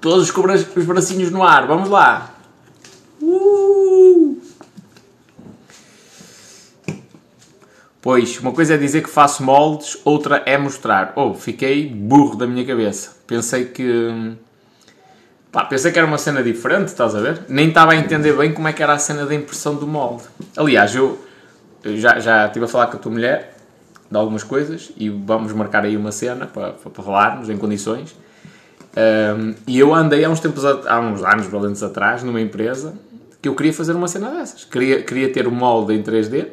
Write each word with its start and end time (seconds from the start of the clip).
Todos 0.00 0.30
com 0.30 0.42
os 0.50 0.84
bracinhos 0.86 1.30
no 1.30 1.42
ar, 1.42 1.66
vamos 1.66 1.88
lá. 1.88 2.34
Uh! 3.20 4.40
Pois, 8.00 8.40
uma 8.40 8.52
coisa 8.52 8.74
é 8.74 8.78
dizer 8.78 9.02
que 9.02 9.10
faço 9.10 9.42
moldes, 9.42 9.98
outra 10.04 10.42
é 10.46 10.56
mostrar. 10.56 11.12
Oh, 11.16 11.34
fiquei 11.34 11.86
burro 11.86 12.34
da 12.34 12.46
minha 12.46 12.64
cabeça. 12.64 13.14
Pensei 13.26 13.66
que. 13.66 14.34
Pá, 15.52 15.66
pensei 15.66 15.92
que 15.92 15.98
era 15.98 16.08
uma 16.08 16.16
cena 16.16 16.42
diferente, 16.42 16.88
estás 16.88 17.14
a 17.14 17.20
ver? 17.20 17.42
Nem 17.46 17.68
estava 17.68 17.92
a 17.92 17.96
entender 17.96 18.32
bem 18.32 18.54
como 18.54 18.68
é 18.68 18.72
que 18.72 18.82
era 18.82 18.94
a 18.94 18.98
cena 18.98 19.26
da 19.26 19.34
impressão 19.34 19.74
do 19.74 19.86
molde. 19.86 20.22
Aliás, 20.56 20.94
eu, 20.94 21.18
eu 21.84 21.98
já, 21.98 22.18
já 22.20 22.46
estive 22.46 22.64
a 22.64 22.68
falar 22.68 22.86
com 22.86 22.96
a 22.96 23.00
tua 23.00 23.12
mulher 23.12 23.54
de 24.10 24.16
algumas 24.16 24.44
coisas 24.44 24.92
e 24.96 25.10
vamos 25.10 25.52
marcar 25.52 25.84
aí 25.84 25.96
uma 25.96 26.12
cena 26.12 26.46
para, 26.46 26.72
para 26.72 27.02
falarmos 27.02 27.50
em 27.50 27.58
condições. 27.58 28.16
Um, 28.96 29.54
e 29.66 29.78
eu 29.78 29.94
andei 29.94 30.24
há 30.24 30.30
uns 30.30 30.40
tempos, 30.40 30.64
há 30.64 31.00
uns 31.00 31.22
anos 31.22 31.46
valentes 31.46 31.82
atrás, 31.82 32.22
numa 32.22 32.40
empresa 32.40 32.94
que 33.40 33.48
eu 33.48 33.54
queria 33.54 33.72
fazer 33.72 33.94
uma 33.94 34.08
cena 34.08 34.30
dessas. 34.30 34.64
Queria, 34.64 35.02
queria 35.02 35.32
ter 35.32 35.46
o 35.46 35.50
um 35.50 35.54
molde 35.54 35.94
em 35.94 36.02
3D 36.02 36.48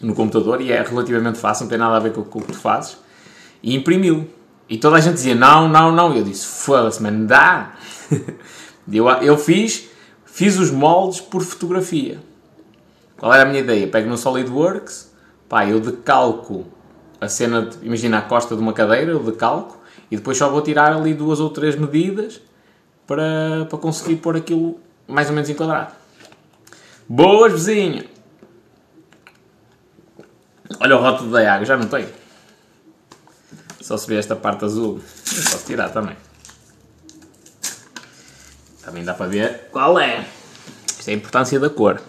no 0.00 0.14
computador 0.14 0.60
e 0.60 0.72
é 0.72 0.82
relativamente 0.82 1.38
fácil, 1.38 1.64
não 1.64 1.70
tem 1.70 1.78
nada 1.78 1.96
a 1.96 2.00
ver 2.00 2.12
com, 2.12 2.22
com 2.22 2.38
o 2.38 2.42
que 2.42 2.52
tu 2.52 2.58
fazes. 2.58 2.96
E 3.62 3.74
imprimi-lo. 3.74 4.26
E 4.68 4.78
toda 4.78 4.96
a 4.96 5.00
gente 5.00 5.14
dizia 5.14 5.34
não, 5.34 5.68
não, 5.68 5.92
não. 5.92 6.14
E 6.14 6.18
eu 6.18 6.24
disse, 6.24 6.46
foda-se, 6.46 7.02
mano, 7.02 7.26
dá. 7.26 7.74
eu, 8.90 9.08
eu 9.08 9.38
fiz, 9.38 9.88
fiz 10.24 10.58
os 10.58 10.70
moldes 10.70 11.20
por 11.20 11.42
fotografia. 11.42 12.20
Qual 13.16 13.32
era 13.32 13.44
a 13.44 13.46
minha 13.46 13.60
ideia? 13.60 13.86
Pego 13.86 14.08
no 14.08 14.16
SolidWorks, 14.16 15.12
pá, 15.48 15.66
eu 15.66 15.80
decalco 15.80 16.66
a 17.20 17.28
cena, 17.28 17.62
de, 17.62 17.84
imagina 17.84 18.18
a 18.18 18.22
costa 18.22 18.54
de 18.54 18.60
uma 18.60 18.72
cadeira, 18.72 19.12
eu 19.12 19.22
decalco, 19.22 19.80
e 20.10 20.16
depois 20.16 20.38
só 20.38 20.48
vou 20.48 20.62
tirar 20.62 20.92
ali 20.92 21.14
duas 21.14 21.40
ou 21.40 21.50
três 21.50 21.76
medidas 21.76 22.40
para, 23.06 23.66
para 23.68 23.78
conseguir 23.78 24.16
pôr 24.16 24.36
aquilo 24.36 24.80
mais 25.06 25.28
ou 25.28 25.34
menos 25.34 25.48
enquadrado. 25.48 25.92
Boas, 27.08 27.52
vizinho! 27.52 28.04
Olha 30.80 30.96
o 30.96 31.00
rótulo 31.00 31.30
da 31.30 31.54
água, 31.54 31.64
já 31.64 31.76
não 31.76 31.86
tem. 31.86 32.06
Só 33.80 33.96
se 33.96 34.08
vê 34.08 34.16
esta 34.16 34.34
parte 34.34 34.64
azul. 34.64 35.00
Posso 35.24 35.64
tirar 35.64 35.90
também. 35.90 36.16
Também 38.84 39.04
dá 39.04 39.14
para 39.14 39.26
ver 39.26 39.68
qual 39.70 39.98
é. 39.98 40.26
Isto 40.86 41.08
é 41.08 41.12
a 41.12 41.16
importância 41.16 41.60
da 41.60 41.70
cor. 41.70 42.00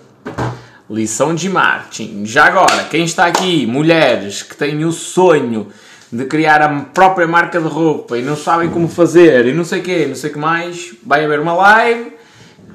Lição 0.90 1.36
de 1.36 1.50
marketing. 1.50 2.26
Já 2.26 2.46
agora, 2.46 2.86
quem 2.86 3.04
está 3.04 3.28
aqui, 3.28 3.68
mulheres 3.68 4.42
que 4.42 4.56
têm 4.56 4.86
o 4.86 4.92
sonho 4.92 5.72
de 6.12 6.26
criar 6.26 6.62
a 6.62 6.82
própria 6.82 7.28
marca 7.28 7.60
de 7.60 7.68
roupa 7.68 8.18
e 8.18 8.22
não 8.22 8.36
sabem 8.36 8.70
como 8.70 8.88
fazer 8.88 9.46
e 9.46 9.54
não 9.54 9.66
sei 9.66 9.82
o 9.82 9.84
quê, 9.84 10.06
não 10.08 10.16
sei 10.16 10.30
o 10.30 10.34
que 10.34 10.40
mais, 10.40 10.94
vai 11.04 11.26
haver 11.26 11.40
uma 11.40 11.54
live. 11.54 12.14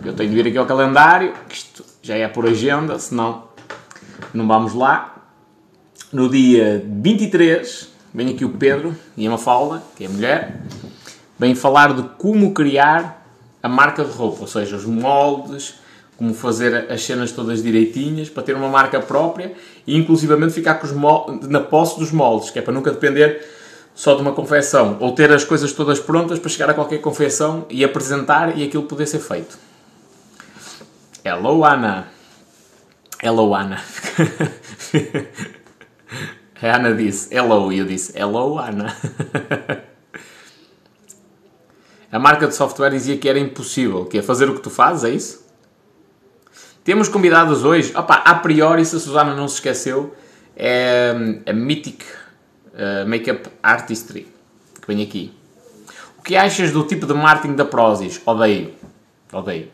Eu 0.04 0.12
tenho 0.12 0.30
de 0.30 0.34
vir 0.34 0.48
aqui 0.48 0.58
ao 0.58 0.66
calendário, 0.66 1.32
isto 1.50 1.84
já 2.02 2.16
é 2.16 2.26
por 2.28 2.46
agenda, 2.46 2.98
senão 2.98 3.44
não 4.34 4.46
vamos 4.46 4.74
lá. 4.74 5.14
No 6.12 6.28
dia 6.28 6.84
23, 6.86 7.88
vem 8.12 8.30
aqui 8.30 8.44
o 8.44 8.50
Pedro 8.50 8.94
e 9.16 9.26
a 9.26 9.30
Mafalda, 9.30 9.82
que 9.96 10.04
é 10.04 10.08
mulher, 10.08 10.60
vem 11.38 11.54
falar 11.54 11.94
de 11.94 12.02
como 12.18 12.52
criar 12.52 13.26
a 13.62 13.68
marca 13.68 14.04
de 14.04 14.10
roupa, 14.10 14.42
ou 14.42 14.46
seja, 14.46 14.76
os 14.76 14.84
moldes, 14.84 15.76
como 16.18 16.34
fazer 16.34 16.90
as 16.90 17.02
cenas 17.02 17.32
todas 17.32 17.62
direitinhas 17.62 18.28
para 18.28 18.42
ter 18.42 18.54
uma 18.54 18.68
marca 18.68 19.00
própria 19.00 19.54
e 19.86 19.96
inclusivamente 19.96 20.52
ficar 20.52 20.80
na 21.48 21.60
posse 21.60 21.98
dos 21.98 22.12
moldes, 22.12 22.50
que 22.50 22.58
é 22.58 22.62
para 22.62 22.72
nunca 22.72 22.90
depender 22.90 23.46
só 23.94 24.14
de 24.14 24.22
uma 24.22 24.32
confecção, 24.32 24.96
ou 25.00 25.12
ter 25.12 25.30
as 25.32 25.44
coisas 25.44 25.72
todas 25.72 26.00
prontas 26.00 26.38
para 26.38 26.48
chegar 26.48 26.70
a 26.70 26.74
qualquer 26.74 26.98
confecção 26.98 27.66
e 27.68 27.84
apresentar 27.84 28.56
e 28.56 28.64
aquilo 28.64 28.84
poder 28.84 29.06
ser 29.06 29.20
feito. 29.20 29.58
Hello, 31.24 31.64
Ana. 31.64 32.08
Hello, 33.22 33.54
Ana. 33.54 33.80
A 36.62 36.76
Ana 36.76 36.94
disse 36.94 37.34
hello 37.34 37.72
e 37.72 37.78
eu 37.78 37.84
disse 37.84 38.16
hello, 38.16 38.56
Ana. 38.56 38.94
A 42.10 42.18
marca 42.20 42.46
de 42.46 42.54
software 42.54 42.90
dizia 42.90 43.16
que 43.16 43.28
era 43.28 43.38
impossível, 43.38 44.04
que 44.04 44.18
é 44.18 44.22
fazer 44.22 44.48
o 44.48 44.54
que 44.54 44.60
tu 44.60 44.70
fazes, 44.70 45.04
é 45.04 45.10
isso? 45.10 45.41
Temos 46.84 47.08
convidados 47.08 47.64
hoje, 47.64 47.92
opa, 47.96 48.14
a 48.14 48.34
priori, 48.34 48.84
se 48.84 48.96
a 48.96 48.98
Susana 48.98 49.36
não 49.36 49.46
se 49.46 49.54
esqueceu, 49.54 50.16
é 50.56 51.14
a 51.46 51.52
Mythic 51.52 52.04
uh, 52.74 53.08
Makeup 53.08 53.48
Artistry, 53.62 54.26
que 54.80 54.86
vem 54.88 55.00
aqui. 55.00 55.32
O 56.18 56.22
que 56.22 56.34
achas 56.34 56.72
do 56.72 56.82
tipo 56.82 57.06
de 57.06 57.14
marketing 57.14 57.54
da 57.54 57.64
Prozis? 57.64 58.20
Odeio. 58.26 58.72
Odeio. 59.32 59.68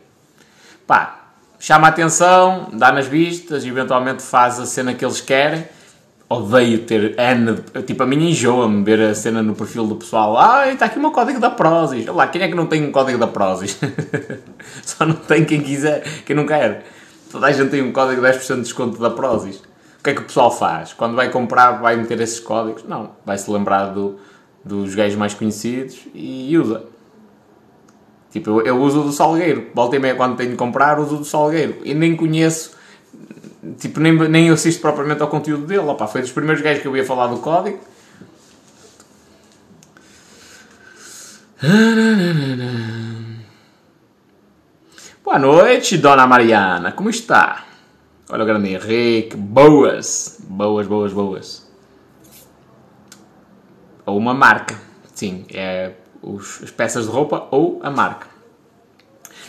Pá, 0.85 1.31
chama 1.59 1.87
a 1.87 1.89
atenção, 1.89 2.69
dá 2.73 2.91
nas 2.91 3.07
vistas, 3.07 3.65
eventualmente 3.65 4.21
faz 4.21 4.59
a 4.59 4.67
cena 4.67 4.93
que 4.93 5.03
eles 5.03 5.19
querem, 5.19 5.67
odeio 6.29 6.85
ter 6.85 7.15
N. 7.19 7.55
Tipo, 7.87 8.03
a 8.03 8.05
mim 8.05 8.29
enjoa-me 8.29 8.83
ver 8.83 9.01
a 9.01 9.15
cena 9.15 9.41
no 9.41 9.55
perfil 9.55 9.87
do 9.87 9.95
pessoal. 9.95 10.37
Ah, 10.37 10.71
está 10.71 10.85
aqui 10.85 10.99
o 10.99 11.01
meu 11.01 11.11
código 11.11 11.39
da 11.39 11.49
Prozis. 11.49 12.03
Olha 12.03 12.13
lá, 12.13 12.27
quem 12.27 12.43
é 12.43 12.47
que 12.47 12.55
não 12.55 12.67
tem 12.67 12.83
um 12.85 12.91
código 12.91 13.17
da 13.17 13.25
Prozis? 13.25 13.79
Só 14.85 15.07
não 15.07 15.15
tem 15.15 15.43
quem 15.43 15.61
quiser, 15.61 16.03
quem 16.23 16.35
não 16.35 16.45
quer. 16.45 16.83
Toda 17.31 17.47
a 17.47 17.51
gente 17.51 17.69
tem 17.69 17.81
um 17.81 17.91
código 17.91 18.21
de 18.21 18.27
10% 18.27 18.55
de 18.55 18.61
desconto 18.61 18.99
da 18.99 19.09
Prozis. 19.09 19.57
O 19.57 20.03
que 20.03 20.09
é 20.11 20.13
que 20.13 20.21
o 20.21 20.25
pessoal 20.25 20.49
faz? 20.49 20.93
Quando 20.93 21.15
vai 21.15 21.29
comprar, 21.29 21.73
vai 21.73 21.95
meter 21.95 22.19
esses 22.21 22.39
códigos? 22.39 22.83
Não. 22.83 23.11
Vai-se 23.25 23.49
lembrar 23.51 23.87
do, 23.87 24.17
dos 24.63 24.95
gays 24.95 25.15
mais 25.15 25.33
conhecidos 25.33 25.99
e 26.13 26.57
usa. 26.57 26.83
Tipo, 28.31 28.49
eu, 28.49 28.61
eu 28.61 28.81
uso 28.81 29.03
do 29.03 29.11
Salgueiro. 29.11 29.67
Volta 29.73 29.95
e 29.95 29.99
meia, 29.99 30.15
quando 30.15 30.37
tenho 30.37 30.51
de 30.51 30.55
comprar, 30.55 30.99
uso 30.99 31.17
do 31.17 31.25
Salgueiro. 31.25 31.77
E 31.83 31.93
nem 31.93 32.15
conheço 32.15 32.79
tipo, 33.77 33.99
nem, 33.99 34.13
nem 34.29 34.49
assisto 34.49 34.81
propriamente 34.81 35.21
ao 35.21 35.27
conteúdo 35.27 35.65
dele. 35.65 35.81
Opa, 35.81 36.07
foi 36.07 36.21
dos 36.21 36.31
primeiros 36.31 36.61
gajos 36.61 36.81
que 36.81 36.87
eu 36.87 36.95
ia 36.95 37.05
falar 37.05 37.27
do 37.27 37.37
código. 37.37 37.79
Boa 45.29 45.37
noite, 45.37 45.95
Dona 45.95 46.25
Mariana. 46.25 46.91
Como 46.91 47.07
está? 47.07 47.63
Olha 48.31 48.41
o 48.41 48.47
grande 48.47 48.73
Henrique. 48.73 49.37
Boas. 49.37 50.39
Boas, 50.43 50.87
boas, 50.87 51.13
boas. 51.13 51.71
Ou 54.07 54.17
uma 54.17 54.33
marca. 54.33 54.75
Sim, 55.13 55.45
é 55.53 55.91
os, 56.19 56.63
as 56.63 56.71
peças 56.71 57.05
de 57.05 57.11
roupa 57.11 57.47
ou 57.51 57.79
a 57.83 57.91
marca. 57.91 58.25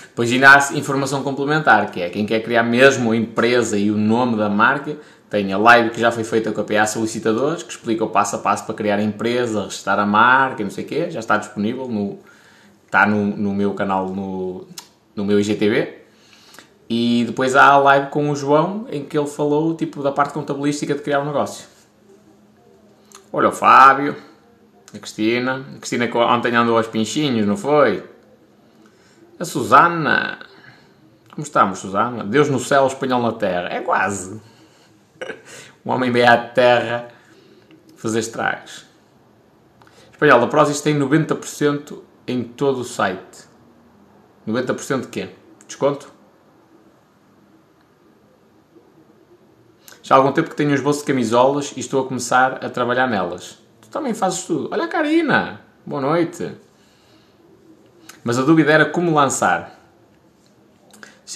Depois 0.09 0.31
ainda 0.31 0.51
há 0.51 0.75
informação 0.75 1.23
complementar, 1.23 1.91
que 1.91 2.03
é 2.03 2.11
quem 2.11 2.27
quer 2.27 2.41
criar 2.41 2.63
mesmo 2.63 3.13
a 3.13 3.17
empresa 3.17 3.79
e 3.79 3.91
o 3.91 3.97
nome 3.97 4.37
da 4.37 4.51
marca, 4.51 4.99
tem 5.31 5.51
a 5.51 5.57
live 5.57 5.89
que 5.89 5.99
já 5.99 6.13
foi 6.13 6.25
feita 6.25 6.53
com 6.53 6.61
a 6.61 6.65
PA 6.65 6.85
Solicitadores, 6.85 7.63
que 7.63 7.73
explica 7.73 8.05
o 8.05 8.11
passo 8.11 8.37
a 8.37 8.39
passo 8.39 8.67
para 8.67 8.75
criar 8.75 8.99
a 8.99 9.03
empresa, 9.03 9.63
registrar 9.63 9.99
a 9.99 10.05
marca, 10.05 10.63
não 10.63 10.71
sei 10.71 10.85
o 10.85 10.87
quê, 10.87 11.11
já 11.11 11.21
está 11.21 11.39
disponível, 11.39 11.89
no, 11.89 12.19
está 12.85 13.07
no, 13.07 13.35
no 13.35 13.55
meu 13.55 13.73
canal, 13.73 14.11
no, 14.11 14.67
no 15.21 15.27
meu 15.27 15.39
IGTV. 15.39 16.01
E 16.89 17.25
depois 17.27 17.55
há 17.55 17.67
a 17.67 17.79
live 17.79 18.09
com 18.09 18.31
o 18.31 18.35
João, 18.35 18.87
em 18.91 19.05
que 19.05 19.17
ele 19.17 19.29
falou 19.29 19.77
tipo, 19.77 20.03
da 20.03 20.11
parte 20.11 20.33
contabilística 20.33 20.95
de 20.95 21.03
criar 21.03 21.21
um 21.21 21.27
negócio. 21.27 21.69
Olha 23.33 23.51
o 23.51 23.53
Fábio, 23.53 24.17
a 24.93 24.99
Cristina. 24.99 25.65
A 25.77 25.79
Cristina 25.79 26.09
que 26.09 26.17
ontem 26.17 26.57
andou 26.57 26.77
aos 26.77 26.89
pinchinhos, 26.89 27.47
não 27.47 27.57
foi? 27.57 28.03
A 29.39 29.45
Susana. 29.45 30.41
Como 31.31 31.45
estamos, 31.45 31.79
Susana? 31.79 32.25
Deus 32.25 32.49
no 32.49 32.59
céu, 32.59 32.87
espanhol 32.87 33.23
na 33.23 33.33
terra. 33.33 33.69
É 33.69 33.81
quase. 33.81 34.41
Um 35.83 35.93
homem 35.93 36.13
veio 36.13 36.31
à 36.31 36.37
terra 36.37 37.09
fazer 37.97 38.21
estragos. 38.21 38.85
Espanhol 40.13 40.39
da 40.39 40.47
Prozis 40.47 40.83
tem 40.83 40.95
90% 40.99 42.03
em 42.27 42.43
todo 42.43 42.81
o 42.81 42.85
site. 42.85 43.50
90% 44.47 45.03
de 45.03 45.09
quê? 45.09 45.31
Desconto? 45.66 46.13
Já 50.03 50.15
há 50.15 50.19
algum 50.19 50.33
tempo 50.33 50.51
que 50.51 50.57
tenho 50.57 50.75
os 50.75 50.81
bolsos 50.81 51.03
de 51.03 51.07
camisolas 51.07 51.72
e 51.77 51.81
estou 51.81 52.01
a 52.04 52.09
começar 52.09 52.65
a 52.65 52.69
trabalhar 52.69 53.07
nelas. 53.07 53.59
Tu 53.81 53.89
também 53.89 54.15
fazes 54.15 54.45
tudo. 54.45 54.69
Olha 54.72 54.84
a 54.84 54.89
Karina! 54.89 55.60
Boa 55.87 56.01
noite! 56.01 56.53
Mas 58.25 58.39
a 58.39 58.42
dúvida 58.42 58.72
era 58.72 58.87
como 58.87 59.15
lançar. 59.15 59.78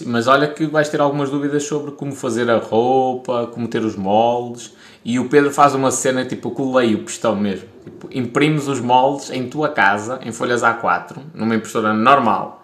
Mas 0.06 0.26
olha 0.26 0.48
que 0.48 0.66
vais 0.66 0.88
ter 0.88 1.00
algumas 1.00 1.30
dúvidas 1.30 1.62
sobre 1.64 1.92
como 1.92 2.12
fazer 2.12 2.50
a 2.50 2.58
roupa, 2.58 3.46
como 3.46 3.68
ter 3.68 3.84
os 3.84 3.94
moldes. 3.94 4.74
E 5.04 5.20
o 5.20 5.28
Pedro 5.28 5.52
faz 5.52 5.74
uma 5.74 5.92
cena 5.92 6.24
tipo 6.24 6.50
colei 6.50 6.94
o 6.94 7.04
pistão 7.04 7.36
mesmo. 7.36 7.68
Tipo, 7.84 8.08
imprimes 8.10 8.66
os 8.66 8.80
moldes 8.80 9.30
em 9.30 9.48
tua 9.48 9.68
casa, 9.68 10.18
em 10.22 10.32
folhas 10.32 10.62
A4, 10.62 11.18
numa 11.32 11.54
impressora 11.54 11.92
normal. 11.92 12.63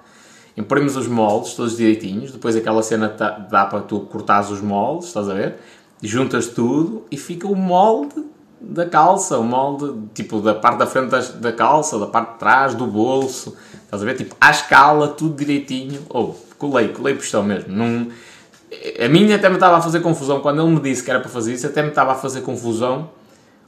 Imprimes 0.61 0.95
os 0.97 1.09
moldes 1.09 1.55
todos 1.55 1.77
direitinhos. 1.77 2.33
Depois 2.33 2.55
aquela 2.55 2.83
cena 2.83 3.09
dá 3.09 3.65
para 3.65 3.81
tu 3.81 4.01
cortares 4.01 4.51
os 4.51 4.61
moldes, 4.61 5.09
estás 5.09 5.29
a 5.29 5.35
ver? 5.35 5.57
Juntas 6.03 6.49
tudo 6.49 7.05
e 7.11 7.17
fica 7.17 7.47
o 7.47 7.57
molde 7.57 8.25
da 8.61 8.85
calça, 8.85 9.39
o 9.39 9.45
molde, 9.45 9.95
tipo, 10.13 10.41
da 10.41 10.55
parte 10.55 10.79
da 10.79 10.87
frente 10.87 11.09
da, 11.09 11.21
da 11.21 11.53
calça, 11.53 11.99
da 11.99 12.07
parte 12.07 12.33
de 12.33 12.39
trás, 12.39 12.75
do 12.75 12.87
bolso, 12.87 13.57
estás 13.85 14.03
a 14.03 14.05
ver? 14.05 14.15
Tipo, 14.15 14.37
à 14.39 14.51
escala, 14.51 15.09
tudo 15.09 15.35
direitinho. 15.35 16.03
Ou, 16.11 16.37
oh, 16.39 16.55
colei, 16.57 16.89
colei 16.89 17.15
pistão 17.15 17.43
mesmo. 17.43 17.75
Não, 17.75 18.09
a 19.03 19.09
minha 19.09 19.37
até 19.37 19.49
me 19.49 19.55
estava 19.55 19.79
a 19.79 19.81
fazer 19.81 20.01
confusão, 20.01 20.41
quando 20.41 20.61
ele 20.61 20.71
me 20.71 20.81
disse 20.81 21.03
que 21.03 21.11
era 21.11 21.21
para 21.21 21.31
fazer 21.31 21.55
isso, 21.55 21.67
até 21.67 21.83
me 21.83 21.89
estava 21.89 22.13
a 22.13 22.15
fazer 22.15 22.43
confusão 22.43 23.11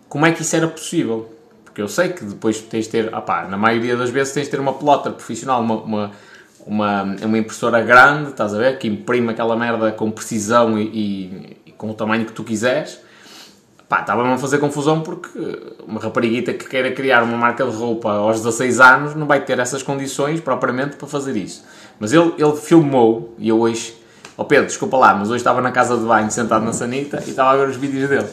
como 0.08 0.26
é 0.26 0.32
que 0.32 0.42
isso 0.42 0.54
era 0.54 0.68
possível. 0.68 1.32
Porque 1.64 1.80
eu 1.80 1.88
sei 1.88 2.10
que 2.10 2.22
depois 2.22 2.60
tens 2.60 2.84
de 2.84 2.90
ter, 2.90 3.14
opá, 3.14 3.48
na 3.48 3.56
maioria 3.56 3.96
das 3.96 4.10
vezes 4.10 4.34
tens 4.34 4.44
de 4.44 4.50
ter 4.50 4.60
uma 4.60 4.74
plotter 4.74 5.12
profissional, 5.12 5.62
uma, 5.62 5.76
uma, 5.76 6.12
uma, 6.66 7.02
uma 7.22 7.38
impressora 7.38 7.80
grande, 7.80 8.30
estás 8.30 8.54
a 8.54 8.58
ver, 8.58 8.78
que 8.78 8.88
imprime 8.88 9.30
aquela 9.30 9.56
merda 9.56 9.92
com 9.92 10.10
precisão 10.10 10.78
e, 10.78 10.84
e, 10.84 11.56
e 11.66 11.72
com 11.72 11.90
o 11.90 11.94
tamanho 11.94 12.24
que 12.24 12.32
tu 12.32 12.44
quiseres 12.44 13.00
Pá, 13.92 14.00
estava-me 14.00 14.32
a 14.32 14.38
fazer 14.38 14.56
confusão 14.56 15.02
porque 15.02 15.38
uma 15.86 16.00
rapariguita 16.00 16.54
que 16.54 16.66
queira 16.66 16.92
criar 16.92 17.22
uma 17.22 17.36
marca 17.36 17.62
de 17.62 17.76
roupa 17.76 18.10
aos 18.10 18.38
16 18.38 18.80
anos 18.80 19.14
não 19.14 19.26
vai 19.26 19.44
ter 19.44 19.58
essas 19.58 19.82
condições 19.82 20.40
propriamente 20.40 20.96
para 20.96 21.06
fazer 21.06 21.36
isso. 21.36 21.62
Mas 22.00 22.10
ele, 22.10 22.32
ele 22.38 22.56
filmou 22.56 23.34
e 23.36 23.50
eu 23.50 23.60
hoje, 23.60 23.94
oh 24.34 24.46
Pedro, 24.46 24.64
desculpa 24.64 24.96
lá, 24.96 25.12
mas 25.12 25.28
hoje 25.28 25.42
estava 25.42 25.60
na 25.60 25.70
casa 25.70 25.98
de 25.98 26.06
banho 26.06 26.30
sentado 26.30 26.64
na 26.64 26.72
sanita 26.72 27.22
e 27.26 27.30
estava 27.32 27.50
a 27.50 27.56
ver 27.58 27.68
os 27.68 27.76
vídeos 27.76 28.08
dele. 28.08 28.28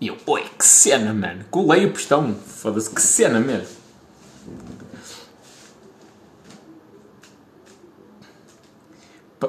E 0.00 0.06
eu, 0.06 0.16
oi, 0.24 0.44
que 0.58 0.66
cena, 0.66 1.12
mano, 1.12 1.44
colei 1.50 1.84
o 1.84 1.92
pistão, 1.92 2.34
foda-se, 2.34 2.88
que 2.88 3.02
cena 3.02 3.40
mesmo. 3.40 3.81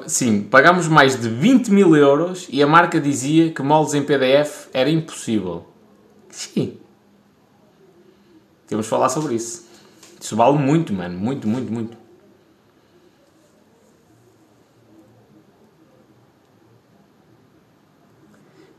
Sim, 0.06 0.42
pagámos 0.42 0.88
mais 0.88 1.20
de 1.20 1.28
20 1.28 1.70
mil 1.70 1.94
euros 1.96 2.46
e 2.50 2.62
a 2.62 2.66
marca 2.66 3.00
dizia 3.00 3.50
que 3.52 3.62
moldes 3.62 3.94
em 3.94 4.02
PDF 4.02 4.68
era 4.72 4.90
impossível. 4.90 5.66
Sim. 6.30 6.78
Temos 8.66 8.86
de 8.86 8.90
falar 8.90 9.08
sobre 9.08 9.34
isso. 9.34 9.66
Isso 10.20 10.34
vale 10.34 10.58
muito, 10.58 10.92
mano. 10.92 11.18
Muito, 11.18 11.46
muito, 11.46 11.72
muito. 11.72 11.96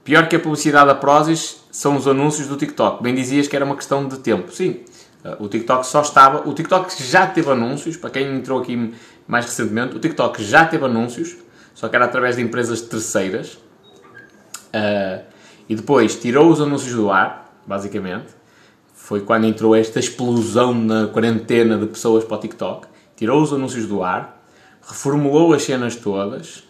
Pior 0.03 0.27
que 0.27 0.35
a 0.35 0.39
publicidade 0.39 0.87
da 0.87 0.95
Prozis 0.95 1.63
são 1.71 1.95
os 1.97 2.07
anúncios 2.07 2.47
do 2.47 2.55
TikTok. 2.55 3.01
Bem 3.01 3.15
dizias 3.15 3.47
que 3.47 3.55
era 3.55 3.65
uma 3.65 3.75
questão 3.75 4.07
de 4.07 4.19
tempo. 4.19 4.51
Sim, 4.51 4.81
eh, 5.23 5.35
o 5.39 5.47
TikTok 5.47 5.85
só 5.85 6.01
estava. 6.01 6.47
O 6.47 6.53
TikTok 6.53 7.01
já 7.03 7.25
teve 7.25 7.49
anúncios, 7.49 7.97
para 7.97 8.11
quem 8.11 8.35
entrou 8.35 8.61
aqui 8.61 8.93
mais 9.27 9.45
recentemente, 9.45 9.95
o 9.95 9.99
TikTok 9.99 10.43
já 10.43 10.65
teve 10.65 10.85
anúncios, 10.85 11.35
só 11.73 11.89
que 11.89 11.95
era 11.95 12.05
através 12.05 12.35
de 12.35 12.41
empresas 12.41 12.81
terceiras. 12.81 13.53
Uh, 14.73 15.23
e 15.67 15.75
depois 15.75 16.15
tirou 16.15 16.49
os 16.49 16.61
anúncios 16.61 16.93
do 16.93 17.09
ar, 17.09 17.51
basicamente. 17.65 18.27
Foi 18.93 19.21
quando 19.21 19.45
entrou 19.45 19.75
esta 19.75 19.99
explosão 19.99 20.73
na 20.73 21.07
quarentena 21.07 21.77
de 21.77 21.87
pessoas 21.87 22.23
para 22.23 22.37
o 22.37 22.39
TikTok. 22.39 22.87
Tirou 23.15 23.41
os 23.41 23.51
anúncios 23.51 23.87
do 23.87 24.03
ar, 24.03 24.43
reformulou 24.81 25.53
as 25.53 25.63
cenas 25.63 25.95
todas, 25.95 26.63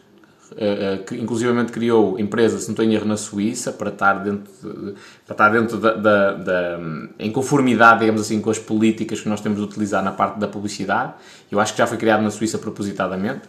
Uh, 0.51 1.01
uh, 1.12 1.15
inclusivamente 1.15 1.71
criou 1.71 2.19
empresa, 2.19 2.59
se 2.59 2.71
não 2.71 2.86
em 2.86 2.94
erro, 2.94 3.06
na 3.06 3.18
Suíça 3.18 3.71
para 3.71 3.89
estar 3.89 4.13
dentro, 4.24 4.51
de, 4.62 4.94
para 5.25 5.33
estar 5.33 5.50
dentro 5.50 5.77
da, 5.77 5.94
da, 5.94 6.33
da, 6.33 6.80
em 7.18 7.31
conformidade, 7.31 8.01
digamos 8.01 8.21
assim, 8.21 8.39
com 8.39 8.51
as 8.51 8.59
políticas 8.59 9.21
que 9.21 9.27
nós 9.27 9.42
temos 9.42 9.57
de 9.57 9.63
utilizar 9.63 10.03
na 10.03 10.12
parte 10.12 10.39
da 10.39 10.47
publicidade. 10.47 11.13
Eu 11.51 11.59
acho 11.59 11.74
que 11.74 11.80
já 11.80 11.88
foi 11.88 11.97
criado 11.97 12.21
na 12.21 12.30
Suíça 12.30 12.59
propositadamente. 12.59 13.47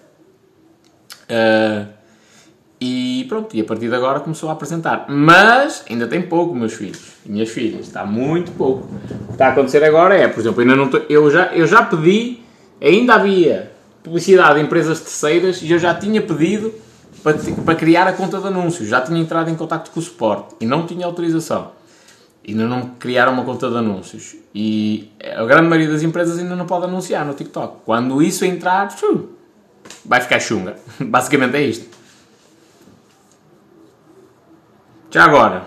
Uh, 1.30 1.86
e 2.80 3.24
pronto, 3.28 3.56
e 3.56 3.60
a 3.60 3.64
partir 3.64 3.88
de 3.88 3.94
agora 3.94 4.20
começou 4.20 4.48
a 4.50 4.52
apresentar. 4.52 5.06
Mas 5.08 5.84
ainda 5.88 6.06
tem 6.06 6.22
pouco, 6.22 6.54
meus 6.54 6.74
filhos 6.74 7.12
e 7.24 7.30
minhas 7.30 7.48
filhas, 7.48 7.86
está 7.86 8.04
muito 8.04 8.52
pouco. 8.52 8.86
O 8.86 9.26
que 9.26 9.32
está 9.32 9.48
a 9.48 9.52
acontecer 9.52 9.82
agora 9.82 10.14
é, 10.14 10.28
por 10.28 10.40
exemplo, 10.40 10.60
ainda 10.60 10.76
não 10.76 10.88
tô, 10.88 10.98
eu, 11.08 11.30
já, 11.30 11.46
eu 11.54 11.66
já 11.66 11.82
pedi, 11.82 12.40
ainda 12.80 13.14
havia 13.14 13.72
publicidade 14.02 14.58
de 14.58 14.64
empresas 14.64 15.00
terceiras 15.00 15.62
e 15.62 15.70
eu 15.70 15.78
já 15.78 15.94
tinha 15.94 16.20
pedido 16.20 16.72
para, 17.22 17.38
para 17.64 17.74
criar 17.74 18.06
a 18.06 18.12
conta 18.12 18.38
de 18.38 18.46
anúncios. 18.46 18.88
Já 18.88 19.00
tinha 19.00 19.20
entrado 19.20 19.50
em 19.50 19.54
contato 19.54 19.90
com 19.90 20.00
o 20.00 20.02
suporte 20.02 20.54
e 20.60 20.66
não 20.66 20.86
tinha 20.86 21.06
autorização. 21.06 21.72
Ainda 22.46 22.66
não 22.66 22.90
criaram 22.90 23.32
uma 23.32 23.44
conta 23.44 23.68
de 23.68 23.76
anúncios. 23.76 24.36
E 24.54 25.10
a 25.36 25.44
grande 25.44 25.68
maioria 25.68 25.92
das 25.92 26.02
empresas 26.02 26.38
ainda 26.38 26.54
não 26.54 26.66
pode 26.66 26.84
anunciar 26.84 27.24
no 27.24 27.34
TikTok. 27.34 27.78
Quando 27.84 28.22
isso 28.22 28.44
entrar, 28.44 28.88
vai 30.04 30.20
ficar 30.20 30.38
chunga. 30.38 30.76
Basicamente 31.00 31.56
é 31.56 31.62
isto. 31.62 31.96
Já 35.10 35.24
agora, 35.24 35.64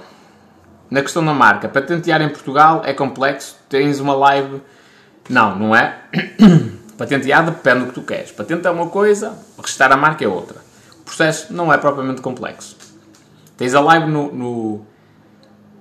na 0.90 1.02
questão 1.02 1.26
da 1.26 1.34
marca, 1.34 1.68
patentear 1.68 2.22
em 2.22 2.30
Portugal 2.30 2.82
é 2.86 2.94
complexo. 2.94 3.58
Tens 3.68 4.00
uma 4.00 4.16
live. 4.16 4.62
Não, 5.30 5.56
não 5.58 5.76
é? 5.76 5.98
Patentear 6.98 7.46
depende 7.46 7.80
do 7.80 7.88
que 7.88 7.94
tu 7.94 8.02
queres. 8.02 8.32
Patente 8.32 8.66
é 8.68 8.70
uma 8.70 8.88
coisa, 8.88 9.38
registrar 9.58 9.92
a 9.92 9.98
marca 9.98 10.24
é 10.24 10.28
outra 10.28 10.69
processo 11.10 11.52
não 11.54 11.74
é 11.74 11.78
propriamente 11.78 12.22
complexo. 12.22 12.78
Tens 13.58 13.74
a 13.76 13.82
live 13.82 14.10
no, 14.10 14.32
no, 14.32 14.82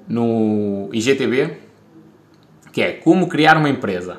no 0.09 0.89
IGTV, 0.93 1.59
que 2.73 2.83
é 2.83 2.93
como 2.95 3.29
criar 3.29 3.57
uma 3.57 3.69
empresa, 3.69 4.19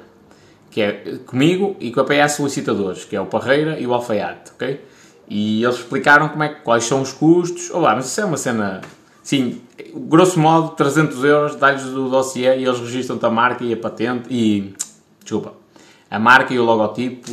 que 0.71 0.81
é 0.81 1.17
comigo 1.25 1.75
e 1.79 1.91
com 1.91 1.99
a 1.99 2.05
PS 2.05 2.33
Solicitadores, 2.33 3.03
que 3.03 3.15
é 3.15 3.21
o 3.21 3.25
Parreira 3.25 3.79
e 3.79 3.85
o 3.85 3.93
Alfaiate, 3.93 4.51
ok? 4.53 4.85
E 5.27 5.63
eles 5.63 5.75
explicaram 5.75 6.29
como 6.29 6.43
é, 6.43 6.49
quais 6.49 6.85
são 6.85 7.01
os 7.01 7.11
custos. 7.11 7.69
Olá, 7.69 7.95
mas 7.95 8.05
isso 8.05 8.19
é 8.21 8.25
uma 8.25 8.37
cena. 8.37 8.81
Sim, 9.21 9.61
grosso 9.93 10.39
modo, 10.39 10.69
300 10.69 11.23
euros, 11.23 11.55
dá-lhes 11.55 11.83
o 11.85 12.09
dossiê 12.09 12.57
e 12.57 12.65
eles 12.65 12.79
registram-te 12.79 13.25
a 13.25 13.29
marca 13.29 13.63
e 13.63 13.73
a 13.73 13.77
patente 13.77 14.27
e. 14.31 14.73
Desculpa. 15.21 15.53
A 16.09 16.17
marca 16.17 16.53
e 16.53 16.57
o 16.57 16.63
logotipo, 16.63 17.29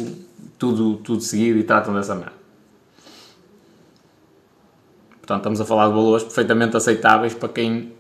tudo, 0.59 0.97
tudo 0.97 1.23
seguido 1.23 1.59
e 1.59 1.63
tratam 1.63 1.95
dessa 1.95 2.15
merda. 2.15 2.36
Portanto, 5.27 5.41
estamos 5.41 5.61
a 5.61 5.65
falar 5.65 5.89
de 5.89 5.95
valores 5.95 6.23
perfeitamente 6.23 6.77
aceitáveis 6.77 7.35
para 7.35 7.49
quem 7.49 7.93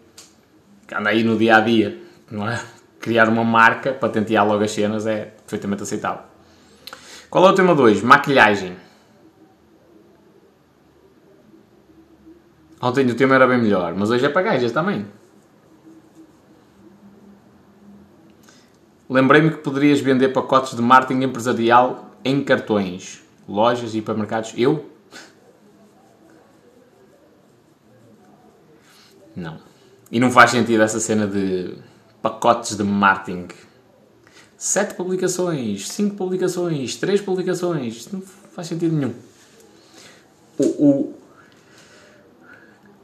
anda 0.96 1.11
aí 1.11 1.25
no 1.25 1.37
dia 1.37 1.56
a 1.56 1.61
dia, 1.61 2.00
não 2.31 2.49
é? 2.49 2.62
Criar 3.00 3.28
uma 3.28 3.43
marca, 3.43 3.93
patentear 3.93 4.46
logo 4.46 4.62
as 4.62 4.70
cenas 4.70 5.08
é 5.08 5.25
perfeitamente 5.25 5.82
aceitável. 5.82 6.23
Qual 7.28 7.44
é 7.44 7.50
o 7.50 7.52
tema 7.52 7.75
2? 7.75 8.02
Maquilhagem. 8.02 8.76
Ontem 12.81 13.05
o 13.11 13.17
tema 13.17 13.34
era 13.34 13.49
bem 13.49 13.58
melhor, 13.58 13.93
mas 13.96 14.08
hoje 14.08 14.25
é 14.25 14.29
para 14.29 14.43
gajas 14.43 14.70
também. 14.70 15.05
Lembrei-me 19.11 19.50
que 19.50 19.56
poderias 19.56 19.99
vender 19.99 20.29
pacotes 20.29 20.76
de 20.76 20.82
marketing 20.82 21.25
empresarial 21.25 22.12
em 22.25 22.44
cartões, 22.44 23.25
lojas 23.49 23.96
e 23.96 23.98
hipermercados. 23.98 24.55
Eu? 24.56 24.95
Não. 29.36 29.58
E 30.10 30.19
não 30.19 30.31
faz 30.31 30.50
sentido 30.50 30.82
essa 30.82 30.98
cena 30.98 31.26
de 31.26 31.76
pacotes 32.22 32.76
de 32.76 32.82
marketing. 32.82 33.48
Sete 34.56 34.94
publicações, 34.94 35.88
cinco 35.88 36.16
publicações, 36.16 36.96
três 36.96 37.20
publicações. 37.20 38.10
Não 38.10 38.22
faz 38.55 38.69
sentido 38.69 38.96
nenhum. 38.96 39.14
O, 40.58 40.64
o, 40.64 41.14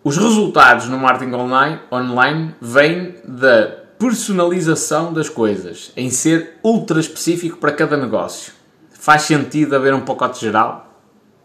os 0.03 0.17
resultados 0.17 0.89
no 0.89 0.99
marketing 0.99 1.35
online, 1.35 1.81
online 1.93 2.55
vêm 2.61 3.17
da 3.25 3.83
personalização 3.99 5.13
das 5.13 5.29
coisas, 5.29 5.93
em 5.97 6.11
ser 6.11 6.59
ultra 6.65 6.99
específico 6.99 7.59
para 7.59 7.73
cada 7.73 7.97
negócio. 7.97 8.53
Faz 8.91 9.23
sentido 9.23 9.77
haver 9.77 9.95
um 9.95 10.01
pacote 10.01 10.41
geral? 10.41 10.99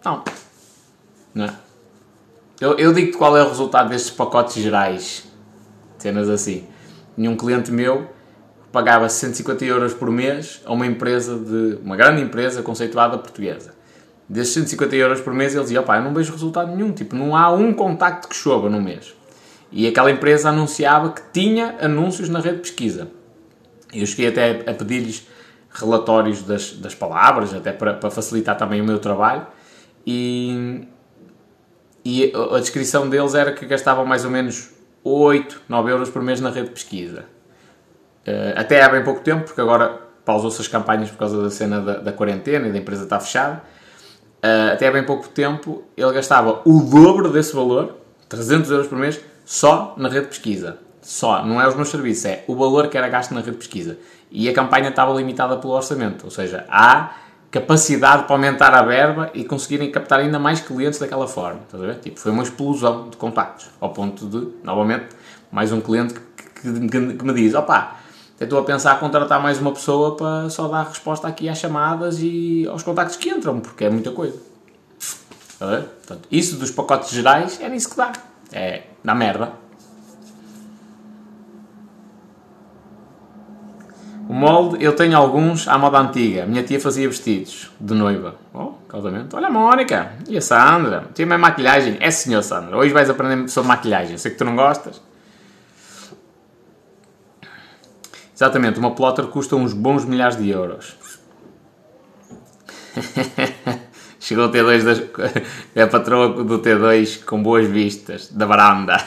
Não. 0.03 0.23
Não 1.35 1.45
é? 1.45 1.66
Eu, 2.59 2.77
eu 2.77 2.93
digo-te 2.93 3.17
qual 3.17 3.37
é 3.37 3.43
o 3.43 3.47
resultado 3.47 3.89
destes 3.89 4.11
pacotes 4.11 4.55
gerais. 4.61 5.27
Cenas 5.97 6.29
assim. 6.29 6.65
Tinha 7.15 7.29
um 7.29 7.35
cliente 7.35 7.71
meu 7.71 8.07
pagava 8.71 9.09
150 9.09 9.65
euros 9.65 9.93
por 9.93 10.11
mês 10.11 10.61
a 10.65 10.71
uma 10.71 10.85
empresa 10.85 11.37
de. 11.37 11.79
uma 11.83 11.95
grande 11.95 12.21
empresa 12.21 12.61
conceituada 12.61 13.17
portuguesa. 13.17 13.73
Desses 14.29 14.53
150 14.53 14.95
euros 14.95 15.21
por 15.21 15.33
mês 15.33 15.53
ele 15.53 15.63
dizia: 15.63 15.81
opá, 15.81 15.97
eu 15.97 16.03
não 16.03 16.13
vejo 16.13 16.31
resultado 16.31 16.75
nenhum. 16.75 16.91
Tipo, 16.91 17.15
não 17.15 17.35
há 17.35 17.51
um 17.51 17.73
contacto 17.73 18.27
que 18.27 18.35
chova 18.35 18.69
no 18.69 18.81
mês. 18.81 19.15
E 19.71 19.87
aquela 19.87 20.11
empresa 20.11 20.49
anunciava 20.49 21.11
que 21.11 21.21
tinha 21.33 21.75
anúncios 21.81 22.29
na 22.29 22.39
rede 22.39 22.57
de 22.57 22.61
pesquisa. 22.61 23.09
Eu 23.93 24.05
cheguei 24.05 24.27
até 24.27 24.69
a 24.69 24.73
pedir-lhes 24.73 25.27
relatórios 25.71 26.43
das, 26.43 26.71
das 26.73 26.93
palavras, 26.93 27.53
até 27.53 27.71
para, 27.71 27.93
para 27.93 28.11
facilitar 28.11 28.57
também 28.57 28.81
o 28.81 28.85
meu 28.85 28.99
trabalho. 28.99 29.47
E, 30.05 30.87
e 32.09 32.31
a 32.53 32.59
descrição 32.61 33.09
deles 33.09 33.35
era 33.35 33.51
que 33.51 33.65
gastavam 33.65 34.05
mais 34.05 34.23
ou 34.23 34.31
menos 34.31 34.69
8, 35.03 35.63
9 35.67 35.91
euros 35.91 36.09
por 36.09 36.21
mês 36.21 36.39
na 36.39 36.49
rede 36.49 36.67
de 36.67 36.73
pesquisa. 36.73 37.25
Eh, 38.25 38.53
até 38.55 38.81
há 38.81 38.87
bem 38.87 39.03
pouco 39.03 39.19
tempo, 39.19 39.43
porque 39.43 39.59
agora 39.59 39.89
pausou-se 40.23 40.61
as 40.61 40.69
campanhas 40.69 41.09
por 41.11 41.17
causa 41.17 41.43
da 41.43 41.49
cena 41.49 41.81
da, 41.81 41.97
da 41.97 42.13
quarentena 42.13 42.69
e 42.69 42.71
da 42.71 42.77
empresa 42.77 43.03
estar 43.03 43.19
fechada. 43.19 43.61
Eh, 44.41 44.69
até 44.71 44.87
há 44.87 44.91
bem 44.91 45.03
pouco 45.03 45.27
tempo 45.27 45.83
ele 45.97 46.13
gastava 46.13 46.61
o 46.63 46.79
dobro 46.81 47.29
desse 47.29 47.53
valor, 47.53 47.97
300 48.29 48.71
euros 48.71 48.87
por 48.87 48.97
mês, 48.97 49.19
só 49.43 49.93
na 49.97 50.07
rede 50.07 50.27
de 50.27 50.29
pesquisa. 50.29 50.77
Só, 51.01 51.45
não 51.45 51.61
é 51.61 51.67
os 51.67 51.75
meus 51.75 51.89
serviços, 51.89 52.23
é 52.23 52.45
o 52.47 52.55
valor 52.55 52.87
que 52.87 52.97
era 52.97 53.09
gasto 53.09 53.33
na 53.33 53.41
rede 53.41 53.51
de 53.51 53.57
pesquisa. 53.57 53.97
E 54.31 54.47
a 54.47 54.53
campanha 54.53 54.87
estava 54.87 55.13
limitada 55.13 55.57
pelo 55.57 55.73
orçamento, 55.73 56.23
ou 56.23 56.31
seja, 56.31 56.63
há 56.69 57.11
capacidade 57.59 58.23
para 58.23 58.35
aumentar 58.35 58.73
a 58.73 58.83
verba 58.83 59.31
e 59.33 59.43
conseguirem 59.43 59.91
captar 59.91 60.19
ainda 60.19 60.37
mais 60.37 60.59
clientes 60.59 60.99
daquela 60.99 61.27
forma. 61.27 61.61
Estás 61.65 61.83
a 61.83 61.87
ver? 61.87 61.95
Tipo, 61.99 62.19
foi 62.19 62.31
uma 62.31 62.43
explosão 62.43 63.09
de 63.09 63.17
contactos, 63.17 63.69
ao 63.79 63.89
ponto 63.89 64.27
de, 64.27 64.47
novamente, 64.63 65.07
mais 65.51 65.71
um 65.71 65.81
cliente 65.81 66.13
que, 66.13 66.87
que, 66.87 67.13
que 67.13 67.25
me 67.25 67.33
diz, 67.33 67.53
opá, 67.55 67.97
estou 68.39 68.59
a 68.59 68.63
pensar 68.63 68.99
contratar 68.99 69.41
mais 69.41 69.59
uma 69.59 69.71
pessoa 69.71 70.15
para 70.15 70.49
só 70.49 70.67
dar 70.67 70.83
resposta 70.83 71.27
aqui 71.27 71.49
às 71.49 71.57
chamadas 71.57 72.19
e 72.21 72.67
aos 72.69 72.83
contactos 72.83 73.17
que 73.17 73.29
entram, 73.29 73.59
porque 73.59 73.85
é 73.85 73.89
muita 73.89 74.11
coisa. 74.11 74.37
Portanto, 75.57 76.27
isso 76.31 76.57
dos 76.57 76.69
pacotes 76.69 77.09
gerais 77.09 77.59
é 77.59 77.67
nisso 77.67 77.89
que 77.89 77.97
dá. 77.97 78.13
É 78.51 78.83
na 79.03 79.15
merda. 79.15 79.53
O 84.27 84.33
molde, 84.33 84.83
eu 84.83 84.93
tenho 84.93 85.17
alguns 85.17 85.67
à 85.67 85.77
moda 85.77 85.99
antiga. 85.99 86.45
Minha 86.45 86.61
tia 86.61 86.79
fazia 86.79 87.07
vestidos 87.07 87.71
de 87.79 87.93
noiva. 87.93 88.35
Oh, 88.53 88.73
casamento. 88.89 89.37
Olha 89.37 89.47
a 89.47 89.49
Mónica 89.49 90.11
e 90.27 90.37
a 90.37 90.41
Sandra. 90.41 91.05
Tinha 91.13 91.25
minha 91.25 91.37
maquilhagem. 91.37 91.97
É 92.01 92.11
senhor 92.11 92.41
Sandra. 92.41 92.75
Hoje 92.75 92.91
vais 92.91 93.09
aprender 93.09 93.47
sobre 93.47 93.69
maquilhagem. 93.69 94.17
Sei 94.17 94.31
que 94.31 94.37
tu 94.37 94.43
não 94.43 94.55
gostas. 94.55 95.01
Exatamente, 98.35 98.77
uma 98.77 98.91
plotter 98.91 99.25
custa 99.27 99.55
uns 99.55 99.73
bons 99.73 100.05
milhares 100.05 100.35
de 100.37 100.49
euros. 100.49 100.95
Chegou 104.19 104.45
o 104.45 104.51
T2 104.51 104.83
das, 104.83 105.01
é 105.73 105.81
a 105.83 105.87
patroa 105.87 106.43
do 106.43 106.59
T2 106.59 107.23
com 107.23 107.41
boas 107.41 107.65
vistas 107.65 108.27
da 108.27 108.45
varanda. 108.45 108.97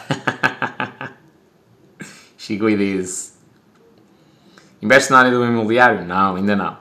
Chegou 2.39 2.71
e 2.71 2.77
disse: 2.77 3.29
Investe 4.82 5.10
na 5.10 5.18
área 5.18 5.30
do 5.30 5.44
imobiliário? 5.44 6.06
Não, 6.06 6.37
ainda 6.37 6.56
não. 6.56 6.76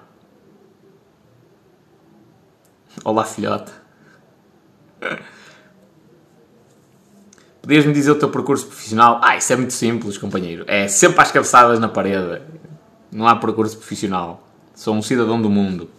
Olá, 3.04 3.26
filhota. 3.26 3.72
Podias-me 7.62 7.94
dizer 7.94 8.12
o 8.12 8.16
teu 8.16 8.30
percurso 8.30 8.68
profissional? 8.68 9.20
Ah, 9.22 9.36
isso 9.36 9.52
é 9.52 9.56
muito 9.56 9.74
simples, 9.74 10.18
companheiro. 10.18 10.64
É 10.68 10.88
sempre 10.88 11.22
às 11.22 11.32
cabeçadas 11.32 11.80
na 11.80 11.90
parede. 11.90 12.42
Não 13.12 13.28
há 13.28 13.36
percurso 13.36 13.78
profissional. 13.78 14.48
Sou 14.74 14.96
um 14.96 15.02
cidadão 15.02 15.42
do 15.42 15.50
mundo. 15.50 15.90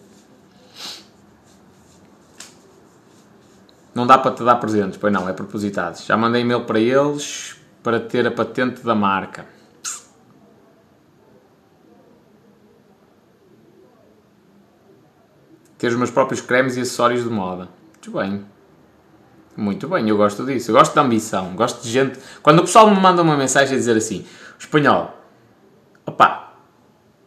Não 3.95 4.07
dá 4.07 4.17
para 4.17 4.31
te 4.31 4.43
dar 4.43 4.57
presentes, 4.57 4.97
pois 4.97 5.13
não, 5.13 5.29
é 5.29 5.33
propositados. 5.33 6.07
Já 6.07 6.17
mandei 6.17 6.41
e-mail 6.43 6.65
para 6.65 6.81
eles 6.81 7.57
para 7.83 8.01
ter 8.01 8.27
a 8.27 8.31
patente 8.31 8.83
da 8.83 8.95
marca. 8.95 9.60
Ter 15.81 15.89
os 15.89 15.97
meus 15.97 16.11
próprios 16.11 16.43
cremes 16.43 16.77
e 16.77 16.83
acessórios 16.83 17.25
de 17.25 17.31
moda. 17.31 17.71
Muito 17.95 18.11
bem. 18.13 18.45
Muito 19.57 19.89
bem, 19.89 20.07
eu 20.09 20.17
gosto 20.17 20.45
disso. 20.45 20.71
Eu 20.71 20.75
gosto 20.75 20.93
de 20.93 21.01
ambição. 21.01 21.55
Gosto 21.57 21.83
de 21.83 21.89
gente. 21.89 22.19
Quando 22.43 22.59
o 22.59 22.63
pessoal 22.63 22.91
me 22.91 23.01
manda 23.01 23.23
uma 23.23 23.35
mensagem 23.35 23.75
a 23.75 23.79
dizer 23.79 23.97
assim: 23.97 24.27
espanhol, 24.59 25.19
opá, 26.05 26.53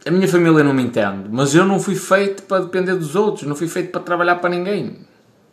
a 0.06 0.12
minha 0.12 0.28
família 0.28 0.64
não 0.64 0.72
me 0.72 0.84
entende, 0.84 1.30
mas 1.32 1.56
eu 1.56 1.66
não 1.66 1.80
fui 1.80 1.96
feito 1.96 2.44
para 2.44 2.64
depender 2.64 2.94
dos 2.94 3.16
outros, 3.16 3.48
não 3.48 3.56
fui 3.56 3.68
feito 3.68 3.92
para 3.92 4.02
trabalhar 4.02 4.36
para 4.36 4.52
ninguém. 4.52 5.00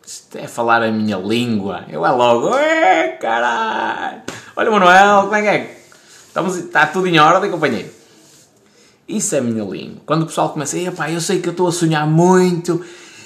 Isto 0.05 0.37
é 0.37 0.47
falar 0.47 0.83
a 0.83 0.91
minha 0.91 1.17
língua. 1.17 1.85
Eu 1.89 2.05
é 2.05 2.11
logo, 2.11 2.55
é 2.55 3.17
caralho. 3.19 4.21
Olha, 4.55 4.69
Manuel, 4.69 5.21
como 5.23 5.35
é 5.35 5.41
que 5.41 5.47
é? 5.47 5.83
Estamos, 6.27 6.55
está 6.55 6.85
tudo 6.85 7.07
em 7.07 7.19
ordem, 7.19 7.49
companheiro? 7.49 8.00
Isso 9.11 9.35
é 9.35 9.39
a 9.39 9.41
minha 9.41 9.63
língua. 9.63 10.01
Quando 10.05 10.23
o 10.23 10.25
pessoal 10.25 10.49
começa, 10.49 10.77
pá, 10.95 11.11
eu 11.11 11.21
sei 11.21 11.39
que 11.39 11.47
eu 11.47 11.51
estou 11.51 11.67
a 11.67 11.71
sonhar 11.71 12.07
muito 12.07 12.81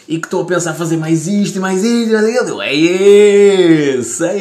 e 0.07 0.19
que 0.19 0.27
estou 0.27 0.43
a 0.43 0.45
pensar 0.45 0.73
fazer 0.73 0.97
mais 0.97 1.27
isto 1.27 1.57
e 1.57 1.59
mais 1.59 1.83
isto, 1.83 2.13
eu 2.13 2.45
digo, 2.45 2.61
é 2.61 2.73
isso, 2.73 4.23
é 4.23 4.37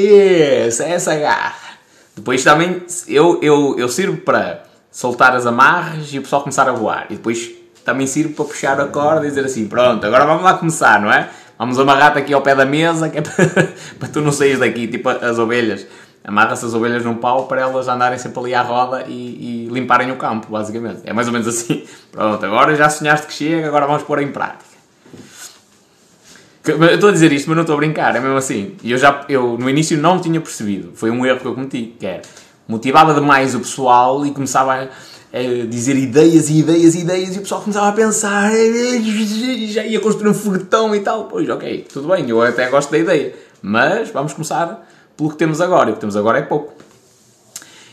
isso, 0.67 0.83
é 0.83 0.91
essa 0.93 1.15
garra. 1.15 1.75
Depois 2.15 2.45
também 2.45 2.83
eu, 3.09 3.41
eu, 3.43 3.77
eu 3.79 3.89
sirvo 3.89 4.19
para 4.19 4.65
soltar 4.91 5.35
as 5.35 5.47
amarras 5.47 6.13
e 6.13 6.19
o 6.19 6.23
pessoal 6.23 6.43
começar 6.43 6.69
a 6.69 6.73
voar. 6.73 7.07
E 7.11 7.15
depois 7.15 7.51
também 7.85 8.07
sirvo 8.07 8.35
para 8.35 8.45
puxar 8.45 8.81
a 8.81 8.87
corda 8.87 9.27
e 9.27 9.29
dizer 9.29 9.45
assim, 9.45 9.67
pronto, 9.67 10.07
agora 10.07 10.25
vamos 10.25 10.43
lá 10.43 10.55
começar, 10.55 11.01
não 11.01 11.13
é? 11.13 11.29
Vamos 11.59 11.79
amarrar-te 11.79 12.19
aqui 12.19 12.35
ao 12.35 12.43
pé 12.43 12.55
da 12.55 12.65
mesa, 12.65 13.09
que 13.09 13.19
é 13.19 13.23
para, 13.23 13.35
para 13.99 14.09
tu 14.09 14.21
não 14.21 14.33
saís 14.33 14.59
daqui, 14.59 14.87
tipo 14.87 15.09
as 15.09 15.39
ovelhas. 15.39 15.87
Amarra-se 16.27 16.65
as 16.65 16.73
ovelhas 16.73 17.05
num 17.05 17.17
pau 17.17 17.47
para 17.47 17.61
elas 17.61 17.87
andarem 17.87 18.19
sempre 18.19 18.41
ali 18.41 18.55
à 18.55 18.63
roda 18.63 19.05
e, 19.07 19.67
e, 19.67 19.69
limparem 19.71 20.11
o 20.11 20.17
campo, 20.17 20.47
basicamente. 20.51 21.03
É 21.05 21.13
mais 21.13 21.27
ou 21.27 21.33
menos 21.35 21.47
assim. 21.47 21.85
Pronto, 22.11 22.45
agora 22.47 22.75
já 22.75 22.89
sonhaste 22.89 23.27
que 23.27 23.33
chega, 23.35 23.69
agora 23.69 23.87
vamos 23.87 24.05
pôr 24.05 24.23
em 24.23 24.33
prática. 24.33 24.75
Eu 26.67 26.83
estou 26.95 27.11
a 27.11 27.13
dizer 27.13 27.31
isto, 27.31 27.47
mas 27.49 27.57
não 27.57 27.63
estou 27.63 27.75
a 27.75 27.77
brincar, 27.77 28.17
é 28.17 28.21
mesmo 28.21 28.39
assim. 28.39 28.75
E 28.83 28.93
eu 28.93 28.97
já, 28.97 29.27
eu 29.29 29.59
no 29.59 29.69
início 29.69 29.99
não 29.99 30.19
tinha 30.19 30.41
percebido, 30.41 30.93
foi 30.95 31.11
um 31.11 31.27
erro 31.27 31.41
que 31.41 31.47
eu 31.47 31.55
cometi, 31.55 31.95
que 32.01 32.07
é, 32.07 32.23
motivava 32.67 33.13
demais 33.13 33.55
o 33.55 33.59
pessoal 33.59 34.25
e 34.25 34.31
começava 34.31 34.73
a 34.73 34.89
é, 35.31 35.67
dizer 35.67 35.95
ideias 35.95 36.49
e 36.49 36.61
ideias 36.61 36.95
e 36.95 37.01
ideias 37.01 37.37
e 37.37 37.39
o 37.39 37.43
pessoal 37.43 37.61
começava 37.61 37.89
a 37.89 37.93
pensar 37.93 38.51
e 38.55 39.71
já 39.71 39.85
ia 39.85 40.01
construir 40.01 40.31
um 40.31 40.35
foguetão 40.35 40.95
e 40.95 41.01
tal. 41.01 41.25
Pois, 41.25 41.47
ok, 41.51 41.87
tudo 41.93 42.09
bem, 42.09 42.27
eu 42.31 42.41
até 42.41 42.71
gosto 42.71 42.91
da 42.91 42.97
ideia, 42.97 43.35
mas 43.61 44.09
vamos 44.09 44.33
começar 44.33 44.87
pelo 45.17 45.31
que 45.31 45.37
temos 45.37 45.61
agora 45.61 45.91
e 45.91 45.93
o 45.93 45.95
que 45.95 46.01
temos 46.01 46.17
agora 46.17 46.39
é 46.39 46.43
pouco. 46.43 46.75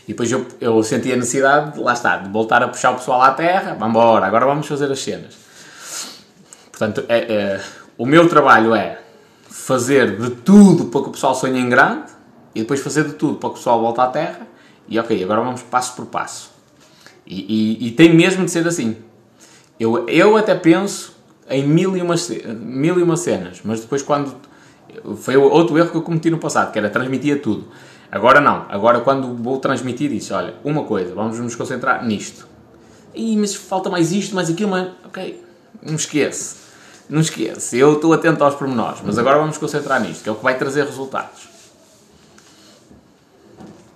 E 0.04 0.08
depois 0.08 0.30
eu, 0.30 0.46
eu 0.60 0.82
senti 0.82 1.12
a 1.12 1.16
necessidade, 1.16 1.78
lá 1.78 1.92
está, 1.92 2.16
de 2.16 2.28
voltar 2.28 2.62
a 2.62 2.68
puxar 2.68 2.90
o 2.90 2.96
pessoal 2.96 3.22
à 3.22 3.30
terra, 3.30 3.74
vamos 3.74 3.90
embora, 3.90 4.26
agora 4.26 4.46
vamos 4.46 4.66
fazer 4.66 4.90
as 4.90 5.00
cenas. 5.00 5.36
Portanto, 6.70 7.04
é, 7.08 7.18
é, 7.18 7.60
o 7.96 8.04
meu 8.04 8.28
trabalho 8.28 8.74
é 8.74 8.98
fazer 9.48 10.16
de 10.16 10.30
tudo 10.30 10.86
para 10.86 11.02
que 11.02 11.08
o 11.08 11.12
pessoal 11.12 11.34
sonhe 11.34 11.60
em 11.60 11.68
grande 11.68 12.10
e 12.54 12.60
depois 12.62 12.80
fazer 12.80 13.04
de 13.04 13.12
tudo 13.12 13.36
para 13.36 13.50
que 13.50 13.54
o 13.54 13.58
pessoal 13.58 13.80
volte 13.80 14.00
à 14.00 14.06
terra 14.08 14.46
e 14.88 14.98
ok, 14.98 15.22
agora 15.22 15.40
vamos 15.40 15.62
passo 15.62 15.94
por 15.94 16.06
passo. 16.06 16.50
E, 17.26 17.78
e, 17.80 17.88
e, 17.88 17.90
tem 17.92 18.12
mesmo 18.12 18.44
de 18.44 18.50
ser 18.50 18.66
assim. 18.66 18.96
Eu, 19.78 20.08
eu 20.08 20.36
até 20.36 20.54
penso 20.54 21.16
em 21.48 21.66
mil 21.66 21.96
e, 21.96 22.02
uma, 22.02 22.14
mil 22.58 22.98
e 22.98 23.02
uma 23.02 23.16
cenas, 23.16 23.60
mas 23.64 23.80
depois 23.80 24.02
quando. 24.02 24.34
Foi 25.16 25.36
outro 25.36 25.78
erro 25.78 25.90
que 25.90 25.96
eu 25.96 26.02
cometi 26.02 26.30
no 26.30 26.38
passado, 26.38 26.72
que 26.72 26.78
era 26.78 26.90
transmitir 26.90 27.40
tudo. 27.42 27.66
Agora 28.10 28.40
não. 28.40 28.66
Agora 28.68 29.00
quando 29.00 29.34
vou 29.42 29.58
transmitir 29.58 30.12
isso, 30.12 30.34
olha, 30.34 30.54
uma 30.62 30.84
coisa, 30.84 31.14
vamos 31.14 31.38
nos 31.38 31.54
concentrar 31.54 32.04
nisto. 32.04 32.46
Ih, 33.14 33.36
mas 33.36 33.54
falta 33.54 33.88
mais 33.90 34.12
isto, 34.12 34.34
mais 34.34 34.50
aquilo, 34.50 34.70
mas. 34.70 34.88
Ok, 35.04 35.42
não 35.82 35.94
esquece. 35.94 36.56
Não 37.08 37.20
esquece. 37.20 37.78
Eu 37.78 37.94
estou 37.94 38.12
atento 38.12 38.42
aos 38.42 38.54
pormenores, 38.54 39.00
mas 39.04 39.18
agora 39.18 39.36
vamos 39.36 39.50
nos 39.50 39.58
concentrar 39.58 40.00
nisto, 40.00 40.22
que 40.22 40.28
é 40.28 40.32
o 40.32 40.36
que 40.36 40.44
vai 40.44 40.56
trazer 40.56 40.84
resultados. 40.84 41.48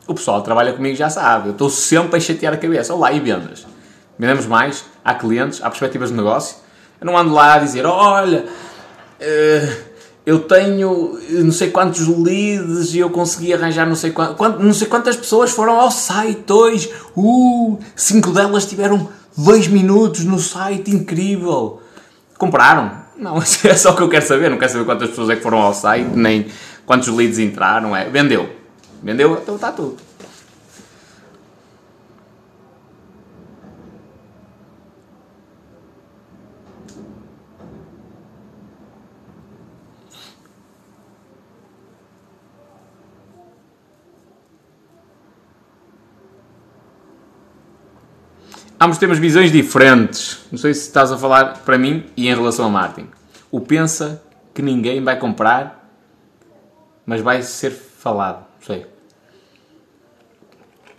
O 0.07 0.15
pessoal 0.15 0.38
que 0.38 0.45
trabalha 0.45 0.73
comigo 0.73 0.97
já 0.97 1.11
sabe, 1.11 1.49
eu 1.49 1.53
estou 1.53 1.69
sempre 1.69 2.17
a 2.17 2.21
chatear 2.21 2.55
a 2.55 2.57
cabeça. 2.57 2.95
Olá, 2.95 3.12
e 3.12 3.21
vendas? 3.21 3.67
Vendemos 4.19 4.47
mais? 4.47 4.85
Há 5.05 5.15
clientes? 5.15 5.61
Há 5.62 5.69
perspectivas 5.69 6.11
de 6.11 6.17
negócio? 6.17 6.57
Eu 7.00 7.07
não 7.07 7.19
ando 7.19 7.35
lá 7.35 7.55
a 7.55 7.59
dizer, 7.59 7.85
olha, 7.85 8.47
uh, 8.47 9.86
eu 10.26 10.40
tenho 10.40 11.21
não 11.30 11.52
sei 11.52 11.71
quantos 11.71 12.09
leads 12.09 12.92
e 12.92 12.99
eu 12.99 13.09
consegui 13.09 13.54
arranjar 13.54 13.87
não 13.87 13.95
sei, 13.95 14.12
não 14.59 14.73
sei 14.75 14.88
quantas 14.88 15.14
pessoas 15.14 15.52
foram 15.52 15.80
ao 15.80 15.88
site 15.88 16.52
hoje. 16.52 16.92
Uh, 17.16 17.78
cinco 17.95 18.33
delas 18.33 18.66
tiveram 18.66 19.09
dois 19.37 19.68
minutos 19.68 20.25
no 20.25 20.40
site, 20.40 20.90
incrível. 20.90 21.80
Compraram? 22.37 22.90
Não, 23.16 23.38
é 23.40 23.75
só 23.76 23.92
o 23.92 23.97
que 23.97 24.02
eu 24.02 24.09
quero 24.09 24.26
saber. 24.26 24.50
Não 24.50 24.59
quero 24.59 24.73
saber 24.73 24.85
quantas 24.85 25.11
pessoas 25.11 25.30
é 25.30 25.37
que 25.37 25.42
foram 25.42 25.59
ao 25.59 25.73
site, 25.73 26.11
nem 26.16 26.47
quantos 26.85 27.06
leads 27.06 27.38
entraram. 27.38 27.95
É, 27.95 28.09
vendeu. 28.09 28.50
Vendeu, 29.00 29.38
então 29.40 29.54
está 29.54 29.71
tudo. 29.71 30.06
Ambos 48.78 48.99
temos 48.99 49.18
visões 49.18 49.50
diferentes. 49.50 50.40
Não 50.52 50.59
sei 50.59 50.75
se 50.75 50.83
estás 50.83 51.11
a 51.11 51.16
falar 51.16 51.59
para 51.64 51.78
mim 51.78 52.04
e 52.16 52.28
em 52.28 52.35
relação 52.35 52.66
a 52.66 52.68
Martin. 52.68 53.09
O 53.50 53.61
pensa 53.61 54.23
que 54.52 54.61
ninguém 54.61 55.02
vai 55.02 55.18
comprar, 55.18 55.90
mas 57.06 57.23
vai 57.23 57.42
ser 57.42 57.71
falado. 57.71 58.45
Não 58.61 58.66
sei. 58.66 58.87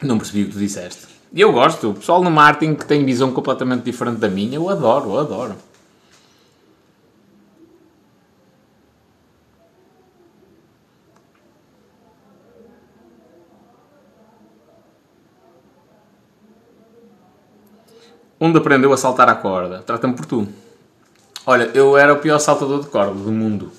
Não 0.02 0.18
percebi 0.18 0.44
o 0.44 0.46
que 0.48 0.54
tu 0.54 0.60
disseste. 0.60 1.06
Eu 1.34 1.52
gosto. 1.52 1.92
O 1.92 1.94
pessoal 1.94 2.24
no 2.24 2.32
marketing 2.32 2.74
que 2.74 2.86
tem 2.86 3.06
visão 3.06 3.32
completamente 3.32 3.84
diferente 3.84 4.18
da 4.18 4.30
minha, 4.30 4.56
eu 4.56 4.70
adoro, 4.70 5.12
eu 5.12 5.20
adoro. 5.20 5.56
Onde 18.40 18.58
aprendeu 18.58 18.94
a 18.94 18.98
saltar 18.98 19.28
a 19.30 19.36
corda? 19.36 19.80
Trata-me 19.80 20.14
por 20.14 20.26
tu. 20.26 20.48
Olha, 21.46 21.72
eu 21.74 21.98
era 21.98 22.14
o 22.14 22.18
pior 22.18 22.38
saltador 22.40 22.82
de 22.82 22.88
corda 22.88 23.14
do 23.14 23.32
mundo. 23.32 23.72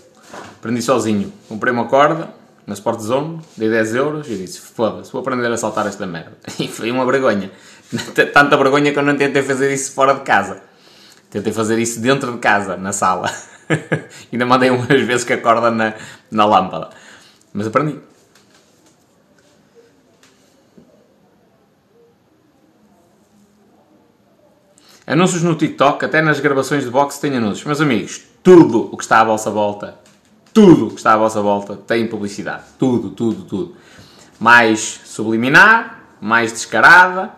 Aprendi 0.59 0.83
sozinho. 0.83 1.33
Comprei 1.49 1.73
uma 1.73 1.85
corda 1.87 2.29
na 2.67 2.75
Sport 2.75 3.00
Zone, 3.00 3.41
dei 3.57 3.71
10 3.71 3.95
euros 3.95 4.29
e 4.29 4.37
disse: 4.37 4.61
Foda-se, 4.61 5.12
vou 5.12 5.21
aprender 5.21 5.47
a 5.47 5.57
saltar 5.57 5.87
esta 5.87 6.07
merda. 6.07 6.33
E 6.59 6.67
foi 6.67 6.91
uma 6.91 7.07
vergonha. 7.07 7.50
Tanta 8.35 8.57
vergonha 8.57 8.93
que 8.93 8.99
eu 8.99 9.03
não 9.03 9.17
tentei 9.17 9.43
fazer 9.43 9.73
isso 9.73 9.93
fora 9.93 10.15
de 10.15 10.21
casa. 10.21 10.61
Tentei 11.31 11.53
fazer 11.53 11.79
isso 11.79 12.00
dentro 12.00 12.33
de 12.33 12.38
casa, 12.38 12.77
na 12.77 12.93
sala. 12.93 13.31
Ainda 14.33 14.45
mandei 14.45 14.71
umas 14.71 15.00
vezes 15.03 15.25
com 15.25 15.35
a 15.35 15.38
corda 15.38 15.71
na, 15.71 15.95
na 16.31 16.45
lâmpada. 16.45 16.91
Mas 17.53 17.67
aprendi. 17.67 17.99
Anúncios 25.11 25.43
no 25.43 25.55
TikTok, 25.55 26.05
até 26.05 26.21
nas 26.21 26.38
gravações 26.38 26.85
de 26.85 26.91
boxe 26.91 27.19
tem 27.19 27.35
anúncios. 27.35 27.65
Meus 27.65 27.81
amigos, 27.81 28.21
tudo 28.43 28.91
o 28.93 28.97
que 28.99 29.03
está 29.03 29.23
à 29.23 29.25
vossa 29.25 29.50
volta, 29.50 29.99
tudo 30.53 30.88
o 30.88 30.91
que 30.91 30.97
está 30.97 31.15
à 31.15 31.17
vossa 31.17 31.41
volta 31.41 31.75
tem 31.77 32.07
publicidade. 32.07 32.65
Tudo, 32.79 33.09
tudo, 33.12 33.45
tudo. 33.45 33.75
Mais 34.38 35.00
subliminar, 35.07 36.03
mais 36.21 36.53
descarada, 36.53 37.33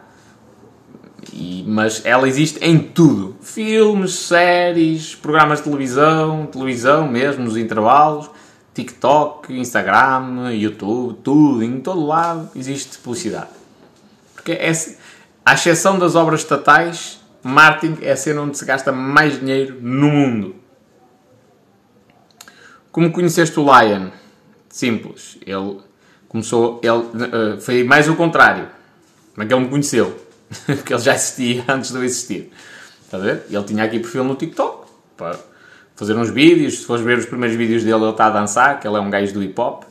e, 1.32 1.64
mas 1.64 2.04
ela 2.04 2.26
existe 2.26 2.58
em 2.60 2.76
tudo. 2.76 3.36
Filmes, 3.40 4.14
séries, 4.14 5.14
programas 5.14 5.58
de 5.58 5.66
televisão, 5.66 6.46
televisão 6.46 7.06
mesmo, 7.06 7.44
nos 7.44 7.56
intervalos, 7.56 8.28
TikTok, 8.74 9.56
Instagram, 9.56 10.52
YouTube, 10.54 11.20
tudo, 11.22 11.62
em 11.62 11.80
todo 11.80 12.04
lado 12.04 12.50
existe 12.56 12.98
publicidade. 12.98 13.50
Porque 14.34 14.50
é, 14.50 14.72
à 15.44 15.54
exceção 15.54 16.00
das 16.00 16.16
obras 16.16 16.40
estatais, 16.40 17.19
marketing 17.42 17.98
é 18.02 18.12
a 18.12 18.16
cena 18.16 18.42
onde 18.42 18.56
se 18.56 18.64
gasta 18.64 18.92
mais 18.92 19.38
dinheiro 19.38 19.78
no 19.80 20.08
mundo. 20.08 20.56
Como 22.92 23.12
conheceste 23.12 23.58
o 23.58 23.62
Lion? 23.62 24.08
Simples. 24.68 25.38
Ele 25.46 25.80
começou. 26.28 26.80
Ele, 26.82 26.92
uh, 26.92 27.60
foi 27.60 27.84
mais 27.84 28.08
o 28.08 28.16
contrário. 28.16 28.68
Como 29.34 29.44
é 29.44 29.46
que 29.46 29.54
ele 29.54 29.64
me 29.64 29.70
conheceu? 29.70 30.16
Porque 30.66 30.92
ele 30.92 31.02
já 31.02 31.14
existia 31.14 31.64
antes 31.68 31.90
de 31.90 31.96
eu 31.96 32.04
existir. 32.04 32.52
Está 33.04 33.16
a 33.16 33.20
ver? 33.20 33.42
Ele 33.48 33.64
tinha 33.64 33.84
aqui 33.84 33.98
perfil 33.98 34.24
no 34.24 34.34
TikTok 34.34 34.88
para 35.16 35.38
fazer 35.94 36.16
uns 36.16 36.30
vídeos. 36.30 36.78
Se 36.78 36.84
fores 36.84 37.04
ver 37.04 37.18
os 37.18 37.26
primeiros 37.26 37.56
vídeos 37.56 37.84
dele, 37.84 37.96
ele 37.96 38.10
está 38.10 38.26
a 38.26 38.30
dançar, 38.30 38.80
que 38.80 38.86
ele 38.86 38.96
é 38.96 39.00
um 39.00 39.10
gajo 39.10 39.32
do 39.32 39.42
hip 39.42 39.60
hop. 39.60 39.84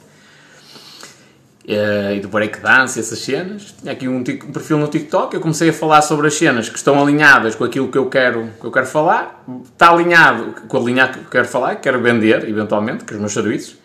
Uh, 1.70 2.16
e 2.16 2.20
do 2.20 2.28
breakdance, 2.28 3.00
essas 3.00 3.20
cenas. 3.20 3.76
Tinha 3.80 3.94
aqui 3.94 4.08
um, 4.08 4.18
um, 4.18 4.24
perfil 4.24 4.80
no 4.80 4.88
TikTok. 4.88 5.36
Eu 5.36 5.40
comecei 5.40 5.70
a 5.70 5.74
falar 5.74 6.02
sobre 6.02 6.26
as 6.26 6.34
cenas 6.34 6.68
que 6.68 6.78
estão 6.78 7.00
alinhadas 7.00 7.54
com 7.54 7.64
aquilo 7.64 7.90
que 7.90 7.98
eu 7.98 8.08
quero, 8.08 8.50
que 8.60 8.66
eu 8.66 8.72
quero 8.72 8.88
falar. 8.88 9.46
Está 9.72 9.92
alinhado 9.92 10.56
com 10.68 10.78
a 10.78 10.80
linha 10.80 11.08
que 11.10 11.20
eu 11.20 11.26
quero 11.26 11.48
falar, 11.48 11.76
que 11.76 11.84
quero 11.84 12.02
vender, 12.02 12.50
eventualmente, 12.50 13.06
com 13.06 13.14
os 13.14 13.20
meus 13.20 13.34
serviços. 13.34 13.78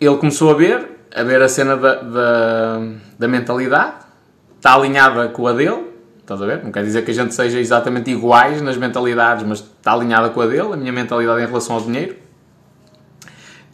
Ele 0.00 0.16
começou 0.16 0.50
a 0.50 0.54
ver, 0.54 0.88
a 1.14 1.22
ver 1.22 1.42
a 1.42 1.48
cena 1.48 1.76
da, 1.76 1.96
da, 1.96 2.80
da 3.18 3.28
mentalidade. 3.28 3.96
Está 4.56 4.74
alinhada 4.74 5.28
com 5.28 5.46
a 5.46 5.52
dele. 5.52 5.84
Estás 6.22 6.40
a 6.40 6.46
ver? 6.46 6.64
Não 6.64 6.72
quer 6.72 6.84
dizer 6.84 7.04
que 7.04 7.10
a 7.10 7.14
gente 7.14 7.34
seja 7.34 7.60
exatamente 7.60 8.10
iguais 8.10 8.62
nas 8.62 8.78
mentalidades, 8.78 9.44
mas 9.46 9.58
está 9.58 9.92
alinhada 9.92 10.30
com 10.30 10.40
a 10.40 10.46
dele, 10.46 10.72
a 10.72 10.76
minha 10.76 10.92
mentalidade 10.92 11.42
em 11.42 11.46
relação 11.46 11.76
ao 11.76 11.82
dinheiro. 11.82 12.16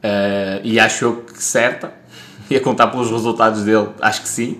Uh, 0.02 0.58
e 0.64 0.80
acho 0.80 1.22
que 1.32 1.40
certa 1.40 1.99
e 2.52 2.56
a 2.56 2.60
contar 2.60 2.88
pelos 2.88 3.10
resultados 3.10 3.62
dele, 3.62 3.88
acho 4.00 4.22
que 4.22 4.28
sim. 4.28 4.58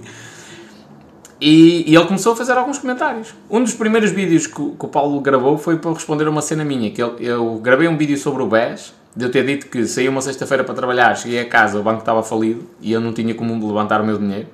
E, 1.40 1.90
e, 1.90 1.97
ele 1.97 2.04
começou 2.04 2.35
a 2.35 2.37
fazer 2.37 2.52
alguns 2.52 2.78
comentários. 2.78 3.35
Um 3.50 3.62
dos 3.62 3.73
primeiros 3.75 4.11
vídeos 4.11 4.47
que, 4.47 4.54
que 4.54 4.85
o 4.85 4.88
Paulo 4.88 5.18
gravou 5.20 5.56
foi 5.56 5.78
para 5.78 5.92
responder 5.92 6.26
a 6.26 6.30
uma 6.30 6.42
cena 6.42 6.64
minha, 6.64 6.90
que 6.90 7.00
eu 7.00 7.59
gravei 7.62 7.88
um 7.88 7.97
vídeo 7.97 8.16
sobre 8.18 8.42
o 8.42 8.47
BES, 8.47 8.92
de 9.16 9.25
eu 9.25 9.30
ter 9.30 9.44
dito 9.44 9.66
que 9.66 9.87
saí 9.87 10.09
uma 10.09 10.20
sexta-feira 10.20 10.62
para 10.62 10.75
trabalhar, 10.75 11.16
cheguei 11.16 11.40
a 11.40 11.49
casa, 11.49 11.80
o 11.80 11.82
banco 11.82 12.00
estava 12.00 12.23
falido 12.23 12.69
e 12.80 12.93
eu 12.93 13.00
não 13.00 13.12
tinha 13.12 13.34
como 13.34 13.67
levantar 13.67 14.00
o 14.02 14.04
meu 14.04 14.19
dinheiro. 14.19 14.49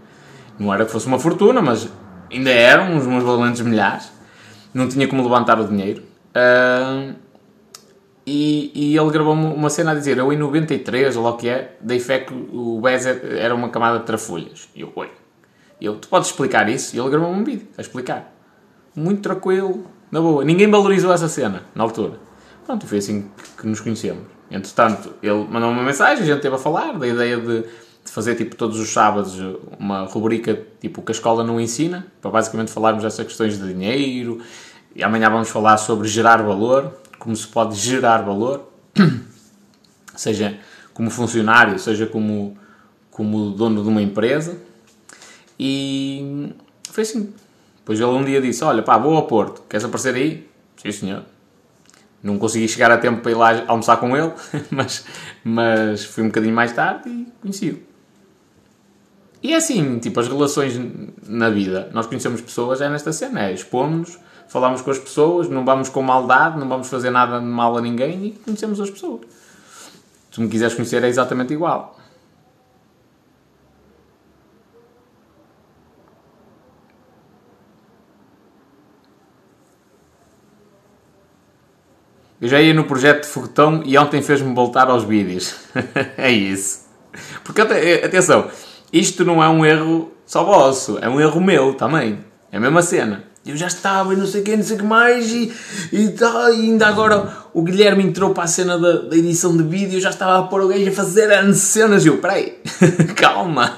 Não 0.58 0.72
era 0.72 0.86
que 0.86 0.92
fosse 0.92 1.06
uma 1.06 1.18
fortuna, 1.18 1.60
mas 1.60 1.88
ainda 2.32 2.50
eram 2.50 2.94
uns, 2.94 3.04
uns 3.04 3.22
valentes 3.22 3.60
milhares. 3.60 4.10
Não 4.72 4.88
tinha 4.88 5.06
como 5.08 5.22
levantar 5.22 5.60
o 5.60 5.64
dinheiro. 5.66 6.02
Uh, 6.34 7.14
e, 8.26 8.72
e 8.74 8.96
ele 8.98 9.10
gravou 9.10 9.34
uma 9.34 9.70
cena 9.70 9.92
a 9.92 9.94
dizer: 9.94 10.18
Eu 10.18 10.32
em 10.32 10.36
93, 10.36 11.16
ou 11.16 11.22
lá 11.22 11.30
o 11.30 11.36
que 11.36 11.48
é, 11.48 11.76
dei 11.80 12.00
fé 12.00 12.18
que 12.18 12.34
o 12.34 12.80
BES 12.80 13.06
era 13.06 13.54
uma 13.54 13.68
camada 13.68 14.00
de 14.00 14.04
trafolhas. 14.04 14.68
E 14.74 14.80
eu, 14.80 14.92
oi. 14.96 15.10
Eu, 15.80 15.96
tu 15.96 16.08
podes 16.08 16.30
explicar 16.30 16.68
isso? 16.68 16.96
E 16.96 16.98
ele 16.98 17.08
gravou 17.08 17.30
um 17.30 17.44
vídeo 17.44 17.68
a 17.78 17.80
explicar. 17.80 18.32
Muito 18.94 19.22
tranquilo, 19.22 19.86
na 20.10 20.20
boa. 20.20 20.44
Ninguém 20.44 20.68
valorizou 20.68 21.12
essa 21.12 21.28
cena 21.28 21.62
na 21.74 21.84
altura. 21.84 22.18
Pronto, 22.64 22.84
foi 22.86 22.98
assim 22.98 23.30
que 23.60 23.66
nos 23.66 23.78
conhecemos. 23.78 24.24
Entretanto, 24.50 25.14
ele 25.22 25.46
mandou 25.48 25.70
uma 25.70 25.82
mensagem, 25.82 26.24
a 26.24 26.26
gente 26.26 26.36
esteve 26.36 26.56
a 26.56 26.58
falar 26.58 26.98
da 26.98 27.06
ideia 27.06 27.36
de, 27.36 27.60
de 27.62 28.10
fazer 28.10 28.34
tipo 28.34 28.56
todos 28.56 28.80
os 28.80 28.88
sábados 28.92 29.38
uma 29.78 30.04
rubrica 30.04 30.66
tipo 30.80 31.02
que 31.02 31.12
a 31.12 31.14
escola 31.14 31.44
não 31.44 31.60
ensina, 31.60 32.06
para 32.20 32.30
basicamente 32.30 32.72
falarmos 32.72 33.04
dessas 33.04 33.24
questões 33.24 33.58
de 33.58 33.72
dinheiro. 33.72 34.40
E 34.96 35.04
amanhã 35.04 35.28
vamos 35.28 35.50
falar 35.50 35.76
sobre 35.76 36.08
gerar 36.08 36.42
valor 36.42 36.92
como 37.26 37.34
se 37.34 37.48
pode 37.48 37.74
gerar 37.74 38.18
valor, 38.18 38.72
seja 40.14 40.56
como 40.94 41.10
funcionário, 41.10 41.76
seja 41.76 42.06
como, 42.06 42.56
como 43.10 43.50
dono 43.50 43.82
de 43.82 43.88
uma 43.88 44.00
empresa. 44.00 44.56
E 45.58 46.52
foi 46.88 47.02
assim. 47.02 47.34
Depois 47.78 47.98
ele 47.98 48.10
um 48.10 48.24
dia 48.24 48.40
disse: 48.40 48.62
Olha, 48.62 48.80
pá, 48.80 48.96
vou 48.96 49.16
ao 49.16 49.26
Porto, 49.26 49.62
queres 49.68 49.84
aparecer 49.84 50.14
aí? 50.14 50.48
Sim, 50.76 50.92
senhor. 50.92 51.24
Não 52.22 52.38
consegui 52.38 52.68
chegar 52.68 52.92
a 52.92 52.98
tempo 52.98 53.20
para 53.22 53.32
ir 53.32 53.34
lá 53.34 53.64
almoçar 53.66 53.96
com 53.96 54.16
ele, 54.16 54.32
mas, 54.70 55.04
mas 55.42 56.04
fui 56.04 56.22
um 56.22 56.28
bocadinho 56.28 56.54
mais 56.54 56.72
tarde 56.72 57.08
e 57.08 57.26
conheci-o. 57.42 57.80
E 59.42 59.52
é 59.52 59.56
assim, 59.56 59.98
tipo, 59.98 60.20
as 60.20 60.28
relações 60.28 60.80
na 61.26 61.50
vida, 61.50 61.90
nós 61.92 62.06
conhecemos 62.06 62.40
pessoas, 62.40 62.80
é 62.80 62.88
nesta 62.88 63.12
cena, 63.12 63.48
é 63.48 63.52
expomos-nos 63.52 64.16
falamos 64.48 64.80
com 64.82 64.90
as 64.90 64.98
pessoas, 64.98 65.48
não 65.48 65.64
vamos 65.64 65.88
com 65.88 66.02
maldade, 66.02 66.58
não 66.58 66.68
vamos 66.68 66.88
fazer 66.88 67.10
nada 67.10 67.38
de 67.38 67.46
mal 67.46 67.76
a 67.76 67.80
ninguém 67.80 68.26
e 68.26 68.30
conhecemos 68.32 68.80
as 68.80 68.90
pessoas. 68.90 69.22
Se 70.30 70.40
me 70.40 70.48
quiseres 70.48 70.74
conhecer 70.74 71.02
é 71.02 71.08
exatamente 71.08 71.52
igual. 71.52 71.96
Eu 82.38 82.48
já 82.48 82.60
ia 82.60 82.74
no 82.74 82.84
projeto 82.84 83.22
de 83.22 83.28
foguetão 83.28 83.82
e 83.84 83.96
ontem 83.96 84.20
fez-me 84.20 84.54
voltar 84.54 84.88
aos 84.88 85.04
vídeos. 85.04 85.56
é 86.18 86.30
isso. 86.30 86.84
Porque, 87.42 87.62
atenção, 87.62 88.50
isto 88.92 89.24
não 89.24 89.42
é 89.42 89.48
um 89.48 89.64
erro 89.64 90.12
só 90.26 90.44
vosso, 90.44 90.98
é 91.00 91.08
um 91.08 91.20
erro 91.20 91.40
meu 91.40 91.74
também. 91.74 92.18
É 92.52 92.58
a 92.58 92.60
mesma 92.60 92.82
cena. 92.82 93.24
Eu 93.46 93.56
já 93.56 93.68
estava 93.68 94.12
e 94.12 94.16
não 94.16 94.26
sei 94.26 94.40
o 94.40 94.44
que, 94.44 94.56
não 94.56 94.64
sei 94.64 94.74
o 94.74 94.78
que 94.80 94.84
mais, 94.84 95.30
e, 95.30 95.52
e, 95.92 96.08
tá, 96.08 96.50
e 96.50 96.62
ainda 96.62 96.88
agora 96.88 97.32
o 97.54 97.62
Guilherme 97.62 98.02
entrou 98.02 98.34
para 98.34 98.42
a 98.42 98.46
cena 98.48 98.76
da, 98.76 99.02
da 99.02 99.16
edição 99.16 99.56
de 99.56 99.62
vídeo, 99.62 100.00
já 100.00 100.10
estava 100.10 100.40
a 100.40 100.42
pôr 100.48 100.62
o 100.62 100.68
gajo 100.68 100.88
a 100.88 100.92
fazer 100.92 101.32
as 101.32 101.56
cenas, 101.58 102.04
e 102.04 102.08
eu, 102.08 102.18
peraí, 102.18 102.58
calma, 103.14 103.76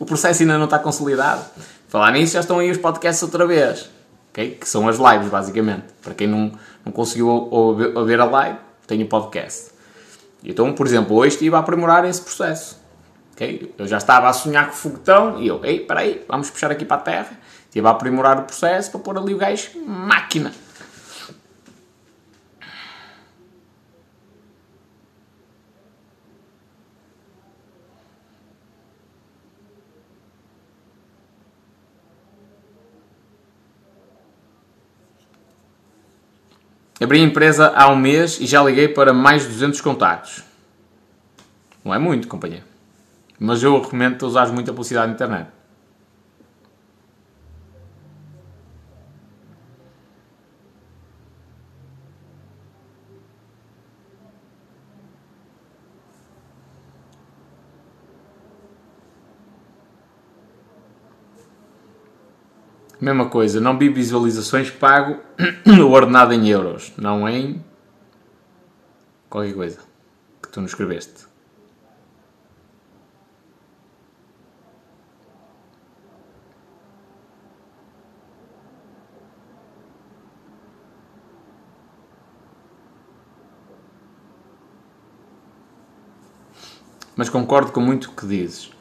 o 0.00 0.04
processo 0.04 0.42
ainda 0.42 0.58
não 0.58 0.64
está 0.64 0.80
consolidado. 0.80 1.44
Falar 1.86 2.10
nisso, 2.10 2.32
já 2.32 2.40
estão 2.40 2.58
aí 2.58 2.68
os 2.72 2.78
podcasts 2.78 3.22
outra 3.22 3.46
vez, 3.46 3.88
okay? 4.32 4.50
que 4.50 4.68
são 4.68 4.88
as 4.88 4.98
lives, 4.98 5.28
basicamente. 5.28 5.84
Para 6.02 6.12
quem 6.12 6.26
não, 6.26 6.50
não 6.84 6.90
conseguiu 6.90 7.28
ouvir 7.28 8.18
a 8.18 8.24
live, 8.24 8.58
tem 8.84 9.00
o 9.00 9.06
podcast. 9.06 9.70
Então, 10.42 10.72
por 10.72 10.88
exemplo, 10.88 11.14
hoje 11.14 11.36
estive 11.36 11.54
a 11.54 11.60
aprimorar 11.60 12.04
esse 12.04 12.20
processo. 12.20 12.82
Okay? 13.32 13.72
Eu 13.78 13.86
já 13.86 13.98
estava 13.98 14.28
a 14.28 14.32
sonhar 14.32 14.66
com 14.66 14.72
o 14.72 14.76
foguetão, 14.76 15.40
e 15.40 15.46
eu, 15.46 15.64
ei, 15.64 15.78
peraí, 15.78 16.24
vamos 16.28 16.50
puxar 16.50 16.72
aqui 16.72 16.84
para 16.84 16.96
a 16.96 17.00
terra 17.00 17.43
Estive 17.74 17.88
a 17.88 17.90
aprimorar 17.90 18.38
o 18.38 18.42
processo 18.44 18.92
para 18.92 19.00
pôr 19.00 19.18
ali 19.18 19.34
o 19.34 19.36
gajo 19.36 19.80
máquina. 19.84 20.52
Abri 37.02 37.18
a 37.18 37.24
empresa 37.24 37.72
há 37.74 37.88
um 37.88 37.96
mês 37.96 38.38
e 38.38 38.46
já 38.46 38.62
liguei 38.62 38.86
para 38.86 39.12
mais 39.12 39.42
de 39.42 39.48
200 39.48 39.80
contactos. 39.80 40.44
Não 41.84 41.92
é 41.92 41.98
muito, 41.98 42.28
companheiro. 42.28 42.64
Mas 43.36 43.64
eu 43.64 43.80
recomendo-te 43.80 44.24
usar 44.24 44.46
muita 44.52 44.70
publicidade 44.70 45.08
na 45.08 45.14
internet. 45.14 45.53
Mesma 63.00 63.28
coisa, 63.28 63.60
não 63.60 63.78
vi 63.78 63.88
visualizações, 63.88 64.70
pago 64.70 65.18
o 65.66 65.90
ordenado 65.90 66.32
em 66.32 66.48
euros, 66.48 66.92
não 66.96 67.28
em 67.28 67.62
qualquer 69.28 69.54
coisa 69.54 69.78
que 70.40 70.48
tu 70.48 70.60
nos 70.60 70.70
escreveste. 70.70 71.26
Mas 87.16 87.28
concordo 87.28 87.70
com 87.70 87.80
muito 87.80 88.10
o 88.10 88.12
que 88.12 88.26
dizes. 88.26 88.73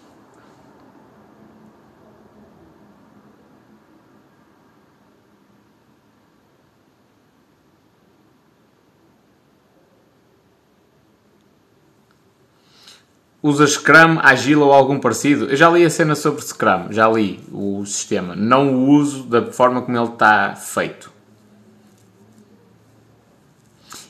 Usas 13.44 13.74
Scrum, 13.74 14.20
Agile 14.22 14.62
ou 14.62 14.72
algum 14.72 14.98
parecido? 14.98 15.50
Eu 15.50 15.58
já 15.58 15.70
li 15.70 15.84
a 15.84 15.90
cena 15.90 16.16
sobre 16.16 16.42
Scrum, 16.42 16.88
já 16.92 17.10
li 17.10 17.42
o 17.52 17.86
sistema. 17.86 18.38
Não 18.38 18.74
o 18.74 18.90
uso 18.92 19.24
da 19.24 19.52
forma 19.52 19.82
como 19.82 19.98
ele 19.98 20.08
está 20.08 20.56
feito. 20.56 21.12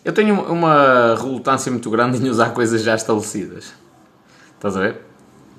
Eu 0.06 0.14
tenho 0.14 0.40
uma 0.40 1.16
relutância 1.16 1.72
muito 1.72 1.90
grande 1.90 2.24
em 2.24 2.30
usar 2.30 2.52
coisas 2.52 2.84
já 2.84 2.94
estabelecidas. 2.94 3.74
Estás 4.54 4.78
a 4.78 4.82
ver? 4.82 5.02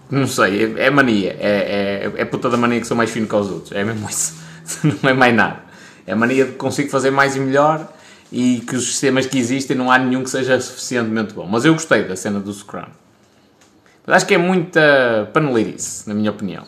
Não 0.08 0.28
sei, 0.28 0.76
é, 0.76 0.86
é 0.86 0.90
mania. 0.90 1.36
É, 1.40 2.12
é, 2.16 2.20
é 2.20 2.24
puta 2.24 2.48
da 2.48 2.56
mania 2.56 2.80
que 2.80 2.86
sou 2.86 2.96
mais 2.96 3.10
fino 3.10 3.26
que 3.26 3.34
os 3.34 3.50
outros. 3.50 3.72
É 3.72 3.82
mesmo 3.82 4.08
isso. 4.08 4.36
Não 5.02 5.10
é 5.10 5.14
mais 5.14 5.34
nada. 5.34 5.64
É 6.06 6.14
mania 6.14 6.44
de 6.44 6.52
que 6.52 6.58
consigo 6.58 6.90
fazer 6.90 7.10
mais 7.10 7.34
e 7.34 7.40
melhor 7.40 7.92
e 8.30 8.60
que 8.60 8.76
os 8.76 8.86
sistemas 8.86 9.26
que 9.26 9.38
existem 9.38 9.76
não 9.76 9.90
há 9.90 9.98
nenhum 9.98 10.22
que 10.22 10.30
seja 10.30 10.60
suficientemente 10.60 11.34
bom. 11.34 11.46
Mas 11.46 11.64
eu 11.64 11.72
gostei 11.72 12.04
da 12.04 12.14
cena 12.14 12.38
do 12.38 12.52
Scrum. 12.52 12.86
Mas 14.06 14.16
acho 14.16 14.26
que 14.26 14.34
é 14.34 14.38
muita 14.38 15.30
paneleirice, 15.32 16.08
na 16.08 16.14
minha 16.14 16.30
opinião. 16.30 16.64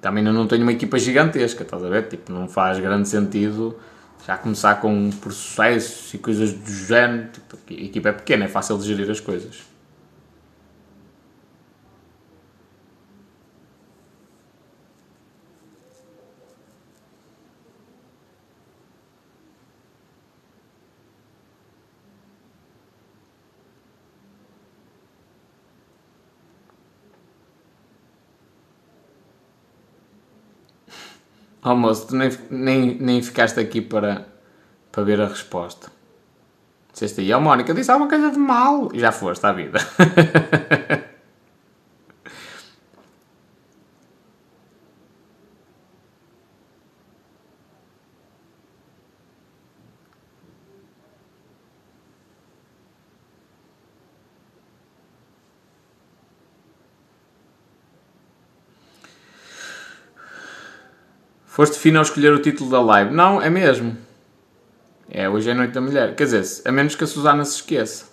Também 0.00 0.24
não 0.24 0.46
tenho 0.46 0.62
uma 0.62 0.72
equipa 0.72 0.98
gigantesca, 0.98 1.62
estás 1.62 1.84
a 1.84 1.88
ver? 1.88 2.08
Tipo, 2.08 2.32
não 2.32 2.48
faz 2.48 2.78
grande 2.78 3.08
sentido 3.08 3.76
já 4.26 4.36
começar 4.36 4.76
com 4.76 5.10
processos 5.10 6.14
e 6.14 6.18
coisas 6.18 6.52
do 6.52 6.70
género. 6.70 7.28
Tipo, 7.32 7.58
a 7.70 7.72
equipa 7.72 8.08
é 8.08 8.12
pequena, 8.12 8.44
é 8.44 8.48
fácil 8.48 8.78
de 8.78 8.86
gerir 8.86 9.10
as 9.10 9.20
coisas. 9.20 9.71
Oh 31.64 31.76
moço, 31.76 32.08
tu 32.08 32.16
nem, 32.16 32.30
nem, 32.50 32.98
nem 32.98 33.22
ficaste 33.22 33.60
aqui 33.60 33.80
para, 33.80 34.26
para 34.90 35.04
ver 35.04 35.20
a 35.20 35.28
resposta. 35.28 35.92
Disseste 36.92 37.20
aí, 37.20 37.32
ó 37.32 37.38
oh, 37.38 37.40
Mónica, 37.40 37.72
disse 37.72 37.90
alguma 37.90 38.08
coisa 38.08 38.30
de 38.30 38.38
mal. 38.38 38.90
E 38.92 38.98
já 38.98 39.12
foste 39.12 39.44
à 39.46 39.52
vida. 39.52 39.78
Foste 61.62 61.78
fino 61.78 61.98
ao 61.98 62.02
escolher 62.02 62.32
o 62.32 62.42
título 62.42 62.68
da 62.68 62.82
live. 62.82 63.14
Não, 63.14 63.40
é 63.40 63.48
mesmo. 63.48 63.96
É, 65.08 65.28
hoje 65.28 65.48
é 65.48 65.54
Noite 65.54 65.72
da 65.72 65.80
Mulher. 65.80 66.16
Quer 66.16 66.24
dizer, 66.24 66.68
a 66.68 66.72
menos 66.72 66.96
que 66.96 67.04
a 67.04 67.06
Susana 67.06 67.44
se 67.44 67.54
esqueça. 67.54 68.06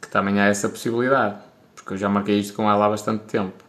Que 0.00 0.06
também 0.06 0.38
há 0.38 0.46
essa 0.46 0.68
possibilidade. 0.68 1.40
Porque 1.74 1.94
eu 1.94 1.96
já 1.96 2.08
marquei 2.08 2.38
isto 2.38 2.54
com 2.54 2.70
ela 2.70 2.86
há 2.86 2.88
bastante 2.88 3.24
tempo. 3.24 3.64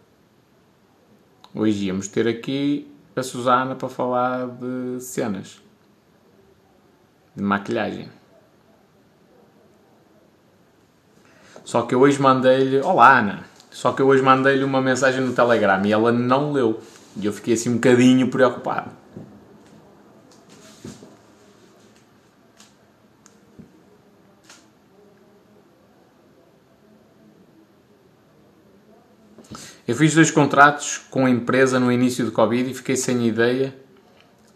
Hoje 1.55 1.85
íamos 1.85 2.07
ter 2.07 2.27
aqui 2.27 2.95
a 3.15 3.23
Susana 3.23 3.73
para 3.73 3.89
falar 3.89 4.45
de 4.49 4.99
cenas. 4.99 5.59
De 7.35 7.41
maquilhagem. 7.41 8.07
Só 11.63 11.81
que 11.81 11.95
eu 11.95 12.01
hoje 12.01 12.21
mandei-lhe. 12.21 12.81
Olá, 12.81 13.17
Ana! 13.17 13.45
Só 13.71 13.93
que 13.93 14.03
eu 14.03 14.07
hoje 14.07 14.21
mandei-lhe 14.21 14.63
uma 14.63 14.79
mensagem 14.79 15.21
no 15.21 15.33
Telegram 15.33 15.83
e 15.83 15.91
ela 15.91 16.11
não 16.11 16.51
leu. 16.51 16.79
E 17.15 17.25
eu 17.25 17.33
fiquei 17.33 17.53
assim 17.53 17.69
um 17.69 17.75
bocadinho 17.75 18.27
preocupado. 18.29 18.91
Eu 29.85 29.95
fiz 29.95 30.15
dois 30.15 30.31
contratos 30.31 30.97
com 31.09 31.25
a 31.25 31.29
empresa 31.29 31.79
no 31.79 31.91
início 31.91 32.23
do 32.25 32.31
Covid 32.31 32.71
e 32.71 32.73
fiquei 32.73 32.95
sem 32.95 33.27
ideia 33.27 33.75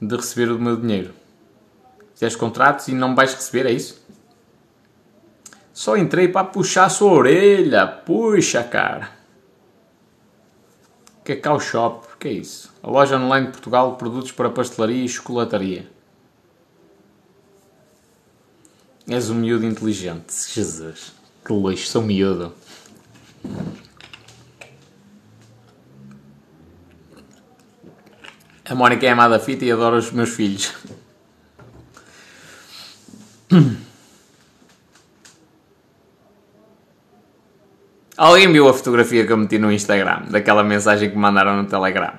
de 0.01 0.15
receber 0.15 0.49
o 0.51 0.59
meu 0.59 0.77
dinheiro. 0.77 1.13
Fizeste 2.13 2.39
contratos 2.39 2.87
e 2.87 2.93
não 2.93 3.13
vais 3.13 3.33
receber, 3.33 3.65
é 3.65 3.71
isso? 3.71 4.03
Só 5.73 5.97
entrei 5.97 6.27
para 6.27 6.47
puxar 6.47 6.85
a 6.85 6.89
sua 6.89 7.11
orelha. 7.11 7.85
Puxa, 7.85 8.63
cara. 8.63 9.11
Cacau 11.23 11.59
Shop, 11.59 12.06
o 12.17 12.19
que 12.19 12.27
é 12.29 12.31
isso? 12.31 12.73
A 12.81 12.89
loja 12.89 13.15
online 13.15 13.45
de 13.45 13.51
Portugal, 13.51 13.95
produtos 13.95 14.31
para 14.31 14.49
pastelaria 14.49 15.05
e 15.05 15.07
chocolataria. 15.07 15.87
És 19.07 19.29
um 19.29 19.35
miúdo 19.35 19.67
inteligente, 19.67 20.33
Jesus. 20.51 21.13
Que 21.45 21.53
luxo, 21.53 21.85
sou 21.87 22.01
miúdo. 22.01 22.51
A 28.65 28.73
Mónica 28.75 29.05
é 29.05 29.11
amada 29.11 29.39
fita 29.39 29.63
e 29.63 29.71
adora 29.71 29.97
os 29.97 30.11
meus 30.11 30.31
filhos. 30.31 30.73
Alguém 38.17 38.51
viu 38.51 38.67
a 38.67 38.73
fotografia 38.73 39.27
que 39.27 39.31
eu 39.31 39.37
meti 39.37 39.59
no 39.59 39.71
Instagram, 39.71 40.23
daquela 40.31 40.63
mensagem 40.63 41.07
que 41.07 41.15
me 41.15 41.21
mandaram 41.21 41.55
no 41.55 41.65
Telegram? 41.65 42.13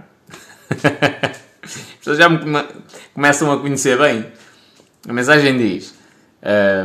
As 0.70 1.72
pessoas 1.98 2.18
já 2.18 2.28
me 2.28 2.38
come 2.38 2.64
começam 3.12 3.50
a 3.50 3.58
conhecer 3.58 3.98
bem. 3.98 4.24
A 5.08 5.12
mensagem 5.12 5.58
diz: 5.58 5.92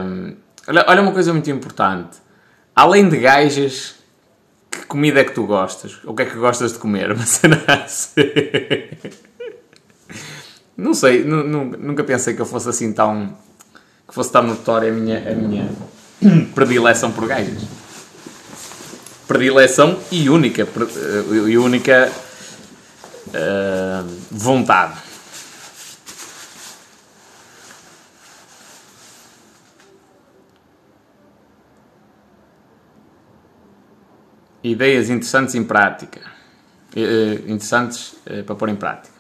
um, 0.04 0.36
olha, 0.67 1.02
uma 1.02 1.12
coisa 1.12 1.32
muito 1.32 1.47
importante. 1.52 2.17
Além 2.76 3.08
de 3.08 3.17
gajas, 3.17 3.97
que 4.71 4.84
comida 4.88 5.19
é 5.19 5.23
que 5.23 5.34
tu 5.34 5.45
gostas? 5.45 5.99
O 6.06 6.15
que 6.15 6.23
é 6.23 6.26
que 6.26 6.36
gostas 6.36 6.73
de 6.73 6.80
comer? 6.80 7.15
Cena 7.21 7.63
assim. 7.67 8.23
Não 10.76 10.95
sei, 10.95 11.23
nunca 11.23 12.04
pensei 12.04 12.34
que 12.34 12.41
eu 12.41 12.47
fosse 12.47 12.67
assim 12.67 12.91
tão. 12.91 13.38
que 14.08 14.13
fosse 14.15 14.32
tão 14.32 14.41
notória 14.41 14.89
a 14.89 14.91
minha, 14.91 15.19
a 15.32 15.36
minha 15.36 15.69
predileção 16.56 17.12
por 17.12 17.28
gajas 17.28 17.83
predileção 19.27 19.99
e 20.12 20.29
única, 20.29 20.63
eh, 20.63 21.49
e 21.49 21.57
única 21.57 22.12
uh, 23.27 24.07
vontade. 24.31 25.01
Ideias 34.63 35.09
interessantes 35.09 35.55
em 35.55 35.63
prática. 35.63 36.21
Uh, 36.95 37.51
interessantes 37.51 38.13
uh, 38.27 38.43
para 38.45 38.55
pôr 38.55 38.69
em 38.69 38.75
prática. 38.75 39.13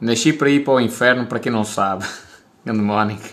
Nasci 0.00 0.32
para 0.32 0.50
ir 0.50 0.64
para 0.64 0.72
o 0.72 0.80
inferno, 0.80 1.26
para 1.26 1.38
quem 1.38 1.52
não 1.52 1.62
sabe. 1.62 2.04
Grande 2.64 2.80
Mónica. 2.80 3.28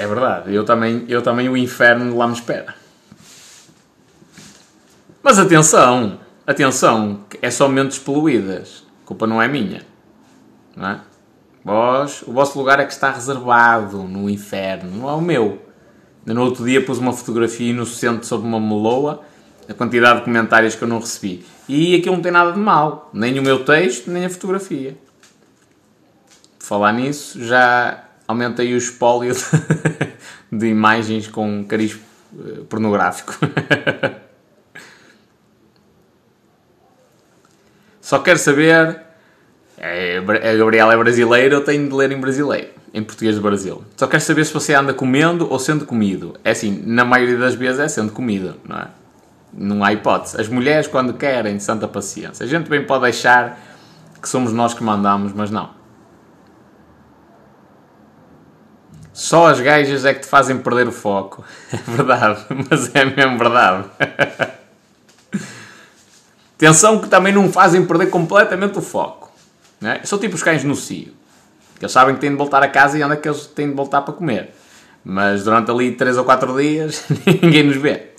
É 0.00 0.06
verdade, 0.06 0.54
eu 0.54 0.64
também, 0.64 1.04
eu 1.08 1.20
também 1.20 1.46
o 1.50 1.54
inferno 1.54 2.16
lá 2.16 2.26
me 2.26 2.32
espera. 2.32 2.74
Mas 5.22 5.38
atenção, 5.38 6.18
atenção, 6.46 7.20
é 7.42 7.50
só 7.50 7.68
mentes 7.68 7.98
poluídas. 7.98 8.86
A 9.04 9.06
culpa 9.06 9.26
não 9.26 9.42
é 9.42 9.46
minha. 9.46 9.82
Não 10.74 10.88
é? 10.88 11.00
Vós, 11.62 12.22
o 12.26 12.32
vosso 12.32 12.58
lugar 12.58 12.80
é 12.80 12.86
que 12.86 12.92
está 12.94 13.10
reservado 13.10 13.98
no 14.04 14.30
inferno, 14.30 14.90
não 14.90 15.10
é 15.10 15.12
o 15.12 15.20
meu. 15.20 15.60
No 16.24 16.44
outro 16.44 16.64
dia 16.64 16.82
pus 16.82 16.96
uma 16.96 17.12
fotografia 17.12 17.68
inocente 17.68 18.26
sobre 18.26 18.48
uma 18.48 18.58
meloa, 18.58 19.22
a 19.68 19.74
quantidade 19.74 20.20
de 20.20 20.24
comentários 20.24 20.74
que 20.74 20.82
eu 20.82 20.88
não 20.88 21.00
recebi. 21.00 21.44
E 21.68 21.94
aquilo 21.94 22.14
não 22.14 22.22
tem 22.22 22.32
nada 22.32 22.52
de 22.52 22.58
mal, 22.58 23.10
nem 23.12 23.38
o 23.38 23.42
meu 23.42 23.66
texto, 23.66 24.10
nem 24.10 24.24
a 24.24 24.30
fotografia. 24.30 24.96
Falar 26.58 26.94
nisso, 26.94 27.44
já 27.44 28.04
aumentei 28.30 28.72
o 28.72 28.76
espólio 28.76 29.34
de, 29.34 29.40
de 30.58 30.66
imagens 30.66 31.26
com 31.26 31.64
cariz 31.64 31.98
eh, 32.38 32.62
pornográfico. 32.68 33.34
Só 38.00 38.18
quero 38.18 38.38
saber. 38.38 39.02
É, 39.82 40.18
a 40.18 40.56
Gabriela 40.56 40.92
é 40.92 40.96
brasileira, 40.96 41.54
eu 41.54 41.64
tenho 41.64 41.88
de 41.88 41.94
ler 41.94 42.12
em 42.12 42.20
brasileiro, 42.20 42.68
em 42.92 43.02
português 43.02 43.36
do 43.36 43.40
Brasil. 43.40 43.82
Só 43.96 44.06
quero 44.06 44.22
saber 44.22 44.44
se 44.44 44.52
você 44.52 44.74
anda 44.74 44.92
comendo 44.92 45.50
ou 45.50 45.58
sendo 45.58 45.86
comido. 45.86 46.34
É 46.44 46.50
assim, 46.50 46.82
na 46.84 47.02
maioria 47.02 47.38
das 47.38 47.54
vezes 47.54 47.80
é 47.80 47.88
sendo 47.88 48.12
comido, 48.12 48.56
não 48.68 48.76
é? 48.76 48.88
Não 49.54 49.82
há 49.82 49.92
hipótese. 49.92 50.38
As 50.38 50.48
mulheres, 50.48 50.86
quando 50.86 51.14
querem, 51.14 51.58
santa 51.58 51.88
paciência. 51.88 52.44
A 52.44 52.46
gente 52.46 52.68
bem 52.68 52.84
pode 52.84 53.06
achar 53.06 53.58
que 54.20 54.28
somos 54.28 54.52
nós 54.52 54.74
que 54.74 54.82
mandamos, 54.82 55.32
mas 55.32 55.50
não. 55.50 55.79
Só 59.12 59.48
as 59.48 59.60
gajas 59.60 60.04
é 60.04 60.14
que 60.14 60.20
te 60.20 60.26
fazem 60.26 60.58
perder 60.58 60.88
o 60.88 60.92
foco. 60.92 61.44
É 61.72 61.76
verdade, 61.90 62.46
mas 62.68 62.94
é 62.94 63.04
mesmo 63.04 63.38
verdade. 63.38 63.88
Atenção 66.56 67.00
que 67.00 67.08
também 67.08 67.32
não 67.32 67.50
fazem 67.50 67.86
perder 67.86 68.10
completamente 68.10 68.78
o 68.78 68.82
foco. 68.82 69.32
Né? 69.80 70.00
São 70.04 70.18
tipo 70.18 70.34
os 70.34 70.42
cães 70.42 70.62
no 70.62 70.74
cio. 70.74 71.14
Eles 71.80 71.92
sabem 71.92 72.14
que 72.14 72.20
têm 72.20 72.30
de 72.30 72.36
voltar 72.36 72.62
a 72.62 72.68
casa 72.68 72.98
e 72.98 73.02
onde 73.02 73.14
é 73.14 73.16
que 73.16 73.26
eles 73.26 73.46
têm 73.46 73.70
de 73.70 73.74
voltar 73.74 74.02
para 74.02 74.12
comer. 74.12 74.54
Mas 75.02 75.44
durante 75.44 75.70
ali 75.70 75.92
3 75.92 76.18
ou 76.18 76.24
4 76.24 76.54
dias 76.60 77.04
ninguém 77.42 77.62
nos 77.62 77.76
vê. 77.76 78.10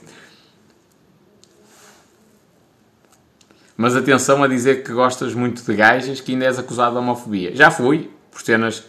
Mas 3.78 3.96
atenção 3.96 4.44
a 4.44 4.48
dizer 4.48 4.84
que 4.84 4.92
gostas 4.92 5.34
muito 5.34 5.64
de 5.64 5.76
gajas 5.76 6.20
que 6.20 6.32
ainda 6.34 6.46
és 6.46 6.58
acusado 6.58 6.94
de 6.94 6.98
homofobia. 6.98 7.56
Já 7.56 7.70
fui, 7.70 8.10
por 8.32 8.42
cenas 8.42 8.84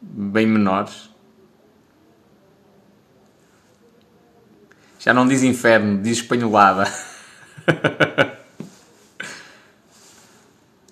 bem 0.00 0.46
menores. 0.46 1.11
Já 5.04 5.12
não 5.12 5.26
diz 5.26 5.42
inferno, 5.42 6.00
diz 6.00 6.18
espanholada. 6.18 6.84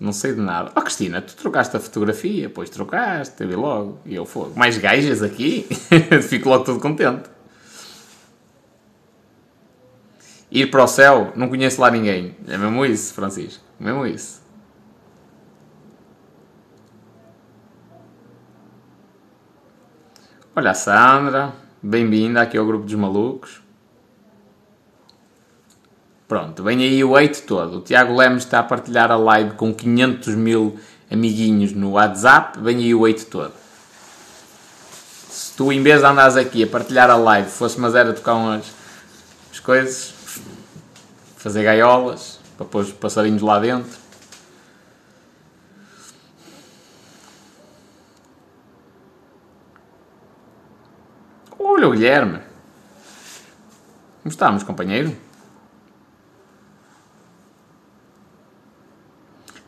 não 0.00 0.12
sei 0.12 0.34
de 0.34 0.40
nada. 0.40 0.72
Oh 0.74 0.82
Cristina, 0.82 1.22
tu 1.22 1.36
trocaste 1.36 1.76
a 1.76 1.80
fotografia? 1.80 2.50
Pois 2.50 2.68
trocaste, 2.68 3.36
teve 3.36 3.54
logo. 3.54 4.00
E 4.04 4.16
eu 4.16 4.26
fogo. 4.26 4.58
Mais 4.58 4.76
gajas 4.78 5.22
aqui? 5.22 5.64
Fico 6.28 6.48
logo 6.48 6.64
todo 6.64 6.80
contente. 6.80 7.30
Ir 10.50 10.66
para 10.72 10.82
o 10.82 10.88
céu, 10.88 11.32
não 11.36 11.48
conheço 11.48 11.80
lá 11.80 11.88
ninguém. 11.88 12.36
É 12.48 12.58
mesmo 12.58 12.84
isso, 12.84 13.14
Francisco. 13.14 13.62
É 13.80 13.84
mesmo 13.84 14.04
isso. 14.04 14.42
Olha 20.56 20.72
a 20.72 20.74
Sandra, 20.74 21.52
bem-vinda 21.80 22.42
aqui 22.42 22.58
ao 22.58 22.66
grupo 22.66 22.84
dos 22.84 22.94
malucos. 22.96 23.69
Pronto, 26.30 26.62
vem 26.62 26.78
aí 26.78 27.02
o 27.02 27.16
hate 27.16 27.42
todo. 27.42 27.78
O 27.78 27.80
Tiago 27.80 28.14
Lemos 28.14 28.44
está 28.44 28.60
a 28.60 28.62
partilhar 28.62 29.10
a 29.10 29.16
live 29.16 29.56
com 29.56 29.74
500 29.74 30.36
mil 30.36 30.78
amiguinhos 31.10 31.72
no 31.72 31.94
WhatsApp. 31.94 32.56
Vem 32.60 32.76
aí 32.76 32.94
o 32.94 33.04
hate 33.04 33.26
todo. 33.26 33.52
Se 35.28 35.56
tu, 35.56 35.72
em 35.72 35.82
vez 35.82 36.02
de 36.02 36.06
andares 36.06 36.36
aqui 36.36 36.62
a 36.62 36.68
partilhar 36.68 37.10
a 37.10 37.16
live, 37.16 37.50
fosse 37.50 37.80
mas 37.80 37.96
era 37.96 38.12
tocar 38.12 38.34
umas 38.34 38.64
as 39.50 39.58
coisas, 39.58 40.14
fazer 41.36 41.64
gaiolas 41.64 42.38
para 42.56 42.64
pôr 42.64 42.82
os 42.82 42.92
passarinhos 42.92 43.42
lá 43.42 43.58
dentro. 43.58 43.98
Olha 51.58 51.88
o 51.88 51.90
Guilherme. 51.90 52.38
Como 54.22 54.30
estamos, 54.30 54.62
companheiro? 54.62 55.29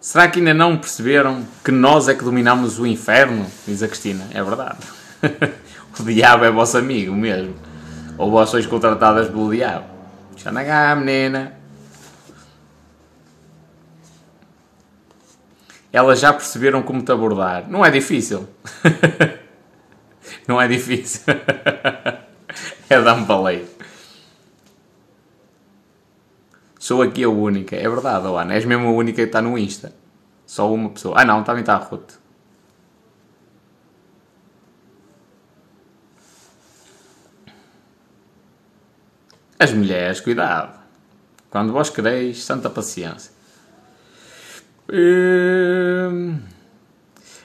Será 0.03 0.27
que 0.27 0.41
ainda 0.41 0.53
não 0.53 0.77
perceberam 0.77 1.47
que 1.65 1.71
nós 1.71 2.09
é 2.09 2.15
que 2.15 2.25
dominamos 2.25 2.77
o 2.81 2.85
inferno? 2.85 3.47
Diz 3.65 3.85
a 3.85 3.87
Cristina. 3.89 4.27
É 4.35 4.43
verdade. 4.43 4.79
o 5.97 6.03
diabo 6.03 6.45
é 6.45 6.51
vosso 6.51 6.77
amigo 6.77 7.15
mesmo. 7.15 7.55
Ou 8.19 8.29
vós 8.29 8.51
sois 8.51 8.67
contratadas 8.67 9.29
pelo 9.29 9.55
diabo. 9.55 9.87
Xanagá, 10.37 10.93
menina. 10.97 11.53
Elas 15.93 16.19
já 16.19 16.33
perceberam 16.33 16.83
como 16.83 17.01
te 17.01 17.13
abordar. 17.13 17.71
Não 17.71 17.87
é 17.87 17.91
difícil. 17.93 18.49
não 20.49 20.61
é 20.61 20.67
difícil. 20.67 21.23
é 22.91 23.01
dar-me 23.01 23.25
balei. 23.25 23.72
Sou 26.83 27.01
aqui 27.01 27.23
a 27.23 27.29
única. 27.29 27.77
É 27.77 27.89
verdade, 27.89 28.27
Ana. 28.27 28.55
És 28.55 28.65
mesmo 28.65 28.89
a 28.89 28.91
única 28.91 29.15
que 29.15 29.23
está 29.23 29.41
no 29.41 29.57
Insta. 29.57 29.95
Só 30.45 30.75
uma 30.75 30.91
pessoa. 30.91 31.15
Ah, 31.17 31.25
não, 31.25 31.45
também 31.45 31.61
está 31.61 31.75
a 31.75 31.77
Ruth. 31.77 32.15
As 39.61 39.73
mulheres, 39.73 40.21
cuidado. 40.21 40.77
Quando 41.51 41.73
vós 41.73 41.89
quereis, 41.89 42.43
santa 42.43 42.69
paciência. 42.69 43.31
Hum... 44.93 46.41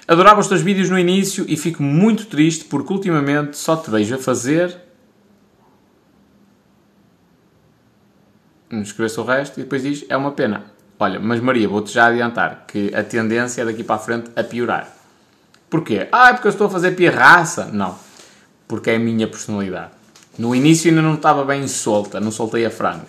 Adorava 0.07 0.39
os 0.39 0.47
teus 0.47 0.61
vídeos 0.61 0.89
no 0.89 0.97
início 0.97 1.45
e 1.47 1.55
fico 1.55 1.83
muito 1.83 2.25
triste 2.25 2.65
porque 2.65 2.91
ultimamente 2.91 3.55
só 3.55 3.77
te 3.77 3.91
vejo 3.91 4.15
a 4.15 4.17
fazer 4.17 4.86
escrevesse 8.71 9.19
o 9.19 9.23
resto 9.23 9.59
e 9.59 9.63
depois 9.63 9.83
diz: 9.83 10.05
é 10.09 10.17
uma 10.17 10.31
pena. 10.31 10.65
Olha, 10.99 11.19
mas 11.19 11.39
Maria, 11.39 11.67
vou-te 11.67 11.91
já 11.93 12.07
adiantar 12.07 12.65
que 12.67 12.93
a 12.93 13.03
tendência 13.03 13.61
é 13.61 13.65
daqui 13.65 13.83
para 13.83 13.95
a 13.95 13.99
frente 13.99 14.31
a 14.35 14.43
piorar. 14.43 14.91
Porquê? 15.69 16.07
Ah, 16.11 16.29
é 16.29 16.33
porque 16.33 16.47
eu 16.47 16.51
estou 16.51 16.67
a 16.67 16.69
fazer 16.69 16.91
pirraça? 16.91 17.65
Não. 17.71 17.97
Porque 18.67 18.89
é 18.89 18.95
a 18.95 18.99
minha 18.99 19.27
personalidade. 19.27 19.91
No 20.37 20.55
início 20.55 20.89
ainda 20.89 21.01
não 21.01 21.15
estava 21.15 21.43
bem 21.43 21.67
solta, 21.67 22.19
não 22.19 22.31
soltei 22.31 22.65
a 22.65 22.71
franga. 22.71 23.05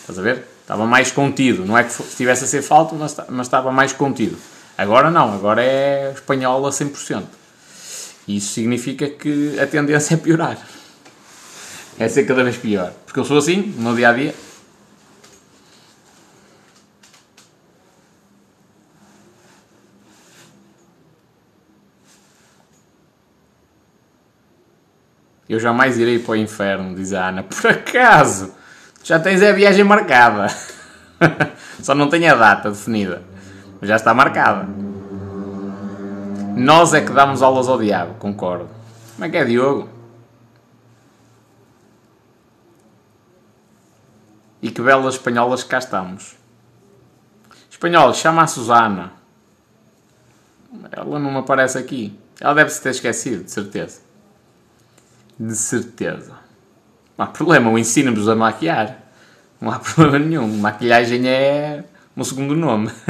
Estás 0.00 0.18
a 0.18 0.22
ver? 0.22 0.44
Estava 0.60 0.86
mais 0.86 1.10
contido. 1.10 1.64
Não 1.64 1.76
é 1.76 1.84
que 1.84 1.90
estivesse 1.90 2.44
a 2.44 2.46
ser 2.46 2.62
falta, 2.62 2.94
mas, 2.94 3.16
mas 3.28 3.46
estava 3.46 3.72
mais 3.72 3.92
contido. 3.92 4.36
Agora 4.76 5.10
não, 5.10 5.34
agora 5.34 5.62
é 5.62 6.12
espanhol 6.14 6.66
a 6.66 6.70
100%. 6.70 7.22
Isso 8.26 8.52
significa 8.54 9.08
que 9.08 9.58
a 9.58 9.66
tendência 9.66 10.14
é 10.14 10.16
piorar. 10.16 10.58
É 11.98 12.08
ser 12.08 12.24
cada 12.24 12.42
vez 12.42 12.56
pior. 12.56 12.92
Porque 13.04 13.20
eu 13.20 13.24
sou 13.24 13.38
assim, 13.38 13.74
no 13.76 13.94
dia 13.94 14.08
a 14.08 14.12
dia, 14.12 14.34
Eu 25.50 25.58
jamais 25.58 25.98
irei 25.98 26.20
para 26.20 26.30
o 26.30 26.36
inferno, 26.36 26.94
diz 26.94 27.12
a 27.12 27.26
Ana. 27.26 27.42
Por 27.42 27.68
acaso? 27.68 28.54
Já 29.02 29.18
tens 29.18 29.42
a 29.42 29.50
viagem 29.50 29.82
marcada. 29.82 30.46
Só 31.82 31.92
não 31.92 32.08
tem 32.08 32.28
a 32.28 32.36
data 32.36 32.70
definida. 32.70 33.24
Mas 33.80 33.88
já 33.88 33.96
está 33.96 34.14
marcada. 34.14 34.68
Nós 36.56 36.94
é 36.94 37.00
que 37.00 37.10
damos 37.10 37.42
aulas 37.42 37.66
ao 37.66 37.80
diabo, 37.80 38.14
concordo. 38.14 38.68
Como 39.16 39.24
é 39.24 39.28
que 39.28 39.36
é, 39.38 39.44
Diogo? 39.44 39.88
E 44.62 44.70
que 44.70 44.80
belas 44.80 45.14
espanholas 45.14 45.64
cá 45.64 45.78
estamos. 45.78 46.36
Espanhol, 47.68 48.14
chama 48.14 48.42
a 48.42 48.46
Susana. 48.46 49.14
Ela 50.92 51.18
não 51.18 51.36
aparece 51.36 51.76
aqui. 51.76 52.16
Ela 52.38 52.54
deve-se 52.54 52.80
ter 52.80 52.90
esquecido, 52.90 53.42
de 53.42 53.50
certeza. 53.50 54.09
De 55.40 55.56
certeza. 55.56 56.34
Não 57.16 57.24
há 57.24 57.28
problema, 57.28 57.70
o 57.70 57.78
ensina-nos 57.78 58.28
a 58.28 58.36
maquiar. 58.36 59.00
Não 59.58 59.72
há 59.72 59.78
problema 59.80 60.18
nenhum. 60.18 60.58
Maquilhagem 60.58 61.26
é 61.26 61.82
um 62.14 62.22
segundo 62.22 62.54
nome. 62.54 62.90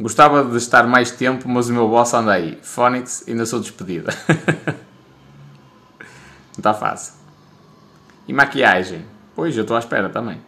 Gostava 0.00 0.42
de 0.42 0.56
estar 0.56 0.86
mais 0.86 1.10
tempo, 1.10 1.46
mas 1.46 1.68
o 1.68 1.74
meu 1.74 1.86
boss 1.86 2.14
anda 2.14 2.32
aí. 2.32 2.58
Phonics, 2.62 3.28
ainda 3.28 3.44
sou 3.44 3.60
despedida. 3.60 4.10
Não 6.00 6.56
está 6.56 6.72
fácil. 6.72 7.12
E 8.26 8.32
maquiagem? 8.32 9.04
Pois, 9.36 9.54
eu 9.54 9.60
estou 9.62 9.76
à 9.76 9.80
espera 9.80 10.08
também. 10.08 10.40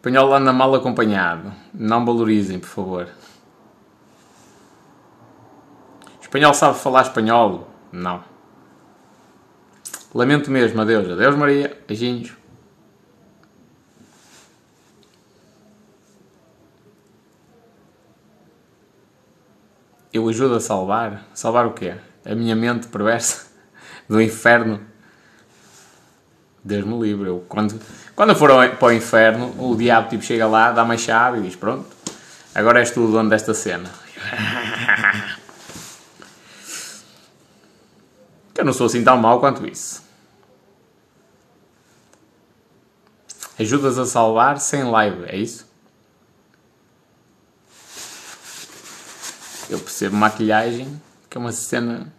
Espanhol 0.00 0.32
anda 0.32 0.50
mal 0.50 0.74
acompanhado. 0.74 1.52
Não 1.74 2.06
valorizem, 2.06 2.58
por 2.58 2.68
favor. 2.68 3.08
Espanhol 6.22 6.54
sabe 6.54 6.78
falar 6.78 7.02
espanhol? 7.02 7.68
Não. 7.92 8.24
Lamento 10.14 10.50
mesmo, 10.50 10.80
adeus. 10.80 11.06
Adeus, 11.10 11.36
Maria. 11.36 11.78
Beijinhos. 11.86 12.32
Eu 20.10 20.26
ajudo 20.30 20.54
a 20.54 20.60
salvar? 20.60 21.26
Salvar 21.34 21.66
o 21.66 21.74
quê? 21.74 21.96
A 22.24 22.34
minha 22.34 22.56
mente 22.56 22.88
perversa 22.88 23.52
do 24.08 24.18
inferno? 24.18 24.80
Deus 26.64 26.86
me 26.86 26.98
livre. 26.98 27.28
Eu, 27.28 27.44
quando, 27.46 27.78
quando 28.20 28.30
eu 28.32 28.36
for 28.36 28.50
para 28.76 28.88
o 28.88 28.92
inferno, 28.92 29.54
o 29.58 29.74
diabo 29.74 30.10
tipo, 30.10 30.22
chega 30.22 30.46
lá, 30.46 30.72
dá 30.72 30.82
uma 30.82 30.98
chave 30.98 31.38
e 31.38 31.42
diz: 31.42 31.56
Pronto, 31.56 31.86
agora 32.54 32.80
és 32.80 32.90
tu 32.90 33.00
o 33.00 33.10
dono 33.10 33.30
desta 33.30 33.54
cena. 33.54 33.90
que 38.52 38.60
eu 38.60 38.64
não 38.66 38.74
sou 38.74 38.88
assim 38.88 39.02
tão 39.02 39.16
mau 39.16 39.40
quanto 39.40 39.66
isso. 39.66 40.02
Ajudas 43.58 43.96
a 43.96 44.04
salvar 44.04 44.60
sem 44.60 44.84
live, 44.84 45.24
é 45.24 45.36
isso? 45.36 45.66
Eu 49.70 49.78
percebo 49.78 50.14
maquilhagem, 50.16 51.00
que 51.30 51.38
é 51.38 51.40
uma 51.40 51.52
cena 51.52 52.12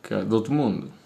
que 0.00 0.14
é 0.14 0.22
do 0.24 0.36
outro 0.36 0.52
mundo. 0.52 0.99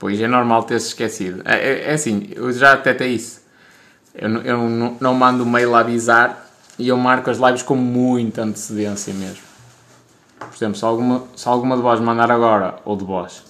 Pois 0.00 0.18
é 0.18 0.26
normal 0.26 0.62
ter-se 0.62 0.88
esquecido. 0.88 1.42
É, 1.44 1.56
é, 1.56 1.90
é, 1.90 1.92
assim, 1.92 2.30
eu 2.34 2.50
já 2.52 2.72
até 2.72 2.94
tenho 2.94 3.14
isso. 3.14 3.42
Eu, 4.14 4.30
eu 4.40 4.58
não, 4.98 5.12
mando 5.12 5.44
mail 5.44 5.74
a 5.74 5.80
avisar 5.80 6.50
e 6.78 6.88
eu 6.88 6.96
marco 6.96 7.28
as 7.28 7.36
lives 7.36 7.62
com 7.62 7.76
muita 7.76 8.42
antecedência 8.42 9.12
mesmo. 9.12 9.42
Por 10.38 10.54
exemplo, 10.56 10.76
se 10.76 10.84
alguma, 10.86 11.24
se 11.36 11.46
alguma 11.46 11.76
de 11.76 11.82
vós 11.82 12.00
mandar 12.00 12.30
agora, 12.30 12.76
ou 12.82 12.96
de 12.96 13.04
vós, 13.04 13.44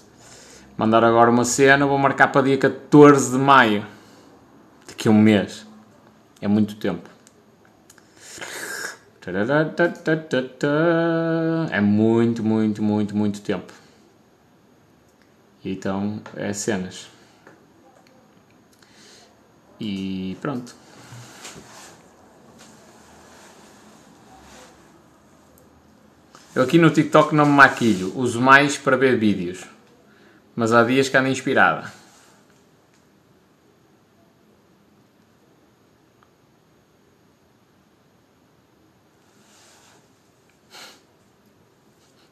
mandar 0.76 1.04
agora 1.04 1.30
uma 1.30 1.44
cena, 1.44 1.86
vou 1.86 1.96
marcar 1.96 2.32
para 2.32 2.42
dia 2.42 2.58
14 2.58 3.30
de 3.30 3.38
maio. 3.38 3.86
Daqui 4.88 5.06
a 5.06 5.12
um 5.12 5.22
mês. 5.22 5.64
É 6.40 6.48
muito 6.48 6.74
tempo. 6.74 7.08
É 11.70 11.80
muito, 11.80 12.42
muito, 12.42 12.82
muito, 12.82 13.16
muito 13.16 13.40
tempo. 13.40 13.79
Então, 15.64 16.22
é 16.36 16.52
cenas. 16.52 17.08
E 19.78 20.36
pronto. 20.40 20.74
Eu 26.54 26.62
aqui 26.62 26.78
no 26.78 26.90
TikTok 26.90 27.34
não 27.34 27.46
me 27.46 27.52
maquilho, 27.52 28.12
uso 28.16 28.40
mais 28.40 28.76
para 28.76 28.96
ver 28.96 29.16
vídeos. 29.16 29.64
Mas 30.56 30.72
há 30.72 30.82
dias 30.82 31.08
que 31.08 31.16
ando 31.16 31.28
inspirada. 31.28 31.92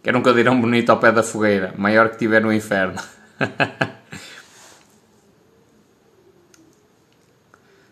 Quero 0.03 0.19
um 0.19 0.23
cadeirão 0.23 0.61
bonito 0.61 0.91
ao 0.91 0.99
pé 0.99 1.13
da 1.13 1.23
fogueira, 1.23 1.75
maior 1.77 2.09
que 2.09 2.17
tiver 2.17 2.41
no 2.41 2.53
inferno. 2.53 2.99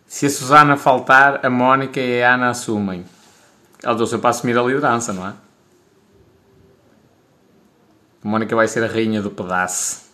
Se 0.07 0.27
a 0.27 0.31
Susana 0.31 0.77
faltar, 0.77 1.45
a 1.45 1.51
Mónica 1.51 2.01
e 2.01 2.23
a 2.23 2.35
Ana 2.35 2.51
assumem. 2.51 3.05
Ela 3.83 3.95
deu-se 3.95 4.17
para 4.19 4.31
assumir 4.31 4.57
a 4.57 4.63
liderança, 4.63 5.13
não 5.13 5.27
é? 5.27 5.35
A 8.25 8.29
Mónica 8.29 8.57
vai 8.57 8.67
ser 8.67 8.83
a 8.83 8.87
rainha 8.87 9.21
do 9.21 9.31
pedaço. 9.31 10.07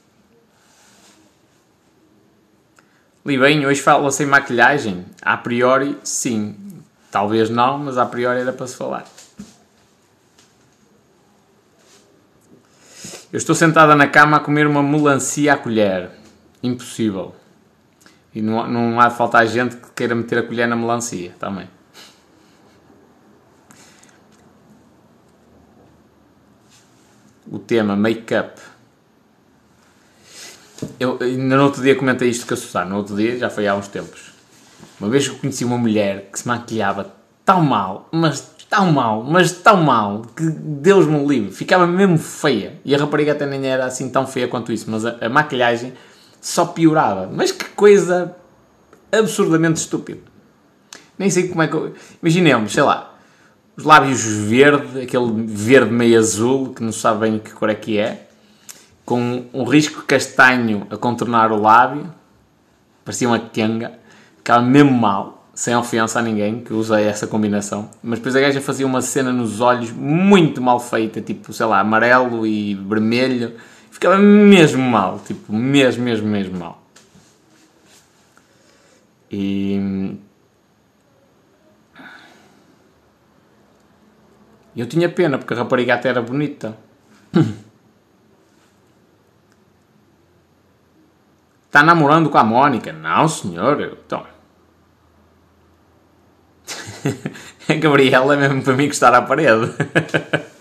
Li 3.25 3.39
bem, 3.39 3.65
hoje 3.65 3.81
fala 3.81 4.11
sem 4.11 4.27
maquilhagem? 4.27 5.07
A 5.23 5.37
priori, 5.37 5.97
sim. 6.03 6.57
Talvez 7.11 7.49
não, 7.49 7.79
mas 7.79 7.97
a 7.97 8.05
priori 8.05 8.41
era 8.41 8.53
para 8.53 8.67
se 8.67 8.75
falar. 8.75 9.05
Eu 13.33 13.39
estou 13.39 13.55
sentada 13.55 13.97
na 13.97 14.07
cama 14.07 14.37
a 14.37 14.41
comer 14.41 14.67
uma 14.67 14.83
melancia 14.83 15.55
à 15.55 15.57
colher. 15.57 16.11
Impossível. 16.63 17.35
E 18.35 18.43
não, 18.43 18.69
não 18.69 19.01
há 19.01 19.09
de 19.09 19.17
faltar 19.17 19.47
gente 19.47 19.77
que 19.77 19.91
queira 19.93 20.15
meter 20.15 20.39
a 20.39 20.43
colher 20.43 20.69
na 20.69 20.77
melancia 20.77 21.35
também. 21.39 21.67
O 27.51 27.59
tema 27.59 27.97
make-up. 27.97 28.61
Eu 31.01 31.17
ainda 31.19 31.57
no 31.57 31.65
outro 31.65 31.83
dia 31.83 31.97
comentei 31.97 32.29
isto 32.29 32.47
com 32.47 32.53
a 32.53 32.57
Susana. 32.57 32.91
No 32.91 32.99
outro 32.99 33.17
dia, 33.17 33.39
já 33.39 33.49
foi 33.49 33.67
há 33.67 33.75
uns 33.75 33.89
tempos. 33.89 34.33
Uma 35.01 35.09
vez 35.09 35.27
que 35.27 35.39
conheci 35.39 35.65
uma 35.65 35.79
mulher 35.79 36.29
que 36.31 36.39
se 36.39 36.47
maquilhava 36.47 37.15
tão 37.47 37.63
mal, 37.63 38.11
mas 38.13 38.52
tão 38.73 38.91
mal, 38.91 39.23
mas 39.23 39.53
tão 39.53 39.83
mal, 39.83 40.23
que 40.35 40.49
Deus 40.49 41.07
me 41.07 41.23
livre, 41.27 41.53
ficava 41.53 41.87
mesmo 41.87 42.17
feia. 42.17 42.81
E 42.87 42.95
a 42.95 42.99
rapariga 42.99 43.33
até 43.33 43.45
nem 43.45 43.67
era 43.67 43.85
assim 43.85 44.09
tão 44.09 44.27
feia 44.27 44.49
quanto 44.49 44.73
isso, 44.73 44.91
mas 44.91 45.05
a, 45.05 45.19
a 45.21 45.29
maquilhagem 45.29 45.93
só 46.41 46.65
piorava. 46.65 47.29
Mas 47.31 47.53
que 47.53 47.67
coisa 47.67 48.35
absurdamente 49.13 49.79
estúpida. 49.79 50.21
Nem 51.19 51.29
sei 51.29 51.49
como 51.49 51.61
é 51.61 51.69
que 51.69 51.75
eu... 51.75 51.93
Imaginemos, 52.23 52.73
sei 52.73 52.83
lá, 52.83 53.15
os 53.77 53.85
lábios 53.85 54.25
verde, 54.25 55.03
aquele 55.03 55.31
verde 55.49 55.93
meio 55.93 56.19
azul, 56.19 56.73
que 56.73 56.83
não 56.83 56.93
sabe 56.93 57.21
bem 57.21 57.39
que 57.39 57.53
cor 57.53 57.69
é 57.69 57.75
que 57.75 57.99
é, 57.99 58.27
com 59.05 59.45
um 59.53 59.65
risco 59.65 60.01
castanho 60.05 60.87
a 60.89 60.97
contornar 60.97 61.53
o 61.53 61.61
lábio, 61.61 62.11
parecia 63.05 63.29
uma 63.29 63.39
quenga, 63.39 63.93
ficava 64.39 64.63
mesmo 64.63 64.93
mal 64.93 65.42
sem 65.55 65.77
ofensa 65.77 66.19
a 66.19 66.23
ninguém 66.23 66.61
que 66.61 66.73
usa 66.73 67.01
essa 67.01 67.27
combinação, 67.27 67.91
mas 68.03 68.19
depois 68.19 68.35
a 68.35 68.41
gaja 68.41 68.61
fazia 68.61 68.87
uma 68.87 69.03
cena 69.03 69.33
nos 69.33 69.61
olhos 69.61 69.91
muito 69.91 70.63
mal 70.63 70.81
feita, 70.81 71.21
tipo, 71.21 71.53
sei 71.53 71.67
lá, 71.67 71.81
amarelo 71.81 72.47
e 72.47 72.75
vermelho, 72.75 73.55
ficava 73.91 74.19
mesmo 74.19 74.83
mal, 74.83 75.21
tipo, 75.27 75.53
mesmo, 75.53 76.05
mesmo, 76.05 76.27
mesmo 76.27 76.59
mal. 76.59 76.83
E. 79.31 80.17
Eu 84.75 84.87
tinha 84.87 85.09
pena 85.09 85.39
porque 85.39 85.53
a 85.53 85.57
rapariga 85.59 85.95
até 85.95 86.09
era 86.09 86.23
bonita. 86.23 86.77
Está 91.67 91.83
namorando 91.85 92.31
com 92.31 92.39
a 92.39 92.45
Mónica? 92.45 92.91
Não, 92.93 93.29
senhor. 93.29 93.99
Então, 94.07 94.27
a 97.69 97.75
Gabriela 97.75 98.35
é 98.35 98.37
mesmo 98.37 98.63
para 98.63 98.75
mim 98.75 98.85
encostar 98.85 99.15
à 99.15 99.23
parede. 99.23 99.73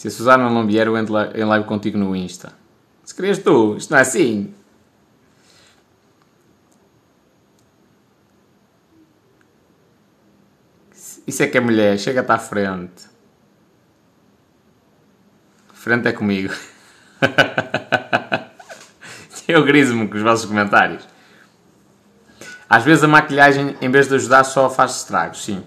Se 0.00 0.08
a 0.08 0.10
Susana 0.10 0.48
não 0.48 0.66
vier, 0.66 0.86
eu 0.86 0.96
entro 0.96 1.14
em 1.34 1.44
live 1.44 1.66
contigo 1.66 1.98
no 1.98 2.16
Insta. 2.16 2.54
Se 3.04 3.14
querias 3.14 3.36
tu, 3.36 3.76
isto 3.76 3.90
não 3.90 3.98
é 3.98 4.00
assim. 4.00 4.54
Isso 11.30 11.44
é 11.44 11.46
que 11.46 11.56
é 11.56 11.60
mulher, 11.60 11.96
chega-te 11.96 12.32
à 12.32 12.38
frente. 12.38 13.04
Frente 15.72 16.08
é 16.08 16.12
comigo. 16.12 16.52
Eu 19.46 19.64
griso-me 19.64 20.08
com 20.08 20.16
os 20.16 20.22
vossos 20.22 20.46
comentários. 20.46 21.06
Às 22.68 22.82
vezes 22.82 23.04
a 23.04 23.06
maquilhagem, 23.06 23.76
em 23.80 23.88
vez 23.88 24.08
de 24.08 24.16
ajudar, 24.16 24.42
só 24.42 24.68
faz 24.68 24.96
estragos, 24.96 25.44
sim. 25.44 25.62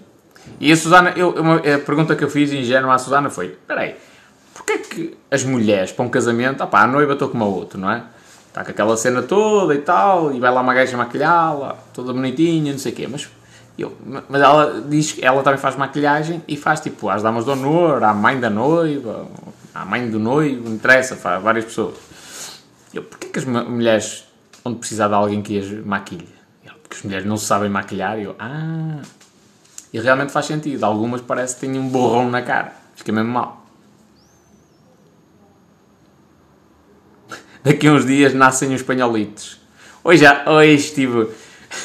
E 0.60 0.70
a 0.70 0.76
Susana, 0.76 1.14
eu, 1.16 1.30
uma, 1.30 1.56
a 1.56 1.78
pergunta 1.78 2.14
que 2.14 2.22
eu 2.22 2.28
fiz 2.28 2.52
ingênua 2.52 2.94
à 2.94 2.98
Susana 2.98 3.30
foi: 3.30 3.56
peraí, 3.66 3.96
porquê 4.52 4.76
que 4.78 5.16
as 5.30 5.44
mulheres 5.44 5.92
para 5.92 6.04
um 6.04 6.10
casamento, 6.10 6.62
a 6.62 6.86
noiva 6.86 7.14
estou 7.14 7.30
como 7.30 7.42
a 7.42 7.46
outra, 7.46 7.80
não 7.80 7.90
é? 7.90 8.04
Está 8.48 8.62
com 8.62 8.70
aquela 8.70 8.98
cena 8.98 9.22
toda 9.22 9.74
e 9.74 9.78
tal, 9.78 10.34
e 10.34 10.38
vai 10.38 10.52
lá 10.52 10.60
uma 10.60 10.74
gaja 10.74 10.94
maquilhá-la, 10.94 11.78
toda 11.94 12.12
bonitinha, 12.12 12.72
não 12.72 12.78
sei 12.78 12.92
o 12.92 12.94
quê, 12.94 13.08
mas 13.10 13.30
eu, 13.76 13.96
mas 14.28 14.40
ela 14.40 14.80
diz 14.88 15.12
que 15.12 15.24
ela 15.24 15.42
também 15.42 15.58
faz 15.58 15.76
maquilhagem 15.76 16.42
e 16.46 16.56
faz 16.56 16.80
tipo 16.80 17.08
às 17.08 17.22
damas 17.22 17.44
do 17.44 17.52
honor, 17.52 18.04
à 18.04 18.14
mãe 18.14 18.38
da 18.38 18.48
noiva, 18.48 19.26
à 19.74 19.84
mãe 19.84 20.08
do 20.08 20.18
noivo, 20.18 20.68
não 20.68 20.76
interessa, 20.76 21.16
faz 21.16 21.42
várias 21.42 21.64
pessoas. 21.64 21.96
Eu, 22.92 23.02
porquê 23.02 23.26
que 23.26 23.38
as 23.40 23.44
mulheres 23.44 24.24
onde 24.64 24.78
precisar 24.78 25.08
de 25.08 25.14
alguém 25.14 25.42
que 25.42 25.58
as 25.58 25.68
maquilhe. 25.84 26.28
Ele, 26.64 26.74
Porque 26.82 26.96
as 26.96 27.02
mulheres 27.02 27.26
não 27.26 27.36
sabem 27.36 27.68
maquilhar. 27.68 28.18
Eu, 28.18 28.34
ah. 28.38 29.02
E 29.92 30.00
realmente 30.00 30.32
faz 30.32 30.46
sentido. 30.46 30.84
Algumas 30.84 31.20
parece 31.20 31.56
que 31.56 31.62
têm 31.62 31.78
um 31.78 31.88
borrão 31.88 32.30
na 32.30 32.42
cara. 32.42 32.72
Fica 32.96 33.12
mesmo 33.12 33.30
mal. 33.30 33.66
Daqui 37.62 37.86
a 37.86 37.92
uns 37.92 38.06
dias 38.06 38.32
nascem 38.32 38.68
os 38.68 38.76
espanholitos. 38.76 39.60
Hoje, 40.02 40.24
hoje 40.46 40.74
estive. 40.74 41.28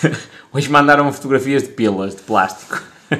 Hoje 0.51 0.67
mandaram 0.67 1.13
fotografias 1.13 1.61
de 1.61 1.69
pilas 1.69 2.15
de 2.15 2.23
plástico. 2.23 2.81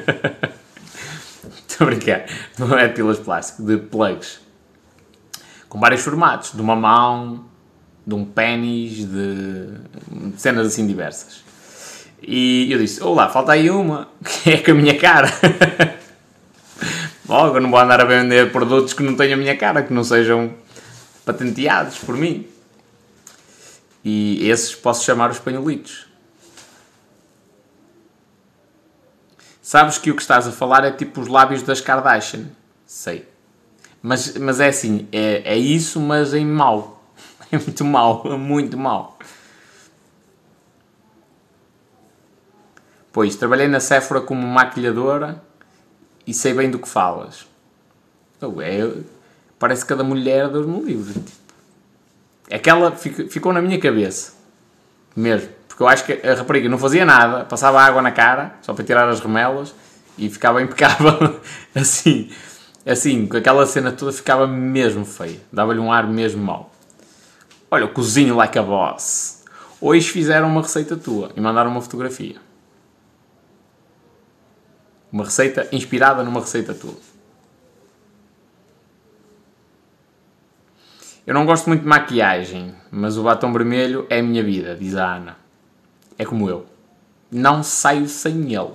Estou 1.68 1.86
a 1.86 1.92
brincar. 1.92 2.26
Não 2.58 2.76
é 2.76 2.88
de 2.88 2.96
pilas 2.96 3.18
de 3.18 3.24
plástico, 3.24 3.62
de 3.62 3.78
plugs. 3.78 4.40
Com 5.68 5.80
vários 5.80 6.02
formatos. 6.02 6.54
De 6.54 6.62
uma 6.62 6.76
mão, 6.76 7.46
de 8.06 8.16
um 8.16 8.26
pênis, 8.26 9.06
de 9.06 9.68
cenas 10.38 10.66
assim 10.66 10.88
diversas. 10.88 11.44
E 12.20 12.72
eu 12.72 12.80
disse: 12.80 13.04
Olá, 13.04 13.30
falta 13.30 13.52
aí 13.52 13.70
uma, 13.70 14.08
que 14.26 14.50
é 14.50 14.58
com 14.58 14.72
a 14.72 14.74
minha 14.74 14.98
cara. 14.98 15.32
Logo, 17.30 17.58
eu 17.58 17.62
não 17.62 17.70
vou 17.70 17.80
andar 17.80 18.02
a 18.02 18.06
vender 18.06 18.52
produtos 18.52 18.94
que 18.94 19.04
não 19.04 19.16
tenham 19.16 19.36
a 19.36 19.38
minha 19.38 19.56
cara, 19.56 19.84
que 19.84 19.94
não 19.94 20.04
sejam 20.04 20.52
patenteados 21.24 22.00
por 22.00 22.18
mim. 22.18 22.48
E 24.04 24.50
esses 24.50 24.74
posso 24.74 25.06
chamar 25.06 25.30
os 25.30 25.38
espanholitos. 25.38 26.09
Sabes 29.70 30.00
que 30.00 30.10
o 30.10 30.16
que 30.16 30.22
estás 30.24 30.48
a 30.48 30.52
falar 30.52 30.84
é 30.84 30.90
tipo 30.90 31.22
os 31.22 31.28
lábios 31.28 31.62
das 31.62 31.80
Kardashian. 31.80 32.46
Sei. 32.88 33.30
Mas, 34.02 34.36
mas 34.36 34.60
é 34.60 34.70
assim, 34.70 35.08
é, 35.12 35.44
é 35.54 35.56
isso, 35.56 36.00
mas 36.00 36.34
em 36.34 36.44
mau. 36.44 37.04
É 37.52 37.56
muito 37.56 37.86
mau, 37.86 38.24
muito 38.36 38.76
mau. 38.76 39.20
Pois, 43.14 43.36
trabalhei 43.36 43.68
na 43.68 43.80
Sephora 43.80 44.22
como 44.22 44.48
maquilhadora 44.48 45.40
e 46.26 46.34
sei 46.34 46.56
bem 46.56 46.72
do 46.72 46.80
que 46.80 46.88
falas. 46.90 47.46
Oh, 48.42 48.60
é, 48.64 48.92
parece 49.60 49.86
cada 49.86 50.04
mulher 50.04 50.48
dos 50.48 50.66
meus 50.66 50.84
livros. 50.84 51.14
Tipo. 51.14 51.32
Aquela 52.52 52.92
fico- 52.92 53.30
ficou 53.30 53.54
na 53.54 53.62
minha 53.62 53.80
cabeça. 53.80 54.34
Mesmo. 55.16 55.59
Porque 55.80 55.84
eu 55.84 55.88
acho 55.88 56.04
que 56.04 56.28
a 56.28 56.36
rapariga 56.36 56.68
não 56.68 56.78
fazia 56.78 57.06
nada, 57.06 57.46
passava 57.46 57.82
água 57.82 58.02
na 58.02 58.12
cara, 58.12 58.54
só 58.62 58.74
para 58.74 58.84
tirar 58.84 59.08
as 59.08 59.22
remelas, 59.22 59.74
e 60.18 60.30
ficava 60.30 60.60
impecável. 60.62 61.40
assim, 61.74 62.30
assim, 62.86 63.26
com 63.26 63.38
aquela 63.38 63.66
cena 63.66 63.90
toda 63.94 64.12
ficava 64.12 64.46
mesmo 64.46 65.06
feia. 65.06 65.40
Dava-lhe 65.50 65.80
um 65.80 65.90
ar 65.90 66.06
mesmo 66.06 66.44
mau. 66.44 66.70
Olha, 67.72 67.88
cozinho 67.88 68.36
like 68.36 68.60
a 68.60 68.62
boss. 68.62 69.46
Hoje 69.80 70.10
fizeram 70.10 70.50
uma 70.50 70.62
receita 70.62 70.98
tua 70.98 71.32
e 71.34 71.40
mandaram 71.40 71.72
uma 71.72 71.82
fotografia. 71.82 72.36
Uma 75.10 75.24
receita 75.24 75.66
inspirada 75.72 76.26
numa 76.26 76.42
receita 76.42 76.74
tua. 76.74 76.98
Eu 81.26 81.34
não 81.34 81.46
gosto 81.46 81.68
muito 81.68 81.84
de 81.84 81.88
maquilhagem, 81.88 82.76
mas 82.92 83.18
o 83.18 83.24
batom 83.24 83.54
vermelho 83.54 84.06
é 84.10 84.20
a 84.20 84.24
minha 84.24 84.44
vida, 84.44 84.76
diz 84.76 84.98
a 84.98 85.16
Ana. 85.16 85.49
É 86.20 86.26
como 86.26 86.50
eu. 86.50 86.66
Não 87.32 87.64
saio 87.64 88.10
sem 88.10 88.54
ele. 88.54 88.74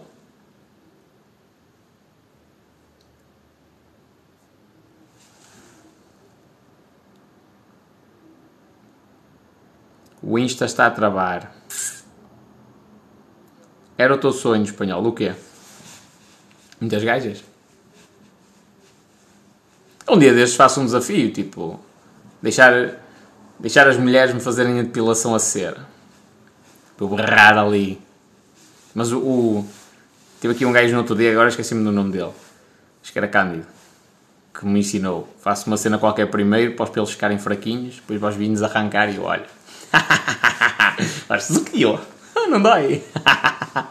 O 10.23 10.39
Insta 10.39 10.65
está 10.65 10.87
a 10.87 10.91
travar. 10.91 11.55
Era 13.99 14.15
o 14.15 14.19
teu 14.19 14.33
sonho 14.33 14.65
espanhol, 14.65 15.05
o 15.05 15.13
quê? 15.13 15.35
Muitas 16.81 17.05
gajas? 17.05 17.45
Um 20.09 20.19
dia 20.19 20.33
destes 20.33 20.57
faço 20.57 20.81
um 20.81 20.87
desafio, 20.87 21.31
tipo, 21.31 21.79
deixar, 22.41 22.97
deixar 23.61 23.87
as 23.87 23.99
mulheres 23.99 24.35
me 24.35 24.41
fazerem 24.41 24.81
a 24.81 24.83
depilação 24.83 25.35
a 25.35 25.39
cera. 25.39 25.94
Para 26.97 27.07
eu 27.07 27.09
berrar 27.09 27.59
ali. 27.59 28.01
Mas 28.95 29.11
o, 29.13 29.19
o. 29.19 29.69
Tive 30.41 30.55
aqui 30.55 30.65
um 30.67 30.73
gajo 30.73 30.93
no 30.93 30.99
outro 30.99 31.17
dia, 31.17 31.33
agora 31.33 31.49
esqueci-me 31.49 31.83
do 31.83 31.91
nome 31.93 32.13
dele. 32.13 32.33
Acho 33.03 33.13
que 33.13 33.19
era 33.19 33.29
Cândido. 33.29 33.67
Que 34.59 34.65
me 34.67 34.81
ensinou. 34.81 35.29
Faço 35.43 35.67
uma 35.67 35.77
cena 35.77 35.99
qualquer 35.99 36.27
primeiro, 36.27 36.75
para 36.75 36.85
os 36.85 36.91
pelos 36.91 37.11
ficarem 37.11 37.39
fraquinhos, 37.39 37.97
depois 37.97 38.21
os 38.23 38.37
vinhos 38.37 38.63
arrancar 38.63 39.09
e 39.11 39.17
eu 39.17 39.29
o 41.57 41.65
que 41.65 41.83
eu? 41.83 41.99
Não 42.49 42.61
dói. 42.61 43.03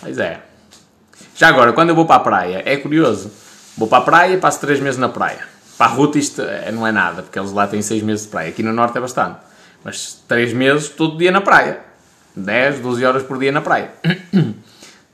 Pois 0.00 0.18
é. 0.18 0.40
Já 1.36 1.48
agora, 1.48 1.72
quando 1.72 1.90
eu 1.90 1.94
vou 1.94 2.06
para 2.06 2.16
a 2.16 2.20
praia, 2.20 2.62
é 2.66 2.76
curioso. 2.76 3.30
Vou 3.76 3.86
para 3.88 3.98
a 3.98 4.00
praia 4.02 4.34
e 4.34 4.38
passo 4.38 4.60
3 4.60 4.80
meses 4.80 4.98
na 4.98 5.08
praia. 5.08 5.46
Para 5.78 5.86
a 5.86 5.94
ruta 5.94 6.18
isto 6.18 6.42
é- 6.42 6.72
não 6.72 6.84
é 6.86 6.92
nada, 6.92 7.22
porque 7.22 7.38
eles 7.38 7.52
lá 7.52 7.66
têm 7.68 7.80
6 7.82 8.02
meses 8.02 8.24
de 8.24 8.30
praia. 8.30 8.48
Aqui 8.48 8.62
no 8.62 8.72
Norte 8.72 8.98
é 8.98 9.00
bastante. 9.00 9.38
Mas 9.84 10.22
3 10.28 10.52
meses 10.52 10.88
todo 10.88 11.18
dia 11.18 11.30
na 11.30 11.40
praia. 11.40 11.80
10, 12.34 12.80
12 12.80 13.04
horas 13.04 13.22
por 13.22 13.38
dia 13.38 13.52
na 13.52 13.60
praia. 13.60 13.90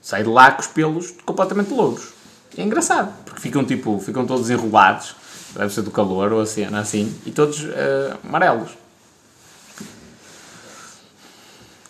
Sai 0.00 0.22
de 0.22 0.28
lá 0.28 0.52
com 0.52 0.60
os 0.60 0.66
pelos 0.66 1.10
completamente 1.24 1.70
louros. 1.72 2.10
É 2.56 2.62
engraçado, 2.62 3.12
porque 3.24 3.40
ficam 3.40 3.64
tipo, 3.64 3.98
ficam 4.00 4.26
todos 4.26 4.50
enrolados. 4.50 5.14
Deve 5.54 5.72
ser 5.72 5.82
do 5.82 5.90
calor 5.90 6.32
ou 6.32 6.40
assim, 6.40 6.64
assim. 6.64 7.14
E 7.24 7.30
todos 7.30 7.64
eh, 7.64 8.16
amarelos. 8.24 8.70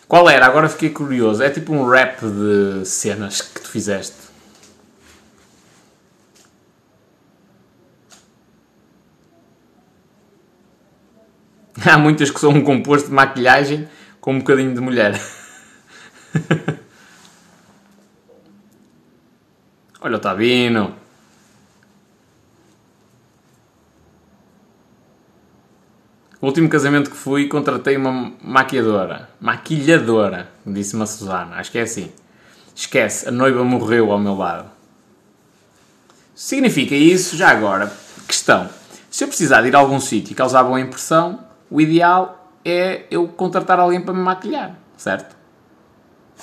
Qual 0.07 0.29
era? 0.29 0.45
Agora 0.45 0.67
fiquei 0.67 0.89
curioso. 0.89 1.43
É 1.43 1.49
tipo 1.49 1.73
um 1.73 1.87
rap 1.87 2.19
de 2.21 2.85
cenas 2.85 3.41
que 3.41 3.61
tu 3.61 3.69
fizeste. 3.69 4.18
Há 11.89 11.97
muitas 11.97 12.29
que 12.31 12.39
são 12.39 12.51
um 12.51 12.61
composto 12.63 13.09
de 13.09 13.13
maquilhagem 13.13 13.87
com 14.19 14.33
um 14.33 14.39
bocadinho 14.39 14.73
de 14.73 14.81
mulher. 14.81 15.21
Olha 20.01 20.17
o 20.17 20.19
Tabino. 20.19 20.95
O 26.41 26.45
último 26.45 26.69
casamento 26.69 27.09
que 27.09 27.17
fui, 27.17 27.49
contratei 27.49 27.97
uma 27.97 28.31
maquiadora. 28.41 29.29
Maquilhadora, 29.41 30.49
disse-me 30.65 31.03
a 31.03 31.05
Susana. 31.05 31.57
Acho 31.57 31.71
que 31.71 31.79
é 31.79 31.81
assim. 31.81 32.11
Esquece, 32.73 33.27
a 33.27 33.31
noiva 33.31 33.61
morreu 33.63 34.11
ao 34.11 34.19
meu 34.19 34.35
lado. 34.35 34.69
Significa 36.33 36.95
isso, 36.95 37.35
já 37.35 37.49
agora, 37.49 37.91
questão. 38.25 38.69
Se 39.11 39.25
eu 39.25 39.27
precisar 39.27 39.61
de 39.61 39.67
ir 39.67 39.75
a 39.75 39.79
algum 39.79 39.99
sítio 39.99 40.31
e 40.31 40.35
causar 40.35 40.63
boa 40.63 40.79
impressão, 40.79 41.48
o 41.69 41.79
ideal 41.79 42.53
é 42.65 43.05
eu 43.11 43.27
contratar 43.27 43.79
alguém 43.79 44.01
para 44.01 44.13
me 44.13 44.21
maquilhar, 44.21 44.77
certo? 44.97 45.37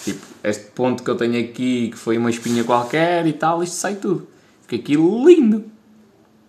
Tipo, 0.03 0.27
este 0.45 0.71
ponto 0.73 1.03
que 1.03 1.11
eu 1.11 1.17
tenho 1.17 1.43
aqui, 1.43 1.89
que 1.91 1.97
foi 1.97 2.19
uma 2.19 2.31
espinha 2.31 2.63
qualquer 2.65 3.27
e 3.27 3.33
tal, 3.33 3.63
isto 3.63 3.77
sai 3.77 3.97
tudo. 3.97 4.29
Fica 4.63 4.77
aqui 4.77 4.95
lindo. 4.95 5.71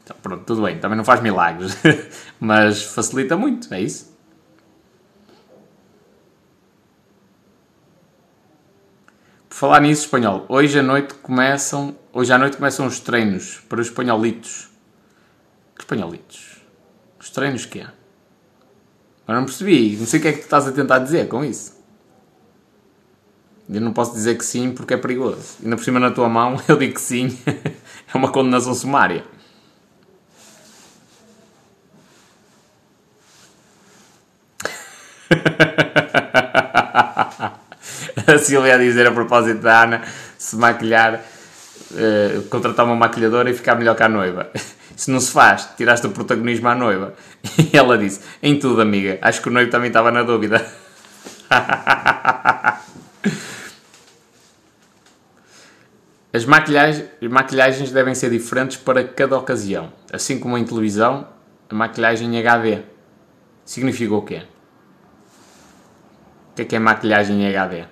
Então, 0.03 0.15
pronto, 0.21 0.43
tudo 0.43 0.63
bem, 0.63 0.79
também 0.79 0.97
não 0.97 1.03
faz 1.03 1.21
milagres, 1.21 1.77
mas 2.39 2.83
facilita 2.83 3.35
muito, 3.35 3.73
é 3.73 3.81
isso? 3.81 4.15
Por 9.49 9.55
falar 9.55 9.81
nisso, 9.81 10.03
espanhol, 10.03 10.45
hoje 10.47 10.79
à 10.79 10.83
noite 10.83 11.13
começam, 11.15 11.95
hoje 12.13 12.31
à 12.31 12.37
noite 12.37 12.57
começam 12.57 12.85
os 12.85 12.99
treinos 12.99 13.59
para 13.67 13.81
os 13.81 13.87
espanholitos. 13.87 14.69
Que 15.75 15.81
espanholitos? 15.81 16.61
Os 17.19 17.29
treinos 17.29 17.65
que 17.65 17.79
é? 17.79 17.96
Eu 19.27 19.35
não 19.35 19.43
percebi, 19.43 19.97
não 19.97 20.05
sei 20.05 20.19
o 20.19 20.21
que 20.21 20.27
é 20.29 20.31
que 20.31 20.39
tu 20.39 20.43
estás 20.43 20.65
a 20.67 20.71
tentar 20.71 20.99
dizer 20.99 21.27
com 21.27 21.43
isso. 21.43 21.75
Eu 23.69 23.81
não 23.81 23.91
posso 23.91 24.13
dizer 24.13 24.37
que 24.37 24.45
sim 24.45 24.71
porque 24.71 24.93
é 24.93 24.97
perigoso. 24.97 25.57
Ainda 25.61 25.75
por 25.75 25.83
cima 25.83 25.99
na 25.99 26.11
tua 26.11 26.29
mão 26.29 26.57
eu 26.67 26.77
digo 26.77 26.93
que 26.93 27.01
sim. 27.01 27.37
é 27.45 28.17
uma 28.17 28.31
condenação 28.31 28.73
sumária. 28.73 29.25
a 38.27 38.37
Silvia 38.39 38.75
a 38.75 38.77
dizer 38.77 39.07
a 39.07 39.11
propósito 39.11 39.59
da 39.59 39.83
Ana 39.83 40.01
se 40.37 40.55
maquilhar, 40.55 41.21
eh, 41.95 42.41
contratar 42.49 42.85
uma 42.85 42.95
maquilhadora 42.95 43.49
e 43.49 43.53
ficar 43.53 43.75
melhor 43.75 43.97
que 43.97 44.03
a 44.03 44.09
noiva. 44.09 44.49
Isso 44.97 45.11
não 45.11 45.19
se 45.19 45.31
faz, 45.31 45.69
tiraste 45.77 46.07
o 46.07 46.09
protagonismo 46.09 46.67
à 46.67 46.75
noiva. 46.75 47.13
E 47.71 47.77
ela 47.77 47.97
disse: 47.97 48.21
Em 48.41 48.57
tudo, 48.59 48.81
amiga, 48.81 49.19
acho 49.21 49.41
que 49.41 49.47
o 49.47 49.51
noivo 49.51 49.69
também 49.69 49.89
estava 49.89 50.11
na 50.11 50.23
dúvida. 50.23 50.65
As 56.33 56.43
maquilhagens, 56.45 57.07
maquilhagens 57.21 57.91
devem 57.91 58.13
ser 58.13 58.29
diferentes 58.29 58.77
para 58.77 59.03
cada 59.03 59.37
ocasião. 59.37 59.93
Assim 60.11 60.39
como 60.39 60.57
em 60.57 60.65
televisão, 60.65 61.27
a 61.69 61.75
maquilhagem 61.75 62.37
HD 62.37 62.81
significa 63.65 64.13
o 64.13 64.21
quê? 64.21 64.43
que 66.57 66.63
é 66.63 66.65
que 66.65 66.75
é 66.75 66.79
maquilhagem 66.79 67.43
em 67.43 67.55
HD? 67.55 67.85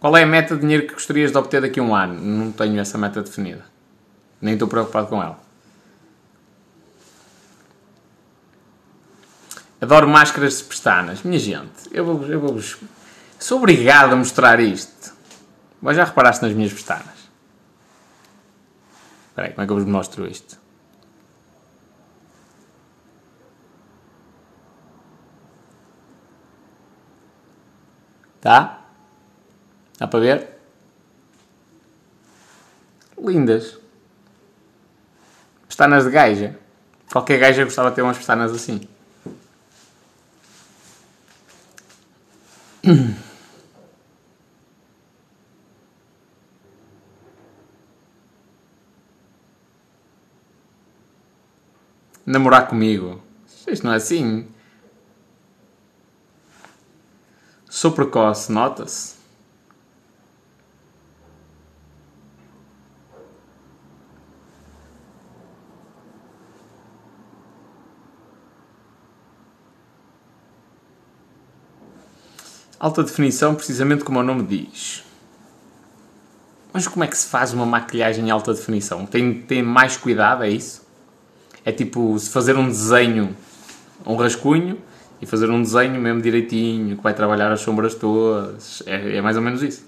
Qual 0.00 0.16
é 0.16 0.22
a 0.22 0.26
meta 0.26 0.54
de 0.54 0.60
dinheiro 0.60 0.86
que 0.86 0.94
gostarias 0.94 1.32
de 1.32 1.38
obter 1.38 1.60
daqui 1.60 1.80
a 1.80 1.82
um 1.82 1.94
ano? 1.94 2.20
Não 2.20 2.52
tenho 2.52 2.78
essa 2.78 2.96
meta 2.96 3.20
definida. 3.20 3.64
Nem 4.40 4.54
estou 4.54 4.68
preocupado 4.68 5.08
com 5.08 5.22
ela. 5.22 5.40
Adoro 9.80 10.08
máscaras 10.08 10.58
de 10.58 10.64
pestanas. 10.64 11.22
Minha 11.22 11.38
gente, 11.38 11.88
eu 11.90 12.04
vou, 12.04 12.26
eu 12.26 12.40
vou 12.40 12.60
Sou 13.38 13.58
obrigado 13.58 14.12
a 14.12 14.16
mostrar 14.16 14.60
isto. 14.60 15.14
Mas 15.80 15.96
já 15.96 16.04
reparaste 16.04 16.44
nas 16.44 16.52
minhas 16.52 16.72
pestanas? 16.72 17.28
Espera 19.28 19.48
aí, 19.48 19.52
como 19.52 19.62
é 19.62 19.66
que 19.66 19.72
eu 19.72 19.76
vos 19.76 19.84
mostro 19.84 20.26
isto? 20.26 20.58
Tá? 28.40 28.77
Dá 29.98 30.06
para 30.06 30.20
ver? 30.20 30.48
Lindas. 33.18 33.76
Pestanas 35.66 36.04
de 36.04 36.10
gaja. 36.10 36.56
Qualquer 37.10 37.40
gaja 37.40 37.64
gostava 37.64 37.90
de 37.90 37.96
ter 37.96 38.02
umas 38.02 38.16
pestanas 38.16 38.52
assim. 38.52 38.80
Namorar 52.24 52.68
comigo. 52.68 53.20
Isto 53.66 53.84
não 53.84 53.92
é 53.92 53.96
assim. 53.96 54.48
Sou 57.68 57.90
precoce, 57.92 58.52
nota-se. 58.52 59.17
Alta 72.78 73.02
definição, 73.02 73.54
precisamente 73.54 74.04
como 74.04 74.20
o 74.20 74.22
nome 74.22 74.42
diz. 74.44 75.04
Mas 76.72 76.86
como 76.86 77.04
é 77.04 77.06
que 77.06 77.16
se 77.16 77.26
faz 77.26 77.52
uma 77.52 77.66
maquilhagem 77.66 78.26
em 78.26 78.30
alta 78.30 78.54
definição? 78.54 79.04
Tem, 79.04 79.34
tem 79.42 79.62
mais 79.62 79.96
cuidado, 79.96 80.44
é 80.44 80.50
isso? 80.50 80.86
É 81.64 81.72
tipo, 81.72 82.16
se 82.18 82.30
fazer 82.30 82.56
um 82.56 82.68
desenho, 82.68 83.36
um 84.06 84.14
rascunho, 84.14 84.78
e 85.20 85.26
fazer 85.26 85.50
um 85.50 85.60
desenho 85.60 86.00
mesmo 86.00 86.22
direitinho, 86.22 86.96
que 86.96 87.02
vai 87.02 87.12
trabalhar 87.14 87.50
as 87.50 87.60
sombras 87.60 87.94
todas. 87.94 88.82
É, 88.86 89.16
é 89.16 89.20
mais 89.20 89.36
ou 89.36 89.42
menos 89.42 89.62
isso. 89.62 89.87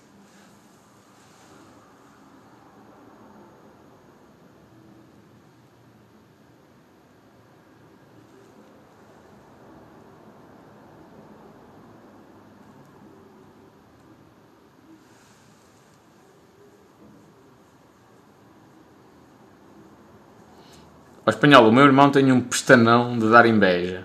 Espanhol, 21.41 21.70
o 21.70 21.72
meu 21.72 21.86
irmão 21.86 22.11
tem 22.11 22.30
um 22.30 22.43
pestanão 22.43 23.18
de 23.18 23.30
dar 23.30 23.47
inveja. 23.47 24.05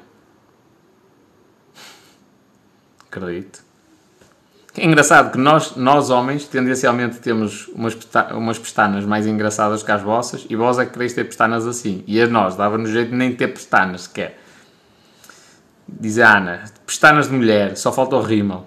Acredito. 3.11 3.59
É 4.77 4.85
engraçado 4.85 5.33
que 5.33 5.37
nós, 5.37 5.75
nós 5.75 6.09
homens, 6.09 6.45
tendencialmente 6.45 7.19
temos 7.19 7.67
umas, 7.67 7.97
umas 8.31 8.57
pestanas 8.57 9.03
mais 9.03 9.27
engraçadas 9.27 9.83
que 9.83 9.91
as 9.91 10.01
vossas 10.01 10.45
e 10.49 10.55
vós 10.55 10.79
é 10.79 10.85
que 10.85 10.93
quereis 10.93 11.11
ter 11.11 11.25
pestanas 11.25 11.67
assim. 11.67 12.05
E 12.07 12.21
a 12.21 12.27
nós 12.27 12.55
dava-nos 12.55 12.89
jeito 12.89 13.09
de 13.09 13.17
nem 13.17 13.35
ter 13.35 13.49
pestanas 13.49 14.03
sequer. 14.03 14.39
Diz 15.85 16.17
a 16.19 16.37
Ana, 16.37 16.63
pestanas 16.85 17.27
de 17.27 17.33
mulher, 17.33 17.75
só 17.75 17.91
falta 17.91 18.15
o 18.15 18.21
rímel. 18.21 18.65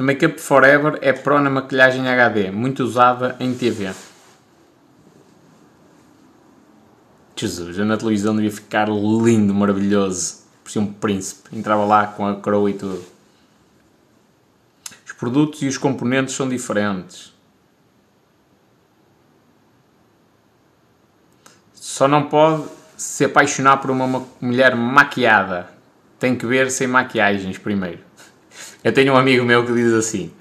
A 0.00 0.02
Makeup 0.02 0.40
Forever 0.40 0.98
é 1.02 1.12
pró 1.12 1.38
na 1.42 1.50
maquilhagem 1.50 2.08
HD, 2.08 2.50
muito 2.50 2.82
usada 2.82 3.36
em 3.38 3.52
TV. 3.52 3.92
Jesus, 7.36 7.76
na 7.76 7.98
televisão 7.98 8.34
devia 8.34 8.50
ficar 8.50 8.88
lindo, 8.88 9.52
maravilhoso. 9.52 10.38
Parecia 10.62 10.80
um 10.80 10.90
príncipe. 10.90 11.54
Entrava 11.54 11.84
lá 11.84 12.06
com 12.06 12.26
a 12.26 12.34
coroa 12.36 12.70
e 12.70 12.72
tudo. 12.72 13.04
Os 15.04 15.12
produtos 15.12 15.60
e 15.60 15.68
os 15.68 15.76
componentes 15.76 16.34
são 16.34 16.48
diferentes. 16.48 17.34
Só 21.74 22.08
não 22.08 22.26
pode 22.26 22.64
se 22.96 23.26
apaixonar 23.26 23.76
por 23.82 23.90
uma 23.90 24.26
mulher 24.40 24.74
maquiada. 24.74 25.68
Tem 26.18 26.34
que 26.34 26.46
ver 26.46 26.70
sem 26.70 26.86
maquiagens 26.86 27.58
primeiro. 27.58 28.09
Eu 28.82 28.92
tenho 28.92 29.12
um 29.12 29.16
amigo 29.16 29.44
meu 29.44 29.66
que 29.66 29.74
diz 29.74 29.92
assim: 29.92 30.32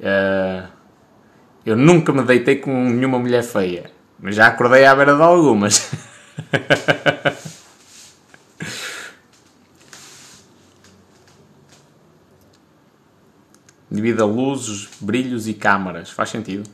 uh, 0.00 0.68
Eu 1.64 1.74
nunca 1.76 2.12
me 2.12 2.22
deitei 2.22 2.56
com 2.56 2.70
nenhuma 2.90 3.18
mulher 3.18 3.42
feia, 3.42 3.90
mas 4.20 4.36
já 4.36 4.48
acordei 4.48 4.84
à 4.84 4.94
beira 4.94 5.16
de 5.16 5.22
algumas. 5.22 5.90
Devido 13.90 14.22
a 14.22 14.26
luzes, 14.26 14.88
brilhos 15.00 15.48
e 15.48 15.54
câmaras. 15.54 16.10
Faz 16.10 16.30
sentido. 16.30 16.68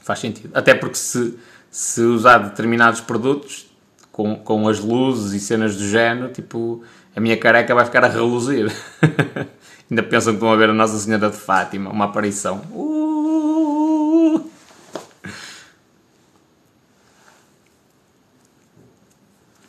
Faz 0.00 0.18
sentido. 0.18 0.50
Até 0.52 0.74
porque 0.74 0.96
se, 0.96 1.38
se 1.70 2.00
usar 2.02 2.38
determinados 2.38 3.00
produtos 3.00 3.70
com, 4.10 4.34
com 4.36 4.68
as 4.68 4.80
luzes 4.80 5.32
e 5.32 5.38
cenas 5.38 5.76
do 5.76 5.86
género, 5.86 6.32
tipo, 6.32 6.82
a 7.14 7.20
minha 7.20 7.36
careca 7.36 7.72
vai 7.72 7.84
ficar 7.84 8.04
a 8.04 8.08
reluzir. 8.08 8.72
Ainda 9.92 10.02
pensam 10.02 10.38
que 10.38 10.46
a 10.46 10.56
ver 10.56 10.70
a 10.70 10.72
Nossa 10.72 10.96
Senhora 10.98 11.28
de 11.28 11.36
Fátima, 11.36 11.90
uma 11.90 12.06
aparição. 12.06 12.62
Uh! 12.72 14.50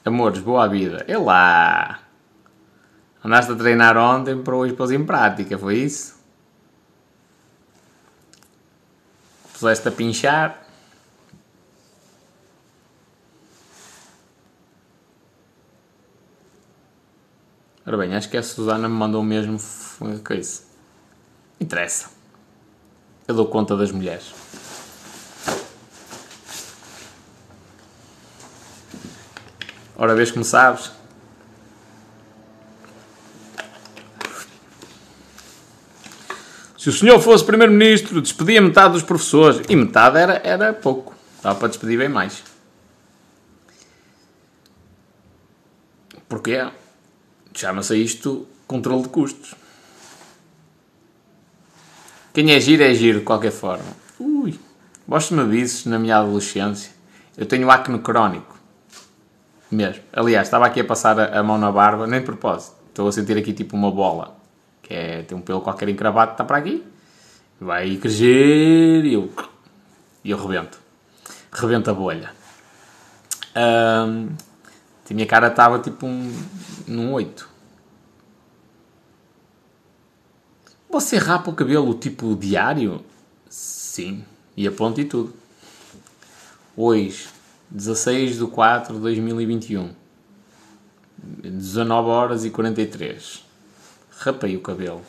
Amores, 0.05 0.39
boa 0.39 0.65
vida. 0.69 1.03
É 1.09 1.17
lá. 1.17 1.99
Andaste 3.21 3.51
a 3.51 3.55
treinar 3.57 3.97
ontem 3.97 4.41
para 4.41 4.55
hoje 4.55 4.73
pôs 4.73 4.91
em 4.91 5.05
prática, 5.05 5.57
foi 5.57 5.79
isso? 5.79 6.17
Puseste 9.51 9.89
a 9.89 9.91
pinchar. 9.91 10.62
Ora 17.85 17.97
bem, 17.97 18.15
acho 18.15 18.29
que 18.29 18.37
a 18.37 18.43
Susana 18.43 18.87
me 18.87 18.95
mandou 18.95 19.21
mesmo 19.21 19.59
coisa. 20.23 20.61
Interessa. 21.59 22.09
Eu 23.27 23.35
dou 23.35 23.45
conta 23.47 23.75
das 23.75 23.91
mulheres. 23.91 24.33
Ora, 29.95 30.15
vês 30.15 30.31
como 30.31 30.45
sabes? 30.45 30.91
Se 36.77 36.89
o 36.89 36.91
senhor 36.91 37.19
fosse 37.21 37.45
primeiro-ministro, 37.45 38.21
despedia 38.21 38.61
metade 38.61 38.93
dos 38.93 39.03
professores. 39.03 39.61
E 39.69 39.75
metade 39.75 40.17
era, 40.17 40.41
era 40.43 40.73
pouco. 40.73 41.15
Dava 41.41 41.59
para 41.59 41.67
despedir 41.69 41.97
bem 41.97 42.09
mais. 42.09 42.43
Porquê? 46.27 46.65
Chama-se 47.53 47.95
isto 47.95 48.47
controle 48.67 49.03
de 49.03 49.09
custos. 49.09 49.55
Quem 52.33 52.51
é 52.51 52.59
giro 52.59 52.83
é 52.83 52.93
giro 52.93 53.19
de 53.19 53.25
qualquer 53.25 53.51
forma. 53.51 53.85
Ui, 54.19 54.59
gosto-me 55.07 55.45
disso 55.51 55.87
na 55.87 55.99
minha 55.99 56.17
adolescência. 56.17 56.91
Eu 57.37 57.45
tenho 57.45 57.69
acne 57.69 57.99
crónico. 57.99 58.57
Mesmo. 59.69 60.03
Aliás, 60.11 60.47
estava 60.47 60.65
aqui 60.65 60.79
a 60.79 60.85
passar 60.85 61.19
a, 61.19 61.39
a 61.39 61.43
mão 61.43 61.57
na 61.57 61.71
barba, 61.71 62.07
nem 62.07 62.19
de 62.19 62.25
propósito. 62.25 62.75
Estou 62.89 63.07
a 63.07 63.11
sentir 63.11 63.37
aqui 63.37 63.53
tipo 63.53 63.75
uma 63.75 63.91
bola. 63.91 64.35
Que 64.81 64.93
é, 64.93 65.21
tem 65.23 65.37
um 65.37 65.41
pelo 65.41 65.61
qualquer 65.61 65.89
encravado, 65.89 66.31
está 66.31 66.43
para 66.43 66.57
aqui. 66.57 66.83
Vai 67.59 67.95
crescer 67.97 69.05
e 69.05 69.13
eu... 69.13 69.31
E 70.23 70.31
eu 70.31 70.37
rebento. 70.37 70.79
Rebento 71.51 71.91
a 71.91 71.93
bolha. 71.93 72.31
Um, 73.55 74.29
a 75.09 75.13
minha 75.13 75.27
cara 75.27 75.47
estava 75.47 75.79
tipo 75.79 76.05
um, 76.05 76.31
num 76.87 77.13
8. 77.13 77.49
Você 80.89 81.17
rapa 81.17 81.49
o 81.49 81.53
cabelo 81.55 81.93
tipo 81.93 82.35
diário? 82.35 83.03
Sim. 83.49 84.23
E 84.55 84.67
a 84.67 84.71
ponta 84.71 85.01
e 85.01 85.05
tudo. 85.05 85.33
Hoje, 86.75 87.27
16 87.69 88.37
de 88.37 88.47
4 88.47 88.95
de 88.95 89.01
2021. 89.01 89.93
19 91.17 92.09
horas 92.09 92.45
e 92.45 92.49
43. 92.49 93.43
Rapei 94.19 94.55
o 94.55 94.61
cabelo. 94.61 95.01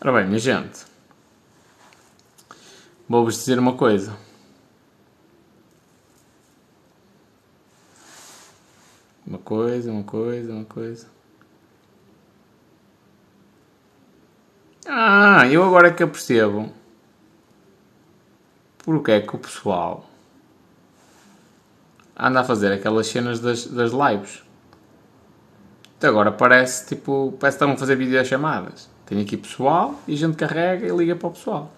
Ora 0.00 0.12
bem, 0.12 0.26
minha 0.26 0.38
gente, 0.38 0.86
vou-vos 3.08 3.34
dizer 3.34 3.58
uma 3.58 3.72
coisa. 3.72 4.16
Uma 9.26 9.38
coisa, 9.38 9.90
uma 9.90 10.04
coisa, 10.04 10.52
uma 10.52 10.64
coisa. 10.64 11.08
Ah, 14.86 15.48
eu 15.50 15.64
agora 15.64 15.88
é 15.88 15.90
que 15.90 16.06
percebo 16.06 16.72
porque 18.84 19.10
é 19.10 19.20
que 19.20 19.34
o 19.34 19.38
pessoal 19.38 20.08
anda 22.16 22.40
a 22.40 22.44
fazer 22.44 22.72
aquelas 22.72 23.08
cenas 23.08 23.40
das, 23.40 23.66
das 23.66 23.90
lives. 23.90 24.44
Até 25.96 26.06
agora 26.06 26.30
parece 26.30 26.86
tipo, 26.86 27.36
parece 27.40 27.58
que 27.58 27.64
estão 27.64 27.74
a 27.74 27.76
fazer 27.76 27.96
videochamadas. 27.96 28.88
Tem 29.08 29.22
aqui 29.22 29.38
pessoal 29.38 29.98
e 30.06 30.12
a 30.12 30.16
gente 30.18 30.36
carrega 30.36 30.86
e 30.86 30.94
liga 30.94 31.16
para 31.16 31.28
o 31.28 31.30
pessoal. 31.30 31.72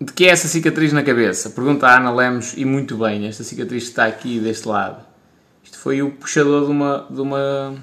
De 0.00 0.12
que 0.12 0.24
é 0.24 0.28
essa 0.28 0.46
cicatriz 0.46 0.92
na 0.92 1.02
cabeça? 1.02 1.50
Pergunta 1.50 1.88
a 1.88 1.96
Ana 1.96 2.12
Lemos 2.12 2.54
e 2.56 2.64
muito 2.64 2.96
bem, 2.96 3.26
esta 3.26 3.42
cicatriz 3.42 3.82
que 3.82 3.88
está 3.88 4.06
aqui 4.06 4.38
deste 4.38 4.68
lado. 4.68 5.04
Isto 5.64 5.78
foi 5.78 6.00
o 6.00 6.12
puxador 6.12 6.66
de 6.66 6.70
uma, 6.70 7.06
de 7.10 7.20
uma 7.20 7.76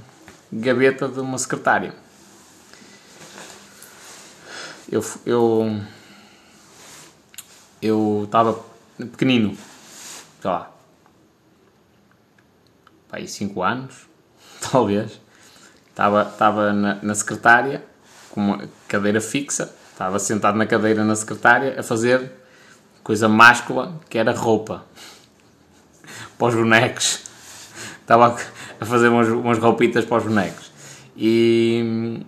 gaveta 0.50 1.10
de 1.10 1.20
uma 1.20 1.38
secretária. 1.38 1.94
Eu 4.90 5.04
eu 5.26 5.82
eu 7.82 8.22
estava 8.24 8.64
pequenino, 8.98 9.58
sei 10.42 10.50
lá, 10.50 10.72
aí 13.12 13.28
5 13.28 13.62
anos, 13.62 14.15
talvez, 14.72 15.20
estava, 15.90 16.24
estava 16.24 16.74
na, 16.74 16.96
na 17.02 17.16
secretária, 17.16 17.84
com 18.32 18.42
uma 18.42 18.64
cadeira 18.88 19.22
fixa, 19.22 19.74
estava 19.92 20.20
sentado 20.20 20.58
na 20.58 20.66
cadeira 20.66 21.04
na 21.04 21.16
secretária 21.16 21.80
a 21.80 21.84
fazer 21.84 22.32
coisa 23.04 23.30
máscula 23.30 24.00
que 24.10 24.18
era 24.18 24.32
roupa 24.34 24.84
para 26.38 26.48
os 26.48 26.56
bonecos. 26.56 27.24
Estava 28.02 28.38
a 28.80 28.86
fazer 28.86 29.08
umas, 29.08 29.28
umas 29.30 29.58
roupitas 29.58 30.06
para 30.06 30.18
os 30.18 30.24
bonecos. 30.24 30.72
E 31.18 32.24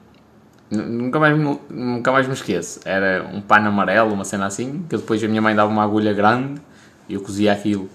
nunca 0.71 1.19
mais, 1.19 1.37
nunca 1.69 2.11
mais 2.11 2.27
me 2.27 2.33
esqueço. 2.33 2.79
Era 2.85 3.29
um 3.31 3.41
pano 3.41 3.67
amarelo, 3.67 4.13
uma 4.13 4.23
cena 4.23 4.45
assim, 4.45 4.85
que 4.89 4.97
depois 4.97 5.23
a 5.23 5.27
minha 5.27 5.41
mãe 5.41 5.55
dava 5.55 5.71
uma 5.71 5.83
agulha 5.83 6.13
grande 6.13 6.61
e 7.07 7.13
eu 7.13 7.21
cozia 7.21 7.53
aquilo. 7.53 7.89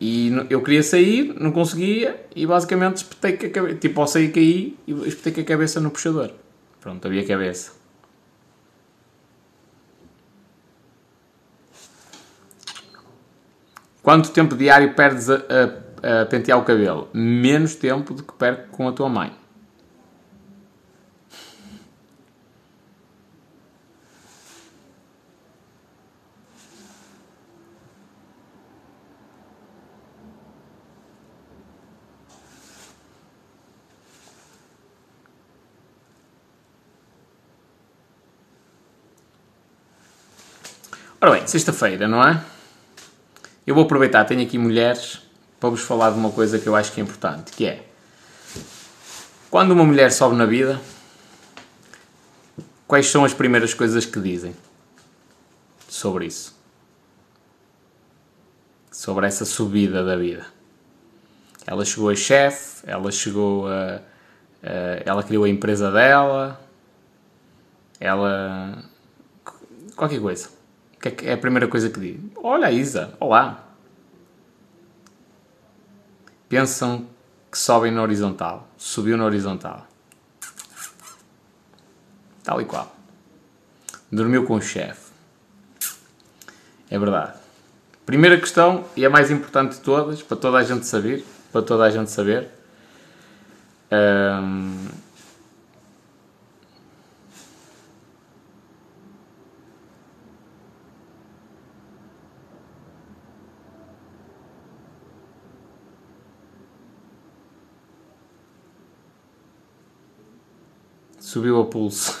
E 0.00 0.32
eu 0.48 0.62
queria 0.62 0.82
sair, 0.82 1.34
não 1.38 1.52
conseguia, 1.52 2.24
e 2.34 2.46
basicamente 2.46 2.98
espetei 2.98 3.36
com 3.36 3.46
a 3.46 3.50
cabeça. 3.50 3.78
Tipo, 3.78 4.00
ao 4.00 4.06
sair 4.06 4.32
caí 4.32 4.78
e 4.86 4.92
espetei 5.06 5.32
com 5.34 5.40
a 5.42 5.44
cabeça 5.44 5.78
no 5.78 5.90
puxador. 5.90 6.30
Pronto, 6.80 7.06
havia 7.06 7.26
cabeça. 7.26 7.72
Quanto 14.02 14.30
tempo 14.30 14.56
diário 14.56 14.94
perdes 14.94 15.28
a, 15.28 15.34
a, 16.02 16.22
a 16.22 16.26
pentear 16.26 16.58
o 16.58 16.64
cabelo? 16.64 17.08
Menos 17.12 17.74
tempo 17.74 18.14
do 18.14 18.22
que 18.22 18.32
perco 18.32 18.68
com 18.74 18.88
a 18.88 18.92
tua 18.92 19.10
mãe. 19.10 19.39
Ora 41.22 41.32
bem, 41.32 41.46
sexta-feira, 41.46 42.08
não 42.08 42.26
é? 42.26 42.42
Eu 43.66 43.74
vou 43.74 43.84
aproveitar, 43.84 44.24
tenho 44.24 44.40
aqui 44.40 44.56
mulheres 44.56 45.20
para 45.60 45.68
vos 45.68 45.82
falar 45.82 46.12
de 46.12 46.18
uma 46.18 46.30
coisa 46.30 46.58
que 46.58 46.66
eu 46.66 46.74
acho 46.74 46.92
que 46.92 46.98
é 46.98 47.04
importante, 47.04 47.52
que 47.52 47.66
é 47.66 47.84
quando 49.50 49.72
uma 49.72 49.84
mulher 49.84 50.10
sobe 50.12 50.34
na 50.34 50.46
vida, 50.46 50.80
quais 52.88 53.08
são 53.08 53.22
as 53.22 53.34
primeiras 53.34 53.74
coisas 53.74 54.06
que 54.06 54.18
dizem 54.18 54.56
sobre 55.86 56.24
isso? 56.24 56.58
Sobre 58.90 59.26
essa 59.26 59.44
subida 59.44 60.02
da 60.02 60.16
vida. 60.16 60.46
Ela 61.66 61.84
chegou 61.84 62.08
a 62.08 62.16
chefe, 62.16 62.82
ela 62.86 63.12
chegou 63.12 63.68
a, 63.68 64.00
a. 64.62 65.02
Ela 65.04 65.22
criou 65.22 65.44
a 65.44 65.50
empresa 65.50 65.90
dela, 65.90 66.58
ela. 68.00 68.82
qualquer 69.94 70.18
coisa 70.18 70.59
que 71.00 71.08
é, 71.08 71.10
que 71.10 71.26
é 71.28 71.32
a 71.32 71.38
primeira 71.38 71.66
coisa 71.66 71.88
que 71.88 71.98
digo? 71.98 72.30
Olha, 72.42 72.70
Isa, 72.70 73.14
olá. 73.18 73.64
Pensam 76.48 77.06
que 77.50 77.58
sobem 77.58 77.90
na 77.90 78.02
horizontal. 78.02 78.68
Subiu 78.76 79.16
na 79.16 79.24
horizontal. 79.24 79.86
Tal 82.44 82.60
e 82.60 82.64
qual. 82.64 82.94
Dormiu 84.12 84.44
com 84.44 84.54
o 84.54 84.62
chefe. 84.62 85.10
É 86.90 86.98
verdade. 86.98 87.38
Primeira 88.04 88.38
questão, 88.38 88.84
e 88.96 89.06
a 89.06 89.10
mais 89.10 89.30
importante 89.30 89.76
de 89.76 89.80
todas, 89.80 90.20
para 90.20 90.36
toda 90.36 90.58
a 90.58 90.64
gente 90.64 90.84
saber, 90.84 91.24
para 91.52 91.62
toda 91.62 91.84
a 91.84 91.90
gente 91.90 92.10
saber. 92.10 92.48
Hum, 93.92 94.88
subiu 111.30 111.60
a 111.60 111.64
pulso. 111.64 112.18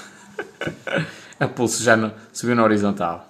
a 1.40 1.48
pulso 1.48 1.82
já 1.82 1.96
no, 1.96 2.12
subiu 2.32 2.54
na 2.54 2.62
horizontal. 2.62 3.28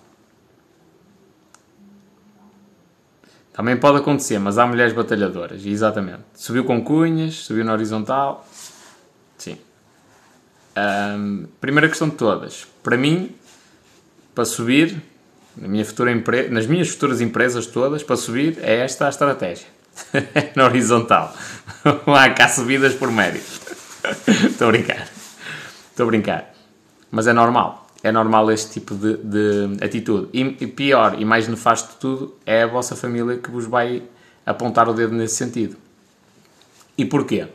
Também 3.52 3.76
pode 3.76 3.98
acontecer, 3.98 4.38
mas 4.38 4.58
há 4.58 4.66
mulheres 4.66 4.92
batalhadoras, 4.92 5.64
exatamente. 5.64 6.22
Subiu 6.34 6.64
com 6.64 6.82
cunhas, 6.84 7.34
subiu 7.34 7.64
na 7.64 7.72
horizontal. 7.72 8.46
Sim. 9.38 9.58
Um, 10.76 11.46
primeira 11.60 11.88
questão 11.88 12.08
de 12.08 12.16
todas. 12.16 12.66
Para 12.82 12.96
mim, 12.96 13.34
para 14.34 14.44
subir, 14.44 15.02
na 15.56 15.66
minha 15.66 15.84
futura 15.84 16.12
empre... 16.12 16.48
nas 16.48 16.66
minhas 16.66 16.90
futuras 16.90 17.22
empresas 17.22 17.66
todas, 17.66 18.02
para 18.02 18.16
subir, 18.16 18.58
é 18.62 18.76
esta 18.84 19.06
a 19.06 19.08
estratégia. 19.08 19.66
na 20.54 20.66
horizontal. 20.66 21.34
Não 22.06 22.14
há 22.14 22.28
cá 22.30 22.48
subidas 22.48 22.94
por 22.94 23.10
mérito. 23.10 23.46
Estou 24.46 24.68
a 24.68 24.72
brincar. 24.72 25.19
Estou 26.00 26.08
a 26.08 26.12
brincar. 26.12 26.54
Mas 27.10 27.26
é 27.26 27.32
normal. 27.34 27.86
É 28.02 28.10
normal 28.10 28.50
este 28.50 28.80
tipo 28.80 28.94
de, 28.94 29.18
de 29.18 29.84
atitude. 29.84 30.30
E, 30.32 30.56
e, 30.64 30.66
pior 30.66 31.20
e 31.20 31.26
mais 31.26 31.46
nefasto 31.46 31.90
de 31.92 31.96
tudo 31.96 32.36
é 32.46 32.62
a 32.62 32.66
vossa 32.66 32.96
família 32.96 33.36
que 33.36 33.50
vos 33.50 33.66
vai 33.66 34.02
apontar 34.46 34.88
o 34.88 34.94
dedo 34.94 35.14
nesse 35.14 35.36
sentido. 35.36 35.76
E 36.96 37.04
porquê? 37.04 37.48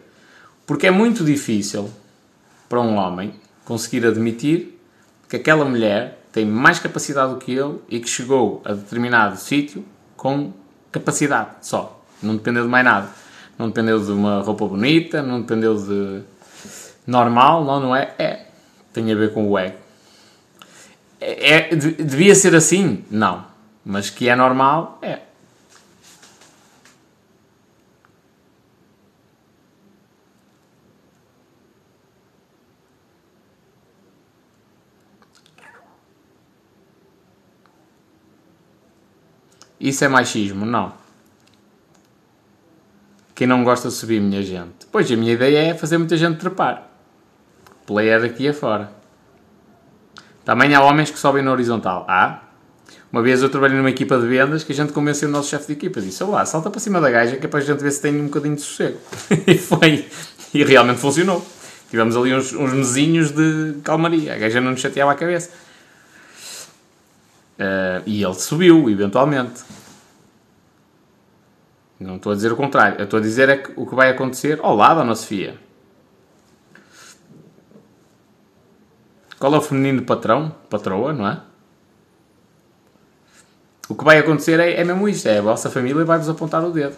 Porque 0.63 0.85
é 0.85 0.91
muito 0.91 1.23
difícil 1.23 1.89
para 2.69 2.79
um 2.79 2.97
homem 2.97 3.33
conseguir 3.63 4.05
admitir 4.05 4.79
que 5.27 5.37
aquela 5.37 5.65
mulher 5.65 6.19
tem 6.31 6.45
mais 6.45 6.77
capacidade 6.77 7.33
do 7.33 7.39
que 7.39 7.51
ele 7.51 7.79
e 7.89 7.99
que 7.99 8.07
chegou 8.07 8.61
a 8.63 8.73
determinado 8.73 9.37
sítio 9.37 9.83
com 10.15 10.53
capacidade 10.91 11.49
só. 11.63 11.99
Não 12.21 12.35
dependeu 12.35 12.61
de 12.61 12.69
mais 12.69 12.85
nada. 12.85 13.09
Não 13.57 13.69
dependeu 13.69 13.99
de 13.99 14.11
uma 14.11 14.41
roupa 14.41 14.67
bonita, 14.67 15.23
não 15.23 15.41
dependeu 15.41 15.75
de 15.75 16.34
normal, 17.05 17.63
não, 17.63 17.79
não 17.79 17.95
é? 17.95 18.13
É. 18.17 18.45
Tem 18.93 19.11
a 19.11 19.15
ver 19.15 19.33
com 19.33 19.49
o 19.49 19.57
ego. 19.57 19.77
É, 21.19 21.53
é, 21.53 21.75
devia 21.75 22.35
ser 22.35 22.55
assim? 22.55 23.03
Não. 23.09 23.45
Mas 23.83 24.09
que 24.09 24.29
é 24.29 24.35
normal? 24.35 24.99
É. 25.01 25.19
Isso 39.79 40.03
é 40.03 40.07
machismo? 40.07 40.65
Não. 40.65 40.93
Quem 43.35 43.45
não 43.45 43.63
gosta 43.63 43.89
de 43.89 43.93
subir, 43.93 44.19
minha 44.21 44.41
gente? 44.41 44.87
Pois, 44.91 45.11
a 45.11 45.15
minha 45.15 45.33
ideia 45.33 45.59
é 45.59 45.73
fazer 45.73 45.97
muita 45.97 46.15
gente 46.15 46.39
trepar. 46.39 46.94
Player 47.85 48.23
aqui 48.23 48.47
afora. 48.47 48.91
Também 50.43 50.73
há 50.75 50.81
homens 50.81 51.09
que 51.09 51.17
sobem 51.17 51.43
na 51.43 51.51
horizontal. 51.51 52.05
Há. 52.07 52.41
Uma 53.11 53.21
vez 53.21 53.41
eu 53.41 53.49
trabalhei 53.49 53.77
numa 53.77 53.89
equipa 53.89 54.17
de 54.17 54.27
vendas 54.27 54.63
que 54.63 54.71
a 54.71 54.75
gente 54.75 54.91
convenceu 54.91 55.29
o 55.29 55.31
nosso 55.31 55.49
chefe 55.49 55.67
de 55.67 55.73
equipa. 55.73 56.01
Disse, 56.01 56.23
lá, 56.23 56.45
salta 56.45 56.69
para 56.69 56.79
cima 56.79 56.99
da 56.99 57.09
gaja 57.09 57.37
que 57.37 57.45
é 57.45 57.49
para 57.49 57.59
a 57.59 57.63
gente 57.63 57.81
ver 57.81 57.91
se 57.91 58.01
tem 58.01 58.19
um 58.19 58.25
bocadinho 58.25 58.55
de 58.55 58.61
sossego. 58.61 58.99
e 59.47 59.57
foi. 59.57 60.07
E 60.53 60.63
realmente 60.63 60.99
funcionou. 60.99 61.45
Tivemos 61.89 62.15
ali 62.17 62.33
uns, 62.33 62.53
uns 62.53 62.73
mesinhos 62.73 63.31
de 63.31 63.77
calmaria. 63.83 64.33
A 64.33 64.37
gaja 64.37 64.59
não 64.59 64.71
nos 64.71 64.81
chateava 64.81 65.11
a 65.11 65.15
cabeça. 65.15 65.49
Uh, 67.57 68.03
e 68.05 68.23
ele 68.23 68.33
subiu, 68.33 68.89
eventualmente. 68.89 69.63
Não 71.99 72.17
estou 72.17 72.33
a 72.33 72.35
dizer 72.35 72.51
o 72.51 72.55
contrário. 72.55 72.97
Eu 72.99 73.05
estou 73.05 73.19
a 73.19 73.21
dizer 73.21 73.49
é 73.49 73.57
que 73.57 73.71
o 73.75 73.85
que 73.85 73.95
vai 73.95 74.09
acontecer 74.09 74.59
ao 74.61 74.75
lado, 74.75 74.99
Ana 74.99 75.15
Sofia. 75.15 75.64
Qual 79.39 79.53
é 79.53 79.57
o 79.57 79.61
feminino 79.61 80.01
patrão? 80.03 80.53
Patroa, 80.69 81.13
não 81.13 81.27
é? 81.27 81.39
O 83.87 83.95
que 83.95 84.03
vai 84.03 84.17
acontecer 84.17 84.59
é, 84.59 84.79
é 84.79 84.83
mesmo 84.83 85.07
isto. 85.07 85.27
É 85.27 85.39
a 85.39 85.41
vossa 85.41 85.69
família 85.69 86.03
vai-vos 86.03 86.29
apontar 86.29 86.63
o 86.63 86.71
dedo. 86.71 86.95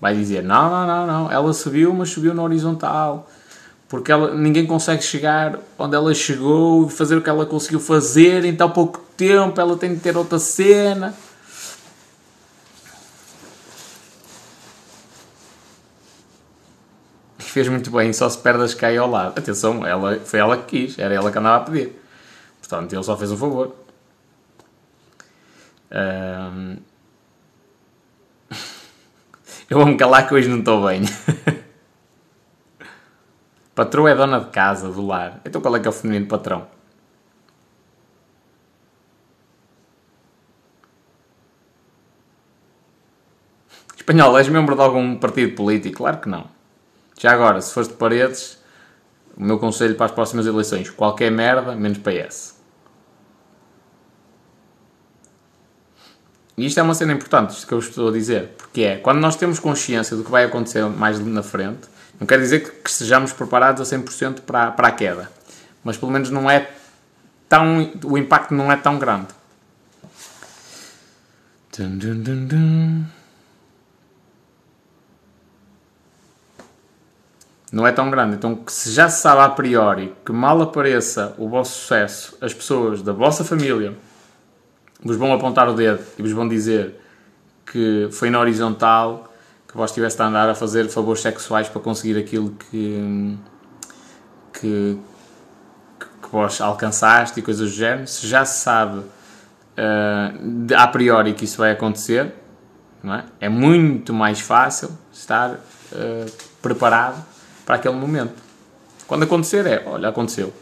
Vai 0.00 0.14
dizer, 0.14 0.42
não, 0.42 0.70
não, 0.70 0.86
não, 0.86 1.06
não. 1.06 1.32
Ela 1.32 1.52
subiu, 1.52 1.92
mas 1.94 2.10
subiu 2.10 2.34
na 2.34 2.42
horizontal 2.42 3.28
porque 3.88 4.10
ela, 4.10 4.34
ninguém 4.34 4.66
consegue 4.66 5.02
chegar 5.02 5.58
onde 5.78 5.94
ela 5.94 6.12
chegou 6.12 6.86
e 6.86 6.90
fazer 6.90 7.16
o 7.16 7.22
que 7.22 7.30
ela 7.30 7.46
conseguiu 7.46 7.78
fazer 7.78 8.44
em 8.44 8.54
tão 8.54 8.70
pouco 8.70 9.00
tempo, 9.16 9.60
ela 9.60 9.76
tem 9.76 9.94
de 9.94 10.00
ter 10.00 10.16
outra 10.16 10.38
cena. 10.38 11.14
Fez 17.56 17.68
muito 17.68 17.90
bem, 17.90 18.12
só 18.12 18.28
se 18.28 18.36
perde 18.36 18.64
as 18.64 18.74
cai 18.74 18.98
ao 18.98 19.08
lado. 19.08 19.38
Atenção, 19.38 19.86
ela, 19.86 20.20
foi 20.20 20.38
ela 20.38 20.58
que 20.58 20.86
quis, 20.86 20.98
era 20.98 21.14
ela 21.14 21.32
que 21.32 21.38
andava 21.38 21.56
a 21.56 21.60
pedir. 21.60 21.98
Portanto, 22.60 22.92
ele 22.92 23.02
só 23.02 23.16
fez 23.16 23.32
um 23.32 23.36
favor. 23.38 23.74
Um... 25.90 26.76
Eu 29.70 29.78
vou-me 29.78 29.96
calar 29.96 30.28
que 30.28 30.34
hoje 30.34 30.50
não 30.50 30.58
estou 30.58 30.86
bem. 30.86 31.00
Patroa 33.74 34.10
é 34.10 34.14
dona 34.14 34.40
de 34.40 34.50
casa, 34.50 34.90
do 34.90 35.06
lar. 35.06 35.40
Então 35.42 35.62
qual 35.62 35.76
é 35.76 35.80
que 35.80 35.86
é 35.86 35.88
o 35.88 35.94
feminino 35.94 36.26
patrão? 36.26 36.66
Espanhol, 43.96 44.36
és 44.36 44.48
membro 44.50 44.76
de 44.76 44.82
algum 44.82 45.16
partido 45.16 45.54
político? 45.54 45.96
Claro 45.96 46.18
que 46.18 46.28
não. 46.28 46.55
Já 47.18 47.32
agora, 47.32 47.60
se 47.60 47.72
fores 47.72 47.88
de 47.88 47.94
paredes, 47.94 48.58
o 49.36 49.42
meu 49.42 49.58
conselho 49.58 49.94
para 49.94 50.06
as 50.06 50.12
próximas 50.12 50.46
eleições: 50.46 50.90
qualquer 50.90 51.30
merda, 51.30 51.74
menos 51.74 51.98
PS. 51.98 52.56
E 56.56 56.64
isto 56.64 56.80
é 56.80 56.82
uma 56.82 56.94
cena 56.94 57.12
importante, 57.12 57.50
isto 57.50 57.66
que 57.66 57.74
eu 57.74 57.78
estou 57.78 58.08
a 58.08 58.12
dizer, 58.12 58.54
porque 58.56 58.80
é 58.82 58.96
quando 58.96 59.18
nós 59.18 59.36
temos 59.36 59.58
consciência 59.58 60.16
do 60.16 60.24
que 60.24 60.30
vai 60.30 60.44
acontecer 60.44 60.82
mais 60.86 61.20
na 61.20 61.42
frente, 61.42 61.86
não 62.18 62.26
quer 62.26 62.38
dizer 62.38 62.60
que, 62.60 62.70
que 62.70 62.88
estejamos 62.88 63.30
preparados 63.32 63.92
a 63.92 63.96
100% 63.96 64.40
para, 64.40 64.70
para 64.70 64.88
a 64.88 64.90
queda, 64.90 65.30
mas 65.84 65.98
pelo 65.98 66.10
menos 66.10 66.30
não 66.30 66.50
é 66.50 66.70
tão, 67.46 67.92
o 68.04 68.16
impacto 68.16 68.54
não 68.54 68.72
é 68.72 68.76
tão 68.76 68.98
grande. 68.98 69.28
Dun, 71.76 71.98
dun, 71.98 72.22
dun, 72.22 73.04
não 77.72 77.86
é 77.86 77.92
tão 77.92 78.10
grande. 78.10 78.36
Então, 78.36 78.60
se 78.66 78.92
já 78.92 79.08
se 79.08 79.20
sabe 79.20 79.40
a 79.40 79.48
priori 79.48 80.14
que 80.24 80.32
mal 80.32 80.60
apareça 80.62 81.34
o 81.38 81.48
vosso 81.48 81.80
sucesso, 81.80 82.36
as 82.40 82.54
pessoas 82.54 83.02
da 83.02 83.12
vossa 83.12 83.44
família 83.44 83.96
vos 85.02 85.16
vão 85.16 85.32
apontar 85.32 85.68
o 85.68 85.74
dedo 85.74 86.02
e 86.18 86.22
vos 86.22 86.32
vão 86.32 86.48
dizer 86.48 87.00
que 87.70 88.08
foi 88.12 88.30
na 88.30 88.40
horizontal 88.40 89.32
que 89.68 89.76
vós 89.76 89.90
estivesse 89.90 90.20
a 90.22 90.26
andar 90.26 90.48
a 90.48 90.54
fazer 90.54 90.88
favores 90.88 91.20
sexuais 91.20 91.68
para 91.68 91.80
conseguir 91.80 92.18
aquilo 92.18 92.50
que, 92.50 93.36
que, 94.52 94.98
que 96.22 96.28
vós 96.30 96.60
alcançaste 96.60 97.40
e 97.40 97.42
coisas 97.42 97.70
do 97.70 97.76
género, 97.76 98.06
se 98.06 98.26
já 98.26 98.44
se 98.44 98.62
sabe 98.62 98.98
uh, 98.98 100.74
a 100.76 100.86
priori 100.86 101.34
que 101.34 101.44
isso 101.44 101.58
vai 101.58 101.72
acontecer, 101.72 102.32
é? 103.04 103.46
é? 103.46 103.48
muito 103.48 104.14
mais 104.14 104.40
fácil 104.40 104.90
estar 105.12 105.50
uh, 105.50 106.32
preparado 106.62 107.22
para 107.66 107.74
aquele 107.74 107.96
momento. 107.96 108.32
Quando 109.06 109.24
acontecer, 109.24 109.66
é, 109.66 109.82
olha, 109.84 110.08
aconteceu. 110.08 110.52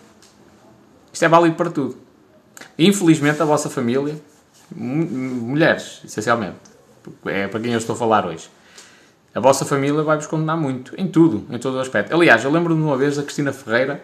Isto 1.12 1.24
é 1.24 1.28
válido 1.28 1.55
para 1.55 1.70
tudo. 1.70 1.96
Infelizmente, 2.78 3.40
a 3.40 3.44
vossa 3.44 3.70
família, 3.70 4.16
mulheres, 4.74 6.00
essencialmente, 6.05 6.57
é 7.26 7.46
para 7.46 7.61
quem 7.61 7.72
eu 7.72 7.78
estou 7.78 7.94
a 7.94 7.98
falar 7.98 8.26
hoje, 8.26 8.48
a 9.34 9.40
vossa 9.40 9.64
família 9.64 10.02
vai-vos 10.02 10.26
condenar 10.26 10.57
muito, 10.57 10.94
em 10.98 11.07
tudo, 11.07 11.46
em 11.55 11.59
todo 11.59 11.76
o 11.76 11.80
aspecto. 11.80 12.14
Aliás, 12.14 12.42
eu 12.42 12.50
lembro-me 12.50 12.80
de 12.80 12.86
uma 12.86 12.96
vez 12.96 13.18
a 13.18 13.22
Cristina 13.22 13.52
Ferreira, 13.52 14.02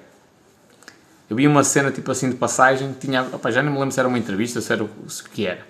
eu 1.29 1.37
vi 1.37 1.47
uma 1.47 1.63
cena 1.63 1.91
tipo 1.91 2.11
assim 2.11 2.29
de 2.29 2.37
passagem, 2.37 2.93
tinha, 2.99 3.23
opa, 3.23 3.51
já 3.51 3.63
não 3.63 3.73
me 3.73 3.79
lembro 3.79 3.93
se 3.93 4.01
era 4.01 4.09
uma 4.09 4.19
entrevista, 4.19 4.61
se 4.61 4.73
era 4.73 4.83
o 4.83 4.91
que 5.33 5.47
era. 5.47 5.65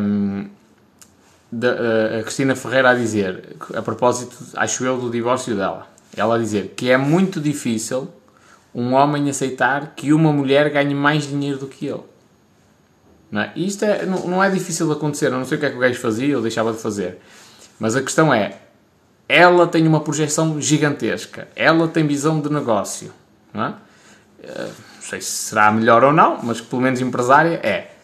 Um, 0.00 0.48
de, 1.58 1.66
uh, 1.66 2.20
a 2.20 2.22
Cristina 2.22 2.54
Ferreira 2.54 2.90
a 2.90 2.94
dizer, 2.94 3.56
a 3.74 3.82
propósito, 3.82 4.36
acho 4.56 4.84
eu, 4.84 4.98
do 4.98 5.10
divórcio 5.10 5.56
dela, 5.56 5.86
ela 6.16 6.36
a 6.36 6.38
dizer 6.38 6.74
que 6.76 6.90
é 6.90 6.96
muito 6.96 7.40
difícil 7.40 8.08
um 8.74 8.92
homem 8.92 9.30
aceitar 9.30 9.94
que 9.96 10.12
uma 10.12 10.32
mulher 10.32 10.70
ganhe 10.70 10.94
mais 10.94 11.26
dinheiro 11.26 11.58
do 11.58 11.66
que 11.66 11.86
ele. 11.86 12.02
Não 13.30 13.42
é? 13.42 13.52
Isto 13.56 13.84
é, 13.84 14.04
não, 14.04 14.26
não 14.26 14.44
é 14.44 14.50
difícil 14.50 14.86
de 14.86 14.92
acontecer, 14.92 15.26
eu 15.26 15.38
não 15.38 15.44
sei 15.44 15.56
o 15.56 15.60
que 15.60 15.66
é 15.66 15.70
que 15.70 15.76
o 15.76 15.80
gajo 15.80 15.98
fazia 15.98 16.36
ou 16.36 16.42
deixava 16.42 16.72
de 16.72 16.78
fazer. 16.78 17.18
Mas 17.80 17.96
a 17.96 18.02
questão 18.02 18.32
é, 18.32 18.58
ela 19.28 19.66
tem 19.66 19.86
uma 19.86 20.00
projeção 20.00 20.60
gigantesca, 20.60 21.48
ela 21.56 21.88
tem 21.88 22.06
visão 22.06 22.40
de 22.40 22.52
negócio, 22.52 23.12
não 23.52 23.64
é? 23.64 23.74
Eh, 24.42 24.70
não 24.94 25.02
sei 25.02 25.20
se 25.20 25.30
será 25.30 25.72
melhor 25.72 26.04
ou 26.04 26.12
não, 26.12 26.38
mas 26.42 26.60
pelo 26.60 26.82
menos 26.82 27.00
empresária 27.00 27.60
é. 27.62 27.95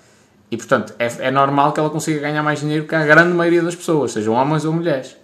E 0.53 0.57
portanto, 0.59 0.93
é, 0.99 1.07
é, 1.29 1.31
normal 1.31 1.73
que 1.73 1.81
ela 1.81 1.89
consiga 1.89 2.21
ganhar 2.21 2.43
mais 2.43 2.61
dinheiro 2.61 2.87
que 2.87 2.95
a 2.95 3.07
grande 3.07 3.33
maioria 3.33 3.63
das 3.63 3.75
pessoas, 3.75 4.13
sejam 4.13 4.35
homens 4.35 4.67
ou 4.67 4.73
mulheres. 4.75 5.17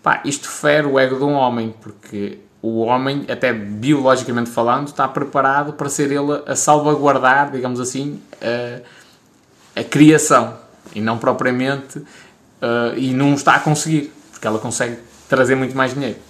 Pá, 0.00 0.22
isto 0.24 0.48
fere 0.48 0.86
o 0.86 1.00
ego 1.00 1.16
de 1.16 1.24
um 1.24 1.32
homem, 1.32 1.74
porque 1.80 2.38
o 2.62 2.82
homem, 2.82 3.26
até 3.28 3.52
biologicamente 3.52 4.50
falando, 4.50 4.86
está 4.86 5.08
preparado 5.08 5.72
para 5.72 5.88
ser 5.88 6.12
ele 6.12 6.44
a 6.46 6.54
salvaguardar, 6.54 7.50
digamos 7.50 7.80
assim, 7.80 8.22
a, 8.40 9.80
a 9.80 9.82
criação 9.82 10.56
e 10.94 11.00
não 11.00 11.18
propriamente 11.18 11.98
uh, 11.98 12.96
e 12.96 13.12
não 13.12 13.34
está 13.34 13.56
a 13.56 13.60
conseguir, 13.60 14.12
porque 14.30 14.46
ela 14.46 14.60
consegue 14.60 14.96
trazer 15.28 15.56
muito 15.56 15.76
mais 15.76 15.92
dinheiro. 15.92 16.20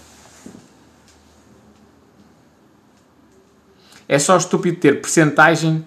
É 4.09 4.18
só 4.18 4.38
estúpido 4.38 4.78
ter 4.78 5.03
percentagem 5.03 5.84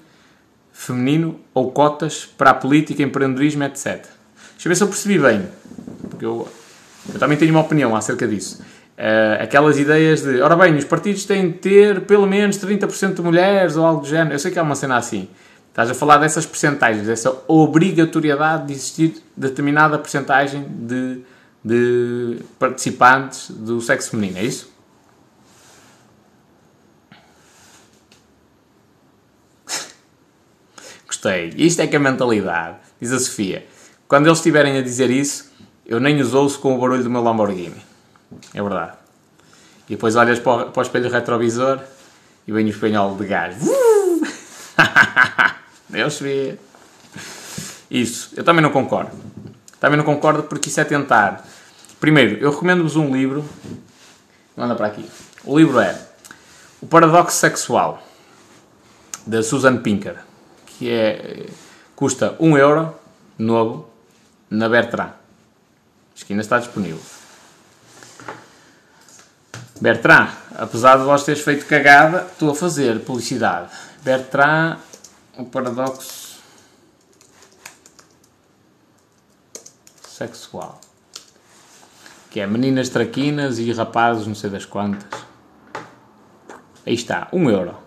feminino 0.82 1.40
ou 1.54 1.72
cotas 1.72 2.26
para 2.26 2.50
a 2.50 2.54
política, 2.56 3.04
empreendedorismo, 3.04 3.64
etc. 3.64 3.86
Deixa 3.86 4.66
eu 4.66 4.70
ver 4.70 4.76
se 4.76 4.84
eu 4.84 4.88
percebi 4.88 5.20
bem, 5.20 5.48
porque 6.10 6.26
eu, 6.26 6.48
eu 7.14 7.20
também 7.20 7.38
tenho 7.38 7.52
uma 7.52 7.62
opinião 7.62 7.96
acerca 7.96 8.28
disso. 8.28 8.64
Uh, 8.98 9.44
aquelas 9.44 9.78
ideias 9.78 10.24
de, 10.24 10.42
ora 10.42 10.56
bem, 10.56 10.76
os 10.76 10.84
partidos 10.84 11.24
têm 11.26 11.52
de 11.52 11.58
ter 11.60 12.02
pelo 12.02 12.26
menos 12.26 12.58
30% 12.58 13.14
de 13.14 13.22
mulheres 13.22 13.78
ou 13.78 13.86
algo 13.86 14.02
do 14.02 14.08
género. 14.08 14.34
Eu 14.34 14.40
sei 14.40 14.50
que 14.50 14.58
é 14.58 14.62
uma 14.62 14.76
cena 14.76 14.98
assim. 14.98 15.28
Estás 15.70 15.90
a 15.90 15.94
falar 15.94 16.18
dessas 16.18 16.48
percentagens, 16.48 17.06
dessa 17.06 17.32
obrigatoriedade 17.48 18.68
de 18.68 18.74
existir 18.74 19.22
determinada 19.38 20.00
percentagem 20.00 20.66
de, 20.68 21.20
de 21.64 22.40
participantes 22.58 23.52
do 23.52 23.80
sexo 23.82 24.10
feminino, 24.10 24.40
é 24.40 24.44
isso? 24.44 24.71
Gostei. 31.22 31.54
Isto 31.56 31.84
é 31.84 31.88
que 31.88 31.96
é 31.96 32.00
a 32.00 32.02
mentalidade. 32.02 32.78
Diz 33.00 33.12
a 33.12 33.20
Sofia. 33.20 33.68
Quando 34.08 34.26
eles 34.26 34.40
estiverem 34.40 34.80
a 34.80 34.82
dizer 34.82 35.12
isso, 35.12 35.52
eu 35.86 36.00
nem 36.00 36.20
os 36.20 36.34
ouço 36.34 36.60
com 36.60 36.76
o 36.76 36.80
barulho 36.80 37.04
do 37.04 37.12
meu 37.12 37.22
Lamborghini. 37.22 37.80
É 38.56 38.62
verdade. 38.62 38.94
E 39.88 39.92
depois 39.92 40.16
olhas 40.16 40.40
para 40.40 40.52
o, 40.52 40.72
para 40.72 40.80
o 40.80 40.84
espelho 40.84 41.12
retrovisor 41.12 41.80
e 42.48 42.52
vem 42.52 42.66
o 42.66 42.70
espanhol 42.70 43.16
de 43.16 43.28
gás. 43.28 43.56
Deus 45.88 46.20
vê. 46.20 46.58
Isso, 47.92 48.32
eu 48.36 48.44
também 48.44 48.64
não 48.64 48.72
concordo. 48.72 49.12
Também 49.80 49.98
não 49.98 50.04
concordo 50.04 50.42
porque 50.44 50.70
isso 50.70 50.82
é 50.82 50.84
tentar. 50.84 51.48
Primeiro, 52.00 52.40
eu 52.40 52.50
recomendo-vos 52.50 52.96
um 52.96 53.16
livro. 53.16 53.46
Manda 54.58 54.74
para 54.74 54.88
aqui. 54.88 55.06
O 55.44 55.60
livro 55.60 55.80
é 55.80 55.96
O 56.82 56.88
Paradoxo 56.88 57.38
Sexual, 57.38 58.02
da 59.28 59.44
Susan 59.44 59.78
Pinker, 59.78 60.16
que 60.82 60.90
é, 60.90 61.46
custa 61.96 62.36
1 62.40 62.58
euro 62.58 62.96
novo 63.38 63.88
na 64.50 64.68
Bertrand. 64.68 65.14
Acho 66.16 66.26
que 66.26 66.34
ainda 66.34 66.42
está 66.42 66.58
disponível. 66.58 67.00
Bertrand, 69.80 70.30
apesar 70.56 70.98
de 70.98 71.04
vós 71.04 71.24
teres 71.24 71.44
feito 71.44 71.68
cagada, 71.68 72.26
estou 72.32 72.50
a 72.50 72.56
fazer 72.56 73.00
publicidade. 73.02 73.72
Bertrand, 74.02 74.80
o 75.38 75.46
paradoxo 75.46 76.42
sexual. 80.02 80.82
Que 82.32 82.40
é 82.40 82.48
meninas 82.48 82.90
traquinas 82.90 83.60
e 83.60 83.72
rapazes 83.72 84.26
não 84.26 84.34
sei 84.34 84.50
das 84.50 84.66
quantas. 84.66 85.06
Aí 86.88 86.96
está, 86.96 87.28
1 87.32 87.40
um 87.40 87.52
euro. 87.52 87.78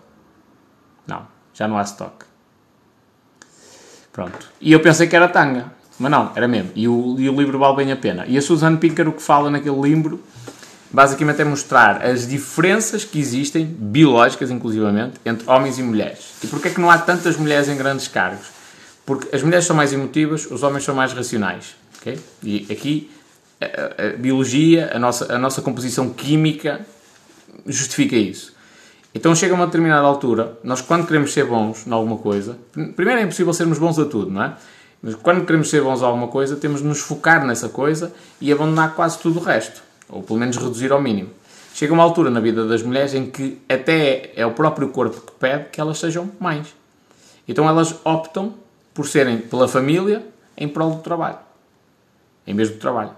Não, 1.05 1.27
já 1.53 1.67
não 1.67 1.77
há 1.77 1.81
stock. 1.81 2.34
Pronto. 4.15 4.47
E 4.61 4.71
eu 4.71 4.79
pensei 4.79 5.07
que 5.07 5.15
era 5.15 5.27
tanga. 5.27 5.73
Mas 5.99 6.09
não, 6.09 6.31
era 6.35 6.47
mesmo. 6.47 6.71
E 6.73 6.87
o, 6.87 7.17
e 7.19 7.29
o 7.29 7.35
livro 7.35 7.59
vale 7.59 7.75
bem 7.75 7.91
a 7.91 7.97
pena. 7.97 8.25
E 8.25 8.37
a 8.37 8.41
Suzanne 8.41 8.77
Pinker 8.77 9.09
o 9.09 9.11
que 9.11 9.21
fala 9.21 9.51
naquele 9.51 9.79
livro 9.81 10.23
basicamente 10.89 11.41
é 11.41 11.43
mostrar 11.43 12.01
as 12.01 12.25
diferenças 12.25 13.03
que 13.03 13.19
existem, 13.19 13.65
biológicas 13.65 14.49
inclusivamente, 14.49 15.15
entre 15.25 15.49
homens 15.49 15.77
e 15.77 15.83
mulheres. 15.83 16.35
E 16.41 16.47
porquê 16.47 16.69
é 16.69 16.71
que 16.71 16.79
não 16.79 16.89
há 16.89 16.97
tantas 16.97 17.35
mulheres 17.35 17.67
em 17.67 17.75
grandes 17.75 18.07
cargos? 18.07 18.47
Porque 19.05 19.35
as 19.35 19.43
mulheres 19.43 19.65
são 19.65 19.75
mais 19.75 19.91
emotivas, 19.91 20.49
os 20.49 20.63
homens 20.63 20.85
são 20.85 20.95
mais 20.95 21.11
racionais. 21.11 21.75
Okay? 21.99 22.17
E 22.41 22.67
aqui 22.71 23.11
a, 23.59 24.13
a 24.13 24.17
biologia, 24.17 24.91
a 24.93 24.99
nossa, 24.99 25.33
a 25.33 25.37
nossa 25.37 25.61
composição 25.61 26.09
química 26.09 26.85
justifica 27.65 28.15
isso. 28.15 28.54
Então 29.15 29.33
chega 29.33 29.53
uma 29.53 29.65
determinada 29.65 30.05
altura, 30.05 30.59
nós 30.61 30.81
quando 30.81 31.07
queremos 31.07 31.31
ser 31.31 31.45
bons 31.45 31.87
em 31.87 31.91
alguma 31.93 32.17
coisa, 32.17 32.57
primeiro 32.97 33.21
é 33.21 33.23
impossível 33.23 33.53
sermos 33.53 33.79
bons 33.79 33.97
a 33.97 34.03
tudo, 34.03 34.29
não 34.29 34.43
é? 34.43 34.57
Mas 35.01 35.15
quando 35.15 35.45
queremos 35.45 35.69
ser 35.69 35.81
bons 35.81 36.03
a 36.03 36.05
alguma 36.05 36.27
coisa, 36.27 36.57
temos 36.57 36.81
de 36.81 36.87
nos 36.87 36.99
focar 36.99 37.45
nessa 37.45 37.69
coisa 37.69 38.11
e 38.41 38.51
abandonar 38.51 38.93
quase 38.93 39.17
tudo 39.19 39.39
o 39.39 39.41
resto. 39.43 39.81
Ou 40.09 40.21
pelo 40.21 40.37
menos 40.37 40.57
reduzir 40.57 40.91
ao 40.91 41.01
mínimo. 41.01 41.29
Chega 41.73 41.93
uma 41.93 42.03
altura 42.03 42.29
na 42.29 42.41
vida 42.41 42.67
das 42.67 42.83
mulheres 42.83 43.13
em 43.13 43.29
que 43.29 43.61
até 43.69 44.33
é 44.35 44.45
o 44.45 44.51
próprio 44.51 44.89
corpo 44.89 45.21
que 45.21 45.31
pede 45.33 45.69
que 45.69 45.79
elas 45.79 45.97
sejam 45.97 46.29
mães. 46.37 46.75
Então 47.47 47.69
elas 47.69 47.95
optam 48.03 48.53
por 48.93 49.07
serem 49.07 49.37
pela 49.37 49.67
família 49.67 50.27
em 50.57 50.67
prol 50.67 50.91
do 50.91 51.01
trabalho. 51.01 51.37
Em 52.45 52.53
vez 52.53 52.69
do 52.69 52.77
trabalho. 52.77 53.11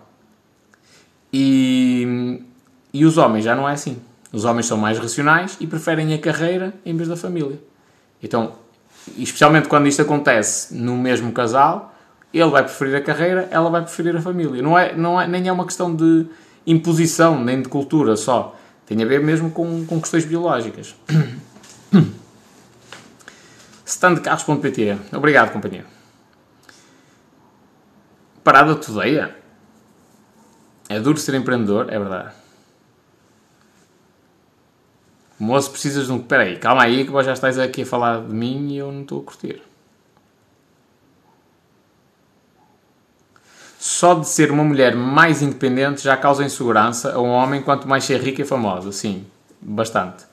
E, 1.34 2.40
e 2.94 3.04
os 3.04 3.18
homens 3.18 3.46
já 3.46 3.56
não 3.56 3.68
é 3.68 3.74
assim. 3.74 3.98
Os 4.32 4.46
homens 4.46 4.66
são 4.66 4.78
mais 4.78 4.98
racionais 4.98 5.58
e 5.60 5.68
preferem 5.68 6.14
a 6.14 6.18
carreira 6.18 6.74
em 6.86 6.96
vez 6.96 7.08
da 7.08 7.16
família. 7.16 7.60
Então, 8.22 8.54
especialmente 9.18 9.68
quando 9.68 9.88
isto 9.88 10.02
acontece 10.02 10.76
no 10.76 10.98
mesmo 10.98 11.32
casal, 11.32 11.94
ele 12.34 12.50
vai 12.50 12.64
preferir 12.64 12.96
a 12.96 13.02
carreira, 13.02 13.48
ela 13.52 13.70
vai 13.70 13.82
preferir 13.82 14.16
a 14.16 14.22
família. 14.22 14.62
Não 14.62 14.78
é, 14.78 14.96
não 14.96 15.20
é, 15.20 15.28
nem 15.28 15.48
é 15.48 15.52
uma 15.52 15.66
questão 15.66 15.96
de 15.96 16.26
imposição, 16.66 17.42
nem 17.42 17.62
de 17.62 17.70
cultura 17.70 18.16
só. 18.16 18.56
Tem 18.86 19.02
a 19.02 19.06
ver 19.06 19.22
mesmo 19.22 19.52
com, 19.52 19.86
com 19.86 20.00
questões 20.00 20.26
biológicas. 20.26 20.96
Standcarros.pt 23.86 24.98
Obrigado, 25.14 25.54
companheiro. 25.54 25.88
Parada 28.44 28.76
Todeia. 28.76 29.36
É 30.90 31.00
duro 31.00 31.18
ser 31.18 31.36
empreendedor, 31.36 31.88
é 31.90 32.00
verdade. 32.00 32.34
Moço, 35.40 35.70
precisas 35.70 36.08
de 36.08 36.12
um. 36.12 36.18
Espera 36.18 36.44
aí, 36.44 36.58
calma 36.58 36.84
aí, 36.84 37.06
que 37.06 37.12
vós 37.12 37.26
já 37.26 37.34
estás 37.34 37.60
aqui 37.60 37.84
a 37.84 37.86
falar 37.86 38.22
de 38.22 38.34
mim 38.34 38.72
e 38.72 38.78
eu 38.78 38.92
não 38.92 39.02
estou 39.02 39.22
a 39.22 39.24
curtir. 39.24 39.62
Só 43.80 44.16
de 44.16 44.28
ser 44.28 44.52
uma 44.52 44.64
mulher 44.64 44.96
mais 44.96 45.42
independente 45.42 46.04
já 46.04 46.18
causa 46.18 46.44
insegurança 46.44 47.14
a 47.14 47.22
um 47.22 47.30
homem 47.30 47.62
quanto 47.62 47.88
mais 47.88 48.04
ser 48.04 48.20
rica 48.20 48.42
e 48.42 48.46
famosa. 48.46 48.92
Sim, 48.92 49.26
bastante. 49.62 50.26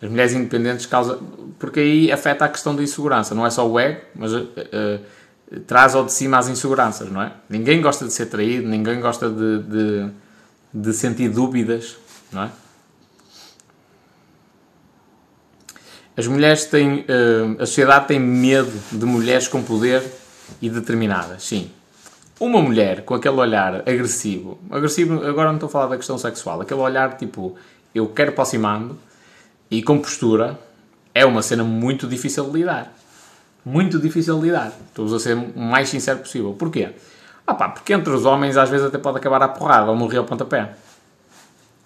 As 0.00 0.08
mulheres 0.08 0.32
independentes 0.32 0.86
causam. 0.86 1.18
Porque 1.58 1.80
aí 1.80 2.12
afeta 2.12 2.44
a 2.44 2.48
questão 2.48 2.74
da 2.74 2.82
insegurança. 2.82 3.34
Não 3.34 3.44
é 3.44 3.50
só 3.50 3.68
o 3.68 3.78
ego, 3.78 4.00
mas 4.14 4.32
uh, 4.32 4.42
uh, 4.42 5.60
traz 5.66 5.94
ao 5.94 6.04
de 6.04 6.12
cima 6.12 6.38
as 6.38 6.48
inseguranças, 6.48 7.10
não 7.10 7.20
é? 7.20 7.32
Ninguém 7.48 7.82
gosta 7.82 8.04
de 8.06 8.12
ser 8.12 8.26
traído, 8.26 8.68
ninguém 8.68 9.00
gosta 9.00 9.28
de, 9.28 9.62
de, 9.62 10.10
de 10.72 10.92
sentir 10.92 11.28
dúvidas, 11.28 11.96
não 12.32 12.44
é? 12.44 12.50
As 16.16 16.26
mulheres 16.26 16.64
têm. 16.66 17.00
Uh, 17.00 17.56
a 17.62 17.66
sociedade 17.66 18.06
tem 18.06 18.20
medo 18.20 18.72
de 18.92 19.04
mulheres 19.04 19.48
com 19.48 19.62
poder 19.62 20.02
e 20.62 20.70
determinadas, 20.70 21.42
sim. 21.42 21.70
Uma 22.38 22.60
mulher 22.60 23.04
com 23.04 23.14
aquele 23.14 23.36
olhar 23.36 23.76
agressivo, 23.88 24.58
agressivo, 24.70 25.24
agora 25.24 25.48
não 25.48 25.54
estou 25.54 25.68
a 25.68 25.70
falar 25.70 25.86
da 25.86 25.96
questão 25.96 26.18
sexual, 26.18 26.60
aquele 26.60 26.80
olhar 26.80 27.16
tipo, 27.16 27.56
eu 27.94 28.08
quero 28.08 28.30
aproximando 28.30 28.98
e 29.70 29.82
com 29.82 29.98
postura, 29.98 30.58
é 31.14 31.24
uma 31.24 31.42
cena 31.42 31.62
muito 31.62 32.06
difícil 32.08 32.44
de 32.50 32.58
lidar. 32.58 32.92
Muito 33.64 33.98
difícil 33.98 34.38
de 34.38 34.46
lidar. 34.46 34.72
Estou 34.88 35.14
a 35.14 35.18
ser 35.18 35.36
o 35.36 35.58
mais 35.58 35.88
sincero 35.88 36.18
possível. 36.18 36.52
Porquê? 36.52 36.90
Ah 37.46 37.54
pá, 37.54 37.68
porque 37.68 37.92
entre 37.92 38.12
os 38.12 38.24
homens 38.24 38.56
às 38.56 38.68
vezes 38.68 38.86
até 38.86 38.98
pode 38.98 39.18
acabar 39.18 39.42
a 39.42 39.48
porrada 39.48 39.90
ou 39.90 39.96
morrer 39.96 40.18
ao 40.18 40.24
pontapé. 40.24 40.74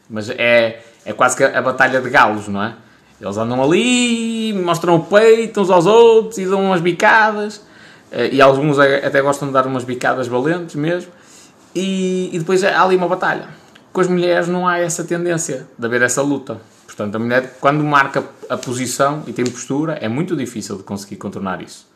Mas 0.08 0.30
é, 0.30 0.82
é 1.04 1.12
quase 1.12 1.36
que 1.36 1.44
a 1.44 1.60
batalha 1.60 2.00
de 2.00 2.08
galos, 2.08 2.48
não 2.48 2.62
é? 2.62 2.74
Eles 3.20 3.36
andam 3.36 3.62
ali, 3.62 4.52
mostram 4.52 4.96
o 4.96 5.04
peito 5.04 5.60
uns 5.60 5.70
aos 5.70 5.86
outros 5.86 6.38
e 6.38 6.46
dão 6.46 6.62
umas 6.66 6.80
bicadas. 6.80 7.60
Eh, 8.12 8.34
e 8.34 8.40
alguns 8.40 8.78
até 8.78 9.20
gostam 9.20 9.48
de 9.48 9.54
dar 9.54 9.66
umas 9.66 9.84
bicadas 9.84 10.28
valentes 10.28 10.76
mesmo. 10.76 11.10
E, 11.74 12.30
e 12.32 12.38
depois 12.38 12.62
há 12.62 12.82
ali 12.82 12.96
uma 12.96 13.08
batalha. 13.08 13.48
Com 13.92 14.00
as 14.00 14.08
mulheres 14.08 14.48
não 14.48 14.68
há 14.68 14.78
essa 14.78 15.02
tendência 15.02 15.66
de 15.76 15.86
haver 15.86 16.02
essa 16.02 16.22
luta. 16.22 16.60
Portanto, 16.86 17.16
a 17.16 17.18
mulher, 17.18 17.58
quando 17.60 17.82
marca 17.84 18.24
a 18.48 18.56
posição 18.56 19.22
e 19.26 19.32
tem 19.32 19.44
postura, 19.44 19.94
é 19.94 20.08
muito 20.08 20.36
difícil 20.36 20.76
de 20.76 20.82
conseguir 20.84 21.16
contornar 21.16 21.60
isso. 21.60 21.86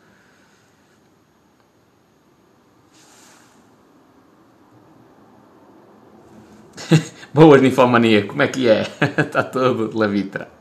Boas, 7.33 7.61
ninfomania, 7.61 8.25
como 8.25 8.41
é 8.41 8.47
que 8.47 8.67
é? 8.69 8.81
Está 9.17 9.43
todo 9.43 9.89
de 9.89 9.97
lavitra. 9.97 10.52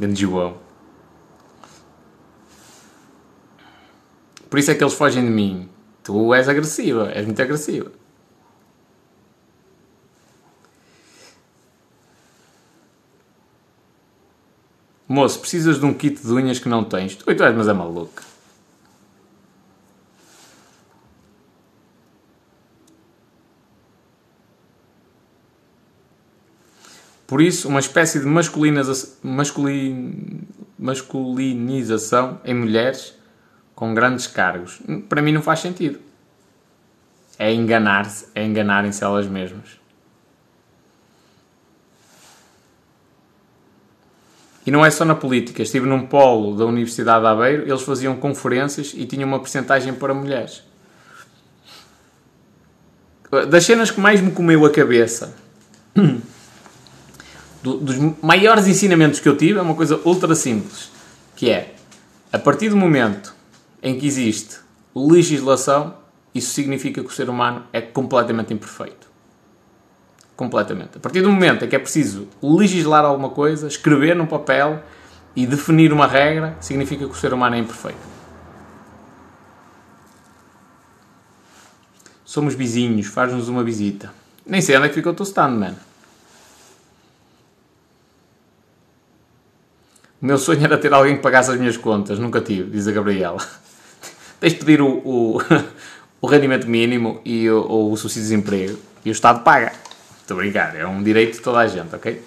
Grande 0.00 0.22
João. 0.22 0.56
Por 4.48 4.58
isso 4.58 4.70
é 4.70 4.74
que 4.74 4.82
eles 4.82 4.94
fogem 4.94 5.22
de 5.22 5.30
mim. 5.30 5.68
Tu 6.02 6.32
és 6.32 6.48
agressiva, 6.48 7.10
és 7.12 7.26
muito 7.26 7.42
agressiva. 7.42 7.92
Moço, 15.06 15.38
precisas 15.38 15.78
de 15.78 15.84
um 15.84 15.92
kit 15.92 16.22
de 16.22 16.32
unhas 16.32 16.58
que 16.58 16.68
não 16.68 16.82
tens. 16.82 17.16
Tu, 17.16 17.24
tu 17.34 17.44
és, 17.44 17.54
mas 17.54 17.68
é 17.68 17.72
maluco. 17.74 18.29
Por 27.30 27.40
isso, 27.40 27.68
uma 27.68 27.78
espécie 27.78 28.18
de 28.18 28.26
masculin, 28.26 28.74
masculinização 30.76 32.40
em 32.44 32.52
mulheres 32.52 33.14
com 33.72 33.94
grandes 33.94 34.26
cargos. 34.26 34.80
Para 35.08 35.22
mim 35.22 35.30
não 35.30 35.40
faz 35.40 35.60
sentido. 35.60 36.00
É 37.38 37.54
enganar-se, 37.54 38.26
é 38.34 38.44
enganarem-se 38.44 39.04
elas 39.04 39.28
mesmas. 39.28 39.78
E 44.66 44.72
não 44.72 44.84
é 44.84 44.90
só 44.90 45.04
na 45.04 45.14
política. 45.14 45.62
Estive 45.62 45.86
num 45.86 46.08
polo 46.08 46.56
da 46.56 46.66
Universidade 46.66 47.20
de 47.20 47.28
Aveiro, 47.28 47.62
eles 47.62 47.82
faziam 47.82 48.16
conferências 48.16 48.92
e 48.92 49.06
tinham 49.06 49.28
uma 49.28 49.38
percentagem 49.38 49.94
para 49.94 50.12
mulheres. 50.12 50.64
Das 53.48 53.64
cenas 53.64 53.92
que 53.92 54.00
mais 54.00 54.20
me 54.20 54.32
comeu 54.32 54.66
a 54.66 54.70
cabeça 54.72 55.32
do, 57.62 57.76
dos 57.76 57.96
maiores 58.22 58.66
ensinamentos 58.66 59.20
que 59.20 59.28
eu 59.28 59.36
tive 59.36 59.58
é 59.58 59.62
uma 59.62 59.74
coisa 59.74 60.00
ultra 60.04 60.34
simples, 60.34 60.90
que 61.36 61.50
é, 61.50 61.74
a 62.32 62.38
partir 62.38 62.68
do 62.68 62.76
momento 62.76 63.34
em 63.82 63.98
que 63.98 64.06
existe 64.06 64.58
legislação, 64.94 65.94
isso 66.34 66.52
significa 66.52 67.02
que 67.02 67.08
o 67.08 67.12
ser 67.12 67.28
humano 67.28 67.64
é 67.72 67.80
completamente 67.80 68.52
imperfeito. 68.52 69.08
Completamente. 70.36 70.96
A 70.96 71.00
partir 71.00 71.20
do 71.20 71.30
momento 71.30 71.64
em 71.64 71.68
que 71.68 71.76
é 71.76 71.78
preciso 71.78 72.28
legislar 72.42 73.04
alguma 73.04 73.30
coisa, 73.30 73.66
escrever 73.66 74.16
num 74.16 74.26
papel 74.26 74.82
e 75.36 75.46
definir 75.46 75.92
uma 75.92 76.06
regra, 76.06 76.56
significa 76.60 77.04
que 77.04 77.12
o 77.12 77.16
ser 77.16 77.32
humano 77.34 77.56
é 77.56 77.58
imperfeito. 77.58 77.98
Somos 82.24 82.54
vizinhos, 82.54 83.06
faz-nos 83.08 83.48
uma 83.48 83.62
visita. 83.62 84.12
Nem 84.46 84.60
sei 84.60 84.76
onde 84.76 84.86
é 84.86 84.88
que 84.88 84.94
ficou 84.94 85.12
o 85.12 85.14
teu 85.14 85.24
stand, 85.24 85.50
mano. 85.50 85.89
O 90.20 90.26
meu 90.26 90.36
sonho 90.36 90.62
era 90.62 90.76
ter 90.76 90.92
alguém 90.92 91.16
que 91.16 91.22
pagasse 91.22 91.50
as 91.50 91.58
minhas 91.58 91.76
contas. 91.76 92.18
Nunca 92.18 92.40
tive, 92.40 92.70
diz 92.70 92.86
a 92.86 92.92
Gabriela. 92.92 93.38
tens 94.38 94.52
de 94.52 94.58
pedir 94.58 94.82
o, 94.82 94.98
o, 94.98 95.38
o 96.20 96.26
rendimento 96.26 96.66
mínimo 96.66 97.20
e 97.24 97.48
o, 97.48 97.90
o 97.92 97.96
subsídio 97.96 98.22
de 98.22 98.28
desemprego 98.28 98.78
e 99.04 99.10
o 99.10 99.12
Estado 99.12 99.42
paga. 99.42 99.72
Estou 100.20 100.36
a 100.36 100.40
brincar, 100.40 100.76
é 100.76 100.86
um 100.86 101.02
direito 101.02 101.38
de 101.38 101.40
toda 101.40 101.58
a 101.58 101.66
gente, 101.66 101.94
ok? 101.94 102.22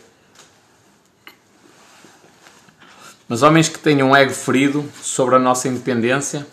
Mas 3.27 3.41
homens 3.41 3.69
que 3.69 3.79
tenham 3.79 4.09
um 4.09 4.15
ego 4.15 4.33
ferido 4.33 4.83
sobre 5.01 5.35
a 5.35 5.39
nossa 5.39 5.67
independência, 5.67 6.45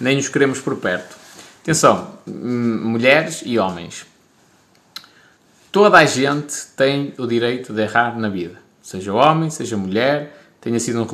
nem 0.00 0.16
nos 0.16 0.28
queremos 0.28 0.60
por 0.60 0.76
perto. 0.76 1.16
Atenção, 1.62 2.18
mulheres 2.26 3.42
e 3.44 3.58
homens. 3.58 4.06
Toda 5.70 5.98
a 5.98 6.04
gente 6.04 6.54
tem 6.76 7.14
o 7.18 7.26
direito 7.26 7.72
de 7.72 7.82
errar 7.82 8.18
na 8.18 8.28
vida. 8.28 8.59
Seja 8.82 9.12
homem, 9.12 9.50
seja 9.50 9.76
mulher, 9.76 10.36
tenha 10.60 10.78
sido 10.80 11.00
um 11.00 11.06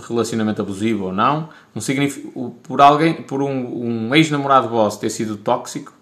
relacionamento, 0.00 0.62
abusivo 0.62 1.06
ou 1.06 1.12
não. 1.12 1.48
não 1.74 1.80
significa, 1.80 2.28
por 2.62 2.80
alguém, 2.80 3.14
por 3.14 3.42
um, 3.42 4.08
um 4.08 4.14
ex-namorado 4.14 4.68
vosso 4.68 5.00
ter 5.00 5.10
sido 5.10 5.36
tóxico, 5.36 5.92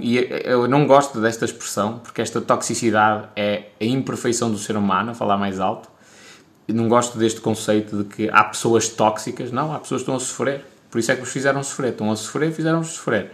e 0.00 0.16
eu 0.44 0.66
não 0.68 0.86
gosto 0.86 1.20
desta 1.20 1.44
expressão, 1.44 1.98
porque 1.98 2.22
esta 2.22 2.40
toxicidade 2.40 3.28
é 3.36 3.66
a 3.80 3.84
imperfeição 3.84 4.50
do 4.50 4.58
ser 4.58 4.76
humano, 4.76 5.10
a 5.10 5.14
falar 5.14 5.36
mais 5.36 5.60
alto. 5.60 5.88
Não 6.68 6.88
gosto 6.88 7.18
deste 7.18 7.40
conceito 7.40 7.98
de 7.98 8.04
que 8.04 8.30
há 8.30 8.42
pessoas 8.44 8.88
tóxicas. 8.88 9.52
Não, 9.52 9.72
há 9.72 9.78
pessoas 9.78 10.00
que 10.00 10.04
estão 10.04 10.16
a 10.16 10.20
sofrer. 10.20 10.64
Por 10.90 10.98
isso 10.98 11.12
é 11.12 11.16
que 11.16 11.22
os 11.22 11.28
fizeram 11.28 11.62
sofrer. 11.62 11.90
Estão 11.90 12.10
a 12.10 12.16
sofrer, 12.16 12.52
fizeram-os 12.52 12.88
sofrer. 12.88 13.32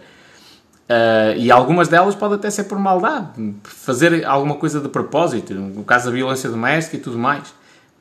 Uh, 0.83 1.37
e 1.37 1.49
algumas 1.49 1.87
delas 1.87 2.13
podem 2.13 2.35
até 2.35 2.49
ser 2.49 2.65
por 2.65 2.77
maldade, 2.77 3.55
fazer 3.63 4.25
alguma 4.25 4.55
coisa 4.55 4.81
de 4.81 4.89
propósito, 4.89 5.53
no 5.53 5.83
caso 5.83 6.05
da 6.05 6.11
violência 6.11 6.49
doméstica 6.49 6.97
e 6.97 6.99
tudo 6.99 7.17
mais. 7.17 7.53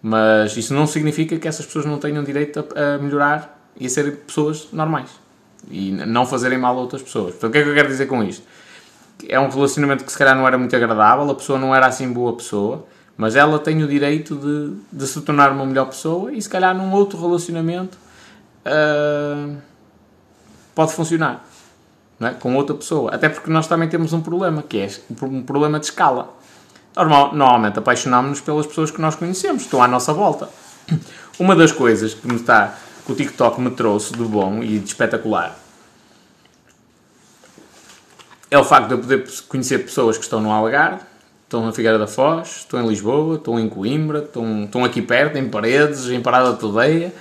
Mas 0.03 0.57
isso 0.57 0.75
não 0.75 0.87
significa 0.87 1.39
que 1.39 1.47
essas 1.47 1.65
pessoas 1.65 1.87
não 1.87 1.99
tenham 1.99 2.25
direito 2.25 2.59
a, 2.59 2.95
a 2.95 2.99
melhorar 2.99 3.57
e 3.79 3.87
a 3.87 3.89
ser 3.89 4.17
pessoas 4.27 4.69
normais 4.73 5.11
e 5.71 5.93
não 5.93 6.27
fazerem 6.27 6.59
mal 6.59 6.77
a 6.77 6.81
outras 6.81 7.03
pessoas. 7.03 7.35
Portanto, 7.35 7.51
o 7.51 7.53
que 7.53 7.59
é 7.59 7.63
que 7.63 7.69
eu 7.69 7.75
quero 7.75 7.89
dizer 7.89 8.07
com 8.07 8.23
isto? 8.25 8.45
É 9.29 9.39
um 9.39 9.49
relacionamento 9.49 10.05
que 10.05 10.11
se 10.11 10.19
calhar 10.19 10.35
não 10.35 10.45
era 10.47 10.59
muito 10.59 10.75
agradável, 10.75 11.31
a 11.31 11.35
pessoa 11.37 11.59
não 11.59 11.73
era 11.73 11.87
assim 11.87 12.13
boa 12.13 12.37
pessoa, 12.37 12.85
mas 13.17 13.37
ela 13.37 13.61
tem 13.61 13.81
o 13.85 13.87
direito 13.87 14.35
de, 14.35 14.75
de 14.93 15.07
se 15.07 15.21
tornar 15.21 15.53
uma 15.53 15.65
melhor 15.65 15.87
pessoa 15.87 16.33
e 16.33 16.43
se 16.43 16.49
calhar 16.49 16.77
num 16.77 16.93
outro 16.93 17.21
relacionamento 17.21 17.97
uh, 18.67 19.57
pode 20.75 20.93
funcionar 20.93 21.47
é? 22.29 22.35
com 22.35 22.55
outra 22.55 22.75
pessoa. 22.75 23.15
Até 23.15 23.29
porque 23.29 23.51
nós 23.51 23.67
também 23.67 23.89
temos 23.89 24.13
um 24.13 24.21
problema, 24.21 24.63
que 24.63 24.79
é 24.79 24.91
um 25.23 25.43
problema 25.43 25.79
de 25.79 25.87
escala. 25.87 26.35
Normal, 26.97 27.35
normalmente 27.35 27.79
apaixonámos-nos 27.79 28.41
pelas 28.41 28.67
pessoas 28.67 28.91
que 28.91 29.01
nós 29.01 29.15
conhecemos, 29.15 29.63
estão 29.63 29.83
à 29.83 29.89
nossa 29.89 30.13
volta. 30.13 30.49
Uma 31.39 31.57
das 31.57 31.73
coisas 31.73 32.15
que, 32.15 32.27
me 32.27 32.37
está, 32.37 32.75
que 33.05 33.13
o 33.13 33.15
TikTok 33.15 33.61
me 33.61 33.71
trouxe 33.71 34.13
de 34.13 34.25
bom 34.25 34.63
e 34.63 34.79
de 34.79 34.87
espetacular 34.87 35.63
é 38.53 38.59
o 38.59 38.65
facto 38.65 38.89
de 38.89 38.95
eu 38.95 38.99
poder 38.99 39.25
conhecer 39.49 39.79
pessoas 39.79 40.19
que 40.19 40.25
estão 40.25 40.39
no 40.39 40.53
Algarve, 40.53 41.01
estão 41.45 41.65
na 41.65 41.73
Figueira 41.73 41.99
da 41.99 42.07
Foz, 42.07 42.59
estão 42.59 42.83
em 42.83 42.87
Lisboa, 42.87 43.37
estão 43.37 43.59
em 43.59 43.67
Coimbra, 43.67 44.19
estão, 44.19 44.65
estão 44.65 44.85
aqui 44.85 45.01
perto, 45.01 45.39
em 45.39 45.49
Paredes, 45.49 46.11
em 46.11 46.21
Parada 46.21 46.53
de 46.53 46.59
Todeia, 46.59 47.15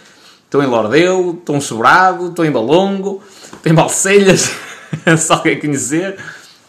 estão 0.44 0.62
em 0.62 0.66
Lordelo, 0.66 1.32
estão 1.32 1.56
em 1.56 1.62
Sobrado, 1.62 2.28
estão 2.28 2.44
em 2.44 2.52
Balongo, 2.52 3.24
estão 3.46 3.72
em 3.72 3.74
Balselhas, 3.74 4.52
só 5.18 5.40
quer 5.40 5.56
conhecer, 5.60 6.18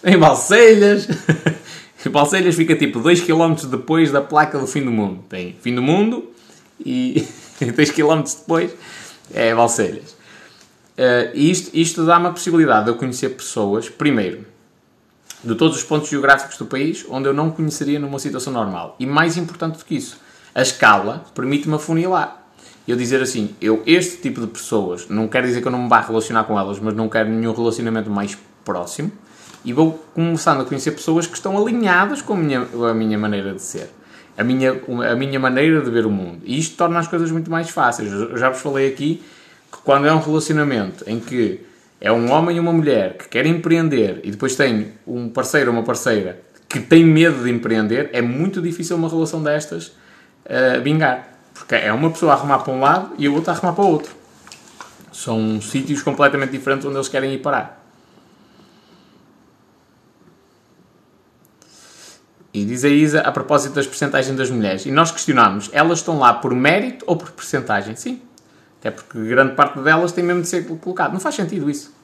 em 0.04 0.18
Balselhas. 0.18 1.08
Balselhas 2.10 2.54
fica 2.54 2.74
tipo 2.74 2.98
2 3.00 3.20
km 3.20 3.54
depois 3.70 4.10
da 4.10 4.20
placa 4.20 4.58
do 4.58 4.66
fim 4.66 4.82
do 4.82 4.90
mundo. 4.90 5.24
Tem 5.28 5.56
fim 5.60 5.74
do 5.74 5.82
mundo 5.82 6.30
e 6.84 7.26
2 7.60 7.90
km 7.90 8.22
depois 8.40 8.72
é 9.32 9.54
Balselhas. 9.54 10.12
Uh, 10.92 11.32
e 11.34 11.50
isto, 11.50 11.70
isto 11.74 12.04
dá-me 12.04 12.26
a 12.26 12.30
possibilidade 12.30 12.84
de 12.84 12.90
eu 12.90 12.96
conhecer 12.96 13.30
pessoas, 13.30 13.88
primeiro, 13.88 14.44
de 15.42 15.54
todos 15.54 15.76
os 15.76 15.82
pontos 15.82 16.08
geográficos 16.10 16.56
do 16.58 16.66
país, 16.66 17.04
onde 17.08 17.28
eu 17.28 17.32
não 17.32 17.50
conheceria 17.50 17.98
numa 17.98 18.18
situação 18.18 18.52
normal. 18.52 18.94
E 18.98 19.06
mais 19.06 19.36
importante 19.36 19.78
do 19.78 19.84
que 19.84 19.96
isso, 19.96 20.20
a 20.54 20.62
escala 20.62 21.24
permite-me 21.34 21.74
afunilar. 21.74 22.41
Eu 22.86 22.96
dizer 22.96 23.22
assim, 23.22 23.54
eu, 23.60 23.82
este 23.86 24.16
tipo 24.16 24.40
de 24.40 24.46
pessoas, 24.48 25.08
não 25.08 25.28
quer 25.28 25.42
dizer 25.42 25.60
que 25.60 25.68
eu 25.68 25.72
não 25.72 25.82
me 25.84 25.88
vá 25.88 26.00
relacionar 26.00 26.44
com 26.44 26.58
elas, 26.58 26.80
mas 26.80 26.94
não 26.94 27.08
quero 27.08 27.28
nenhum 27.28 27.52
relacionamento 27.52 28.10
mais 28.10 28.36
próximo, 28.64 29.12
e 29.64 29.72
vou 29.72 30.04
começando 30.14 30.62
a 30.62 30.64
conhecer 30.64 30.90
pessoas 30.90 31.26
que 31.26 31.36
estão 31.36 31.56
alinhadas 31.56 32.20
com 32.20 32.34
a 32.34 32.36
minha, 32.36 32.66
a 32.90 32.94
minha 32.94 33.16
maneira 33.16 33.54
de 33.54 33.62
ser, 33.62 33.88
a 34.36 34.42
minha, 34.42 34.80
a 35.10 35.14
minha 35.14 35.38
maneira 35.38 35.80
de 35.80 35.90
ver 35.90 36.06
o 36.06 36.10
mundo. 36.10 36.40
E 36.44 36.58
isto 36.58 36.76
torna 36.76 36.98
as 36.98 37.06
coisas 37.06 37.30
muito 37.30 37.50
mais 37.50 37.70
fáceis. 37.70 38.10
Eu 38.10 38.36
já 38.36 38.50
vos 38.50 38.60
falei 38.60 38.88
aqui 38.88 39.22
que 39.70 39.78
quando 39.84 40.06
é 40.06 40.12
um 40.12 40.18
relacionamento 40.18 41.04
em 41.06 41.20
que 41.20 41.60
é 42.00 42.10
um 42.10 42.32
homem 42.32 42.56
e 42.56 42.60
uma 42.60 42.72
mulher 42.72 43.16
que 43.16 43.28
querem 43.28 43.56
empreender 43.56 44.20
e 44.24 44.30
depois 44.32 44.56
tem 44.56 44.88
um 45.06 45.28
parceiro 45.28 45.70
ou 45.70 45.76
uma 45.76 45.84
parceira 45.84 46.40
que 46.68 46.80
tem 46.80 47.04
medo 47.04 47.44
de 47.44 47.50
empreender, 47.50 48.10
é 48.12 48.20
muito 48.20 48.60
difícil 48.60 48.96
uma 48.96 49.08
relação 49.08 49.42
destas 49.42 49.88
uh, 50.46 50.82
vingar. 50.82 51.31
Porque 51.62 51.76
é 51.76 51.92
uma 51.92 52.10
pessoa 52.10 52.32
a 52.32 52.34
arrumar 52.34 52.58
para 52.58 52.72
um 52.72 52.80
lado 52.80 53.12
e 53.16 53.26
a 53.26 53.30
outra 53.30 53.52
a 53.52 53.56
arrumar 53.56 53.72
para 53.72 53.84
o 53.84 53.88
outro. 53.88 54.12
São 55.12 55.60
sítios 55.60 56.02
completamente 56.02 56.50
diferentes 56.50 56.84
onde 56.84 56.96
eles 56.96 57.08
querem 57.08 57.32
ir 57.32 57.38
parar. 57.38 57.80
E 62.52 62.64
diz 62.64 62.84
a 62.84 62.88
Isa 62.88 63.20
a 63.20 63.30
propósito 63.30 63.74
das 63.74 63.86
percentagens 63.86 64.36
das 64.36 64.50
mulheres. 64.50 64.84
E 64.86 64.90
nós 64.90 65.12
questionamos, 65.12 65.70
elas 65.72 66.00
estão 66.00 66.18
lá 66.18 66.34
por 66.34 66.52
mérito 66.52 67.04
ou 67.06 67.16
por 67.16 67.30
percentagem? 67.30 67.94
Sim. 67.94 68.20
Até 68.80 68.90
porque 68.90 69.18
grande 69.24 69.54
parte 69.54 69.78
delas 69.78 70.10
tem 70.10 70.24
mesmo 70.24 70.42
de 70.42 70.48
ser 70.48 70.66
colocado. 70.66 71.12
Não 71.12 71.20
faz 71.20 71.36
sentido 71.36 71.70
isso. 71.70 71.94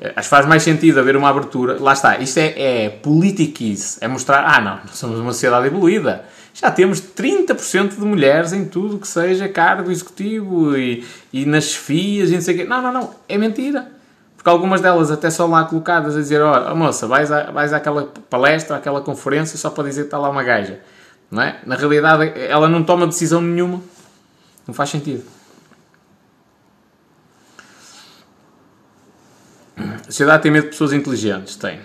Eh, 0.00 0.12
acho 0.16 0.26
que 0.26 0.30
faz 0.30 0.46
mais 0.46 0.62
sentido 0.62 0.98
haver 0.98 1.16
uma 1.16 1.28
abertura. 1.28 1.76
Lá 1.78 1.92
está. 1.92 2.18
Isto 2.18 2.38
é, 2.38 2.86
é 2.86 2.88
politiquice. 2.88 3.98
É 4.00 4.08
mostrar, 4.08 4.42
ah 4.46 4.60
não, 4.60 4.80
somos 4.88 5.20
uma 5.20 5.32
sociedade 5.32 5.66
evoluída. 5.66 6.24
Já 6.54 6.70
temos 6.70 7.00
30% 7.00 7.96
de 7.96 8.04
mulheres 8.04 8.52
em 8.52 8.64
tudo 8.64 8.96
que 8.98 9.08
seja 9.08 9.48
cargo 9.48 9.90
executivo 9.90 10.76
e, 10.78 11.04
e 11.32 11.44
nas 11.44 11.64
chefias 11.64 12.30
e 12.30 12.34
não 12.34 12.40
sei 12.40 12.54
o 12.54 12.58
quê. 12.58 12.64
Não, 12.64 12.80
não, 12.80 12.92
não. 12.92 13.14
É 13.28 13.36
mentira. 13.36 13.88
Porque 14.36 14.48
algumas 14.48 14.80
delas 14.80 15.10
até 15.10 15.30
são 15.30 15.50
lá 15.50 15.64
colocadas 15.64 16.16
a 16.16 16.20
dizer: 16.20 16.40
Ó, 16.40 16.72
oh, 16.72 16.76
moça, 16.76 17.08
vais, 17.08 17.32
a, 17.32 17.50
vais 17.50 17.72
àquela 17.72 18.04
palestra, 18.30 18.76
àquela 18.76 19.00
conferência 19.00 19.58
só 19.58 19.68
para 19.68 19.88
dizer 19.88 20.02
que 20.02 20.06
está 20.06 20.18
lá 20.18 20.30
uma 20.30 20.44
gaja. 20.44 20.78
Não 21.28 21.42
é? 21.42 21.58
Na 21.66 21.74
realidade, 21.74 22.32
ela 22.36 22.68
não 22.68 22.84
toma 22.84 23.06
decisão 23.08 23.40
nenhuma. 23.40 23.82
Não 24.64 24.72
faz 24.72 24.90
sentido. 24.90 25.24
A 29.76 30.04
sociedade 30.04 30.44
tem 30.44 30.52
medo 30.52 30.64
de 30.64 30.70
pessoas 30.70 30.92
inteligentes? 30.92 31.56
Tem. 31.56 31.80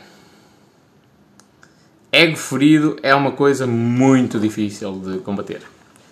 Ego 2.12 2.36
ferido 2.36 2.97
é 3.03 3.14
uma 3.14 3.32
coisa 3.34 3.68
muito 3.68 4.39
difícil 4.39 4.99
de 4.99 5.20
combater. 5.20 5.62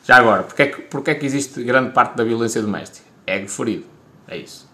Já 0.03 0.17
agora, 0.17 0.43
porque 0.43 0.61
é 0.61 0.67
que, 0.67 0.81
porque 0.83 1.11
é 1.11 1.15
que 1.15 1.25
existe 1.25 1.63
grande 1.63 1.91
parte 1.91 2.15
da 2.15 2.23
violência 2.23 2.61
doméstica? 2.61 3.05
Ego 3.25 3.47
ferido. 3.47 3.85
É 4.27 4.37
isso. 4.37 4.67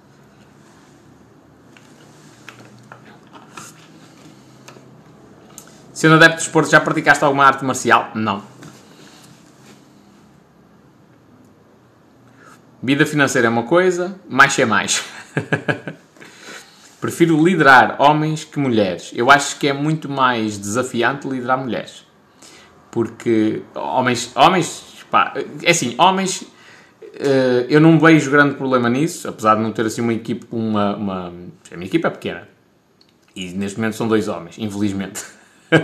Sendo 5.94 6.16
adepto 6.16 6.38
de 6.38 6.44
esporte, 6.44 6.72
já 6.72 6.82
praticaste 6.82 7.24
alguma 7.24 7.46
arte 7.46 7.64
marcial? 7.64 8.12
Não. 8.14 8.44
Vida 12.82 13.06
financeira 13.06 13.48
é 13.48 13.50
uma 13.50 13.64
coisa, 13.64 14.20
mais 14.28 14.60
é 14.60 14.66
mais. 14.66 15.04
Prefiro 17.04 17.44
liderar 17.44 17.98
homens 18.00 18.46
que 18.46 18.58
mulheres. 18.58 19.12
Eu 19.14 19.30
acho 19.30 19.60
que 19.60 19.68
é 19.68 19.74
muito 19.74 20.08
mais 20.08 20.58
desafiante 20.58 21.28
liderar 21.28 21.58
mulheres. 21.58 22.06
Porque 22.90 23.62
homens, 23.76 24.32
homens, 24.34 25.06
pá, 25.12 25.34
é 25.64 25.72
assim, 25.72 25.96
homens, 25.98 26.46
eh, 27.16 27.66
eu 27.68 27.82
não 27.82 28.00
vejo 28.00 28.32
grande 28.32 28.56
problema 28.56 28.90
nisso, 28.90 29.28
apesar 29.28 29.56
de 29.56 29.62
não 29.64 29.74
ter 29.74 29.86
assim 29.86 30.00
uma 30.00 30.14
equipe, 30.14 30.48
uma, 30.50 30.96
uma 30.96 31.34
a 31.70 31.76
minha 31.76 31.88
equipe 31.88 32.08
é 32.08 32.10
pequena. 32.10 32.48
E 33.36 33.50
neste 33.50 33.78
momento 33.80 33.98
são 33.98 34.08
dois 34.08 34.30
homens, 34.30 34.58
infelizmente. 34.58 35.26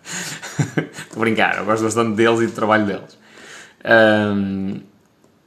Estou 0.00 1.16
a 1.16 1.20
brincar, 1.20 1.58
eu 1.58 1.66
gosto 1.66 1.82
bastante 1.82 2.16
deles 2.16 2.40
e 2.40 2.46
do 2.46 2.52
trabalho 2.52 2.86
deles. 2.86 3.18
Um, 3.84 4.80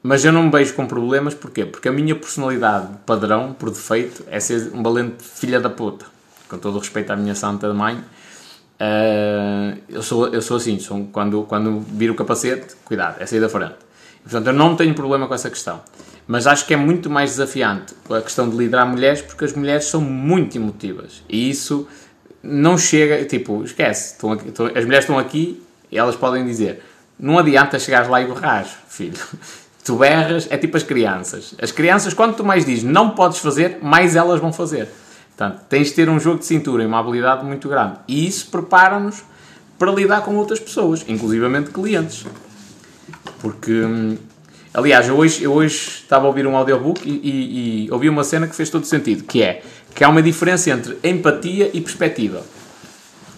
mas 0.07 0.23
eu 0.23 0.31
não 0.31 0.43
me 0.43 0.51
beijo 0.51 0.75
com 0.75 0.85
problemas, 0.85 1.33
porquê? 1.33 1.65
Porque 1.65 1.89
a 1.89 1.91
minha 1.91 2.15
personalidade 2.15 2.89
padrão, 3.07 3.53
por 3.57 3.71
defeito, 3.71 4.23
é 4.29 4.39
ser 4.39 4.71
um 4.71 4.83
valente 4.83 5.23
filha 5.23 5.59
da 5.59 5.67
puta. 5.67 6.05
Com 6.47 6.59
todo 6.59 6.75
o 6.75 6.77
respeito 6.77 7.11
à 7.11 7.15
minha 7.15 7.33
santa 7.33 7.73
mãe, 7.73 7.95
uh, 7.95 9.81
eu, 9.89 10.03
sou, 10.03 10.27
eu 10.27 10.43
sou 10.43 10.57
assim, 10.57 10.77
sou, 10.77 11.09
quando, 11.11 11.41
quando 11.45 11.79
viro 11.79 12.13
o 12.13 12.15
capacete, 12.15 12.75
cuidado, 12.85 13.15
é 13.19 13.25
sair 13.25 13.39
da 13.39 13.49
frente. 13.49 13.77
Portanto, 14.21 14.45
eu 14.45 14.53
não 14.53 14.75
tenho 14.75 14.93
problema 14.93 15.27
com 15.27 15.33
essa 15.33 15.49
questão. 15.49 15.81
Mas 16.27 16.45
acho 16.45 16.67
que 16.67 16.75
é 16.75 16.77
muito 16.77 17.09
mais 17.09 17.31
desafiante 17.31 17.95
a 18.07 18.21
questão 18.21 18.47
de 18.47 18.55
liderar 18.55 18.87
mulheres, 18.87 19.23
porque 19.23 19.43
as 19.43 19.53
mulheres 19.53 19.85
são 19.85 20.01
muito 20.01 20.55
emotivas. 20.55 21.23
E 21.27 21.49
isso 21.49 21.87
não 22.43 22.77
chega, 22.77 23.25
tipo, 23.25 23.63
esquece, 23.63 24.13
estão 24.13 24.33
aqui, 24.33 24.49
estão, 24.49 24.67
as 24.67 24.85
mulheres 24.85 25.05
estão 25.05 25.17
aqui 25.17 25.63
e 25.91 25.97
elas 25.97 26.15
podem 26.15 26.45
dizer: 26.45 26.83
não 27.19 27.39
adianta 27.39 27.79
chegares 27.79 28.07
lá 28.07 28.21
e 28.21 28.27
borrar, 28.27 28.67
filho. 28.87 29.17
Tu 29.86 29.97
berras, 29.97 30.47
é 30.49 30.57
tipo 30.57 30.75
as 30.75 30.83
crianças. 30.83 31.53
As 31.61 31.71
crianças, 31.71 32.13
quanto 32.13 32.38
tu 32.38 32.43
mais 32.43 32.65
dizes 32.65 32.83
não 32.83 33.11
podes 33.11 33.38
fazer, 33.38 33.77
mais 33.81 34.15
elas 34.15 34.41
vão 34.41 34.51
fazer. 34.51 34.89
Portanto, 35.38 35.61
tens 35.69 35.89
de 35.89 35.93
ter 35.93 36.09
um 36.09 36.19
jogo 36.19 36.39
de 36.39 36.45
cintura 36.45 36.81
e 36.83 36.86
uma 36.88 36.99
habilidade 36.99 37.45
muito 37.45 37.69
grande. 37.69 37.97
E 38.07 38.25
isso 38.25 38.47
prepara-nos 38.47 39.23
para 39.77 39.91
lidar 39.91 40.21
com 40.21 40.36
outras 40.36 40.59
pessoas, 40.59 41.05
inclusivamente 41.07 41.69
clientes. 41.69 42.25
Porque, 43.39 43.71
hum, 43.71 44.17
aliás, 44.73 45.07
eu 45.07 45.15
hoje, 45.15 45.43
eu 45.43 45.53
hoje 45.53 45.75
estava 45.75 46.25
a 46.25 46.27
ouvir 46.29 46.47
um 46.47 46.55
audiobook 46.55 47.07
e, 47.07 47.11
e, 47.11 47.86
e 47.86 47.91
ouvi 47.91 48.09
uma 48.09 48.23
cena 48.23 48.47
que 48.47 48.55
fez 48.55 48.69
todo 48.71 48.86
sentido, 48.86 49.23
que 49.23 49.43
é 49.43 49.61
que 49.93 50.03
há 50.03 50.09
uma 50.09 50.21
diferença 50.21 50.71
entre 50.71 50.97
empatia 51.03 51.69
e 51.73 51.79
perspectiva. 51.79 52.43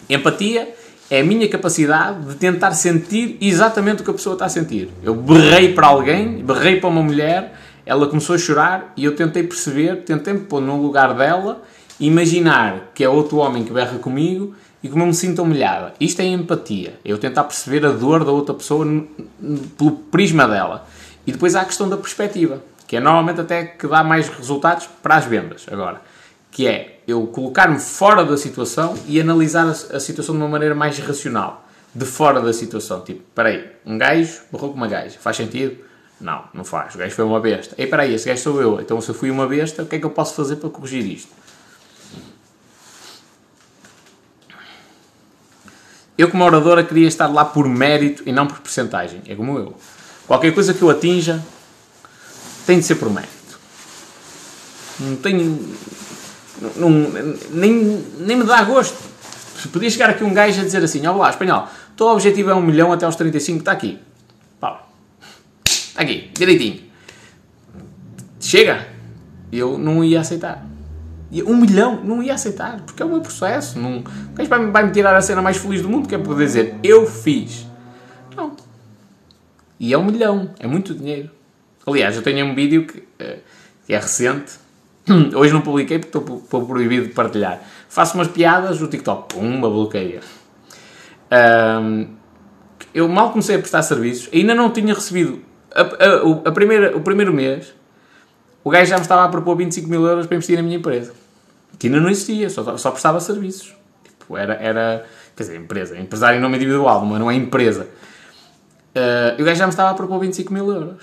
Empatia 0.10 0.74
é 1.10 1.22
a 1.22 1.24
minha 1.24 1.47
capacidade 1.47 2.26
de 2.26 2.36
tentar 2.36 2.72
sentir 2.74 3.38
exatamente 3.39 4.01
o 4.01 4.05
que 4.05 4.12
a 4.12 4.14
pessoa 4.14 4.34
está 4.34 4.45
a 4.45 4.49
sentir. 4.49 4.89
Eu 5.01 5.16
berrei 5.16 5.74
para 5.74 5.88
alguém, 5.88 6.43
berrei 6.43 6.80
para 6.80 6.89
uma 6.89 7.01
mulher, 7.01 7.53
ela 7.86 8.08
começou 8.08 8.36
a 8.36 8.38
chorar 8.38 8.93
e 8.97 9.05
eu 9.05 9.16
tentei 9.16 9.43
perceber, 9.43 10.03
tentei 10.03 10.34
me 10.34 10.41
pôr 10.41 10.62
no 10.62 10.82
lugar 10.82 11.14
dela, 11.14 11.64
imaginar 11.99 12.91
que 12.93 13.03
é 13.03 13.10
outro 13.10 13.38
homem 13.38 13.64
que 13.64 13.72
berra 13.72 13.97
comigo 13.99 14.53
e 14.84 14.89
como 14.89 15.03
eu 15.03 15.08
me 15.08 15.14
sinto 15.14 15.41
humilhada. 15.41 15.93
Isto 15.99 16.22
é 16.22 16.26
empatia. 16.26 16.99
É 17.05 17.12
eu 17.12 17.18
tentar 17.18 17.45
perceber 17.45 17.86
a 17.86 17.91
dor 17.91 18.26
da 18.26 18.32
outra 18.32 18.53
pessoa 18.53 18.86
pelo 19.78 19.91
prisma 20.12 20.47
dela. 20.47 20.86
E 21.26 21.32
depois 21.32 21.55
há 21.55 21.62
a 21.62 21.66
questão 21.66 21.88
da 21.88 21.97
perspectiva, 21.97 22.62
que 22.86 22.97
é 22.97 22.99
normalmente 22.99 23.41
até 23.41 23.64
que 23.64 23.88
dá 23.88 24.03
mais 24.03 24.28
resultados 24.28 24.88
para 25.01 25.16
as 25.16 25.26
vendas. 25.26 25.66
Agora, 25.72 26.01
que 26.51 26.68
é 26.68 26.97
eu 27.08 27.26
colocar-me 27.28 27.80
fora 27.80 28.26
da 28.26 28.36
situação 28.36 28.95
e 29.08 29.20
analisar 29.20 29.66
a, 29.66 29.99
situação 29.99 30.36
de 30.36 30.41
uma 30.41 30.49
maneira 30.49 30.76
mais 30.76 30.99
racional. 30.99 31.66
De 31.95 32.05
fora 32.05 32.41
da 32.41 32.51
situação. 32.51 33.01
Tipo, 33.01 33.22
peraí, 33.34 33.72
um 33.86 33.97
gajo 33.97 34.41
borrou 34.51 34.72
com 34.72 34.76
uma 34.76 34.88
gaja. 34.88 35.18
Faz 35.18 35.38
sentido? 35.38 35.78
Não, 36.20 36.43
não 36.53 36.66
faz. 36.66 36.93
O 36.95 36.97
gajo 36.97 37.16
foi 37.16 37.24
uma 37.24 37.39
besta. 37.39 37.74
Ei, 37.78 37.88
peraí, 37.88 38.14
esse 38.14 38.28
gajo 38.28 38.41
sou 38.41 38.62
eu. 38.62 38.82
Então 38.82 38.99
se 38.99 39.10
eu 39.10 39.16
fui 39.16 39.32
uma 39.32 39.47
besta, 39.47 39.84
o 39.84 39.86
que 39.86 39.95
é 39.95 39.99
que 39.99 40.05
eu 40.05 40.10
posso 40.10 40.36
fazer 40.36 40.58
para 40.58 40.70
corrigir 40.70 41.05
isto? 41.05 41.32
Eu, 46.18 46.30
como 46.30 46.43
oradora, 46.43 46.84
queria 46.84 47.08
estar 47.08 47.28
lá 47.28 47.45
por 47.45 47.70
mérito 47.70 48.24
e 48.26 48.32
não 48.32 48.47
por 48.47 48.60
porcentagem. 48.60 49.22
É 49.28 49.36
como 49.36 49.58
eu. 49.58 49.76
Qualquer 50.26 50.53
coisa 50.53 50.74
que 50.74 50.82
eu 50.82 50.89
atinja 50.89 51.41
tem 52.66 52.80
de 52.80 52.86
ser 52.86 52.95
por 52.95 53.10
mérito. 53.10 53.60
Não 54.99 55.16
tenho. 55.16 55.78
Não, 56.76 56.89
nem, 57.51 58.03
nem 58.20 58.38
me 58.38 58.43
dá 58.43 58.64
gosto. 58.64 58.97
Podia 59.72 59.89
chegar 59.89 60.10
aqui 60.10 60.24
um 60.24 60.34
gajo 60.34 60.62
a 60.62 60.64
dizer 60.64 60.84
assim: 60.84 61.05
Ó 61.05 61.16
lá, 61.16 61.30
espanhol, 61.30 61.68
o 61.91 61.95
teu 61.95 62.08
objetivo 62.08 62.49
é 62.49 62.55
um 62.55 62.62
milhão 62.62 62.91
até 62.91 63.05
aos 63.05 63.16
35, 63.16 63.60
está 63.60 63.72
aqui. 63.72 63.99
Pá. 64.60 64.84
Está 65.66 66.01
aqui, 66.01 66.32
direitinho. 66.34 66.82
Chega. 68.39 68.88
Eu 69.51 69.78
não 69.78 70.03
ia 70.03 70.22
aceitar. 70.22 70.66
Um 71.45 71.58
milhão, 71.58 72.01
não 72.03 72.24
ia 72.24 72.34
aceitar, 72.34 72.82
porque 72.82 73.01
é 73.01 73.05
o 73.05 73.10
meu 73.10 73.22
processo. 73.22 73.78
Não, 73.80 73.99
o 73.99 74.03
gajo 74.34 74.49
vai, 74.49 74.66
vai 74.68 74.86
me 74.86 74.91
tirar 74.91 75.16
a 75.16 75.22
cena 75.22 75.41
mais 75.41 75.58
feliz 75.58 75.82
do 75.82 75.89
mundo, 75.89 76.08
que 76.08 76.16
é 76.16 76.18
poder 76.18 76.45
dizer 76.45 76.76
eu 76.84 77.05
fiz. 77.05 77.66
Não. 78.36 78.55
E 79.80 79.93
é 79.93 79.97
um 79.97 80.05
milhão, 80.05 80.51
é 80.60 80.68
muito 80.68 80.93
dinheiro. 80.93 81.30
Aliás, 81.86 82.16
eu 82.16 82.22
tenho 82.22 82.45
um 82.45 82.55
vídeo 82.55 82.86
que, 82.86 83.03
eh, 83.20 83.39
que 83.86 83.93
é 83.93 83.99
recente, 83.99 84.53
hoje 85.36 85.53
não 85.53 85.62
publiquei 85.62 85.99
porque 85.99 86.18
estou, 86.18 86.66
proibido 86.66 87.08
de 87.08 87.14
partilhar. 87.14 87.62
Faço 87.88 88.16
umas 88.16 88.28
piadas, 88.28 88.82
o 88.82 88.88
TikTok, 88.88 89.36
pumba, 89.36 89.70
bloqueia. 89.70 90.22
Um, 91.32 92.08
eu 92.93 93.08
mal 93.08 93.32
comecei 93.32 93.55
a 93.55 93.60
prestar 93.60 93.82
serviços, 93.84 94.30
ainda 94.34 94.55
não 94.55 94.72
tinha 94.72 94.93
recebido 94.93 95.41
a, 95.74 95.82
a, 95.82 96.49
a 96.49 96.51
primeira, 96.51 96.95
o 96.95 97.01
primeiro 97.01 97.34
mês 97.34 97.74
o 98.68 98.70
gajo 98.70 98.89
já 98.89 98.97
me 98.97 99.01
estava 99.01 99.24
a 99.24 99.30
propor 99.30 99.55
25 99.55 99.89
mil 99.89 100.05
euros 100.05 100.28
para 100.28 100.36
investir 100.36 100.58
na 100.58 100.62
minha 100.62 100.76
empresa. 100.76 101.14
Que 101.80 101.88
ainda 101.88 102.01
não 102.01 102.10
existia, 102.10 102.49
só, 102.49 102.76
só 102.76 102.91
prestava 102.91 103.18
serviços. 103.22 103.74
Tipo, 104.03 104.36
era, 104.36 104.55
era, 104.55 105.05
quer 105.38 105.43
dizer, 105.43 105.55
empresa, 105.55 105.97
empresário 105.97 106.38
em 106.38 106.41
nome 106.41 106.58
individual, 106.58 107.05
mas 107.05 107.18
não 107.18 107.32
é 107.32 107.36
empresa. 107.36 107.88
Uh, 108.93 109.41
o 109.41 109.45
gajo 109.45 109.58
já 109.58 109.66
me 109.66 109.72
estava 109.72 109.91
a 109.91 109.93
propor 109.93 110.20
25 110.20 110.51
mil 110.51 110.70
euros. 110.70 111.01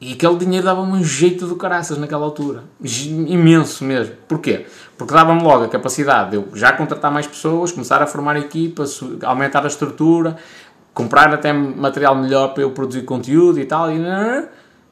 E 0.00 0.12
aquele 0.12 0.36
dinheiro 0.36 0.66
dava-me 0.66 0.92
um 0.92 1.02
jeito 1.02 1.46
do 1.46 1.56
caraças 1.56 1.96
naquela 1.96 2.24
altura. 2.24 2.64
Imenso 2.82 3.82
mesmo. 3.82 4.14
Porquê? 4.28 4.66
Porque 4.98 5.14
dava-me 5.14 5.42
logo 5.42 5.64
a 5.64 5.68
capacidade 5.68 6.30
de 6.30 6.36
eu 6.36 6.48
já 6.54 6.72
contratar 6.72 7.10
mais 7.10 7.26
pessoas, 7.26 7.72
começar 7.72 8.02
a 8.02 8.06
formar 8.06 8.36
equipas, 8.36 9.00
aumentar 9.22 9.64
a 9.64 9.68
estrutura, 9.68 10.36
comprar 10.92 11.32
até 11.32 11.50
material 11.52 12.14
melhor 12.14 12.52
para 12.52 12.62
eu 12.62 12.72
produzir 12.72 13.02
conteúdo 13.02 13.58
e 13.58 13.64
tal. 13.64 13.90
E 13.90 13.98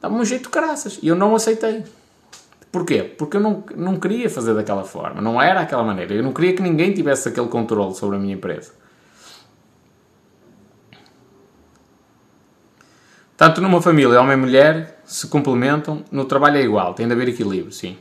Dava-me 0.01 0.21
um 0.21 0.25
jeito 0.25 0.43
de 0.43 0.49
caraças. 0.49 0.99
E 1.01 1.07
eu 1.07 1.15
não 1.15 1.35
aceitei. 1.35 1.83
Porquê? 2.71 3.03
Porque 3.03 3.37
eu 3.37 3.41
não, 3.41 3.63
não 3.75 3.97
queria 3.97 4.29
fazer 4.29 4.53
daquela 4.53 4.83
forma. 4.83 5.21
Não 5.21 5.41
era 5.41 5.61
aquela 5.61 5.83
maneira. 5.83 6.13
Eu 6.13 6.23
não 6.23 6.33
queria 6.33 6.53
que 6.53 6.61
ninguém 6.61 6.93
tivesse 6.93 7.29
aquele 7.29 7.47
controle 7.47 7.93
sobre 7.95 8.17
a 8.17 8.19
minha 8.19 8.33
empresa. 8.33 8.71
Tanto 13.45 13.61
numa 13.61 13.79
família, 13.79 14.19
homem 14.19 14.33
e 14.33 14.39
mulher 14.39 15.03
se 15.05 15.27
complementam, 15.27 16.03
no 16.11 16.25
trabalho 16.25 16.57
é 16.57 16.63
igual, 16.63 16.95
tem 16.95 17.05
de 17.05 17.13
haver 17.13 17.29
equilíbrio, 17.29 17.71
sim. 17.71 17.95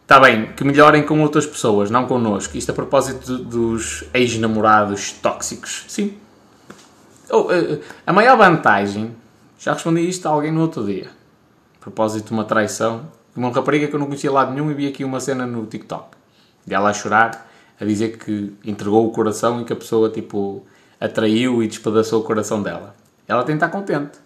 Está 0.00 0.18
bem, 0.18 0.46
que 0.52 0.64
melhorem 0.64 1.02
com 1.02 1.20
outras 1.20 1.44
pessoas, 1.44 1.90
não 1.90 2.06
connosco. 2.06 2.56
Isto 2.56 2.70
a 2.70 2.74
propósito 2.74 3.36
dos 3.36 4.04
ex-namorados 4.14 5.12
tóxicos. 5.12 5.84
Sim, 5.88 6.16
Oh, 7.30 7.42
uh, 7.42 7.82
a 8.06 8.12
maior 8.14 8.38
vantagem, 8.38 9.14
já 9.58 9.74
respondi 9.74 10.08
isto 10.08 10.26
a 10.26 10.30
alguém 10.30 10.50
no 10.50 10.62
outro 10.62 10.86
dia, 10.86 11.10
a 11.76 11.80
propósito 11.80 12.28
de 12.28 12.32
uma 12.32 12.44
traição, 12.44 13.08
uma 13.36 13.50
rapariga 13.50 13.88
que 13.88 13.94
eu 13.94 14.00
não 14.00 14.06
conhecia 14.06 14.32
lado 14.32 14.52
nenhum 14.52 14.70
e 14.70 14.74
vi 14.74 14.88
aqui 14.88 15.04
uma 15.04 15.20
cena 15.20 15.46
no 15.46 15.66
TikTok, 15.66 16.16
de 16.66 16.74
ela 16.74 16.88
a 16.88 16.94
chorar, 16.94 17.51
a 17.82 17.84
dizer 17.84 18.16
que 18.16 18.52
entregou 18.64 19.04
o 19.04 19.10
coração 19.10 19.60
e 19.60 19.64
que 19.64 19.72
a 19.72 19.76
pessoa, 19.76 20.08
tipo, 20.08 20.64
atraiu 21.00 21.60
e 21.64 21.66
despedaçou 21.66 22.20
o 22.20 22.22
coração 22.22 22.62
dela. 22.62 22.94
Ela 23.26 23.42
tem 23.42 23.56
de 23.56 23.64
estar 23.64 23.76
contente. 23.76 24.20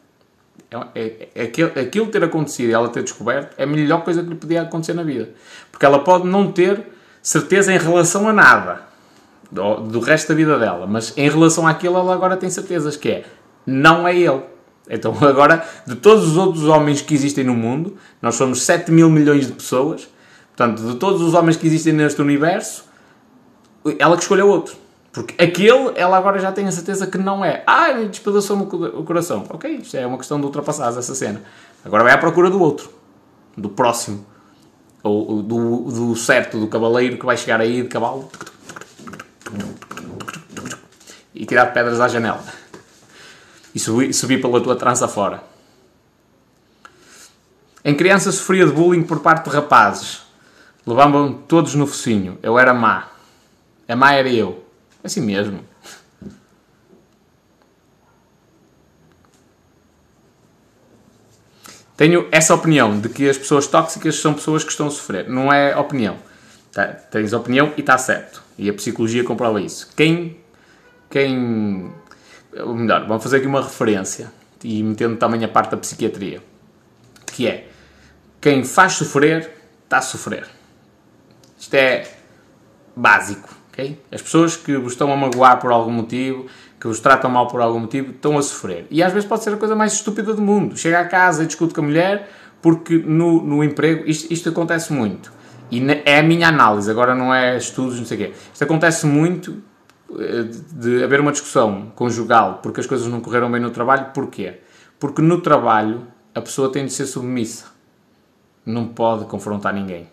É, 0.71 1.01
é, 1.01 1.29
é, 1.35 1.43
aquilo, 1.45 1.73
aquilo 1.75 2.07
ter 2.09 2.23
acontecido 2.23 2.69
e 2.69 2.73
ela 2.75 2.91
ter 2.91 3.03
descoberto 3.03 3.55
é 3.57 3.63
a 3.63 3.67
melhor 3.67 4.05
coisa 4.05 4.23
que 4.23 4.29
lhe 4.29 4.35
podia 4.35 4.61
acontecer 4.61 4.93
na 4.93 5.03
vida. 5.03 5.31
Porque 5.73 5.87
ela 5.87 6.01
pode 6.01 6.27
não 6.27 6.53
ter 6.53 6.87
certeza 7.23 7.73
em 7.73 7.79
relação 7.79 8.29
a 8.29 8.33
nada 8.33 8.83
do, 9.51 9.77
do 9.77 10.01
resto 10.01 10.29
da 10.29 10.35
vida 10.35 10.59
dela, 10.59 10.87
mas 10.87 11.17
em 11.17 11.31
relação 11.31 11.67
àquilo 11.67 11.97
ela 11.97 12.13
agora 12.13 12.37
tem 12.37 12.51
certezas 12.51 12.95
que 12.95 13.09
é, 13.09 13.25
não 13.65 14.07
é 14.07 14.15
ele. 14.15 14.43
Então 14.91 15.17
agora, 15.25 15.67
de 15.87 15.95
todos 15.95 16.29
os 16.29 16.37
outros 16.37 16.65
homens 16.65 17.01
que 17.01 17.15
existem 17.15 17.43
no 17.43 17.55
mundo, 17.55 17.97
nós 18.21 18.35
somos 18.35 18.61
7 18.63 18.93
mil 18.93 19.09
milhões 19.09 19.47
de 19.47 19.55
pessoas, 19.55 20.07
portanto, 20.55 20.83
de 20.83 20.97
todos 20.97 21.23
os 21.23 21.33
homens 21.33 21.57
que 21.57 21.67
existem 21.67 21.95
neste 21.95 22.21
universo, 22.21 22.85
ela 23.99 24.17
que 24.17 24.23
escolheu 24.23 24.49
outro. 24.49 24.77
Porque 25.13 25.35
aquele, 25.43 25.93
ela 25.95 26.17
agora 26.19 26.39
já 26.39 26.53
tem 26.53 26.67
a 26.67 26.73
certeza 26.73 27.07
que 27.07 27.17
não 27.17 27.45
é. 27.45 27.63
Ah, 27.67 27.93
despedaçou-me 27.93 28.65
o 28.65 29.03
coração. 29.05 29.45
Ok, 29.49 29.77
isto 29.77 29.97
é 29.97 30.07
uma 30.07 30.19
questão 30.19 30.39
de 30.39 30.45
ultrapassar 30.45 30.89
essa 30.89 31.15
cena. 31.15 31.43
Agora 31.85 32.05
vai 32.05 32.13
à 32.13 32.19
procura 32.19 32.51
do 32.51 32.61
outro. 32.61 32.91
Do 33.57 33.71
próximo. 33.71 34.27
Ou 35.03 35.43
do, 35.43 35.81
do 35.91 36.17
certo, 36.17 36.59
do 36.59 36.67
cavaleiro 36.67 37.17
que 37.17 37.25
vai 37.25 37.37
chegar 37.37 37.61
aí 37.61 37.83
de 37.83 37.89
cavalo 37.89 38.29
e 41.35 41.45
tirar 41.47 41.67
pedras 41.67 42.01
à 42.01 42.09
janela 42.09 42.43
e 43.75 43.79
subir, 43.79 44.13
subir 44.13 44.41
pela 44.41 44.61
tua 44.61 44.75
trança 44.75 45.07
fora. 45.07 45.43
Em 47.85 47.95
criança 47.95 48.33
sofria 48.33 48.67
de 48.67 48.73
bullying 48.73 49.03
por 49.03 49.21
parte 49.21 49.49
de 49.49 49.55
rapazes. 49.55 50.23
Levavam 50.87 51.33
todos 51.33 51.75
no 51.75 51.87
focinho. 51.87 52.39
Eu 52.43 52.59
era 52.59 52.73
má. 52.73 53.09
A 53.89 53.95
má 53.97 54.13
era 54.13 54.29
eu. 54.29 54.65
Assim 55.03 55.21
mesmo. 55.21 55.65
Tenho 61.97 62.29
essa 62.31 62.55
opinião 62.55 63.01
de 63.01 63.09
que 63.09 63.29
as 63.29 63.39
pessoas 63.39 63.67
tóxicas 63.67 64.17
são 64.17 64.35
pessoas 64.35 64.63
que 64.63 64.71
estão 64.71 64.89
a 64.89 64.91
sofrer. 64.91 65.29
Não 65.29 65.51
é 65.53 65.75
opinião. 65.77 66.17
Tá, 66.71 66.89
tens 66.89 67.33
opinião 67.33 67.73
e 67.77 67.81
está 67.81 67.97
certo. 67.97 68.43
E 68.59 68.69
a 68.69 68.75
psicologia 68.75 69.25
comprova 69.25 69.61
isso. 69.61 69.91
Quem. 69.97 70.39
Quem. 71.09 71.91
Ou 72.59 72.75
melhor, 72.75 73.07
vamos 73.07 73.23
fazer 73.23 73.39
aqui 73.39 73.47
uma 73.47 73.63
referência 73.63 74.31
e 74.63 74.83
metendo 74.83 75.17
também 75.17 75.43
a 75.43 75.49
parte 75.49 75.71
da 75.71 75.79
psiquiatria. 75.79 76.43
Que 77.27 77.47
é. 77.47 77.69
Quem 78.43 78.63
faz 78.63 78.93
sofrer, 78.93 79.51
está 79.85 79.99
a 79.99 80.03
sofrer. 80.03 80.47
Isto 81.59 81.75
é 81.75 82.11
básico. 82.95 83.56
Okay? 83.77 84.01
As 84.11 84.23
pessoas 84.23 84.57
que 84.57 84.75
vos 84.79 84.93
estão 84.93 85.13
a 85.13 85.17
magoar 85.17 85.61
por 85.61 85.71
algum 85.71 85.93
motivo, 85.93 86.47
que 86.81 86.87
vos 86.87 86.99
tratam 86.99 87.31
mal 87.31 87.47
por 87.47 87.61
algum 87.61 87.81
motivo, 87.81 88.13
estão 88.13 88.39
a 88.39 88.43
sofrer. 88.43 88.87
E 88.91 89.03
às 89.03 89.13
vezes 89.13 89.29
pode 89.29 89.45
ser 89.45 89.53
a 89.53 89.57
coisa 89.59 89.77
mais 89.77 89.93
estúpida 89.93 90.33
do 90.33 90.41
mundo. 90.41 90.77
Chega 90.79 91.01
a 91.01 91.05
casa 91.05 91.43
e 91.43 91.47
discute 91.47 91.75
com 91.75 91.83
a 91.83 91.85
mulher 91.85 92.31
porque 92.63 92.97
no, 92.97 93.43
no 93.43 93.63
emprego, 93.63 94.09
isto, 94.09 94.33
isto 94.33 94.49
acontece 94.49 94.93
muito 94.93 95.31
e 95.71 95.85
é 96.05 96.21
a 96.21 96.23
minha 96.23 96.49
análise, 96.49 96.91
agora 96.91 97.15
não 97.15 97.35
é 97.35 97.57
estudos, 97.57 97.99
não 97.99 98.07
sei 98.07 98.17
o 98.17 98.21
quê. 98.21 98.35
Isto 98.53 98.65
acontece 98.65 99.05
muito 99.07 99.63
de 100.73 101.03
haver 101.03 101.21
uma 101.21 101.33
discussão 101.33 101.93
conjugal 101.95 102.61
porque 102.63 102.81
as 102.81 102.87
coisas 102.87 103.09
não 103.09 103.21
correram 103.21 103.51
bem 103.51 103.61
no 103.61 103.71
trabalho, 103.71 104.13
porquê? 104.15 104.61
Porque 104.99 105.21
no 105.21 105.41
trabalho 105.41 106.07
a 106.35 106.41
pessoa 106.41 106.71
tem 106.71 106.87
de 106.87 106.93
ser 106.93 107.07
submissa. 107.07 107.67
Não 108.65 108.87
pode 108.87 109.25
confrontar 109.27 109.75
ninguém. 109.75 110.09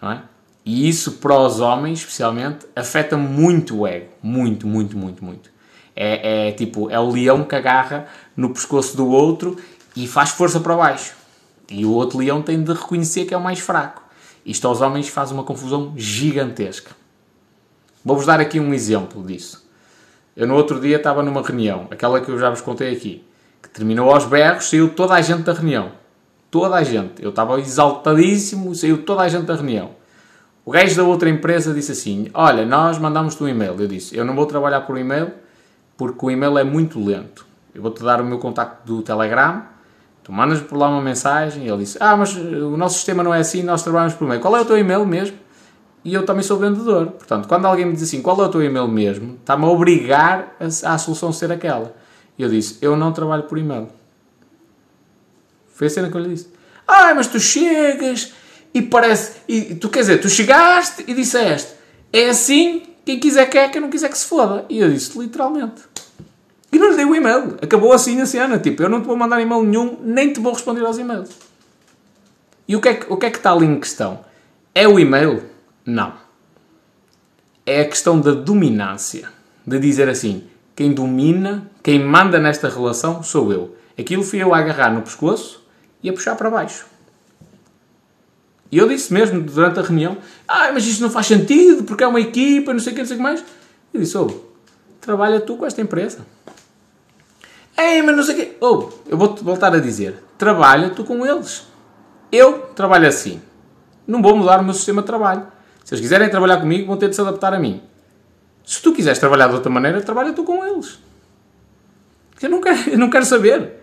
Não 0.00 0.12
é? 0.12 0.22
E 0.66 0.88
isso 0.88 1.12
para 1.12 1.38
os 1.38 1.60
homens, 1.60 2.00
especialmente, 2.00 2.66
afeta 2.74 3.16
muito 3.16 3.78
o 3.78 3.86
ego. 3.86 4.08
Muito, 4.20 4.66
muito, 4.66 4.98
muito, 4.98 5.24
muito. 5.24 5.48
É, 5.94 6.48
é 6.48 6.52
tipo, 6.52 6.90
é 6.90 6.98
o 6.98 7.08
leão 7.08 7.44
que 7.44 7.54
agarra 7.54 8.08
no 8.36 8.50
pescoço 8.50 8.96
do 8.96 9.06
outro 9.06 9.56
e 9.94 10.08
faz 10.08 10.30
força 10.30 10.58
para 10.58 10.74
baixo. 10.74 11.14
E 11.70 11.86
o 11.86 11.92
outro 11.92 12.18
leão 12.18 12.42
tem 12.42 12.60
de 12.60 12.72
reconhecer 12.72 13.26
que 13.26 13.32
é 13.32 13.36
o 13.36 13.40
mais 13.40 13.60
fraco. 13.60 14.02
Isto 14.44 14.66
aos 14.66 14.80
homens 14.80 15.08
faz 15.08 15.30
uma 15.30 15.44
confusão 15.44 15.94
gigantesca. 15.96 16.90
Vou-vos 18.04 18.26
dar 18.26 18.40
aqui 18.40 18.58
um 18.58 18.74
exemplo 18.74 19.24
disso. 19.24 19.64
Eu 20.36 20.48
no 20.48 20.54
outro 20.56 20.80
dia 20.80 20.96
estava 20.96 21.22
numa 21.22 21.42
reunião, 21.42 21.86
aquela 21.92 22.20
que 22.20 22.28
eu 22.28 22.38
já 22.40 22.50
vos 22.50 22.60
contei 22.60 22.92
aqui, 22.92 23.24
que 23.62 23.70
terminou 23.70 24.12
aos 24.12 24.24
berros, 24.24 24.68
saiu 24.68 24.88
toda 24.88 25.14
a 25.14 25.20
gente 25.20 25.42
da 25.42 25.52
reunião. 25.52 25.92
Toda 26.50 26.74
a 26.74 26.82
gente. 26.82 27.22
Eu 27.22 27.30
estava 27.30 27.58
exaltadíssimo, 27.60 28.74
saiu 28.74 29.04
toda 29.04 29.22
a 29.22 29.28
gente 29.28 29.44
da 29.44 29.54
reunião. 29.54 30.05
O 30.66 30.72
gajo 30.72 30.96
da 30.96 31.04
outra 31.04 31.30
empresa 31.30 31.72
disse 31.72 31.92
assim: 31.92 32.28
Olha, 32.34 32.66
nós 32.66 32.98
mandamos-te 32.98 33.42
um 33.42 33.48
e-mail. 33.48 33.76
Eu 33.78 33.86
disse: 33.86 34.14
Eu 34.14 34.24
não 34.24 34.34
vou 34.34 34.44
trabalhar 34.44 34.82
por 34.82 34.98
e-mail 34.98 35.32
porque 35.96 36.26
o 36.26 36.30
e-mail 36.30 36.58
é 36.58 36.64
muito 36.64 37.02
lento. 37.02 37.46
Eu 37.74 37.80
vou-te 37.80 38.02
dar 38.02 38.20
o 38.20 38.24
meu 38.24 38.38
contacto 38.38 38.84
do 38.84 39.00
Telegram, 39.00 39.62
tu 40.22 40.32
mandas 40.32 40.60
por 40.60 40.76
lá 40.76 40.88
uma 40.88 41.00
mensagem. 41.00 41.64
E 41.64 41.68
ele 41.68 41.78
disse: 41.78 41.96
Ah, 42.00 42.16
mas 42.16 42.36
o 42.36 42.76
nosso 42.76 42.96
sistema 42.96 43.22
não 43.22 43.32
é 43.32 43.38
assim, 43.38 43.62
nós 43.62 43.82
trabalhamos 43.82 44.14
por 44.14 44.24
e-mail. 44.24 44.42
Qual 44.42 44.56
é 44.56 44.60
o 44.60 44.64
teu 44.64 44.76
e-mail 44.76 45.06
mesmo? 45.06 45.46
e 46.06 46.14
eu 46.14 46.24
também 46.24 46.44
sou 46.44 46.56
vendedor. 46.56 47.08
Portanto, 47.08 47.48
quando 47.48 47.64
alguém 47.64 47.84
me 47.84 47.92
diz 47.92 48.04
assim, 48.04 48.22
qual 48.22 48.40
é 48.40 48.46
o 48.46 48.48
teu 48.48 48.62
e-mail 48.62 48.86
mesmo, 48.86 49.34
está-me 49.40 49.64
a 49.64 49.66
obrigar 49.66 50.54
a, 50.60 50.94
a 50.94 50.98
solução 50.98 51.32
ser 51.32 51.50
aquela. 51.50 51.96
E 52.38 52.44
eu 52.44 52.48
disse, 52.48 52.78
eu 52.80 52.96
não 52.96 53.10
trabalho 53.12 53.42
por 53.42 53.58
e-mail. 53.58 53.88
Foi 55.66 55.88
a 55.88 55.90
cena 55.90 56.08
que 56.08 56.16
eu 56.16 56.20
lhe 56.20 56.28
disse. 56.28 56.48
Ah, 56.86 57.12
mas 57.12 57.26
tu 57.26 57.40
chegas 57.40 58.32
e 58.74 58.82
parece... 58.82 59.38
E 59.48 59.74
tu 59.74 59.88
quer 59.88 60.00
dizer, 60.00 60.20
tu 60.20 60.28
chegaste 60.28 61.04
e 61.06 61.14
disseste, 61.14 61.72
é 62.12 62.28
assim, 62.28 62.82
quem 63.04 63.20
quiser 63.20 63.46
quer, 63.46 63.70
quem 63.70 63.80
não 63.80 63.90
quiser 63.90 64.08
que 64.08 64.18
se 64.18 64.26
foda. 64.26 64.64
E 64.68 64.80
eu 64.80 64.90
disse, 64.90 65.18
literalmente. 65.18 65.82
E 66.72 66.78
não 66.78 66.90
lhe 66.90 66.96
dei 66.96 67.04
o 67.04 67.14
e-mail. 67.14 67.56
Acabou 67.62 67.92
assim 67.92 68.20
a 68.20 68.26
cena. 68.26 68.58
Tipo, 68.58 68.82
eu 68.82 68.88
não 68.88 69.00
te 69.00 69.06
vou 69.06 69.16
mandar 69.16 69.40
e-mail 69.40 69.62
nenhum, 69.62 69.98
nem 70.02 70.32
te 70.32 70.40
vou 70.40 70.52
responder 70.52 70.84
aos 70.84 70.98
e-mails. 70.98 71.30
E 72.68 72.74
o 72.74 72.80
que 72.80 72.88
é 72.88 72.94
que, 72.94 73.12
o 73.12 73.16
que, 73.16 73.26
é 73.26 73.30
que 73.30 73.36
está 73.36 73.52
ali 73.52 73.64
em 73.64 73.78
questão? 73.78 74.20
É 74.74 74.88
o 74.88 74.98
e-mail? 74.98 75.44
Não. 75.84 76.14
É 77.64 77.80
a 77.80 77.88
questão 77.88 78.20
da 78.20 78.32
dominância. 78.32 79.28
De 79.66 79.78
dizer 79.78 80.08
assim, 80.08 80.44
quem 80.74 80.92
domina, 80.92 81.70
quem 81.82 81.98
manda 81.98 82.38
nesta 82.38 82.68
relação 82.68 83.22
sou 83.22 83.52
eu. 83.52 83.76
Aquilo 83.98 84.22
fui 84.22 84.42
eu 84.42 84.52
a 84.52 84.58
agarrar 84.58 84.92
no 84.92 85.02
pescoço 85.02 85.64
e 86.02 86.10
a 86.10 86.12
puxar 86.12 86.34
para 86.36 86.50
baixo. 86.50 86.86
E 88.70 88.78
eu 88.78 88.88
disse 88.88 89.12
mesmo 89.12 89.40
durante 89.42 89.78
a 89.78 89.82
reunião: 89.82 90.18
Ah, 90.46 90.70
mas 90.72 90.86
isto 90.86 91.02
não 91.02 91.10
faz 91.10 91.26
sentido 91.26 91.84
porque 91.84 92.04
é 92.04 92.06
uma 92.06 92.20
equipa, 92.20 92.72
não 92.72 92.80
sei 92.80 92.92
o 92.92 92.94
que, 92.94 93.02
não 93.02 93.06
sei 93.06 93.16
o 93.16 93.18
que 93.18 93.22
mais. 93.22 93.44
Eu 93.92 94.00
disse: 94.00 94.16
Oh, 94.16 94.30
trabalha 95.00 95.40
tu 95.40 95.56
com 95.56 95.66
esta 95.66 95.80
empresa. 95.80 96.26
Ei, 97.78 98.02
mas 98.02 98.16
não 98.16 98.22
sei 98.22 98.34
o 98.34 98.38
quê. 98.38 98.56
Oh, 98.60 98.88
eu 99.06 99.16
vou-te 99.16 99.44
voltar 99.44 99.74
a 99.74 99.78
dizer: 99.78 100.22
Trabalha 100.38 100.90
tu 100.90 101.04
com 101.04 101.24
eles. 101.24 101.66
Eu 102.32 102.58
trabalho 102.74 103.06
assim. 103.06 103.40
Não 104.06 104.22
vou 104.22 104.36
mudar 104.36 104.60
o 104.60 104.64
meu 104.64 104.74
sistema 104.74 105.02
de 105.02 105.06
trabalho. 105.06 105.46
Se 105.84 105.94
eles 105.94 106.00
quiserem 106.02 106.28
trabalhar 106.28 106.58
comigo, 106.58 106.86
vão 106.86 106.96
ter 106.96 107.08
de 107.08 107.14
se 107.14 107.20
adaptar 107.20 107.54
a 107.54 107.58
mim. 107.58 107.80
Se 108.64 108.82
tu 108.82 108.92
quiseres 108.92 109.18
trabalhar 109.20 109.46
de 109.46 109.54
outra 109.54 109.70
maneira, 109.70 110.00
trabalha 110.00 110.32
tu 110.32 110.42
com 110.42 110.64
eles. 110.64 110.98
Eu 112.42 112.50
não 112.50 112.60
quero, 112.60 112.90
eu 112.90 112.98
não 112.98 113.08
quero 113.08 113.24
saber. 113.24 113.74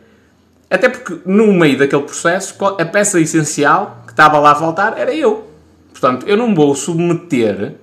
Até 0.69 0.89
porque, 0.89 1.21
no 1.25 1.53
meio 1.53 1.77
daquele 1.77 2.01
processo, 2.01 2.55
a 2.65 2.85
peça 2.85 3.19
essencial 3.19 4.02
que 4.02 4.02
estava 4.13 4.39
lá 4.39 4.51
a 4.51 4.55
faltar 4.55 4.97
era 4.97 5.13
eu. 5.13 5.49
Portanto, 5.91 6.27
eu 6.27 6.37
não 6.37 6.53
vou 6.53 6.73
submeter 6.75 7.75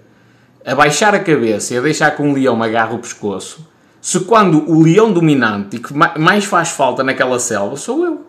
a 0.65 0.75
baixar 0.75 1.15
a 1.15 1.21
cabeça 1.21 1.75
e 1.75 1.79
a 1.79 1.81
deixar 1.81 2.11
que 2.13 2.23
um 2.23 2.33
leão 2.33 2.57
me 2.57 2.67
agarre 2.67 2.95
o 2.95 2.99
pescoço 2.99 3.69
se 4.01 4.21
quando 4.21 4.69
o 4.71 4.83
leão 4.83 5.13
dominante 5.13 5.77
e 5.77 5.79
que 5.79 5.93
mais 5.93 6.45
faz 6.45 6.71
falta 6.71 7.05
naquela 7.05 7.39
selva 7.39 7.77
sou 7.77 8.05
eu, 8.05 8.27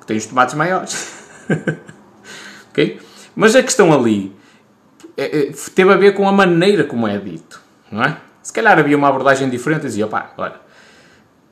que 0.00 0.06
tenho 0.06 0.18
os 0.18 0.26
tomates 0.26 0.54
maiores. 0.54 1.14
ok? 2.70 3.00
Mas 3.36 3.54
a 3.54 3.62
questão 3.62 3.92
ali 3.92 4.34
é, 5.16 5.48
é, 5.48 5.52
teve 5.74 5.92
a 5.92 5.96
ver 5.96 6.14
com 6.14 6.26
a 6.26 6.32
maneira 6.32 6.84
como 6.84 7.06
é 7.06 7.18
dito, 7.18 7.60
não 7.90 8.02
é? 8.02 8.16
Se 8.42 8.52
calhar 8.52 8.78
havia 8.78 8.96
uma 8.96 9.08
abordagem 9.08 9.48
diferente 9.48 9.82
e 9.82 9.86
dizia, 9.86 10.06
pá, 10.06 10.32
olha, 10.36 10.56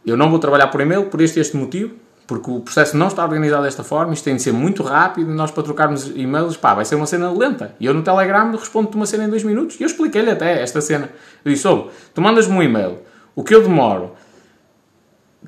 eu 0.05 0.17
não 0.17 0.31
vou 0.31 0.39
trabalhar 0.39 0.69
por 0.69 0.81
e-mail 0.81 1.05
por 1.07 1.21
este 1.21 1.41
este 1.41 1.57
motivo, 1.57 1.95
porque 2.27 2.51
o 2.51 2.61
processo 2.61 2.97
não 2.97 3.09
está 3.09 3.25
organizado 3.25 3.65
desta 3.65 3.83
forma, 3.83 4.13
isto 4.13 4.25
tem 4.25 4.37
de 4.37 4.43
ser 4.43 4.53
muito 4.53 4.83
rápido, 4.83 5.31
nós 5.31 5.51
para 5.51 5.63
trocarmos 5.63 6.11
e-mails, 6.15 6.57
pá, 6.57 6.75
vai 6.75 6.85
ser 6.85 6.95
uma 6.95 7.07
cena 7.07 7.31
lenta. 7.31 7.75
E 7.79 7.87
eu 7.87 7.93
no 7.93 8.03
Telegram 8.03 8.51
respondo-te 8.53 8.97
uma 8.97 9.07
cena 9.07 9.25
em 9.25 9.29
dois 9.29 9.43
minutos, 9.43 9.79
e 9.79 9.83
eu 9.83 9.87
expliquei-lhe 9.87 10.31
até 10.31 10.63
esta 10.63 10.81
cena. 10.81 11.11
Eu 11.45 11.53
disse, 11.53 11.67
oh, 11.67 11.89
tu 12.15 12.21
mandas-me 12.21 12.55
um 12.55 12.63
e-mail, 12.63 12.99
o 13.35 13.43
que 13.43 13.55
eu 13.55 13.63
demoro 13.63 14.13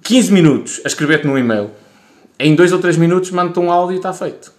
15 0.02 0.32
minutos 0.32 0.80
a 0.84 0.88
escrever-te 0.88 1.26
no 1.26 1.38
e-mail, 1.38 1.70
em 2.38 2.55
dois 2.55 2.72
ou 2.72 2.78
três 2.78 2.96
minutos 2.96 3.30
mando-te 3.30 3.59
um 3.60 3.70
áudio 3.70 3.94
e 3.94 3.96
está 3.96 4.12
feito. 4.12 4.52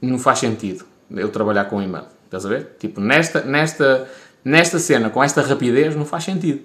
Não 0.00 0.18
faz 0.18 0.38
sentido 0.38 0.84
eu 1.10 1.28
trabalhar 1.28 1.66
com 1.66 1.80
e-mail. 1.80 2.06
Estás 2.24 2.46
a 2.46 2.48
ver? 2.48 2.76
Tipo, 2.78 3.00
nesta, 3.00 3.42
nesta, 3.42 4.08
nesta 4.44 4.78
cena, 4.78 5.10
com 5.10 5.22
esta 5.22 5.42
rapidez, 5.42 5.94
não 5.94 6.04
faz 6.04 6.24
sentido. 6.24 6.60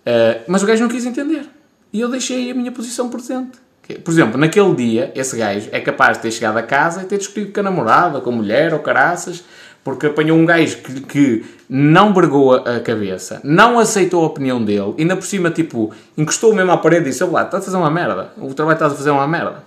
Uh, 0.00 0.42
mas 0.48 0.62
o 0.62 0.66
gajo 0.66 0.82
não 0.82 0.88
quis 0.88 1.04
entender. 1.04 1.46
E 1.92 2.00
eu 2.00 2.08
deixei 2.08 2.50
a 2.50 2.54
minha 2.54 2.72
posição 2.72 3.08
presente. 3.08 3.58
Por 3.98 4.10
exemplo, 4.10 4.38
naquele 4.38 4.74
dia, 4.74 5.12
esse 5.14 5.36
gajo 5.36 5.68
é 5.72 5.80
capaz 5.80 6.16
de 6.16 6.24
ter 6.24 6.30
chegado 6.30 6.56
a 6.56 6.62
casa 6.62 7.02
e 7.02 7.04
ter 7.06 7.18
discutido 7.18 7.52
com 7.52 7.60
a 7.60 7.62
namorada, 7.62 8.20
com 8.20 8.30
a 8.30 8.32
mulher 8.32 8.72
ou 8.72 8.80
caraças, 8.80 9.44
porque 9.82 10.06
apanhou 10.06 10.38
um 10.38 10.44
gajo 10.44 10.78
que, 10.78 11.00
que 11.00 11.44
não 11.68 12.12
bregou 12.12 12.54
a, 12.54 12.80
cabeça, 12.80 13.40
não 13.42 13.78
aceitou 13.78 14.22
a 14.22 14.26
opinião 14.26 14.62
dele, 14.62 14.94
ainda 14.98 15.16
por 15.16 15.24
cima, 15.24 15.50
tipo, 15.50 15.92
encostou 16.16 16.54
mesmo 16.54 16.70
à 16.72 16.76
parede 16.76 17.06
e 17.06 17.10
disse: 17.10 17.24
Olá, 17.24 17.42
estás 17.42 17.62
a 17.62 17.66
fazer 17.66 17.76
uma 17.76 17.90
merda. 17.90 18.32
O 18.38 18.52
trabalho 18.54 18.74
estás 18.74 18.92
a 18.92 18.96
fazer 18.96 19.10
uma 19.10 19.26
merda. 19.26 19.64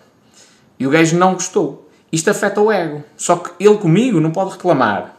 E 0.80 0.86
o 0.86 0.90
gajo 0.90 1.18
não 1.18 1.34
gostou. 1.34 1.90
Isto 2.12 2.30
afeta 2.30 2.62
o 2.62 2.72
ego. 2.72 3.04
Só 3.18 3.38
que 3.38 3.52
ele 3.60 3.78
comigo 3.78 4.20
não 4.20 4.32
pode 4.32 4.52
reclamar. 4.52 5.16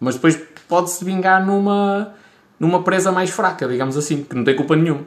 Mas 0.00 0.14
depois 0.14 0.40
pode-se 0.68 1.04
vingar 1.04 1.44
numa, 1.44 2.14
numa 2.58 2.82
presa 2.82 3.10
mais 3.10 3.30
fraca, 3.30 3.66
digamos 3.66 3.96
assim, 3.96 4.22
que 4.22 4.34
não 4.34 4.44
tem 4.44 4.54
culpa 4.54 4.76
nenhuma. 4.76 5.02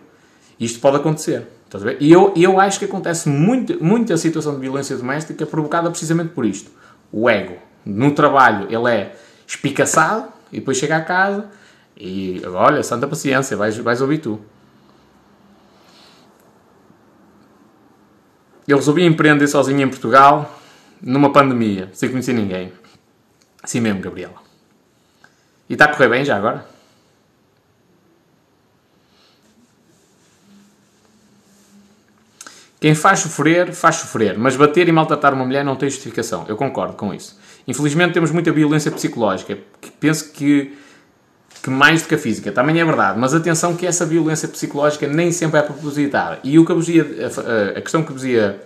Isto 0.60 0.80
pode 0.80 0.98
acontecer. 0.98 1.48
Estás 1.72 1.84
a 1.86 1.88
ver? 1.88 1.98
E 2.02 2.12
eu, 2.12 2.34
eu 2.36 2.60
acho 2.60 2.80
que 2.80 2.84
acontece 2.84 3.30
muito, 3.30 3.82
muita 3.82 4.18
situação 4.18 4.56
de 4.56 4.60
violência 4.60 4.98
doméstica 4.98 5.46
provocada 5.46 5.90
precisamente 5.90 6.34
por 6.34 6.46
isto. 6.46 6.70
O 7.10 7.30
ego. 7.30 7.56
No 7.86 8.14
trabalho 8.14 8.68
ele 8.70 8.94
é 8.94 9.16
espicaçado 9.48 10.28
e 10.52 10.60
depois 10.60 10.76
chega 10.78 10.98
à 10.98 11.02
casa 11.02 11.50
e 11.96 12.42
olha, 12.46 12.84
santa 12.84 13.08
paciência, 13.08 13.56
vais, 13.56 13.78
vais 13.78 14.02
ouvir 14.02 14.18
tu. 14.18 14.42
Eu 18.68 18.76
resolvi 18.76 19.06
empreender 19.06 19.48
sozinho 19.48 19.82
em 19.82 19.88
Portugal 19.88 20.60
numa 21.02 21.32
pandemia, 21.32 21.90
sem 21.94 22.10
conhecer 22.10 22.34
ninguém. 22.34 22.74
Assim 23.64 23.80
mesmo, 23.80 24.02
Gabriela. 24.02 24.36
E 25.70 25.74
está 25.74 25.86
a 25.86 25.88
correr 25.88 26.10
bem 26.10 26.26
já 26.26 26.36
agora? 26.36 26.66
Quem 32.82 32.96
faz 32.96 33.20
sofrer, 33.20 33.72
faz 33.74 33.98
sofrer, 33.98 34.36
mas 34.40 34.56
bater 34.56 34.88
e 34.90 34.92
maltratar 34.92 35.36
uma 35.36 35.46
mulher 35.46 35.64
não 35.64 35.76
tem 35.76 35.88
justificação. 35.88 36.46
Eu 36.48 36.56
concordo 36.56 36.96
com 36.96 37.14
isso. 37.14 37.40
Infelizmente 37.68 38.12
temos 38.12 38.32
muita 38.32 38.52
violência 38.52 38.90
psicológica. 38.90 39.56
Penso 40.00 40.32
que, 40.32 40.76
que 41.62 41.70
mais 41.70 42.02
do 42.02 42.08
que 42.08 42.16
a 42.16 42.18
física. 42.18 42.52
Também 42.52 42.82
é 42.82 42.84
verdade. 42.84 43.20
Mas 43.20 43.36
atenção 43.36 43.76
que 43.76 43.86
essa 43.86 44.04
violência 44.04 44.48
psicológica 44.48 45.06
nem 45.08 45.32
sempre 45.32 45.60
é 45.60 45.62
propositada. 45.62 46.40
E 46.44 46.58
o 46.58 46.66
que 46.66 46.74
vos 46.74 46.90
ia, 46.90 47.04
a, 47.04 47.78
a 47.78 47.82
questão 47.82 48.02
que 48.02 48.12
vos 48.12 48.26
ia 48.26 48.60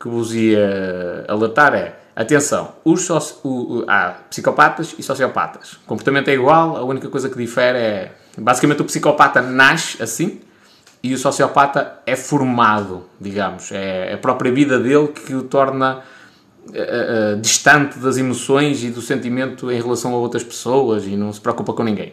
que 0.00 0.08
vos 0.08 0.34
ia 0.34 1.26
alertar 1.28 1.74
é, 1.74 1.94
atenção, 2.16 2.72
os 2.84 3.02
soci... 3.02 3.34
o, 3.44 3.84
há 3.86 4.16
psicopatas 4.28 4.96
e 4.98 5.02
sociopatas. 5.02 5.74
O 5.74 5.80
comportamento 5.86 6.26
é 6.26 6.34
igual, 6.34 6.76
a 6.76 6.82
única 6.82 7.08
coisa 7.08 7.28
que 7.28 7.36
difere 7.36 7.78
é, 7.78 8.12
basicamente 8.36 8.80
o 8.80 8.84
psicopata 8.84 9.40
nasce 9.40 10.02
assim 10.02 10.40
e 11.02 11.14
o 11.14 11.18
sociopata 11.18 12.00
é 12.06 12.14
formado, 12.14 13.04
digamos. 13.20 13.72
É 13.72 14.12
a 14.14 14.18
própria 14.18 14.52
vida 14.52 14.78
dele 14.78 15.08
que 15.08 15.34
o 15.34 15.42
torna 15.42 16.02
uh, 16.68 17.36
uh, 17.36 17.40
distante 17.40 17.98
das 17.98 18.18
emoções 18.18 18.84
e 18.84 18.90
do 18.90 19.00
sentimento 19.00 19.70
em 19.70 19.80
relação 19.80 20.14
a 20.14 20.18
outras 20.18 20.44
pessoas 20.44 21.06
e 21.06 21.16
não 21.16 21.32
se 21.32 21.40
preocupa 21.40 21.72
com 21.72 21.82
ninguém. 21.82 22.12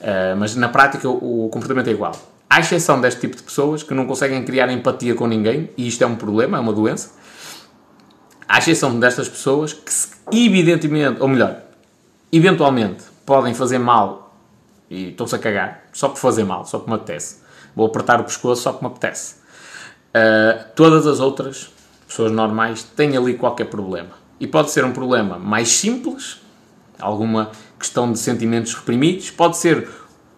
Uh, 0.00 0.36
mas 0.36 0.56
na 0.56 0.68
prática 0.68 1.08
o, 1.08 1.46
o 1.46 1.48
comportamento 1.48 1.88
é 1.88 1.92
igual. 1.92 2.12
À 2.50 2.60
exceção 2.60 3.00
deste 3.00 3.20
tipo 3.20 3.36
de 3.36 3.42
pessoas 3.42 3.82
que 3.82 3.92
não 3.94 4.06
conseguem 4.06 4.42
criar 4.42 4.70
empatia 4.70 5.14
com 5.14 5.26
ninguém, 5.26 5.70
e 5.76 5.86
isto 5.86 6.02
é 6.02 6.06
um 6.06 6.16
problema, 6.16 6.56
é 6.56 6.60
uma 6.60 6.72
doença, 6.72 7.10
à 8.48 8.58
exceção 8.58 8.98
destas 8.98 9.28
pessoas 9.28 9.74
que, 9.74 10.46
evidentemente, 10.46 11.20
ou 11.20 11.28
melhor, 11.28 11.58
eventualmente, 12.32 13.04
podem 13.26 13.52
fazer 13.52 13.78
mal 13.78 14.34
e 14.90 15.10
estão-se 15.10 15.34
a 15.34 15.38
cagar, 15.38 15.84
só 15.92 16.08
por 16.08 16.18
fazer 16.18 16.44
mal, 16.44 16.64
só 16.64 16.78
por 16.78 16.88
me 16.88 16.94
apetece. 16.94 17.47
Vou 17.74 17.86
apertar 17.86 18.20
o 18.20 18.24
pescoço 18.24 18.62
só 18.62 18.72
por 18.72 18.82
me 18.82 18.88
apetece. 18.88 19.36
Uh, 20.08 20.64
todas 20.74 21.06
as 21.06 21.20
outras 21.20 21.70
pessoas 22.06 22.32
normais 22.32 22.82
têm 22.82 23.16
ali 23.16 23.34
qualquer 23.34 23.66
problema. 23.66 24.10
E 24.40 24.46
pode 24.46 24.70
ser 24.70 24.84
um 24.84 24.92
problema 24.92 25.38
mais 25.38 25.68
simples, 25.68 26.40
alguma 26.98 27.50
questão 27.78 28.10
de 28.10 28.18
sentimentos 28.18 28.74
reprimidos, 28.74 29.30
pode 29.30 29.56
ser 29.56 29.88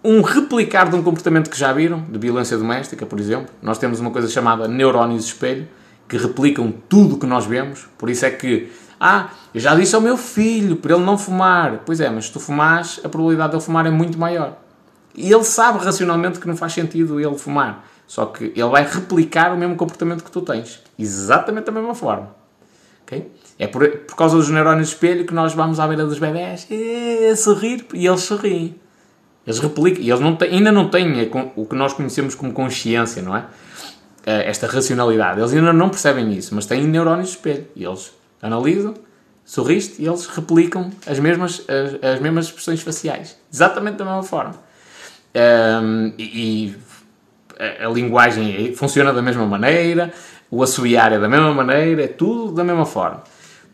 um 0.02 0.22
replicar 0.22 0.88
de 0.88 0.96
um 0.96 1.02
comportamento 1.02 1.50
que 1.50 1.58
já 1.58 1.72
viram, 1.72 2.00
de 2.08 2.18
violência 2.18 2.56
doméstica, 2.56 3.04
por 3.04 3.20
exemplo. 3.20 3.48
Nós 3.62 3.78
temos 3.78 4.00
uma 4.00 4.10
coisa 4.10 4.28
chamada 4.28 4.66
neurónios 4.66 5.26
espelho, 5.26 5.68
que 6.08 6.16
replicam 6.16 6.72
tudo 6.88 7.14
o 7.14 7.18
que 7.18 7.26
nós 7.26 7.46
vemos. 7.46 7.86
Por 7.96 8.10
isso 8.10 8.24
é 8.24 8.30
que, 8.30 8.72
ah, 8.98 9.28
eu 9.54 9.60
já 9.60 9.74
disse 9.74 9.94
ao 9.94 10.00
meu 10.00 10.16
filho 10.16 10.76
para 10.76 10.94
ele 10.94 11.04
não 11.04 11.16
fumar. 11.16 11.82
Pois 11.84 12.00
é, 12.00 12.08
mas 12.08 12.26
se 12.26 12.32
tu 12.32 12.40
fumares, 12.40 13.00
a 13.04 13.08
probabilidade 13.08 13.50
de 13.50 13.56
ele 13.56 13.64
fumar 13.64 13.86
é 13.86 13.90
muito 13.90 14.18
maior. 14.18 14.56
E 15.20 15.32
ele 15.32 15.44
sabe 15.44 15.84
racionalmente 15.84 16.38
que 16.38 16.48
não 16.48 16.56
faz 16.56 16.72
sentido 16.72 17.20
ele 17.20 17.36
fumar. 17.36 17.86
Só 18.06 18.26
que 18.26 18.44
ele 18.44 18.68
vai 18.68 18.84
replicar 18.84 19.54
o 19.54 19.56
mesmo 19.56 19.76
comportamento 19.76 20.24
que 20.24 20.30
tu 20.30 20.40
tens. 20.42 20.82
Exatamente 20.98 21.66
da 21.66 21.72
mesma 21.72 21.94
forma. 21.94 22.34
Okay? 23.02 23.30
É 23.58 23.66
por, 23.66 23.88
por 23.88 24.16
causa 24.16 24.36
dos 24.36 24.48
neurónios 24.48 24.88
de 24.88 24.94
espelho 24.94 25.26
que 25.26 25.34
nós 25.34 25.52
vamos 25.52 25.78
à 25.78 25.86
beira 25.86 26.04
dos 26.04 26.18
bebés 26.18 26.66
e, 26.70 27.34
sorrir 27.36 27.86
e 27.92 28.06
eles 28.06 28.22
sorriem. 28.22 28.74
Eles 29.46 29.60
replicam. 29.60 30.02
E 30.02 30.10
eles 30.10 30.20
não 30.20 30.34
têm, 30.34 30.50
ainda 30.50 30.72
não 30.72 30.88
têm 30.88 31.30
o 31.56 31.66
que 31.66 31.74
nós 31.74 31.92
conhecemos 31.92 32.34
como 32.34 32.52
consciência, 32.52 33.22
não 33.22 33.36
é? 33.36 33.44
Eh, 34.26 34.50
esta 34.50 34.66
racionalidade. 34.66 35.40
Eles 35.40 35.52
ainda 35.52 35.72
não 35.72 35.88
percebem 35.88 36.32
isso, 36.32 36.54
mas 36.54 36.66
têm 36.66 36.84
neurónios 36.86 37.28
de 37.28 37.36
espelho. 37.36 37.66
E 37.74 37.84
eles 37.84 38.12
analisam, 38.42 38.94
sorriste 39.44 40.02
e 40.02 40.06
eles 40.06 40.26
replicam 40.26 40.90
as 41.06 41.18
mesmas, 41.18 41.62
as, 41.68 42.14
as 42.16 42.20
mesmas 42.20 42.46
expressões 42.46 42.80
faciais. 42.80 43.36
Exatamente 43.52 43.96
da 43.96 44.04
mesma 44.04 44.22
forma. 44.22 44.54
Um, 45.34 46.12
e, 46.18 46.74
a, 47.58 47.86
a, 47.86 47.90
linguagem 47.90 48.74
funciona 48.74 49.12
da 49.12 49.22
mesma 49.22 49.46
maneira, 49.46 50.12
o 50.50 50.62
assobiar 50.62 51.12
é 51.12 51.18
da 51.18 51.28
mesma 51.28 51.54
maneira, 51.54 52.04
é 52.04 52.08
tudo 52.08 52.52
da 52.52 52.64
mesma 52.64 52.84
forma. 52.84 53.22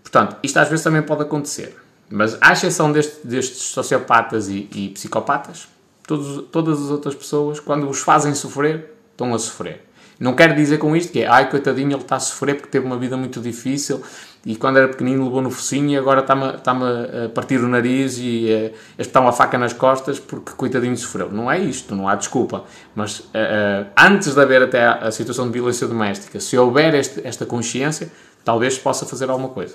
Portanto, 0.02 0.36
isto 0.42 0.58
às 0.58 0.68
vezes 0.68 0.84
também 0.84 1.02
pode 1.02 1.22
acontecer. 1.22 1.76
Mas, 2.10 2.36
à 2.40 2.52
exceção 2.52 2.92
deste, 2.92 3.26
destes 3.26 3.62
sociopatas 3.62 4.48
e, 4.48 4.68
e 4.72 4.90
psicopatas, 4.90 5.68
todos, 6.06 6.44
todas 6.52 6.80
as 6.80 6.90
outras 6.90 7.14
pessoas, 7.14 7.58
quando 7.58 7.88
os 7.88 8.00
fazem 8.00 8.34
sofrer, 8.34 8.94
estão 9.12 9.34
a 9.34 9.38
sofrer. 9.38 9.85
Não 10.18 10.34
quero 10.34 10.54
dizer 10.54 10.78
com 10.78 10.96
isto 10.96 11.12
que 11.12 11.22
é, 11.22 11.26
ai 11.26 11.50
coitadinho, 11.50 11.92
ele 11.92 12.02
está 12.02 12.16
a 12.16 12.20
sofrer 12.20 12.54
porque 12.54 12.70
teve 12.70 12.86
uma 12.86 12.96
vida 12.96 13.16
muito 13.16 13.40
difícil 13.40 14.02
e 14.46 14.54
quando 14.54 14.78
era 14.78 14.88
pequenino 14.88 15.24
levou 15.24 15.42
no 15.42 15.50
focinho 15.50 15.90
e 15.90 15.96
agora 15.96 16.20
está-me 16.20 16.54
está 16.54 16.72
a 16.72 17.28
partir 17.34 17.58
o 17.58 17.68
nariz 17.68 18.16
e 18.16 18.48
a, 18.48 18.98
a 18.98 19.02
espetar 19.02 19.20
uma 19.20 19.32
faca 19.32 19.58
nas 19.58 19.72
costas 19.72 20.20
porque 20.20 20.52
coitadinho 20.52 20.96
sofreu. 20.96 21.30
Não 21.30 21.50
é 21.50 21.58
isto, 21.58 21.94
não 21.94 22.08
há 22.08 22.14
desculpa. 22.14 22.64
Mas 22.94 23.18
uh, 23.18 23.86
antes 23.98 24.34
de 24.34 24.40
haver 24.40 24.62
até 24.62 24.86
a, 24.86 25.10
situação 25.10 25.46
de 25.46 25.52
violência 25.52 25.88
doméstica, 25.88 26.38
se 26.38 26.56
houver 26.56 26.94
este, 26.94 27.26
esta 27.26 27.44
consciência, 27.44 28.08
talvez 28.44 28.78
possa 28.78 29.04
fazer 29.04 29.28
alguma 29.28 29.48
coisa. 29.48 29.74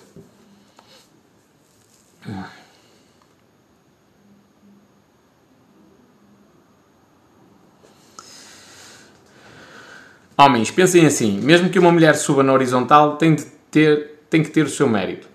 Homens, 10.41 10.72
pensem 10.72 11.05
assim: 11.05 11.39
mesmo 11.39 11.69
que 11.69 11.77
uma 11.77 11.91
mulher 11.91 12.15
suba 12.15 12.41
na 12.41 12.51
horizontal, 12.51 13.15
tem, 13.15 13.35
de 13.35 13.45
ter, 13.69 14.23
tem 14.27 14.41
que 14.41 14.49
ter 14.49 14.65
o 14.65 14.69
seu 14.69 14.89
mérito. 14.89 15.30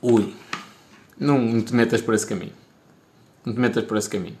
Ui, 0.00 0.32
não, 1.18 1.36
não 1.40 1.60
te 1.60 1.74
metas 1.74 2.00
por 2.00 2.14
esse 2.14 2.24
caminho. 2.24 2.52
Não 3.44 3.52
te 3.52 3.58
metas 3.58 3.82
por 3.82 3.96
esse 3.96 4.08
caminho. 4.08 4.38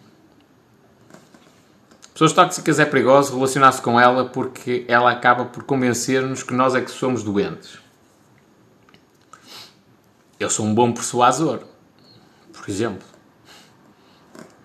Pessoas 2.12 2.32
tóxicas 2.32 2.78
é 2.78 2.84
perigoso 2.84 3.34
relacionar-se 3.34 3.82
com 3.82 4.00
ela 4.00 4.26
porque 4.26 4.84
ela 4.86 5.10
acaba 5.10 5.46
por 5.46 5.64
convencer-nos 5.64 6.44
que 6.44 6.54
nós 6.54 6.76
é 6.76 6.80
que 6.80 6.92
somos 6.92 7.24
doentes. 7.24 7.80
Eu 10.38 10.48
sou 10.48 10.64
um 10.64 10.72
bom 10.72 10.92
persuasor, 10.92 11.64
por 12.52 12.70
exemplo. 12.70 13.08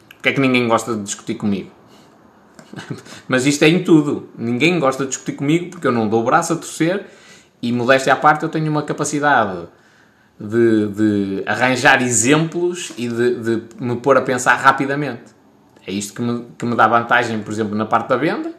Porquê 0.09 0.29
é 0.29 0.33
que 0.33 0.39
ninguém 0.39 0.67
gosta 0.67 0.95
de 0.95 1.01
discutir 1.01 1.33
comigo? 1.33 1.78
Mas 3.27 3.45
isto 3.45 3.63
é 3.63 3.69
em 3.69 3.83
tudo. 3.83 4.29
Ninguém 4.37 4.79
gosta 4.79 5.03
de 5.03 5.09
discutir 5.09 5.33
comigo 5.33 5.69
porque 5.71 5.87
eu 5.87 5.91
não 5.91 6.07
dou 6.07 6.21
o 6.21 6.23
braço 6.23 6.53
a 6.53 6.55
torcer 6.55 7.05
e, 7.61 7.71
modéstia 7.71 8.13
à 8.13 8.15
parte, 8.15 8.43
eu 8.43 8.49
tenho 8.49 8.69
uma 8.69 8.83
capacidade 8.83 9.67
de, 10.39 10.87
de 10.87 11.43
arranjar 11.45 12.01
exemplos 12.01 12.93
e 12.97 13.07
de, 13.07 13.35
de, 13.35 13.63
me 13.79 13.97
pôr 13.97 14.17
a 14.17 14.21
pensar 14.21 14.55
rapidamente. 14.55 15.37
É 15.85 15.91
isto 15.91 16.13
que 16.13 16.21
me, 16.21 16.45
que 16.57 16.65
me 16.65 16.75
dá 16.75 16.87
vantagem, 16.87 17.39
por 17.39 17.51
exemplo, 17.51 17.75
na 17.75 17.85
parte 17.85 18.09
da 18.09 18.17
venda 18.17 18.53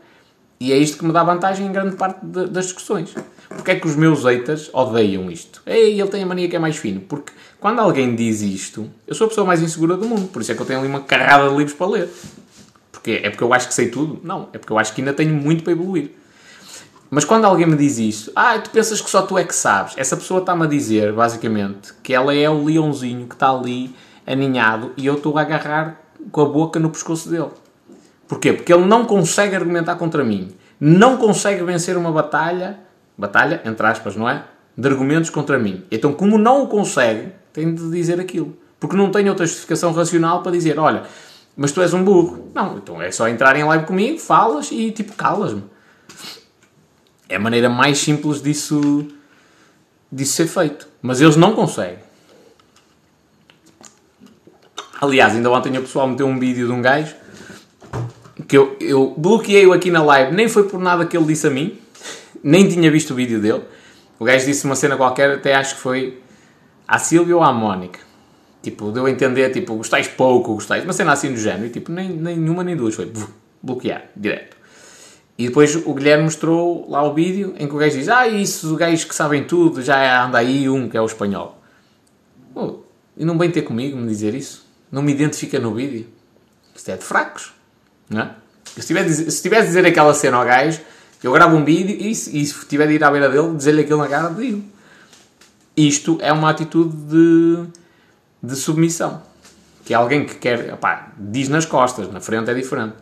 e 0.61 0.75
é 0.75 0.77
isto 0.77 0.99
que 0.99 1.07
me 1.07 1.13
dá 1.13 1.25
vantagem 1.25 1.67
em 1.67 1.73
grande 1.73 1.97
parte 1.97 2.19
de, 2.23 2.47
das 2.49 2.67
discussões. 2.67 3.15
Porque 3.49 3.71
é 3.71 3.77
que 3.77 3.87
os 3.87 3.97
meus 3.97 4.25
haters 4.25 4.69
odeiam 4.75 5.31
isto? 5.31 5.63
Ei, 5.65 5.99
ele 5.99 6.09
tem 6.11 6.23
a 6.23 6.27
mania 6.27 6.49
que 6.49 6.55
é 6.55 6.59
mais 6.59 6.77
fino. 6.77 7.01
Porque 7.01 7.33
quando 7.59 7.79
alguém 7.79 8.15
diz 8.15 8.43
isto, 8.43 8.91
eu 9.07 9.15
sou 9.15 9.25
a 9.25 9.29
pessoa 9.29 9.47
mais 9.47 9.63
insegura 9.63 9.97
do 9.97 10.07
mundo. 10.07 10.29
Por 10.29 10.43
isso 10.43 10.53
é 10.53 10.55
que 10.55 10.61
eu 10.61 10.67
tenho 10.67 10.81
ali 10.81 10.89
uma 10.89 11.01
carrada 11.01 11.49
de 11.49 11.57
livros 11.57 11.75
para 11.75 11.87
ler. 11.87 12.11
Porque 13.01 13.23
é 13.25 13.31
porque 13.31 13.43
eu 13.43 13.55
acho 13.55 13.67
que 13.67 13.75
sei 13.75 13.89
tudo? 13.89 14.21
Não, 14.23 14.51
é 14.53 14.59
porque 14.59 14.73
eu 14.73 14.79
acho 14.79 14.95
que 14.95 15.01
ainda 15.01 15.15
tenho 15.15 15.35
muito 15.35 15.65
para 15.65 15.73
evoluir. 15.73 16.11
Mas 17.11 17.25
quando 17.25 17.47
alguém 17.47 17.67
me 17.67 17.77
diz 17.77 17.99
isso, 17.99 18.31
ah, 18.37 18.59
tu 18.59 18.71
pensas 18.71 19.01
que 19.01 19.11
só 19.11 19.23
tu 19.23 19.39
é 19.39 19.43
que 19.43 19.55
sabes, 19.55 19.95
essa 19.97 20.17
pessoa 20.17 20.41
está-me 20.41 20.65
a 20.65 20.67
dizer, 20.67 21.13
basicamente, 21.13 21.95
que 22.03 22.15
ela 22.15 22.35
é 22.35 22.49
o 22.49 22.63
leãozinho 22.63 23.27
que 23.27 23.35
está 23.35 23.51
ali 23.51 23.93
aninhado 24.27 24.93
e 24.97 25.07
eu 25.07 25.15
estou 25.15 25.37
a 25.37 25.41
agarrar 25.41 26.01
com 26.31 26.43
a 26.43 26.45
boca 26.45 26.79
no 26.79 26.91
pescoço 26.91 27.29
dele. 27.29 27.49
Porquê? 28.29 28.53
Porque 28.53 28.73
ele 28.73 28.85
não 28.85 29.07
consegue 29.07 29.57
argumentar 29.57 29.97
contra 29.97 30.23
mim. 30.23 30.51
Não 30.79 31.17
consegue 31.17 31.65
vencer 31.65 31.97
uma 31.97 32.13
batalha, 32.13 32.79
batalha, 33.19 33.61
entre 33.65 33.85
aspas, 33.87 34.15
não 34.15 34.29
é? 34.29 34.45
De 34.77 34.87
argumentos 34.87 35.31
contra 35.31 35.59
mim. 35.59 35.85
Então, 35.91 36.13
como 36.13 36.39
não 36.39 36.63
o 36.63 36.67
consegue, 36.69 37.33
tem 37.53 37.75
de 37.75 37.91
dizer 37.91 38.21
aquilo. 38.21 38.57
Porque 38.79 38.97
não 38.97 39.11
tem 39.11 39.29
outra 39.29 39.45
justificação 39.47 39.93
racional 39.93 40.43
para 40.43 40.53
dizer, 40.53 40.79
olha, 40.79 41.03
mas 41.61 41.73
tu 41.73 41.83
és 41.83 41.93
um 41.93 42.03
burro. 42.03 42.51
Não, 42.55 42.79
então 42.79 43.03
é 43.03 43.13
só 43.13 43.29
entrar 43.29 43.55
em 43.55 43.63
live 43.63 43.85
comigo, 43.85 44.19
falas 44.19 44.71
e 44.73 44.91
tipo 44.91 45.13
calas-me. 45.13 45.63
É 47.29 47.37
a 47.37 47.39
maneira 47.39 47.69
mais 47.69 47.99
simples 47.99 48.41
disso, 48.41 49.07
disso 50.11 50.33
ser 50.33 50.47
feito. 50.47 50.89
Mas 51.03 51.21
eles 51.21 51.37
não 51.37 51.55
conseguem. 51.55 51.99
Aliás, 55.03 55.35
ainda 55.35 55.51
ontem 55.51 55.77
o 55.77 55.83
pessoal 55.83 56.09
meteu 56.09 56.27
um 56.27 56.39
vídeo 56.39 56.67
de 56.67 56.73
um 56.73 56.81
gajo 56.81 57.15
que 58.49 58.57
eu, 58.57 58.79
eu 58.81 59.15
bloqueei-o 59.19 59.75
aqui 59.75 59.91
na 59.91 60.03
live, 60.03 60.35
nem 60.35 60.49
foi 60.49 60.67
por 60.67 60.81
nada 60.81 61.05
que 61.05 61.15
ele 61.15 61.27
disse 61.27 61.47
a 61.47 61.51
mim, 61.51 61.79
nem 62.43 62.67
tinha 62.67 62.91
visto 62.91 63.11
o 63.11 63.15
vídeo 63.15 63.39
dele. 63.39 63.65
O 64.19 64.25
gajo 64.25 64.47
disse 64.47 64.65
uma 64.65 64.75
cena 64.75 64.97
qualquer, 64.97 65.33
até 65.33 65.55
acho 65.55 65.75
que 65.75 65.83
foi 65.83 66.23
à 66.89 66.99
Silvia 66.99 67.37
ou 67.37 67.43
à 67.43 67.53
Mónica. 67.53 68.01
Tipo, 68.63 68.93
deu 68.93 69.07
a 69.07 69.11
entender, 69.11 69.51
tipo, 69.51 69.75
gostais 69.75 70.07
pouco, 70.07 70.55
gostais, 70.55 70.85
uma 70.85 70.93
cena 70.93 71.13
assim 71.13 71.33
do 71.33 71.39
género, 71.39 71.67
e 71.67 71.71
tipo, 71.71 71.91
nem, 71.91 72.11
nenhuma 72.11 72.63
nem 72.63 72.77
duas, 72.77 72.95
foi 72.95 73.11
bloquear, 73.63 74.11
direto. 74.15 74.57
E 75.39 75.47
depois 75.47 75.75
o 75.75 75.95
Guilherme 75.95 76.25
mostrou 76.25 76.87
lá 76.91 77.03
o 77.03 77.15
vídeo 77.15 77.55
em 77.59 77.67
que 77.67 77.75
o 77.75 77.79
gajo 77.79 77.97
diz: 77.97 78.11
Ah, 78.11 78.29
isso, 78.29 78.71
os 78.71 78.77
gajos 78.77 79.05
que 79.05 79.15
sabem 79.15 79.45
tudo, 79.45 79.81
já 79.81 80.27
anda 80.27 80.37
aí 80.37 80.69
um 80.69 80.87
que 80.87 80.99
é 80.99 81.01
o 81.01 81.07
espanhol. 81.07 81.59
Oh, 82.55 82.81
e 83.17 83.25
não 83.25 83.39
vem 83.39 83.51
ter 83.51 83.63
comigo 83.63 83.97
me 83.97 84.07
dizer 84.07 84.35
isso? 84.35 84.67
Não 84.93 85.01
me 85.01 85.13
identifica 85.13 85.59
no 85.59 85.75
vídeo? 85.75 86.07
Isto 86.77 86.91
é 86.91 86.97
de 86.99 87.05
fracos, 87.05 87.55
não 88.11 88.21
é? 88.21 88.35
Se 88.65 88.81
estiver, 88.81 89.09
se 89.09 89.29
estiver 89.29 89.59
a 89.61 89.65
dizer 89.65 89.87
aquela 89.87 90.13
cena 90.13 90.37
ao 90.37 90.45
gajo, 90.45 90.81
eu 91.23 91.33
gravo 91.33 91.57
um 91.57 91.65
vídeo 91.65 91.97
e, 91.99 92.11
e 92.11 92.15
se 92.15 92.67
tiver 92.67 92.87
de 92.87 92.95
ir 92.97 93.05
à 93.05 93.11
beira 93.11 93.31
dele, 93.31 93.57
dizer-lhe 93.57 93.81
aquilo 93.81 94.01
na 94.01 94.09
cara, 94.09 94.29
digo. 94.35 94.63
Isto 95.75 96.19
é 96.21 96.31
uma 96.33 96.51
atitude 96.51 96.95
de 96.95 97.65
de 98.43 98.57
submissão. 98.57 99.23
Que 99.85 99.95
é 99.95 99.97
alguém 99.97 100.25
que 100.25 100.35
quer, 100.37 100.73
opá, 100.73 101.13
diz 101.19 101.49
nas 101.49 101.65
costas, 101.67 102.11
na 102.13 102.21
frente 102.21 102.51
é 102.51 102.55
diferente. 102.55 102.97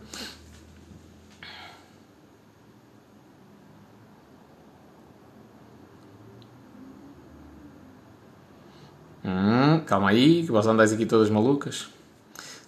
Hum, 9.23 9.81
calma 9.85 10.09
aí, 10.09 10.43
que 10.43 10.51
vós 10.51 10.65
andais 10.65 10.91
aqui 10.91 11.05
todas 11.05 11.29
malucas. 11.29 11.89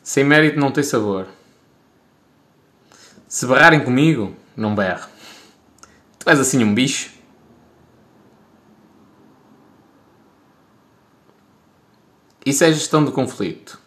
Sem 0.03 0.23
mérito 0.23 0.59
não 0.59 0.71
tem 0.71 0.83
sabor. 0.83 1.27
Se 3.27 3.47
berrarem 3.47 3.83
comigo, 3.83 4.35
não 4.55 4.75
berro. 4.75 5.07
Tu 6.19 6.29
és 6.29 6.39
assim 6.39 6.63
um 6.63 6.73
bicho. 6.73 7.20
Isso 12.45 12.63
é 12.63 12.73
gestão 12.73 13.05
de 13.05 13.11
conflito. 13.11 13.79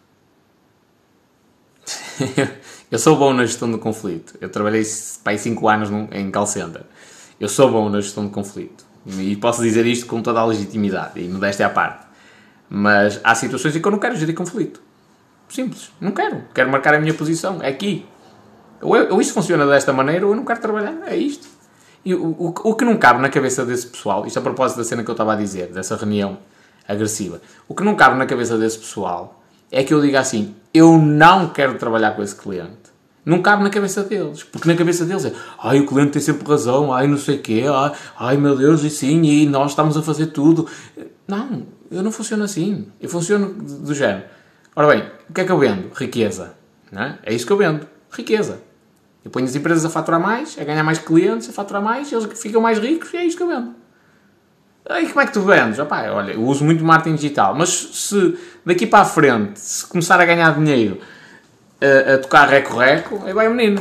eu 2.91 2.99
sou 2.99 3.17
bom 3.17 3.33
na 3.33 3.45
gestão 3.45 3.71
de 3.71 3.79
conflito. 3.79 4.35
Eu 4.41 4.49
trabalhei 4.49 4.85
para 5.25 5.37
5 5.37 5.69
anos 5.69 5.89
em 6.13 6.31
call 6.31 6.47
center. 6.47 6.83
Eu 7.41 7.49
sou 7.49 7.71
bom 7.71 7.89
na 7.89 8.01
gestão 8.01 8.25
de 8.25 8.33
conflito. 8.33 8.85
E 9.07 9.35
posso 9.37 9.61
dizer 9.61 9.85
isto 9.87 10.07
com 10.07 10.23
toda 10.23 10.41
a 10.41 10.45
legitimidade 10.47 11.21
e 11.21 11.29
modéstia 11.29 11.67
à 11.67 11.71
parte. 11.71 12.07
Mas 12.71 13.21
há 13.25 13.35
situações 13.35 13.75
em 13.75 13.81
que 13.81 13.87
eu 13.87 13.93
não 13.93 13.99
quero 13.99 14.17
gerir 14.17 14.35
conflito. 14.35 14.81
Simples. 15.49 15.91
Não 16.01 16.13
quero. 16.13 16.45
Quero 16.55 16.71
marcar 16.71 16.95
a 16.95 17.01
minha 17.01 17.13
posição. 17.13 17.61
É 17.61 17.69
aqui. 17.69 18.07
Ou, 18.81 18.97
eu, 18.97 19.15
ou 19.15 19.21
isto 19.21 19.35
funciona 19.35 19.67
desta 19.67 19.93
maneira 19.93 20.25
ou 20.25 20.33
eu 20.33 20.37
não 20.37 20.45
quero 20.45 20.61
trabalhar. 20.61 20.97
É 21.07 21.17
isto. 21.17 21.49
E 22.05 22.15
o, 22.15 22.25
o, 22.25 22.49
o 22.49 22.75
que 22.75 22.85
não 22.85 22.97
cabe 22.97 23.21
na 23.21 23.29
cabeça 23.29 23.65
desse 23.65 23.89
pessoal, 23.89 24.25
isto 24.27 24.39
a 24.39 24.43
propósito 24.43 24.79
da 24.79 24.85
cena 24.85 25.03
que 25.03 25.11
eu 25.11 25.15
estava 25.15 25.33
a 25.33 25.37
dizer, 25.37 25.73
dessa 25.73 25.97
reunião 25.97 26.39
agressiva, 26.87 27.41
o 27.69 27.75
que 27.75 27.83
não 27.83 27.95
cabe 27.95 28.17
na 28.17 28.27
cabeça 28.27 28.59
desse 28.59 28.79
pessoal 28.79 29.43
é 29.71 29.83
que 29.83 29.93
eu 29.93 30.01
diga 30.01 30.21
assim: 30.21 30.55
eu 30.73 30.99
não 30.99 31.49
quero 31.49 31.79
trabalhar 31.79 32.13
com 32.13 32.23
esse 32.23 32.35
cliente. 32.35 32.95
Não 33.25 33.41
cabe 33.41 33.63
na 33.63 33.71
cabeça 33.71 34.03
deles. 34.03 34.43
Porque 34.43 34.69
na 34.69 34.77
cabeça 34.77 35.05
deles 35.05 35.25
é 35.25 35.33
ai, 35.59 35.81
o 35.81 35.87
cliente 35.87 36.13
tem 36.13 36.21
sempre 36.21 36.47
razão, 36.47 36.93
ai, 36.93 37.07
não 37.07 37.17
sei 37.17 37.37
o 37.37 37.43
quê, 37.43 37.65
ai, 37.67 37.93
ai, 38.19 38.37
meu 38.37 38.55
Deus, 38.55 38.83
e 38.83 38.91
sim, 38.91 39.23
e 39.23 39.47
nós 39.47 39.71
estamos 39.71 39.97
a 39.97 40.03
fazer 40.03 40.27
tudo. 40.27 40.69
Não, 41.27 41.67
eu 41.91 42.03
não 42.03 42.13
funciono 42.13 42.45
assim. 42.45 42.87
Eu 43.01 43.09
funciono 43.09 43.55
do 43.55 43.95
género. 43.95 44.25
Ora 44.77 44.89
bem, 44.89 45.05
o 45.31 45.33
que 45.33 45.41
é 45.41 45.45
que 45.45 45.53
eu 45.53 45.59
vendo? 45.59 45.91
Riqueza. 45.95 46.55
Não 46.93 47.03
é? 47.03 47.19
é 47.23 47.35
isso 47.35 47.47
que 47.47 47.53
eu 47.53 47.57
vendo. 47.57 47.87
Riqueza. 48.11 48.61
Eu 49.25 49.31
ponho 49.31 49.47
as 49.47 49.57
empresas 49.57 49.85
a 49.87 49.91
faturar 49.91 50.21
mais, 50.21 50.59
a 50.59 50.65
ganhar 50.65 50.85
mais 50.85 50.99
clientes, 50.99 51.49
a 51.49 51.53
faturar 51.53 51.83
mais, 51.83 52.13
eles 52.13 52.27
ficam 52.39 52.61
mais 52.61 52.79
ricos 52.79 53.13
e 53.15 53.17
é 53.17 53.25
isto 53.25 53.39
que 53.39 53.43
eu 53.43 53.49
vendo. 53.49 53.75
Aí 54.87 55.09
como 55.09 55.23
é 55.23 55.27
que 55.27 55.33
tu 55.33 55.41
vendes? 55.41 55.79
Opá, 55.79 56.11
olha, 56.11 56.33
eu 56.33 56.43
uso 56.43 56.63
muito 56.63 56.85
marketing 56.85 57.17
digital, 57.17 57.55
mas 57.55 57.71
se 57.71 58.37
daqui 58.67 58.87
para 58.87 59.01
a 59.01 59.05
frente, 59.07 59.59
se 59.59 59.87
começar 59.87 60.21
a 60.21 60.27
ganhar 60.27 60.55
dinheiro 60.55 60.99
a, 61.81 62.15
a 62.15 62.19
tocar 62.19 62.47
reco-reco, 62.49 63.23
aí 63.25 63.33
vai 63.33 63.49
o 63.49 63.55
menino. 63.55 63.81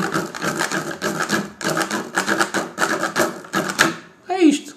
É 4.29 4.39
isto. 4.41 4.73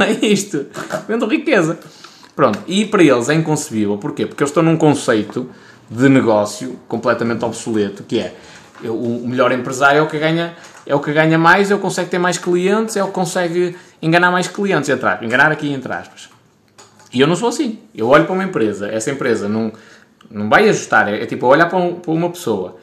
É 0.00 0.26
isto. 0.26 0.66
Vendo 1.08 1.26
riqueza. 1.26 1.78
Pronto, 2.36 2.60
e 2.66 2.84
para 2.84 3.02
eles 3.02 3.28
é 3.28 3.34
inconcebível. 3.34 3.96
Porquê? 3.96 4.26
Porque 4.26 4.42
eles 4.42 4.50
estão 4.50 4.62
num 4.62 4.76
conceito 4.76 5.50
de 5.90 6.08
negócio 6.08 6.78
completamente 6.86 7.44
obsoleto, 7.44 8.02
que 8.02 8.20
é 8.20 8.34
o 8.84 9.26
melhor 9.26 9.50
empresário 9.50 9.98
é 9.98 10.02
o 10.02 10.06
que 10.06 10.18
ganha, 10.18 10.54
é 10.86 10.94
o 10.94 11.00
que 11.00 11.12
ganha 11.12 11.38
mais, 11.38 11.70
é 11.70 11.74
o 11.74 11.78
que 11.78 11.82
consegue 11.82 12.10
ter 12.10 12.18
mais 12.18 12.38
clientes, 12.38 12.96
é 12.96 13.02
o 13.02 13.08
que 13.08 13.12
consegue 13.12 13.76
enganar 14.00 14.30
mais 14.30 14.48
clientes, 14.48 14.88
entre 14.88 15.24
enganar 15.24 15.50
aqui 15.52 15.72
entre 15.72 15.92
aspas. 15.92 16.28
E 17.12 17.20
eu 17.20 17.26
não 17.26 17.36
sou 17.36 17.48
assim. 17.48 17.78
Eu 17.94 18.08
olho 18.08 18.24
para 18.24 18.34
uma 18.34 18.44
empresa, 18.44 18.88
essa 18.88 19.10
empresa 19.10 19.48
não, 19.48 19.72
não 20.30 20.48
vai 20.48 20.68
ajustar, 20.68 21.08
é, 21.08 21.22
é 21.22 21.26
tipo 21.26 21.46
olhar 21.46 21.68
para, 21.68 21.78
um, 21.78 21.94
para, 21.96 22.12
uma 22.12 22.30
pessoa. 22.30 22.76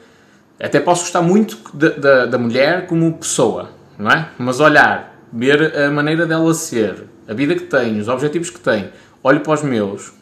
Até 0.60 0.80
posso 0.80 1.02
gostar 1.02 1.22
muito 1.22 1.58
da, 1.74 1.90
da, 1.90 2.26
da 2.26 2.38
mulher 2.38 2.86
como 2.86 3.12
pessoa, 3.14 3.70
não 3.98 4.10
é? 4.10 4.30
Mas 4.38 4.58
olhar, 4.58 5.20
ver 5.32 5.76
a 5.76 5.90
maneira 5.90 6.26
dela 6.26 6.52
ser, 6.54 7.04
a 7.28 7.34
vida 7.34 7.54
que 7.54 7.64
tem, 7.64 8.00
os 8.00 8.08
objetivos 8.08 8.50
que 8.50 8.58
tem, 8.58 8.90
olho 9.22 9.40
para 9.40 9.52
os 9.52 9.62
meus, 9.62 10.12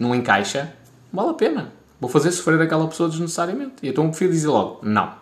não 0.00 0.14
encaixa, 0.14 0.72
vale 1.12 1.30
a 1.30 1.34
pena. 1.34 1.72
Vou 2.00 2.08
fazer 2.08 2.30
sofrer 2.30 2.60
aquela 2.60 2.86
pessoa 2.86 3.08
desnecessariamente. 3.08 3.74
E 3.82 3.88
então 3.88 4.04
eu 4.04 4.10
prefiro 4.10 4.32
dizer 4.32 4.48
logo, 4.48 4.80
não. 4.82 5.12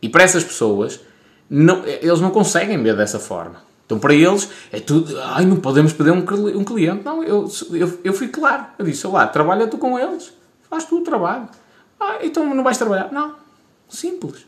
E 0.00 0.08
para 0.08 0.22
essas 0.22 0.44
pessoas, 0.44 1.00
não, 1.50 1.84
eles 1.84 2.20
não 2.20 2.30
conseguem 2.30 2.80
ver 2.82 2.96
dessa 2.96 3.18
forma. 3.18 3.65
Então 3.86 3.98
para 4.00 4.12
eles 4.12 4.48
é 4.72 4.80
tudo, 4.80 5.18
ai, 5.20 5.46
não 5.46 5.56
podemos 5.56 5.92
perder 5.92 6.10
um, 6.10 6.58
um 6.58 6.64
cliente. 6.64 7.04
Não, 7.04 7.22
eu, 7.22 7.50
eu, 7.72 7.98
eu 8.02 8.12
fui 8.12 8.28
claro. 8.28 8.66
Eu 8.78 8.84
disse, 8.84 9.06
lá, 9.06 9.26
trabalha 9.26 9.66
tu 9.68 9.78
com 9.78 9.98
eles. 9.98 10.32
Faz 10.68 10.84
tu 10.84 10.98
o 10.98 11.02
trabalho. 11.02 11.48
Ah, 11.98 12.18
então 12.22 12.52
não 12.54 12.64
vais 12.64 12.76
trabalhar? 12.76 13.10
Não. 13.12 13.34
Simples. 13.88 14.44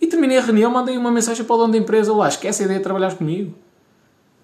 E 0.00 0.06
terminei 0.06 0.36
a 0.36 0.42
reunião, 0.42 0.70
mandei 0.70 0.96
uma 0.96 1.10
mensagem 1.10 1.44
para 1.44 1.54
o 1.54 1.58
dono 1.58 1.72
da 1.72 1.78
empresa, 1.78 2.12
lá, 2.12 2.28
esquece 2.28 2.62
a 2.62 2.64
ideia 2.66 2.78
de 2.78 2.84
trabalhar 2.84 3.14
comigo. 3.14 3.54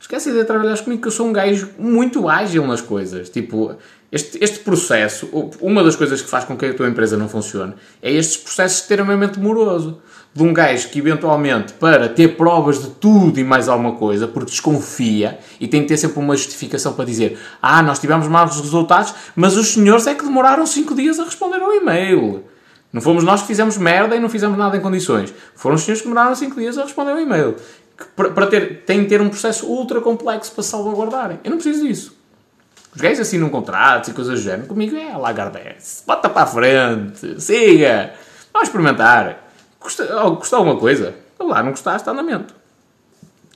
Esquece 0.01 0.29
a 0.29 0.33
ideia 0.33 0.45
de 0.45 0.49
trabalhar 0.49 0.79
comigo, 0.83 1.01
que 1.01 1.09
eu 1.09 1.13
sou 1.13 1.27
um 1.27 1.33
gajo 1.33 1.71
muito 1.79 2.29
ágil 2.29 2.67
nas 2.67 2.81
coisas. 2.81 3.29
Tipo, 3.29 3.77
este, 4.11 4.43
este 4.43 4.59
processo, 4.61 5.29
uma 5.61 5.85
das 5.85 5.95
coisas 5.95 6.21
que 6.21 6.29
faz 6.29 6.45
com 6.45 6.57
que 6.57 6.67
a 6.67 6.75
tua 6.75 6.89
empresa 6.89 7.17
não 7.17 7.29
funcione, 7.29 7.75
é 8.01 8.11
estes 8.11 8.39
processos 8.39 8.81
extremamente 8.81 9.39
moroso. 9.39 10.01
De 10.35 10.43
um 10.43 10.53
gajo 10.53 10.89
que 10.89 10.99
eventualmente, 10.99 11.75
para 11.75 12.09
ter 12.09 12.37
provas 12.37 12.83
de 12.83 12.91
tudo 12.93 13.39
e 13.39 13.45
mais 13.45 13.69
alguma 13.69 13.93
coisa, 13.93 14.27
porque 14.27 14.51
desconfia 14.51 15.39
e 15.61 15.69
tem 15.69 15.83
que 15.83 15.89
ter 15.89 15.99
sempre 15.99 16.19
uma 16.19 16.35
justificação 16.35 16.95
para 16.95 17.05
dizer: 17.05 17.39
Ah, 17.61 17.83
nós 17.83 17.99
tivemos 17.99 18.27
maus 18.29 18.59
resultados, 18.59 19.15
mas 19.37 19.57
os 19.59 19.75
senhores 19.75 20.07
é 20.07 20.15
que 20.15 20.25
demoraram 20.25 20.65
5 20.65 20.95
dias 20.95 21.21
a 21.21 21.25
responder 21.25 21.61
ao 21.61 21.75
e-mail. 21.75 22.45
Não 22.93 23.01
fomos 23.01 23.25
nós 23.25 23.43
que 23.43 23.47
fizemos 23.47 23.77
merda 23.77 24.17
e 24.17 24.21
não 24.21 24.29
fizemos 24.29 24.57
nada 24.57 24.77
em 24.77 24.81
condições. 24.81 25.33
Foram 25.55 25.77
os 25.77 25.83
senhores 25.83 26.01
que 26.01 26.09
demoraram 26.09 26.35
5 26.35 26.59
dias 26.59 26.79
a 26.79 26.83
responder 26.83 27.13
ao 27.13 27.21
e-mail. 27.21 27.57
Para, 28.17 28.47
ter, 28.47 28.85
tem 28.85 29.03
que 29.03 29.09
ter 29.09 29.21
um 29.21 29.29
processo 29.29 29.67
ultra 29.67 30.01
complexo 30.01 30.53
para 30.53 30.63
salvaguardarem. 30.63 31.41
Eu 31.45 31.51
não 31.51 31.59
preciso 31.59 31.87
disso. 31.87 32.17
Os 32.95 33.01
gays 33.01 33.19
assinam 33.19 33.49
contratos 33.49 34.11
e 34.11 34.13
coisas 34.13 34.39
do 34.39 34.43
género. 34.43 34.67
Comigo 34.67 34.95
é 34.97 35.17
Lagardesse. 35.17 36.03
Bota 36.07 36.29
para 36.29 36.43
a 36.43 36.47
frente. 36.47 37.41
Siga. 37.41 38.13
Vamos 38.53 38.69
experimentar. 38.69 39.52
Custa, 39.83 40.25
oh, 40.25 40.37
custa 40.37 40.57
alguma 40.57 40.77
coisa? 40.77 41.15
Lá, 41.39 41.63
não 41.63 41.71
gostaste, 41.71 42.09
andamento. 42.09 42.55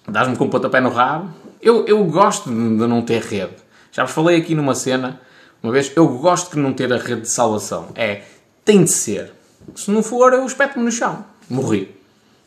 Dás-me 0.08 0.36
com 0.36 0.44
o 0.44 0.50
pontapé 0.50 0.80
no 0.80 0.90
rabo. 0.90 1.32
Eu, 1.62 1.86
eu 1.86 2.04
gosto 2.04 2.48
de 2.48 2.54
não 2.54 3.02
ter 3.02 3.22
rede. 3.22 3.54
Já 3.92 4.04
vos 4.04 4.12
falei 4.12 4.38
aqui 4.38 4.54
numa 4.54 4.74
cena, 4.74 5.20
uma 5.62 5.72
vez, 5.72 5.90
eu 5.96 6.06
gosto 6.06 6.54
de 6.54 6.60
não 6.60 6.72
ter 6.72 6.92
a 6.92 6.96
rede 6.96 7.22
de 7.22 7.28
salvação. 7.28 7.88
É, 7.94 8.22
tem 8.64 8.84
de 8.84 8.90
ser. 8.90 9.32
Se 9.74 9.90
não 9.90 10.02
for, 10.02 10.32
eu 10.32 10.44
espeto-me 10.44 10.84
no 10.84 10.92
chão. 10.92 11.24
Morri. 11.48 11.96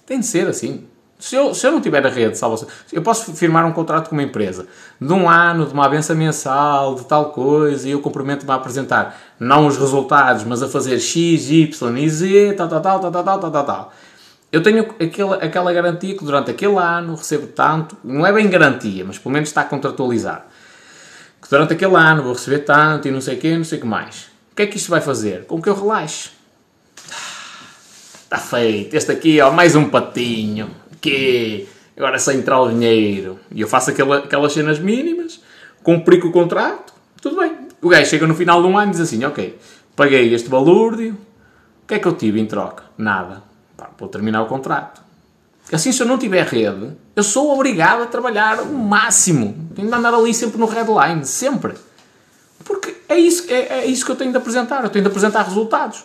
Tem 0.05 0.19
de 0.19 0.25
ser 0.25 0.47
assim. 0.47 0.85
Se 1.19 1.35
eu, 1.35 1.53
se 1.53 1.67
eu 1.67 1.73
não 1.73 1.81
tiver 1.81 2.05
a 2.07 2.09
rede 2.09 2.31
de 2.31 2.37
salvação, 2.37 2.65
eu 2.93 3.01
posso 3.01 3.33
firmar 3.33 3.65
um 3.65 3.73
contrato 3.73 4.07
com 4.07 4.15
uma 4.15 4.23
empresa 4.23 4.65
de 5.01 5.11
um 5.11 5.29
ano, 5.29 5.65
de 5.65 5.73
uma 5.73 5.85
abenção 5.85 6.15
mensal, 6.15 6.95
de 6.95 7.03
tal 7.03 7.33
coisa, 7.33 7.89
e 7.89 7.91
eu 7.91 7.99
comprometo-me 7.99 8.49
a 8.53 8.55
apresentar 8.55 9.19
não 9.37 9.67
os 9.67 9.77
resultados, 9.77 10.45
mas 10.45 10.63
a 10.63 10.69
fazer 10.69 10.97
X, 10.97 11.49
Y 11.49 11.97
e 11.97 12.09
Z, 12.09 12.53
tal, 12.53 12.69
tal, 12.69 12.81
tal, 12.81 12.99
tal, 12.99 13.11
tal, 13.11 13.39
tal, 13.39 13.51
tal, 13.51 13.65
tal. 13.65 13.93
Eu 14.49 14.63
tenho 14.63 14.95
aquela, 14.97 15.35
aquela 15.35 15.73
garantia 15.73 16.17
que 16.17 16.23
durante 16.23 16.51
aquele 16.51 16.77
ano 16.77 17.15
recebo 17.15 17.47
tanto, 17.47 17.97
não 18.01 18.25
é 18.25 18.31
bem 18.31 18.49
garantia, 18.49 19.03
mas 19.03 19.17
pelo 19.17 19.33
menos 19.33 19.49
está 19.49 19.65
contratualizado. 19.65 20.43
Que 21.41 21.49
durante 21.49 21.73
aquele 21.73 21.95
ano 21.95 22.23
vou 22.23 22.31
receber 22.31 22.59
tanto 22.59 23.09
e 23.09 23.11
não 23.11 23.19
sei 23.19 23.35
o 23.35 23.39
quê, 23.39 23.57
não 23.57 23.65
sei 23.65 23.77
o 23.77 23.81
que 23.81 23.87
mais. 23.87 24.29
O 24.53 24.55
que 24.55 24.61
é 24.61 24.67
que 24.67 24.77
isto 24.77 24.89
vai 24.89 25.01
fazer? 25.01 25.43
Com 25.45 25.61
que 25.61 25.67
eu 25.67 25.75
relaxe. 25.75 26.29
Está 28.23 28.37
feito. 28.37 28.95
Este 28.95 29.11
aqui, 29.11 29.41
ó, 29.41 29.51
mais 29.51 29.75
um 29.75 29.89
patinho 29.89 30.69
quê? 31.01 31.67
Agora 31.97 32.15
é 32.15 32.19
só 32.19 32.31
entrar 32.31 32.61
o 32.61 32.69
dinheiro. 32.69 33.39
E 33.51 33.61
eu 33.61 33.67
faço 33.67 33.89
aquela, 33.89 34.19
aquelas 34.19 34.53
cenas 34.53 34.79
mínimas, 34.79 35.41
cumpri 35.83 36.19
com 36.19 36.29
o 36.29 36.31
contrato, 36.31 36.93
tudo 37.21 37.37
bem. 37.37 37.51
O 37.81 37.89
gajo 37.89 38.09
chega 38.09 38.25
no 38.25 38.35
final 38.35 38.61
de 38.61 38.67
um 38.67 38.77
ano 38.77 38.89
e 38.89 38.91
diz 38.91 39.01
assim, 39.01 39.23
ok, 39.23 39.57
paguei 39.95 40.33
este 40.33 40.49
balúrdio, 40.49 41.17
o 41.83 41.87
que 41.87 41.95
é 41.95 41.99
que 41.99 42.07
eu 42.07 42.13
tive 42.13 42.39
em 42.39 42.45
troca? 42.45 42.83
Nada. 42.97 43.43
Pá, 43.75 43.89
vou 43.97 44.07
terminar 44.07 44.41
o 44.43 44.45
contrato. 44.45 45.01
Assim, 45.71 45.91
se 45.91 46.01
eu 46.01 46.07
não 46.07 46.17
tiver 46.17 46.45
rede, 46.45 46.93
eu 47.15 47.23
sou 47.23 47.53
obrigado 47.53 48.01
a 48.01 48.07
trabalhar 48.07 48.61
o 48.61 48.73
máximo. 48.73 49.69
Tenho 49.75 49.87
de 49.87 49.93
andar 49.93 50.13
ali 50.13 50.33
sempre 50.33 50.57
no 50.57 50.65
redline, 50.65 51.25
sempre. 51.25 51.73
Porque 52.65 52.95
é 53.07 53.17
isso, 53.17 53.45
é, 53.49 53.79
é 53.79 53.85
isso 53.85 54.03
que 54.05 54.11
eu 54.11 54.15
tenho 54.15 54.31
de 54.31 54.37
apresentar. 54.37 54.83
Eu 54.83 54.89
tenho 54.89 55.03
de 55.03 55.09
apresentar 55.09 55.43
resultados. 55.43 56.03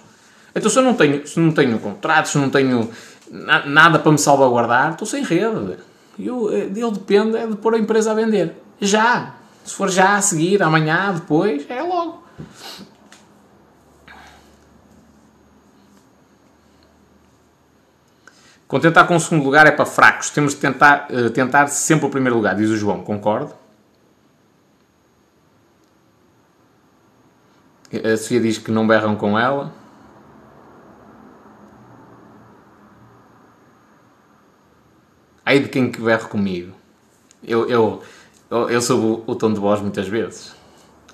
Então, 0.54 0.70
se 0.70 0.78
eu 0.78 0.82
não 0.82 0.94
tenho, 0.94 1.26
se 1.26 1.40
não 1.40 1.50
tenho 1.50 1.78
contratos, 1.78 2.32
se 2.32 2.38
não 2.38 2.50
tenho 2.50 2.90
nada 3.30 3.98
para 3.98 4.12
me 4.12 4.18
salvaguardar, 4.18 4.92
estou 4.92 5.06
sem 5.06 5.22
rede. 5.22 5.78
Eu, 6.18 6.52
ele 6.52 6.90
depende 6.90 7.36
é 7.36 7.46
de 7.46 7.56
pôr 7.56 7.74
a 7.74 7.78
empresa 7.78 8.12
a 8.12 8.14
vender. 8.14 8.56
Já. 8.80 9.34
Se 9.64 9.74
for 9.74 9.90
já 9.90 10.16
a 10.16 10.22
seguir, 10.22 10.62
amanhã, 10.62 11.12
depois, 11.14 11.68
é 11.70 11.82
logo. 11.82 12.22
Contentar 18.68 19.06
com 19.06 19.16
o 19.16 19.20
segundo 19.20 19.44
lugar 19.44 19.66
é 19.66 19.70
para 19.70 19.86
fracos. 19.86 20.30
Temos 20.30 20.54
de 20.54 20.60
tentar, 20.60 21.08
uh, 21.10 21.30
tentar 21.30 21.68
sempre 21.68 22.06
o 22.06 22.10
primeiro 22.10 22.36
lugar, 22.36 22.54
diz 22.54 22.70
o 22.70 22.76
João. 22.76 23.02
Concordo? 23.02 23.54
A 27.92 28.16
Sofia 28.16 28.40
diz 28.40 28.58
que 28.58 28.70
não 28.70 28.86
berram 28.86 29.14
com 29.14 29.38
ela. 29.38 29.72
Ai 35.44 35.60
de 35.60 35.68
quem 35.68 35.90
que 35.90 36.00
berro 36.00 36.28
comigo. 36.28 36.72
Eu, 37.46 37.68
eu, 37.68 38.02
eu, 38.50 38.70
eu 38.70 38.80
sou 38.80 39.24
o, 39.26 39.32
o, 39.32 39.34
tom 39.34 39.52
de 39.52 39.60
voz 39.60 39.80
muitas 39.80 40.08
vezes. 40.08 40.54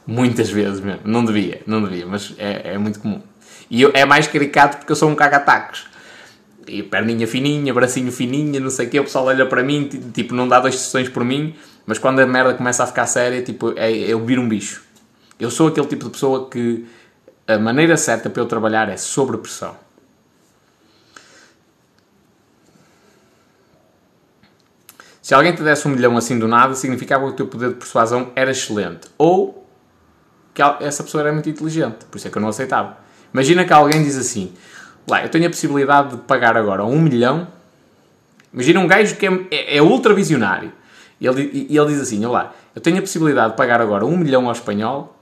Muitas 0.06 0.50
vezes 0.50 0.80
mesmo. 0.80 1.02
Não 1.04 1.24
devia, 1.24 1.62
não 1.66 1.82
devia, 1.82 2.06
mas 2.06 2.34
é, 2.38 2.74
é 2.74 2.78
muito 2.78 3.00
comum. 3.00 3.20
E 3.68 3.82
eu, 3.82 3.90
é 3.94 4.04
mais 4.04 4.26
caricato 4.26 4.78
porque 4.78 4.92
eu 4.92 4.96
sou 4.96 5.08
um 5.08 5.14
caga-tacos. 5.14 5.86
E 6.66 6.82
perninha 6.82 7.26
fininha, 7.26 7.74
bracinho 7.74 8.12
fininha, 8.12 8.60
não 8.60 8.70
sei 8.70 8.86
o 8.86 8.90
quê. 8.90 9.00
O 9.00 9.04
pessoal 9.04 9.26
olha 9.26 9.46
para 9.46 9.62
mim, 9.62 9.88
tipo, 10.12 10.34
não 10.34 10.46
dá 10.46 10.60
dois 10.60 10.76
sessões 10.78 11.08
por 11.08 11.24
mim. 11.24 11.54
Mas 11.86 11.98
quando 11.98 12.20
a 12.20 12.26
merda 12.26 12.54
começa 12.54 12.84
a 12.84 12.86
ficar 12.86 13.06
séria, 13.06 13.42
tipo, 13.42 13.72
é, 13.76 13.90
eu 13.90 14.24
viro 14.24 14.42
um 14.42 14.48
bicho. 14.48 14.82
Eu 15.38 15.50
sou 15.50 15.68
aquele 15.68 15.86
tipo 15.86 16.04
de 16.04 16.10
pessoa 16.10 16.48
que 16.48 16.84
a 17.46 17.58
maneira 17.58 17.96
certa 17.96 18.30
para 18.30 18.42
eu 18.42 18.46
trabalhar 18.46 18.88
é 18.88 18.96
sob 18.96 19.36
pressão. 19.38 19.74
Se 25.30 25.34
alguém 25.36 25.54
te 25.54 25.62
desse 25.62 25.86
um 25.86 25.92
milhão 25.92 26.16
assim 26.16 26.36
do 26.40 26.48
nada, 26.48 26.74
significava 26.74 27.24
que 27.26 27.30
o 27.30 27.36
teu 27.36 27.46
poder 27.46 27.68
de 27.68 27.74
persuasão 27.76 28.32
era 28.34 28.50
excelente. 28.50 29.06
Ou 29.16 29.64
que 30.52 30.60
essa 30.80 31.04
pessoa 31.04 31.22
era 31.22 31.32
muito 31.32 31.48
inteligente. 31.48 32.04
Por 32.06 32.18
isso 32.18 32.26
é 32.26 32.30
que 32.32 32.36
eu 32.36 32.42
não 32.42 32.48
aceitava. 32.48 32.96
Imagina 33.32 33.64
que 33.64 33.72
alguém 33.72 34.02
diz 34.02 34.16
assim: 34.16 34.52
lá, 35.06 35.22
eu 35.22 35.28
tenho 35.28 35.46
a 35.46 35.48
possibilidade 35.48 36.16
de 36.16 36.22
pagar 36.22 36.56
agora 36.56 36.84
um 36.84 37.00
milhão. 37.00 37.46
Imagina 38.52 38.80
um 38.80 38.88
gajo 38.88 39.14
que 39.14 39.24
é, 39.24 39.46
é, 39.52 39.76
é 39.76 39.80
ultra 39.80 40.12
visionário. 40.14 40.72
E 41.20 41.28
ele, 41.28 41.68
e 41.70 41.78
ele 41.78 41.86
diz 41.92 42.00
assim: 42.00 42.24
Olá, 42.24 42.52
eu 42.74 42.80
tenho 42.80 42.98
a 42.98 43.00
possibilidade 43.00 43.52
de 43.52 43.56
pagar 43.56 43.80
agora 43.80 44.04
um 44.04 44.16
milhão 44.16 44.46
ao 44.46 44.52
espanhol 44.52 45.16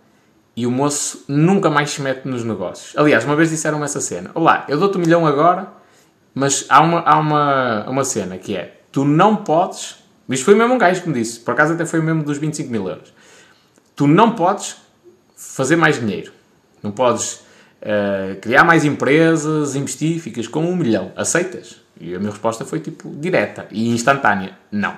e 0.57 0.67
o 0.67 0.71
moço 0.71 1.23
nunca 1.29 1.69
mais 1.69 1.91
se 1.91 2.01
mete 2.01 2.25
nos 2.25 2.43
negócios. 2.45 2.97
Aliás, 2.97 3.27
uma 3.27 3.37
vez 3.37 3.51
disseram 3.51 3.85
essa 3.85 4.01
cena: 4.01 4.31
Olá, 4.35 4.65
eu 4.71 4.79
dou-te 4.79 4.97
um 4.97 5.03
milhão 5.03 5.27
agora, 5.27 5.69
mas 6.35 6.65
há 6.71 6.81
uma, 6.81 7.01
há 7.01 7.19
uma, 7.19 7.91
uma 7.91 8.05
cena 8.05 8.39
que 8.39 8.57
é: 8.57 8.78
tu 8.93 9.05
não 9.05 9.37
podes. 9.37 9.97
Isto 10.29 10.45
foi 10.45 10.55
mesmo 10.55 10.75
um 10.75 10.79
gajo 10.79 11.03
que 11.03 11.09
me 11.09 11.15
disse, 11.15 11.41
por 11.41 11.53
acaso 11.53 11.73
até 11.73 11.87
foi 11.87 12.01
o 12.01 12.03
mesmo 12.03 12.23
dos 12.23 12.39
25 12.39 12.71
mil 12.71 12.89
euros. 12.89 13.13
Tu 13.97 14.07
não 14.07 14.33
podes 14.33 14.77
fazer 15.37 15.77
mais 15.77 15.99
dinheiro. 15.99 16.33
Não 16.83 16.91
podes 16.91 17.35
uh, 17.83 18.39
criar 18.41 18.65
mais 18.65 18.85
empresas, 18.85 19.75
investir, 19.75 20.21
ficas 20.21 20.47
com 20.47 20.65
um 20.65 20.77
milhão. 20.77 21.13
Aceitas? 21.17 21.81
E 22.01 22.15
a 22.15 22.19
minha 22.19 22.31
resposta 22.31 22.65
foi 22.65 22.81
tipo 22.81 23.11
direta 23.17 23.67
e 23.71 23.89
instantânea: 23.89 24.57
não. 24.71 24.97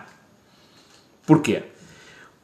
Porquê? 1.26 1.62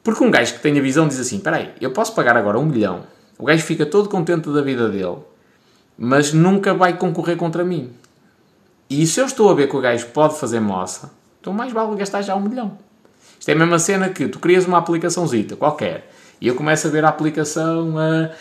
Porque 0.03 0.23
um 0.23 0.31
gajo 0.31 0.53
que 0.53 0.61
tem 0.61 0.77
a 0.79 0.81
visão 0.81 1.07
diz 1.07 1.19
assim: 1.19 1.37
espera 1.37 1.57
aí, 1.57 1.73
eu 1.81 1.91
posso 1.91 2.15
pagar 2.15 2.37
agora 2.37 2.57
um 2.57 2.65
milhão. 2.65 3.05
O 3.37 3.45
gajo 3.45 3.63
fica 3.63 3.85
todo 3.85 4.09
contente 4.09 4.49
da 4.49 4.61
vida 4.61 4.89
dele, 4.89 5.17
mas 5.97 6.33
nunca 6.33 6.73
vai 6.73 6.97
concorrer 6.97 7.37
contra 7.37 7.63
mim. 7.63 7.91
E 8.89 9.05
se 9.05 9.19
eu 9.19 9.25
estou 9.25 9.49
a 9.51 9.53
ver 9.53 9.67
que 9.67 9.75
o 9.75 9.81
gajo 9.81 10.07
pode 10.07 10.39
fazer 10.39 10.59
moça, 10.59 11.11
então 11.47 11.53
mais 11.53 11.71
vale 11.71 11.95
gastar 11.95 12.21
já 12.21 12.35
um 12.35 12.41
milhão. 12.41 12.77
Isto 13.39 13.47
é 13.47 13.53
a 13.53 13.55
mesma 13.55 13.79
cena 13.79 14.09
que 14.09 14.27
tu 14.27 14.37
crias 14.37 14.65
uma 14.65 14.79
aplicaçãozita 14.79 15.55
qualquer 15.55 16.11
e 16.41 16.47
eu 16.49 16.55
começo 16.55 16.87
a 16.87 16.89
ver 16.89 17.05
a 17.05 17.09
aplicação 17.09 17.97
a. 17.97 18.31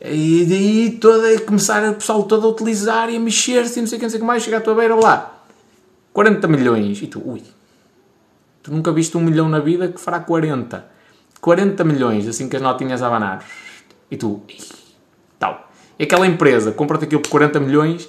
E 0.00 0.44
daí 0.44 0.98
toda, 1.00 1.40
começar 1.42 1.88
o 1.88 1.94
pessoal 1.94 2.24
todo 2.24 2.44
a 2.44 2.50
utilizar 2.50 3.08
e 3.08 3.16
a 3.16 3.20
mexer-se 3.20 3.78
e 3.78 3.82
não 3.82 3.86
sei 3.86 3.96
o 3.96 4.00
que, 4.00 4.04
não 4.04 4.10
sei 4.10 4.18
o 4.18 4.20
que 4.22 4.26
mais, 4.26 4.42
chega 4.42 4.56
à 4.58 4.60
tua 4.60 4.74
beira 4.74 4.96
lá. 4.96 5.42
40 6.12 6.48
milhões. 6.48 7.00
E 7.00 7.06
tu, 7.06 7.22
ui, 7.24 7.40
tu 8.62 8.72
nunca 8.72 8.90
viste 8.90 9.16
um 9.16 9.20
milhão 9.20 9.48
na 9.48 9.60
vida 9.60 9.88
que 9.88 10.00
fará 10.00 10.18
40. 10.18 10.84
40 11.40 11.84
milhões, 11.84 12.26
assim 12.26 12.48
que 12.48 12.56
as 12.56 12.62
notinhas 12.62 13.00
a 13.00 13.06
abanar. 13.06 13.44
E 14.10 14.16
tu, 14.16 14.42
tal. 15.38 15.70
E 15.98 16.02
aquela 16.02 16.26
empresa 16.26 16.72
compra-te 16.72 17.04
aquilo 17.04 17.22
por 17.22 17.30
40 17.30 17.60
milhões, 17.60 18.08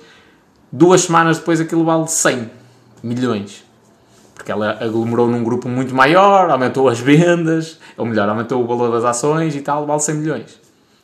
duas 0.71 1.01
semanas 1.01 1.37
depois 1.37 1.61
aquilo 1.61 1.85
vale 1.85 2.07
100 2.07 2.49
milhões. 3.03 3.66
Porque 4.37 4.51
ela 4.51 4.77
aglomerou 4.79 5.27
num 5.27 5.43
grupo 5.43 5.67
muito 5.67 5.95
maior, 5.95 6.49
aumentou 6.51 6.87
as 6.87 6.99
vendas, 6.99 7.79
ou 7.97 8.05
melhor, 8.05 8.29
aumentou 8.29 8.63
o 8.63 8.67
valor 8.67 8.91
das 8.91 9.03
ações 9.03 9.55
e 9.55 9.61
tal, 9.61 9.85
vale 9.87 9.99
100 9.99 10.15
milhões. 10.15 10.61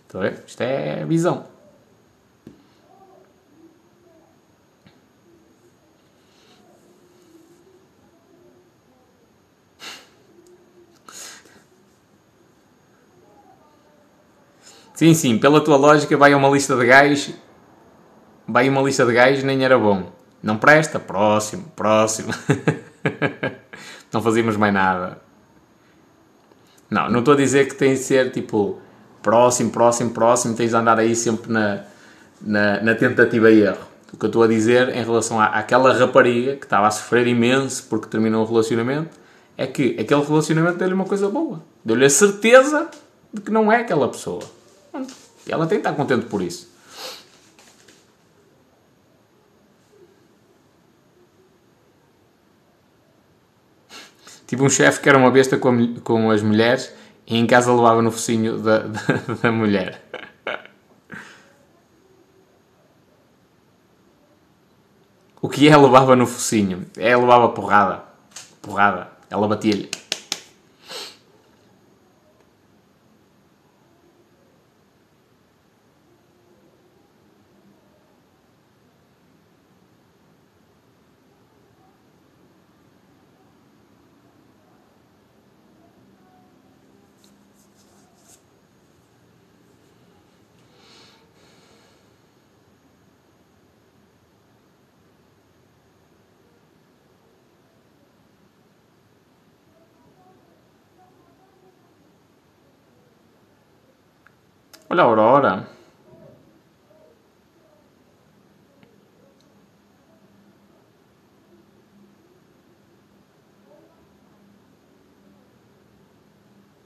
Então, 0.08 0.22
isto 0.24 0.62
é 0.62 1.04
visão. 1.04 1.46
Sim, 14.94 15.16
sim, 15.16 15.38
pela 15.40 15.60
tua 15.60 15.76
lógica 15.76 16.16
vai 16.16 16.36
uma 16.36 16.48
lista 16.50 16.78
de 16.78 16.86
gajos, 16.86 17.34
vai 18.48 18.70
uma 18.70 18.82
lista 18.84 19.04
de 19.04 19.12
gajos, 19.12 19.44
nem 19.44 19.66
era 19.66 19.78
bom. 19.78 20.12
Não 20.42 20.58
presta? 20.58 21.00
Próximo, 21.00 21.64
próximo. 21.76 22.32
não 24.12 24.22
fazíamos 24.22 24.58
mais 24.58 24.74
nada. 24.74 25.20
Não, 26.90 27.10
não 27.10 27.20
estou 27.20 27.34
a 27.34 27.38
dizer 27.38 27.68
que 27.68 27.76
tem 27.76 27.94
de 27.94 28.00
ser 28.00 28.32
tipo 28.32 28.80
próximo, 29.22 29.72
próximo, 29.72 30.12
próximo, 30.12 30.56
tens 30.56 30.70
de 30.70 30.76
andar 30.76 31.00
aí 31.00 31.16
sempre 31.16 31.52
na, 31.52 31.84
na, 32.42 32.82
na 32.82 32.96
tentativa 32.96 33.50
e 33.50 33.62
erro. 33.62 33.94
O 34.14 34.18
que 34.18 34.26
eu 34.26 34.28
estou 34.28 34.44
a 34.44 34.48
dizer 34.48 34.90
em 34.90 35.04
relação 35.04 35.40
à, 35.40 35.46
àquela 35.46 35.92
rapariga 35.92 36.56
que 36.56 36.66
estava 36.66 36.88
a 36.88 36.92
sofrer 36.92 37.26
imenso 37.26 37.88
porque 37.90 38.08
terminou 38.08 38.44
o 38.44 38.48
relacionamento 38.48 39.18
é 39.58 39.66
que 39.66 39.98
aquele 40.00 40.22
relacionamento 40.22 40.78
deu-lhe 40.78 40.94
uma 40.94 41.06
coisa 41.06 41.30
boa. 41.30 41.64
Deu-lhe 41.84 42.06
a 42.06 42.10
certeza 42.10 42.90
de 43.34 43.42
que 43.42 43.52
não 43.52 43.72
é 43.72 43.78
aquela 43.78 44.08
pessoa. 44.08 44.44
E 45.48 45.52
ela 45.52 45.66
tem 45.66 45.80
que 45.80 45.88
estar 45.88 45.98
contente 45.98 46.26
por 46.28 46.42
isso. 46.42 46.73
Tive 54.54 54.62
um 54.62 54.70
chefe 54.70 55.02
que 55.02 55.10
era 55.10 55.18
uma 55.18 55.32
besta 55.32 55.58
com, 55.58 55.70
a, 55.70 56.02
com 56.04 56.30
as 56.30 56.44
mulheres 56.44 56.94
e 57.26 57.36
em 57.36 57.48
casa 57.48 57.74
levava 57.74 58.04
no 58.04 58.12
focinho 58.12 58.60
da, 58.60 58.82
da, 58.86 59.00
da 59.42 59.52
mulher. 59.52 60.00
O 65.42 65.50
que 65.50 65.68
é 65.68 65.76
levava 65.76 66.16
no 66.16 66.28
focinho? 66.28 66.86
É 66.96 67.18
levava 67.18 67.50
porrada. 67.50 68.04
Porrada. 68.62 69.08
Ela 69.28 69.48
batia-lhe. 69.48 69.90
Olha 104.94 105.02
a 105.02 105.06
Aurora. 105.06 105.68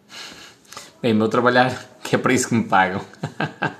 Bem, 1.03 1.13
meu 1.13 1.27
trabalhar, 1.27 1.85
que 2.01 2.15
é 2.15 2.17
para 2.17 2.31
isso 2.31 2.47
que 2.47 2.55
me 2.55 2.63
pagam. 2.63 3.01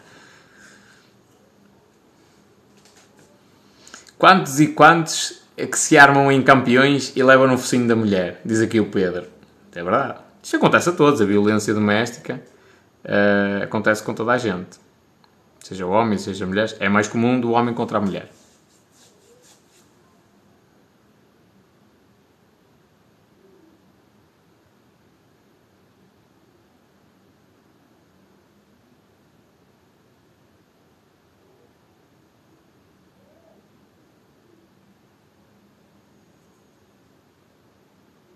quantos 4.20 4.60
e 4.60 4.68
quantos 4.68 5.42
é 5.56 5.66
que 5.66 5.80
se 5.80 5.98
armam 5.98 6.30
em 6.30 6.44
campeões 6.44 7.14
e 7.16 7.24
levam 7.24 7.48
no 7.48 7.58
focinho 7.58 7.88
da 7.88 7.96
mulher? 7.96 8.42
Diz 8.44 8.60
aqui 8.60 8.82
o 8.82 8.92
Pedro. 8.92 9.26
É 9.74 9.82
verdade. 9.82 10.20
Isto 10.44 10.58
acontece 10.58 10.90
a 10.90 10.92
todos, 10.92 11.22
a 11.22 11.26
violência 11.26 11.74
doméstica 11.74 12.44
uh, 13.08 13.64
acontece 13.64 14.04
com 14.04 14.14
toda 14.14 14.34
a 14.34 14.38
gente. 14.38 14.80
Seja 15.62 15.86
homem, 15.86 16.18
seja 16.18 16.46
mulher. 16.46 16.76
É 16.80 16.90
mais 16.90 17.08
comum 17.08 17.40
do 17.40 17.52
homem 17.52 17.74
contra 17.74 17.98
a 17.98 18.02
mulher. 18.02 18.30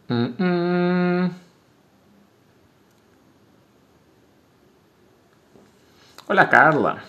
Hum, 0.09 0.35
Olha 6.27 6.43
a 6.43 6.47
Carla. 6.47 7.03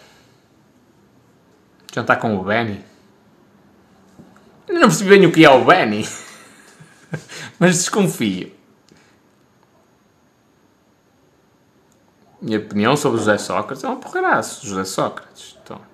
Jantar 1.94 2.18
com 2.18 2.36
o 2.36 2.44
Benny. 2.44 2.84
Não 4.68 4.82
percebi 4.82 5.10
bem 5.10 5.26
o 5.26 5.32
que 5.32 5.44
é 5.44 5.50
o 5.50 5.64
Benny. 5.64 6.08
Mas 7.58 7.76
desconfio. 7.76 8.52
Minha 12.40 12.58
opinião 12.58 12.96
sobre 12.96 13.18
José 13.18 13.38
Sócrates 13.38 13.84
é 13.84 13.88
um 13.88 14.00
porraço. 14.00 14.66
José 14.66 14.84
Sócrates. 14.84 15.56
Então. 15.62 15.91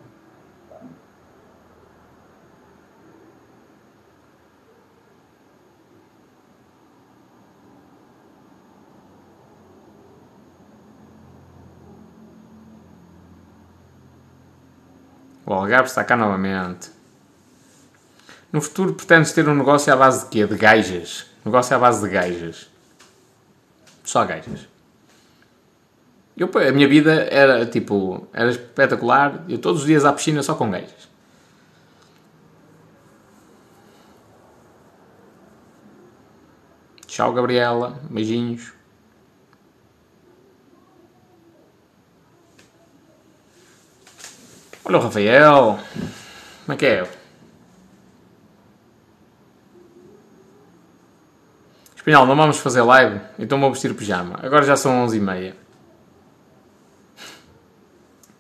Algarve 15.69 15.91
está 15.91 16.03
cá 16.03 16.17
novamente. 16.17 16.91
No 18.51 18.63
futuro 18.63 18.95
pretendes 18.95 19.33
ter 19.35 19.47
um 19.47 19.55
negócio 19.55 19.93
à 19.93 19.97
base 19.97 20.25
de 20.25 20.31
quê? 20.31 20.47
De 20.47 20.57
gajas. 20.57 21.27
Negócio 21.45 21.77
à 21.77 21.79
base 21.79 22.03
de 22.03 22.09
gajas. 22.09 22.71
Só 24.03 24.25
gajas. 24.25 24.67
Eu, 26.35 26.51
a 26.67 26.73
minha 26.73 26.89
vida 26.89 27.13
era 27.31 27.67
tipo, 27.67 28.27
era 28.33 28.51
espetacular. 28.51 29.45
Eu 29.47 29.59
todos 29.59 29.83
os 29.83 29.87
dias 29.87 30.07
à 30.07 30.13
piscina 30.15 30.43
só 30.43 30.55
com 30.55 30.71
gajas. 30.71 31.07
Tchau, 37.07 37.35
Gabriela. 37.35 38.01
Beijinhos. 38.09 38.73
Olha 44.89 44.97
o 44.97 45.03
Rafael. 45.03 45.79
Como 46.65 46.75
é 46.75 46.77
que 46.77 46.87
é? 46.87 47.07
Espinhal, 51.95 52.25
não 52.25 52.35
vamos 52.35 52.59
fazer 52.59 52.81
live? 52.81 53.21
Então 53.39 53.61
vou 53.61 53.71
vestir 53.71 53.95
pijama. 53.95 54.39
Agora 54.43 54.65
já 54.65 54.77
são 54.77 55.07
11h30. 55.07 55.55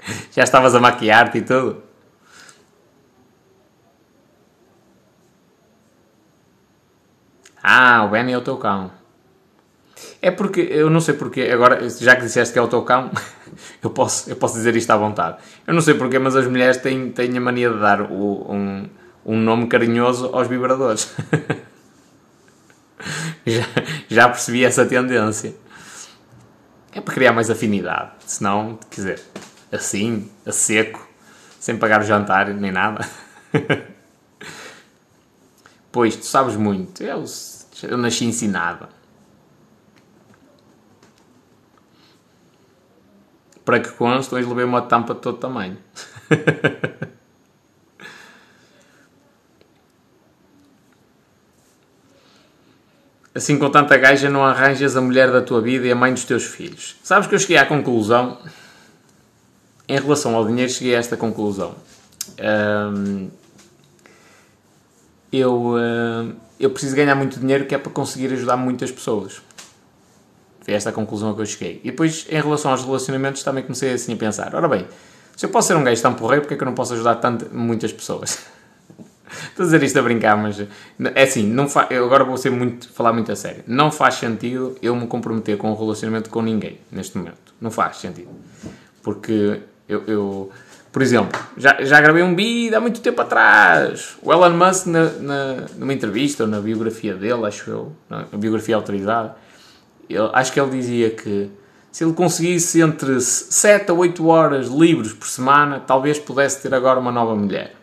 Já 0.32 0.42
estavas 0.42 0.74
a 0.74 0.80
maquiar-te 0.80 1.36
e 1.36 1.42
tudo? 1.42 1.82
Ah, 7.62 8.04
o 8.06 8.08
Benny 8.08 8.32
é 8.32 8.38
o 8.38 8.40
teu 8.40 8.56
cão. 8.56 8.90
É 10.22 10.30
porque, 10.30 10.60
eu 10.60 10.88
não 10.88 11.00
sei 11.00 11.14
porque, 11.14 11.42
agora, 11.42 11.88
já 11.90 12.16
que 12.16 12.22
disseste 12.22 12.52
que 12.52 12.58
é 12.58 12.62
o 12.62 12.68
teu 12.68 12.82
cão, 12.82 13.10
eu 13.82 13.90
posso, 13.90 14.28
eu 14.30 14.36
posso 14.36 14.54
dizer 14.54 14.74
isto 14.76 14.90
à 14.90 14.96
vontade. 14.96 15.38
Eu 15.66 15.74
não 15.74 15.80
sei 15.80 15.94
porque, 15.94 16.18
mas 16.18 16.36
as 16.36 16.46
mulheres 16.46 16.76
têm, 16.78 17.10
têm 17.10 17.36
a 17.36 17.40
mania 17.40 17.70
de 17.70 17.78
dar 17.78 18.02
o, 18.02 18.52
um, 18.52 18.88
um 19.24 19.36
nome 19.36 19.66
carinhoso 19.66 20.30
aos 20.32 20.48
vibradores. 20.48 21.14
já, 23.46 23.66
já 24.08 24.28
percebi 24.28 24.64
essa 24.64 24.84
tendência. 24.86 25.54
É 26.92 27.00
para 27.00 27.14
criar 27.14 27.32
mais 27.32 27.50
afinidade. 27.50 28.12
Senão, 28.26 28.78
quer 28.90 28.96
dizer, 28.96 29.20
assim, 29.70 30.30
a 30.46 30.52
seco, 30.52 31.06
sem 31.60 31.76
pagar 31.76 32.00
o 32.00 32.04
jantar 32.04 32.48
nem 32.48 32.72
nada. 32.72 33.06
pois, 35.92 36.16
tu 36.16 36.24
sabes 36.24 36.56
muito. 36.56 37.02
Eu, 37.02 37.24
eu 37.82 37.98
nasci 37.98 38.24
ensinada. 38.24 38.97
Para 43.68 43.80
que 43.80 43.90
conste, 43.90 44.34
hoje 44.34 44.48
levei 44.48 44.64
uma 44.64 44.80
tampa 44.80 45.12
de 45.12 45.20
todo 45.20 45.36
tamanho. 45.36 45.76
assim 53.34 53.58
com 53.58 53.68
tanta 53.68 53.94
gaja 53.98 54.30
não 54.30 54.42
arranjas 54.42 54.96
a 54.96 55.02
mulher 55.02 55.30
da 55.30 55.42
tua 55.42 55.60
vida 55.60 55.86
e 55.86 55.92
a 55.92 55.94
mãe 55.94 56.14
dos 56.14 56.24
teus 56.24 56.44
filhos. 56.44 56.96
Sabes 57.02 57.28
que 57.28 57.34
eu 57.34 57.38
cheguei 57.38 57.58
à 57.58 57.66
conclusão, 57.66 58.38
em 59.86 60.00
relação 60.00 60.34
ao 60.34 60.46
dinheiro, 60.46 60.72
cheguei 60.72 60.96
a 60.96 60.98
esta 60.98 61.18
conclusão. 61.18 61.74
Eu, 65.30 65.74
eu 66.58 66.70
preciso 66.70 66.96
ganhar 66.96 67.14
muito 67.14 67.38
dinheiro 67.38 67.66
que 67.66 67.74
é 67.74 67.78
para 67.78 67.92
conseguir 67.92 68.32
ajudar 68.32 68.56
muitas 68.56 68.90
pessoas. 68.90 69.42
Foi 70.68 70.74
esta 70.74 70.90
a 70.90 70.92
conclusão 70.92 71.30
a 71.30 71.34
que 71.34 71.40
eu 71.40 71.46
cheguei. 71.46 71.80
E 71.82 71.90
depois, 71.90 72.26
em 72.28 72.38
relação 72.38 72.70
aos 72.70 72.84
relacionamentos, 72.84 73.42
também 73.42 73.62
comecei 73.62 73.90
assim 73.90 74.12
a 74.12 74.16
pensar: 74.18 74.54
ora 74.54 74.68
bem, 74.68 74.86
se 75.34 75.46
eu 75.46 75.48
posso 75.48 75.68
ser 75.68 75.76
um 75.76 75.82
gajo 75.82 76.02
tão 76.02 76.12
porreiro, 76.12 76.42
porque 76.42 76.52
é 76.52 76.56
que 76.58 76.62
eu 76.62 76.66
não 76.66 76.74
posso 76.74 76.92
ajudar 76.92 77.14
tanto, 77.14 77.46
muitas 77.54 77.90
pessoas? 77.90 78.38
Estou 79.48 79.62
a 79.62 79.64
dizer 79.64 79.82
isto 79.82 79.98
a 79.98 80.02
brincar, 80.02 80.36
mas 80.36 80.60
é 80.60 81.22
assim, 81.22 81.46
não 81.46 81.70
fa... 81.70 81.86
eu 81.88 82.04
agora 82.04 82.22
vou 82.22 82.36
ser 82.36 82.50
muito, 82.50 82.92
falar 82.92 83.14
muito 83.14 83.32
a 83.32 83.36
sério. 83.36 83.64
Não 83.66 83.90
faz 83.90 84.16
sentido 84.16 84.76
eu 84.82 84.94
me 84.94 85.06
comprometer 85.06 85.56
com 85.56 85.72
um 85.72 85.74
relacionamento 85.74 86.28
com 86.28 86.42
ninguém 86.42 86.78
neste 86.92 87.16
momento. 87.16 87.54
Não 87.58 87.70
faz 87.70 87.96
sentido. 87.96 88.28
Porque 89.02 89.62
eu, 89.88 90.02
eu 90.06 90.52
por 90.92 91.00
exemplo, 91.00 91.40
já, 91.56 91.82
já 91.82 91.98
gravei 91.98 92.22
um 92.22 92.36
vídeo 92.36 92.76
há 92.76 92.80
muito 92.80 93.00
tempo 93.00 93.22
atrás. 93.22 94.18
O 94.20 94.30
Elon 94.30 94.50
Musk, 94.50 94.86
na, 94.86 95.04
na, 95.12 95.54
numa 95.78 95.94
entrevista 95.94 96.44
ou 96.44 96.48
na 96.48 96.60
biografia 96.60 97.14
dele, 97.14 97.46
acho 97.46 97.70
eu, 97.70 97.92
na 98.10 98.24
biografia 98.34 98.76
autorizada, 98.76 99.34
acho 100.32 100.52
que 100.52 100.60
ele 100.60 100.70
dizia 100.70 101.10
que 101.10 101.50
se 101.90 102.04
ele 102.04 102.12
conseguisse 102.12 102.80
entre 102.80 103.20
7 103.20 103.90
a 103.90 103.94
8 103.94 104.26
horas 104.26 104.68
livres 104.68 105.12
por 105.12 105.26
semana, 105.26 105.80
talvez 105.80 106.18
pudesse 106.18 106.62
ter 106.62 106.74
agora 106.74 107.00
uma 107.00 107.10
nova 107.10 107.34
mulher. 107.34 107.74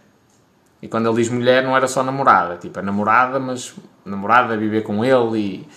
E 0.81 0.87
quando 0.87 1.09
ele 1.09 1.17
diz 1.17 1.29
mulher, 1.29 1.63
não 1.63 1.75
era 1.75 1.87
só 1.87 2.03
namorada, 2.03 2.57
tipo, 2.57 2.77
é 2.77 2.81
namorada, 2.81 3.39
mas 3.39 3.73
namorada 4.05 4.55
viver 4.55 4.83
com 4.83 5.03
ele 5.03 5.67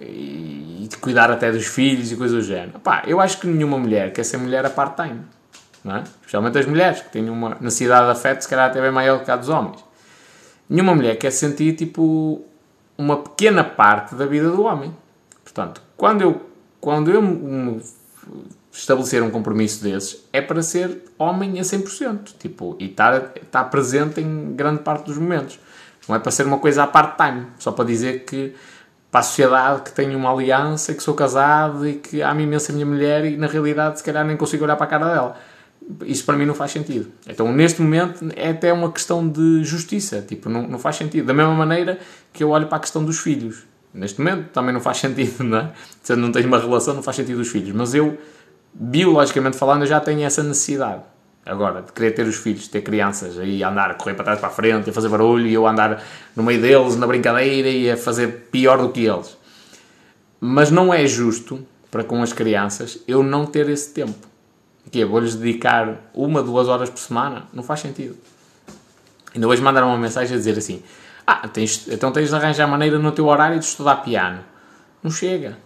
e, 0.00 0.04
e, 0.04 0.84
e 0.84 0.88
cuidar 1.00 1.30
até 1.30 1.50
dos 1.50 1.66
filhos 1.66 2.12
e 2.12 2.16
coisas 2.16 2.44
do 2.44 2.48
género. 2.48 2.78
Pá, 2.78 3.02
eu 3.06 3.20
acho 3.20 3.40
que 3.40 3.46
nenhuma 3.46 3.76
mulher 3.76 4.12
quer 4.12 4.24
ser 4.24 4.36
mulher 4.36 4.64
a 4.64 4.70
part-time, 4.70 5.22
não 5.84 5.96
é? 5.96 6.02
Especialmente 6.02 6.58
as 6.58 6.66
mulheres, 6.66 7.00
que 7.00 7.10
têm 7.10 7.28
uma 7.28 7.56
necessidade 7.60 8.06
de 8.06 8.12
afeto, 8.12 8.42
se 8.42 8.48
calhar 8.48 8.70
até 8.70 8.80
bem 8.80 8.92
maior 8.92 9.18
do 9.18 9.24
que 9.24 9.30
a 9.30 9.36
dos 9.36 9.48
homens. 9.48 9.84
Nenhuma 10.68 10.94
mulher 10.94 11.16
quer 11.16 11.32
sentir, 11.32 11.74
tipo, 11.74 12.44
uma 12.96 13.16
pequena 13.16 13.64
parte 13.64 14.14
da 14.14 14.26
vida 14.26 14.48
do 14.50 14.62
homem. 14.62 14.94
Portanto, 15.52 15.82
quando 15.96 16.22
eu, 16.22 16.40
quando 16.80 17.10
eu 17.10 17.20
me 17.20 17.80
estabelecer 18.72 19.22
um 19.22 19.30
compromisso 19.30 19.82
desses 19.82 20.24
é 20.32 20.40
para 20.40 20.62
ser 20.62 21.02
homem 21.18 21.58
a 21.58 21.62
100%, 21.62 22.34
tipo, 22.38 22.76
e 22.78 22.86
estar, 22.86 23.32
estar 23.36 23.64
presente 23.64 24.20
em 24.20 24.54
grande 24.54 24.82
parte 24.82 25.06
dos 25.06 25.18
momentos. 25.18 25.58
Não 26.08 26.16
é 26.16 26.18
para 26.18 26.30
ser 26.30 26.46
uma 26.46 26.58
coisa 26.58 26.84
à 26.84 26.86
part-time, 26.86 27.46
só 27.58 27.72
para 27.72 27.84
dizer 27.84 28.24
que 28.24 28.54
para 29.10 29.20
a 29.20 29.22
sociedade 29.24 29.82
que 29.82 29.92
tenho 29.92 30.16
uma 30.16 30.32
aliança, 30.32 30.94
que 30.94 31.02
sou 31.02 31.14
casado 31.14 31.86
e 31.86 31.94
que 31.94 32.22
amo 32.22 32.40
imenso 32.40 32.70
a 32.70 32.74
minha 32.74 32.86
mulher 32.86 33.24
e 33.24 33.36
na 33.36 33.48
realidade 33.48 33.98
se 33.98 34.04
calhar 34.04 34.24
nem 34.24 34.36
consigo 34.36 34.64
olhar 34.64 34.76
para 34.76 34.86
a 34.86 34.88
cara 34.88 35.12
dela. 35.12 35.36
Isso 36.04 36.24
para 36.24 36.36
mim 36.36 36.46
não 36.46 36.54
faz 36.54 36.70
sentido. 36.70 37.10
Então 37.26 37.52
neste 37.52 37.82
momento 37.82 38.28
é 38.36 38.50
até 38.50 38.72
uma 38.72 38.90
questão 38.92 39.28
de 39.28 39.64
justiça, 39.64 40.22
tipo, 40.22 40.48
não, 40.48 40.62
não 40.62 40.78
faz 40.78 40.94
sentido. 40.94 41.26
Da 41.26 41.34
mesma 41.34 41.54
maneira 41.54 41.98
que 42.32 42.44
eu 42.44 42.50
olho 42.50 42.68
para 42.68 42.76
a 42.76 42.80
questão 42.80 43.04
dos 43.04 43.18
filhos. 43.18 43.64
Neste 43.92 44.20
momento 44.20 44.50
também 44.50 44.72
não 44.72 44.80
faz 44.80 44.98
sentido, 45.00 45.44
não 45.44 45.58
é? 45.58 45.72
Se 46.02 46.14
não 46.16 46.30
tens 46.32 46.44
uma 46.44 46.58
relação 46.58 46.94
não 46.94 47.02
faz 47.02 47.16
sentido 47.16 47.40
os 47.40 47.48
filhos, 47.48 47.72
mas 47.72 47.94
eu 47.94 48.18
biologicamente 48.72 49.56
falando, 49.56 49.84
já 49.86 50.00
tenho 50.00 50.22
essa 50.22 50.42
necessidade. 50.42 51.02
Agora, 51.44 51.82
de 51.82 51.90
querer 51.92 52.12
ter 52.12 52.26
os 52.26 52.36
filhos, 52.36 52.68
ter 52.68 52.82
crianças, 52.82 53.38
aí 53.38 53.62
andar 53.64 53.96
correr 53.96 54.14
para 54.14 54.24
trás 54.24 54.38
para 54.38 54.48
a 54.48 54.52
frente, 54.52 54.90
a 54.90 54.92
fazer 54.92 55.08
barulho, 55.08 55.46
e 55.46 55.54
eu 55.54 55.66
andar 55.66 56.02
no 56.36 56.42
meio 56.42 56.60
deles, 56.60 56.96
na 56.96 57.06
brincadeira, 57.06 57.68
e 57.68 57.90
a 57.90 57.96
fazer 57.96 58.48
pior 58.52 58.78
do 58.78 58.90
que 58.90 59.06
eles. 59.06 59.36
Mas 60.38 60.70
não 60.70 60.92
é 60.92 61.06
justo, 61.06 61.66
para 61.90 62.04
com 62.04 62.22
as 62.22 62.32
crianças, 62.32 63.00
eu 63.08 63.22
não 63.22 63.46
ter 63.46 63.68
esse 63.68 63.92
tempo. 63.92 64.28
Que 64.90 65.04
vou-lhes 65.04 65.34
dedicar 65.34 66.10
uma, 66.14 66.42
duas 66.42 66.68
horas 66.68 66.90
por 66.90 66.98
semana? 66.98 67.44
Não 67.52 67.62
faz 67.62 67.80
sentido. 67.80 68.16
Ainda 69.34 69.46
hoje 69.46 69.62
mandaram 69.62 69.88
uma 69.88 69.98
mensagem 69.98 70.34
a 70.34 70.38
dizer 70.38 70.58
assim: 70.58 70.82
Ah, 71.26 71.46
tens, 71.48 71.86
então 71.88 72.10
tens 72.12 72.28
de 72.28 72.34
arranjar 72.34 72.66
maneira 72.66 72.98
no 72.98 73.12
teu 73.12 73.26
horário 73.26 73.58
de 73.58 73.64
estudar 73.64 73.96
piano. 73.96 74.40
Não 75.02 75.10
chega 75.10 75.56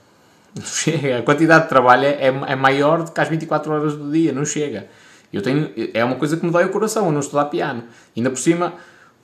chega. 0.63 1.19
A 1.19 1.23
quantidade 1.23 1.65
de 1.65 1.69
trabalho 1.69 2.05
é, 2.05 2.27
é 2.27 2.57
maior 2.57 3.03
do 3.03 3.11
que 3.11 3.21
as 3.21 3.29
24 3.29 3.73
horas 3.73 3.97
do 3.97 4.11
dia, 4.11 4.33
não 4.33 4.45
chega. 4.45 4.89
Eu 5.33 5.43
tenho, 5.43 5.71
é 5.93 6.05
uma 6.05 6.17
coisa 6.17 6.37
que 6.37 6.47
me 6.47 6.53
dói 6.53 6.65
o 6.65 6.69
coração, 6.69 7.07
eu 7.07 7.13
não 7.13 7.21
estudar 7.21 7.47
piano. 7.47 7.85
Ainda 8.17 8.31
por 8.31 8.39
cima, 8.39 8.75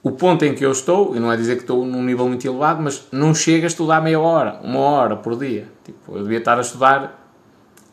o 0.03 0.11
ponto 0.11 0.45
em 0.45 0.55
que 0.55 0.65
eu 0.65 0.73
estou, 0.73 1.15
e 1.15 1.21
não 1.21 1.31
é 1.31 1.37
dizer 1.37 1.55
que 1.55 1.63
estou 1.63 1.87
num 1.87 2.03
nível 2.03 2.27
muito 2.27 2.45
elevado, 2.45 2.83
mas 2.83 3.07
não 3.13 3.33
chega 3.33 3.67
a 3.67 3.69
estudar 3.69 4.01
meia 4.01 4.19
hora, 4.19 4.59
uma 4.63 4.81
hora 4.81 5.17
por 5.17 5.39
dia. 5.39 5.69
Tipo, 5.85 6.17
eu 6.17 6.25
devia 6.25 6.39
estar 6.39 6.59
a 6.59 6.63
estudar 6.63 7.33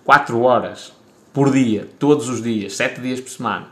4 0.04 0.42
horas 0.42 0.94
por 1.32 1.52
dia, 1.52 1.88
todos 2.00 2.28
os 2.28 2.42
dias, 2.42 2.76
7 2.76 3.02
dias 3.02 3.22
por 3.22 3.30
semana. 3.30 3.68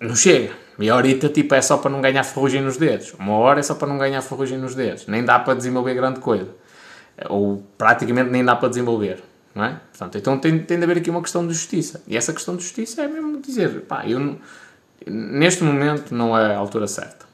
não 0.00 0.16
chega. 0.16 0.65
Meia 0.78 0.94
horita, 0.94 1.28
tipo, 1.28 1.54
é 1.54 1.62
só 1.62 1.78
para 1.78 1.90
não 1.90 2.00
ganhar 2.00 2.22
ferrugem 2.22 2.60
nos 2.60 2.76
dedos. 2.76 3.14
Uma 3.18 3.32
hora 3.32 3.60
é 3.60 3.62
só 3.62 3.74
para 3.74 3.88
não 3.88 3.96
ganhar 3.96 4.20
ferrugem 4.20 4.58
nos 4.58 4.74
dedos. 4.74 5.06
Nem 5.06 5.24
dá 5.24 5.38
para 5.38 5.54
desenvolver 5.54 5.94
grande 5.94 6.20
coisa. 6.20 6.48
Ou 7.28 7.62
praticamente 7.78 8.30
nem 8.30 8.44
dá 8.44 8.54
para 8.54 8.68
desenvolver. 8.68 9.22
Não 9.54 9.64
é? 9.64 9.80
Portanto, 9.90 10.18
então 10.18 10.38
tem, 10.38 10.58
tem 10.58 10.76
de 10.76 10.84
haver 10.84 10.98
aqui 10.98 11.08
uma 11.08 11.22
questão 11.22 11.46
de 11.46 11.54
justiça. 11.54 12.02
E 12.06 12.16
essa 12.16 12.32
questão 12.32 12.56
de 12.56 12.62
justiça 12.62 13.02
é 13.02 13.08
mesmo 13.08 13.40
dizer, 13.40 13.82
pá, 13.82 14.06
eu, 14.06 14.38
neste 15.06 15.64
momento 15.64 16.14
não 16.14 16.36
é 16.38 16.54
a 16.54 16.58
altura 16.58 16.86
certa. 16.86 17.25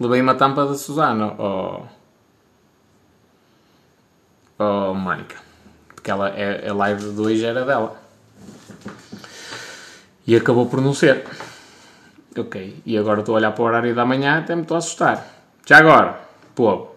Levei 0.00 0.20
uma 0.20 0.34
tampa 0.34 0.66
da 0.66 0.74
Susana, 0.74 1.34
ou 1.38 1.86
oh, 4.58 4.90
oh, 4.90 4.94
Mónica. 4.94 5.36
Porque 5.94 6.10
ela, 6.10 6.28
é, 6.30 6.68
a 6.68 6.74
live 6.74 7.12
de 7.12 7.20
hoje 7.20 7.44
era 7.44 7.64
dela. 7.64 8.00
E 10.26 10.34
acabou 10.34 10.66
por 10.66 10.80
não 10.80 10.92
ser. 10.92 11.24
Ok, 12.36 12.82
e 12.84 12.98
agora 12.98 13.20
estou 13.20 13.34
a 13.34 13.38
olhar 13.38 13.52
para 13.52 13.62
o 13.62 13.66
horário 13.66 13.94
da 13.94 14.04
manhã 14.04 14.38
até 14.38 14.54
me 14.54 14.62
estou 14.62 14.74
a 14.74 14.78
assustar. 14.78 15.26
Já 15.64 15.78
agora, 15.78 16.20
povo. 16.54 16.95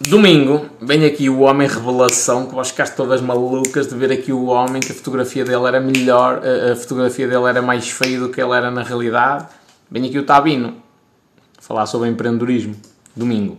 Domingo, 0.00 0.70
vem 0.80 1.04
aqui 1.04 1.28
o 1.28 1.40
homem 1.40 1.66
revelação, 1.66 2.46
que 2.46 2.54
vós 2.54 2.70
ficaste 2.70 2.94
todas 2.94 3.20
malucas 3.20 3.88
de 3.88 3.96
ver 3.96 4.12
aqui 4.12 4.32
o 4.32 4.44
homem, 4.44 4.80
que 4.80 4.92
a 4.92 4.94
fotografia 4.94 5.44
dele 5.44 5.66
era 5.66 5.80
melhor, 5.80 6.40
a, 6.44 6.76
fotografia 6.76 7.26
dele 7.26 7.46
era 7.46 7.60
mais 7.60 7.90
feia 7.90 8.20
do 8.20 8.28
que 8.28 8.40
ele 8.40 8.52
era 8.52 8.70
na 8.70 8.84
realidade. 8.84 9.48
Vem 9.90 10.06
aqui 10.06 10.16
o 10.16 10.22
Tabino, 10.22 10.80
falar 11.60 11.86
sobre 11.86 12.08
empreendedorismo, 12.08 12.76
domingo. 13.16 13.58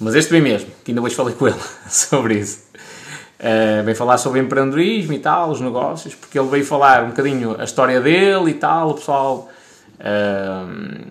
Mas 0.00 0.16
este 0.16 0.32
vem 0.32 0.40
mesmo, 0.40 0.68
que 0.84 0.90
ainda 0.90 1.00
hoje 1.00 1.14
falei 1.14 1.32
com 1.32 1.46
ele 1.46 1.60
sobre 1.88 2.40
isso. 2.40 2.64
Uh, 3.38 3.84
vem 3.84 3.94
falar 3.94 4.18
sobre 4.18 4.40
empreendedorismo 4.40 5.12
e 5.12 5.20
tal, 5.20 5.50
os 5.50 5.60
negócios, 5.60 6.12
porque 6.12 6.40
ele 6.40 6.48
veio 6.48 6.64
falar 6.64 7.04
um 7.04 7.10
bocadinho 7.10 7.54
a 7.56 7.62
história 7.62 8.00
dele 8.00 8.50
e 8.50 8.54
tal, 8.54 8.90
o 8.90 8.94
pessoal 8.94 9.48
uh, 10.00 11.06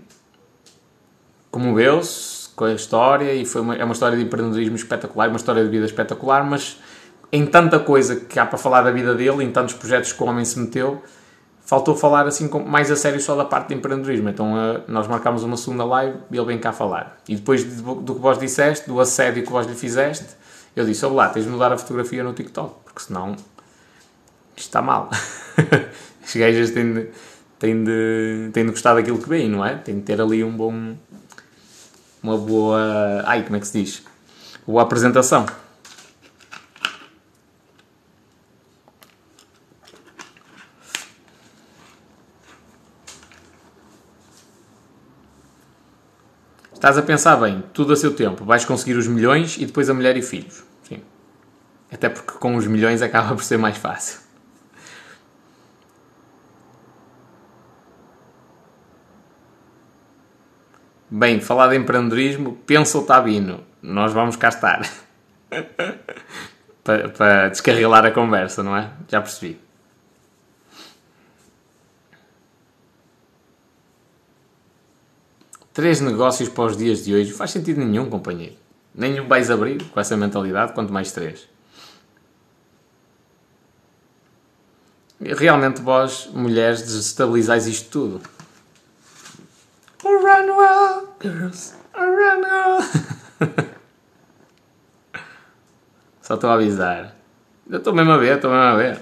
comoveu-se 1.50 2.39
com 2.60 2.66
a 2.66 2.74
história 2.74 3.34
e 3.34 3.46
foi 3.46 3.62
uma, 3.62 3.74
é 3.74 3.86
uma 3.86 3.94
história 3.94 4.18
de 4.18 4.24
empreendedorismo 4.26 4.76
espetacular, 4.76 5.30
uma 5.30 5.38
história 5.38 5.64
de 5.64 5.70
vida 5.70 5.86
espetacular, 5.86 6.44
mas 6.44 6.78
em 7.32 7.46
tanta 7.46 7.80
coisa 7.80 8.18
que 8.18 8.38
há 8.38 8.46
para 8.46 8.58
falar 8.58 8.82
da 8.82 8.92
vida 8.92 9.16
dele, 9.16 9.46
em 9.46 9.50
tantos 9.50 9.76
projetos 9.76 10.12
que 10.12 10.22
o 10.22 10.26
homem 10.26 10.44
se 10.44 10.60
meteu, 10.60 11.02
faltou 11.62 11.96
falar 11.96 12.28
assim 12.28 12.50
mais 12.68 12.92
a 12.92 12.98
sério 12.98 13.22
só 13.22 13.34
da 13.34 13.46
parte 13.46 13.70
de 13.70 13.76
empreendedorismo. 13.76 14.28
Então 14.28 14.56
uh, 14.56 14.84
nós 14.90 15.08
marcámos 15.08 15.42
uma 15.42 15.56
segunda 15.56 15.86
live 15.86 16.18
e 16.30 16.36
ele 16.36 16.46
vem 16.48 16.60
cá 16.60 16.74
falar. 16.74 17.18
E 17.30 17.36
depois 17.38 17.64
do, 17.64 18.14
que 18.14 18.20
vós 18.20 18.38
disseste, 18.38 18.90
do 18.90 19.00
assédio 19.00 19.42
que 19.44 19.50
vós 19.50 19.66
lhe 19.66 19.74
fizeste, 19.76 20.28
eu 20.76 20.84
disse, 20.84 21.06
olá, 21.06 21.30
tens 21.30 21.46
de 21.46 21.50
mudar 21.50 21.72
a 21.72 21.78
fotografia 21.78 22.22
no 22.26 22.34
TikTok, 22.34 22.76
porque 22.84 23.02
senão 23.04 23.38
isto 24.58 24.68
está 24.68 24.82
mal. 24.82 25.10
As 26.22 26.36
gajas 26.36 26.72
têm 26.72 26.94
de, 26.94 27.08
têm, 27.58 27.84
de, 27.86 28.50
têm 28.52 28.66
de 28.66 28.72
gostar 28.72 28.96
daquilo 28.96 29.18
que 29.18 29.30
vem, 29.30 29.48
não 29.48 29.66
é? 29.66 29.76
Tem 29.76 29.96
de 29.96 30.02
ter 30.02 30.20
ali 30.20 30.44
um 30.44 30.52
bom... 30.52 30.98
Uma 32.22 32.38
boa... 32.38 33.24
Ai, 33.26 33.44
como 33.44 33.56
é 33.56 33.60
que 33.60 33.68
se 33.68 33.82
diz? 33.82 34.04
Boa 34.68 34.84
apresentação. 34.84 35.46
Estás 46.74 46.98
a 46.98 47.02
pensar 47.02 47.36
bem, 47.36 47.62
tudo 47.74 47.92
a 47.92 47.96
seu 47.96 48.16
tempo. 48.16 48.46
Vais 48.46 48.64
conseguir 48.64 48.94
os 48.94 49.06
milhões 49.06 49.58
e 49.58 49.66
depois 49.66 49.90
a 49.90 49.94
mulher 49.94 50.16
e 50.16 50.22
filhos. 50.22 50.64
Sim. 50.88 51.02
Até 51.92 52.08
porque 52.08 52.38
com 52.40 52.56
os 52.56 52.66
milhões 52.68 53.02
acaba 53.02 53.36
por 53.36 53.44
ser 53.44 53.58
mais 53.58 53.78
fácil. 53.78 54.29
Bem, 61.12 61.42
falar 61.42 61.70
de 61.70 61.76
empreendedorismo, 61.76 62.56
pensa 62.68 62.98
o 63.00 63.04
Tabino. 63.04 63.64
Nós 63.82 64.14
vamos 64.14 64.36
cá 64.36 64.50
estar. 64.50 64.88
para, 66.84 67.10
para 67.10 67.50
descarrilar 67.50 68.06
a 68.06 68.12
conversa, 68.12 68.62
não 68.62 68.78
é? 68.78 68.92
Já 69.08 69.20
percebi. 69.20 69.60
Três 75.74 76.00
negócios 76.00 76.48
para 76.50 76.66
os 76.66 76.78
dias 76.78 77.04
de 77.04 77.16
hoje. 77.16 77.32
Faz 77.32 77.52
sentido 77.52 77.80
nenhum, 77.80 78.08
companheiro. 78.08 78.56
Nenhum 78.94 79.28
vais 79.28 79.50
abrir 79.50 79.84
com 79.86 80.00
essa 80.00 80.16
mentalidade, 80.16 80.74
quanto 80.74 80.94
mais 80.94 81.12
três. 81.12 81.48
Realmente 85.20 85.82
vós, 85.82 86.30
mulheres, 86.34 86.82
desestabilizais 86.82 87.66
isto 87.66 87.90
tudo. 87.90 88.22
Run 90.18 90.48
well, 90.58 91.08
girls. 91.20 91.76
Run 91.94 92.42
well. 92.42 92.80
Só 96.22 96.36
estou 96.36 96.50
a 96.50 96.54
avisar. 96.54 97.16
Eu 97.70 97.78
estou 97.78 97.94
mesmo 97.94 98.12
a 98.12 98.18
ver, 98.18 98.36
estou 98.36 98.52
mesmo 98.52 98.66
a 98.66 98.76
ver. 98.76 99.00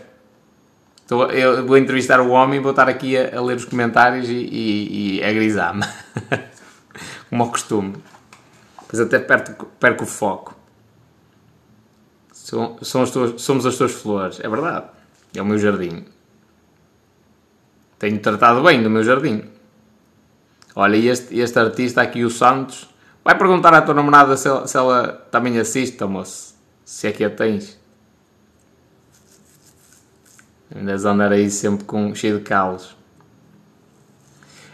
Estou, 1.02 1.32
eu 1.32 1.66
vou 1.66 1.78
entrevistar 1.78 2.20
o 2.20 2.30
homem 2.30 2.60
e 2.60 2.62
vou 2.62 2.72
estar 2.72 2.90
aqui 2.90 3.18
a, 3.18 3.38
a 3.38 3.42
ler 3.42 3.56
os 3.56 3.66
comentários 3.66 4.30
e, 4.30 4.34
e, 4.34 5.20
e 5.20 5.24
a 5.24 5.32
grisar-me. 5.32 5.84
como 7.30 7.44
ao 7.44 7.52
costume. 7.52 7.96
Depois 8.82 9.00
até 9.00 9.20
perco, 9.20 9.66
perco 9.80 10.04
o 10.04 10.08
foco. 10.08 10.56
São, 12.32 12.78
são 12.82 13.02
as 13.04 13.12
tuas, 13.12 13.42
somos 13.42 13.66
as 13.66 13.76
tuas 13.76 13.92
flores. 13.92 14.40
É 14.40 14.48
verdade. 14.48 14.86
É 15.36 15.42
o 15.42 15.46
meu 15.46 15.58
jardim. 15.58 16.06
Tenho 18.00 18.20
tratado 18.20 18.64
bem 18.64 18.82
do 18.82 18.90
meu 18.90 19.04
jardim. 19.04 19.44
Olha, 20.80 20.96
este, 20.96 21.40
este 21.40 21.58
artista 21.58 22.04
aqui, 22.04 22.24
o 22.24 22.30
Santos, 22.30 22.88
vai 23.24 23.36
perguntar 23.36 23.74
à 23.74 23.82
tua 23.82 23.96
namorada 23.96 24.38
se 24.38 24.48
ela, 24.48 24.68
se 24.68 24.78
ela 24.78 25.08
também 25.32 25.58
assiste, 25.58 26.04
moço. 26.04 26.56
Se 26.86 27.08
é 27.08 27.12
que 27.12 27.24
a 27.24 27.32
tens. 27.32 27.80
Andas 30.76 31.04
a 31.04 31.14
andar 31.14 31.32
aí 31.32 31.50
sempre 31.50 31.84
com, 31.84 32.14
cheio 32.14 32.38
de 32.38 32.44
calos. 32.44 32.96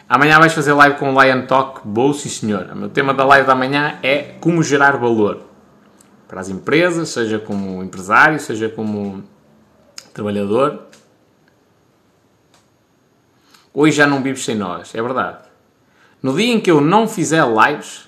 Amanhã 0.09 0.39
vais 0.39 0.51
fazer 0.51 0.73
live 0.73 0.97
com 0.97 1.13
o 1.13 1.23
Lion 1.23 1.45
Talk. 1.45 1.87
Boa, 1.87 2.13
sim 2.13 2.27
senhor. 2.27 2.69
O 2.69 2.75
meu 2.75 2.89
tema 2.89 3.13
da 3.13 3.23
live 3.23 3.47
da 3.47 3.55
manhã 3.55 3.97
é 4.03 4.35
como 4.41 4.61
gerar 4.61 4.97
valor 4.97 5.43
para 6.27 6.41
as 6.41 6.49
empresas, 6.49 7.07
seja 7.07 7.39
como 7.39 7.81
empresário, 7.81 8.41
seja 8.41 8.67
como 8.67 9.23
trabalhador. 10.13 10.83
Hoje 13.73 13.95
já 13.95 14.05
não 14.05 14.21
vives 14.21 14.43
sem 14.43 14.57
nós, 14.57 14.93
é 14.93 15.01
verdade. 15.01 15.42
No 16.23 16.33
dia 16.33 16.53
em 16.53 16.61
que 16.61 16.71
eu 16.71 16.79
não 16.79 17.05
fizer 17.05 17.43
lives, 17.45 18.07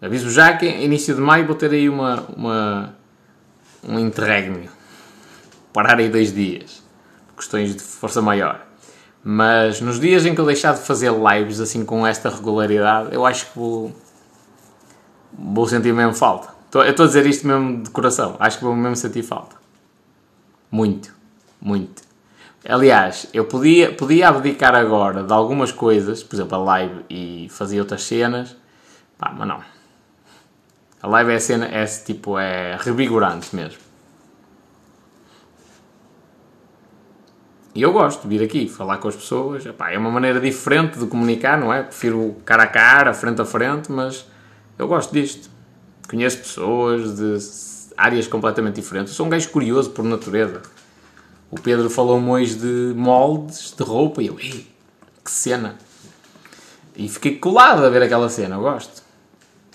aviso 0.00 0.30
já 0.30 0.56
que 0.56 0.64
início 0.64 1.16
de 1.16 1.20
maio 1.20 1.44
vou 1.44 1.56
ter 1.56 1.72
aí 1.72 1.88
uma, 1.88 2.24
uma 2.36 2.94
um 3.82 3.98
interregno. 3.98 4.68
Parar 5.72 5.98
aí 5.98 6.08
dois 6.08 6.32
dias. 6.32 6.80
Questões 7.36 7.74
de 7.74 7.82
força 7.82 8.22
maior. 8.22 8.64
Mas 9.24 9.80
nos 9.80 9.98
dias 9.98 10.24
em 10.24 10.34
que 10.34 10.40
eu 10.40 10.46
deixar 10.46 10.74
de 10.74 10.80
fazer 10.80 11.12
lives 11.12 11.60
assim 11.60 11.84
com 11.84 12.06
esta 12.06 12.28
regularidade, 12.28 13.12
eu 13.12 13.26
acho 13.26 13.46
que 13.46 13.58
vou, 13.58 13.92
vou 15.32 15.66
sentir 15.66 15.92
mesmo 15.92 16.14
falta. 16.14 16.52
Eu 16.72 16.82
estou 16.82 17.04
a 17.04 17.06
dizer 17.08 17.26
isto 17.26 17.46
mesmo 17.46 17.82
de 17.82 17.90
coração. 17.90 18.36
Acho 18.38 18.58
que 18.58 18.64
vou 18.64 18.74
mesmo 18.76 18.96
sentir 18.96 19.22
falta. 19.22 19.56
Muito. 20.70 21.12
Muito. 21.60 22.02
Aliás, 22.68 23.26
eu 23.34 23.44
podia, 23.44 23.92
podia 23.92 24.28
abdicar 24.28 24.74
agora 24.74 25.24
de 25.24 25.32
algumas 25.32 25.72
coisas, 25.72 26.22
por 26.22 26.36
exemplo, 26.36 26.56
a 26.56 26.58
live 26.58 27.04
e 27.10 27.48
fazer 27.50 27.80
outras 27.80 28.04
cenas, 28.04 28.56
pá, 29.18 29.34
mas 29.36 29.48
não. 29.48 29.60
A 31.02 31.08
live 31.08 31.32
é 31.32 31.38
cena, 31.40 31.66
é 31.66 31.84
tipo, 31.84 32.38
é 32.38 32.76
revigorante 32.80 33.54
mesmo. 33.56 33.80
E 37.74 37.82
eu 37.82 37.92
gosto 37.92 38.22
de 38.22 38.28
vir 38.28 38.44
aqui, 38.44 38.68
falar 38.68 38.98
com 38.98 39.08
as 39.08 39.16
pessoas. 39.16 39.64
É 39.66 39.98
uma 39.98 40.10
maneira 40.10 40.38
diferente 40.38 40.98
de 40.98 41.06
comunicar, 41.06 41.58
não 41.58 41.72
é? 41.72 41.82
Prefiro 41.82 42.36
cara 42.44 42.64
a 42.64 42.66
cara, 42.66 43.14
frente 43.14 43.40
a 43.40 43.44
frente, 43.44 43.90
mas 43.90 44.26
eu 44.78 44.86
gosto 44.86 45.12
disto. 45.12 45.50
Conheço 46.08 46.38
pessoas 46.38 47.16
de 47.16 47.38
áreas 47.96 48.28
completamente 48.28 48.76
diferentes. 48.76 49.12
Eu 49.12 49.16
sou 49.16 49.26
um 49.26 49.30
gajo 49.30 49.48
curioso 49.48 49.90
por 49.90 50.04
natureza. 50.04 50.60
O 51.52 51.60
Pedro 51.60 51.88
falou-me 51.88 52.28
hoje 52.30 52.56
de 52.56 52.94
moldes 52.96 53.72
de 53.76 53.84
roupa 53.84 54.22
e 54.22 54.26
eu, 54.26 54.40
ei, 54.40 54.66
que 55.22 55.30
cena! 55.30 55.76
E 56.96 57.08
fiquei 57.08 57.36
colado 57.36 57.84
a 57.84 57.90
ver 57.90 58.02
aquela 58.02 58.28
cena, 58.28 58.56
eu 58.56 58.62
gosto. 58.62 59.02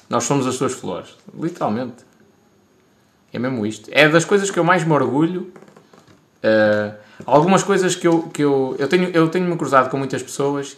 Nós 0.09 0.25
somos 0.25 0.45
as 0.45 0.55
suas 0.55 0.73
flores, 0.73 1.15
literalmente. 1.39 2.05
É 3.31 3.39
mesmo 3.39 3.65
isto. 3.65 3.89
É 3.93 4.09
das 4.09 4.25
coisas 4.25 4.51
que 4.51 4.57
eu 4.57 4.63
mais 4.63 4.83
me 4.83 4.91
orgulho. 4.91 5.53
Uh, 6.43 7.07
Algumas 7.25 7.63
coisas 7.63 7.95
que 7.95 8.07
eu, 8.07 8.23
que 8.23 8.43
eu, 8.43 8.75
eu 8.77 8.87
tenho, 8.87 9.09
eu 9.09 9.27
tenho-me 9.29 9.55
cruzado 9.57 9.89
com 9.89 9.97
muitas 9.97 10.21
pessoas 10.21 10.77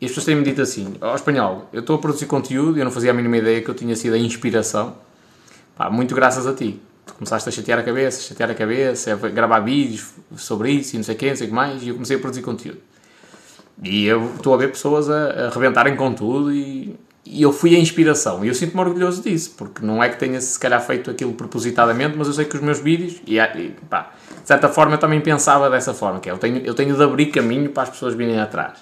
e 0.00 0.04
as 0.04 0.10
pessoas 0.10 0.26
têm-me 0.26 0.42
dito 0.42 0.60
assim, 0.60 0.94
ó 1.00 1.12
oh, 1.12 1.14
espanhol, 1.14 1.68
eu 1.72 1.80
estou 1.80 1.96
a 1.96 1.98
produzir 1.98 2.26
conteúdo 2.26 2.76
e 2.76 2.80
eu 2.80 2.84
não 2.84 2.92
fazia 2.92 3.10
a 3.10 3.14
mínima 3.14 3.38
ideia 3.38 3.62
que 3.62 3.68
eu 3.68 3.74
tinha 3.74 3.94
sido 3.96 4.14
a 4.14 4.18
inspiração. 4.18 4.96
Pá, 5.76 5.88
muito 5.88 6.14
graças 6.14 6.46
a 6.46 6.52
ti. 6.52 6.80
Tu 7.04 7.14
começaste 7.14 7.48
a 7.48 7.52
chatear 7.52 7.78
a 7.78 7.82
cabeça, 7.82 8.20
a 8.20 8.22
chatear 8.22 8.50
a 8.50 8.54
cabeça, 8.54 9.12
a 9.12 9.28
gravar 9.28 9.60
vídeos 9.60 10.12
sobre 10.36 10.70
isso 10.70 10.94
e 10.94 10.98
não 10.98 11.04
sei 11.04 11.14
o 11.14 11.18
quê, 11.18 11.28
não 11.30 11.36
sei 11.36 11.46
o 11.46 11.50
que 11.50 11.54
mais, 11.54 11.82
e 11.82 11.88
eu 11.88 11.94
comecei 11.94 12.16
a 12.16 12.18
produzir 12.20 12.42
conteúdo. 12.42 12.78
E 13.82 14.06
eu 14.06 14.34
estou 14.36 14.54
a 14.54 14.56
ver 14.56 14.68
pessoas 14.68 15.10
a, 15.10 15.46
a 15.46 15.50
rebentarem 15.50 15.96
com 15.96 16.12
tudo 16.12 16.52
e, 16.52 16.96
e 17.24 17.42
eu 17.42 17.52
fui 17.52 17.74
a 17.74 17.78
inspiração. 17.78 18.44
E 18.44 18.48
eu 18.48 18.54
sinto-me 18.54 18.80
orgulhoso 18.80 19.22
disso, 19.22 19.54
porque 19.56 19.84
não 19.84 20.02
é 20.02 20.08
que 20.08 20.18
tenha 20.18 20.40
se 20.40 20.58
calhar 20.58 20.80
feito 20.84 21.10
aquilo 21.10 21.32
propositadamente, 21.32 22.16
mas 22.16 22.28
eu 22.28 22.32
sei 22.32 22.44
que 22.44 22.56
os 22.56 22.62
meus 22.62 22.78
vídeos, 22.78 23.20
e, 23.26 23.38
e 23.38 23.74
pá, 23.88 24.12
de 24.40 24.46
certa 24.46 24.68
forma 24.68 24.94
eu 24.94 24.98
também 24.98 25.20
pensava 25.20 25.68
dessa 25.70 25.94
forma, 25.94 26.20
que 26.20 26.28
é, 26.28 26.32
eu 26.32 26.38
tenho, 26.38 26.58
eu 26.58 26.74
tenho 26.74 26.94
de 26.94 27.02
abrir 27.02 27.26
caminho 27.26 27.70
para 27.70 27.84
as 27.84 27.90
pessoas 27.90 28.14
virem 28.14 28.38
atrás. 28.38 28.78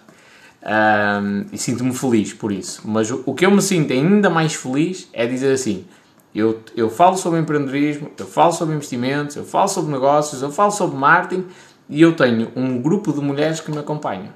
Um, 0.62 1.46
e 1.52 1.56
sinto-me 1.56 1.94
feliz 1.94 2.34
por 2.34 2.52
isso. 2.52 2.82
Mas 2.84 3.10
o, 3.10 3.22
o, 3.24 3.34
que 3.34 3.46
eu 3.46 3.50
me 3.50 3.62
sinto 3.62 3.92
ainda 3.92 4.28
mais 4.28 4.54
feliz 4.54 5.08
é 5.12 5.26
dizer 5.26 5.52
assim: 5.52 5.86
Eu, 6.34 6.60
eu 6.76 6.88
falo 6.88 7.16
sobre 7.16 7.40
empreendedorismo, 7.40 8.10
eu 8.16 8.26
falo 8.26 8.52
sobre 8.52 8.74
investimentos, 8.74 9.36
eu 9.36 9.44
falo 9.44 9.68
sobre 9.68 9.90
negócios, 9.90 10.42
eu 10.42 10.50
falo 10.50 10.70
sobre 10.70 10.96
marketing 10.96 11.46
e 11.88 12.00
eu 12.00 12.14
tenho 12.14 12.52
um 12.54 12.80
grupo 12.80 13.12
de 13.12 13.20
mulheres 13.20 13.60
que 13.60 13.70
me 13.70 13.78
acompanham 13.78 14.28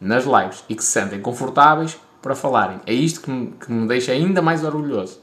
nas 0.00 0.24
lives 0.24 0.64
e 0.68 0.74
que 0.74 0.82
se 0.82 0.90
sentem 0.90 1.20
confortáveis 1.20 1.98
para 2.22 2.34
falarem. 2.34 2.80
É 2.86 2.94
isto 2.94 3.20
que 3.20 3.30
me, 3.30 3.52
que 3.52 3.70
me 3.70 3.86
deixa 3.86 4.12
ainda 4.12 4.40
mais 4.40 4.64
orgulhoso. 4.64 5.20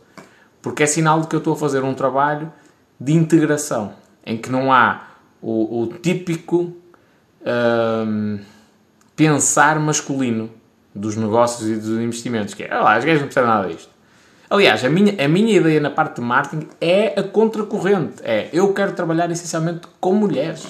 Porque 0.61 0.83
é 0.83 0.85
sinal 0.85 1.21
de 1.21 1.27
que 1.27 1.35
eu 1.35 1.39
estou 1.39 1.53
a 1.53 1.57
fazer 1.57 1.83
um 1.83 1.93
trabalho 1.93 2.51
de 2.99 3.13
integração, 3.13 3.93
em 4.25 4.37
que 4.37 4.51
não 4.51 4.71
há 4.71 5.07
o, 5.41 5.81
o 5.81 5.87
típico 5.87 6.75
hum, 7.45 8.39
pensar 9.15 9.79
masculino 9.79 10.49
dos 10.93 11.15
negócios 11.15 11.69
e 11.69 11.75
dos 11.75 11.99
investimentos, 11.99 12.53
que 12.53 12.63
é, 12.63 12.71
ah, 12.71 12.93
as 12.93 13.05
gajas 13.05 13.21
não 13.21 13.27
percebem 13.27 13.49
nada 13.49 13.67
disto. 13.67 13.96
Aliás, 14.49 14.83
a 14.85 14.89
minha, 14.89 15.13
a 15.23 15.27
minha 15.27 15.57
ideia 15.57 15.79
na 15.81 15.89
parte 15.89 16.15
de 16.15 16.21
marketing 16.21 16.67
é 16.79 17.19
a 17.19 17.23
contracorrente. 17.23 18.21
É, 18.23 18.49
eu 18.53 18.73
quero 18.73 18.93
trabalhar 18.93 19.29
essencialmente 19.29 19.81
com 19.99 20.13
mulheres. 20.13 20.65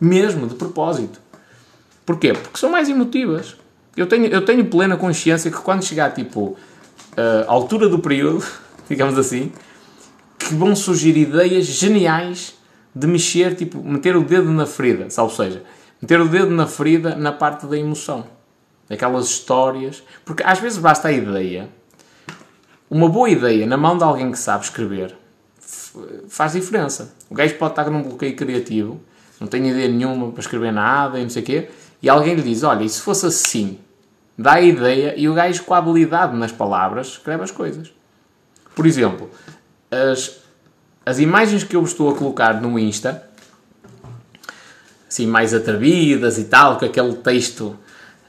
Mesmo, 0.00 0.46
de 0.46 0.54
propósito. 0.56 1.20
Porquê? 2.04 2.32
Porque 2.32 2.58
são 2.58 2.70
mais 2.70 2.88
emotivas. 2.88 3.56
Eu 3.96 4.06
tenho, 4.06 4.26
eu 4.26 4.44
tenho 4.44 4.64
plena 4.64 4.96
consciência 4.96 5.50
que 5.50 5.58
quando 5.58 5.84
chegar, 5.84 6.12
tipo, 6.12 6.56
a 7.46 7.52
altura 7.52 7.88
do 7.88 8.00
período, 8.00 8.44
digamos 8.88 9.16
assim, 9.16 9.52
que 10.38 10.54
vão 10.54 10.74
surgir 10.74 11.16
ideias 11.16 11.66
geniais 11.66 12.54
de 12.92 13.06
mexer, 13.06 13.54
tipo, 13.54 13.80
meter 13.82 14.16
o 14.16 14.24
dedo 14.24 14.50
na 14.50 14.66
ferida, 14.66 15.06
ou 15.18 15.30
seja, 15.30 15.62
meter 16.02 16.20
o 16.20 16.28
dedo 16.28 16.50
na 16.50 16.66
ferida 16.66 17.14
na 17.14 17.30
parte 17.30 17.66
da 17.66 17.78
emoção. 17.78 18.24
Daquelas 18.88 19.26
histórias. 19.26 20.02
Porque 20.24 20.42
às 20.42 20.58
vezes 20.58 20.78
basta 20.78 21.06
a 21.06 21.12
ideia 21.12 21.68
uma 22.90 23.08
boa 23.08 23.30
ideia 23.30 23.66
na 23.66 23.76
mão 23.76 23.96
de 23.96 24.04
alguém 24.04 24.30
que 24.32 24.38
sabe 24.38 24.64
escrever 24.64 25.16
faz 26.28 26.52
diferença. 26.52 27.14
O 27.28 27.34
gajo 27.34 27.54
pode 27.56 27.72
estar 27.72 27.90
num 27.90 28.02
bloqueio 28.02 28.34
criativo, 28.36 29.00
não 29.38 29.46
tem 29.46 29.68
ideia 29.68 29.88
nenhuma 29.88 30.30
para 30.30 30.40
escrever 30.40 30.72
nada 30.72 31.18
e 31.18 31.22
não 31.22 31.30
sei 31.30 31.42
o 31.42 31.46
quê, 31.46 31.68
e 32.02 32.08
alguém 32.08 32.34
lhe 32.34 32.42
diz: 32.42 32.62
Olha, 32.62 32.84
e 32.84 32.88
se 32.88 33.00
fosse 33.00 33.26
assim? 33.26 33.78
Dá 34.36 34.54
a 34.54 34.60
ideia 34.60 35.14
e 35.16 35.28
o 35.28 35.34
gajo, 35.34 35.64
com 35.64 35.74
a 35.74 35.78
habilidade 35.78 36.36
nas 36.36 36.52
palavras, 36.52 37.08
escreve 37.08 37.42
as 37.42 37.50
coisas. 37.50 37.92
Por 38.74 38.86
exemplo, 38.86 39.30
as, 39.90 40.40
as 41.04 41.18
imagens 41.18 41.62
que 41.62 41.76
eu 41.76 41.82
estou 41.82 42.10
a 42.10 42.16
colocar 42.16 42.60
no 42.60 42.78
Insta, 42.78 43.28
assim, 45.06 45.26
mais 45.26 45.52
atrevidas 45.52 46.38
e 46.38 46.44
tal, 46.44 46.78
com 46.78 46.86
aquele 46.86 47.14
texto 47.16 47.76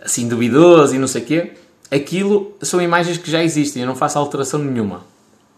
assim 0.03 0.27
duvidoso 0.27 0.95
e 0.95 0.99
não 0.99 1.07
sei 1.07 1.21
o 1.21 1.25
quê, 1.25 1.53
aquilo 1.91 2.55
são 2.61 2.81
imagens 2.81 3.17
que 3.17 3.29
já 3.29 3.43
existem, 3.43 3.81
eu 3.81 3.87
não 3.87 3.95
faço 3.95 4.17
alteração 4.17 4.59
nenhuma. 4.59 5.03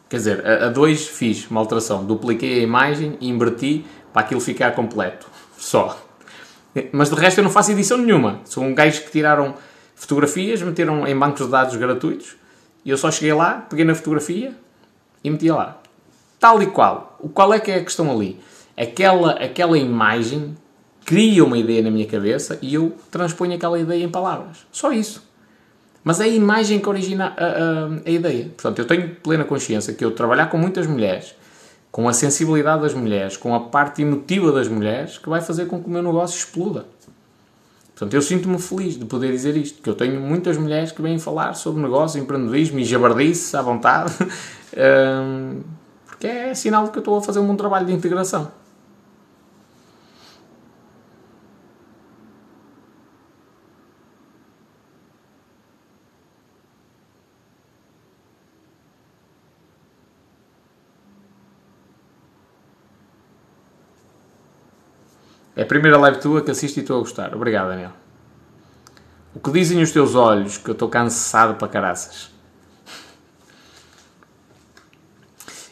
Quer 0.09 0.17
dizer, 0.17 0.45
a 0.45 0.69
2 0.69 1.07
fiz 1.07 1.49
uma 1.49 1.59
alteração, 1.59 2.05
dupliquei 2.05 2.59
a 2.59 2.63
imagem 2.63 3.17
e 3.21 3.29
inverti 3.29 3.85
para 4.11 4.23
aquilo 4.23 4.41
ficar 4.41 4.71
completo. 4.71 5.27
Só. 5.57 5.97
Mas 6.91 7.09
de 7.09 7.15
resto 7.15 7.39
eu 7.39 7.43
não 7.43 7.51
faço 7.51 7.71
edição 7.71 7.97
nenhuma. 7.97 8.41
São 8.45 8.73
gajos 8.73 8.99
que 8.99 9.11
tiraram 9.11 9.55
fotografias, 9.95 10.61
meteram 10.61 11.07
em 11.07 11.17
bancos 11.17 11.45
de 11.45 11.51
dados 11.51 11.75
gratuitos 11.75 12.35
e 12.83 12.89
eu 12.89 12.97
só 12.97 13.09
cheguei 13.09 13.33
lá, 13.33 13.65
peguei 13.69 13.85
na 13.85 13.95
fotografia 13.95 14.53
e 15.23 15.29
metia 15.29 15.55
lá. 15.55 15.77
Tal 16.39 16.61
e 16.61 16.67
qual. 16.67 17.17
O 17.19 17.29
qual 17.29 17.53
é 17.53 17.59
que 17.59 17.71
é 17.71 17.75
a 17.75 17.83
questão 17.83 18.11
ali? 18.11 18.39
Aquela, 18.75 19.31
aquela 19.33 19.77
imagem 19.77 20.55
cria 21.05 21.43
uma 21.43 21.57
ideia 21.57 21.81
na 21.81 21.91
minha 21.91 22.05
cabeça 22.05 22.59
e 22.61 22.73
eu 22.73 22.95
transponho 23.09 23.55
aquela 23.55 23.79
ideia 23.79 24.03
em 24.03 24.09
palavras. 24.09 24.65
Só 24.71 24.91
isso. 24.91 25.32
Mas 26.03 26.19
é 26.19 26.25
a 26.25 26.27
imagem 26.27 26.79
que 26.79 26.89
origina 26.89 27.33
a, 27.37 27.45
a, 27.45 27.87
a, 28.05 28.09
ideia. 28.09 28.45
Portanto, 28.45 28.79
eu 28.79 28.85
tenho 28.85 29.15
plena 29.15 29.45
consciência 29.45 29.93
que 29.93 30.03
eu 30.03 30.11
trabalhar 30.11 30.47
com 30.47 30.57
muitas 30.57 30.85
mulheres, 30.85 31.33
com 31.91 32.09
a 32.09 32.13
sensibilidade 32.13 32.81
das 32.81 32.93
mulheres, 32.93 33.37
com 33.37 33.55
a 33.55 33.59
parte 33.59 34.01
emotiva 34.01 34.51
das 34.51 34.67
mulheres, 34.67 35.17
que 35.17 35.29
vai 35.29 35.39
fazer 35.39 35.65
com 35.65 35.81
que 35.81 35.87
o 35.87 35.89
meu 35.89 36.03
negócio 36.03 36.37
exploda. 36.37 36.85
Portanto, 37.95 38.13
eu 38.15 38.21
sinto-me 38.21 38.59
feliz 38.59 38.97
de 38.97 39.05
poder 39.05 39.31
dizer 39.31 39.55
isto, 39.55 39.81
que 39.81 39.89
eu 39.89 39.95
tenho 39.95 40.19
muitas 40.19 40.57
mulheres 40.57 40.91
que 40.91 41.01
vêm 41.01 41.19
falar 41.19 41.53
sobre 41.53 41.81
negócio, 41.81 42.19
empreendedorismo 42.19 42.79
e 42.79 42.83
jabardice 42.83 43.55
à 43.55 43.61
vontade, 43.61 44.13
porque 46.05 46.27
é 46.27 46.53
sinal 46.53 46.85
de 46.85 46.91
que 46.91 46.97
eu 46.97 47.01
estou 47.01 47.17
a 47.17 47.21
fazer 47.21 47.39
um 47.39 47.47
bom 47.47 47.55
trabalho 47.55 47.85
de 47.85 47.93
integração. 47.93 48.51
É 65.55 65.63
a 65.63 65.65
primeira 65.65 65.97
live 65.97 66.19
tua 66.19 66.41
que 66.41 66.51
assisto 66.51 66.79
e 66.79 66.81
estou 66.81 66.97
a 66.97 66.99
gostar. 66.99 67.35
Obrigado, 67.35 67.67
Daniel. 67.67 67.93
O 69.35 69.39
que 69.39 69.51
dizem 69.51 69.81
os 69.81 69.91
teus 69.91 70.15
olhos 70.15 70.57
que 70.57 70.69
eu 70.69 70.73
estou 70.73 70.89
cansado 70.89 71.55
para 71.55 71.67
caraças? 71.67 72.31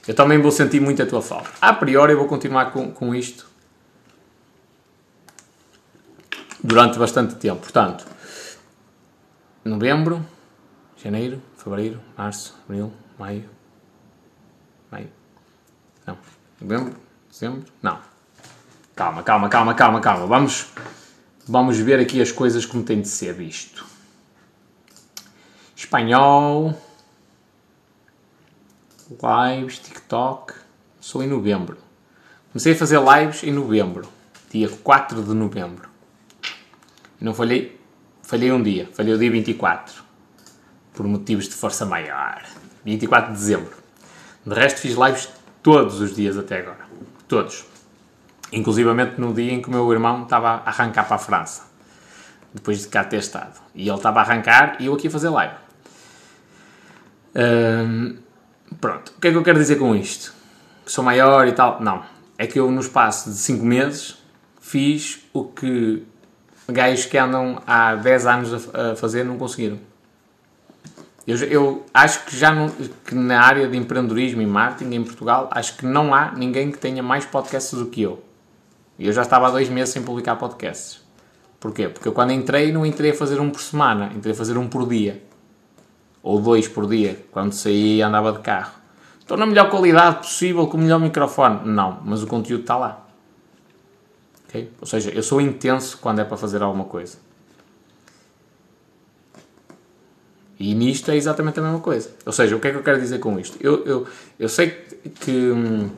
Eu 0.07 0.15
também 0.15 0.41
vou 0.41 0.51
sentir 0.51 0.79
muito 0.79 1.01
a 1.01 1.05
tua 1.05 1.21
falta. 1.21 1.49
A 1.61 1.73
priori 1.73 2.13
eu 2.13 2.17
vou 2.17 2.27
continuar 2.27 2.71
com, 2.71 2.91
com 2.91 3.13
isto 3.13 3.47
durante 6.63 6.97
bastante 6.97 7.35
tempo. 7.35 7.61
Portanto, 7.61 8.05
novembro, 9.63 10.25
janeiro, 10.97 11.41
fevereiro, 11.55 12.01
março, 12.17 12.55
abril, 12.65 12.91
maio. 13.17 13.49
Maio. 14.91 15.09
Não. 16.05 16.17
Novembro, 16.59 16.95
dezembro. 17.29 17.71
Não. 17.81 18.10
Calma, 18.95 19.23
calma, 19.23 19.49
calma, 19.49 19.73
calma, 19.73 20.01
calma. 20.01 20.25
Vamos, 20.25 20.67
vamos 21.47 21.77
ver 21.77 21.99
aqui 21.99 22.21
as 22.21 22.31
coisas 22.31 22.65
como 22.65 22.83
tem 22.83 23.01
de 23.01 23.07
ser 23.07 23.33
visto. 23.33 23.85
Espanhol. 25.75 26.77
Lives, 29.09 29.79
TikTok. 29.79 30.53
Sou 30.99 31.23
em 31.23 31.27
novembro. 31.27 31.77
Comecei 32.51 32.73
a 32.73 32.75
fazer 32.75 32.99
lives 32.99 33.43
em 33.43 33.51
novembro. 33.51 34.07
Dia 34.51 34.69
4 34.69 35.23
de 35.23 35.33
novembro. 35.33 35.89
Não 37.19 37.33
falhei. 37.33 37.79
Falhei 38.21 38.51
um 38.51 38.61
dia. 38.61 38.89
Falhei 38.93 39.13
o 39.13 39.17
dia 39.17 39.31
24. 39.31 40.03
Por 40.93 41.07
motivos 41.07 41.47
de 41.47 41.55
força 41.55 41.85
maior. 41.85 42.43
24 42.83 43.31
de 43.31 43.39
dezembro. 43.39 43.75
De 44.45 44.53
resto 44.53 44.81
fiz 44.81 44.95
lives 44.95 45.29
todos 45.63 46.01
os 46.01 46.15
dias 46.15 46.37
até 46.37 46.59
agora. 46.59 46.85
Todos. 47.27 47.70
Inclusivamente 48.51 49.19
no 49.19 49.33
dia 49.33 49.53
em 49.53 49.61
que 49.61 49.69
o 49.69 49.71
meu 49.71 49.91
irmão 49.91 50.23
estava 50.23 50.49
a 50.65 50.69
arrancar 50.69 51.05
para 51.05 51.15
a 51.15 51.19
França, 51.19 51.63
depois 52.53 52.81
de 52.81 52.87
cá 52.87 53.03
ter 53.03 53.17
estado. 53.17 53.59
E 53.73 53.87
ele 53.87 53.97
estava 53.97 54.19
a 54.19 54.23
arrancar 54.23 54.75
e 54.79 54.87
eu 54.87 54.93
aqui 54.93 55.07
a 55.07 55.11
fazer 55.11 55.29
live. 55.29 55.55
Pronto, 58.79 59.13
o 59.17 59.19
que 59.19 59.27
é 59.27 59.31
que 59.31 59.37
eu 59.37 59.43
quero 59.43 59.59
dizer 59.59 59.77
com 59.77 59.95
isto? 59.95 60.33
Que 60.85 60.91
sou 60.91 61.03
maior 61.03 61.47
e 61.47 61.51
tal? 61.51 61.81
Não. 61.81 62.03
É 62.37 62.47
que 62.47 62.59
eu, 62.59 62.71
no 62.71 62.81
espaço 62.81 63.29
de 63.29 63.35
5 63.35 63.65
meses, 63.65 64.17
fiz 64.59 65.19
o 65.33 65.43
que 65.45 66.03
gajos 66.67 67.05
que 67.05 67.17
andam 67.17 67.61
há 67.67 67.95
10 67.95 68.25
anos 68.25 68.69
a, 68.73 68.95
fazer 68.95 69.23
não 69.23 69.37
conseguiram. 69.37 69.79
Eu, 71.27 71.37
eu, 71.37 71.85
acho 71.93 72.25
que 72.25 72.35
já 72.35 72.51
que 73.05 73.13
na 73.13 73.41
área 73.41 73.67
de 73.67 73.77
empreendedorismo 73.77 74.41
e 74.41 74.45
marketing 74.45 74.95
em 74.95 75.03
Portugal, 75.03 75.49
acho 75.51 75.77
que 75.77 75.85
não 75.85 76.13
há 76.15 76.31
ninguém 76.31 76.71
que 76.71 76.77
tenha 76.77 77.03
mais 77.03 77.25
podcasts 77.25 77.77
do 77.77 77.85
que 77.85 78.01
eu. 78.01 78.23
E 78.97 79.07
eu 79.07 79.13
já 79.13 79.21
estava 79.21 79.47
há 79.47 79.51
dois 79.51 79.69
meses 79.69 79.93
sem 79.93 80.03
publicar 80.03 80.35
podcasts. 80.35 81.01
Porquê? 81.59 81.87
Porque 81.87 82.07
eu 82.07 82.13
quando 82.13 82.31
entrei 82.31 82.71
não 82.71 82.85
entrei 82.85 83.11
a 83.11 83.13
fazer 83.13 83.39
um 83.39 83.49
por 83.49 83.61
semana, 83.61 84.11
entrei 84.15 84.33
a 84.33 84.35
fazer 84.35 84.57
um 84.57 84.67
por 84.67 84.87
dia. 84.87 85.23
Ou 86.23 86.39
dois 86.39 86.67
por 86.67 86.87
dia, 86.87 87.23
quando 87.31 87.53
saía 87.53 87.97
e 87.97 88.01
andava 88.01 88.31
de 88.31 88.39
carro. 88.39 88.73
Estou 89.19 89.37
na 89.37 89.45
melhor 89.45 89.69
qualidade 89.69 90.17
possível, 90.17 90.67
com 90.67 90.77
o 90.77 90.79
melhor 90.81 90.99
microfone. 90.99 91.61
Não, 91.65 91.99
mas 92.03 92.21
o 92.21 92.27
conteúdo 92.27 92.61
está 92.61 92.77
lá. 92.77 93.07
Okay? 94.47 94.69
Ou 94.81 94.85
seja, 94.85 95.09
eu 95.11 95.23
sou 95.23 95.39
intenso 95.39 95.97
quando 95.99 96.19
é 96.19 96.25
para 96.25 96.35
fazer 96.35 96.61
alguma 96.61 96.83
coisa. 96.83 97.17
E 100.59 100.75
nisto 100.75 101.09
é 101.09 101.15
exatamente 101.15 101.59
a 101.59 101.63
mesma 101.63 101.79
coisa. 101.79 102.11
Ou 102.25 102.31
seja, 102.31 102.55
o 102.55 102.59
que 102.59 102.67
é 102.67 102.71
que 102.71 102.77
eu 102.77 102.83
quero 102.83 102.99
dizer 102.99 103.19
com 103.19 103.39
isto? 103.39 103.57
Eu, 103.61 103.83
eu, 103.85 104.07
eu 104.37 104.49
sei 104.49 104.69
que. 105.19 105.31
Hum, 105.31 105.89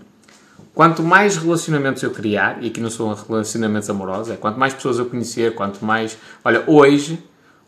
Quanto 0.73 1.03
mais 1.03 1.37
relacionamentos 1.37 2.01
eu 2.01 2.09
criar, 2.09 2.63
e 2.63 2.67
aqui 2.67 2.81
não 2.81 2.89
são 2.89 3.13
relacionamentos 3.13 3.87
amorosos, 3.89 4.33
é 4.33 4.35
quanto 4.35 4.59
mais 4.59 4.73
pessoas 4.73 4.97
eu 4.97 5.05
conhecer, 5.05 5.53
quanto 5.53 5.85
mais. 5.85 6.17
Olha, 6.43 6.63
hoje, 6.65 7.23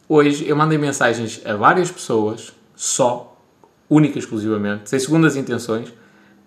hoje 0.09 0.47
eu 0.47 0.55
mandei 0.55 0.77
mensagens 0.79 1.39
a 1.45 1.55
várias 1.55 1.91
pessoas, 1.91 2.51
só, 2.75 3.37
única 3.87 4.17
e 4.17 4.19
exclusivamente, 4.19 4.89
sem 4.89 4.97
segundas 4.97 5.35
intenções, 5.35 5.93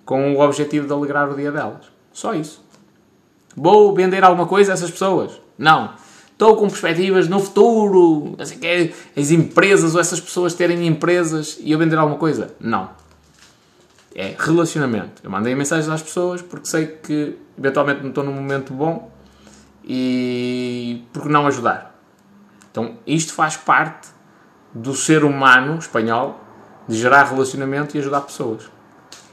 com 0.05 0.35
o 0.35 0.41
objetivo 0.41 0.85
de 0.85 0.93
alegrar 0.93 1.31
o 1.31 1.37
dia 1.37 1.53
delas. 1.53 1.87
Só 2.13 2.35
isso. 2.35 2.61
Vou 3.57 3.95
vender 3.95 4.25
alguma 4.25 4.47
coisa 4.47 4.73
a 4.73 4.75
essas 4.75 4.91
pessoas? 4.91 5.41
Não. 5.57 5.93
Estou 6.33 6.57
com 6.57 6.69
perspectivas 6.69 7.29
no 7.29 7.39
futuro, 7.39 8.35
assim, 8.39 8.59
as 9.17 9.31
empresas 9.31 9.95
ou 9.95 10.01
essas 10.01 10.21
pessoas 10.21 10.55
terem 10.55 10.87
empresas 10.87 11.57
e 11.61 11.71
eu 11.71 11.79
vender 11.79 11.97
alguma 11.97 12.19
coisa? 12.19 12.53
Não 12.59 12.91
É 14.21 14.35
relacionamento. 14.37 15.23
Eu 15.23 15.31
mandei 15.31 15.55
mensagens 15.55 15.89
às 15.89 16.03
pessoas 16.03 16.43
porque 16.43 16.67
sei 16.67 16.87
que 16.87 17.39
eventualmente 17.57 18.01
não 18.01 18.09
estou 18.09 18.25
num 18.25 18.33
momento 18.33 18.73
bom 18.73 19.13
e 19.85 21.05
porque 21.13 21.29
não 21.29 21.47
ajudar. 21.47 21.97
Então 22.69 22.99
isto 23.07 23.33
faz 23.33 23.57
parte 23.57 24.09
do 24.75 24.93
ser 24.93 25.23
humano 25.23 25.79
espanhol 25.79 26.45
de 26.89 26.97
gerar 26.97 27.27
relacionamento 27.27 27.97
e 27.97 28.01
ajudar 28.01 28.23
pessoas. 28.23 28.69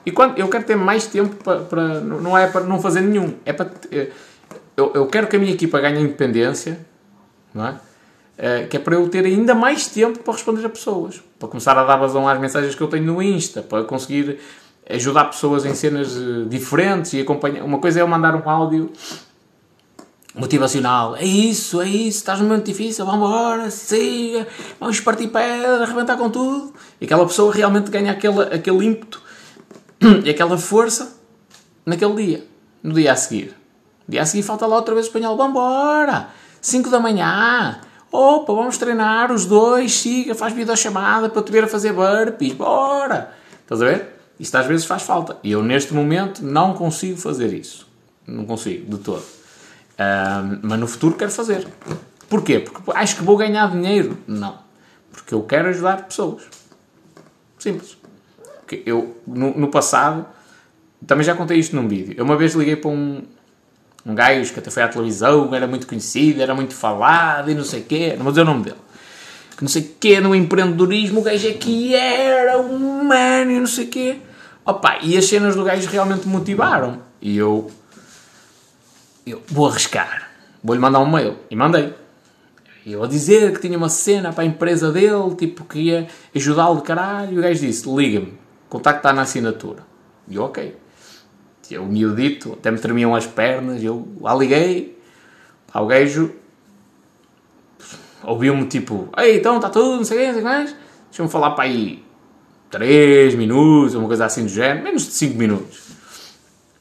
E 0.05 0.11
quando 0.11 0.37
eu 0.37 0.47
quero 0.49 0.63
ter 0.63 0.75
mais 0.75 1.07
tempo 1.07 1.35
para, 1.43 1.61
para 1.61 1.99
não 2.01 2.37
é 2.37 2.45
para 2.45 2.63
não 2.63 2.79
fazer 2.79 3.01
nenhum, 3.01 3.33
é 3.43 3.53
para 3.53 3.71
eu, 4.77 4.91
eu 4.93 5.07
quero 5.07 5.25
que 5.25 5.35
a 5.35 5.39
minha 5.39 5.51
equipa 5.51 5.79
ganhe 5.79 5.99
independência, 5.99 6.85
não 7.51 7.65
é? 7.65 7.71
Uh, 8.37 8.67
que 8.67 8.77
é 8.77 8.79
para 8.79 8.93
eu 8.93 9.09
ter 9.09 9.25
ainda 9.25 9.55
mais 9.55 9.87
tempo 9.87 10.19
para 10.19 10.33
responder 10.33 10.63
a 10.63 10.69
pessoas, 10.69 11.23
para 11.39 11.47
começar 11.47 11.75
a 11.75 11.83
dar 11.83 11.95
vazão 11.95 12.27
às 12.27 12.39
mensagens 12.39 12.75
que 12.75 12.81
eu 12.81 12.87
tenho 12.87 13.05
no 13.05 13.23
Insta, 13.23 13.63
para 13.63 13.83
conseguir 13.85 14.39
ajudar 14.89 15.25
pessoas 15.25 15.65
em 15.65 15.73
cenas 15.73 16.15
uh, 16.15 16.45
diferentes 16.45 17.13
e 17.13 17.21
acompanhar. 17.21 17.63
Uma 17.63 17.79
coisa 17.79 17.99
é 17.99 18.01
eu 18.01 18.07
mandar 18.07 18.35
um 18.35 18.47
áudio 18.49 18.91
motivacional, 20.33 21.15
é 21.15 21.23
isso, 21.23 21.81
é 21.81 21.87
isso, 21.87 22.17
estás 22.17 22.39
num 22.39 22.47
momento 22.47 22.65
difícil, 22.65 23.05
vamos 23.05 23.25
embora, 23.25 23.71
siga, 23.71 24.45
vamos 24.79 24.99
partir 24.99 25.27
pedra, 25.27 25.83
arrebentar 25.83 26.17
com 26.17 26.29
tudo. 26.29 26.73
E 26.99 27.05
aquela 27.05 27.25
pessoa 27.25 27.53
realmente 27.53 27.89
ganha 27.89 28.11
aquele, 28.11 28.41
aquele 28.41 28.85
ímpeto 28.85 29.21
e 30.25 30.29
aquela 30.29 30.57
força 30.57 31.17
naquele 31.85 32.15
dia, 32.15 32.47
no 32.83 32.93
dia 32.93 33.13
a 33.13 33.15
seguir. 33.15 33.55
No 34.05 34.11
dia 34.11 34.21
a 34.21 34.25
seguir 34.25 34.43
falta 34.43 34.67
lá 34.67 34.75
outra 34.75 34.93
vez 34.93 35.05
o 35.05 35.09
espanhol, 35.09 35.37
vamos 35.37 35.51
embora, 35.51 36.29
5 36.61 36.89
da 36.89 36.99
manhã, 36.99 37.79
Opa, 38.11 38.53
vamos 38.53 38.77
treinar 38.77 39.29
os 39.29 39.45
dois, 39.45 39.93
siga, 39.93 40.33
faz 40.33 40.53
videochamada 40.53 41.27
para 41.27 41.41
te 41.41 41.51
ver 41.51 41.65
a 41.65 41.67
fazer 41.67 41.91
burpees, 41.91 42.53
bora! 42.53 43.33
Estás 43.61 43.81
a 43.81 43.85
ver? 43.85 44.14
Isto 44.39 44.55
às 44.57 44.65
vezes 44.65 44.85
faz 44.85 45.03
falta. 45.03 45.37
E 45.43 45.51
eu 45.51 45.63
neste 45.63 45.93
momento 45.93 46.43
não 46.43 46.73
consigo 46.73 47.17
fazer 47.17 47.53
isso. 47.53 47.87
Não 48.27 48.45
consigo, 48.45 48.97
de 48.97 49.01
todo. 49.01 49.23
Um, 49.97 50.59
mas 50.63 50.79
no 50.79 50.87
futuro 50.87 51.15
quero 51.15 51.31
fazer. 51.31 51.67
Porquê? 52.27 52.59
Porque 52.59 52.91
acho 52.93 53.17
que 53.17 53.23
vou 53.23 53.37
ganhar 53.37 53.71
dinheiro? 53.71 54.17
Não. 54.27 54.57
Porque 55.11 55.33
eu 55.33 55.43
quero 55.43 55.69
ajudar 55.69 56.05
pessoas. 56.05 56.43
Simples. 57.57 57.97
Porque 58.59 58.83
eu, 58.85 59.15
no, 59.25 59.57
no 59.57 59.67
passado, 59.69 60.25
também 61.05 61.23
já 61.23 61.35
contei 61.35 61.57
isto 61.57 61.75
num 61.75 61.87
vídeo. 61.87 62.15
Eu 62.17 62.25
uma 62.25 62.35
vez 62.35 62.53
liguei 62.53 62.75
para 62.75 62.89
um, 62.89 63.23
um 64.05 64.13
gajo 64.13 64.51
que 64.51 64.59
até 64.59 64.69
foi 64.69 64.83
à 64.83 64.87
televisão, 64.87 65.53
era 65.53 65.67
muito 65.67 65.87
conhecido, 65.87 66.41
era 66.41 66.53
muito 66.53 66.75
falado 66.75 67.49
e 67.49 67.53
não 67.53 67.63
sei 67.63 67.81
o 67.81 67.83
quê, 67.83 68.13
não 68.17 68.23
vou 68.23 68.31
dizer 68.31 68.41
o 68.41 68.45
nome 68.45 68.63
dele. 68.63 68.77
Que 69.55 69.63
não 69.63 69.69
sei 69.69 69.83
o 69.83 69.89
quê, 69.99 70.19
no 70.19 70.35
empreendedorismo, 70.35 71.21
o 71.21 71.23
gajo 71.23 71.47
aqui 71.47 71.95
era 71.95 72.59
um 72.59 73.03
mano 73.03 73.51
e 73.51 73.59
não 73.59 73.67
sei 73.67 73.85
o 73.85 73.87
quê. 73.87 74.17
Opa, 74.65 74.99
e 75.01 75.17
as 75.17 75.25
cenas 75.25 75.55
do 75.55 75.63
gajo 75.63 75.89
realmente 75.89 76.27
me 76.27 76.33
motivaram. 76.33 77.01
E 77.21 77.37
eu, 77.37 77.69
eu 79.25 79.41
vou 79.47 79.67
arriscar, 79.67 80.29
vou-lhe 80.63 80.81
mandar 80.81 80.99
um 80.99 81.09
mail. 81.09 81.37
E 81.49 81.55
mandei. 81.55 81.93
Eu 82.85 83.03
a 83.03 83.07
dizer 83.07 83.53
que 83.53 83.59
tinha 83.59 83.77
uma 83.77 83.89
cena 83.89 84.31
para 84.33 84.43
a 84.43 84.47
empresa 84.47 84.91
dele, 84.91 85.35
tipo, 85.35 85.63
que 85.65 85.79
ia 85.79 86.07
ajudá-lo 86.35 86.77
de 86.77 86.83
caralho. 86.83 87.33
E 87.33 87.39
o 87.39 87.41
gajo 87.41 87.61
disse: 87.61 87.87
liga-me, 87.89 88.33
está 88.73 89.13
na 89.13 89.21
assinatura. 89.21 89.83
E 90.27 90.35
eu, 90.35 90.43
ok 90.43 90.85
eu 91.73 91.85
miudito, 91.85 92.53
até 92.53 92.69
me 92.69 92.77
tremiam 92.77 93.15
as 93.15 93.25
pernas, 93.25 93.83
eu 93.83 94.07
lá 94.19 94.35
liguei, 94.35 94.99
pá, 95.71 95.79
o 95.79 95.87
gajo 95.87 96.31
ouviu-me 98.23 98.65
tipo, 98.67 99.09
ei, 99.17 99.37
então 99.37 99.55
está 99.55 99.69
tudo, 99.69 99.97
não 99.97 100.03
sei 100.03 100.27
não 100.27 100.33
sei 100.33 100.33
o 100.33 100.35
que 100.35 100.41
mais, 100.41 100.75
deixa-me 101.09 101.29
falar 101.29 101.51
para 101.51 101.63
aí 101.63 102.03
3 102.75 103.35
minutos, 103.35 103.95
uma 103.95 104.07
coisa 104.07 104.25
assim 104.25 104.43
do 104.43 104.49
género, 104.49 104.83
menos 104.83 105.05
de 105.05 105.13
5 105.13 105.37
minutos. 105.37 105.79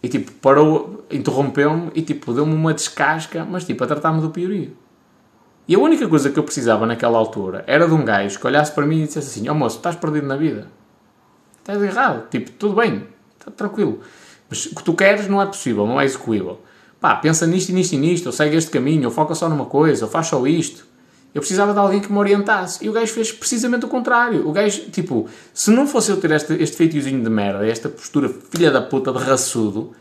E 0.03 0.09
tipo, 0.09 0.33
parou, 0.33 1.07
interrompeu-me 1.09 1.91
e 1.95 2.03
tipo, 2.03 2.33
deu-me 2.35 2.53
uma 2.53 2.75
descasca, 2.75 3.45
mas 3.45 3.65
tipo, 3.65 3.85
a 3.85 3.87
tratar-me 3.87 4.21
do 4.21 4.31
piorio. 4.31 4.77
E 5.69 5.75
a 5.75 5.79
única 5.79 6.09
coisa 6.09 6.31
que 6.31 6.39
eu 6.39 6.43
precisava 6.43 6.85
naquela 6.85 7.17
altura 7.17 7.65
era 7.67 7.87
de 7.87 7.95
um 7.95 8.05
gajo 8.05 8.39
que 8.39 8.47
olhasse 8.47 8.73
para 8.73 8.85
mim 8.85 9.03
e 9.03 9.07
dissesse 9.07 9.39
assim: 9.39 9.49
Ó 9.49 9.53
oh, 9.53 9.55
moço, 9.55 9.77
estás 9.77 9.97
perdido 9.97 10.27
na 10.27 10.37
vida. 10.37 10.67
Estás 11.61 11.81
errado. 11.81 12.29
Tipo, 12.29 12.51
tudo 12.51 12.75
bem, 12.75 13.07
está 13.39 13.51
tranquilo. 13.51 14.01
Mas 14.51 14.67
o 14.67 14.75
que 14.75 14.85
tu 14.85 14.95
queres 14.95 15.29
não 15.29 15.41
é 15.41 15.47
possível, 15.47 15.87
não 15.87 16.01
é 16.01 16.05
execuível. 16.05 16.61
Pá, 17.01 17.15
pensa 17.17 17.47
nisto 17.47 17.71
e 17.71 17.73
nisto 17.73 17.93
e 17.95 17.99
nisto, 17.99 18.27
ou 18.27 18.33
segue 18.33 18.57
este 18.57 18.71
caminho, 18.71 19.07
ou 19.07 19.11
foca 19.11 19.35
só 19.35 19.49
numa 19.49 19.67
coisa, 19.67 20.05
ou 20.05 20.11
faz 20.11 20.27
só 20.27 20.45
isto. 20.47 20.87
Eu 21.35 21.41
precisava 21.41 21.73
de 21.73 21.79
alguém 21.81 22.01
que 22.01 22.13
me 22.13 22.19
orientasse. 22.19 22.85
E 22.85 22.89
o 22.89 22.93
gajo 22.93 23.13
fez 23.13 23.33
precisamente 23.33 23.85
o 23.85 23.89
contrário. 23.89 24.49
O 24.49 24.53
gajo, 24.53 24.83
tipo, 24.91 25.29
se 25.53 25.71
não 25.71 25.85
fosse 25.87 26.11
eu 26.11 26.17
ter 26.17 26.31
este, 26.31 26.55
este 26.55 26.77
feitiozinho 26.77 27.23
de 27.23 27.29
merda, 27.29 27.67
esta 27.67 27.89
postura 27.89 28.29
filha 28.29 28.71
da 28.71 28.81
puta 28.81 29.13
de 29.13 29.19
raçudo, 29.19 29.93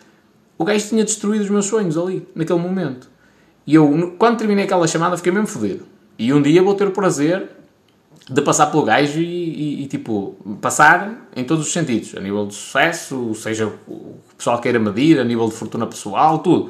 o 0.58 0.64
gajo 0.64 0.88
tinha 0.88 1.04
destruído 1.04 1.42
os 1.42 1.50
meus 1.50 1.66
sonhos 1.66 1.98
ali, 1.98 2.28
naquele 2.36 2.60
momento. 2.60 3.10
E 3.66 3.74
eu, 3.74 4.16
quando 4.20 4.38
terminei 4.38 4.66
aquela 4.66 4.88
chamada, 4.88 5.18
fiquei 5.18 5.32
mesmo 5.32 5.48
fodido. 5.48 5.86
E 6.20 6.32
um 6.32 6.42
dia 6.42 6.62
vou 6.62 6.76
ter 6.76 6.88
o 6.88 6.92
prazer 6.92 7.50
de 8.30 8.42
passar 8.42 8.68
pelo 8.68 8.84
gajo 8.84 9.20
e, 9.20 9.24
e, 9.24 9.84
e, 9.84 9.88
tipo, 9.88 10.36
passar 10.62 11.28
em 11.36 11.44
todos 11.44 11.66
os 11.66 11.74
sentidos, 11.74 12.16
a 12.16 12.20
nível 12.20 12.46
de 12.46 12.54
sucesso, 12.54 13.34
seja 13.34 13.74
o 13.88 14.18
pessoal 14.38 14.62
queira 14.62 14.80
medir, 14.80 15.20
a 15.20 15.24
nível 15.24 15.48
de 15.48 15.54
fortuna 15.54 15.88
pessoal, 15.88 16.40
tudo. 16.40 16.70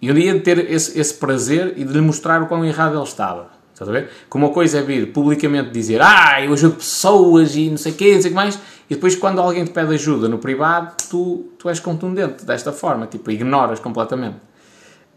E 0.00 0.10
um 0.10 0.14
dia 0.14 0.32
de 0.34 0.40
ter 0.40 0.70
esse, 0.70 0.98
esse 0.98 1.14
prazer 1.14 1.74
e 1.76 1.84
de 1.84 1.92
lhe 1.92 2.00
mostrar 2.00 2.42
o 2.42 2.46
quão 2.46 2.64
errado 2.64 2.94
ele 2.94 3.02
estava. 3.02 3.55
Estás 3.76 3.90
a 3.90 3.92
ver? 3.92 4.08
Como 4.30 4.46
uma 4.46 4.54
coisa 4.54 4.78
é 4.78 4.82
vir 4.82 5.12
publicamente 5.12 5.68
dizer 5.68 6.00
ah, 6.00 6.42
eu 6.42 6.50
ajudo 6.54 6.76
pessoas 6.76 7.54
e 7.54 7.68
não 7.68 7.76
sei 7.76 7.92
o 7.92 7.94
quê, 7.94 8.14
não 8.14 8.22
sei 8.22 8.30
o 8.30 8.32
que 8.32 8.34
mais, 8.34 8.58
e 8.88 8.94
depois 8.94 9.14
quando 9.14 9.38
alguém 9.38 9.66
te 9.66 9.70
pede 9.70 9.92
ajuda 9.92 10.30
no 10.30 10.38
privado, 10.38 10.94
tu, 11.10 11.52
tu 11.58 11.68
és 11.68 11.78
contundente 11.78 12.46
desta 12.46 12.72
forma, 12.72 13.06
tipo, 13.06 13.30
ignoras 13.30 13.78
completamente. 13.78 14.38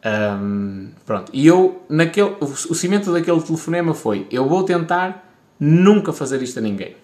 Um, 0.05 0.89
pronto. 1.05 1.31
E 1.31 1.47
eu, 1.47 1.83
naquele, 1.87 2.35
o, 2.41 2.43
o 2.43 2.75
cimento 2.75 3.13
daquele 3.13 3.39
telefonema 3.41 3.93
foi, 3.93 4.27
eu 4.29 4.45
vou 4.45 4.63
tentar 4.63 5.33
nunca 5.57 6.11
fazer 6.11 6.43
isto 6.43 6.59
a 6.59 6.61
ninguém. 6.61 6.97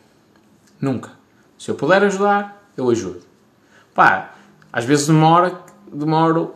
Nunca. 0.82 1.12
Se 1.58 1.72
eu 1.72 1.76
puder 1.76 2.04
ajudar, 2.04 2.70
eu 2.76 2.90
ajudo. 2.90 3.22
Pá, 3.94 4.34
às 4.74 4.84
vezes 4.84 5.08
demora, 5.08 5.58
demoro 5.90 6.54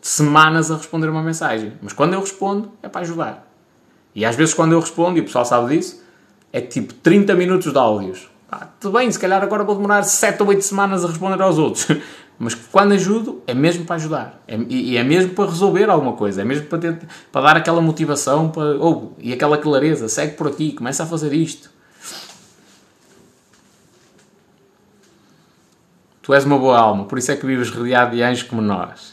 semanas 0.00 0.70
a 0.70 0.78
responder 0.78 1.10
uma 1.10 1.22
mensagem, 1.22 1.74
mas 1.82 1.92
quando 1.92 2.14
eu 2.14 2.20
respondo 2.20 2.72
é 2.82 2.88
para 2.88 3.02
ajudar. 3.02 3.49
E 4.14 4.24
às 4.24 4.36
vezes 4.36 4.54
quando 4.54 4.72
eu 4.72 4.80
respondo, 4.80 5.18
e 5.18 5.20
o 5.20 5.24
pessoal 5.24 5.44
sabe 5.44 5.76
disso, 5.76 6.02
é 6.52 6.60
tipo 6.60 6.92
30 6.94 7.34
minutos 7.34 7.72
de 7.72 7.78
áudios. 7.78 8.28
Pá, 8.48 8.68
tudo 8.80 8.98
bem, 8.98 9.10
se 9.10 9.18
calhar 9.18 9.42
agora 9.42 9.62
vou 9.62 9.76
demorar 9.76 10.02
7 10.02 10.42
ou 10.42 10.48
8 10.48 10.62
semanas 10.62 11.04
a 11.04 11.08
responder 11.08 11.40
aos 11.40 11.58
outros. 11.58 11.86
Mas 12.42 12.54
quando 12.54 12.92
ajudo, 12.92 13.42
é 13.46 13.52
mesmo 13.52 13.84
para 13.84 13.96
ajudar. 13.96 14.42
É, 14.48 14.58
e 14.68 14.96
é 14.96 15.04
mesmo 15.04 15.34
para 15.34 15.50
resolver 15.50 15.90
alguma 15.90 16.14
coisa. 16.14 16.40
É 16.40 16.44
mesmo 16.44 16.66
para, 16.66 16.78
ter, 16.78 16.98
para 17.30 17.42
dar 17.42 17.56
aquela 17.58 17.82
motivação 17.82 18.48
para, 18.48 18.82
oh, 18.82 19.12
e 19.18 19.30
aquela 19.30 19.58
clareza. 19.58 20.08
Segue 20.08 20.36
por 20.36 20.48
aqui, 20.48 20.72
começa 20.72 21.02
a 21.02 21.06
fazer 21.06 21.34
isto. 21.34 21.70
Tu 26.22 26.32
és 26.32 26.44
uma 26.44 26.58
boa 26.58 26.78
alma, 26.78 27.04
por 27.04 27.18
isso 27.18 27.30
é 27.30 27.36
que 27.36 27.44
vives 27.44 27.70
rodeado 27.70 28.14
de 28.14 28.22
anjos 28.22 28.44
como 28.44 28.62
nós. 28.62 29.09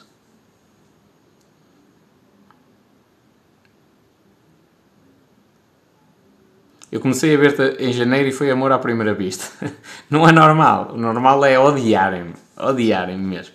Eu 6.91 7.01
comecei 7.01 7.35
a 7.35 7.38
ver-te 7.38 7.84
em 7.84 7.91
janeiro 7.91 8.30
e 8.30 8.31
foi 8.31 8.49
amor 8.49 8.72
à 8.72 8.80
primeira 8.80 9.14
vista. 9.14 9.45
Não 10.09 10.27
é 10.27 10.31
normal. 10.31 10.91
O 10.93 10.97
normal 10.97 11.43
é 11.43 11.59
odiarem-me. 11.59 12.34
Odiarem-me 12.55 13.23
mesmo. 13.23 13.53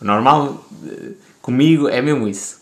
O 0.00 0.04
normal 0.04 0.64
eh, 0.86 1.12
comigo 1.40 1.88
é 1.88 2.02
mesmo 2.02 2.28
isso. 2.28 2.60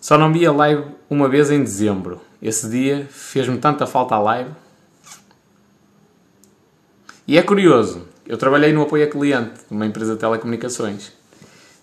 Só 0.00 0.18
não 0.18 0.32
vi 0.32 0.44
a 0.44 0.52
live 0.52 0.84
uma 1.08 1.28
vez 1.28 1.50
em 1.50 1.62
dezembro. 1.62 2.20
Esse 2.42 2.68
dia 2.68 3.06
fez-me 3.08 3.56
tanta 3.58 3.86
falta 3.86 4.16
a 4.16 4.18
live. 4.18 4.50
E 7.26 7.38
é 7.38 7.42
curioso. 7.42 8.08
Eu 8.26 8.36
trabalhei 8.36 8.72
no 8.72 8.82
apoio 8.82 9.04
a 9.04 9.06
cliente 9.06 9.60
de 9.68 9.70
uma 9.70 9.86
empresa 9.86 10.14
de 10.14 10.20
telecomunicações. 10.20 11.08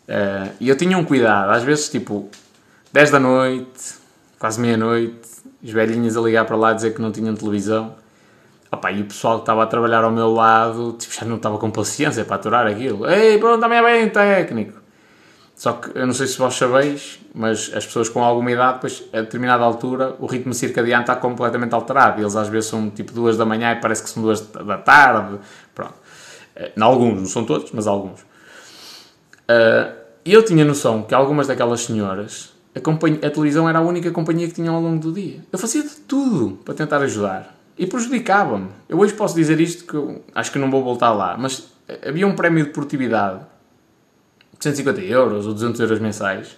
Uh, 0.08 0.52
e 0.60 0.68
eu 0.68 0.76
tinha 0.76 0.98
um 0.98 1.06
cuidado. 1.06 1.52
Às 1.52 1.64
vezes, 1.64 1.90
tipo, 1.90 2.30
10 2.92 3.12
da 3.12 3.20
noite, 3.20 3.96
quase 4.38 4.60
meia-noite, 4.60 5.29
os 5.64 5.72
velhinhos 5.72 6.16
a 6.16 6.22
ligar 6.22 6.46
para 6.46 6.56
lá 6.56 6.70
a 6.70 6.74
dizer 6.74 6.94
que 6.94 7.02
não 7.02 7.12
tinham 7.12 7.36
televisão. 7.36 7.96
Opa, 8.72 8.92
e 8.92 9.02
o 9.02 9.06
pessoal 9.06 9.38
que 9.38 9.42
estava 9.44 9.64
a 9.64 9.68
trabalhar 9.68 10.04
ao 10.04 10.12
meu 10.12 10.32
lado 10.32 10.94
tipo, 10.94 11.14
já 11.14 11.26
não 11.26 11.38
estava 11.38 11.58
com 11.58 11.72
paciência 11.72 12.24
para 12.24 12.36
aturar 12.36 12.68
aquilo. 12.68 13.10
Ei, 13.10 13.38
pronto, 13.40 13.60
também 13.60 13.80
é 13.80 13.84
bem 13.84 14.10
técnico. 14.10 14.80
Só 15.56 15.74
que 15.74 15.98
eu 15.98 16.06
não 16.08 16.14
sei 16.14 16.28
se 16.28 16.38
vós 16.38 16.54
sabeis, 16.54 17.20
mas 17.34 17.70
as 17.74 17.86
pessoas 17.86 18.08
com 18.08 18.24
alguma 18.24 18.50
idade, 18.50 18.76
depois 18.76 19.04
a 19.12 19.22
determinada 19.22 19.64
altura, 19.64 20.16
o 20.20 20.26
ritmo 20.26 20.54
circadiano 20.54 21.02
está 21.02 21.16
completamente 21.18 21.74
alterado. 21.74 22.22
Eles 22.22 22.36
às 22.36 22.48
vezes 22.48 22.70
são 22.70 22.90
tipo 22.90 23.12
duas 23.12 23.36
da 23.36 23.46
manhã 23.46 23.74
e 23.74 23.76
parece 23.82 24.04
que 24.04 24.10
são 24.10 24.24
duas 24.24 24.40
da 24.40 24.78
tarde. 24.78 25.40
Pronto. 25.76 25.96
Em 26.56 26.64
eh, 26.64 26.72
alguns, 26.82 27.20
não 27.20 27.26
são 27.26 27.44
todos, 27.44 27.72
mas 27.74 27.88
alguns. 27.88 28.26
Eh, 29.50 29.92
e 30.24 30.34
eu 30.34 30.46
tinha 30.46 30.64
noção 30.64 31.04
que 31.04 31.14
algumas 31.14 31.48
daquelas 31.48 31.82
senhoras 31.82 32.54
a, 32.76 33.28
a, 33.28 33.30
televisão 33.30 33.68
era 33.68 33.80
a 33.80 33.82
única 33.82 34.12
companhia 34.12 34.48
que 34.48 34.54
tinham 34.54 34.76
ao 34.76 34.82
longo 34.82 35.00
do 35.00 35.12
dia. 35.12 35.44
Eu 35.52 35.60
fazia 35.60 35.84
de 35.84 35.96
tudo 36.08 36.60
para 36.64 36.74
tentar 36.74 37.02
ajudar. 37.02 37.56
E 37.78 37.88
prejudicava-me. 37.88 38.68
Eu 38.88 39.00
hoje 39.00 39.14
posso 39.14 39.36
dizer 39.36 39.60
isto 39.60 39.86
que 39.86 40.22
acho 40.36 40.52
que 40.52 40.60
não 40.60 40.70
vou 40.70 40.84
voltar 40.84 41.12
lá, 41.12 41.38
mas 41.38 41.70
havia 42.06 42.28
um 42.28 42.36
prémio 42.36 42.66
de 42.66 42.72
produtividade 42.72 43.40
de 44.58 44.64
150 44.64 45.02
euros 45.02 45.48
ou 45.48 45.54
200 45.54 45.80
euros 45.80 46.00
mensais 46.00 46.58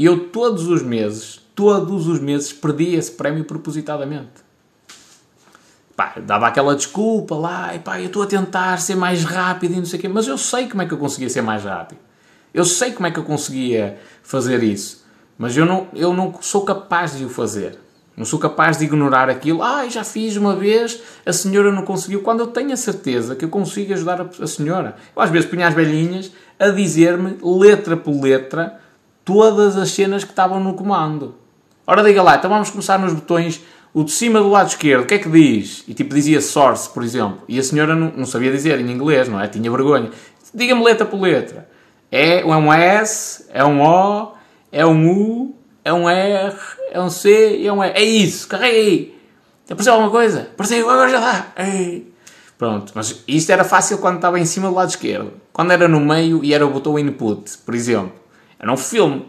e 0.00 0.04
eu 0.06 0.28
todos 0.28 0.66
os 0.66 0.82
meses, 0.82 1.40
todos 1.54 2.06
os 2.08 2.20
meses 2.20 2.52
perdia 2.52 2.98
esse 2.98 3.12
prémio 3.12 3.44
propositadamente. 3.44 4.48
Pá, 5.94 6.14
dava 6.24 6.46
aquela 6.46 6.74
desculpa 6.74 7.34
lá, 7.34 7.74
e 7.74 7.80
pá, 7.80 8.00
eu 8.00 8.06
estou 8.06 8.22
a 8.22 8.26
tentar 8.26 8.80
ser 8.80 8.94
mais 8.94 9.24
rápido 9.24 9.74
e 9.74 9.76
não 9.76 9.84
sei 9.84 9.98
o 9.98 10.00
quê, 10.00 10.08
mas 10.08 10.26
eu 10.26 10.38
sei 10.38 10.68
como 10.68 10.80
é 10.80 10.86
que 10.86 10.94
eu 10.94 10.96
conseguia 10.96 11.28
ser 11.28 11.42
mais 11.42 11.64
rápido. 11.64 11.98
Eu 12.54 12.64
sei 12.64 12.92
como 12.92 13.08
é 13.08 13.10
que 13.10 13.18
eu 13.18 13.24
conseguia 13.24 13.98
fazer 14.22 14.62
isso, 14.62 14.99
mas 15.40 15.56
eu 15.56 15.64
não, 15.64 15.88
eu 15.94 16.12
não 16.12 16.34
sou 16.42 16.66
capaz 16.66 17.16
de 17.16 17.24
o 17.24 17.30
fazer. 17.30 17.78
Não 18.14 18.26
sou 18.26 18.38
capaz 18.38 18.76
de 18.76 18.84
ignorar 18.84 19.30
aquilo. 19.30 19.62
Ah, 19.62 19.88
já 19.88 20.04
fiz 20.04 20.36
uma 20.36 20.54
vez, 20.54 21.00
a 21.24 21.32
senhora 21.32 21.72
não 21.72 21.82
conseguiu. 21.82 22.20
Quando 22.20 22.40
eu 22.40 22.48
tenho 22.48 22.74
a 22.74 22.76
certeza 22.76 23.34
que 23.34 23.46
eu 23.46 23.48
consigo 23.48 23.90
ajudar 23.94 24.20
a, 24.20 24.46
senhora. 24.46 24.96
Eu 25.16 25.22
às 25.22 25.30
vezes 25.30 25.48
punha 25.48 25.66
as 25.66 25.72
velhinhas 25.72 26.30
a 26.58 26.68
dizer-me, 26.68 27.38
letra 27.42 27.96
por 27.96 28.20
letra, 28.20 28.78
todas 29.24 29.78
as 29.78 29.90
cenas 29.92 30.24
que 30.24 30.30
estavam 30.30 30.60
no 30.60 30.74
comando. 30.74 31.34
Ora, 31.86 32.02
diga 32.02 32.22
lá, 32.22 32.36
então 32.36 32.50
vamos 32.50 32.68
começar 32.68 32.98
nos 32.98 33.14
botões. 33.14 33.62
O 33.94 34.04
de 34.04 34.10
cima 34.10 34.40
do 34.40 34.50
lado 34.50 34.68
esquerdo, 34.68 35.04
o 35.04 35.06
que 35.06 35.14
é 35.14 35.18
que 35.18 35.30
diz? 35.30 35.84
E 35.88 35.94
tipo 35.94 36.14
dizia 36.14 36.42
source, 36.42 36.86
por 36.90 37.02
exemplo. 37.02 37.38
E 37.48 37.58
a 37.58 37.62
senhora 37.62 37.96
não, 37.96 38.12
não 38.14 38.26
sabia 38.26 38.52
dizer 38.52 38.78
em 38.78 38.90
inglês, 38.90 39.26
não 39.26 39.40
é? 39.40 39.48
Tinha 39.48 39.70
vergonha. 39.70 40.10
Diga-me 40.54 40.84
letra 40.84 41.06
por 41.06 41.18
letra. 41.18 41.66
É, 42.12 42.40
é 42.40 42.44
um 42.44 42.70
S, 42.70 43.46
é 43.54 43.64
um 43.64 43.80
O, 43.80 44.38
é 44.72 44.84
um 44.86 45.10
U, 45.10 45.54
é 45.84 45.92
um 45.92 46.08
R, 46.08 46.56
é 46.90 47.00
um 47.00 47.10
C 47.10 47.58
e 47.58 47.66
é 47.66 47.72
um 47.72 47.82
E. 47.82 47.88
É 47.90 48.02
isso, 48.02 48.48
carrega 48.48 48.76
aí. 48.76 49.20
Apareceu 49.64 49.92
alguma 49.92 50.10
coisa? 50.10 50.48
Apareceu, 50.52 50.88
agora 50.88 51.10
já 51.10 51.20
dá. 51.20 51.46
Ei. 51.56 52.12
Pronto, 52.58 52.92
mas 52.94 53.24
isto 53.26 53.50
era 53.50 53.64
fácil 53.64 53.98
quando 53.98 54.16
estava 54.16 54.38
em 54.38 54.44
cima 54.44 54.68
do 54.68 54.74
lado 54.74 54.90
esquerdo. 54.90 55.32
Quando 55.52 55.70
era 55.72 55.88
no 55.88 56.00
meio 56.00 56.44
e 56.44 56.52
era 56.52 56.66
o 56.66 56.70
botão 56.70 56.98
input, 56.98 57.58
por 57.58 57.74
exemplo. 57.74 58.12
Era 58.58 58.70
um 58.70 58.76
filme. 58.76 59.26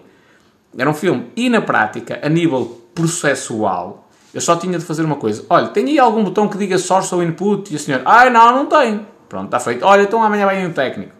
Era 0.78 0.90
um 0.90 0.94
filme. 0.94 1.32
E 1.36 1.50
na 1.50 1.62
prática, 1.62 2.20
a 2.22 2.28
nível 2.28 2.82
processual, 2.94 4.10
eu 4.34 4.42
só 4.42 4.56
tinha 4.56 4.78
de 4.78 4.84
fazer 4.84 5.04
uma 5.04 5.16
coisa. 5.16 5.46
Olha, 5.50 5.68
tem 5.68 5.86
aí 5.86 6.00
algum 6.00 6.24
botão 6.24 6.48
que 6.48 6.58
diga 6.58 6.78
source 6.78 7.14
ou 7.14 7.24
input? 7.24 7.72
E 7.72 7.76
a 7.76 7.80
senhora, 7.80 8.04
ai 8.06 8.28
ah, 8.28 8.32
não, 8.32 8.52
não 8.52 8.66
tem. 8.66 9.06
Pronto, 9.30 9.46
está 9.46 9.60
feito. 9.60 9.86
Olha, 9.86 10.04
então 10.04 10.22
amanhã 10.22 10.46
vai 10.46 10.66
um 10.66 10.74
técnico. 10.74 11.14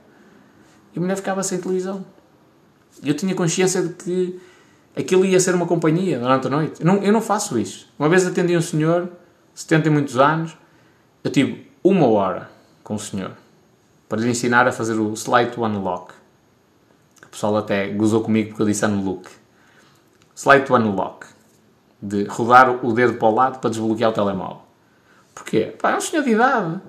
E 0.94 1.00
a 1.00 1.02
mulher 1.02 1.16
ficava 1.16 1.44
sem 1.44 1.60
televisão. 1.60 2.06
Eu 3.04 3.14
tinha 3.14 3.34
consciência 3.34 3.82
de 3.82 3.94
que 3.94 4.40
aquilo 4.96 5.26
ia 5.26 5.40
ser 5.40 5.56
uma 5.56 5.66
companhia 5.66 6.20
durante 6.20 6.48
a 6.48 6.50
noite. 6.50 6.82
Eu 6.82 6.86
não, 6.86 7.04
eu 7.04 7.14
não 7.14 7.22
faço 7.22 7.58
isso. 7.58 7.88
Uma 7.98 8.10
vez 8.10 8.26
atendi 8.26 8.56
um 8.56 8.62
senhor, 8.62 9.10
70 9.54 9.88
e 9.88 9.92
muitos 9.92 10.18
anos, 10.18 10.58
eu 11.24 11.32
tive 11.32 11.72
uma 11.84 12.08
hora 12.08 12.50
com 12.84 12.96
o 12.96 13.00
senhor 13.00 13.32
para 14.08 14.20
lhe 14.20 14.30
ensinar 14.30 14.68
a 14.68 14.72
fazer 14.72 15.00
o 15.00 15.14
slide 15.14 15.58
unlock. 15.58 16.14
O 17.26 17.30
pessoal 17.30 17.58
até 17.58 17.88
gozou 17.88 18.22
comigo 18.22 18.50
porque 18.50 18.62
eu 18.64 18.66
disse 18.66 18.86
unlock. 18.86 19.30
Slide 20.36 20.72
unlock. 20.72 21.28
De 22.02 22.26
rodar 22.26 22.84
o 22.86 22.94
dedo 22.94 23.14
para 23.14 23.28
o 23.28 23.34
lado 23.34 23.60
para 23.60 23.70
desbloquear 23.70 24.10
o 24.10 24.14
telemóvel. 24.14 24.62
Porquê? 25.34 25.74
Pá, 25.80 25.92
é 25.92 25.98
um 25.98 26.02
senhor 26.02 26.24
de 26.24 26.32
idade. 26.32 26.82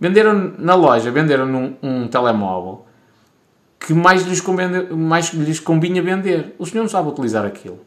Venderam 0.00 0.54
na 0.58 0.74
loja, 0.74 1.10
venderam 1.10 1.46
um, 1.46 1.76
um 1.82 2.08
telemóvel 2.08 2.86
que 3.86 3.92
mais 3.92 4.22
lhes, 4.22 4.40
convene, 4.40 4.94
mais 4.94 5.32
lhes 5.32 5.58
vender. 5.58 6.54
O 6.58 6.64
senhor 6.64 6.82
não 6.82 6.88
sabe 6.88 7.08
utilizar 7.08 7.44
aquilo. 7.44 7.80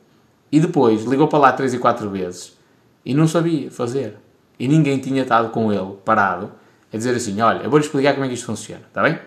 E 0.51 0.59
depois 0.59 1.03
ligou 1.03 1.27
para 1.27 1.39
lá 1.39 1.51
três 1.53 1.73
e 1.73 1.79
quatro 1.79 2.09
vezes 2.09 2.57
e 3.05 3.13
não 3.13 3.27
sabia 3.27 3.71
fazer. 3.71 4.17
E 4.59 4.67
ninguém 4.67 4.99
tinha 4.99 5.23
estado 5.23 5.49
com 5.49 5.71
ele 5.71 5.97
parado 6.03 6.51
a 6.93 6.97
dizer 6.97 7.15
assim: 7.15 7.39
Olha, 7.41 7.59
eu 7.63 7.69
vou-lhe 7.69 7.85
explicar 7.85 8.13
como 8.13 8.25
é 8.25 8.27
que 8.27 8.33
isto 8.33 8.45
funciona, 8.45 8.83
está 8.87 9.01
bem? 9.01 9.19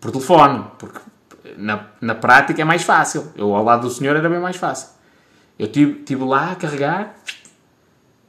Por 0.00 0.10
telefone, 0.10 0.64
porque 0.78 0.98
na, 1.56 1.86
na 2.00 2.14
prática 2.14 2.60
é 2.60 2.64
mais 2.64 2.82
fácil. 2.82 3.32
Eu 3.36 3.54
ao 3.54 3.62
lado 3.62 3.82
do 3.82 3.90
senhor 3.90 4.16
era 4.16 4.28
bem 4.28 4.40
mais 4.40 4.56
fácil. 4.56 4.88
Eu 5.58 5.66
estive 5.66 6.02
tive 6.02 6.24
lá 6.24 6.52
a 6.52 6.54
carregar, 6.54 7.14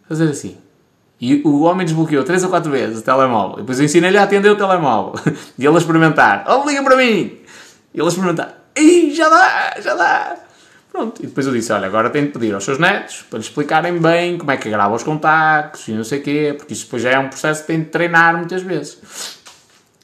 fazer 0.07 0.29
assim. 0.29 0.57
E 1.19 1.41
o 1.45 1.61
homem 1.61 1.85
desbloqueou 1.85 2.23
três 2.23 2.43
ou 2.43 2.49
quatro 2.49 2.69
vezes 2.69 2.99
o 2.99 3.01
telemóvel. 3.01 3.59
E 3.59 3.61
depois 3.61 3.79
eu 3.79 3.85
ensinei-lhe 3.85 4.17
a 4.17 4.23
atender 4.23 4.49
o 4.49 4.57
telemóvel. 4.57 5.13
e 5.57 5.65
ele 5.65 5.75
a 5.75 5.79
experimentar. 5.79 6.43
Oh, 6.47 6.67
liga 6.67 6.83
para 6.83 6.97
mim! 6.97 7.42
E 7.93 7.99
ele 7.99 8.09
a 8.09 9.13
já 9.13 9.29
dá, 9.29 9.81
já 9.81 9.95
dá. 9.95 10.35
Pronto. 10.91 11.23
E 11.23 11.27
depois 11.27 11.47
eu 11.47 11.53
disse, 11.53 11.71
olha, 11.71 11.87
agora 11.87 12.09
tenho 12.09 12.27
de 12.27 12.33
pedir 12.33 12.53
aos 12.53 12.63
seus 12.63 12.77
netos 12.77 13.23
para 13.29 13.39
lhe 13.39 13.45
explicarem 13.45 13.99
bem 13.99 14.37
como 14.37 14.51
é 14.51 14.57
que 14.57 14.69
grava 14.69 14.93
os 14.93 15.03
contactos 15.03 15.87
e 15.87 15.91
não 15.93 16.03
sei 16.03 16.19
o 16.19 16.23
quê, 16.23 16.55
porque 16.57 16.73
isso 16.73 16.85
depois 16.85 17.01
já 17.01 17.11
é 17.11 17.19
um 17.19 17.29
processo 17.29 17.61
que 17.61 17.67
tem 17.67 17.79
de 17.79 17.85
treinar 17.85 18.37
muitas 18.37 18.61
vezes. 18.61 19.39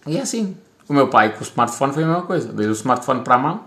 E 0.08 0.18
é 0.18 0.22
assim. 0.22 0.58
O 0.88 0.94
meu 0.94 1.08
pai 1.08 1.34
com 1.34 1.40
o 1.40 1.44
smartphone 1.44 1.94
foi 1.94 2.04
a 2.04 2.08
mesma 2.08 2.24
coisa. 2.24 2.52
Dei 2.52 2.68
o 2.68 2.72
smartphone 2.72 3.24
para 3.24 3.36
a 3.36 3.38
mão, 3.38 3.64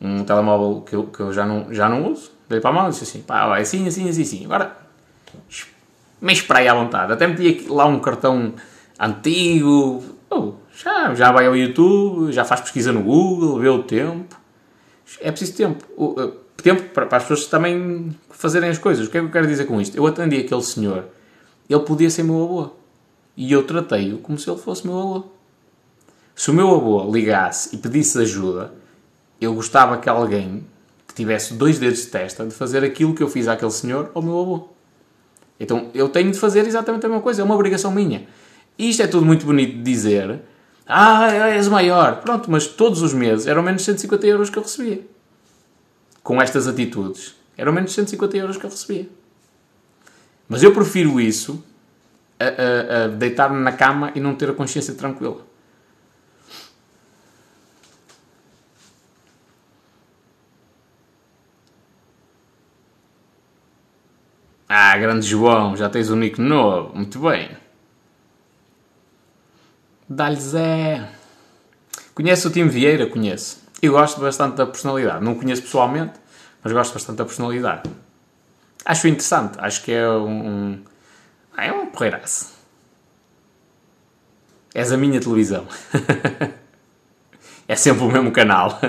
um 0.00 0.24
telemóvel 0.24 0.80
que 0.80 0.96
eu, 0.96 1.04
que 1.04 1.20
eu 1.20 1.32
já, 1.32 1.44
não, 1.44 1.72
já 1.72 1.88
não 1.88 2.10
uso, 2.10 2.32
dei 2.48 2.60
para 2.60 2.70
a 2.70 2.72
mão 2.72 2.86
e 2.88 2.90
disse 2.90 3.04
assim, 3.04 3.20
pá, 3.20 3.58
é 3.58 3.60
assim, 3.60 3.86
assim, 3.86 4.08
assim, 4.08 4.22
assim. 4.22 4.44
Agora, 4.46 4.74
me 6.22 6.32
esperei 6.32 6.68
à 6.68 6.74
vontade. 6.74 7.12
Até 7.12 7.26
meti 7.26 7.66
lá 7.68 7.84
um 7.84 8.00
cartão 8.00 8.54
antigo. 8.98 10.02
Oh, 10.34 10.54
já, 10.74 11.14
já 11.14 11.30
vai 11.30 11.46
ao 11.46 11.54
YouTube, 11.54 12.32
já 12.32 12.42
faz 12.42 12.62
pesquisa 12.62 12.90
no 12.90 13.02
Google, 13.02 13.58
vê 13.58 13.68
o 13.68 13.82
tempo. 13.82 14.34
É 15.20 15.30
preciso 15.30 15.54
tempo. 15.54 15.84
Uh, 15.94 16.32
tempo 16.62 16.82
para, 16.94 17.04
para, 17.04 17.18
as 17.18 17.24
pessoas 17.24 17.46
também 17.46 18.16
fazerem 18.30 18.70
as 18.70 18.78
coisas. 18.78 19.06
O 19.06 19.10
que 19.10 19.18
é 19.18 19.20
que 19.20 19.26
eu 19.26 19.30
quero 19.30 19.46
dizer 19.46 19.66
com 19.66 19.78
isto? 19.80 19.94
Eu 19.94 20.06
atendi 20.06 20.38
aquele 20.38 20.62
senhor, 20.62 21.04
ele 21.68 21.80
podia 21.80 22.08
ser 22.08 22.22
meu 22.22 22.42
avô. 22.42 22.70
E 23.36 23.52
eu 23.52 23.62
tratei-o 23.64 24.18
como 24.18 24.38
se 24.38 24.48
ele 24.48 24.58
fosse 24.58 24.86
meu 24.86 24.98
avô. 24.98 25.24
Se 26.34 26.50
o 26.50 26.54
meu 26.54 26.74
avô 26.74 27.10
ligasse 27.10 27.74
e 27.74 27.78
pedisse 27.78 28.18
ajuda, 28.18 28.72
eu 29.40 29.54
gostava 29.54 29.98
que 29.98 30.08
alguém 30.08 30.64
que 31.06 31.14
tivesse 31.14 31.54
dois 31.54 31.78
dedos 31.78 32.00
de 32.00 32.06
testa 32.06 32.46
de 32.46 32.54
fazer 32.54 32.82
aquilo 32.82 33.14
que 33.14 33.22
eu 33.22 33.28
fiz 33.28 33.48
àquele 33.48 33.70
senhor 33.70 34.10
ao 34.14 34.22
meu 34.22 34.40
avô. 34.40 34.68
Então 35.60 35.90
eu 35.92 36.08
tenho 36.08 36.30
de 36.30 36.38
fazer 36.38 36.66
exatamente 36.66 37.04
a 37.04 37.08
mesma 37.08 37.22
coisa, 37.22 37.42
é 37.42 37.44
uma 37.44 37.54
obrigação 37.54 37.90
minha. 37.90 38.26
E 38.78 38.90
isto 38.90 39.02
é 39.02 39.06
tudo 39.06 39.24
muito 39.26 39.44
bonito 39.46 39.76
de 39.76 39.82
dizer, 39.82 40.40
ah, 40.86 41.30
és 41.48 41.68
maior. 41.68 42.20
Pronto, 42.20 42.50
mas 42.50 42.66
todos 42.66 43.02
os 43.02 43.12
meses 43.12 43.46
eram 43.46 43.62
menos 43.62 43.84
150 43.84 44.26
euros 44.26 44.50
que 44.50 44.58
eu 44.58 44.62
recebia. 44.62 45.00
Com 46.22 46.40
estas 46.40 46.66
atitudes. 46.66 47.34
Eram 47.56 47.72
menos 47.72 47.92
150 47.92 48.36
euros 48.36 48.56
que 48.56 48.64
eu 48.64 48.70
recebia. 48.70 49.08
Mas 50.48 50.62
eu 50.62 50.72
prefiro 50.72 51.20
isso 51.20 51.64
a, 52.38 52.44
a, 52.44 53.04
a 53.04 53.08
deitar-me 53.08 53.62
na 53.62 53.72
cama 53.72 54.12
e 54.14 54.20
não 54.20 54.34
ter 54.34 54.50
a 54.50 54.54
consciência 54.54 54.94
tranquila. 54.94 55.46
Ah, 64.68 64.96
grande 64.96 65.26
João, 65.26 65.76
já 65.76 65.88
tens 65.88 66.10
um 66.10 66.16
nick 66.16 66.40
novo. 66.40 66.94
Muito 66.94 67.18
bem. 67.18 67.61
Dá-lhe 70.14 70.36
Zé. 70.36 71.08
Conhece 72.14 72.46
o 72.46 72.50
Tim 72.50 72.68
Vieira? 72.68 73.06
Conheço. 73.06 73.62
E 73.80 73.88
gosto 73.88 74.20
bastante 74.20 74.56
da 74.56 74.66
personalidade. 74.66 75.24
Não 75.24 75.34
conheço 75.34 75.62
pessoalmente, 75.62 76.12
mas 76.62 76.72
gosto 76.72 76.92
bastante 76.92 77.16
da 77.16 77.24
personalidade. 77.24 77.90
Acho 78.84 79.08
interessante. 79.08 79.58
Acho 79.58 79.82
que 79.82 79.92
é 79.92 80.06
um. 80.06 80.74
um 80.74 80.84
é 81.56 81.72
um 81.72 81.86
porreiraço. 81.86 82.52
És 84.74 84.92
a 84.92 84.98
minha 84.98 85.18
televisão. 85.18 85.66
é 87.66 87.76
sempre 87.76 88.04
o 88.04 88.10
mesmo 88.10 88.32
canal. 88.32 88.78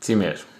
Sim 0.00 0.16
mesmo. 0.16 0.51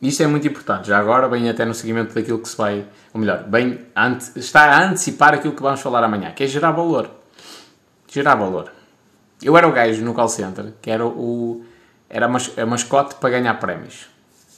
Isto 0.00 0.22
é 0.22 0.26
muito 0.26 0.46
importante. 0.46 0.88
Já 0.88 0.98
agora, 0.98 1.28
bem 1.28 1.48
até 1.48 1.64
no 1.64 1.74
seguimento 1.74 2.14
daquilo 2.14 2.38
que 2.38 2.48
se 2.48 2.56
vai, 2.56 2.84
ou 3.12 3.20
melhor, 3.20 3.42
bem, 3.44 3.80
está 4.36 4.76
a 4.76 4.88
antecipar 4.88 5.34
aquilo 5.34 5.54
que 5.54 5.62
vamos 5.62 5.80
falar 5.80 6.04
amanhã, 6.04 6.30
que 6.30 6.44
é 6.44 6.46
gerar 6.46 6.70
valor. 6.70 7.10
Gerar 8.06 8.36
valor. 8.36 8.72
Eu 9.42 9.56
era 9.56 9.66
o 9.68 9.72
gajo 9.72 10.04
no 10.04 10.14
call 10.14 10.28
center, 10.28 10.72
que 10.80 10.90
era 10.90 11.04
o 11.04 11.64
era 12.10 12.26
a 12.26 12.66
mascote 12.66 13.16
para 13.16 13.30
ganhar 13.30 13.54
prémios. 13.54 14.06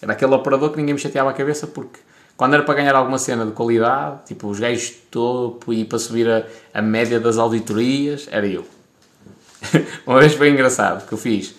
Era 0.00 0.12
aquele 0.12 0.34
operador 0.34 0.70
que 0.70 0.76
ninguém 0.76 0.94
me 0.94 1.00
chateava 1.00 1.30
a 1.30 1.32
cabeça 1.32 1.66
porque 1.66 1.98
quando 2.36 2.54
era 2.54 2.62
para 2.62 2.74
ganhar 2.74 2.94
alguma 2.94 3.18
cena 3.18 3.44
de 3.44 3.52
qualidade, 3.52 4.20
tipo 4.26 4.48
os 4.48 4.58
gajos 4.58 4.82
de 4.82 4.92
topo 5.10 5.72
e 5.72 5.84
para 5.84 5.98
subir 5.98 6.28
a, 6.30 6.44
a 6.72 6.80
média 6.80 7.18
das 7.18 7.36
auditorias, 7.36 8.28
era 8.30 8.46
eu. 8.46 8.64
Uma 10.06 10.20
vez 10.20 10.34
foi 10.34 10.48
engraçado 10.48 11.06
que 11.06 11.12
eu 11.12 11.18
fiz 11.18 11.54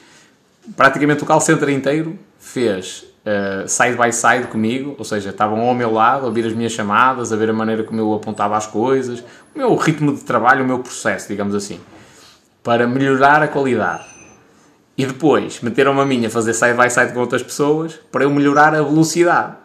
praticamente 0.75 1.23
o 1.23 1.25
call 1.25 1.41
center 1.41 1.69
inteiro 1.69 2.17
fez 2.39 3.05
uh, 3.25 3.67
side 3.67 3.97
by 3.97 4.11
side 4.11 4.47
comigo, 4.47 4.95
ou 4.97 5.05
seja, 5.05 5.29
estavam 5.29 5.61
ao 5.61 5.73
meu 5.73 5.91
lado 5.91 6.23
a 6.23 6.27
ouvir 6.27 6.45
as 6.45 6.53
minhas 6.53 6.71
chamadas, 6.71 7.31
a 7.31 7.35
ver 7.35 7.49
a 7.49 7.53
maneira 7.53 7.83
como 7.83 7.99
eu 7.99 8.13
apontava 8.13 8.57
as 8.57 8.67
coisas, 8.67 9.23
o 9.55 9.57
meu 9.57 9.75
ritmo 9.75 10.13
de 10.13 10.23
trabalho, 10.23 10.63
o 10.63 10.67
meu 10.67 10.79
processo, 10.79 11.27
digamos 11.27 11.55
assim, 11.55 11.79
para 12.63 12.87
melhorar 12.87 13.41
a 13.41 13.47
qualidade. 13.47 14.05
E 14.97 15.05
depois 15.05 15.61
meteram-me 15.61 16.01
a 16.01 16.05
mim 16.05 16.25
a 16.25 16.29
fazer 16.29 16.53
side 16.53 16.73
by 16.73 16.89
side 16.89 17.13
com 17.13 17.19
outras 17.19 17.41
pessoas 17.41 17.99
para 18.11 18.23
eu 18.23 18.29
melhorar 18.29 18.75
a 18.75 18.83
velocidade. 18.83 19.55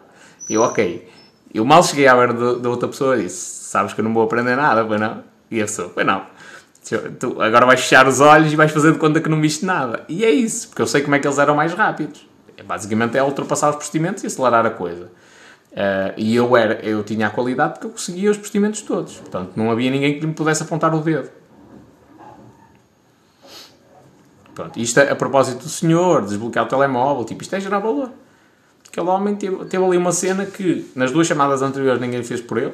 Eu, 0.49 0.61
ok. 0.61 1.07
Eu 1.53 1.65
mal 1.65 1.83
cheguei 1.83 2.07
à 2.07 2.15
beira 2.15 2.33
da 2.55 2.69
outra 2.69 2.87
pessoa 2.87 3.17
e 3.17 3.23
disse: 3.23 3.65
Sabes 3.65 3.93
que 3.93 3.99
eu 3.99 4.05
não 4.05 4.13
vou 4.13 4.23
aprender 4.23 4.55
nada, 4.55 4.85
pois 4.85 4.99
não? 4.99 5.23
E 5.51 5.61
a 5.61 5.65
pessoa: 5.65 5.91
Pois 5.93 6.05
não. 6.05 6.23
Tu 7.19 7.41
agora 7.41 7.65
vais 7.65 7.81
fechar 7.81 8.07
os 8.07 8.21
olhos 8.21 8.53
e 8.53 8.55
vais 8.55 8.71
fazer 8.71 8.93
de 8.93 8.97
conta 8.97 9.19
que 9.19 9.29
não 9.29 9.41
viste 9.41 9.65
nada. 9.65 10.05
E 10.07 10.23
é 10.23 10.31
isso, 10.31 10.69
porque 10.69 10.81
eu 10.81 10.87
sei 10.87 11.01
como 11.01 11.15
é 11.15 11.19
que 11.19 11.27
eles 11.27 11.37
eram 11.37 11.55
mais 11.55 11.73
rápidos. 11.73 12.26
Basicamente 12.67 13.17
é 13.17 13.23
ultrapassar 13.23 13.69
os 13.69 13.77
procedimentos 13.77 14.23
e 14.23 14.27
acelerar 14.27 14.65
a 14.65 14.69
coisa. 14.69 15.05
Uh, 15.71 16.13
e 16.17 16.35
eu, 16.35 16.57
era, 16.57 16.73
eu 16.85 17.03
tinha 17.03 17.27
a 17.27 17.29
qualidade 17.29 17.73
porque 17.73 17.87
eu 17.87 17.91
conseguia 17.91 18.29
os 18.29 18.37
procedimentos 18.37 18.81
todos. 18.81 19.17
Portanto, 19.17 19.53
não 19.55 19.71
havia 19.71 19.89
ninguém 19.89 20.19
que 20.19 20.27
me 20.27 20.33
pudesse 20.33 20.63
apontar 20.63 20.93
o 20.93 20.99
dedo. 20.99 21.29
Pronto, 24.53 24.77
isto 24.79 24.99
é 24.99 25.11
a 25.11 25.15
propósito 25.15 25.63
do 25.63 25.69
senhor, 25.69 26.25
desbloquear 26.25 26.65
o 26.65 26.67
telemóvel, 26.67 27.23
tipo, 27.23 27.43
isto 27.43 27.55
é 27.55 27.59
gerar 27.59 27.79
valor. 27.79 28.11
Aquele 28.87 29.07
homem 29.07 29.35
teve, 29.35 29.65
teve 29.65 29.85
ali 29.85 29.95
uma 29.95 30.11
cena 30.11 30.45
que 30.45 30.89
nas 30.95 31.11
duas 31.11 31.27
chamadas 31.27 31.61
anteriores 31.61 32.01
ninguém 32.01 32.23
fez 32.23 32.41
por 32.41 32.57
ele. 32.57 32.73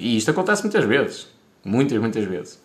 E 0.00 0.16
isto 0.16 0.30
acontece 0.32 0.62
muitas 0.62 0.84
vezes. 0.84 1.28
Muitas, 1.64 1.98
muitas 1.98 2.24
vezes. 2.24 2.63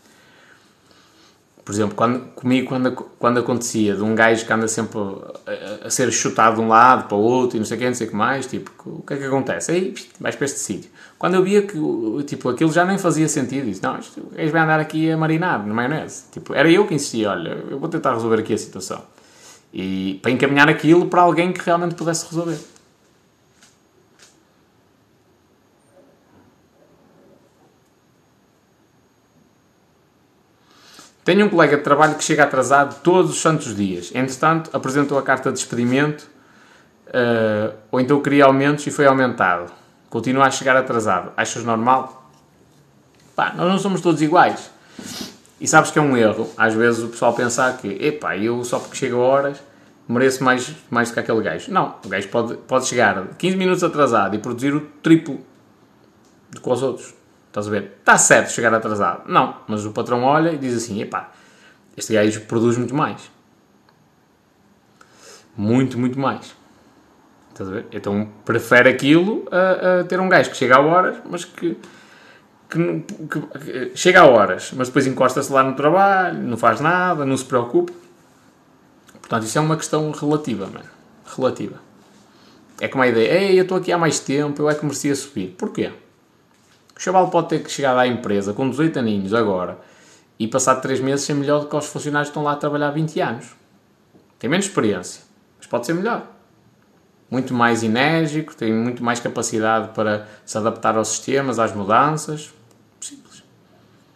Por 1.69 1.75
exemplo, 1.75 1.95
quando, 1.95 2.21
comigo, 2.33 2.67
quando, 2.67 2.91
quando 2.91 3.39
acontecia 3.41 3.95
de 3.95 4.01
um 4.01 4.15
gajo 4.15 4.43
que 4.43 4.51
anda 4.51 4.67
sempre 4.67 4.97
a, 5.45 5.85
a, 5.85 5.89
ser 5.91 6.11
chutado 6.11 6.55
de 6.55 6.61
um 6.63 6.67
lado 6.67 7.07
para 7.07 7.15
o 7.15 7.21
outro 7.21 7.57
e 7.57 7.59
não 7.59 7.65
sei 7.67 7.77
o 7.77 7.79
que, 7.79 7.85
não 7.85 7.93
sei 7.93 8.07
o 8.07 8.09
que 8.09 8.15
mais, 8.15 8.47
tipo, 8.47 8.71
o 8.87 9.03
que 9.03 9.13
é 9.13 9.17
que 9.17 9.23
acontece? 9.25 9.71
Aí 9.71 9.93
vais 10.19 10.35
para 10.35 10.45
este 10.45 10.57
sítio. 10.57 10.89
Quando 11.19 11.35
eu 11.35 11.43
via 11.43 11.61
que 11.61 11.77
tipo, 12.25 12.49
aquilo 12.49 12.71
já 12.71 12.83
nem 12.83 12.97
fazia 12.97 13.29
sentido, 13.29 13.65
disse: 13.65 13.83
Não, 13.83 13.99
isto, 13.99 14.19
o 14.19 14.35
gajo 14.35 14.51
vai 14.51 14.61
andar 14.63 14.79
aqui 14.79 15.11
a 15.11 15.15
marinar 15.15 15.63
na 15.63 15.71
maionese. 15.71 16.23
Tipo, 16.31 16.55
era 16.55 16.67
eu 16.71 16.87
que 16.87 16.95
insistia: 16.95 17.29
Olha, 17.29 17.49
eu 17.69 17.77
vou 17.77 17.87
tentar 17.87 18.15
resolver 18.15 18.39
aqui 18.39 18.55
a 18.55 18.57
situação. 18.57 19.03
E 19.71 20.17
para 20.23 20.31
encaminhar 20.31 20.69
aquilo 20.69 21.05
para 21.05 21.21
alguém 21.21 21.53
que 21.53 21.63
realmente 21.63 21.93
pudesse 21.93 22.25
resolver. 22.25 22.57
Tenho 31.29 31.45
um 31.45 31.49
colega 31.49 31.77
de 31.77 31.83
trabalho 31.83 32.15
que 32.15 32.23
chega 32.23 32.43
atrasado 32.43 33.03
todos 33.03 33.29
os 33.29 33.39
santos 33.39 33.75
dias. 33.75 34.11
Entretanto, 34.15 34.71
apresentou 34.73 35.15
a 35.15 35.21
carta 35.21 35.51
de 35.51 35.59
despedimento 35.59 36.27
uh, 37.09 37.71
ou 37.91 37.99
então 37.99 38.19
queria 38.19 38.45
aumentos 38.45 38.87
e 38.87 38.89
foi 38.89 39.05
aumentado. 39.05 39.71
Continua 40.09 40.45
a 40.45 40.49
chegar 40.49 40.75
atrasado. 40.75 41.31
Achas 41.37 41.63
normal? 41.63 42.31
Pá, 43.35 43.53
nós 43.55 43.67
não 43.67 43.77
somos 43.77 44.01
todos 44.01 44.23
iguais. 44.23 44.71
E 45.61 45.67
sabes 45.67 45.91
que 45.91 45.99
é 45.99 46.01
um 46.01 46.17
erro. 46.17 46.49
Às 46.57 46.73
vezes 46.73 47.03
o 47.03 47.09
pessoal 47.09 47.31
pensar 47.35 47.77
que, 47.77 47.89
epá, 48.03 48.35
eu 48.35 48.63
só 48.63 48.79
porque 48.79 48.97
chego 48.97 49.17
a 49.17 49.23
horas 49.23 49.61
mereço 50.07 50.43
mais, 50.43 50.73
mais 50.89 51.09
do 51.09 51.13
que 51.13 51.19
aquele 51.19 51.43
gajo. 51.43 51.71
Não, 51.71 51.93
o 52.03 52.09
gajo 52.09 52.27
pode, 52.29 52.57
pode 52.57 52.87
chegar 52.87 53.27
15 53.37 53.55
minutos 53.55 53.83
atrasado 53.83 54.35
e 54.35 54.39
produzir 54.39 54.73
o 54.73 54.81
triplo 55.03 55.39
do 56.49 56.59
que 56.59 56.67
os 56.67 56.81
outros. 56.81 57.18
Estás 57.59 57.67
a 57.67 57.71
ver? 57.71 57.91
Está 57.99 58.17
certo 58.17 58.51
chegar 58.51 58.73
atrasado. 58.73 59.23
Não, 59.27 59.57
mas 59.67 59.85
o 59.85 59.91
patrão 59.91 60.23
olha 60.23 60.51
e 60.51 60.57
diz 60.57 60.75
assim: 60.75 61.01
epá, 61.01 61.31
este 61.97 62.13
gajo 62.13 62.41
produz 62.41 62.77
muito 62.77 62.95
mais. 62.95 63.29
Muito, 65.57 65.97
muito 65.97 66.17
mais. 66.17 66.55
Estás 67.49 67.69
a 67.69 67.73
ver? 67.73 67.87
Então 67.91 68.29
prefere 68.45 68.89
aquilo 68.89 69.45
a, 69.51 69.99
a 69.99 70.03
ter 70.05 70.19
um 70.19 70.29
gajo 70.29 70.49
que 70.49 70.55
chega 70.55 70.77
a 70.77 70.79
horas, 70.79 71.17
mas 71.29 71.43
que, 71.43 71.77
que, 72.69 73.03
que, 73.29 73.41
que 73.41 73.97
chega 73.97 74.21
a 74.21 74.25
horas, 74.25 74.71
mas 74.73 74.87
depois 74.87 75.05
encosta-se 75.05 75.51
lá 75.51 75.61
no 75.61 75.75
trabalho, 75.75 76.39
não 76.39 76.55
faz 76.55 76.79
nada, 76.79 77.25
não 77.25 77.35
se 77.35 77.43
preocupa. 77.43 77.91
Portanto, 79.19 79.43
isso 79.43 79.57
é 79.57 79.61
uma 79.61 79.75
questão 79.75 80.09
relativa, 80.11 80.65
mano. 80.67 80.89
Relativa. 81.35 81.75
É 82.79 82.87
como 82.87 83.03
a 83.03 83.07
ideia: 83.07 83.33
ei, 83.33 83.59
eu 83.59 83.63
estou 83.63 83.77
aqui 83.77 83.91
há 83.91 83.97
mais 83.97 84.19
tempo, 84.21 84.61
eu 84.61 84.69
é 84.69 84.75
que 84.75 84.85
merecia 84.85 85.13
subir. 85.13 85.55
Porquê? 85.57 85.91
O 86.99 87.01
chaval 87.01 87.29
pode 87.29 87.47
ter 87.47 87.63
que 87.63 87.71
chegar 87.71 87.97
à 87.97 88.05
empresa 88.05 88.51
com 88.51 88.69
18 88.69 88.99
aninhos 88.99 89.33
agora 89.33 89.77
e 90.37 90.45
passar 90.49 90.75
3 90.75 90.99
meses 90.99 91.25
ser 91.25 91.33
melhor 91.33 91.61
do 91.61 91.67
que 91.67 91.75
os 91.77 91.85
funcionários 91.85 92.27
que 92.27 92.31
estão 92.31 92.43
lá 92.43 92.51
a 92.51 92.55
trabalhar 92.57 92.91
20 92.91 93.21
anos. 93.21 93.55
Tem 94.37 94.49
menos 94.49 94.65
experiência, 94.65 95.21
mas 95.57 95.65
pode 95.65 95.85
ser 95.85 95.93
melhor. 95.93 96.27
Muito 97.31 97.53
mais 97.53 97.83
enérgico, 97.83 98.53
tem 98.53 98.73
muito 98.73 99.01
mais 99.01 99.21
capacidade 99.21 99.93
para 99.93 100.27
se 100.45 100.57
adaptar 100.57 100.97
aos 100.97 101.07
sistemas, 101.07 101.57
às 101.57 101.73
mudanças. 101.73 102.53
Simples. 102.99 103.43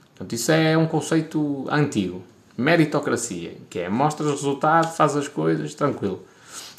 Portanto, 0.09 0.33
isso 0.33 0.51
é 0.51 0.77
um 0.77 0.85
conceito 0.85 1.65
antigo. 1.71 2.21
Meritocracia, 2.57 3.55
que 3.69 3.79
é 3.79 3.87
mostras 3.87 4.29
resultado, 4.29 4.93
faz 4.93 5.15
as 5.15 5.29
coisas, 5.29 5.73
tranquilo. 5.73 6.21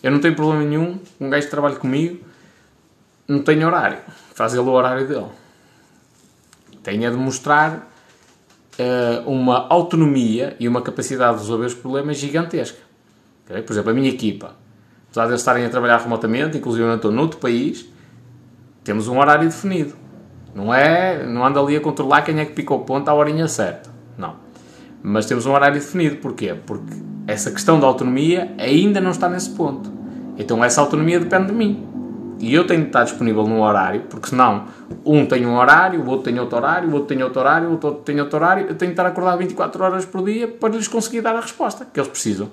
Eu 0.03 0.11
não 0.11 0.21
tenho 0.21 0.37
problema 0.37 0.65
nenhum, 0.65 1.01
um 1.19 1.31
gajo 1.31 1.47
que 1.47 1.51
trabalha 1.51 1.77
comigo 1.77 2.23
não 3.27 3.43
tem 3.43 3.65
horário, 3.65 4.01
faz 4.35 4.53
ele 4.53 4.61
o 4.61 4.71
horário 4.71 5.09
dele 5.09 5.44
tem 6.85 7.05
a 7.05 7.11
demonstrar 7.11 7.91
uh, 8.79 9.29
uma 9.29 9.67
autonomia 9.69 10.55
e 10.61 10.69
uma 10.69 10.83
capacidade 10.83 11.39
de 11.39 11.41
resolver 11.41 11.67
os 11.67 11.75
problemas 11.75 12.19
gigantesca. 12.19 12.79
Okay? 13.45 13.63
Por 13.63 13.73
exemplo, 13.73 13.91
a 13.91 13.95
minha 13.95 14.11
equipa, 14.11 14.55
apesar 15.07 15.25
de 15.25 15.31
eles 15.31 15.41
estarem 15.41 15.65
a 15.65 15.71
trabalhar 15.71 15.97
remotamente, 15.97 16.59
inclusive 16.59 16.87
eu 16.87 16.95
estou 16.95 17.11
noutro 17.11 17.41
país, 17.41 17.89
temos 18.85 19.09
um 19.09 19.19
horário 19.19 19.49
definido. 19.49 19.95
Não 20.55 20.73
é, 20.73 21.27
não 21.27 21.45
anda 21.45 21.59
ali 21.59 21.75
a 21.75 21.81
controlar 21.81 22.23
quem 22.23 22.39
é 22.39 22.45
que 22.45 22.53
pica 22.53 22.75
o 22.75 22.81
ponto 22.81 23.09
à 23.09 23.15
horinha 23.15 23.49
certa. 23.49 23.91
Não. 24.17 24.37
Mas 25.03 25.27
temos 25.27 25.47
um 25.47 25.53
horário 25.53 25.81
definido. 25.81 26.17
Porquê? 26.17 26.55
Porque 26.67 26.95
essa 27.27 27.51
questão 27.51 27.81
da 27.81 27.87
autonomia 27.87 28.55
ainda 28.59 29.01
não 29.01 29.11
está 29.11 29.29
nesse 29.29 29.51
ponto. 29.51 29.91
Então 30.39 30.63
essa 30.63 30.81
autonomia 30.81 31.19
depende 31.19 31.47
de 31.47 31.53
mim 31.53 31.89
e 32.39 32.55
eu 32.55 32.67
tenho 32.67 32.83
de 32.83 32.87
estar 32.89 33.05
disponível 33.05 33.45
num 33.47 33.61
horário, 33.63 34.03
porque 34.03 34.29
senão 34.29 34.67
um 35.05 35.27
tem 35.27 35.47
um 35.47 35.57
horário, 35.57 36.01
o 36.01 36.09
outro 36.09 36.25
tem 36.25 36.39
outro 36.39 36.57
horário, 36.57 36.89
o 36.89 36.93
outro 36.93 37.09
tem 37.09 37.23
outro 37.23 37.41
horário, 37.41 37.69
o 37.69 37.73
outro 37.73 37.93
tem 38.05 38.21
outro 38.21 38.37
horário, 38.37 38.67
eu 38.69 38.75
tenho 38.75 38.91
de 38.91 38.93
estar 38.93 39.07
acordado 39.07 39.39
24 39.39 39.85
horas 39.85 40.05
por 40.05 40.25
dia 40.25 40.49
para 40.49 40.75
lhes 40.75 40.89
conseguir 40.89 41.21
dar 41.21 41.35
a 41.37 41.41
resposta 41.41 41.85
que 41.85 41.99
eles 41.99 42.09
precisam. 42.09 42.51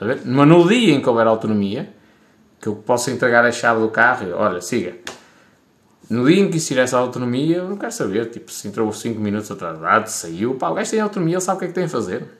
Ver? 0.00 0.20
Mas 0.24 0.48
no 0.48 0.66
dia 0.68 0.94
em 0.94 1.00
que 1.00 1.08
houver 1.08 1.26
autonomia, 1.26 1.92
que 2.60 2.68
eu 2.68 2.76
possa 2.76 3.10
entregar 3.10 3.44
a 3.44 3.52
chave 3.52 3.80
do 3.80 3.88
carro 3.88 4.26
olha, 4.34 4.60
siga. 4.60 4.94
No 6.08 6.26
dia 6.26 6.40
em 6.40 6.50
que 6.50 6.56
existir 6.56 6.76
essa 6.78 6.98
autonomia, 6.98 7.58
eu 7.58 7.68
não 7.68 7.76
quero 7.76 7.92
saber, 7.92 8.30
tipo, 8.30 8.50
se 8.50 8.66
entrou 8.66 8.92
5 8.92 9.20
minutos 9.20 9.50
atrasado, 9.50 10.08
saiu, 10.08 10.56
pá, 10.56 10.68
o 10.68 10.74
gajo 10.74 10.90
tem 10.90 11.00
autonomia, 11.00 11.36
ele 11.36 11.40
sabe 11.40 11.56
o 11.56 11.58
que 11.60 11.64
é 11.66 11.68
que 11.68 11.74
tem 11.74 11.84
a 11.84 11.88
fazer. 11.88 12.39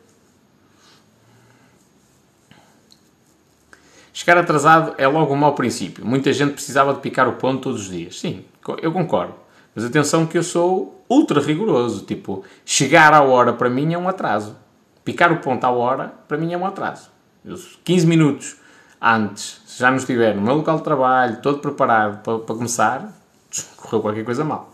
Chegar 4.20 4.36
atrasado 4.36 4.92
é 4.98 5.08
logo 5.08 5.32
um 5.32 5.36
mau 5.36 5.54
princípio. 5.54 6.04
Muita 6.04 6.30
gente 6.30 6.52
precisava 6.52 6.92
de 6.92 7.00
picar 7.00 7.26
o 7.26 7.36
ponto 7.36 7.62
todos 7.62 7.80
os 7.80 7.88
dias. 7.88 8.20
Sim, 8.20 8.44
eu 8.82 8.92
concordo. 8.92 9.32
Mas 9.74 9.82
atenção 9.82 10.26
que 10.26 10.36
eu 10.36 10.42
sou 10.42 11.02
ultra 11.08 11.40
rigoroso. 11.40 12.04
Tipo, 12.04 12.44
chegar 12.62 13.14
à 13.14 13.22
hora 13.22 13.54
para 13.54 13.70
mim 13.70 13.94
é 13.94 13.98
um 13.98 14.06
atraso. 14.10 14.54
Picar 15.06 15.32
o 15.32 15.38
ponto 15.38 15.64
à 15.64 15.70
hora 15.70 16.12
para 16.28 16.36
mim 16.36 16.52
é 16.52 16.58
um 16.58 16.66
atraso. 16.66 17.08
Eu, 17.42 17.58
15 17.82 18.06
minutos 18.06 18.56
antes, 19.00 19.62
se 19.64 19.80
já 19.80 19.88
não 19.90 19.96
estiver 19.96 20.36
no 20.36 20.42
meu 20.42 20.56
local 20.56 20.76
de 20.76 20.84
trabalho, 20.84 21.40
todo 21.40 21.60
preparado 21.60 22.22
para, 22.22 22.40
para 22.40 22.54
começar, 22.54 23.10
correu 23.78 24.02
qualquer 24.02 24.24
coisa 24.26 24.44
mal. 24.44 24.70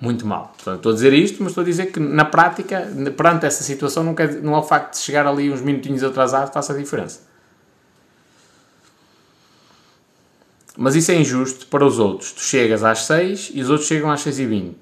Muito 0.00 0.24
mal. 0.24 0.52
Portanto, 0.54 0.76
estou 0.76 0.92
a 0.92 0.94
dizer 0.94 1.12
isto, 1.12 1.42
mas 1.42 1.50
estou 1.50 1.62
a 1.62 1.64
dizer 1.64 1.86
que 1.86 1.98
na 1.98 2.24
prática, 2.24 2.88
perante 3.16 3.44
essa 3.44 3.64
situação, 3.64 4.04
não, 4.04 4.14
quer, 4.14 4.34
não 4.34 4.54
é 4.54 4.58
o 4.58 4.62
facto 4.62 4.92
de 4.92 5.00
chegar 5.00 5.26
ali 5.26 5.50
uns 5.50 5.62
minutinhos 5.62 6.04
atrasado 6.04 6.52
faça 6.52 6.72
a 6.72 6.76
diferença. 6.76 7.34
Mas 10.76 10.94
isso 10.94 11.10
é 11.10 11.14
injusto 11.14 11.66
para 11.66 11.84
os 11.84 11.98
outros. 11.98 12.32
Tu 12.32 12.40
chegas 12.40 12.84
às 12.84 13.00
6 13.06 13.52
e 13.54 13.62
os 13.62 13.70
outros 13.70 13.88
chegam 13.88 14.10
às 14.10 14.20
6 14.20 14.38
e 14.40 14.46
20. 14.46 14.76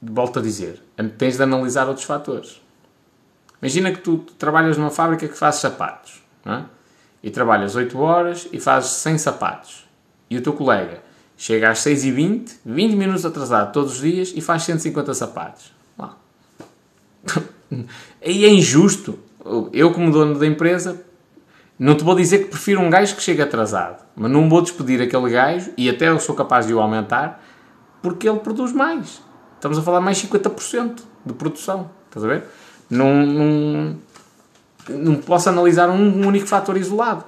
Volto 0.00 0.38
a 0.38 0.42
dizer, 0.42 0.80
tens 1.18 1.36
de 1.36 1.42
analisar 1.42 1.86
outros 1.88 2.06
fatores. 2.06 2.60
Imagina 3.60 3.92
que 3.92 4.00
tu 4.00 4.18
trabalhas 4.38 4.78
numa 4.78 4.90
fábrica 4.90 5.28
que 5.28 5.36
faz 5.36 5.56
sapatos. 5.56 6.22
É? 6.46 6.62
E 7.22 7.30
trabalhas 7.30 7.74
8 7.74 7.98
horas 7.98 8.48
e 8.52 8.60
fazes 8.60 8.90
100 8.92 9.18
sapatos. 9.18 9.86
E 10.30 10.36
o 10.38 10.42
teu 10.42 10.52
colega 10.52 11.02
chega 11.36 11.70
às 11.70 11.80
6 11.80 12.04
e 12.04 12.12
20, 12.12 12.60
20 12.64 12.96
minutos 12.96 13.26
atrasado 13.26 13.72
todos 13.72 13.94
os 13.94 14.00
dias 14.00 14.32
e 14.34 14.40
faz 14.40 14.62
150 14.62 15.12
sapatos. 15.14 15.72
Lá. 15.98 16.16
Aí 18.24 18.44
é 18.44 18.48
injusto. 18.48 19.18
Eu, 19.72 19.92
como 19.92 20.12
dono 20.12 20.38
da 20.38 20.46
empresa, 20.46 21.02
não 21.78 21.94
te 21.94 22.02
vou 22.02 22.14
dizer 22.14 22.38
que 22.40 22.44
prefiro 22.46 22.80
um 22.80 22.90
gajo 22.90 23.14
que 23.14 23.22
chega 23.22 23.44
atrasado, 23.44 24.04
mas 24.16 24.30
não 24.30 24.48
vou 24.48 24.60
despedir 24.60 25.00
aquele 25.00 25.30
gajo, 25.30 25.70
e 25.76 25.88
até 25.88 26.08
eu 26.08 26.18
sou 26.18 26.34
capaz 26.34 26.66
de 26.66 26.74
o 26.74 26.80
aumentar, 26.80 27.40
porque 28.02 28.28
ele 28.28 28.40
produz 28.40 28.72
mais. 28.72 29.22
Estamos 29.54 29.78
a 29.78 29.82
falar 29.82 30.00
mais 30.00 30.20
50% 30.22 31.00
de 31.24 31.32
produção. 31.34 31.90
Estás 32.08 32.24
a 32.24 32.28
ver? 32.28 32.44
Não, 32.90 33.14
não, 33.26 33.96
não 34.88 35.14
posso 35.16 35.48
analisar 35.48 35.88
um 35.90 36.26
único 36.26 36.46
fator 36.46 36.76
isolado. 36.76 37.24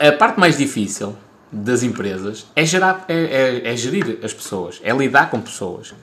A 0.00 0.12
parte 0.12 0.40
mais 0.40 0.56
difícil 0.56 1.16
das 1.50 1.82
empresas 1.82 2.46
é, 2.56 2.64
gerar, 2.64 3.04
é, 3.08 3.14
é, 3.64 3.72
é 3.72 3.76
gerir 3.76 4.18
as 4.22 4.32
pessoas, 4.32 4.80
é 4.82 4.92
lidar 4.92 5.30
com 5.30 5.40
pessoas. 5.40 5.94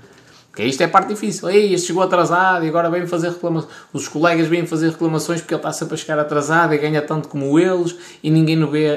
Porque 0.53 0.65
isto 0.65 0.83
é 0.83 0.87
parte 0.87 1.07
difícil. 1.07 1.49
Ei, 1.49 1.73
este 1.73 1.87
chegou 1.87 2.03
atrasado 2.03 2.63
e 2.63 2.69
agora 2.69 2.87
vem 2.87 3.07
fazer 3.07 3.29
reclamações. 3.29 3.73
Os 3.91 4.07
colegas 4.07 4.47
vêm 4.47 4.67
fazer 4.67 4.91
reclamações 4.91 5.41
porque 5.41 5.55
ele 5.55 5.59
está 5.59 5.73
sempre 5.73 5.95
a 5.95 5.97
chegar 5.97 6.19
atrasado 6.19 6.75
e 6.75 6.77
ganha 6.77 7.01
tanto 7.01 7.27
como 7.27 7.57
eles 7.57 7.95
e 8.21 8.29
ninguém 8.29 8.63
o 8.63 8.69
vê 8.69 8.87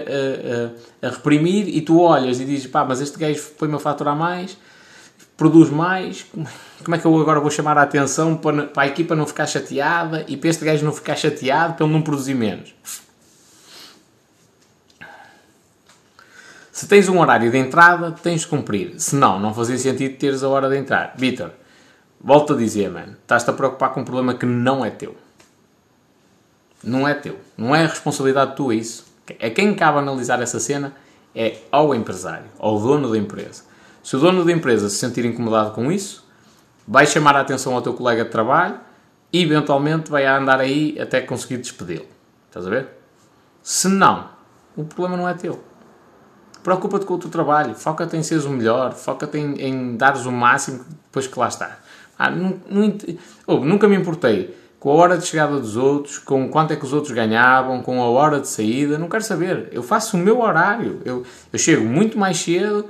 a, 1.02 1.06
a, 1.06 1.08
a 1.08 1.10
reprimir. 1.12 1.66
E 1.74 1.80
tu 1.80 1.98
olhas 1.98 2.40
e 2.40 2.44
dizes, 2.44 2.66
pá, 2.66 2.84
mas 2.84 3.00
este 3.00 3.18
gajo 3.18 3.42
põe-me 3.58 3.74
a 3.74 3.78
faturar 3.78 4.14
mais, 4.14 4.54
produz 5.34 5.70
mais. 5.70 6.26
Como 6.84 6.94
é 6.94 6.98
que 6.98 7.06
eu 7.06 7.18
agora 7.18 7.40
vou 7.40 7.50
chamar 7.50 7.78
a 7.78 7.82
atenção 7.84 8.36
para, 8.36 8.64
para 8.64 8.82
a 8.82 8.86
equipa 8.88 9.16
não 9.16 9.26
ficar 9.26 9.46
chateada 9.46 10.26
e 10.28 10.36
para 10.36 10.50
este 10.50 10.62
gajo 10.62 10.84
não 10.84 10.92
ficar 10.92 11.16
chateado 11.16 11.72
para 11.72 11.86
ele 11.86 11.92
não 11.94 12.02
produzir 12.02 12.34
menos? 12.34 12.74
Se 16.76 16.86
tens 16.86 17.08
um 17.08 17.18
horário 17.18 17.50
de 17.50 17.56
entrada, 17.56 18.12
tens 18.12 18.42
de 18.42 18.48
cumprir. 18.48 19.00
Se 19.00 19.16
não, 19.16 19.40
não 19.40 19.54
fazia 19.54 19.78
sentido 19.78 20.18
teres 20.18 20.42
a 20.42 20.48
hora 20.50 20.68
de 20.68 20.76
entrar. 20.76 21.14
Vitor, 21.16 21.52
volto 22.20 22.52
a 22.52 22.56
dizer, 22.56 22.90
mano, 22.90 23.12
estás-te 23.12 23.48
a 23.48 23.54
preocupar 23.54 23.94
com 23.94 24.02
um 24.02 24.04
problema 24.04 24.34
que 24.34 24.44
não 24.44 24.84
é 24.84 24.90
teu. 24.90 25.16
Não 26.84 27.08
é 27.08 27.14
teu. 27.14 27.38
Não 27.56 27.74
é 27.74 27.82
a 27.82 27.86
responsabilidade 27.86 28.56
tua 28.56 28.74
isso. 28.74 29.06
É 29.38 29.48
quem 29.48 29.74
cabe 29.74 30.00
analisar 30.00 30.42
essa 30.42 30.60
cena 30.60 30.92
é 31.34 31.56
ao 31.72 31.94
empresário, 31.94 32.44
ao 32.58 32.78
dono 32.78 33.10
da 33.10 33.16
empresa. 33.16 33.62
Se 34.02 34.14
o 34.14 34.18
dono 34.18 34.44
da 34.44 34.52
empresa 34.52 34.90
se 34.90 34.96
sentir 34.96 35.24
incomodado 35.24 35.70
com 35.70 35.90
isso, 35.90 36.28
vai 36.86 37.06
chamar 37.06 37.36
a 37.36 37.40
atenção 37.40 37.74
ao 37.74 37.80
teu 37.80 37.94
colega 37.94 38.22
de 38.22 38.30
trabalho 38.30 38.78
e 39.32 39.42
eventualmente 39.42 40.10
vai 40.10 40.26
andar 40.26 40.60
aí 40.60 41.00
até 41.00 41.22
conseguir 41.22 41.56
despedi-lo. 41.56 42.04
Estás 42.48 42.66
a 42.66 42.68
ver? 42.68 42.88
Se 43.62 43.88
não, 43.88 44.28
o 44.76 44.84
problema 44.84 45.16
não 45.16 45.26
é 45.26 45.32
teu. 45.32 45.64
Preocupa-te 46.66 47.06
com 47.06 47.14
o 47.14 47.18
teu 47.18 47.30
trabalho, 47.30 47.76
foca-te 47.76 48.16
em 48.16 48.24
seres 48.24 48.44
o 48.44 48.50
melhor, 48.50 48.92
foca-te 48.92 49.38
em, 49.38 49.54
em 49.60 49.96
dares 49.96 50.26
o 50.26 50.32
máximo 50.32 50.84
depois 51.04 51.28
que 51.28 51.38
lá 51.38 51.46
está. 51.46 51.78
Ah, 52.18 52.28
não, 52.28 52.54
não, 52.68 52.92
oh, 53.46 53.58
nunca 53.58 53.86
me 53.86 53.94
importei 53.94 54.52
com 54.80 54.90
a 54.90 54.94
hora 54.94 55.16
de 55.16 55.24
chegada 55.24 55.60
dos 55.60 55.76
outros, 55.76 56.18
com 56.18 56.48
quanto 56.48 56.72
é 56.72 56.76
que 56.76 56.84
os 56.84 56.92
outros 56.92 57.14
ganhavam, 57.14 57.82
com 57.82 58.02
a 58.02 58.06
hora 58.06 58.40
de 58.40 58.48
saída, 58.48 58.98
não 58.98 59.08
quero 59.08 59.22
saber. 59.22 59.68
Eu 59.70 59.80
faço 59.80 60.16
o 60.16 60.18
meu 60.20 60.40
horário. 60.40 61.00
Eu, 61.04 61.22
eu 61.52 61.58
chego 61.60 61.84
muito 61.84 62.18
mais 62.18 62.36
cedo 62.36 62.86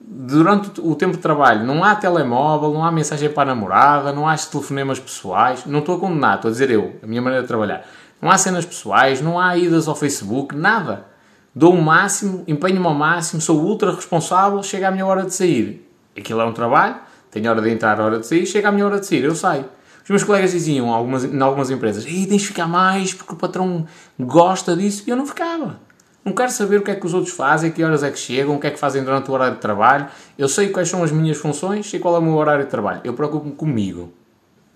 durante 0.00 0.80
o 0.80 0.92
tempo 0.96 1.12
de 1.12 1.22
trabalho. 1.22 1.64
Não 1.64 1.84
há 1.84 1.94
telemóvel, 1.94 2.72
não 2.72 2.84
há 2.84 2.90
mensagem 2.90 3.30
para 3.30 3.52
a 3.52 3.54
namorada, 3.54 4.12
não 4.12 4.26
há 4.26 4.36
telefonemas 4.36 4.98
pessoais. 4.98 5.64
Não 5.64 5.78
estou 5.78 5.96
a 5.96 6.00
condenar, 6.00 6.34
estou 6.34 6.48
a 6.48 6.52
dizer 6.52 6.72
eu, 6.72 6.96
a 7.00 7.06
minha 7.06 7.22
maneira 7.22 7.42
de 7.42 7.48
trabalhar. 7.48 7.86
Não 8.20 8.28
há 8.28 8.36
cenas 8.36 8.66
pessoais, 8.66 9.20
não 9.20 9.38
há 9.38 9.56
idas 9.56 9.86
ao 9.86 9.94
Facebook, 9.94 10.56
nada 10.56 11.11
dou 11.54 11.74
o 11.74 11.82
máximo, 11.82 12.44
empenho-me 12.46 12.86
ao 12.86 12.94
máximo, 12.94 13.40
sou 13.40 13.60
ultra 13.60 13.94
responsável, 13.94 14.62
chega 14.62 14.88
a 14.88 14.90
minha 14.90 15.06
hora 15.06 15.24
de 15.24 15.34
sair. 15.34 15.88
Aquilo 16.16 16.40
é 16.40 16.44
um 16.44 16.52
trabalho, 16.52 16.96
tenho 17.30 17.50
hora 17.50 17.60
de 17.60 17.70
entrar, 17.70 18.00
hora 18.00 18.18
de 18.18 18.26
sair, 18.26 18.46
chega 18.46 18.68
a 18.68 18.72
minha 18.72 18.86
hora 18.86 19.00
de 19.00 19.06
sair, 19.06 19.24
eu 19.24 19.34
saio. 19.34 19.64
Os 20.02 20.10
meus 20.10 20.24
colegas 20.24 20.50
diziam 20.50 20.92
algumas, 20.92 21.24
em 21.24 21.40
algumas 21.40 21.70
empresas, 21.70 22.04
Ei, 22.04 22.26
tens 22.26 22.42
de 22.42 22.48
ficar 22.48 22.66
mais 22.66 23.14
porque 23.14 23.32
o 23.32 23.36
patrão 23.36 23.86
gosta 24.18 24.76
disso, 24.76 25.04
e 25.06 25.10
eu 25.10 25.16
não 25.16 25.26
ficava. 25.26 25.78
Não 26.24 26.32
quero 26.32 26.52
saber 26.52 26.78
o 26.78 26.82
que 26.82 26.90
é 26.90 26.94
que 26.94 27.04
os 27.04 27.14
outros 27.14 27.34
fazem, 27.34 27.72
que 27.72 27.82
horas 27.82 28.02
é 28.02 28.10
que 28.10 28.18
chegam, 28.18 28.54
o 28.54 28.60
que 28.60 28.68
é 28.68 28.70
que 28.70 28.78
fazem 28.78 29.02
durante 29.02 29.28
o 29.28 29.34
horário 29.34 29.56
de 29.56 29.60
trabalho. 29.60 30.06
Eu 30.38 30.48
sei 30.48 30.68
quais 30.68 30.88
são 30.88 31.02
as 31.02 31.10
minhas 31.10 31.36
funções, 31.36 31.90
sei 31.90 31.98
qual 31.98 32.14
é 32.14 32.18
o 32.18 32.22
meu 32.22 32.34
horário 32.34 32.64
de 32.64 32.70
trabalho. 32.70 33.00
Eu 33.02 33.14
preocupo-me 33.14 33.52
comigo. 33.52 34.12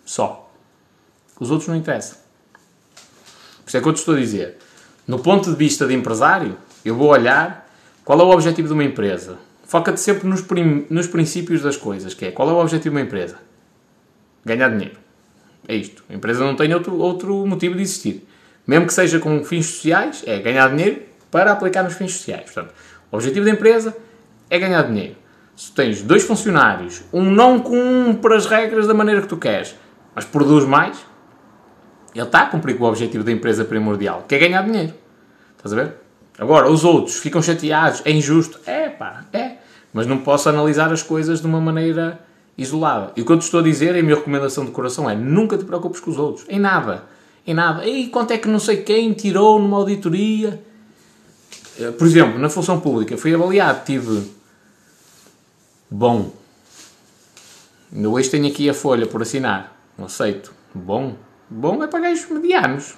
Só. 0.05 0.51
Os 1.39 1.51
outros 1.51 1.69
não 1.69 1.77
interessam. 1.77 2.19
Por 3.63 3.69
isso 3.69 3.77
é 3.77 3.81
que 3.81 3.89
eu 3.89 3.93
te 3.93 3.99
estou 3.99 4.17
a 4.17 4.19
dizer. 4.19 4.59
No 5.07 5.21
ponto 5.21 5.51
de 5.51 5.57
vista 5.57 5.87
de 5.87 5.95
empresário, 5.95 6.57
eu 6.89 6.95
vou 6.95 7.09
olhar 7.09 7.69
qual 8.05 8.21
é 8.21 8.23
o 8.23 8.31
objetivo 8.31 8.69
de 8.69 8.75
uma 8.75 8.85
empresa. 8.85 9.39
Foca-te 9.65 10.01
sempre 10.01 10.29
nos, 10.29 10.45
nos 10.89 11.07
princípios 11.09 11.63
das 11.63 11.77
coisas, 11.77 12.15
que 12.15 12.27
é 12.27 12.31
qual 12.31 12.49
é 12.49 12.53
o 12.53 12.59
objetivo 12.59 12.95
de 12.95 13.01
uma 13.01 13.07
empresa? 13.07 13.39
Ganhar 14.45 14.69
dinheiro. 14.69 14.97
É 15.67 15.75
isto. 15.75 16.05
A 16.09 16.15
empresa 16.15 16.45
não 16.45 16.55
tem 16.55 16.73
outro, 16.73 16.97
outro 16.97 17.45
motivo 17.47 17.75
de 17.75 17.83
existir. 17.83 18.27
Mesmo 18.67 18.87
que 18.87 18.95
seja 18.95 19.19
com 19.19 19.45
fins 19.45 19.67
sociais, 19.67 20.23
é 20.27 20.39
ganhar 20.39 20.69
dinheiro 20.71 21.03
para 21.31 21.51
aplicar 21.53 21.83
nos 21.83 21.95
fins 21.95 22.13
sociais. 22.13 22.45
Portanto, 22.45 22.73
o 23.11 23.17
objetivo 23.17 23.45
da 23.45 23.51
empresa 23.51 23.97
é 24.49 24.59
ganhar 24.59 24.83
dinheiro. 24.83 25.17
Se 25.57 25.73
tens 25.73 26.03
dois 26.03 26.23
funcionários, 26.23 27.03
um 27.13 27.23
não 27.23 27.59
cumpre 27.59 28.35
as 28.35 28.47
regras 28.47 28.87
da 28.87 28.95
maneira 28.95 29.23
que 29.23 29.29
tu 29.29 29.37
queres, 29.37 29.75
mas 30.15 30.25
produz 30.25 30.65
mais, 30.65 31.05
ele 32.15 32.25
está 32.25 32.43
a 32.43 32.47
cumprir 32.47 32.77
com 32.77 32.85
o 32.85 32.89
objetivo 32.89 33.25
da 33.25 33.33
empresa 33.33 33.65
primordial, 33.65 34.25
que 34.29 34.35
é 34.35 34.39
ganhar 34.39 34.63
dinheiro. 34.63 34.95
Estás 35.57 35.73
a 35.73 35.77
ver? 35.77 36.06
Agora, 36.39 36.71
os 36.71 36.85
outros 36.85 37.17
ficam 37.17 37.41
chateados, 37.41 38.03
é 38.05 38.11
injusto. 38.11 38.61
É 38.67 38.89
pá, 38.89 39.25
é. 39.33 39.57
Mas 39.93 40.07
não 40.07 40.19
posso 40.19 40.49
analisar 40.49 40.93
as 40.93 41.03
coisas 41.03 41.41
de 41.41 41.47
uma 41.47 41.61
maneira 41.61 42.21
isolada. 42.59 43.13
E 43.17 43.23
o 43.23 43.25
que 43.25 43.33
eu 43.33 43.39
te 43.39 43.43
estou 43.43 43.61
a 43.61 43.63
dizer, 43.63 43.95
e 43.95 44.01
a 44.01 44.03
minha 44.03 44.17
recomendação 44.17 44.65
de 44.65 44.71
coração 44.71 45.09
é 45.09 45.15
nunca 45.15 45.57
te 45.57 45.65
preocupes 45.65 46.01
com 46.01 46.11
os 46.11 46.19
outros. 46.19 46.47
Em 46.49 46.59
nada. 46.59 47.05
Em 47.47 47.55
nada. 47.55 47.87
E 47.87 48.09
quanto 48.09 48.33
é 48.33 48.39
que 48.39 48.49
não 48.49 48.59
sei 48.59 48.79
quem 48.79 49.13
tirou 49.13 49.59
numa 49.59 49.77
auditoria? 49.77 50.63
Eh, 51.79 51.91
por 51.91 52.07
exemplo, 52.07 52.39
na 52.39 52.49
função 52.49 52.81
pública, 52.81 53.17
fui 53.17 53.35
avaliado, 53.35 53.85
tive 53.85 54.31
bom. 55.91 56.33
Ainda 57.95 58.09
hoje 58.09 58.29
tenho 58.29 58.47
aqui 58.49 58.69
a 58.69 58.75
folha 58.75 59.07
por 59.07 59.23
assinar. 59.23 59.77
Não 59.97 60.07
aceito. 60.07 60.53
Bom. 60.75 61.17
Bom 61.49 61.83
é 61.83 61.87
para 61.87 62.01
gajos 62.01 62.29
medianos. 62.29 62.95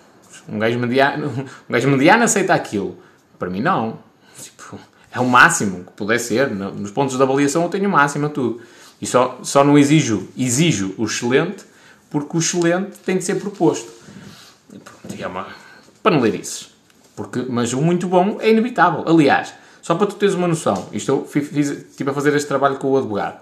Um 0.49 0.59
gajo 0.59 0.79
mediano, 0.79 1.29
um 1.69 1.73
gajo 1.73 1.89
mediano 1.89 2.25
aceita 2.25 2.55
aquilo. 2.55 2.97
Para 3.39 3.51
mim, 3.51 3.61
não. 3.61 3.99
Tipo, 4.41 4.79
é 5.11 5.21
o 5.21 5.27
máximo 5.27 5.85
que 5.85 5.93
puder 5.93 6.19
ser. 6.19 6.51
Nos 6.51 6.91
pontos 6.91 7.17
de 7.17 7.23
avaliação 7.23 7.63
eu 7.63 7.69
tenho 7.69 7.89
o 7.89 7.93
máximo 7.93 8.27
a 8.27 8.29
tudo. 8.29 8.61
E 9.01 9.07
só, 9.07 9.39
só 9.43 9.63
não 9.63 9.79
exijo, 9.79 10.29
exijo 10.37 10.95
o 10.99 11.05
excelente, 11.05 11.65
porque 12.11 12.37
o 12.37 12.41
excelente 12.41 12.99
tem 12.99 13.17
de 13.17 13.25
ser 13.25 13.37
proposto. 13.37 13.91
E 15.17 15.23
é 15.23 15.27
uma 15.27 15.47
paneleirices. 16.03 16.71
Porque, 17.15 17.45
mas 17.49 17.73
o 17.73 17.81
muito 17.81 18.07
bom 18.07 18.39
é 18.41 18.51
inevitável. 18.51 19.05
Aliás, 19.07 19.53
só 19.83 19.95
para 19.95 20.07
tu 20.07 20.17
teres 20.17 20.35
uma 20.35 20.47
noção, 20.47 20.89
isto 20.93 21.11
eu 21.11 21.25
fiz, 21.25 21.51
estive 21.53 22.11
a 22.11 22.13
fazer 22.13 22.35
este 22.35 22.47
trabalho 22.47 22.77
com 22.77 22.91
o 22.91 22.97
advogado. 22.97 23.41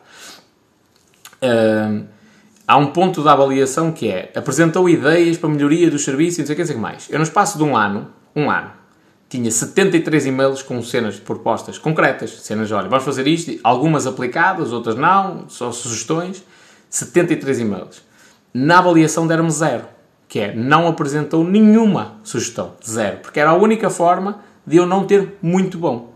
Há 2.68 2.77
um 2.77 2.86
ponto 2.86 3.23
da 3.23 3.32
avaliação 3.32 3.93
que 3.93 4.09
é 4.09 4.32
apresentou 4.35 4.89
ideias 4.89 5.36
para 5.36 5.48
melhoria 5.48 5.90
dos 5.90 6.05
serviços 6.05 6.39
e 6.39 6.40
não 6.40 6.47
sei 6.47 6.55
o 6.55 6.56
que, 6.56 6.62
não 6.62 6.66
sei 6.66 6.77
o 6.77 6.78
que 6.78 6.82
mais. 6.82 7.09
Eu, 7.10 7.18
no 7.18 7.24
espaço 7.24 7.59
de 7.59 7.64
um 7.64 7.77
ano, 7.77 8.09
um 8.35 8.51
ano, 8.51 8.70
tinha 9.28 9.51
73 9.51 10.27
e-mails 10.27 10.62
com 10.62 10.82
cenas 10.82 11.15
de 11.15 11.20
propostas 11.20 11.78
concretas. 11.78 12.31
Cenas, 12.43 12.70
olha, 12.70 12.89
vamos 12.89 13.05
fazer 13.05 13.27
isto, 13.27 13.59
algumas 13.65 14.07
aplicadas, 14.07 14.73
outras 14.73 14.97
não, 14.97 15.48
só 15.48 15.73
sugestões. 15.73 16.44
73 16.89 17.61
e-mails. 17.61 18.03
Na 18.55 18.78
avaliação 18.78 19.27
deram-me 19.27 19.51
zero, 19.51 19.85
que 20.28 20.39
é, 20.39 20.55
não 20.55 20.86
apresentou 20.86 21.44
nenhuma 21.44 22.15
sugestão, 22.23 22.73
zero, 22.86 23.19
porque 23.19 23.39
era 23.39 23.51
a 23.51 23.55
única 23.55 23.90
forma 23.90 24.40
de 24.66 24.77
eu 24.77 24.86
não 24.86 25.05
ter 25.07 25.36
muito 25.43 25.78
bom. 25.78 26.12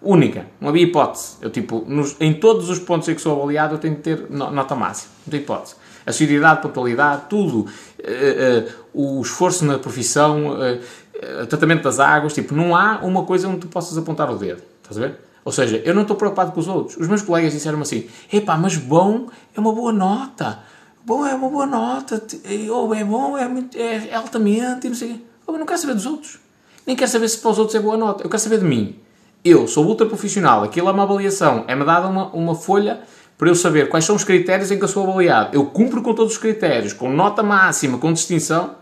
Única, 0.00 0.46
não 0.60 0.68
havia 0.68 0.84
hipótese. 0.84 1.36
Eu, 1.40 1.50
tipo, 1.50 1.84
nos, 1.86 2.16
em 2.20 2.32
todos 2.32 2.70
os 2.70 2.78
pontos 2.78 3.08
em 3.08 3.14
que 3.14 3.20
sou 3.20 3.36
avaliado, 3.36 3.74
eu 3.74 3.78
tenho 3.78 3.96
que 3.96 4.02
ter 4.02 4.30
nota 4.30 4.74
máxima, 4.74 5.12
não 5.26 5.30
tem 5.30 5.40
hipótese. 5.40 5.74
A 6.06 6.12
seriedade, 6.12 6.62
pontualidade, 6.62 7.22
tudo, 7.28 7.58
uh, 7.58 7.66
uh, 7.66 9.18
o 9.18 9.20
esforço 9.20 9.64
na 9.64 9.78
profissão, 9.78 10.52
uh, 10.52 10.80
eh, 11.20 11.46
tratamento 11.46 11.82
das 11.82 11.98
águas, 11.98 12.32
tipo, 12.32 12.54
não 12.54 12.76
há 12.76 13.00
uma 13.02 13.24
coisa 13.24 13.48
onde 13.48 13.58
tu 13.58 13.66
possas 13.66 13.98
apontar 13.98 14.30
o 14.30 14.36
dedo, 14.36 14.62
estás 14.82 14.96
a 14.96 15.00
ver? 15.00 15.18
Ou 15.44 15.50
seja, 15.50 15.82
eu 15.84 15.94
não 15.94 16.02
estou 16.02 16.16
preocupado 16.16 16.52
com 16.52 16.60
os 16.60 16.68
outros. 16.68 16.96
Os 16.96 17.08
meus 17.08 17.22
colegas 17.22 17.52
disseram 17.52 17.80
assim, 17.80 18.06
epá, 18.32 18.56
mas 18.56 18.76
bom 18.76 19.26
é 19.56 19.58
uma 19.58 19.72
boa 19.72 19.92
nota, 19.92 20.60
bom 21.04 21.26
é 21.26 21.34
uma 21.34 21.48
boa 21.48 21.66
nota, 21.66 22.22
ou 22.70 22.94
é 22.94 23.02
bom, 23.02 23.36
é, 23.36 23.48
é, 23.74 24.14
altamente, 24.14 24.86
e 24.86 24.90
não 24.90 24.96
sei 24.96 25.24
Eu 25.46 25.54
não 25.58 25.66
quero 25.66 25.80
saber 25.80 25.94
dos 25.94 26.06
outros. 26.06 26.38
Nem 26.86 26.94
quero 26.94 27.10
saber 27.10 27.28
se 27.28 27.38
para 27.38 27.50
os 27.50 27.58
outros 27.58 27.74
é 27.74 27.80
boa 27.80 27.96
nota. 27.96 28.22
Eu 28.22 28.30
quero 28.30 28.42
saber 28.42 28.58
de 28.58 28.64
mim. 28.64 28.96
Eu 29.44 29.66
sou 29.66 29.86
ultra 29.86 30.06
profissional, 30.06 30.62
aquilo 30.62 30.88
é 30.88 30.92
uma 30.92 31.02
avaliação, 31.02 31.64
é-me 31.66 31.84
dada 31.84 32.06
uma, 32.08 32.26
uma 32.28 32.54
folha 32.54 33.00
para 33.36 33.48
eu 33.48 33.54
saber 33.54 33.88
quais 33.88 34.04
são 34.04 34.16
os 34.16 34.24
critérios 34.24 34.70
em 34.70 34.78
que 34.78 34.84
eu 34.84 34.88
sou 34.88 35.04
avaliado. 35.04 35.56
Eu 35.56 35.66
cumpro 35.66 36.02
com 36.02 36.12
todos 36.12 36.34
os 36.34 36.38
critérios, 36.38 36.92
com 36.92 37.10
nota 37.10 37.42
máxima, 37.42 37.98
com 37.98 38.12
distinção, 38.12 38.74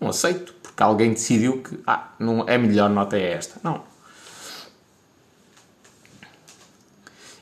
não 0.00 0.08
aceito 0.08 0.53
porque 0.74 0.82
alguém 0.82 1.12
decidiu 1.12 1.62
que 1.62 1.78
ah, 1.86 2.08
não 2.18 2.44
é 2.48 2.58
melhor 2.58 2.90
nota 2.90 3.16
é 3.16 3.32
esta. 3.32 3.60
Não. 3.62 3.84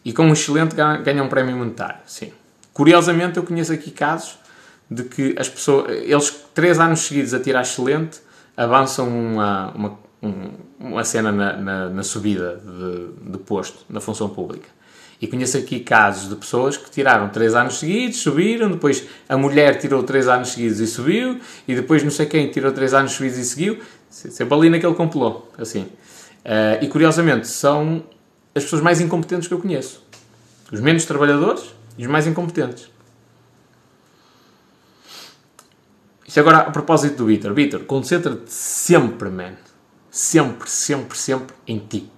E 0.04 0.12
com 0.12 0.24
um 0.24 0.34
excelente 0.34 0.74
ganha 0.74 1.22
um 1.22 1.28
prémio 1.28 1.56
monetário, 1.56 2.00
sim. 2.06 2.30
Curiosamente, 2.74 3.38
eu 3.38 3.42
conheço 3.42 3.72
aqui 3.72 3.90
casos 3.90 4.38
de 4.90 5.04
que 5.04 5.34
as 5.38 5.48
pessoas, 5.48 5.90
eles 5.90 6.44
três 6.52 6.78
anos 6.78 7.00
seguidos 7.00 7.32
a 7.32 7.40
tirar 7.40 7.62
excelente, 7.62 8.20
avançam 8.54 9.08
uma, 9.08 9.70
uma, 9.70 9.98
uma 10.78 11.04
cena 11.04 11.32
na, 11.32 11.56
na, 11.56 11.88
na 11.88 12.02
subida 12.02 12.56
de, 12.62 13.30
de 13.30 13.38
posto 13.38 13.78
na 13.88 14.00
função 14.00 14.28
pública. 14.28 14.68
E 15.22 15.28
conheço 15.28 15.56
aqui 15.56 15.78
casos 15.78 16.28
de 16.28 16.34
pessoas 16.34 16.76
que 16.76 16.90
tiraram 16.90 17.28
3 17.28 17.54
anos 17.54 17.78
seguidos, 17.78 18.18
subiram, 18.18 18.68
depois 18.72 19.06
a 19.28 19.36
mulher 19.36 19.78
tirou 19.78 20.02
3 20.02 20.26
anos 20.26 20.48
seguidos 20.48 20.80
e 20.80 20.86
subiu, 20.88 21.40
e 21.68 21.76
depois 21.76 22.02
não 22.02 22.10
sei 22.10 22.26
quem 22.26 22.50
tirou 22.50 22.72
3 22.72 22.92
anos 22.92 23.12
seguidos 23.12 23.38
e 23.38 23.44
seguiu, 23.44 23.78
sempre 24.10 24.52
ali 24.52 24.68
naquele 24.68 24.94
compilou, 24.94 25.48
assim. 25.56 25.82
Uh, 25.82 26.82
e 26.82 26.88
curiosamente, 26.88 27.46
são 27.46 28.02
as 28.52 28.64
pessoas 28.64 28.82
mais 28.82 29.00
incompetentes 29.00 29.46
que 29.46 29.54
eu 29.54 29.60
conheço. 29.60 30.04
Os 30.72 30.80
menos 30.80 31.04
trabalhadores 31.04 31.72
e 31.96 32.02
os 32.02 32.10
mais 32.10 32.26
incompetentes. 32.26 32.90
Isto 36.26 36.40
agora 36.40 36.58
a 36.58 36.70
propósito 36.72 37.18
do 37.18 37.26
Vitor. 37.26 37.54
Vitor, 37.54 37.84
concentra-te 37.84 38.52
sempre, 38.52 39.30
man. 39.30 39.54
Sempre, 40.10 40.68
sempre, 40.68 41.16
sempre 41.16 41.54
em 41.64 41.78
ti. 41.78 42.10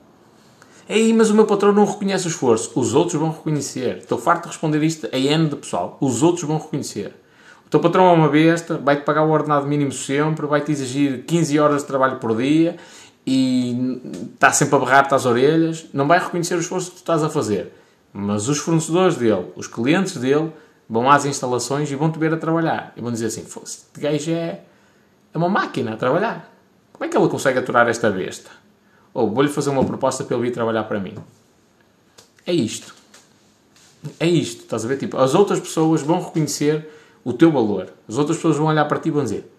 Ei, 0.89 1.15
mas 1.15 1.31
o 1.31 1.35
meu 1.35 1.47
patrão 1.47 1.73
não 1.73 1.87
reconhece 1.87 2.27
o 2.27 2.29
esforço. 2.29 2.79
Os 2.79 2.95
outros 2.95 3.19
vão 3.19 3.31
reconhecer. 3.31 3.99
Estou 3.99 4.19
farto 4.19 4.43
de 4.43 4.49
responder 4.49 4.83
isto 4.83 5.09
a 5.11 5.19
N 5.19 5.49
de 5.49 5.57
pessoal. 5.57 5.97
Os 6.01 6.23
outros 6.23 6.45
vão 6.45 6.59
reconhecer. 6.59 7.15
O 7.67 7.71
teu 7.71 7.81
patrão 7.81 8.07
é 8.09 8.13
uma 8.13 8.29
besta, 8.29 8.77
vai-te 8.77 9.03
pagar 9.03 9.25
o 9.25 9.31
ordenado 9.31 9.67
mínimo 9.67 9.93
sempre, 9.93 10.47
vai-te 10.47 10.71
exigir 10.71 11.25
15 11.25 11.59
horas 11.59 11.81
de 11.81 11.89
trabalho 11.89 12.19
por 12.19 12.37
dia 12.37 12.77
e 13.27 14.01
está 14.35 14.53
sempre 14.53 14.77
a 14.77 14.79
berrar-te 14.79 15.15
às 15.15 15.25
orelhas. 15.25 15.87
Não 15.93 16.07
vai 16.07 16.19
reconhecer 16.19 16.55
o 16.55 16.61
esforço 16.61 16.91
que 16.91 16.97
tu 16.97 16.99
estás 16.99 17.23
a 17.23 17.31
fazer. 17.31 17.73
Mas 18.13 18.49
os 18.49 18.59
fornecedores 18.59 19.17
dele, 19.17 19.47
os 19.57 19.67
clientes 19.67 20.17
dele, 20.19 20.53
vão 20.89 21.11
às 21.11 21.25
instalações 21.25 21.91
e 21.91 21.95
vão-te 21.97 22.19
ver 22.19 22.33
a 22.35 22.37
trabalhar. 22.37 22.93
E 22.95 23.01
vão 23.01 23.11
dizer 23.11 23.27
assim, 23.27 23.45
este 23.65 23.99
gajo 23.99 24.31
é, 24.31 24.61
é 25.33 25.39
uma 25.39 25.49
máquina 25.49 25.95
a 25.95 25.97
trabalhar. 25.97 26.53
Como 26.93 27.07
é 27.07 27.09
que 27.09 27.17
ele 27.17 27.29
consegue 27.29 27.59
aturar 27.59 27.89
esta 27.89 28.11
besta? 28.11 28.51
Ou 29.15 29.31
vou-lhe 29.31 29.49
fazer 29.49 29.71
uma 29.71 29.85
proposta 29.85 30.25
para 30.25 30.37
ele 30.37 30.49
vir 30.49 30.53
trabalhar 30.53 30.85
para 30.85 31.01
mim. 31.01 31.15
É 32.47 32.53
isto. 32.53 32.95
É 34.21 34.27
isto, 34.27 34.65
estás 34.65 34.85
a 34.85 34.89
ver? 34.89 34.99
Tipo, 34.99 35.17
as 35.17 35.35
outras 35.35 35.61
pessoas 35.61 36.03
vão 36.03 36.21
reconhecer 36.21 36.87
o 37.25 37.33
teu 37.33 37.51
valor. 37.51 37.91
As 38.07 38.19
outras 38.19 38.37
pessoas 38.37 38.57
vão 38.57 38.67
olhar 38.67 38.85
para 38.85 38.99
ti 38.99 39.09
e 39.09 39.13
vão 39.13 39.23
dizer 39.23 39.51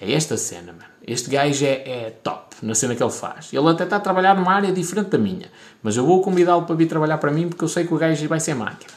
é 0.00 0.12
esta 0.12 0.36
cena, 0.36 0.72
mano. 0.72 0.92
Este 1.06 1.30
gajo 1.30 1.64
é, 1.64 2.06
é 2.06 2.10
top 2.22 2.56
na 2.62 2.74
cena 2.74 2.94
que 2.94 3.02
ele 3.02 3.12
faz. 3.12 3.52
Ele 3.52 3.68
até 3.68 3.84
está 3.84 3.96
a 3.96 4.00
trabalhar 4.00 4.34
numa 4.34 4.52
área 4.52 4.72
diferente 4.72 5.10
da 5.10 5.18
minha. 5.18 5.50
Mas 5.82 5.96
eu 5.96 6.04
vou 6.04 6.20
convidá-lo 6.20 6.62
para 6.62 6.74
vir 6.74 6.86
trabalhar 6.86 7.18
para 7.18 7.30
mim 7.30 7.48
porque 7.48 7.64
eu 7.64 7.68
sei 7.68 7.86
que 7.86 7.94
o 7.94 7.98
gajo 7.98 8.28
vai 8.28 8.40
ser 8.40 8.54
máquina. 8.54 8.92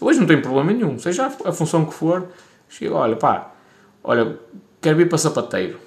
Hoje 0.00 0.18
não 0.18 0.26
tem 0.26 0.40
problema 0.40 0.72
nenhum. 0.72 0.98
Seja 0.98 1.26
a 1.26 1.52
função 1.52 1.84
que 1.84 1.92
for, 1.92 2.28
chego, 2.68 2.94
olha, 2.94 3.16
pá, 3.16 3.52
olha, 4.02 4.38
quero 4.80 4.96
vir 4.96 5.08
para 5.08 5.18
sapateiro. 5.18 5.78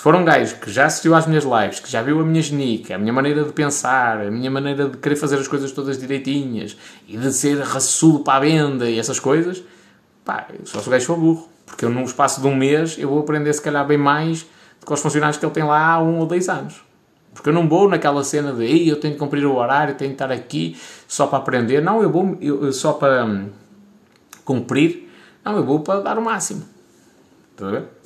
Se 0.00 0.04
for 0.04 0.14
um 0.14 0.24
gajo 0.24 0.56
que 0.56 0.72
já 0.72 0.86
assistiu 0.86 1.14
às 1.14 1.26
minhas 1.26 1.44
lives, 1.44 1.78
que 1.78 1.90
já 1.90 2.00
viu 2.00 2.18
a 2.20 2.24
minha 2.24 2.40
genica, 2.40 2.94
a 2.94 2.98
minha 2.98 3.12
maneira 3.12 3.44
de 3.44 3.52
pensar, 3.52 4.18
a 4.22 4.30
minha 4.30 4.50
maneira 4.50 4.88
de 4.88 4.96
querer 4.96 5.14
fazer 5.14 5.36
as 5.36 5.46
coisas 5.46 5.72
todas 5.72 5.98
direitinhas 5.98 6.74
e 7.06 7.18
de 7.18 7.30
ser 7.30 7.60
raçudo 7.60 8.20
para 8.20 8.38
a 8.38 8.40
venda 8.40 8.88
e 8.88 8.98
essas 8.98 9.20
coisas, 9.20 9.62
pá, 10.24 10.46
só 10.64 10.80
se 10.80 10.88
o 10.88 10.90
gajo 10.90 11.04
for 11.04 11.18
burro. 11.18 11.48
Porque 11.66 11.84
eu, 11.84 11.90
num 11.90 12.04
espaço 12.04 12.40
de 12.40 12.46
um 12.46 12.56
mês, 12.56 12.96
eu 12.98 13.10
vou 13.10 13.18
aprender, 13.18 13.52
se 13.52 13.60
calhar, 13.60 13.86
bem 13.86 13.98
mais 13.98 14.46
do 14.80 14.86
que 14.86 14.90
os 14.90 15.00
funcionários 15.02 15.36
que 15.36 15.44
ele 15.44 15.52
tem 15.52 15.64
lá 15.64 15.92
há 15.92 16.02
um 16.02 16.20
ou 16.20 16.24
dois 16.24 16.48
anos. 16.48 16.82
Porque 17.34 17.50
eu 17.50 17.52
não 17.52 17.68
vou 17.68 17.86
naquela 17.86 18.24
cena 18.24 18.54
de 18.54 18.64
Ei, 18.64 18.90
eu 18.90 18.98
tenho 18.98 19.12
que 19.12 19.20
cumprir 19.20 19.44
o 19.44 19.54
horário, 19.54 19.96
tenho 19.96 20.12
que 20.12 20.14
estar 20.14 20.32
aqui 20.32 20.80
só 21.06 21.26
para 21.26 21.40
aprender. 21.40 21.82
Não, 21.82 22.02
eu 22.02 22.10
vou 22.10 22.38
eu, 22.40 22.72
só 22.72 22.94
para 22.94 23.26
hum, 23.26 23.50
cumprir. 24.46 25.10
Não, 25.44 25.58
eu 25.58 25.62
vou 25.66 25.80
para 25.80 26.00
dar 26.00 26.16
o 26.16 26.22
máximo. 26.22 26.64
Está 27.52 27.68
a 27.68 27.70
ver? 27.72 27.99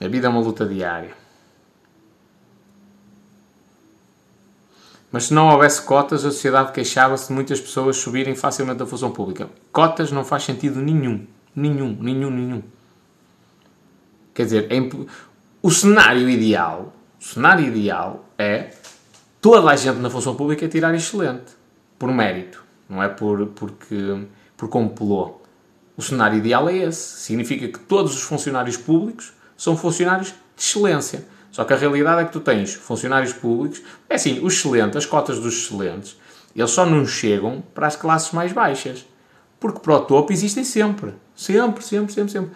A 0.00 0.08
vida 0.08 0.26
é 0.26 0.30
uma 0.30 0.40
luta 0.40 0.64
diária. 0.64 1.14
Mas 5.12 5.24
se 5.24 5.34
não 5.34 5.48
houvesse 5.48 5.82
cotas, 5.82 6.24
a 6.24 6.30
sociedade 6.30 6.72
queixava-se 6.72 7.28
de 7.28 7.34
muitas 7.34 7.60
pessoas 7.60 7.96
subirem 7.96 8.34
facilmente 8.34 8.78
da 8.78 8.86
função 8.86 9.10
pública. 9.10 9.50
Cotas 9.72 10.12
não 10.12 10.24
faz 10.24 10.44
sentido 10.44 10.80
nenhum. 10.80 11.26
Nenhum, 11.54 11.96
nenhum, 12.00 12.30
nenhum. 12.30 12.62
Quer 14.32 14.44
dizer, 14.44 14.72
é 14.72 14.78
o 15.60 15.70
cenário 15.70 16.28
ideal, 16.30 16.94
o 17.20 17.24
cenário 17.24 17.66
ideal 17.66 18.24
é 18.38 18.70
toda 19.40 19.70
a 19.70 19.76
gente 19.76 19.98
na 19.98 20.08
função 20.08 20.34
pública 20.34 20.66
tirar 20.68 20.94
excelente, 20.94 21.52
por 21.98 22.10
mérito, 22.10 22.64
não 22.88 23.02
é 23.02 23.08
por 23.08 23.48
porque 23.48 24.26
por 24.56 24.68
complô. 24.68 25.40
O 25.96 26.02
cenário 26.02 26.38
ideal 26.38 26.68
é 26.68 26.76
esse. 26.78 27.20
Significa 27.20 27.68
que 27.68 27.78
todos 27.80 28.14
os 28.14 28.22
funcionários 28.22 28.78
públicos 28.78 29.34
são 29.60 29.76
funcionários 29.76 30.28
de 30.28 30.62
excelência. 30.62 31.22
Só 31.50 31.64
que 31.64 31.74
a 31.74 31.76
realidade 31.76 32.22
é 32.22 32.24
que 32.24 32.32
tu 32.32 32.40
tens 32.40 32.72
funcionários 32.72 33.34
públicos, 33.34 33.82
é 34.08 34.14
assim, 34.14 34.40
os 34.42 34.54
excelentes, 34.54 34.96
as 34.96 35.04
cotas 35.04 35.38
dos 35.38 35.54
excelentes, 35.54 36.16
eles 36.56 36.70
só 36.70 36.86
não 36.86 37.06
chegam 37.06 37.62
para 37.74 37.86
as 37.86 37.94
classes 37.94 38.32
mais 38.32 38.52
baixas. 38.52 39.04
Porque 39.58 39.80
para 39.80 39.96
o 39.96 40.00
topo 40.00 40.32
existem 40.32 40.64
sempre. 40.64 41.12
Sempre, 41.36 41.84
sempre, 41.84 42.10
sempre, 42.10 42.32
sempre. 42.32 42.50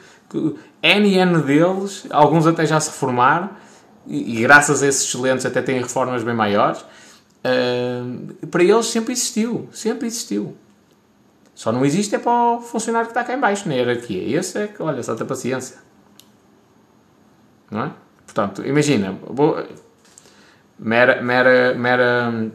N 0.82 1.08
e 1.08 1.18
N 1.18 1.42
deles, 1.42 2.06
alguns 2.08 2.46
até 2.46 2.64
já 2.64 2.80
se 2.80 2.88
reformaram, 2.88 3.50
e, 4.06 4.38
e 4.38 4.40
graças 4.40 4.82
a 4.82 4.86
esses 4.86 5.06
excelentes 5.06 5.44
até 5.44 5.60
têm 5.60 5.78
reformas 5.80 6.22
bem 6.22 6.34
maiores. 6.34 6.80
Uh, 7.44 8.46
para 8.46 8.64
eles 8.64 8.86
sempre 8.86 9.12
existiu. 9.12 9.68
Sempre 9.72 10.06
existiu. 10.06 10.56
Só 11.54 11.70
não 11.70 11.84
existe 11.84 12.14
é 12.14 12.18
para 12.18 12.56
o 12.56 12.60
funcionário 12.62 13.08
que 13.08 13.12
está 13.12 13.22
cá 13.22 13.34
em 13.34 13.40
baixo, 13.40 13.68
na 13.68 13.74
hierarquia. 13.74 14.38
Esse 14.38 14.58
é 14.58 14.66
que, 14.66 14.82
olha, 14.82 15.02
só 15.02 15.14
tem 15.14 15.26
paciência. 15.26 15.83
Não 17.74 17.86
é? 17.86 17.90
Portanto, 18.24 18.64
imagina, 18.64 19.18
vou, 19.26 19.60
mera, 20.78 21.20
mera, 21.20 21.74
mera, 21.74 22.52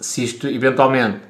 se 0.00 0.24
isto 0.24 0.48
eventualmente, 0.48 1.20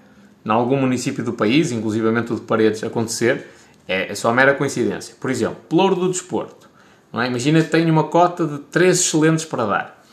em 0.46 0.50
algum 0.50 0.76
município 0.76 1.24
do 1.24 1.32
país, 1.32 1.72
inclusivamente 1.72 2.32
o 2.32 2.36
de 2.36 2.42
Paredes, 2.42 2.84
acontecer, 2.84 3.48
é, 3.88 4.12
é 4.12 4.14
só 4.14 4.32
mera 4.32 4.54
coincidência. 4.54 5.16
Por 5.20 5.30
exemplo, 5.30 5.56
Pelouro 5.68 5.96
do 5.96 6.08
Desporto. 6.10 6.70
É? 7.12 7.26
Imagina 7.26 7.60
que 7.60 7.70
tenho 7.70 7.92
uma 7.92 8.04
cota 8.04 8.46
de 8.46 8.58
3 8.58 9.00
excelentes 9.00 9.44
para 9.44 9.66
dar. 9.66 10.04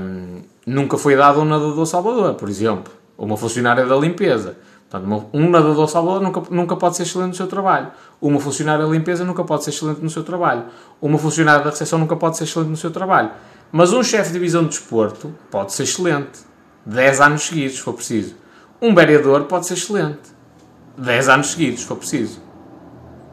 Um, 0.00 0.40
nunca 0.66 0.96
foi 0.96 1.16
dado 1.16 1.42
um 1.42 1.44
nadador 1.44 1.84
Salvador, 1.84 2.34
por 2.34 2.48
exemplo. 2.48 2.90
Ou 3.18 3.26
uma 3.26 3.36
funcionária 3.36 3.84
da 3.84 3.94
limpeza. 3.94 4.56
Portanto, 4.88 5.26
um 5.32 5.50
nadador 5.50 5.88
Salvador 5.88 6.22
nunca, 6.22 6.42
nunca 6.50 6.76
pode 6.76 6.96
ser 6.96 7.02
excelente 7.02 7.28
no 7.28 7.34
seu 7.34 7.46
trabalho. 7.46 7.90
Uma 8.20 8.38
funcionária 8.38 8.84
da 8.84 8.90
limpeza 8.90 9.24
nunca 9.24 9.42
pode 9.42 9.64
ser 9.64 9.70
excelente 9.70 10.00
no 10.00 10.08
seu 10.08 10.22
trabalho. 10.22 10.64
Uma 11.00 11.18
funcionária 11.18 11.64
da 11.64 11.70
recepção 11.70 11.98
nunca 11.98 12.14
pode 12.14 12.36
ser 12.36 12.44
excelente 12.44 12.70
no 12.70 12.76
seu 12.76 12.90
trabalho. 12.90 13.30
Mas 13.72 13.92
um 13.92 14.02
chefe 14.02 14.28
de 14.28 14.34
divisão 14.34 14.62
de 14.62 14.68
desporto 14.68 15.34
pode 15.50 15.72
ser 15.72 15.82
excelente. 15.82 16.40
10 16.84 17.20
anos 17.20 17.42
seguidos, 17.42 17.76
se 17.76 17.82
for 17.82 17.94
preciso. 17.94 18.36
Um 18.80 18.94
vereador 18.94 19.44
pode 19.44 19.66
ser 19.66 19.74
excelente. 19.74 20.20
10 20.96 21.28
anos 21.28 21.48
seguidos, 21.48 21.80
se 21.80 21.86
for 21.86 21.96
preciso. 21.96 22.40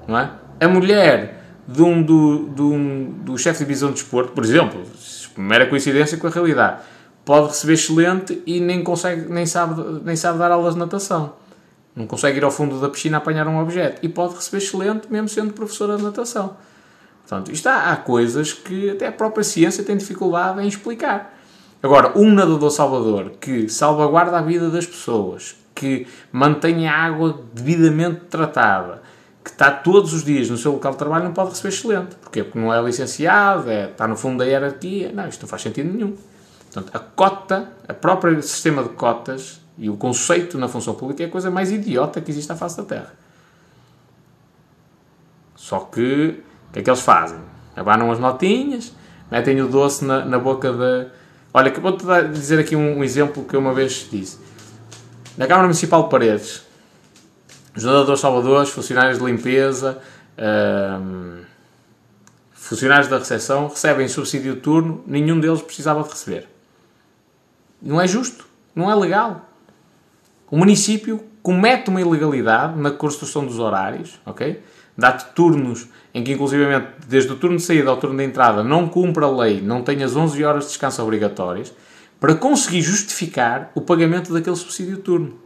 Não 0.07 0.17
é? 0.17 0.31
A 0.59 0.67
mulher 0.67 1.43
de 1.67 1.81
um, 1.84 2.01
do, 2.01 2.49
de 2.49 2.61
um, 2.61 3.13
do 3.23 3.38
chefe 3.38 3.59
de 3.59 3.65
divisão 3.65 3.89
de 3.89 3.95
desporto, 3.95 4.31
por 4.34 4.43
exemplo, 4.43 4.81
mera 5.38 5.67
coincidência 5.67 6.17
com 6.17 6.27
a 6.27 6.30
realidade, 6.30 6.81
pode 7.23 7.49
receber 7.49 7.73
excelente 7.73 8.41
e 8.45 8.59
nem, 8.59 8.84
consegue, 8.84 9.31
nem, 9.31 9.45
sabe, 9.45 10.01
nem 10.03 10.15
sabe 10.15 10.39
dar 10.39 10.51
aulas 10.51 10.73
de 10.73 10.80
natação. 10.80 11.34
Não 11.95 12.07
consegue 12.07 12.37
ir 12.37 12.43
ao 12.43 12.51
fundo 12.51 12.79
da 12.79 12.89
piscina 12.89 13.17
apanhar 13.17 13.47
um 13.47 13.59
objeto. 13.59 13.99
E 14.03 14.09
pode 14.09 14.35
receber 14.35 14.57
excelente 14.57 15.11
mesmo 15.11 15.29
sendo 15.29 15.53
professora 15.53 15.95
de 15.97 16.03
natação. 16.03 16.57
Portanto, 17.21 17.51
isto 17.51 17.67
há, 17.67 17.91
há 17.91 17.95
coisas 17.95 18.51
que 18.51 18.89
até 18.89 19.07
a 19.07 19.11
própria 19.11 19.43
ciência 19.43 19.83
tem 19.83 19.95
dificuldade 19.95 20.61
em 20.61 20.67
explicar. 20.67 21.37
Agora, 21.81 22.17
um 22.17 22.31
nadador 22.31 22.71
salvador 22.71 23.33
que 23.39 23.67
salvaguarda 23.69 24.37
a 24.37 24.41
vida 24.41 24.69
das 24.69 24.85
pessoas, 24.85 25.55
que 25.75 26.07
mantém 26.31 26.87
a 26.87 26.95
água 26.95 27.41
devidamente 27.53 28.21
tratada, 28.29 29.01
que 29.43 29.49
está 29.49 29.69
todos 29.69 30.13
os 30.13 30.23
dias 30.23 30.49
no 30.49 30.57
seu 30.57 30.71
local 30.71 30.93
de 30.93 30.97
trabalho, 30.97 31.25
não 31.25 31.33
pode 31.33 31.49
receber 31.49 31.69
excelente. 31.69 32.15
Porquê? 32.15 32.43
Porque 32.43 32.57
não 32.57 32.73
é 32.73 32.81
licenciado, 32.81 33.69
é, 33.69 33.89
está 33.89 34.07
no 34.07 34.15
fundo 34.15 34.37
da 34.37 34.45
hierarquia. 34.45 35.11
Não, 35.11 35.27
isto 35.27 35.41
não 35.41 35.49
faz 35.49 35.61
sentido 35.61 35.91
nenhum. 35.91 36.15
Portanto, 36.71 36.95
a 36.95 36.99
cota, 36.99 37.73
a 37.87 37.93
própria 37.93 38.41
sistema 38.41 38.81
de 38.83 38.89
cotas 38.89 39.59
e 39.77 39.89
o 39.89 39.97
conceito 39.97 40.57
na 40.57 40.67
função 40.67 40.93
pública 40.93 41.23
é 41.23 41.25
a 41.25 41.29
coisa 41.29 41.49
mais 41.49 41.71
idiota 41.71 42.21
que 42.21 42.31
existe 42.31 42.51
à 42.51 42.55
face 42.55 42.77
da 42.77 42.83
Terra. 42.83 43.13
Só 45.55 45.79
que, 45.79 46.41
o 46.69 46.73
que 46.73 46.79
é 46.79 46.81
que 46.83 46.89
eles 46.89 47.01
fazem? 47.01 47.39
Abanam 47.75 48.11
as 48.11 48.19
notinhas, 48.19 48.93
metem 49.31 49.61
o 49.61 49.67
doce 49.67 50.05
na, 50.05 50.25
na 50.25 50.37
boca 50.37 50.71
da... 50.71 51.07
Olha, 51.53 51.71
vou-te 51.71 52.05
dizer 52.33 52.59
aqui 52.59 52.75
um, 52.75 52.97
um, 52.97 53.03
exemplo 53.03 53.43
que 53.45 53.55
eu 53.55 53.59
uma 53.59 53.73
vez 53.73 54.07
disse. 54.11 54.39
Na 55.37 55.47
Câmara 55.47 55.67
Municipal 55.67 56.03
de 56.03 56.09
Paredes, 56.09 56.63
os 57.75 57.83
nadadores 57.83 58.19
salvadores, 58.19 58.69
funcionários 58.69 59.19
de 59.19 59.25
limpeza, 59.25 59.99
hum, 61.01 61.41
funcionários 62.51 63.07
da 63.07 63.17
recepção, 63.17 63.67
recebem 63.67 64.07
subsídio 64.07 64.55
de 64.55 64.61
turno, 64.61 65.03
nenhum 65.07 65.39
deles 65.39 65.61
precisava 65.61 66.03
de 66.03 66.09
receber. 66.09 66.47
Não 67.81 67.99
é 67.99 68.07
justo, 68.07 68.45
não 68.75 68.89
é 68.89 68.95
legal. 68.95 69.49
O 70.53 70.55
município 70.55 71.23
comete 71.41 71.89
uma 71.89 71.99
ilegalidade 71.99 72.80
na 72.80 72.91
construção 72.91 73.43
dos 73.43 73.57
horários, 73.57 74.21
ok? 74.23 74.61
Dá-te 74.95 75.34
turnos 75.34 75.88
em 76.13 76.23
que, 76.23 76.31
inclusivamente, 76.31 76.89
desde 77.07 77.31
o 77.31 77.38
turno 77.38 77.57
de 77.57 77.63
saída 77.63 77.89
ao 77.89 77.97
turno 77.97 78.15
de 78.15 78.23
entrada, 78.23 78.63
não 78.63 78.88
cumpre 78.88 79.23
a 79.23 79.27
lei, 79.27 79.61
não 79.61 79.81
tem 79.81 80.03
as 80.03 80.15
11 80.15 80.43
horas 80.43 80.65
de 80.65 80.69
descanso 80.69 81.01
obrigatórias, 81.01 81.73
para 82.19 82.35
conseguir 82.35 82.84
justificar 82.84 83.71
o 83.73 83.81
pagamento 83.81 84.31
daquele 84.31 84.55
subsídio 84.55 84.97
de 84.97 85.01
turno. 85.01 85.39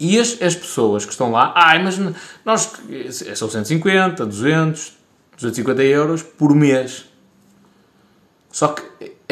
E 0.00 0.18
as, 0.18 0.42
as 0.42 0.56
pessoas 0.56 1.04
que 1.04 1.12
estão 1.12 1.30
lá, 1.30 1.52
ai, 1.54 1.80
mas 1.80 1.96
nós, 2.44 2.72
são 3.36 3.48
150, 3.48 4.26
200, 4.26 4.94
250 5.36 5.82
euros 5.84 6.24
por 6.24 6.52
mês. 6.56 7.04
Só 8.50 8.66
que 8.66 8.82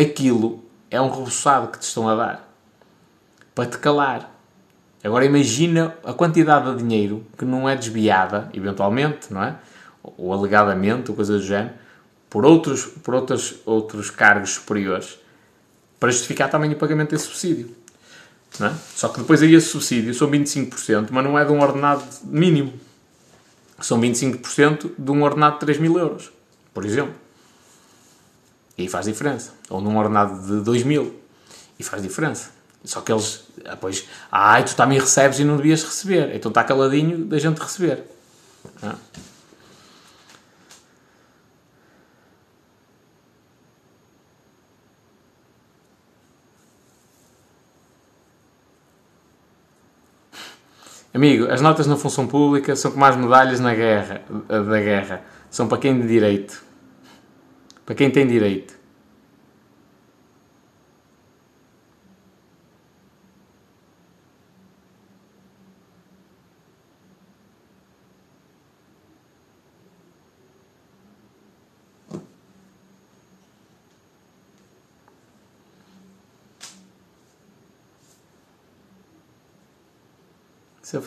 aquilo 0.00 0.64
é 0.88 1.00
um 1.00 1.10
reboçado 1.10 1.72
que 1.72 1.80
te 1.80 1.88
estão 1.88 2.08
a 2.08 2.14
dar. 2.14 2.49
Para 3.60 3.66
te 3.66 3.76
calar. 3.76 4.34
Agora 5.04 5.22
imagina 5.22 5.94
a 6.02 6.14
quantidade 6.14 6.72
de 6.72 6.78
dinheiro 6.78 7.26
que 7.36 7.44
não 7.44 7.68
é 7.68 7.76
desviada, 7.76 8.48
eventualmente, 8.54 9.30
não 9.30 9.42
é? 9.42 9.58
Ou 10.02 10.32
alegadamente, 10.32 11.10
ou 11.10 11.16
coisa 11.16 11.34
do 11.34 11.42
género, 11.42 11.74
por 12.30 12.46
outros, 12.46 12.86
por 12.86 13.14
outros, 13.14 13.56
outros 13.66 14.08
cargos 14.08 14.52
superiores, 14.52 15.18
para 15.98 16.10
justificar 16.10 16.48
também 16.48 16.72
o 16.72 16.76
pagamento 16.76 17.10
desse 17.10 17.26
subsídio. 17.26 17.76
É? 18.58 18.72
Só 18.94 19.08
que 19.08 19.20
depois 19.20 19.42
aí 19.42 19.54
esse 19.54 19.66
subsídio 19.66 20.14
são 20.14 20.30
25%, 20.30 21.08
mas 21.10 21.22
não 21.22 21.38
é 21.38 21.44
de 21.44 21.52
um 21.52 21.60
ordenado 21.60 22.02
mínimo. 22.24 22.72
São 23.78 24.00
25% 24.00 24.92
de 24.96 25.10
um 25.10 25.22
ordenado 25.22 25.54
de 25.54 25.60
3 25.60 25.78
mil 25.78 25.98
euros, 25.98 26.32
por 26.72 26.86
exemplo. 26.86 27.14
E 28.78 28.82
aí 28.82 28.88
faz 28.88 29.04
diferença. 29.04 29.52
Ou 29.68 29.82
num 29.82 29.98
ordenado 29.98 30.40
de 30.46 30.64
2 30.64 30.82
mil. 30.82 31.20
E 31.78 31.82
faz 31.82 32.02
diferença. 32.02 32.59
Só 32.84 33.00
que 33.00 33.12
eles, 33.12 33.44
depois, 33.62 34.08
ai, 34.32 34.64
tu 34.64 34.74
também 34.74 34.98
recebes 34.98 35.38
e 35.38 35.44
não 35.44 35.56
devias 35.56 35.82
receber. 35.82 36.34
Então 36.34 36.50
está 36.50 36.64
caladinho 36.64 37.24
da 37.24 37.38
gente 37.38 37.58
receber. 37.58 38.04
Não 38.82 38.90
é? 38.90 38.94
Amigo, 51.12 51.50
as 51.50 51.60
notas 51.60 51.88
na 51.88 51.96
função 51.96 52.26
pública 52.26 52.76
são 52.76 52.92
como 52.92 53.04
as 53.04 53.16
medalhas 53.16 53.58
na 53.58 53.74
guerra, 53.74 54.22
da 54.48 54.80
guerra. 54.80 55.22
São 55.50 55.66
para 55.66 55.78
quem 55.78 56.00
de 56.00 56.06
direito. 56.06 56.62
Para 57.84 57.94
quem 57.96 58.10
tem 58.10 58.26
direito. 58.26 58.79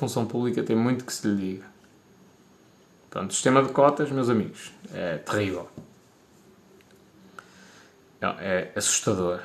Função 0.04 0.26
pública 0.26 0.62
tem 0.62 0.76
muito 0.76 1.06
que 1.06 1.14
se 1.14 1.26
lhe 1.28 1.36
diga. 1.36 1.66
Pronto, 3.10 3.34
sistema 3.34 3.64
de 3.64 3.72
cotas, 3.72 4.12
meus 4.12 4.30
amigos, 4.30 4.72
é 4.94 5.18
terrível. 5.18 5.70
É, 8.22 8.72
é 8.74 8.74
assustador. 8.76 9.42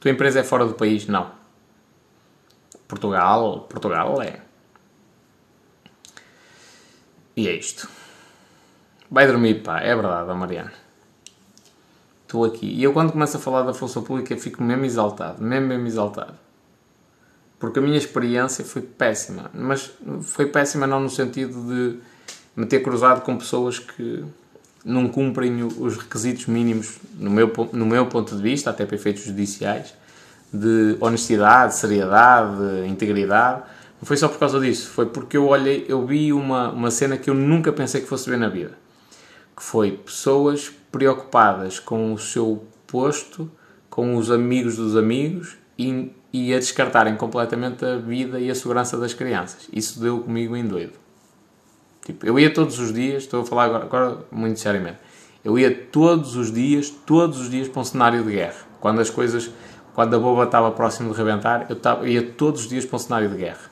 Tua 0.00 0.10
empresa 0.10 0.40
é 0.40 0.44
fora 0.44 0.66
do 0.66 0.74
país? 0.74 1.06
Não. 1.06 1.30
Portugal, 2.88 3.66
Portugal 3.68 4.22
é. 4.22 4.40
E 7.36 7.46
é 7.46 7.54
isto. 7.54 7.88
Vai 9.10 9.26
dormir, 9.26 9.62
pá. 9.62 9.80
É 9.80 9.94
verdade, 9.94 10.32
Mariana 10.32 10.89
estou 12.30 12.44
aqui. 12.44 12.66
E 12.66 12.82
eu 12.82 12.92
quando 12.92 13.10
começo 13.10 13.36
a 13.36 13.40
falar 13.40 13.62
da 13.62 13.74
função 13.74 14.02
pública 14.02 14.36
fico 14.36 14.62
mesmo 14.62 14.84
exaltado, 14.84 15.42
mesmo, 15.42 15.66
mesmo 15.66 15.86
exaltado. 15.86 16.34
Porque 17.58 17.80
a 17.80 17.82
minha 17.82 17.98
experiência 17.98 18.64
foi 18.64 18.80
péssima, 18.80 19.50
mas 19.52 19.90
foi 20.22 20.46
péssima 20.46 20.86
não 20.86 21.00
no 21.00 21.10
sentido 21.10 21.60
de 21.66 21.98
me 22.56 22.64
ter 22.64 22.80
cruzado 22.80 23.20
com 23.22 23.36
pessoas 23.36 23.78
que 23.78 24.24
não 24.82 25.08
cumprem 25.08 25.62
os 25.62 25.96
requisitos 25.98 26.46
mínimos, 26.46 26.98
no 27.18 27.30
meu, 27.30 27.52
no 27.72 27.84
meu 27.84 28.06
ponto 28.06 28.34
de 28.34 28.40
vista, 28.40 28.70
até 28.70 28.86
para 28.86 28.96
efeitos 28.96 29.24
judiciais, 29.24 29.92
de 30.50 30.96
honestidade, 31.00 31.74
seriedade, 31.74 32.88
integridade. 32.88 33.62
Não 34.00 34.06
foi 34.06 34.16
só 34.16 34.26
por 34.26 34.38
causa 34.38 34.58
disso, 34.58 34.88
foi 34.88 35.04
porque 35.04 35.36
eu 35.36 35.48
olhei, 35.48 35.84
eu 35.86 36.06
vi 36.06 36.32
uma, 36.32 36.70
uma 36.70 36.90
cena 36.90 37.18
que 37.18 37.28
eu 37.28 37.34
nunca 37.34 37.70
pensei 37.70 38.00
que 38.00 38.06
fosse 38.06 38.30
ver 38.30 38.38
na 38.38 38.48
vida. 38.48 38.72
Que 39.54 39.62
foi 39.62 39.92
pessoas 39.92 40.72
preocupadas 40.90 41.78
com 41.78 42.12
o 42.12 42.18
seu 42.18 42.64
posto, 42.86 43.50
com 43.88 44.16
os 44.16 44.30
amigos 44.30 44.76
dos 44.76 44.96
amigos 44.96 45.56
e, 45.78 46.12
e 46.32 46.54
a 46.54 46.58
descartarem 46.58 47.16
completamente 47.16 47.84
a 47.84 47.96
vida 47.96 48.38
e 48.40 48.50
a 48.50 48.54
segurança 48.54 48.96
das 48.96 49.14
crianças. 49.14 49.68
Isso 49.72 50.00
deu 50.00 50.20
comigo 50.20 50.56
em 50.56 50.66
doido. 50.66 50.92
Tipo, 52.04 52.26
eu 52.26 52.38
ia 52.38 52.52
todos 52.52 52.78
os 52.78 52.92
dias, 52.92 53.24
estou 53.24 53.42
a 53.42 53.44
falar 53.44 53.64
agora, 53.64 53.84
agora 53.84 54.18
muito 54.30 54.58
seriamente, 54.58 54.98
eu 55.44 55.58
ia 55.58 55.74
todos 55.74 56.36
os 56.36 56.52
dias, 56.52 56.90
todos 56.90 57.40
os 57.40 57.50
dias 57.50 57.68
para 57.68 57.80
um 57.80 57.84
cenário 57.84 58.22
de 58.24 58.32
guerra. 58.32 58.66
Quando 58.80 59.00
as 59.00 59.10
coisas, 59.10 59.50
quando 59.94 60.14
a 60.16 60.18
boba 60.18 60.44
estava 60.44 60.70
próximo 60.70 61.12
de 61.12 61.16
rebentar, 61.16 61.66
eu, 61.68 61.76
estava, 61.76 62.04
eu 62.04 62.08
ia 62.08 62.22
todos 62.22 62.62
os 62.62 62.68
dias 62.68 62.84
para 62.84 62.96
um 62.96 62.98
cenário 62.98 63.28
de 63.28 63.36
guerra. 63.36 63.70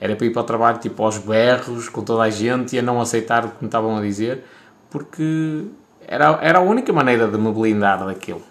Era 0.00 0.16
para 0.16 0.26
ir 0.26 0.30
para 0.30 0.42
o 0.42 0.44
trabalho, 0.44 0.78
tipo, 0.78 1.02
aos 1.02 1.18
berros, 1.18 1.88
com 1.88 2.02
toda 2.02 2.22
a 2.22 2.30
gente, 2.30 2.74
e 2.74 2.78
a 2.78 2.82
não 2.82 3.00
aceitar 3.00 3.44
o 3.44 3.50
que 3.50 3.56
me 3.60 3.68
estavam 3.68 3.96
a 3.96 4.00
dizer, 4.00 4.44
porque 4.90 5.66
era, 6.06 6.38
era 6.42 6.58
a 6.58 6.62
única 6.62 6.92
maneira 6.92 7.28
de 7.28 7.38
me 7.38 7.52
blindar 7.52 8.04
daquilo. 8.04 8.42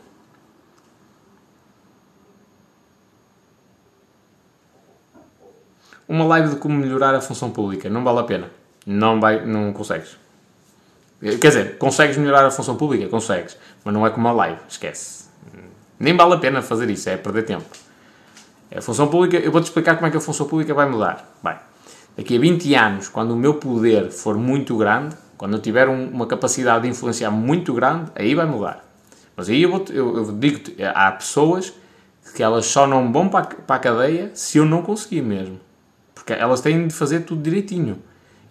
Uma 6.07 6.25
live 6.25 6.49
de 6.49 6.55
como 6.57 6.75
melhorar 6.75 7.15
a 7.15 7.21
função 7.21 7.51
pública. 7.51 7.89
Não 7.89 8.03
vale 8.03 8.19
a 8.19 8.23
pena. 8.23 8.49
Não, 8.85 9.19
vai, 9.19 9.45
não 9.45 9.71
consegues. 9.71 10.17
Quer 11.21 11.37
dizer, 11.37 11.77
consegues 11.77 12.17
melhorar 12.17 12.45
a 12.45 12.51
função 12.51 12.75
pública? 12.75 13.07
Consegues. 13.07 13.57
Mas 13.83 13.93
não 13.93 14.05
é 14.05 14.09
como 14.09 14.27
uma 14.27 14.33
live. 14.33 14.59
Esquece. 14.67 15.25
Nem 15.99 16.17
vale 16.17 16.33
a 16.33 16.37
pena 16.37 16.61
fazer 16.61 16.89
isso. 16.89 17.09
É 17.09 17.15
perder 17.15 17.43
tempo. 17.43 17.65
A 18.75 18.81
função 18.81 19.07
pública... 19.07 19.37
Eu 19.37 19.51
vou-te 19.51 19.65
explicar 19.65 19.95
como 19.95 20.07
é 20.07 20.11
que 20.11 20.17
a 20.17 20.21
função 20.21 20.47
pública 20.47 20.73
vai 20.73 20.89
mudar. 20.89 21.31
Vai. 21.41 21.59
Daqui 22.17 22.35
a 22.35 22.39
20 22.39 22.75
anos, 22.75 23.07
quando 23.07 23.31
o 23.31 23.37
meu 23.37 23.53
poder 23.53 24.11
for 24.11 24.35
muito 24.37 24.75
grande, 24.75 25.15
quando 25.41 25.53
eu 25.53 25.59
tiver 25.59 25.89
um, 25.89 26.07
uma 26.09 26.27
capacidade 26.27 26.83
de 26.83 26.89
influenciar 26.89 27.31
muito 27.31 27.73
grande, 27.73 28.11
aí 28.13 28.35
vai 28.35 28.45
mudar. 28.45 28.85
Mas 29.35 29.49
aí 29.49 29.63
eu, 29.63 29.83
eu, 29.89 30.17
eu 30.17 30.31
digo-te, 30.33 30.75
há 30.83 31.11
pessoas 31.13 31.73
que 32.35 32.43
elas 32.43 32.67
só 32.67 32.85
não 32.85 33.11
vão 33.11 33.27
para 33.27 33.39
a, 33.39 33.47
para 33.47 33.75
a 33.75 33.79
cadeia 33.79 34.29
se 34.35 34.59
eu 34.59 34.65
não 34.65 34.83
conseguir 34.83 35.23
mesmo. 35.23 35.59
Porque 36.13 36.31
elas 36.31 36.61
têm 36.61 36.87
de 36.87 36.93
fazer 36.93 37.21
tudo 37.21 37.41
direitinho. 37.41 37.97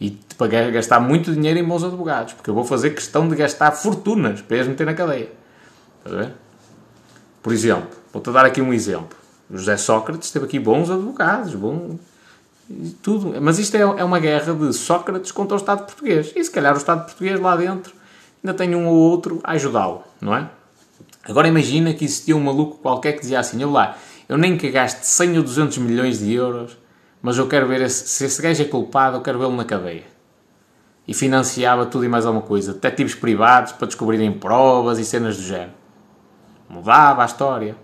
E 0.01 0.19
para 0.37 0.49
gastar 0.73 0.99
muito 0.99 1.33
dinheiro 1.33 1.61
em 1.61 1.65
bons 1.65 1.85
advogados. 1.85 2.33
Porque 2.33 2.51
eu 2.51 2.55
vou 2.55 2.65
fazer 2.65 2.91
questão 2.91 3.29
de 3.29 3.37
gastar 3.37 3.71
fortunas 3.71 4.43
para 4.43 4.57
eles 4.57 4.67
meter 4.67 4.85
na 4.85 4.95
cadeia. 4.95 5.31
Estás 5.99 6.17
a 6.17 6.23
ver? 6.25 6.35
Por 7.41 7.53
exemplo, 7.53 7.89
vou-te 8.13 8.33
dar 8.33 8.45
aqui 8.45 8.61
um 8.61 8.73
exemplo. 8.73 9.17
José 9.49 9.77
Sócrates 9.77 10.33
teve 10.33 10.45
aqui 10.45 10.59
bons 10.59 10.91
advogados, 10.91 11.55
bons 11.55 12.01
tudo. 13.03 13.41
Mas 13.41 13.59
isto 13.59 13.77
é, 13.77 13.81
é 13.81 14.05
uma 14.05 14.19
guerra 14.19 14.55
de 14.55 14.73
Sócrates 14.73 15.33
contra 15.33 15.57
o 15.57 15.61
Estado 15.61 15.85
português. 15.85 16.33
E 16.35 16.45
se 16.45 16.51
calhar 16.51 16.75
o 16.75 16.79
Estado 16.79 17.05
português 17.05 17.41
lá 17.41 17.57
dentro 17.57 17.93
ainda 18.43 18.57
tem 18.57 18.75
um 18.75 18.87
ou 18.87 18.97
outro 18.97 19.41
a 19.45 19.53
ajudá-lo, 19.53 20.03
não 20.21 20.35
é? 20.35 20.49
Agora 21.25 21.47
imagina 21.47 21.93
que 21.93 22.05
existia 22.05 22.35
um 22.35 22.41
maluco 22.41 22.79
qualquer 22.79 23.13
que 23.13 23.21
dizia 23.21 23.41
assim: 23.41 23.61
eu 23.61 23.71
lá, 23.71 23.97
eu 24.29 24.39
nem 24.39 24.57
que 24.57 24.71
gaste 24.71 25.07
100 25.07 25.39
ou 25.39 25.45
200 25.45 25.79
milhões 25.79 26.19
de 26.19 26.33
euros, 26.33 26.79
mas 27.21 27.37
eu 27.37 27.47
quero 27.47 27.69
ver 27.69 27.83
esse, 27.83 28.09
se 28.09 28.25
esse 28.25 28.41
gajo 28.41 28.63
é 28.63 28.65
culpado, 28.65 29.19
eu 29.19 29.21
quero 29.21 29.39
vê-lo 29.39 29.55
na 29.55 29.65
cadeia. 29.65 30.05
E 31.07 31.13
financiava 31.13 31.87
tudo 31.87 32.05
e 32.05 32.09
mais 32.09 32.25
alguma 32.25 32.45
coisa, 32.45 32.73
detetives 32.73 33.15
privados 33.15 33.73
para 33.73 33.87
descobrirem 33.87 34.33
provas 34.33 34.99
e 34.99 35.05
cenas 35.05 35.37
do 35.37 35.43
género. 35.43 35.73
Mudava 36.69 37.23
a 37.23 37.27
história. 37.27 37.77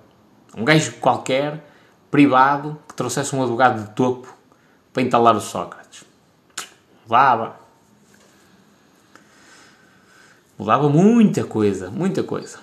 Um 0.57 0.65
gajo 0.65 0.93
qualquer, 1.01 1.63
privado, 2.11 2.79
que 2.89 2.95
trouxesse 2.95 3.35
um 3.35 3.43
advogado 3.43 3.83
de 3.83 3.91
topo 3.91 4.36
para 4.97 5.03
entalar 5.03 5.37
o 5.37 5.41
Sócrates. 5.43 6.05
Mudava. 7.05 7.57
Mudava 10.59 10.89
muita 10.89 11.45
coisa, 11.45 11.91
muita 11.91 12.23
coisa. 12.23 12.59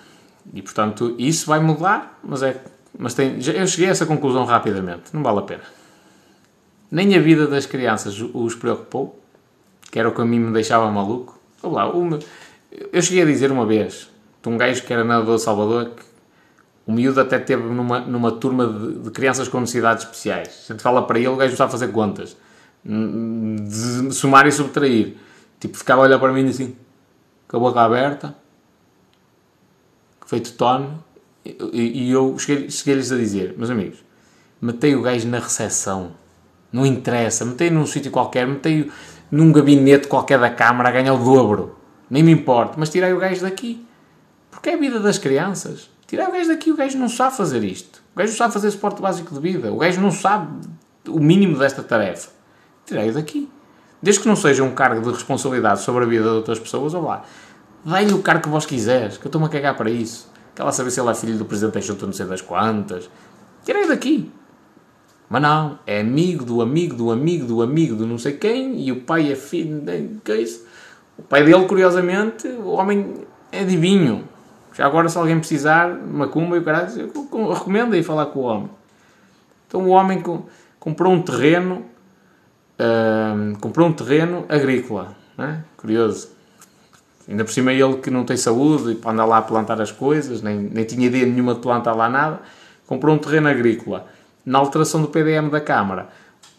E 0.52 0.60
portanto, 0.60 1.14
isso 1.16 1.46
vai 1.46 1.60
mudar, 1.60 2.18
mas 2.24 2.42
é. 2.42 2.60
Mas 2.98 3.14
tem, 3.14 3.38
eu 3.40 3.66
cheguei 3.68 3.86
a 3.86 3.92
essa 3.92 4.04
conclusão 4.04 4.44
rapidamente. 4.44 5.14
Não 5.14 5.22
vale 5.22 5.38
a 5.38 5.42
pena. 5.42 5.62
Nem 6.90 7.14
a 7.14 7.20
vida 7.20 7.46
das 7.46 7.66
crianças 7.66 8.20
os 8.20 8.56
preocupou, 8.56 9.16
que 9.92 10.00
era 10.00 10.08
o 10.08 10.12
que 10.12 10.20
a 10.20 10.24
mim 10.24 10.40
me 10.40 10.52
deixava 10.52 10.90
maluco. 10.90 11.38
Lá, 11.62 11.88
eu 12.92 13.00
cheguei 13.00 13.22
a 13.22 13.26
dizer 13.26 13.52
uma 13.52 13.64
vez, 13.64 14.10
de 14.42 14.48
um 14.48 14.58
gajo 14.58 14.82
que 14.82 14.92
era 14.92 15.04
nadador 15.04 15.36
de 15.36 15.42
Salvador, 15.42 15.90
que 15.90 16.02
o 16.86 16.92
miúdo 16.92 17.20
até 17.20 17.38
teve 17.38 17.62
numa, 17.62 18.00
numa 18.00 18.32
turma 18.32 18.66
de, 18.66 18.98
de, 19.00 19.10
crianças 19.10 19.48
com 19.48 19.60
necessidades 19.60 20.04
especiais. 20.04 20.66
A 20.68 20.72
gente 20.72 20.82
fala 20.82 21.06
para 21.06 21.18
ele, 21.18 21.28
o 21.28 21.36
gajo 21.36 21.50
não 21.50 21.56
sabe 21.56 21.72
fazer 21.72 21.88
contas. 21.88 22.36
De 22.84 24.12
somar 24.12 24.46
e 24.46 24.52
subtrair. 24.52 25.16
Tipo, 25.58 25.78
ficava 25.78 26.02
a 26.02 26.04
olhar 26.04 26.18
para 26.18 26.32
mim 26.32 26.46
assim, 26.46 26.76
com 27.48 27.56
a 27.56 27.60
boca 27.60 27.80
aberta, 27.80 28.34
feito 30.26 30.52
tono, 30.52 31.02
e, 31.44 32.04
e 32.04 32.10
eu 32.10 32.38
cheguei-lhes 32.38 32.74
cheguei 32.74 32.94
a 32.94 32.98
dizer, 32.98 33.54
meus 33.56 33.70
amigos, 33.70 34.04
metei 34.60 34.94
o 34.94 35.00
gajo 35.00 35.26
na 35.28 35.38
recepção. 35.38 36.12
Não 36.70 36.84
interessa, 36.84 37.44
metei 37.44 37.70
num 37.70 37.86
sítio 37.86 38.10
qualquer, 38.10 38.46
metei 38.46 38.90
num 39.30 39.52
gabinete 39.52 40.08
qualquer 40.08 40.38
da 40.38 40.50
Câmara 40.50 40.88
a 40.90 40.92
ganhar 40.92 41.14
o 41.14 41.24
dobro. 41.24 41.78
Nem 42.10 42.22
me 42.22 42.32
importa, 42.32 42.74
mas 42.76 42.90
tirei 42.90 43.12
o 43.12 43.18
gajo 43.18 43.40
daqui 43.40 43.86
Porque 44.50 44.68
é 44.68 44.74
a 44.74 44.76
vida 44.76 45.00
das 45.00 45.16
crianças. 45.16 45.88
Tirar 46.14 46.28
o 46.28 46.32
gajo 46.32 46.48
daqui, 46.48 46.70
o 46.70 46.76
gajo 46.76 46.96
não 46.96 47.08
sabe 47.08 47.36
fazer 47.36 47.64
isto. 47.64 48.00
O 48.14 48.18
gajo 48.18 48.30
não 48.30 48.38
sabe 48.38 48.52
fazer 48.52 48.70
suporte 48.70 49.02
básico 49.02 49.34
de 49.34 49.40
vida. 49.40 49.72
O 49.72 49.78
gajo 49.78 50.00
não 50.00 50.12
sabe 50.12 50.64
o 51.08 51.18
mínimo 51.18 51.58
desta 51.58 51.82
tarefa. 51.82 52.30
Tirei-o 52.86 53.12
daqui. 53.12 53.48
Desde 54.00 54.22
que 54.22 54.28
não 54.28 54.36
seja 54.36 54.62
um 54.62 54.72
cargo 54.76 55.02
de 55.02 55.10
responsabilidade 55.12 55.80
sobre 55.80 56.04
a 56.04 56.06
vida 56.06 56.22
de 56.22 56.28
outras 56.28 56.60
pessoas, 56.60 56.94
ou 56.94 57.02
lá. 57.02 57.24
Dai-lhe 57.84 58.12
o 58.12 58.22
cargo 58.22 58.44
que 58.44 58.48
vós 58.48 58.64
quiseres, 58.64 59.16
que 59.16 59.26
eu 59.26 59.28
estou-me 59.28 59.48
a 59.48 59.50
cagar 59.50 59.76
para 59.76 59.90
isso. 59.90 60.30
Quer 60.54 60.62
lá 60.62 60.70
saber 60.70 60.92
se 60.92 61.00
ele 61.00 61.10
é 61.10 61.14
filho 61.14 61.36
do 61.36 61.44
presidente 61.46 61.74
da 61.74 61.80
junta 61.80 62.06
não 62.06 62.12
sei 62.12 62.26
das 62.26 62.40
quantas. 62.40 63.10
Tirei 63.64 63.88
daqui. 63.88 64.30
Mas 65.28 65.42
não, 65.42 65.80
é 65.84 65.98
amigo 65.98 66.44
do 66.44 66.62
amigo 66.62 66.94
do 66.94 67.10
amigo 67.10 67.44
do 67.44 67.60
amigo 67.60 67.96
do 67.96 68.06
não 68.06 68.18
sei 68.18 68.34
quem 68.34 68.80
e 68.80 68.92
o 68.92 69.00
pai 69.00 69.32
é 69.32 69.34
filho 69.34 69.80
de 69.80 70.20
que 70.22 70.30
é 70.30 70.36
isso? 70.36 70.64
O 71.18 71.22
pai 71.22 71.42
dele, 71.42 71.66
curiosamente, 71.66 72.46
o 72.46 72.68
homem 72.68 73.14
é 73.50 73.64
divinho. 73.64 74.28
Agora, 74.78 75.08
se 75.08 75.16
alguém 75.16 75.38
precisar, 75.38 75.88
macumba 75.88 76.56
e 76.56 76.58
o 76.58 76.64
caralho, 76.64 77.12
eu 77.14 77.52
recomendo 77.52 77.94
aí 77.94 78.02
falar 78.02 78.26
com 78.26 78.40
o 78.40 78.42
homem. 78.42 78.70
Então 79.68 79.82
o 79.82 79.88
homem 79.88 80.22
comprou 80.80 81.12
um 81.12 81.22
terreno, 81.22 81.84
comprou 83.60 83.88
um 83.88 83.92
terreno 83.92 84.44
agrícola, 84.48 85.16
é? 85.38 85.58
curioso. 85.76 86.28
Ainda 87.28 87.44
por 87.44 87.52
cima 87.52 87.72
ele 87.72 87.96
que 87.96 88.10
não 88.10 88.24
tem 88.24 88.36
saúde 88.36 88.92
e 88.92 88.94
para 88.94 89.12
andar 89.12 89.24
lá 89.24 89.38
a 89.38 89.42
plantar 89.42 89.80
as 89.80 89.90
coisas, 89.90 90.42
nem, 90.42 90.58
nem 90.58 90.84
tinha 90.84 91.06
ideia 91.06 91.24
nenhuma 91.24 91.54
de 91.54 91.60
plantar 91.60 91.94
lá 91.94 92.08
nada, 92.08 92.40
comprou 92.86 93.14
um 93.14 93.18
terreno 93.18 93.48
agrícola. 93.48 94.06
Na 94.44 94.58
alteração 94.58 95.00
do 95.00 95.08
PDM 95.08 95.48
da 95.48 95.60
Câmara, 95.60 96.08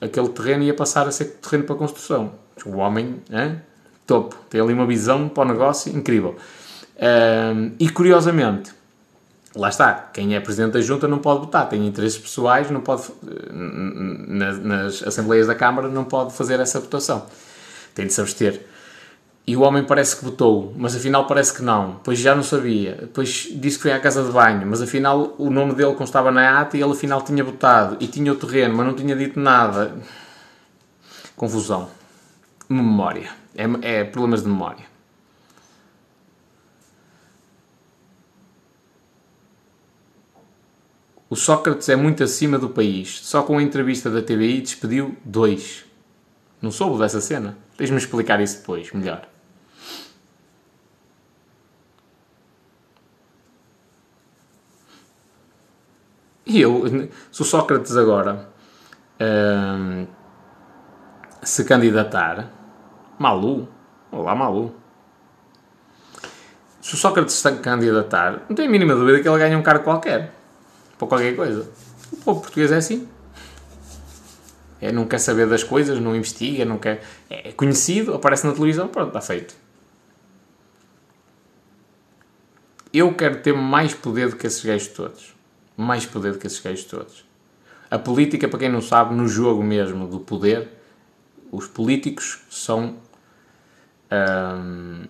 aquele 0.02 0.30
terreno 0.30 0.64
ia 0.64 0.74
passar 0.74 1.08
a 1.08 1.12
ser 1.12 1.26
terreno 1.42 1.66
para 1.66 1.76
construção. 1.76 2.32
O 2.66 2.78
homem, 2.78 3.22
é? 3.30 3.58
topo, 4.08 4.36
tem 4.50 4.60
ali 4.60 4.74
uma 4.74 4.88
visão 4.88 5.30
para 5.30 5.44
o 5.44 5.52
negócio 5.52 5.96
incrível. 5.96 6.36
E 7.80 7.90
curiosamente, 7.90 8.72
lá 9.56 9.70
está, 9.70 9.94
quem 10.14 10.36
é 10.36 10.40
presidente 10.40 10.74
da 10.74 10.82
junta 10.82 11.08
não 11.08 11.20
pode 11.20 11.42
votar, 11.42 11.68
tem 11.70 11.86
interesses 11.86 12.18
pessoais, 12.18 12.70
não 12.70 12.82
pode, 12.82 13.04
nas, 13.52 14.60
nas 14.60 15.04
assembleias 15.04 15.48
da 15.48 15.56
Câmara, 15.56 15.88
não 15.88 16.04
pode 16.04 16.34
fazer 16.34 16.60
essa 16.60 16.80
votação. 16.80 17.26
Tem 17.94 18.08
de 18.08 18.14
se 18.14 18.20
abster. 18.20 18.62
E 19.48 19.56
o 19.56 19.62
homem 19.62 19.84
parece 19.84 20.16
que 20.16 20.26
votou, 20.26 20.74
mas 20.76 20.96
afinal 20.96 21.28
parece 21.28 21.54
que 21.54 21.62
não. 21.62 21.92
Depois 21.92 22.18
já 22.18 22.34
não 22.34 22.42
sabia. 22.42 22.96
Depois 23.02 23.48
disse 23.52 23.78
que 23.78 23.84
foi 23.84 23.94
à 23.94 24.00
casa 24.00 24.24
de 24.24 24.32
banho, 24.32 24.66
mas 24.66 24.82
afinal 24.82 25.36
o 25.38 25.52
nome 25.52 25.76
dele 25.76 25.94
constava 25.94 26.32
na 26.32 26.62
ata 26.62 26.76
e 26.76 26.82
ele 26.82 26.92
afinal 26.92 27.22
tinha 27.22 27.44
votado. 27.44 27.96
E 28.00 28.08
tinha 28.08 28.32
o 28.32 28.36
terreno, 28.36 28.76
mas 28.76 28.88
não 28.88 28.96
tinha 28.96 29.16
dito 29.16 29.40
nada. 29.40 29.96
Confusão. 31.36 31.90
Memória. 32.68 33.30
É, 33.56 34.00
é 34.00 34.04
problemas 34.04 34.42
de 34.42 34.50
memória. 34.50 34.95
O 41.36 41.38
Sócrates 41.38 41.90
é 41.90 41.98
muito 41.98 42.24
acima 42.24 42.57
do 42.57 42.70
país. 42.70 43.20
Só 43.20 43.44
com 43.44 43.57
a 43.57 43.62
entrevista 43.62 44.10
da 44.10 44.22
TVI 44.22 44.62
despediu 44.62 45.18
dois. 45.26 45.84
Não 46.62 46.72
soube 46.72 46.98
dessa 46.98 47.20
cena? 47.20 47.57
Tens-me 47.76 47.98
explicar 47.98 48.40
isso 48.40 48.60
depois, 48.60 48.90
melhor. 48.94 49.28
E 56.45 56.62
eu, 56.62 57.10
se 57.30 57.42
o 57.42 57.43
Sócrates 57.43 57.98
agora 57.98 58.48
hum, 59.19 60.08
se 61.43 61.66
candidatar, 61.66 62.50
Malu, 63.19 63.68
olá 64.10 64.34
Malu, 64.34 64.74
se 66.80 66.93
o 66.93 66.98
Sócrates 66.98 67.35
se 67.35 67.56
candidatar, 67.58 68.45
não 68.48 68.56
tenho 68.56 68.69
a 68.69 68.72
mínima 68.72 68.95
dúvida 68.95 69.19
que 69.19 69.27
ele 69.27 69.38
ganha 69.38 69.58
um 69.58 69.64
cargo 69.64 69.84
qualquer, 69.84 70.35
para 70.98 71.07
qualquer 71.07 71.35
coisa. 71.35 71.69
O 72.11 72.17
povo 72.17 72.41
português 72.41 72.72
é 72.72 72.77
assim. 72.77 73.07
É, 74.82 74.91
não 74.91 75.06
quer 75.06 75.19
saber 75.19 75.48
das 75.48 75.64
coisas, 75.64 75.99
não 75.99 76.15
investiga, 76.15 76.65
não 76.65 76.77
quer. 76.77 77.03
É 77.30 77.51
conhecido, 77.51 78.14
aparece 78.14 78.45
na 78.45 78.53
televisão, 78.53 78.88
pronto, 78.88 79.07
está 79.07 79.22
feito. 79.22 79.56
Eu 82.93 83.14
quero 83.14 83.41
ter 83.41 83.53
mais 83.53 83.93
poder 83.93 84.30
do 84.30 84.35
que 84.35 84.48
esses 84.48 84.64
gajos 84.64 84.88
todos 84.90 85.35
mais 85.75 86.06
poder 86.06 86.33
do 86.33 86.40
que 86.40 86.48
esses 86.48 86.59
gajos 86.59 86.85
todos. 86.85 87.25
A 87.90 87.99
política, 87.99 88.48
para 88.48 88.59
quem 88.59 88.69
não 88.69 88.82
sabe, 88.82 89.14
no 89.14 89.27
jogo 89.27 89.64
mesmo 89.64 90.07
do 90.07 90.19
poder, 90.19 90.69
os 91.51 91.67
políticos 91.67 92.41
são. 92.49 92.98
Hum, 94.11 95.06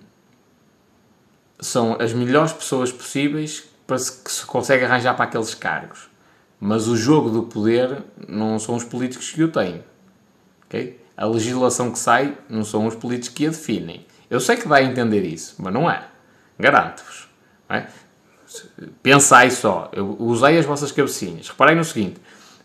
são 1.59 1.95
as 1.99 2.13
melhores 2.13 2.51
pessoas 2.51 2.91
possíveis 2.91 3.63
para 3.85 3.97
se, 3.97 4.23
que 4.23 4.31
se 4.31 4.45
consegue 4.45 4.85
arranjar 4.85 5.15
para 5.15 5.25
aqueles 5.25 5.53
cargos. 5.53 6.09
Mas 6.59 6.87
o 6.87 6.95
jogo 6.95 7.29
do 7.29 7.43
poder 7.43 8.03
não 8.27 8.57
são 8.57 8.75
os 8.75 8.83
políticos 8.83 9.31
que 9.31 9.43
o 9.43 9.51
têm. 9.51 9.83
Okay? 10.67 10.99
A 11.15 11.25
legislação 11.25 11.91
que 11.91 11.99
sai 11.99 12.37
não 12.49 12.63
são 12.63 12.85
os 12.85 12.95
políticos 12.95 13.37
que 13.37 13.45
a 13.45 13.49
definem. 13.49 14.05
Eu 14.29 14.39
sei 14.39 14.57
que 14.57 14.67
dá 14.67 14.77
a 14.77 14.83
entender 14.83 15.23
isso, 15.23 15.55
mas 15.59 15.73
não 15.73 15.89
é. 15.89 16.03
Garanto-vos. 16.59 17.29
É? 17.69 17.85
Pensai 19.03 19.51
só, 19.51 19.89
eu 19.91 20.15
usei 20.19 20.57
as 20.57 20.65
vossas 20.65 20.91
cabecinhas. 20.91 21.49
Reparei 21.49 21.75
no 21.75 21.83
seguinte: 21.83 22.19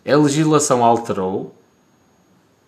a 0.07 0.17
legislação 0.17 0.85
alterou 0.85 1.55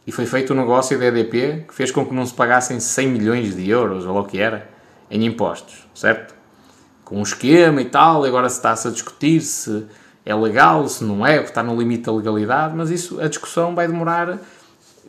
e 0.07 0.13
foi 0.13 0.27
feito 0.27 0.53
um 0.53 0.57
negócio 0.57 0.99
da 0.99 1.07
EDP 1.07 1.65
que 1.69 1.75
fez 1.75 1.91
com 1.91 2.05
que 2.05 2.15
não 2.15 2.27
se 2.27 2.35
pagassem 2.35 2.81
100 2.81 3.09
milhões 3.09 3.55
de 3.55 3.69
euros, 3.71 4.05
ou 4.05 4.19
o 4.19 4.25
que 4.25 4.39
era, 4.39 4.69
em 5.11 5.25
impostos, 5.25 5.87
certo? 5.95 6.35
Com 7.13 7.19
um 7.19 7.23
esquema 7.23 7.83
e 7.83 7.85
tal, 7.85 8.25
agora 8.25 8.49
se 8.49 8.57
está-se 8.57 8.89
a 8.89 8.91
discutir 8.91 9.43
se 9.43 9.85
é 10.25 10.35
legal, 10.35 10.89
se 10.89 11.05
não 11.05 11.27
é, 11.27 11.43
está 11.43 11.63
no 11.63 11.79
limite 11.79 12.05
da 12.05 12.13
legalidade, 12.13 12.75
mas 12.75 12.89
isso, 12.89 13.21
a 13.21 13.29
discussão 13.29 13.75
vai 13.75 13.87
demorar 13.87 14.39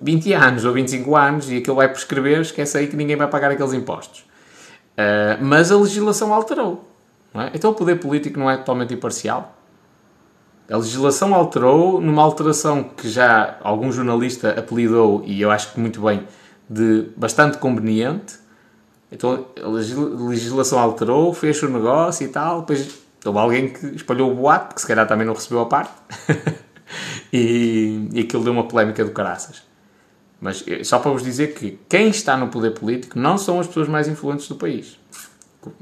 20 0.01 0.33
anos 0.33 0.65
ou 0.65 0.73
25 0.73 1.15
anos 1.15 1.49
e 1.49 1.59
aquilo 1.59 1.77
vai 1.77 1.87
prescrever, 1.87 2.41
esquece 2.41 2.77
aí 2.77 2.87
que 2.87 2.97
ninguém 2.97 3.15
vai 3.15 3.29
pagar 3.29 3.51
aqueles 3.51 3.71
impostos. 3.71 4.19
Uh, 4.19 5.41
mas 5.41 5.71
a 5.71 5.77
legislação 5.77 6.33
alterou. 6.33 6.83
É? 7.33 7.51
Então 7.53 7.71
o 7.71 7.73
poder 7.73 7.95
político 8.01 8.37
não 8.37 8.51
é 8.51 8.57
totalmente 8.57 8.93
imparcial? 8.93 9.55
A 10.69 10.75
legislação 10.75 11.33
alterou 11.33 12.01
numa 12.01 12.21
alteração 12.21 12.83
que 12.83 13.07
já 13.07 13.55
algum 13.63 13.89
jornalista 13.93 14.49
apelidou, 14.59 15.23
e 15.25 15.41
eu 15.41 15.49
acho 15.49 15.71
que 15.71 15.79
muito 15.79 16.01
bem, 16.01 16.27
de 16.69 17.07
bastante 17.15 17.59
conveniente. 17.59 18.42
Então 19.13 19.45
a 19.61 19.67
legislação 19.67 20.79
alterou, 20.79 21.33
fez 21.33 21.61
o 21.61 21.69
negócio 21.69 22.25
e 22.25 22.29
tal, 22.29 22.61
depois 22.61 22.99
houve 23.23 23.39
alguém 23.39 23.69
que 23.69 23.85
espalhou 23.95 24.31
o 24.31 24.35
boato, 24.35 24.75
que 24.75 24.81
se 24.81 24.87
calhar 24.87 25.07
também 25.07 25.25
não 25.25 25.33
recebeu 25.33 25.61
a 25.61 25.65
parte, 25.67 25.91
e, 27.31 28.09
e 28.11 28.19
aquilo 28.21 28.43
deu 28.43 28.51
uma 28.51 28.67
polémica 28.67 29.05
do 29.05 29.11
caraças. 29.11 29.63
Mas 30.41 30.63
eh, 30.67 30.83
só 30.83 30.99
para 30.99 31.11
vos 31.11 31.23
dizer 31.23 31.53
que 31.53 31.79
quem 31.87 32.09
está 32.09 32.35
no 32.35 32.49
poder 32.49 32.71
político 32.71 33.17
não 33.17 33.37
são 33.37 33.59
as 33.59 33.67
pessoas 33.67 33.87
mais 33.87 34.07
influentes 34.07 34.47
do 34.47 34.55
país 34.55 34.97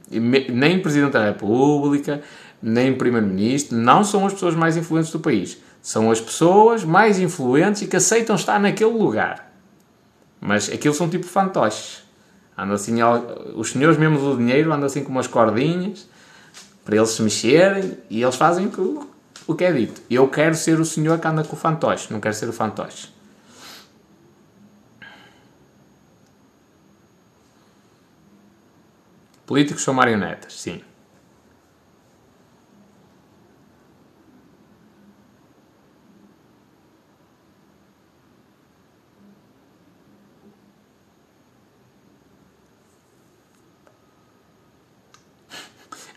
nem 0.09 0.81
Presidente 0.81 1.13
da 1.13 1.25
República, 1.25 2.21
nem 2.61 2.93
Primeiro-Ministro, 2.95 3.77
não 3.77 4.03
são 4.03 4.25
as 4.25 4.33
pessoas 4.33 4.55
mais 4.55 4.77
influentes 4.77 5.11
do 5.11 5.19
país. 5.19 5.57
São 5.81 6.11
as 6.11 6.21
pessoas 6.21 6.83
mais 6.83 7.19
influentes 7.19 7.81
e 7.81 7.87
que 7.87 7.95
aceitam 7.95 8.35
estar 8.35 8.59
naquele 8.59 8.91
lugar. 8.91 9.51
Mas 10.39 10.69
aqueles 10.69 10.97
são 10.97 11.09
tipo 11.09 11.25
fantoches. 11.25 12.03
Andam 12.61 12.75
assim, 12.75 12.97
os 13.55 13.71
senhores 13.71 13.97
mesmo 13.97 14.19
do 14.19 14.37
dinheiro 14.37 14.71
andam 14.71 14.85
assim 14.85 15.03
com 15.03 15.09
umas 15.09 15.25
cordinhas 15.25 16.07
para 16.85 16.95
eles 16.95 17.09
se 17.09 17.23
mexerem 17.23 17.97
e 18.07 18.21
eles 18.21 18.35
fazem 18.35 18.67
o, 18.67 19.09
o 19.47 19.55
que 19.55 19.63
é 19.63 19.73
dito. 19.73 19.99
Eu 20.07 20.27
quero 20.27 20.53
ser 20.53 20.79
o 20.79 20.85
senhor 20.85 21.17
que 21.17 21.27
anda 21.27 21.43
com 21.43 21.55
o 21.55 21.59
fantoche, 21.59 22.13
não 22.13 22.19
quero 22.19 22.35
ser 22.35 22.47
o 22.47 22.53
fantoche. 22.53 23.09
Políticos 29.47 29.81
são 29.81 29.95
marionetas, 29.95 30.53
sim. 30.53 30.83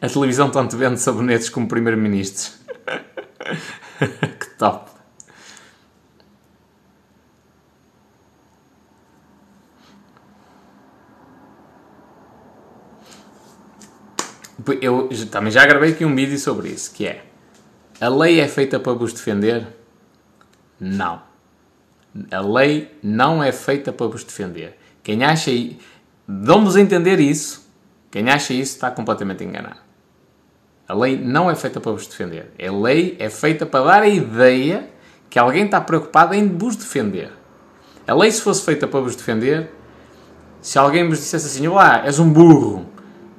A 0.04 0.06
televisão 0.06 0.50
tanto 0.50 0.76
vende 0.76 1.00
sabonetes 1.00 1.48
como 1.48 1.66
primeiro-ministros. 1.66 2.58
que 4.38 4.50
top. 4.58 4.90
Eu 14.82 15.08
também 15.30 15.50
já 15.50 15.64
gravei 15.64 15.92
aqui 15.92 16.04
um 16.04 16.14
vídeo 16.14 16.38
sobre 16.38 16.68
isso, 16.68 16.92
que 16.92 17.06
é 17.06 17.24
a 17.98 18.08
lei 18.08 18.40
é 18.40 18.46
feita 18.46 18.78
para 18.78 18.92
vos 18.92 19.14
defender? 19.14 19.66
Não. 20.78 21.22
A 22.30 22.40
lei 22.40 22.94
não 23.02 23.42
é 23.42 23.52
feita 23.52 23.90
para 23.90 24.06
vos 24.06 24.22
defender. 24.22 24.78
Quem 25.02 25.24
acha... 25.24 25.50
Dão-vos 26.28 26.76
entender 26.76 27.20
isso. 27.20 27.66
Quem 28.10 28.28
acha 28.28 28.52
isso 28.52 28.74
está 28.74 28.90
completamente 28.90 29.42
enganado. 29.42 29.83
A 30.86 30.94
lei 30.94 31.18
não 31.18 31.50
é 31.50 31.54
feita 31.54 31.80
para 31.80 31.92
vos 31.92 32.06
defender. 32.06 32.52
A 32.60 32.72
lei 32.72 33.16
é 33.18 33.30
feita 33.30 33.64
para 33.64 33.84
dar 33.84 34.02
a 34.02 34.08
ideia 34.08 34.90
que 35.30 35.38
alguém 35.38 35.64
está 35.64 35.80
preocupado 35.80 36.34
em 36.34 36.46
vos 36.46 36.76
defender. 36.76 37.32
A 38.06 38.14
lei, 38.14 38.30
se 38.30 38.42
fosse 38.42 38.64
feita 38.64 38.86
para 38.86 39.00
vos 39.00 39.16
defender, 39.16 39.70
se 40.60 40.78
alguém 40.78 41.08
vos 41.08 41.18
dissesse 41.18 41.46
assim, 41.46 41.66
lá, 41.68 42.04
és 42.04 42.18
um 42.18 42.30
burro, 42.30 42.86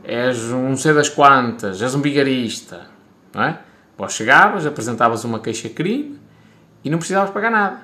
és 0.03 0.51
um 0.51 0.69
não 0.69 0.77
sei 0.77 0.93
das 0.93 1.07
quantas, 1.07 1.81
és 1.81 1.93
um 1.93 2.01
bigarista, 2.01 2.87
não 3.33 3.43
é? 3.43 3.59
Vós 3.97 4.13
chegavas, 4.13 4.65
apresentavas 4.65 5.23
uma 5.23 5.39
queixa-crime 5.39 6.19
e 6.83 6.89
não 6.89 6.97
precisavas 6.97 7.29
pagar 7.29 7.51
nada. 7.51 7.81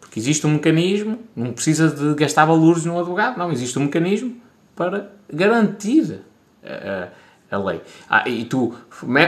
Porque 0.00 0.20
existe 0.20 0.46
um 0.46 0.50
mecanismo, 0.50 1.18
não 1.34 1.52
precisa 1.52 1.88
de 1.88 2.14
gastar 2.14 2.44
valores 2.44 2.84
no 2.84 2.98
advogado, 2.98 3.38
não, 3.38 3.50
existe 3.50 3.78
um 3.78 3.82
mecanismo 3.84 4.36
para 4.76 5.10
garantir 5.32 6.20
a, 6.62 7.08
a 7.50 7.56
lei. 7.56 7.80
Ah, 8.08 8.28
e 8.28 8.44
tu 8.44 8.74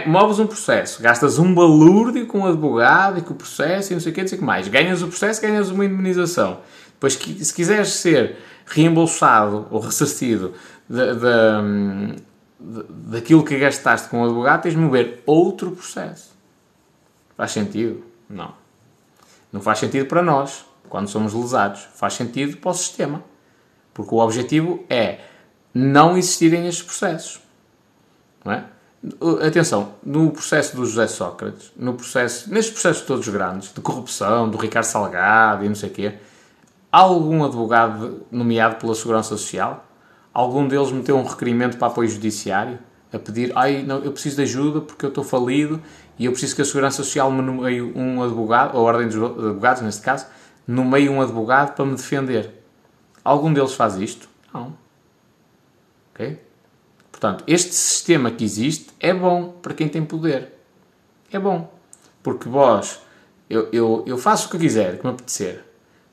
moves 0.06 0.38
um 0.38 0.46
processo, 0.46 1.02
gastas 1.02 1.38
um 1.38 1.54
balúrdio 1.54 2.26
com 2.26 2.40
o 2.40 2.46
advogado 2.46 3.18
e 3.18 3.22
com 3.22 3.32
o 3.32 3.36
processo 3.36 3.92
e 3.92 3.94
não 3.94 4.00
sei 4.00 4.12
o 4.12 4.14
que, 4.14 4.20
não 4.20 4.28
sei 4.28 4.36
o 4.36 4.40
que 4.40 4.44
mais. 4.44 4.68
Ganhas 4.68 5.02
o 5.02 5.08
processo, 5.08 5.40
ganhas 5.40 5.70
uma 5.70 5.84
indemnização. 5.84 6.60
Depois, 6.92 7.14
se 7.14 7.54
quiseres 7.54 7.88
ser 7.94 8.36
reembolsado 8.66 9.66
ou 9.70 9.80
ressarcido 9.80 10.52
daquilo 12.58 13.42
que 13.42 13.58
gastaste 13.58 14.08
com 14.08 14.20
o 14.20 14.24
advogado, 14.24 14.62
tens 14.62 14.74
de 14.74 14.80
mover 14.80 15.22
outro 15.24 15.70
processo. 15.70 16.30
Faz 17.36 17.52
sentido? 17.52 18.04
Não. 18.28 18.52
Não 19.50 19.62
faz 19.62 19.78
sentido 19.78 20.06
para 20.06 20.22
nós, 20.22 20.64
quando 20.90 21.08
somos 21.08 21.32
lesados. 21.32 21.88
Faz 21.94 22.14
sentido 22.14 22.58
para 22.58 22.70
o 22.70 22.74
sistema. 22.74 23.24
Porque 23.94 24.14
o 24.14 24.18
objetivo 24.18 24.84
é 24.90 25.20
não 25.72 26.16
existirem 26.18 26.68
estes 26.68 26.84
processos. 26.84 27.40
Não 28.44 28.52
é? 28.52 28.64
Atenção, 29.46 29.94
no 30.04 30.30
processo 30.30 30.76
do 30.76 30.84
José 30.84 31.06
Sócrates, 31.06 31.72
no 31.74 31.94
processo, 31.94 32.52
nestes 32.52 32.74
processos 32.74 33.02
todos 33.06 33.26
grandes, 33.28 33.72
de 33.72 33.80
corrupção, 33.80 34.50
do 34.50 34.58
Ricardo 34.58 34.84
Salgado 34.84 35.64
e 35.64 35.68
não 35.68 35.74
sei 35.74 35.88
o 35.88 35.92
quê, 35.92 36.14
algum 36.92 37.42
advogado 37.42 38.26
nomeado 38.30 38.76
pela 38.76 38.94
Segurança 38.94 39.30
Social, 39.30 39.86
algum 40.34 40.68
deles 40.68 40.92
meteu 40.92 41.16
um 41.16 41.24
requerimento 41.24 41.78
para 41.78 41.88
apoio 41.88 42.10
judiciário, 42.10 42.78
a 43.10 43.18
pedir, 43.18 43.52
ai, 43.56 43.82
não, 43.82 43.98
eu 44.04 44.12
preciso 44.12 44.36
de 44.36 44.42
ajuda 44.42 44.82
porque 44.82 45.06
eu 45.06 45.08
estou 45.08 45.24
falido 45.24 45.80
e 46.18 46.26
eu 46.26 46.32
preciso 46.32 46.54
que 46.54 46.62
a 46.62 46.64
Segurança 46.64 46.98
Social 46.98 47.30
me 47.32 47.40
nomeie 47.40 47.80
um 47.80 48.22
advogado, 48.22 48.76
ou 48.76 48.86
a 48.86 48.92
Ordem 48.92 49.08
dos 49.08 49.16
Advogados, 49.16 49.82
neste 49.82 50.02
caso, 50.02 50.26
nomeie 50.66 51.08
um 51.08 51.22
advogado 51.22 51.74
para 51.74 51.86
me 51.86 51.96
defender. 51.96 52.62
Algum 53.24 53.52
deles 53.52 53.72
faz 53.72 53.96
isto? 53.96 54.28
Não. 54.52 54.74
Ok? 56.14 56.38
Portanto, 57.20 57.44
este 57.46 57.74
sistema 57.74 58.30
que 58.30 58.42
existe 58.42 58.86
é 58.98 59.12
bom 59.12 59.50
para 59.60 59.74
quem 59.74 59.86
tem 59.88 60.02
poder. 60.02 60.54
É 61.30 61.38
bom. 61.38 61.70
Porque 62.22 62.48
vós, 62.48 63.02
eu, 63.48 63.68
eu, 63.70 64.02
eu 64.06 64.16
faço 64.16 64.48
o 64.48 64.50
que 64.50 64.56
quiser, 64.56 64.98
que 64.98 65.04
me 65.04 65.12
apetecer. 65.12 65.62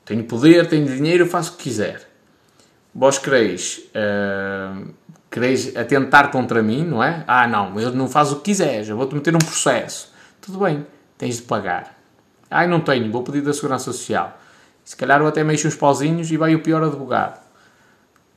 Tenho 0.04 0.22
poder, 0.24 0.68
tenho 0.68 0.86
dinheiro, 0.86 1.26
faço 1.26 1.54
o 1.54 1.56
que 1.56 1.62
quiser. 1.62 2.06
Vós 2.94 3.16
quereis, 3.16 3.88
uh, 3.94 4.86
quereis 5.30 5.74
atentar 5.74 6.30
contra 6.30 6.62
mim, 6.62 6.84
não 6.84 7.02
é? 7.02 7.24
Ah, 7.26 7.48
não, 7.48 7.80
eu 7.80 7.90
não 7.90 8.06
faço 8.06 8.34
o 8.34 8.36
que 8.36 8.50
quiseres, 8.50 8.90
eu 8.90 8.96
vou-te 8.96 9.14
meter 9.14 9.32
num 9.32 9.38
processo. 9.38 10.12
Tudo 10.42 10.58
bem, 10.58 10.86
tens 11.16 11.36
de 11.36 11.42
pagar. 11.42 11.98
Ah, 12.50 12.66
não 12.66 12.80
tenho, 12.80 13.10
vou 13.10 13.22
pedir 13.22 13.40
da 13.40 13.54
Segurança 13.54 13.84
Social. 13.84 14.38
Se 14.84 14.94
calhar 14.94 15.22
eu 15.22 15.26
até 15.26 15.42
mexo 15.42 15.68
uns 15.68 15.76
pauzinhos 15.76 16.30
e 16.30 16.36
vai 16.36 16.54
o 16.54 16.62
pior 16.62 16.82
advogado 16.82 17.40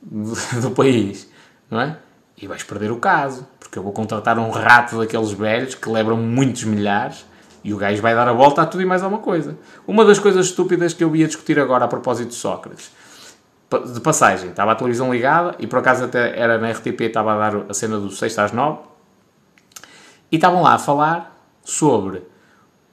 do 0.02 0.70
país, 0.70 1.28
não 1.70 1.78
é? 1.78 1.98
E 2.42 2.46
vais 2.48 2.64
perder 2.64 2.90
o 2.90 2.96
caso, 2.96 3.46
porque 3.60 3.78
eu 3.78 3.84
vou 3.84 3.92
contratar 3.92 4.36
um 4.36 4.50
rato 4.50 4.98
daqueles 4.98 5.30
velhos 5.30 5.76
que 5.76 5.88
lebram 5.88 6.16
muitos 6.16 6.64
milhares 6.64 7.24
e 7.62 7.72
o 7.72 7.76
gajo 7.76 8.02
vai 8.02 8.16
dar 8.16 8.26
a 8.26 8.32
volta 8.32 8.62
a 8.62 8.66
tudo 8.66 8.82
e 8.82 8.84
mais 8.84 9.00
alguma 9.00 9.22
coisa. 9.22 9.56
Uma 9.86 10.04
das 10.04 10.18
coisas 10.18 10.46
estúpidas 10.46 10.92
que 10.92 11.04
eu 11.04 11.14
ia 11.14 11.28
discutir 11.28 11.60
agora 11.60 11.84
a 11.84 11.88
propósito 11.88 12.30
de 12.30 12.34
Sócrates, 12.34 12.90
de 13.94 14.00
passagem, 14.00 14.50
estava 14.50 14.72
a 14.72 14.74
televisão 14.74 15.12
ligada 15.14 15.54
e 15.60 15.68
por 15.68 15.78
acaso 15.78 16.04
até 16.04 16.36
era 16.36 16.58
na 16.58 16.72
RTP, 16.72 17.02
estava 17.02 17.32
a 17.32 17.38
dar 17.38 17.70
a 17.70 17.74
cena 17.74 18.00
do 18.00 18.10
6 18.10 18.36
às 18.40 18.50
9 18.50 18.80
e 20.32 20.34
estavam 20.34 20.62
lá 20.62 20.74
a 20.74 20.78
falar 20.80 21.40
sobre 21.62 22.24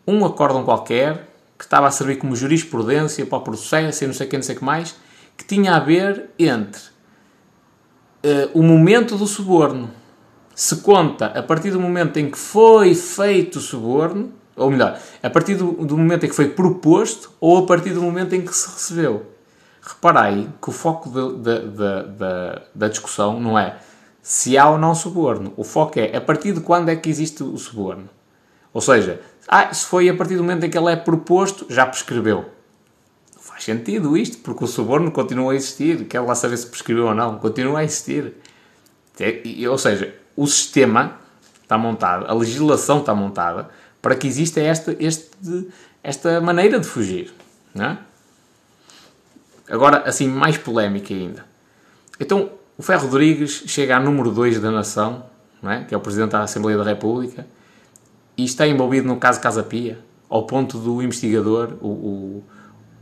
um 0.05 0.23
acórdão 0.23 0.63
qualquer 0.63 1.27
que 1.57 1.65
estava 1.65 1.87
a 1.87 1.91
servir 1.91 2.17
como 2.17 2.35
jurisprudência 2.35 3.25
para 3.25 3.39
o 3.39 3.41
processo 3.41 4.03
e 4.03 4.07
não 4.07 4.13
sei 4.13 4.27
o 4.27 4.29
que, 4.29 4.35
não 4.37 4.43
sei 4.43 4.55
o 4.55 4.59
que 4.59 4.63
mais, 4.63 4.95
que 5.35 5.43
tinha 5.43 5.73
a 5.73 5.79
ver 5.79 6.29
entre 6.37 6.88
uh, 8.23 8.49
o 8.53 8.63
momento 8.63 9.17
do 9.17 9.27
suborno. 9.27 9.89
Se 10.55 10.77
conta 10.77 11.27
a 11.27 11.41
partir 11.41 11.71
do 11.71 11.79
momento 11.79 12.17
em 12.17 12.29
que 12.29 12.37
foi 12.37 12.93
feito 12.93 13.57
o 13.57 13.61
suborno, 13.61 14.31
ou 14.55 14.69
melhor, 14.69 14.99
a 15.23 15.29
partir 15.29 15.55
do, 15.55 15.71
do 15.71 15.97
momento 15.97 16.25
em 16.25 16.29
que 16.29 16.35
foi 16.35 16.49
proposto 16.49 17.31
ou 17.39 17.59
a 17.59 17.65
partir 17.65 17.91
do 17.91 18.01
momento 18.01 18.35
em 18.35 18.41
que 18.41 18.53
se 18.53 18.67
recebeu. 18.67 19.25
Reparai 19.81 20.49
que 20.61 20.69
o 20.69 20.73
foco 20.73 21.09
de, 21.09 21.37
de, 21.37 21.67
de, 21.69 22.61
da 22.75 22.87
discussão 22.89 23.39
não 23.39 23.57
é 23.57 23.77
se 24.21 24.57
há 24.57 24.69
ou 24.69 24.77
não 24.77 24.93
suborno. 24.93 25.53
O 25.55 25.63
foco 25.63 25.99
é 25.99 26.15
a 26.15 26.21
partir 26.21 26.51
de 26.51 26.59
quando 26.59 26.89
é 26.89 26.95
que 26.95 27.09
existe 27.09 27.41
o 27.41 27.57
suborno. 27.57 28.09
Ou 28.73 28.81
seja, 28.81 29.21
ah, 29.47 29.73
se 29.73 29.85
foi 29.85 30.09
a 30.09 30.13
partir 30.15 30.35
do 30.35 30.43
momento 30.43 30.65
em 30.65 30.69
que 30.69 30.77
ele 30.77 30.91
é 30.91 30.95
proposto, 30.95 31.65
já 31.69 31.85
prescreveu. 31.85 32.45
Faz 33.59 33.65
sentido 33.65 34.15
isto, 34.15 34.37
porque 34.37 34.63
o 34.63 34.67
suborno 34.67 35.11
continua 35.11 35.51
a 35.51 35.55
existir. 35.55 36.05
Quer 36.05 36.21
lá 36.21 36.33
saber 36.33 36.55
se 36.55 36.67
prescreveu 36.67 37.07
ou 37.07 37.13
não. 37.13 37.37
Continua 37.39 37.79
a 37.79 37.83
existir. 37.83 38.33
Ou 39.69 39.77
seja, 39.77 40.15
o 40.33 40.47
sistema 40.47 41.19
está 41.61 41.77
montado, 41.77 42.25
a 42.25 42.33
legislação 42.33 43.01
está 43.01 43.13
montada 43.13 43.69
para 44.01 44.15
que 44.15 44.25
exista 44.27 44.61
esta, 44.61 44.95
este, 44.97 45.67
esta 46.01 46.39
maneira 46.39 46.79
de 46.79 46.87
fugir. 46.87 47.33
Não 47.75 47.85
é? 47.85 47.97
Agora, 49.69 50.03
assim, 50.07 50.29
mais 50.29 50.57
polémica 50.57 51.13
ainda. 51.13 51.45
Então, 52.17 52.51
o 52.77 52.81
Ferro 52.81 53.07
Rodrigues 53.07 53.65
chega 53.67 53.97
a 53.97 53.99
número 53.99 54.31
2 54.31 54.61
da 54.61 54.71
nação, 54.71 55.25
é? 55.63 55.83
que 55.83 55.93
é 55.93 55.97
o 55.97 55.99
Presidente 55.99 56.31
da 56.31 56.43
Assembleia 56.43 56.77
da 56.77 56.85
República, 56.85 57.45
e 58.37 58.45
está 58.45 58.65
envolvido 58.65 59.05
no 59.05 59.17
caso 59.17 59.41
Casa 59.41 59.61
Pia, 59.61 59.99
ao 60.29 60.47
ponto 60.47 60.77
do 60.79 61.03
investigador, 61.03 61.73
o, 61.81 61.87
o, 61.87 62.43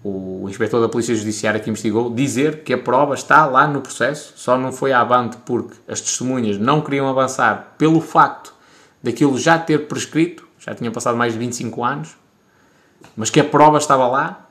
o 0.03 0.45
inspetor 0.47 0.81
da 0.81 0.87
Polícia 0.89 1.15
Judiciária 1.15 1.59
que 1.59 1.69
investigou, 1.69 2.13
dizer 2.13 2.63
que 2.63 2.73
a 2.73 2.77
prova 2.77 3.15
está 3.15 3.45
lá 3.45 3.67
no 3.67 3.81
processo, 3.81 4.33
só 4.35 4.57
não 4.57 4.71
foi 4.71 4.93
avante 4.93 5.37
porque 5.45 5.75
as 5.87 5.99
testemunhas 5.99 6.57
não 6.57 6.81
queriam 6.81 7.07
avançar 7.09 7.75
pelo 7.77 7.99
facto 7.99 8.53
daquilo 9.01 9.37
já 9.37 9.57
ter 9.57 9.87
prescrito, 9.87 10.47
já 10.59 10.73
tinha 10.73 10.91
passado 10.91 11.17
mais 11.17 11.33
de 11.33 11.39
25 11.39 11.83
anos, 11.83 12.15
mas 13.15 13.29
que 13.29 13.39
a 13.39 13.43
prova 13.43 13.77
estava 13.77 14.07
lá, 14.07 14.47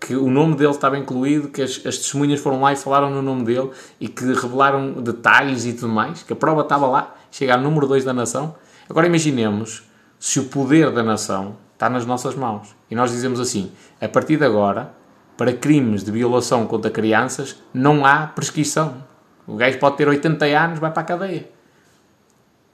que 0.00 0.14
o 0.14 0.30
nome 0.30 0.54
dele 0.54 0.70
estava 0.70 0.96
incluído, 0.96 1.48
que 1.48 1.62
as, 1.62 1.80
as 1.84 1.98
testemunhas 1.98 2.40
foram 2.40 2.60
lá 2.60 2.72
e 2.72 2.76
falaram 2.76 3.10
no 3.10 3.20
nome 3.20 3.44
dele 3.44 3.70
e 4.00 4.08
que 4.08 4.24
revelaram 4.24 4.92
detalhes 4.92 5.64
e 5.64 5.72
tudo 5.72 5.92
mais, 5.92 6.22
que 6.22 6.32
a 6.32 6.36
prova 6.36 6.62
estava 6.62 6.86
lá, 6.86 7.14
chega 7.30 7.54
ao 7.54 7.60
número 7.60 7.86
2 7.86 8.04
da 8.04 8.12
nação. 8.12 8.54
Agora 8.88 9.06
imaginemos 9.06 9.82
se 10.18 10.40
o 10.40 10.44
poder 10.44 10.90
da 10.92 11.02
nação 11.02 11.56
está 11.74 11.88
nas 11.88 12.06
nossas 12.06 12.34
mãos. 12.34 12.77
E 12.90 12.94
nós 12.94 13.10
dizemos 13.10 13.40
assim: 13.40 13.72
a 14.00 14.08
partir 14.08 14.36
de 14.36 14.44
agora, 14.44 14.94
para 15.36 15.52
crimes 15.52 16.02
de 16.02 16.10
violação 16.10 16.66
contra 16.66 16.90
crianças, 16.90 17.62
não 17.72 18.04
há 18.04 18.26
prescrição. 18.26 19.04
O 19.46 19.56
gajo 19.56 19.78
pode 19.78 19.96
ter 19.96 20.08
80 20.08 20.44
anos, 20.46 20.78
vai 20.78 20.90
para 20.90 21.02
a 21.02 21.04
cadeia. 21.04 21.48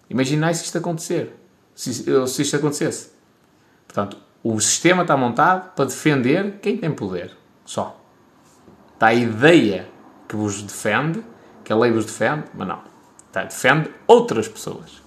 Imaginai 0.08 0.54
se 0.54 0.64
isto 0.64 0.78
acontecer. 0.78 1.36
Se, 1.74 1.92
se 2.26 2.42
isto 2.42 2.56
acontecesse. 2.56 3.10
Portanto, 3.86 4.16
o 4.42 4.58
sistema 4.60 5.02
está 5.02 5.16
montado 5.16 5.74
para 5.74 5.84
defender 5.84 6.58
quem 6.60 6.76
tem 6.76 6.90
poder. 6.92 7.36
Só. 7.64 8.00
Está 8.94 9.08
a 9.08 9.14
ideia 9.14 9.88
que 10.28 10.36
vos 10.36 10.62
defende, 10.62 11.24
que 11.62 11.72
a 11.72 11.76
lei 11.76 11.90
vos 11.90 12.04
defende, 12.04 12.44
mas 12.54 12.66
não. 12.66 12.82
Está, 13.26 13.44
defende 13.44 13.90
outras 14.06 14.48
pessoas. 14.48 15.03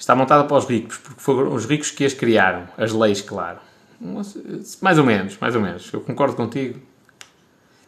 Está 0.00 0.16
montada 0.16 0.44
para 0.44 0.56
os 0.56 0.64
ricos, 0.64 0.96
porque 0.96 1.20
foram 1.20 1.54
os 1.54 1.66
ricos 1.66 1.90
que 1.90 2.06
as 2.06 2.14
criaram, 2.14 2.66
as 2.78 2.90
leis, 2.90 3.20
claro. 3.20 3.58
Mais 4.80 4.98
ou 4.98 5.04
menos, 5.04 5.36
mais 5.38 5.54
ou 5.54 5.60
menos. 5.60 5.92
Eu 5.92 6.00
concordo 6.00 6.34
contigo. 6.34 6.80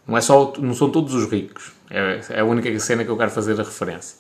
Não, 0.07 0.15
é 0.15 0.21
só, 0.21 0.53
não 0.59 0.75
são 0.75 0.91
todos 0.91 1.15
os 1.15 1.25
ricos. 1.31 1.73
É, 1.89 2.21
é 2.29 2.41
a 2.41 2.45
única 2.45 2.79
cena 2.81 3.03
que 3.03 3.11
eu 3.11 3.17
quero 3.17 3.31
fazer 3.31 3.59
a 3.59 3.65
referência. 3.65 4.19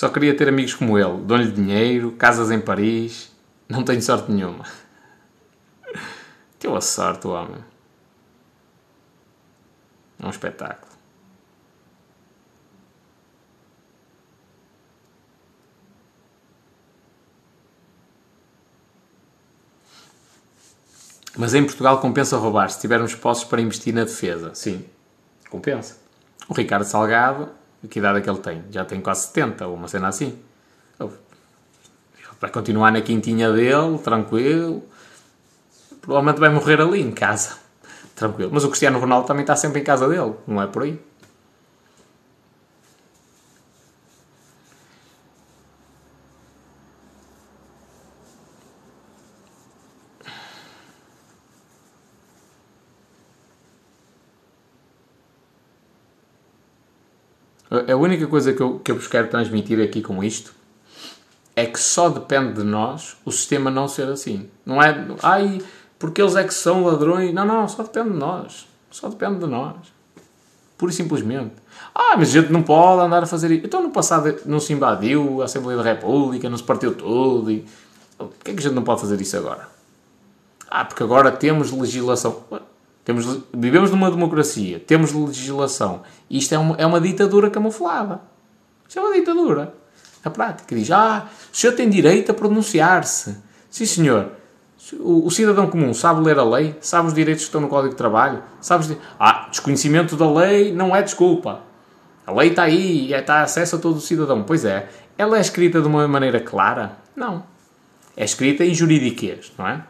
Só 0.00 0.08
queria 0.08 0.34
ter 0.34 0.48
amigos 0.48 0.72
como 0.72 0.98
ele. 0.98 1.22
Dão-lhe 1.24 1.52
dinheiro, 1.52 2.12
casas 2.12 2.50
em 2.50 2.58
Paris. 2.58 3.30
Não 3.68 3.84
tenho 3.84 4.00
sorte 4.00 4.32
nenhuma. 4.32 4.64
Teu 6.58 6.74
a 6.74 6.80
sorte, 6.80 7.26
homem. 7.26 7.62
É 10.18 10.26
um 10.26 10.30
espetáculo. 10.30 10.90
Mas 21.36 21.52
em 21.52 21.62
Portugal 21.62 22.00
compensa 22.00 22.38
roubar 22.38 22.70
se 22.70 22.80
tivermos 22.80 23.14
posses 23.14 23.44
para 23.44 23.60
investir 23.60 23.92
na 23.92 24.04
defesa. 24.04 24.54
Sim, 24.54 24.82
compensa. 25.50 25.98
O 26.48 26.54
Ricardo 26.54 26.84
Salgado 26.84 27.59
que 27.88 27.98
idade 27.98 28.18
é 28.18 28.20
que 28.20 28.28
ele 28.28 28.38
tem? 28.38 28.62
Já 28.70 28.84
tem 28.84 29.00
quase 29.00 29.28
70, 29.28 29.66
ou 29.66 29.74
uma 29.74 29.88
cena 29.88 30.08
assim. 30.08 30.38
Ele 30.98 31.10
vai 32.40 32.50
continuar 32.50 32.92
na 32.92 33.00
quintinha 33.00 33.52
dele, 33.52 33.98
tranquilo. 33.98 34.82
Provavelmente 36.00 36.40
vai 36.40 36.50
morrer 36.50 36.80
ali, 36.80 37.00
em 37.00 37.12
casa. 37.12 37.56
Tranquilo. 38.14 38.50
Mas 38.52 38.64
o 38.64 38.68
Cristiano 38.68 38.98
Ronaldo 38.98 39.26
também 39.26 39.42
está 39.42 39.56
sempre 39.56 39.80
em 39.80 39.84
casa 39.84 40.08
dele, 40.08 40.34
não 40.46 40.60
é 40.60 40.66
por 40.66 40.82
aí. 40.82 41.00
A 57.70 57.94
única 57.94 58.26
coisa 58.26 58.52
que 58.52 58.60
eu, 58.60 58.80
que 58.80 58.90
eu 58.90 58.96
vos 58.96 59.06
quero 59.06 59.28
transmitir 59.28 59.80
aqui 59.80 60.02
com 60.02 60.24
isto 60.24 60.52
é 61.54 61.66
que 61.66 61.78
só 61.78 62.08
depende 62.08 62.54
de 62.54 62.64
nós 62.64 63.16
o 63.24 63.30
sistema 63.30 63.70
não 63.70 63.86
ser 63.86 64.08
assim. 64.08 64.48
Não 64.66 64.82
é, 64.82 65.06
ai, 65.22 65.62
porque 65.98 66.20
eles 66.20 66.34
é 66.34 66.42
que 66.42 66.52
são 66.52 66.84
ladrões. 66.84 67.32
Não, 67.32 67.44
não, 67.44 67.68
só 67.68 67.82
depende 67.82 68.10
de 68.10 68.16
nós. 68.16 68.66
Só 68.90 69.08
depende 69.08 69.38
de 69.38 69.46
nós. 69.46 69.76
Pura 70.76 70.90
e 70.90 70.94
simplesmente. 70.94 71.52
Ah, 71.94 72.16
mas 72.16 72.30
a 72.30 72.40
gente 72.40 72.50
não 72.50 72.62
pode 72.62 73.02
andar 73.02 73.22
a 73.22 73.26
fazer 73.26 73.50
isso. 73.52 73.66
Então 73.66 73.82
no 73.82 73.90
passado 73.90 74.34
não 74.46 74.58
se 74.58 74.72
invadiu 74.72 75.42
a 75.42 75.44
Assembleia 75.44 75.76
da 75.76 75.84
República, 75.84 76.48
não 76.50 76.56
se 76.56 76.64
partiu 76.64 76.94
tudo. 76.94 77.50
E... 77.50 77.64
Porquê 78.16 78.50
é 78.50 78.54
que 78.54 78.60
a 78.60 78.62
gente 78.62 78.74
não 78.74 78.82
pode 78.82 79.00
fazer 79.00 79.20
isso 79.20 79.36
agora? 79.36 79.68
Ah, 80.68 80.84
porque 80.84 81.02
agora 81.02 81.30
temos 81.30 81.70
legislação. 81.70 82.42
Temos, 83.04 83.40
vivemos 83.52 83.90
numa 83.90 84.10
democracia, 84.10 84.78
temos 84.78 85.12
legislação. 85.12 86.02
Isto 86.28 86.54
é 86.54 86.58
uma, 86.58 86.76
é 86.76 86.86
uma 86.86 87.00
ditadura 87.00 87.50
camuflada. 87.50 88.20
Isto 88.86 88.98
é 88.98 89.02
uma 89.02 89.14
ditadura. 89.14 89.74
A 90.24 90.30
prática 90.30 90.74
diz: 90.74 90.90
ah, 90.90 91.28
o 91.52 91.56
senhor 91.56 91.72
tem 91.74 91.88
direito 91.88 92.30
a 92.30 92.34
pronunciar-se. 92.34 93.36
Sim, 93.70 93.86
senhor. 93.86 94.32
O, 94.98 95.26
o, 95.26 95.30
cidadão 95.30 95.68
comum 95.68 95.92
sabe 95.94 96.22
ler 96.22 96.38
a 96.38 96.44
lei, 96.44 96.74
sabe 96.80 97.06
os 97.06 97.14
direitos 97.14 97.44
que 97.44 97.48
estão 97.48 97.60
no 97.60 97.68
Código 97.68 97.90
de 97.90 97.96
Trabalho, 97.96 98.42
sabe. 98.60 98.96
Ah, 99.18 99.46
desconhecimento 99.50 100.16
da 100.16 100.30
lei 100.30 100.72
não 100.72 100.94
é 100.94 101.02
desculpa. 101.02 101.60
A 102.26 102.32
lei 102.32 102.50
está 102.50 102.64
aí, 102.64 103.12
está 103.12 103.36
a 103.36 103.42
acesso 103.42 103.76
a 103.76 103.78
todo 103.78 103.96
o 103.96 104.00
cidadão. 104.00 104.42
Pois 104.42 104.64
é. 104.64 104.88
Ela 105.16 105.38
é 105.38 105.40
escrita 105.40 105.80
de 105.80 105.86
uma 105.86 106.06
maneira 106.08 106.40
clara? 106.40 106.96
Não. 107.14 107.44
É 108.16 108.24
escrita 108.24 108.64
em 108.64 108.74
juridiquês, 108.74 109.52
não 109.58 109.68
é? 109.68 109.82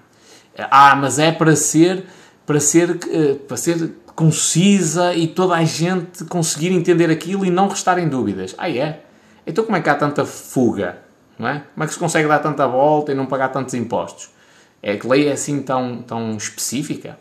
Ah, 0.59 0.97
mas 0.97 1.19
é 1.19 1.31
para 1.31 1.55
ser 1.55 2.05
para 2.51 2.59
ser, 2.59 2.99
eh, 3.13 3.35
para 3.47 3.57
ser 3.57 3.93
concisa 4.17 5.15
e 5.15 5.29
toda 5.29 5.55
a 5.55 5.63
gente 5.63 6.25
conseguir 6.25 6.73
entender 6.73 7.09
aquilo 7.09 7.47
e 7.47 7.51
não 7.51 7.69
restarem 7.69 8.09
dúvidas. 8.09 8.57
Ah, 8.59 8.69
é? 8.69 9.05
Então 9.47 9.65
como 9.65 9.77
é 9.77 9.81
que 9.81 9.89
há 9.89 9.95
tanta 9.95 10.25
fuga? 10.25 10.99
Não 11.39 11.47
é? 11.47 11.63
Como 11.73 11.85
é 11.85 11.87
que 11.87 11.93
se 11.93 11.99
consegue 12.01 12.27
dar 12.27 12.41
tanta 12.41 12.67
volta 12.67 13.13
e 13.13 13.15
não 13.15 13.25
pagar 13.25 13.51
tantos 13.51 13.73
impostos? 13.75 14.31
É 14.83 14.97
que 14.97 15.07
lei 15.07 15.29
é 15.29 15.33
assim 15.33 15.63
tão, 15.63 16.03
tão 16.03 16.37
específica? 16.37 17.17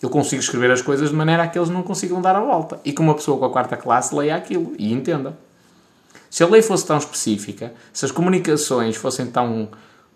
Eu 0.00 0.08
consigo 0.08 0.40
escrever 0.40 0.70
as 0.70 0.80
coisas 0.80 1.10
de 1.10 1.16
maneira 1.16 1.42
a 1.42 1.48
que 1.48 1.58
eles 1.58 1.68
não 1.68 1.82
consigam 1.82 2.22
dar 2.22 2.36
a 2.36 2.40
volta. 2.40 2.78
E 2.84 2.92
que 2.92 3.00
uma 3.00 3.16
pessoa 3.16 3.40
com 3.40 3.46
a 3.46 3.50
quarta 3.50 3.76
classe 3.76 4.14
leia 4.14 4.36
aquilo 4.36 4.74
e 4.78 4.92
entenda. 4.92 5.36
Se 6.30 6.44
a 6.44 6.46
lei 6.46 6.62
fosse 6.62 6.86
tão 6.86 6.98
específica, 6.98 7.74
se 7.92 8.04
as 8.04 8.12
comunicações 8.12 8.94
fossem 8.94 9.26
tão 9.26 9.70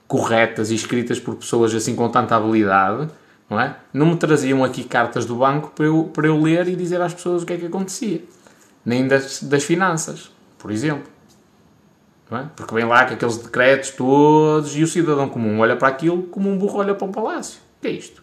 corretas 0.07 0.71
e 0.71 0.77
escritas 0.77 1.19
por 1.19 1.35
pessoas 1.35 1.75
assim 1.75 1.97
com 1.97 2.09
tanta 2.09 2.37
habilidade, 2.37 3.09
não 3.49 3.61
é? 3.61 3.77
Não 3.93 4.07
me 4.07 4.17
traziam 4.17 4.65
aqui 4.65 4.85
cartas 4.85 5.25
do 5.25 5.37
banco 5.37 5.71
para 5.71 5.87
eu, 5.87 6.11
para 6.13 6.27
eu 6.27 6.41
ler 6.41 6.69
e 6.69 6.77
dizer 6.77 7.01
às 7.01 7.15
pessoas 7.15 7.43
o 7.43 7.47
que 7.47 7.53
é 7.53 7.57
que 7.57 7.67
acontecia. 7.67 8.23
Nem 8.85 9.07
das, 9.07 9.43
das 9.43 9.65
finanças, 9.65 10.31
por 10.59 10.71
exemplo. 10.71 11.11
É? 12.31 12.45
Porque 12.57 12.75
vem 12.75 12.85
lá 12.85 13.05
com 13.07 13.15
aqueles 13.15 13.39
decretos 13.39 13.91
todos 13.91 14.77
e 14.77 14.83
o 14.83 14.87
cidadão 14.87 15.29
comum 15.29 15.61
olha 15.61 15.77
para 15.77 15.89
aquilo 15.89 16.25
como 16.25 16.51
um 16.51 16.59
burro 16.59 16.79
olha 16.79 16.95
para 16.95 17.07
um 17.07 17.13
palácio. 17.13 17.61
O 17.79 17.83
que 17.83 17.89
é 17.89 17.91
isto? 17.93 18.23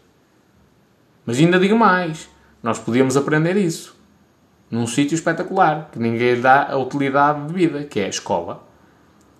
Mas 1.26 1.40
ainda 1.40 1.58
digo 1.58 1.78
mais. 1.78 2.30
Nós 2.62 2.80
podíamos 2.80 3.16
aprender 3.16 3.56
isso 3.56 3.96
num 4.70 4.88
sítio 4.88 5.14
espetacular, 5.14 5.90
que 5.92 6.00
ninguém 6.00 6.42
dá 6.42 6.72
a 6.72 6.78
utilidade 6.78 7.46
de 7.46 7.54
vida, 7.54 7.84
que 7.84 8.00
é 8.00 8.06
a 8.06 8.10
escola. 8.10 8.64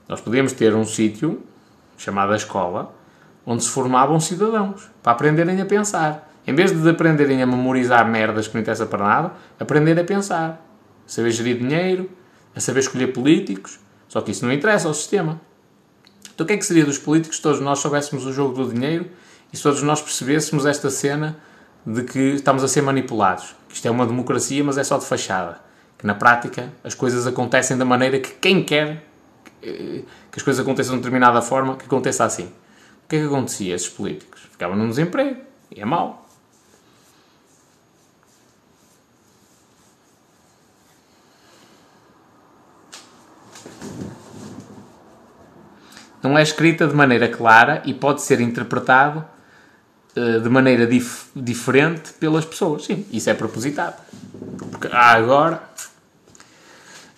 Nós 0.08 0.22
podíamos 0.22 0.54
ter 0.54 0.76
um 0.76 0.86
sítio 0.86 1.42
chamado 1.98 2.34
a 2.34 2.36
escola, 2.36 2.94
onde 3.46 3.64
se 3.64 3.70
formavam 3.70 4.20
cidadãos, 4.20 4.90
para 5.02 5.12
aprenderem 5.12 5.60
a 5.62 5.66
pensar. 5.66 6.32
Em 6.46 6.54
vez 6.54 6.72
de 6.72 6.90
aprenderem 6.90 7.42
a 7.42 7.46
memorizar 7.46 8.08
merdas 8.08 8.48
que 8.48 8.54
não 8.54 8.62
interessa 8.62 8.86
para 8.86 9.04
nada, 9.04 9.34
aprender 9.60 9.98
a 10.00 10.04
pensar. 10.04 10.62
A 11.06 11.10
saber 11.10 11.32
gerir 11.32 11.58
dinheiro, 11.58 12.10
a 12.56 12.60
saber 12.60 12.82
escolher 12.82 13.08
políticos. 13.08 13.80
Só 14.08 14.22
que 14.22 14.32
isso 14.32 14.46
não 14.46 14.52
interessa 14.52 14.88
ao 14.88 14.94
sistema. 14.94 15.40
Então 16.34 16.44
o 16.44 16.48
que 16.48 16.54
é 16.54 16.58
que 16.58 16.66
seria 16.66 16.86
dos 16.86 16.98
políticos 16.98 17.38
se 17.38 17.44
todos 17.44 17.60
nós 17.60 17.80
soubéssemos 17.80 18.26
o 18.26 18.34
jogo 18.34 18.54
do 18.54 18.74
dinheiro 18.74 19.08
e 19.52 19.58
se 19.58 19.64
todos 19.64 19.82
nós 19.84 20.02
percebêssemos 20.02 20.66
esta 20.66 20.90
cena 20.90 21.38
de 21.86 22.04
que 22.04 22.20
estamos 22.20 22.64
a 22.64 22.68
ser 22.68 22.82
manipulados? 22.82 23.56
Que 23.70 23.76
isto 23.76 23.88
é 23.88 23.92
uma 23.92 24.06
democracia, 24.06 24.64
mas 24.64 24.78
é 24.78 24.84
só 24.84 24.98
de 24.98 25.06
fachada. 25.06 25.60
Que 25.98 26.06
na 26.06 26.16
prática 26.16 26.70
as 26.84 26.94
coisas 26.94 27.26
acontecem 27.26 27.78
da 27.78 27.86
maneira 27.86 28.20
que 28.20 28.32
quem 28.32 28.64
quer 28.64 29.04
que 29.64 30.06
as 30.36 30.44
coisas 30.44 30.62
aconteçam 30.62 30.96
de 30.96 31.02
determinada 31.02 31.42
forma, 31.42 31.78
que 31.78 31.86
aconteça 31.86 32.26
assim. 32.26 32.52
Que 33.14 33.18
é 33.18 33.20
que 33.20 33.28
acontecia 33.28 33.76
esses 33.76 33.90
políticos? 33.90 34.42
Ficavam 34.50 34.76
num 34.76 34.90
desemprego. 34.90 35.40
E 35.70 35.80
é 35.80 35.86
mau. 35.86 36.28
não 46.24 46.38
é 46.38 46.42
escrita 46.42 46.88
de 46.88 46.96
maneira 46.96 47.28
clara 47.28 47.84
e 47.86 47.94
pode 47.94 48.22
ser 48.24 48.40
interpretado 48.40 49.24
uh, 50.16 50.40
de 50.40 50.50
maneira 50.50 50.88
dif 50.88 51.28
diferente 51.36 52.14
pelas 52.14 52.46
pessoas. 52.46 52.86
Sim, 52.86 53.06
isso 53.12 53.30
é 53.30 53.36
propositado. 53.36 54.02
Porque 54.72 54.88
ah, 54.92 55.12
agora 55.12 55.62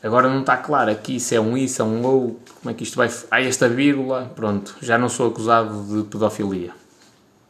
Agora 0.06 0.30
não 0.30 0.42
está 0.42 0.56
claro 0.56 0.92
aqui 0.92 1.20
se 1.20 1.36
é 1.36 1.42
um 1.42 1.58
i, 1.58 1.68
se 1.68 1.82
é 1.82 1.84
um 1.84 2.06
ou, 2.06 2.40
como 2.66 2.72
é 2.72 2.74
que 2.74 2.84
isto 2.84 2.98
vai. 2.98 3.08
Ah, 3.30 3.40
esta 3.40 3.70
vírgula, 3.70 4.32
pronto, 4.36 4.76
já 4.82 4.98
não 4.98 5.08
sou 5.08 5.28
acusado 5.28 5.84
de 5.84 6.10
pedofilia. 6.10 6.72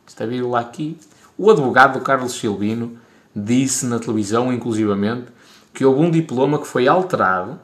Esta 0.05 0.27
vírgula 0.27 0.59
aqui. 0.59 0.97
O 1.37 1.49
advogado 1.49 2.01
Carlos 2.01 2.33
Silvino 2.33 2.97
disse 3.33 3.85
na 3.85 3.97
televisão, 3.97 4.51
inclusivamente, 4.51 5.27
que 5.73 5.85
houve 5.85 6.01
um 6.01 6.11
diploma 6.11 6.59
que 6.59 6.67
foi 6.67 6.85
alterado 6.85 7.57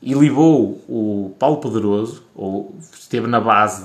e 0.00 0.14
levou 0.14 0.82
o 0.88 1.34
Paulo 1.38 1.58
Poderoso, 1.58 2.22
ou 2.34 2.74
esteve 2.98 3.26
na 3.26 3.42
base 3.42 3.84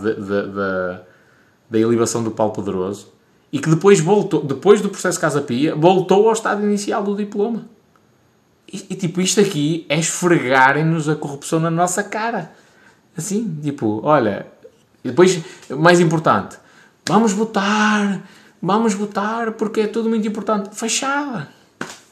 da 1.69 1.77
elevação 1.77 2.23
do 2.23 2.31
Paulo 2.31 2.53
Poderoso, 2.53 3.09
e 3.51 3.59
que 3.59 3.69
depois 3.69 3.99
voltou, 3.99 4.41
depois 4.41 4.79
do 4.79 4.87
processo 4.87 5.19
Casa 5.19 5.41
Pia, 5.41 5.75
voltou 5.75 6.27
ao 6.27 6.33
estado 6.33 6.63
inicial 6.63 7.03
do 7.03 7.13
diploma. 7.13 7.65
E, 8.71 8.77
e, 8.89 8.95
tipo, 8.95 9.19
isto 9.19 9.41
aqui 9.41 9.85
é 9.89 9.99
esfregarem-nos 9.99 11.09
a 11.09 11.15
corrupção 11.15 11.59
na 11.59 11.69
nossa 11.69 12.01
cara. 12.01 12.53
Assim, 13.17 13.59
tipo, 13.61 14.01
olha. 14.03 14.47
E 15.03 15.09
depois, 15.09 15.39
mais 15.69 15.99
importante, 15.99 16.57
vamos 17.07 17.31
votar, 17.31 18.21
vamos 18.61 18.93
votar 18.93 19.51
porque 19.53 19.81
é 19.81 19.87
tudo 19.87 20.09
muito 20.09 20.27
importante. 20.27 20.69
Fachada. 20.73 21.47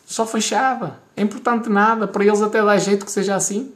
Só 0.05 0.25
fachada. 0.25 0.99
É 1.15 1.21
importante 1.21 1.69
nada. 1.69 2.07
Para 2.07 2.25
eles 2.25 2.41
até 2.41 2.63
dá 2.63 2.77
jeito 2.77 3.05
que 3.05 3.11
seja 3.11 3.35
assim. 3.35 3.73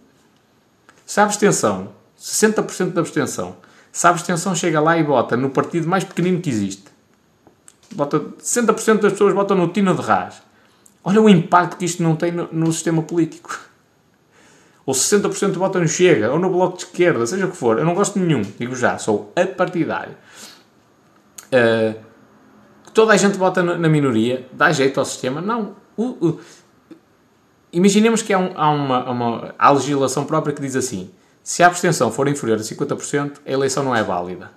Se 1.05 1.19
a 1.19 1.23
abstenção, 1.23 1.89
60% 2.19 2.91
da 2.91 3.01
abstenção, 3.01 3.55
se 3.91 4.05
a 4.05 4.09
abstenção 4.09 4.53
chega 4.53 4.79
lá 4.79 4.97
e 4.97 5.03
vota 5.03 5.37
no 5.37 5.49
partido 5.49 5.87
mais 5.87 6.03
pequenino 6.03 6.41
que 6.41 6.49
existe, 6.49 6.83
vota, 7.95 8.19
60% 8.19 8.99
das 8.99 9.13
pessoas 9.13 9.33
votam 9.33 9.55
no 9.55 9.69
Tino 9.69 9.95
de 9.95 10.01
Rás 10.01 10.47
Olha 11.07 11.21
o 11.21 11.29
impacto 11.29 11.77
que 11.77 11.85
isto 11.85 12.03
não 12.03 12.17
tem 12.17 12.33
no, 12.33 12.49
no 12.51 12.73
sistema 12.73 13.01
político. 13.01 13.57
Ou 14.87 14.93
60% 14.93 15.51
vota 15.57 15.81
no 15.81 15.87
Chega, 15.87 16.31
ou 16.31 16.39
no 16.39 16.49
Bloco 16.49 16.77
de 16.77 16.85
Esquerda, 16.85 17.27
seja 17.27 17.45
o 17.45 17.51
que 17.51 17.57
for. 17.57 17.77
Eu 17.77 17.83
não 17.83 17.93
gosto 17.93 18.17
de 18.17 18.25
nenhum, 18.25 18.41
digo 18.41 18.73
já, 18.73 18.97
sou 18.97 19.33
apartidário. 19.35 20.15
Uh, 21.47 21.99
toda 22.93 23.11
a 23.11 23.17
gente 23.17 23.37
vota 23.37 23.61
na 23.61 23.89
minoria, 23.89 24.47
dá 24.53 24.71
jeito 24.71 24.97
ao 24.97 25.05
sistema. 25.05 25.41
Não. 25.41 25.75
Imaginemos 27.73 28.21
que 28.21 28.31
há, 28.31 28.39
um, 28.39 28.53
há 28.55 28.69
uma, 28.69 29.11
uma 29.11 29.55
há 29.59 29.71
legislação 29.71 30.23
própria 30.23 30.55
que 30.55 30.61
diz 30.61 30.77
assim: 30.77 31.11
se 31.43 31.61
a 31.63 31.67
abstenção 31.67 32.09
for 32.09 32.29
inferior 32.29 32.57
a 32.57 32.61
50%, 32.61 33.39
a 33.45 33.51
eleição 33.51 33.83
não 33.83 33.93
é 33.93 34.01
válida. 34.01 34.51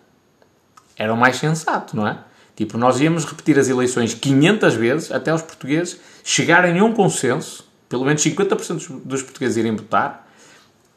Era 0.97 1.13
o 1.13 1.17
mais 1.17 1.39
sensato, 1.39 1.97
não 1.97 2.07
é? 2.07 2.19
Tipo, 2.55 2.79
nós 2.79 3.01
íamos 3.01 3.25
repetir 3.25 3.59
as 3.59 3.69
eleições 3.69 4.15
500 4.15 4.75
vezes 4.75 5.11
até 5.11 5.35
os 5.35 5.43
portugueses 5.43 5.99
chegarem 6.23 6.79
a 6.79 6.85
um 6.85 6.93
consenso, 6.93 7.69
pelo 7.91 8.05
menos 8.05 8.23
50% 8.25 9.03
dos 9.05 9.23
portugueses 9.23 9.59
irem 9.59 9.77
votar 9.77 10.31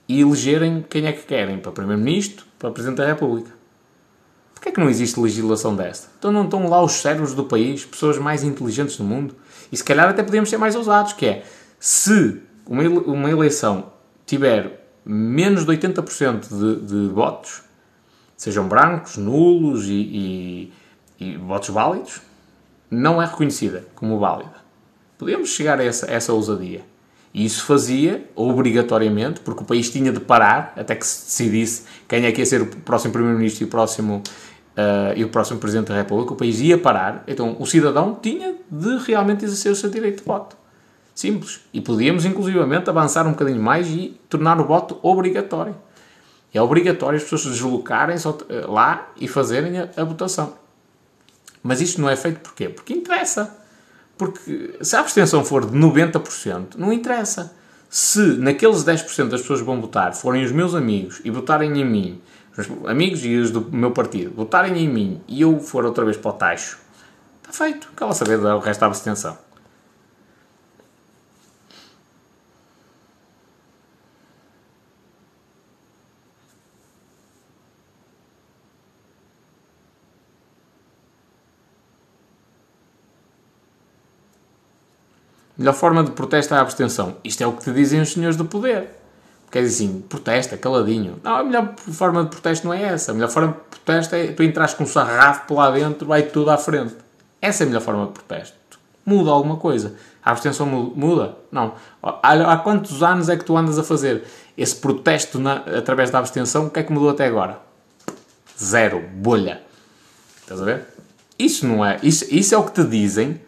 e 0.07 0.21
elegerem 0.21 0.85
quem 0.87 1.07
é 1.07 1.11
que 1.11 1.23
querem 1.23 1.57
para 1.57 1.71
Primeiro-Ministro, 1.71 2.45
para 2.59 2.71
Presidente 2.71 2.97
da 2.97 3.07
República. 3.07 3.51
Porquê 4.53 4.69
é 4.69 4.71
que 4.71 4.79
não 4.79 4.89
existe 4.89 5.19
legislação 5.19 5.75
desta? 5.75 6.07
Então 6.17 6.31
não 6.31 6.45
estão 6.45 6.69
lá 6.69 6.81
os 6.81 6.93
cérebros 6.93 7.33
do 7.33 7.45
país, 7.45 7.83
pessoas 7.83 8.17
mais 8.19 8.43
inteligentes 8.43 8.95
do 8.95 9.03
mundo? 9.03 9.35
E 9.71 9.75
se 9.75 9.83
calhar 9.83 10.07
até 10.07 10.21
podíamos 10.21 10.49
ser 10.49 10.57
mais 10.57 10.75
ousados, 10.75 11.13
que 11.13 11.25
é, 11.25 11.43
se 11.79 12.41
uma, 12.65 12.83
uma 12.83 13.29
eleição 13.29 13.91
tiver 14.25 14.87
menos 15.03 15.65
de 15.65 15.71
80% 15.71 16.47
de, 16.47 16.85
de 16.85 17.13
votos, 17.13 17.63
sejam 18.37 18.67
brancos, 18.67 19.17
nulos 19.17 19.87
e, 19.87 19.93
e, 19.93 20.73
e, 21.19 21.37
votos 21.37 21.69
válidos, 21.69 22.21
não 22.89 23.21
é 23.21 23.25
reconhecida 23.25 23.85
como 23.95 24.19
válida. 24.19 24.62
Podíamos 25.17 25.49
chegar 25.49 25.79
a 25.79 25.83
essa, 25.83 26.09
a 26.09 26.13
essa 26.13 26.33
ousadia. 26.33 26.81
E 27.33 27.45
isso 27.45 27.65
fazia, 27.65 28.29
obrigatoriamente, 28.35 29.39
porque 29.39 29.63
o 29.63 29.65
país 29.65 29.89
tinha 29.89 30.11
de 30.11 30.19
parar 30.19 30.73
até 30.75 30.95
que 30.95 31.05
se 31.05 31.25
decidisse 31.25 31.83
quem 32.07 32.25
é 32.25 32.31
que 32.31 32.41
ia 32.41 32.45
ser 32.45 32.61
o 32.61 32.67
próximo 32.67 33.11
Primeiro-Ministro 33.11 33.63
e 33.63 33.65
o 33.65 33.69
próximo 33.69 34.21
uh, 34.73 35.17
e 35.17 35.23
o 35.23 35.29
próximo 35.29 35.59
Presidente 35.59 35.87
da 35.87 35.95
República, 35.95 36.33
o 36.33 36.35
país 36.35 36.59
ia 36.59 36.77
parar, 36.77 37.23
então 37.27 37.55
o 37.59 37.65
cidadão 37.65 38.17
tinha 38.21 38.55
de 38.69 38.97
realmente 38.97 39.45
exercer 39.45 39.71
o 39.71 39.75
seu 39.75 39.89
direito 39.89 40.19
de 40.19 40.25
voto. 40.25 40.55
Simples. 41.15 41.61
E 41.71 41.79
podíamos, 41.79 42.25
inclusivamente, 42.25 42.89
avançar 42.89 43.27
um 43.27 43.31
bocadinho 43.31 43.61
mais 43.61 43.87
e 43.87 44.19
tornar 44.27 44.59
o 44.59 44.65
voto 44.65 44.97
obrigatório. 45.03 45.75
É 46.51 46.61
obrigatório 46.61 47.17
as 47.17 47.23
pessoas 47.23 47.41
se 47.41 47.49
deslocarem 47.49 48.15
eh, 48.15 48.65
lá 48.67 49.11
e 49.19 49.27
fazerem 49.27 49.79
a, 49.79 49.89
a 49.95 50.03
votação. 50.03 50.53
Mas 51.61 51.81
isto 51.81 52.01
não 52.01 52.09
é 52.09 52.15
feito 52.15 52.39
porquê? 52.39 52.67
Porque 52.67 52.93
interessa. 52.93 53.62
Porque 54.17 54.77
se 54.81 54.95
a 54.95 54.99
abstenção 54.99 55.43
for 55.43 55.65
de 55.65 55.77
90%, 55.77 56.75
não 56.77 56.93
interessa. 56.93 57.53
Se 57.89 58.19
naqueles 58.37 58.83
10% 58.83 59.29
das 59.29 59.41
pessoas 59.41 59.59
que 59.59 59.65
vão 59.65 59.79
votar 59.79 60.13
forem 60.15 60.43
os 60.43 60.51
meus 60.51 60.73
amigos 60.73 61.21
e 61.23 61.29
votarem 61.29 61.79
em 61.79 61.85
mim 61.85 62.21
os 62.57 62.67
amigos 62.87 63.23
e 63.25 63.35
os 63.35 63.51
do 63.51 63.69
meu 63.71 63.91
partido 63.91 64.33
votarem 64.35 64.77
em 64.77 64.87
mim 64.87 65.21
e 65.27 65.41
eu 65.41 65.59
for 65.59 65.85
outra 65.85 66.05
vez 66.05 66.17
para 66.17 66.29
o 66.29 66.33
tacho, 66.33 66.79
está 67.41 67.51
feito. 67.51 67.91
Cala 67.95 68.13
saber 68.13 68.37
do 68.37 68.59
resto 68.59 68.79
da 68.79 68.87
abstenção. 68.87 69.37
Melhor 85.63 85.75
forma 85.75 86.03
de 86.03 86.11
protesto 86.11 86.53
é 86.53 86.57
a 86.57 86.59
abstenção. 86.59 87.15
Isto 87.23 87.41
é 87.41 87.47
o 87.47 87.53
que 87.53 87.63
te 87.63 87.71
dizem 87.71 88.01
os 88.01 88.11
senhores 88.11 88.35
do 88.35 88.43
poder. 88.43 88.89
Quer 89.49 89.61
dizer 89.61 89.85
assim, 89.85 90.01
protesta, 90.01 90.57
caladinho. 90.57 91.21
Não, 91.23 91.35
a 91.37 91.41
melhor 91.41 91.73
forma 91.77 92.21
de 92.25 92.31
protesto 92.31 92.67
não 92.67 92.73
é 92.73 92.81
essa. 92.81 93.11
A 93.11 93.13
melhor 93.13 93.29
forma 93.29 93.53
de 93.53 93.79
protesto 93.79 94.13
é 94.13 94.33
tu 94.33 94.43
entras 94.43 94.73
com 94.73 94.83
um 94.83 94.85
sarrafo 94.85 95.53
lá 95.53 95.71
dentro, 95.71 96.05
vai 96.05 96.23
tudo 96.23 96.51
à 96.51 96.57
frente. 96.57 96.97
Essa 97.41 97.63
é 97.63 97.65
a 97.65 97.67
melhor 97.67 97.79
forma 97.79 98.07
de 98.07 98.11
protesto. 98.11 98.57
Muda 99.05 99.31
alguma 99.31 99.55
coisa. 99.55 99.95
A 100.21 100.31
abstenção 100.31 100.65
muda? 100.65 101.37
Não. 101.49 101.75
Há, 102.03 102.33
há 102.33 102.57
quantos 102.57 103.01
anos 103.01 103.29
é 103.29 103.37
que 103.37 103.45
tu 103.45 103.55
andas 103.55 103.79
a 103.79 103.83
fazer 103.85 104.25
esse 104.57 104.75
protesto 104.75 105.39
na, 105.39 105.59
através 105.77 106.09
da 106.09 106.19
abstenção? 106.19 106.65
O 106.65 106.69
que 106.69 106.81
é 106.81 106.83
que 106.83 106.91
mudou 106.91 107.09
até 107.09 107.25
agora? 107.25 107.57
Zero. 108.61 109.01
Bolha. 109.13 109.61
Estás 110.41 110.61
a 110.61 110.65
ver? 110.65 110.87
Isso 111.39 111.65
não 111.65 111.85
é. 111.85 111.99
Isso, 112.03 112.25
isso 112.29 112.53
é 112.53 112.57
o 112.57 112.65
que 112.65 112.73
te 112.73 112.83
dizem 112.83 113.39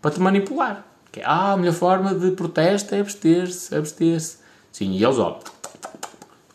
para 0.00 0.12
te 0.12 0.20
manipular. 0.20 0.93
Que 1.14 1.20
é, 1.20 1.24
ah, 1.24 1.52
a 1.52 1.56
melhor 1.56 1.74
forma 1.74 2.12
de 2.12 2.32
protesto 2.32 2.92
é 2.92 2.98
abster-se, 2.98 3.72
abster-se. 3.72 4.38
Sim, 4.72 4.90
e 4.94 5.04
eles, 5.04 5.16
ó, 5.16 5.38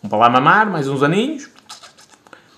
vão 0.02 0.10
para 0.10 0.18
lá 0.20 0.30
mamar 0.30 0.70
mais 0.70 0.86
uns 0.90 1.02
aninhos, 1.02 1.50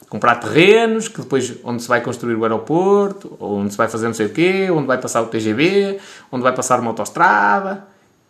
comprar 0.09 0.37
terrenos, 0.37 1.07
que 1.07 1.21
depois 1.21 1.53
onde 1.63 1.83
se 1.83 1.87
vai 1.87 2.01
construir 2.01 2.33
o 2.33 2.43
aeroporto, 2.43 3.37
onde 3.39 3.69
se 3.69 3.77
vai 3.77 3.87
fazer 3.87 4.07
não 4.07 4.15
sei 4.15 4.25
o 4.25 4.29
quê, 4.31 4.67
onde 4.71 4.87
vai 4.87 4.97
passar 4.97 5.21
o 5.21 5.27
TGV, 5.27 5.99
onde 6.31 6.41
vai 6.41 6.55
passar 6.55 6.79
uma 6.79 6.89
autostrada, 6.89 7.85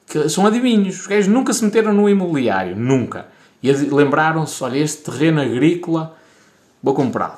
que 0.05 0.27
são 0.27 0.45
adivinhos. 0.45 0.99
Os 0.99 1.07
gajos 1.07 1.27
nunca 1.29 1.53
se 1.53 1.63
meteram 1.63 1.93
no 1.93 2.09
imobiliário, 2.09 2.75
nunca. 2.75 3.27
E 3.63 3.71
lembraram-se, 3.71 4.61
olha, 4.65 4.79
este 4.79 5.09
terreno 5.09 5.39
agrícola, 5.39 6.17
vou 6.83 6.93
comprá-lo. 6.93 7.37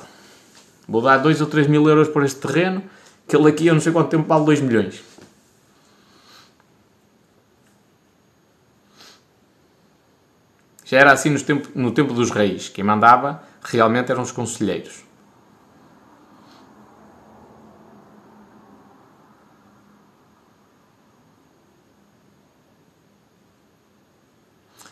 Vou 0.89 0.99
dar 0.99 1.17
2 1.17 1.41
ou 1.41 1.47
3 1.47 1.67
mil 1.67 1.87
euros 1.87 2.07
por 2.07 2.23
este 2.23 2.39
terreno, 2.39 2.81
que 3.27 3.35
ele 3.35 3.47
aqui, 3.49 3.67
eu 3.67 3.75
não 3.75 3.81
sei 3.81 3.91
quanto 3.91 4.09
tempo, 4.09 4.27
vale 4.27 4.45
2 4.45 4.61
milhões. 4.61 5.12
Já 10.93 10.99
era 10.99 11.11
assim 11.11 11.31
no 11.31 11.41
tempo, 11.41 11.69
no 11.73 11.89
tempo 11.89 12.13
dos 12.13 12.30
reis. 12.30 12.69
Quem 12.69 12.83
mandava 12.83 13.41
realmente 13.63 14.11
eram 14.11 14.22
os 14.22 14.31
conselheiros. 14.31 15.03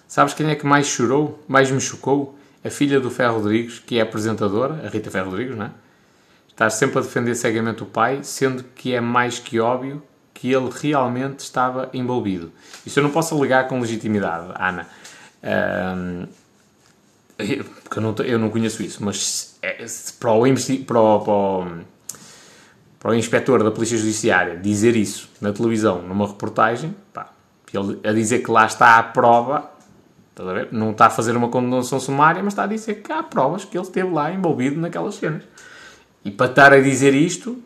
Sabes 0.08 0.34
quem 0.34 0.50
é 0.50 0.56
que 0.56 0.66
mais 0.66 0.88
chorou, 0.88 1.40
mais 1.48 1.70
me 1.70 1.80
chocou? 1.80 2.36
A 2.66 2.72
filha 2.72 3.00
do 3.00 3.12
Ferro 3.12 3.36
Rodrigues, 3.36 3.78
que 3.78 4.00
é 4.00 4.02
apresentadora, 4.02 4.84
a 4.84 4.90
Rita 4.90 5.12
Ferro 5.12 5.30
Rodrigues, 5.30 5.56
não 5.56 5.68
é? 5.68 6.70
Sempre 6.72 6.98
a 6.98 7.02
defender 7.04 7.36
cegamente 7.36 7.84
o 7.84 7.86
pai, 7.86 8.22
sendo 8.24 8.64
que 8.64 8.96
é 8.96 9.00
mais 9.00 9.38
que 9.38 9.60
óbvio 9.60 10.02
que 10.34 10.52
ele 10.52 10.72
realmente 10.82 11.42
estava 11.42 11.92
envolvido. 11.94 12.52
Isso 12.84 12.98
eu 12.98 13.04
não 13.04 13.12
posso 13.12 13.36
alegar 13.36 13.68
com 13.68 13.80
legitimidade, 13.80 14.52
Ana. 14.58 14.88
Um, 15.44 16.28
porque 17.84 18.00
eu 18.00 18.02
não, 18.02 18.16
eu 18.24 18.40
não 18.40 18.50
conheço 18.50 18.84
isso, 18.84 19.04
mas 19.04 19.58
é, 19.62 19.86
para, 20.20 20.32
o, 20.32 20.44
para, 20.86 21.02
o, 21.02 21.20
para, 21.20 21.32
o, 21.32 21.68
para 23.00 23.12
o 23.12 23.16
inspetor 23.16 23.64
da 23.64 23.72
Polícia 23.72 23.98
Judiciária 23.98 24.58
dizer 24.58 24.96
isso 24.96 25.30
na 25.42 25.52
televisão, 25.52 26.02
numa 26.02 26.28
reportagem, 26.28 26.96
pá, 27.12 27.32
ele 27.74 28.00
a 28.04 28.14
dizer 28.14 28.40
que 28.40 28.52
lá 28.52 28.66
está 28.66 28.98
a 28.98 29.04
prova, 29.04 29.72
está 30.30 30.44
a 30.44 30.66
não 30.72 30.92
está 30.92 31.08
a 31.08 31.10
fazer 31.10 31.36
uma 31.36 31.50
condenação 31.50 32.00
sumária, 32.00 32.44
mas 32.44 32.54
está 32.54 32.64
a 32.64 32.68
dizer 32.68 33.02
que 33.02 33.12
há 33.12 33.24
provas 33.24 33.66
que 33.66 33.78
ele 33.78 33.86
esteve 33.86 34.12
lá 34.12 34.32
envolvido 34.32 34.80
naquelas 34.80 35.16
cenas. 35.16 35.44
E 36.24 36.30
para 36.30 36.52
estar 36.52 36.74
a 36.74 36.80
dizer 36.80 37.16
isto, 37.16 37.58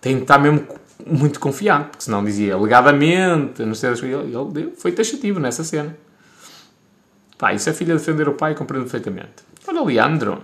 tem 0.00 0.16
de 0.16 0.22
estar 0.22 0.38
mesmo 0.38 0.66
muito 1.06 1.38
confiante, 1.38 1.90
porque 1.90 2.04
senão 2.04 2.24
dizia 2.24 2.54
alegadamente, 2.54 3.62
não 3.64 3.74
sei, 3.74 3.90
ele, 3.90 4.34
ele 4.34 4.72
foi 4.76 4.90
taxativo 4.90 5.38
nessa 5.38 5.62
cena. 5.62 5.96
Pá, 7.38 7.54
isso 7.54 7.70
é 7.70 7.72
filha 7.72 7.94
defender 7.94 8.28
o 8.28 8.34
pai, 8.34 8.56
compreendo 8.56 8.90
perfeitamente. 8.90 9.44
Olha, 9.68 9.84
Leandro. 9.84 10.42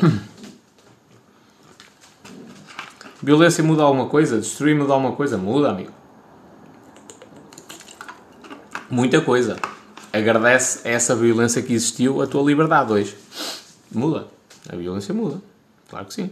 Violência 3.22 3.62
muda 3.62 3.84
alguma 3.84 4.08
coisa? 4.08 4.40
Destruir 4.40 4.74
muda 4.74 4.94
alguma 4.94 5.12
coisa? 5.12 5.38
Muda, 5.38 5.70
amigo. 5.70 5.92
Muita 8.90 9.20
coisa. 9.20 9.56
Agradece 10.12 10.88
essa 10.88 11.14
violência 11.14 11.62
que 11.62 11.72
existiu 11.72 12.20
a 12.20 12.26
tua 12.26 12.42
liberdade 12.42 12.92
hoje. 12.92 13.16
Muda. 13.94 14.26
A 14.68 14.76
violência 14.76 15.14
muda. 15.14 15.40
Claro 15.88 16.06
que 16.06 16.14
sim. 16.14 16.30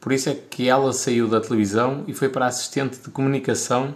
Por 0.00 0.12
isso 0.12 0.30
é 0.30 0.34
que 0.34 0.68
ela 0.68 0.92
saiu 0.92 1.28
da 1.28 1.40
televisão 1.40 2.04
e 2.08 2.14
foi 2.14 2.28
para 2.28 2.46
assistente 2.46 2.98
de 2.98 3.10
comunicação 3.10 3.94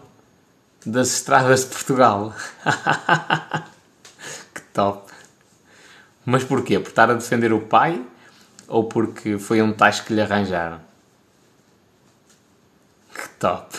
das 0.85 1.09
estradas 1.09 1.61
de 1.61 1.67
Portugal. 1.67 2.35
Top. 4.75 5.11
Mas 6.27 6.43
porquê? 6.43 6.79
Por 6.79 6.89
estar 6.89 7.11
a 7.11 7.15
defender 7.15 7.53
o 7.53 7.61
pai 7.61 8.05
ou 8.67 8.85
porque 8.85 9.39
foi 9.39 9.63
um 9.63 9.73
tacho 9.73 10.05
que 10.05 10.13
lhe 10.13 10.21
arranjaram? 10.21 10.81
Que 13.15 13.29
top. 13.39 13.79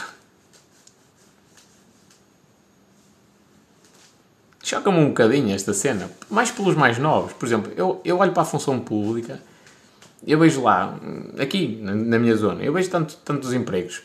Choca-me 4.64 4.98
um 4.98 5.10
bocadinho 5.10 5.54
esta 5.54 5.74
cena. 5.74 6.10
Mais 6.30 6.50
pelos 6.50 6.76
mais 6.76 6.98
novos. 6.98 7.34
Por 7.34 7.46
exemplo, 7.46 7.72
eu, 7.76 8.02
eu 8.06 8.18
olho 8.18 8.32
para 8.32 8.44
a 8.44 8.46
função 8.46 8.80
pública, 8.80 9.40
eu 10.26 10.40
vejo 10.40 10.64
lá, 10.64 10.98
aqui 11.38 11.78
na, 11.82 11.94
na 11.94 12.18
minha 12.18 12.36
zona, 12.36 12.64
eu 12.64 12.74
vejo 12.74 12.90
tanto, 12.90 13.18
tantos 13.18 13.54
empregos. 13.54 14.02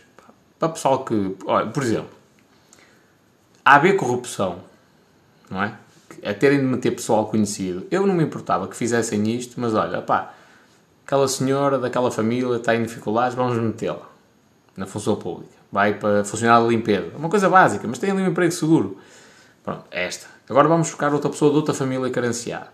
Para 0.58 0.70
pessoal 0.70 1.04
que. 1.04 1.36
Olha, 1.46 1.66
por 1.68 1.82
exemplo, 1.82 2.10
há 3.64 3.76
haver 3.76 3.96
corrupção, 3.96 4.60
não 5.48 5.62
é? 5.62 5.74
A 6.24 6.34
terem 6.34 6.58
de 6.58 6.64
meter 6.64 6.92
pessoal 6.92 7.26
conhecido. 7.26 7.86
Eu 7.90 8.06
não 8.06 8.14
me 8.14 8.24
importava 8.24 8.68
que 8.68 8.76
fizessem 8.76 9.28
isto, 9.30 9.60
mas 9.60 9.74
olha, 9.74 10.02
pá, 10.02 10.34
aquela 11.04 11.26
senhora 11.28 11.78
daquela 11.78 12.10
família 12.10 12.56
está 12.56 12.74
em 12.74 12.82
dificuldades, 12.82 13.34
vamos 13.34 13.56
metê-la 13.58 14.08
na 14.76 14.86
função 14.86 15.16
pública. 15.16 15.52
Vai 15.70 15.94
para 15.94 16.24
funcionar 16.24 16.62
de 16.62 16.68
limpeza. 16.68 17.16
Uma 17.16 17.28
coisa 17.28 17.48
básica, 17.48 17.86
mas 17.86 17.98
tem 17.98 18.10
ali 18.10 18.22
um 18.22 18.28
emprego 18.28 18.52
seguro. 18.52 18.98
Pronto, 19.62 19.84
esta. 19.90 20.26
Agora 20.48 20.66
vamos 20.66 20.88
buscar 20.88 21.12
outra 21.12 21.30
pessoa 21.30 21.50
de 21.50 21.56
outra 21.58 21.74
família 21.74 22.10
carenciada. 22.10 22.72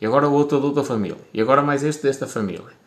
E 0.00 0.06
agora 0.06 0.28
outra 0.28 0.58
de 0.58 0.66
outra 0.66 0.84
família. 0.84 1.18
E 1.32 1.40
agora 1.40 1.62
mais 1.62 1.82
este 1.82 2.02
desta 2.02 2.26
família. 2.26 2.82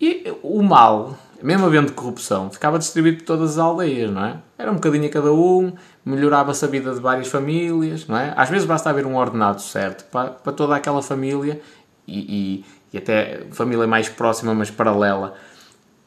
E 0.00 0.34
o 0.42 0.62
mal, 0.62 1.18
mesmo 1.42 1.66
havendo 1.66 1.92
corrupção, 1.92 2.50
ficava 2.50 2.78
distribuído 2.78 3.18
por 3.18 3.24
todas 3.24 3.52
as 3.52 3.58
aldeias, 3.58 4.10
não 4.10 4.24
é? 4.24 4.38
Era 4.56 4.70
um 4.70 4.76
bocadinho 4.76 5.06
a 5.06 5.10
cada 5.10 5.32
um, 5.32 5.74
melhorava-se 6.04 6.64
a 6.64 6.68
vida 6.68 6.94
de 6.94 7.00
várias 7.00 7.28
famílias, 7.28 8.06
não 8.06 8.16
é? 8.16 8.32
Às 8.36 8.48
vezes 8.48 8.66
basta 8.66 8.90
haver 8.90 9.06
um 9.06 9.16
ordenado 9.16 9.60
certo 9.60 10.04
para, 10.10 10.30
para 10.30 10.52
toda 10.52 10.74
aquela 10.74 11.02
família 11.02 11.60
e, 12.06 12.18
e, 12.18 12.64
e 12.92 12.98
até 12.98 13.42
família 13.50 13.86
mais 13.86 14.08
próxima, 14.08 14.54
mas 14.54 14.70
paralela, 14.70 15.34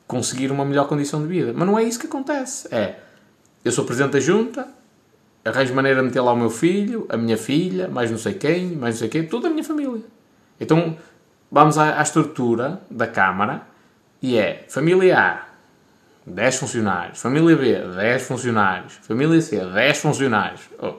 conseguir 0.07 0.51
uma 0.51 0.65
melhor 0.65 0.87
condição 0.87 1.21
de 1.21 1.27
vida. 1.27 1.53
Mas 1.55 1.67
não 1.67 1.77
é 1.77 1.83
isso 1.83 1.99
que 1.99 2.07
acontece. 2.07 2.67
É, 2.73 2.99
eu 3.63 3.71
sou 3.71 3.85
presidente 3.85 4.13
da 4.13 4.19
junta, 4.19 4.67
arranjo 5.45 5.73
maneira 5.73 6.01
de 6.01 6.07
meter 6.07 6.21
lá 6.21 6.33
o 6.33 6.37
meu 6.37 6.49
filho, 6.49 7.05
a 7.09 7.17
minha 7.17 7.37
filha, 7.37 7.87
mais 7.87 8.09
não 8.09 8.17
sei 8.17 8.33
quem, 8.33 8.75
mais 8.75 8.95
não 8.95 8.99
sei 8.99 9.09
quem, 9.09 9.27
toda 9.27 9.47
a 9.47 9.51
minha 9.51 9.63
família. 9.63 10.01
Então, 10.59 10.97
vamos 11.51 11.77
à, 11.77 11.99
à 11.99 12.01
estrutura 12.01 12.81
da 12.89 13.07
Câmara 13.07 13.61
e 14.21 14.37
é 14.37 14.65
família 14.69 15.19
A, 15.19 15.52
10 16.25 16.55
funcionários, 16.55 17.19
família 17.19 17.55
B, 17.55 17.95
10 17.95 18.23
funcionários, 18.23 18.93
família 19.01 19.41
C, 19.41 19.59
10 19.59 19.97
funcionários. 19.97 20.61
Oh, 20.79 20.95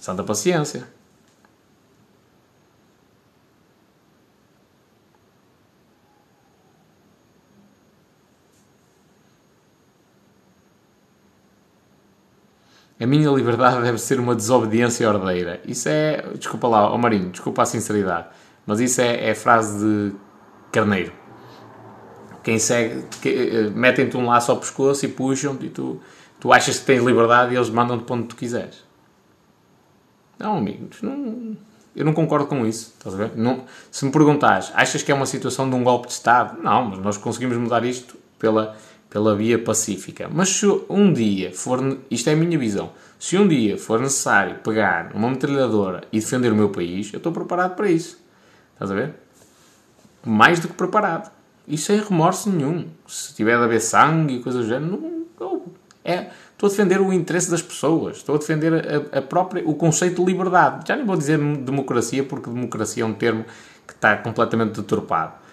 santa 0.00 0.22
paciência. 0.22 0.96
A 12.98 13.06
minha 13.06 13.28
liberdade 13.30 13.82
deve 13.82 13.98
ser 13.98 14.18
uma 14.18 14.34
desobediência 14.34 15.06
ordeira. 15.06 15.60
Isso 15.66 15.86
é. 15.86 16.22
Desculpa 16.38 16.66
lá, 16.66 16.90
oh 16.90 16.96
Marinho, 16.96 17.30
desculpa 17.30 17.62
a 17.62 17.66
sinceridade. 17.66 18.28
Mas 18.64 18.80
isso 18.80 19.02
é, 19.02 19.28
é 19.28 19.34
frase 19.34 19.78
de 19.78 20.16
carneiro. 20.72 21.25
Quem 22.46 22.60
segue. 22.60 23.02
Que, 23.20 23.28
eh, 23.28 23.70
Metem-te 23.70 24.16
um 24.16 24.24
laço 24.24 24.52
ao 24.52 24.58
pescoço 24.58 25.04
e 25.04 25.08
puxam-te 25.08 25.66
e 25.66 25.68
tu, 25.68 26.00
tu 26.38 26.52
achas 26.52 26.78
que 26.78 26.86
tens 26.86 27.02
liberdade 27.02 27.52
e 27.52 27.56
eles 27.56 27.68
mandam-te 27.68 28.04
para 28.04 28.14
onde 28.14 28.28
tu 28.28 28.36
quiseres. 28.36 28.84
Não, 30.38 30.58
amigos, 30.58 31.02
não, 31.02 31.56
eu 31.96 32.04
não 32.04 32.12
concordo 32.12 32.46
com 32.46 32.64
isso. 32.64 32.94
Não, 33.34 33.64
se 33.90 34.04
me 34.04 34.12
perguntares, 34.12 34.70
achas 34.76 35.02
que 35.02 35.10
é 35.10 35.14
uma 35.14 35.26
situação 35.26 35.68
de 35.68 35.74
um 35.74 35.82
golpe 35.82 36.06
de 36.06 36.12
Estado? 36.12 36.62
Não, 36.62 36.84
mas 36.84 37.00
nós 37.00 37.16
conseguimos 37.16 37.56
mudar 37.56 37.84
isto 37.84 38.16
pela 38.38 38.76
pela 39.10 39.34
via 39.34 39.58
pacífica. 39.58 40.28
Mas 40.32 40.50
se 40.50 40.66
um 40.88 41.12
dia 41.12 41.52
for, 41.52 41.98
isto 42.10 42.28
é 42.28 42.34
a 42.34 42.36
minha 42.36 42.58
visão, 42.58 42.90
se 43.18 43.36
um 43.36 43.48
dia 43.48 43.76
for 43.76 43.98
necessário 43.98 44.56
pegar 44.58 45.10
uma 45.14 45.30
metralhadora 45.30 46.02
e 46.12 46.20
defender 46.20 46.52
o 46.52 46.56
meu 46.56 46.68
país, 46.68 47.12
eu 47.12 47.16
estou 47.16 47.32
preparado 47.32 47.74
para 47.74 47.90
isso. 47.90 48.20
Estás 48.74 48.90
a 48.90 48.94
ver? 48.94 49.14
Mais 50.24 50.60
do 50.60 50.68
que 50.68 50.74
preparado. 50.74 51.35
E 51.66 51.76
sem 51.76 52.00
remorso 52.00 52.50
nenhum. 52.50 52.86
Se 53.06 53.34
tiver 53.34 53.56
de 53.56 53.64
haver 53.64 53.80
sangue 53.80 54.36
e 54.36 54.42
coisas 54.42 54.64
do 54.64 54.68
género, 54.68 55.00
não, 55.40 55.62
é, 56.04 56.28
estou 56.52 56.68
a 56.68 56.70
defender 56.70 57.00
o 57.00 57.12
interesse 57.12 57.50
das 57.50 57.62
pessoas, 57.62 58.18
estou 58.18 58.36
a 58.36 58.38
defender 58.38 58.72
a, 58.74 59.18
a, 59.18 59.22
própria, 59.22 59.62
o 59.68 59.74
conceito 59.74 60.24
de 60.24 60.30
liberdade. 60.30 60.86
Já 60.86 60.94
nem 60.94 61.04
vou 61.04 61.16
dizer 61.16 61.38
democracia, 61.38 62.22
porque 62.22 62.48
democracia 62.48 63.02
é 63.02 63.06
um 63.06 63.14
termo 63.14 63.44
que 63.86 63.92
está 63.92 64.16
completamente 64.16 64.74
deturpado 64.76 65.46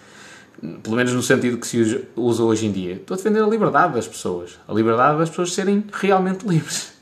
pelo 0.82 0.96
menos 0.96 1.14
no 1.14 1.22
sentido 1.22 1.58
que 1.58 1.68
se 1.68 2.08
usa 2.16 2.44
hoje 2.44 2.68
em 2.68 2.72
dia. 2.72 2.94
Estou 2.94 3.16
a 3.16 3.18
defender 3.18 3.44
a 3.44 3.48
liberdade 3.48 3.94
das 3.94 4.08
pessoas. 4.08 4.58
A 4.68 4.74
liberdade 4.74 5.18
das 5.18 5.30
pessoas 5.30 5.54
serem 5.54 5.84
realmente 5.92 6.48
livres. 6.48 6.94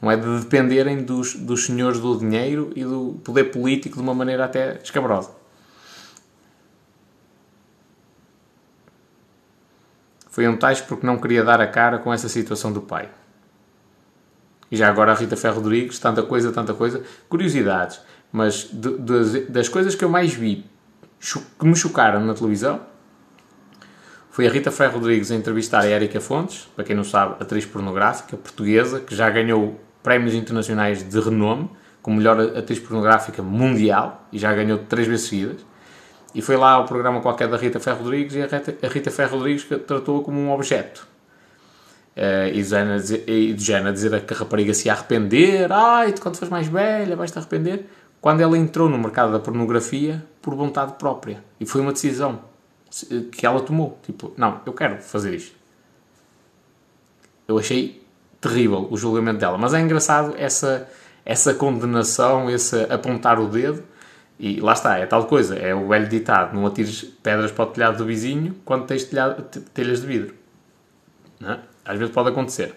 Não 0.00 0.10
é 0.10 0.16
de 0.16 0.40
dependerem 0.40 1.04
dos, 1.04 1.34
dos 1.34 1.66
senhores 1.66 2.00
do 2.00 2.18
dinheiro 2.18 2.72
e 2.74 2.84
do 2.84 3.18
poder 3.24 3.44
político 3.44 3.96
de 3.96 4.02
uma 4.02 4.14
maneira 4.14 4.44
até 4.44 4.78
escabrosa. 4.82 5.30
Foi 10.36 10.46
um 10.46 10.54
tais 10.54 10.82
porque 10.82 11.06
não 11.06 11.16
queria 11.16 11.42
dar 11.42 11.62
a 11.62 11.66
cara 11.66 11.96
com 11.96 12.12
essa 12.12 12.28
situação 12.28 12.70
do 12.70 12.82
pai. 12.82 13.08
E 14.70 14.76
já 14.76 14.86
agora 14.86 15.12
a 15.12 15.14
Rita 15.14 15.34
Ferro 15.34 15.54
Rodrigues, 15.54 15.98
tanta 15.98 16.22
coisa, 16.22 16.52
tanta 16.52 16.74
coisa. 16.74 17.02
Curiosidades. 17.26 18.02
Mas 18.30 18.68
de, 18.70 18.98
de, 18.98 19.40
das 19.46 19.66
coisas 19.66 19.94
que 19.94 20.04
eu 20.04 20.10
mais 20.10 20.34
vi 20.34 20.66
que 21.58 21.66
me 21.66 21.74
chocaram 21.74 22.20
na 22.20 22.34
televisão 22.34 22.82
foi 24.28 24.46
a 24.46 24.50
Rita 24.50 24.70
Ferro 24.70 24.98
Rodrigues 24.98 25.30
a 25.30 25.34
entrevistar 25.34 25.80
a 25.80 25.86
Érica 25.86 26.20
Fontes, 26.20 26.68
para 26.76 26.84
quem 26.84 26.94
não 26.94 27.02
sabe, 27.02 27.42
atriz 27.42 27.64
pornográfica 27.64 28.36
portuguesa, 28.36 29.00
que 29.00 29.16
já 29.16 29.30
ganhou 29.30 29.80
prémios 30.02 30.34
internacionais 30.34 31.02
de 31.02 31.18
renome, 31.18 31.70
como 32.02 32.18
melhor 32.18 32.38
atriz 32.58 32.78
pornográfica 32.78 33.42
mundial, 33.42 34.28
e 34.30 34.38
já 34.38 34.52
ganhou 34.52 34.80
três 34.80 35.08
vezes 35.08 35.28
seguidas. 35.28 35.64
E 36.36 36.42
foi 36.42 36.56
lá 36.56 36.72
ao 36.72 36.84
programa 36.84 37.22
qualquer 37.22 37.48
da 37.48 37.56
Rita 37.56 37.80
Ferro 37.80 38.04
Rodrigues 38.04 38.34
e 38.34 38.42
a 38.42 38.46
Rita, 38.46 38.76
a 38.82 38.88
Rita 38.88 39.10
Ferro 39.10 39.38
Rodrigues 39.38 39.66
tratou-a 39.86 40.22
como 40.22 40.38
um 40.38 40.52
objeto. 40.52 41.08
Uh, 42.14 42.54
e 42.54 43.52
de 43.54 43.64
género 43.64 43.88
a 43.88 43.92
dizer 43.92 44.20
que 44.24 44.34
a 44.34 44.36
rapariga 44.36 44.74
se 44.74 44.86
ia 44.86 44.92
arrepender, 44.92 45.72
ai, 45.72 46.14
quando 46.20 46.36
fores 46.36 46.50
mais 46.50 46.66
velha 46.66 47.16
vais-te 47.16 47.38
arrepender 47.38 47.86
quando 48.20 48.40
ela 48.40 48.58
entrou 48.58 48.88
no 48.88 48.98
mercado 48.98 49.32
da 49.32 49.38
pornografia 49.38 50.22
por 50.42 50.54
vontade 50.54 50.94
própria. 50.98 51.42
E 51.60 51.64
foi 51.64 51.80
uma 51.80 51.92
decisão 51.92 52.40
que 53.32 53.46
ela 53.46 53.60
tomou. 53.60 53.98
Tipo, 54.02 54.32
não, 54.36 54.60
eu 54.66 54.72
quero 54.72 55.00
fazer 55.00 55.34
isto. 55.34 55.54
Eu 57.48 57.56
achei 57.58 58.04
terrível 58.40 58.88
o 58.90 58.96
julgamento 58.96 59.38
dela. 59.38 59.56
Mas 59.56 59.72
é 59.72 59.80
engraçado 59.80 60.34
essa, 60.36 60.88
essa 61.24 61.54
condenação, 61.54 62.50
esse 62.50 62.82
apontar 62.92 63.38
o 63.38 63.46
dedo. 63.46 63.82
E 64.38 64.60
lá 64.60 64.72
está, 64.72 64.98
é 64.98 65.06
tal 65.06 65.26
coisa. 65.26 65.56
É 65.56 65.74
o 65.74 65.88
velho 65.88 66.08
ditado: 66.08 66.54
não 66.54 66.66
atires 66.66 67.02
pedras 67.22 67.50
para 67.50 67.64
o 67.64 67.66
telhado 67.68 67.98
do 67.98 68.04
vizinho 68.04 68.54
quando 68.64 68.86
tens 68.86 69.04
telhado, 69.04 69.42
telhas 69.72 70.00
de 70.00 70.06
vidro. 70.06 70.34
É? 71.42 71.58
Às 71.84 71.98
vezes 71.98 72.12
pode 72.12 72.28
acontecer. 72.28 72.74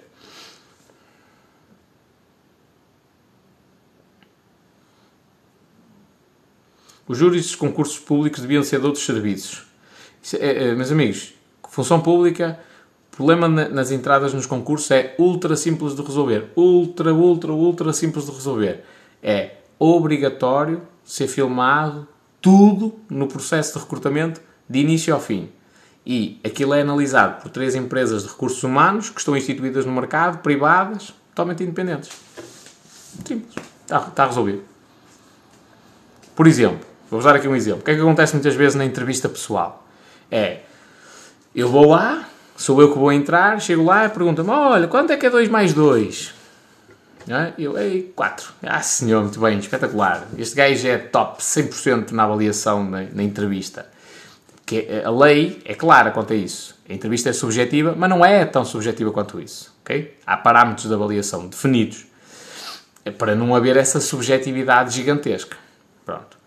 Os 7.08 7.18
júris 7.18 7.48
dos 7.48 7.56
concursos 7.56 7.98
públicos 7.98 8.40
deviam 8.40 8.62
ser 8.62 8.80
de 8.80 8.86
outros 8.86 9.04
serviços. 9.04 9.66
É, 10.36 10.68
é, 10.70 10.76
meus 10.76 10.92
amigos, 10.92 11.34
função 11.68 12.00
pública, 12.02 12.60
problema 13.10 13.48
nas 13.48 13.90
entradas 13.90 14.32
nos 14.32 14.46
concursos 14.46 14.92
é 14.92 15.16
ultra 15.18 15.56
simples 15.56 15.96
de 15.96 16.04
resolver. 16.04 16.52
Ultra, 16.56 17.12
ultra, 17.12 17.52
ultra 17.52 17.94
simples 17.94 18.26
de 18.26 18.32
resolver. 18.32 18.84
É 19.24 19.56
obrigatório 19.80 20.84
ser 21.12 21.28
filmado 21.28 22.08
tudo 22.42 23.00
no 23.10 23.28
processo 23.28 23.74
de 23.74 23.80
recrutamento 23.80 24.42
de 24.70 24.80
início 24.80 25.14
ao 25.14 25.20
fim. 25.20 25.50
E 26.06 26.40
aquilo 26.44 26.74
é 26.74 26.82
analisado 26.82 27.42
por 27.42 27.52
três 27.52 27.76
empresas 27.76 28.24
de 28.24 28.30
recursos 28.30 28.64
humanos 28.64 29.10
que 29.10 29.20
estão 29.20 29.36
instituídas 29.36 29.86
no 29.86 29.92
mercado, 29.92 30.40
privadas, 30.40 31.14
totalmente 31.30 31.64
independentes. 31.64 32.10
Simples. 33.26 33.56
Está, 33.82 33.98
está 34.08 34.26
resolvido. 34.26 34.64
Por 36.36 36.48
exemplo, 36.48 36.90
Vou 37.10 37.22
dar 37.22 37.36
aqui 37.36 37.48
um 37.48 37.56
exemplo. 37.56 37.82
O 37.82 37.84
que 37.84 37.92
é 37.92 37.96
que 37.96 38.02
acontece 38.02 38.34
muitas 38.34 38.54
vezes 38.54 38.76
na 38.76 38.86
entrevista 38.86 39.28
pessoal? 39.28 39.84
É, 40.30 40.60
eu 41.56 41.68
vou 41.68 41.90
lá, 41.90 42.28
sou 42.56 42.80
eu 42.82 42.92
que 42.92 43.00
vou 43.00 43.12
entrar, 43.12 43.60
chego 43.60 43.84
lá 43.84 44.06
e 44.06 44.10
pergunto-me, 44.10 44.52
olha, 44.52 44.88
quanto 44.88 45.12
é 45.12 45.18
que 45.18 45.26
é 45.26 45.30
2 45.30 45.50
mais 45.50 45.74
2? 45.74 46.36
É? 47.30 47.54
Eu, 47.60 47.78
ei, 47.78 48.12
4. 48.16 48.54
Ah, 48.64 48.82
senhor, 48.82 49.22
muito 49.22 49.40
bem, 49.40 49.60
espetacular. 49.60 50.28
Este 50.38 50.56
gajo 50.56 50.88
é 50.88 50.98
top 50.98 51.42
100% 51.42 52.12
na 52.12 52.24
avaliação 52.24 52.84
na, 52.84 53.04
na 53.04 53.22
entrevista. 53.22 53.86
Que 54.66 54.88
é, 54.90 55.06
a 55.06 55.12
lei 55.12 55.62
é 55.64 55.76
clara 55.76 56.10
quanto 56.10 56.34
a 56.34 56.36
isso. 56.36 56.76
A 56.90 56.94
entrevista 56.94 57.30
é 57.30 57.34
subjetiva, 57.34 57.94
mas 57.96 58.10
não 58.10 58.26
é 58.26 58.46
tão 58.46 58.66
subjetiva 58.66 59.12
quanto 59.12 59.40
isso. 59.40 59.76
Okay? 59.82 60.18
Há 60.26 60.38
parâmetros 60.38 60.88
de 60.88 60.94
avaliação 60.94 61.48
definidos 61.48 62.10
é 63.06 63.12
para 63.12 63.36
não 63.36 63.56
haver 63.56 63.78
essa 63.78 64.00
subjetividade 64.00 64.96
gigantesca. 64.96 65.58
Pronto. 66.06 66.38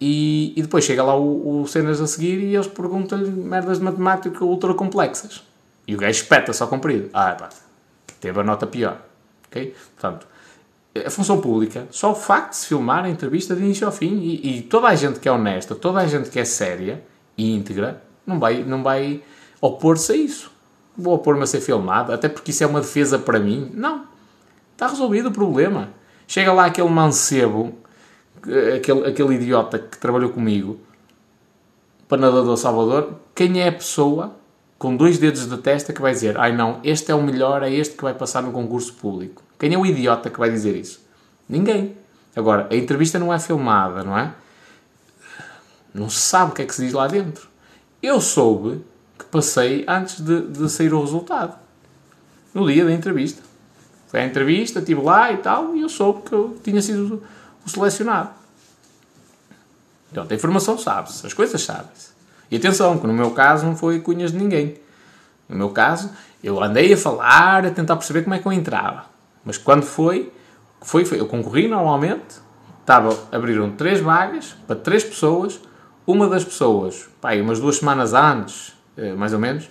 E, 0.00 0.54
e 0.56 0.62
depois 0.62 0.84
chega 0.84 1.02
lá 1.02 1.14
o, 1.14 1.62
o 1.62 1.66
Cenas 1.66 2.00
a 2.00 2.06
seguir 2.06 2.38
e 2.40 2.54
eles 2.54 2.66
perguntam-lhe 2.66 3.30
merdas 3.30 3.78
de 3.78 3.84
matemática 3.84 4.44
ultra 4.44 4.72
complexas. 4.74 5.42
E 5.86 5.94
o 5.94 5.98
gajo 5.98 6.22
espeta 6.22 6.52
só 6.52 6.66
comprido. 6.66 7.10
Ah, 7.12 7.34
pá, 7.38 7.50
teve 8.20 8.40
a 8.40 8.44
nota 8.44 8.66
pior. 8.66 9.09
Ok? 9.50 9.74
Portanto, 9.94 10.26
a 11.04 11.10
função 11.10 11.40
pública, 11.40 11.86
só 11.90 12.12
o 12.12 12.14
facto 12.14 12.50
de 12.50 12.56
se 12.56 12.66
filmar 12.68 13.04
a 13.04 13.08
entrevista 13.10 13.54
de 13.54 13.62
início 13.62 13.86
ao 13.86 13.92
fim 13.92 14.18
e, 14.18 14.58
e, 14.58 14.62
toda 14.62 14.88
a 14.88 14.94
gente 14.94 15.20
que 15.20 15.28
é 15.28 15.32
honesta, 15.32 15.74
toda 15.74 16.00
a 16.00 16.06
gente 16.06 16.30
que 16.30 16.38
é 16.38 16.44
séria 16.44 17.02
e 17.36 17.54
íntegra, 17.54 18.02
não 18.26 18.38
vai, 18.38 18.62
não 18.62 18.82
vai 18.82 19.22
opor-se 19.60 20.12
a 20.12 20.16
isso. 20.16 20.50
Vou 20.96 21.14
opor-me 21.14 21.42
a 21.42 21.46
ser 21.46 21.60
filmado, 21.60 22.12
até 22.12 22.28
porque 22.28 22.50
isso 22.50 22.64
é 22.64 22.66
uma 22.66 22.80
defesa 22.80 23.18
para 23.18 23.38
mim. 23.38 23.70
Não. 23.74 24.04
Está 24.72 24.88
resolvido 24.88 25.28
o 25.28 25.32
problema. 25.32 25.90
Chega 26.26 26.52
lá 26.52 26.66
aquele 26.66 26.88
mancebo 26.88 27.74
aquele, 28.76 29.06
aquele 29.06 29.34
idiota 29.34 29.78
que 29.78 29.98
trabalhou 29.98 30.30
comigo, 30.30 30.78
para 32.08 32.18
nadador 32.18 32.56
Salvador, 32.56 33.14
quem 33.34 33.60
é 33.60 33.68
a 33.68 33.72
pessoa 33.72 34.36
com 34.80 34.96
dois 34.96 35.18
dedos 35.18 35.46
de 35.46 35.58
testa 35.58 35.92
que 35.92 36.00
vai 36.00 36.14
dizer 36.14 36.38
ai 36.38 36.56
não, 36.56 36.80
este 36.82 37.12
é 37.12 37.14
o 37.14 37.22
melhor, 37.22 37.62
é 37.62 37.70
este 37.70 37.94
que 37.94 38.02
vai 38.02 38.14
passar 38.14 38.42
no 38.42 38.50
concurso 38.50 38.94
público? 38.94 39.42
Quem 39.58 39.74
é 39.74 39.78
o 39.78 39.84
idiota 39.84 40.30
que 40.30 40.38
vai 40.38 40.50
dizer 40.50 40.74
isso? 40.74 41.04
Ninguém. 41.46 41.94
Agora, 42.34 42.66
a 42.70 42.74
entrevista 42.74 43.18
não 43.18 43.30
é 43.30 43.38
filmada, 43.38 44.02
não 44.02 44.16
é? 44.16 44.32
Não 45.92 46.08
se 46.08 46.20
sabe 46.20 46.52
o 46.52 46.54
que 46.54 46.62
é 46.62 46.64
que 46.64 46.74
se 46.74 46.82
diz 46.82 46.94
lá 46.94 47.06
dentro. 47.06 47.46
Eu 48.02 48.22
soube 48.22 48.82
que 49.18 49.26
passei 49.26 49.84
antes 49.86 50.18
de, 50.18 50.48
de 50.48 50.70
sair 50.70 50.94
o 50.94 51.00
resultado. 51.02 51.58
No 52.54 52.66
dia 52.66 52.82
da 52.82 52.92
entrevista. 52.92 53.42
Foi 54.08 54.20
a 54.20 54.26
entrevista, 54.26 54.78
estive 54.78 55.02
lá 55.02 55.30
e 55.30 55.36
tal, 55.36 55.76
e 55.76 55.82
eu 55.82 55.90
soube 55.90 56.22
que 56.22 56.32
eu 56.32 56.58
tinha 56.64 56.80
sido 56.80 57.22
o 57.66 57.68
selecionado. 57.68 58.30
Então, 60.10 60.26
a 60.28 60.34
informação 60.34 60.78
sabe-se, 60.78 61.26
as 61.26 61.34
coisas 61.34 61.60
sabem-se. 61.60 62.09
E 62.50 62.56
atenção, 62.56 62.98
que 62.98 63.06
no 63.06 63.12
meu 63.12 63.30
caso 63.30 63.64
não 63.64 63.76
foi 63.76 64.00
cunhas 64.00 64.32
de 64.32 64.38
ninguém. 64.38 64.76
No 65.48 65.56
meu 65.56 65.70
caso, 65.70 66.10
eu 66.42 66.62
andei 66.62 66.92
a 66.92 66.96
falar, 66.96 67.64
a 67.64 67.70
tentar 67.70 67.96
perceber 67.96 68.22
como 68.22 68.34
é 68.34 68.38
que 68.38 68.46
eu 68.46 68.52
entrava. 68.52 69.04
Mas 69.44 69.56
quando 69.56 69.82
foi, 69.82 70.32
foi, 70.80 71.04
foi 71.04 71.20
eu 71.20 71.26
concorri 71.26 71.68
normalmente, 71.68 72.40
estava, 72.80 73.16
abriram 73.30 73.70
três 73.70 74.00
vagas 74.00 74.56
para 74.66 74.76
três 74.76 75.04
pessoas, 75.04 75.60
uma 76.06 76.28
das 76.28 76.44
pessoas, 76.44 77.08
pá, 77.20 77.34
umas 77.36 77.60
duas 77.60 77.76
semanas 77.76 78.14
antes, 78.14 78.74
eh, 78.96 79.12
mais 79.14 79.32
ou 79.32 79.38
menos, 79.38 79.70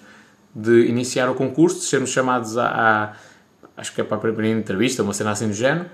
de 0.56 0.88
iniciar 0.88 1.30
o 1.30 1.35
concurso, 1.35 1.80
de 1.80 1.85
sermos 1.85 2.09
chamados 2.11 2.58
a, 2.58 2.67
a 2.67 3.14
acho 3.80 3.93
que 3.93 4.01
é 4.01 4.03
para 4.03 4.17
a 4.17 4.19
primeira 4.19 4.59
entrevista, 4.59 5.03
uma 5.03 5.14
cena 5.14 5.32
assim 5.32 5.48
do 5.48 5.53
género, 5.53 5.90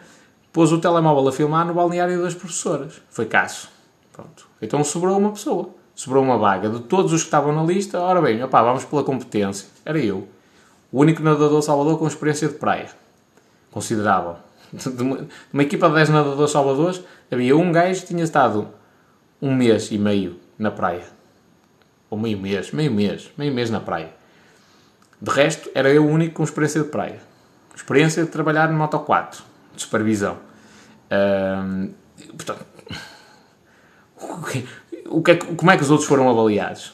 pôs 0.51 0.71
o 0.71 0.79
telemóvel 0.79 1.27
a 1.27 1.31
filmar 1.31 1.65
no 1.65 1.73
balneário 1.73 2.21
das 2.21 2.33
professoras. 2.33 3.01
Foi 3.09 3.25
caso. 3.25 3.69
Pronto. 4.11 4.47
Então 4.61 4.83
sobrou 4.83 5.17
uma 5.17 5.31
pessoa. 5.31 5.69
Sobrou 5.95 6.21
uma 6.21 6.37
vaga. 6.37 6.69
De 6.69 6.81
todos 6.81 7.13
os 7.13 7.21
que 7.21 7.27
estavam 7.27 7.55
na 7.55 7.63
lista, 7.63 7.99
ora 7.99 8.21
bem, 8.21 8.43
opá, 8.43 8.61
vamos 8.61 8.83
pela 8.83 9.03
competência. 9.03 9.67
Era 9.85 9.97
eu. 9.97 10.27
O 10.91 10.99
único 10.99 11.23
nadador 11.23 11.61
Salvador 11.61 11.97
com 11.97 12.05
experiência 12.05 12.49
de 12.49 12.55
praia. 12.55 12.89
Considerável. 13.71 14.35
De 14.73 15.01
uma, 15.01 15.17
de 15.17 15.27
uma 15.53 15.63
equipa 15.63 15.87
de 15.87 15.95
10 15.95 16.09
nadadores 16.09 16.51
salvadores, 16.51 17.01
havia 17.31 17.55
um 17.55 17.71
gajo 17.71 18.01
que 18.01 18.07
tinha 18.07 18.23
estado 18.23 18.67
um 19.41 19.55
mês 19.55 19.89
e 19.91 19.97
meio 19.97 20.37
na 20.59 20.69
praia. 20.69 21.03
Ou 22.09 22.17
meio 22.17 22.37
mês, 22.37 22.71
meio 22.71 22.91
mês, 22.91 23.31
meio 23.37 23.53
mês 23.53 23.69
na 23.69 23.79
praia. 23.79 24.11
De 25.21 25.31
resto, 25.31 25.69
era 25.73 25.89
eu 25.89 26.05
o 26.05 26.09
único 26.09 26.35
com 26.35 26.43
experiência 26.43 26.83
de 26.83 26.89
praia. 26.89 27.19
Experiência 27.75 28.23
de 28.23 28.29
trabalhar 28.29 28.69
no 28.69 28.77
Moto 28.77 28.99
4, 28.99 29.43
de 29.75 29.81
supervisão. 29.81 30.37
portanto, 32.37 32.65
o 35.07 35.21
que 35.21 35.31
é, 35.31 35.35
como 35.35 35.71
é 35.71 35.77
que 35.77 35.83
os 35.83 35.91
outros 35.91 36.07
foram 36.07 36.29
avaliados? 36.29 36.93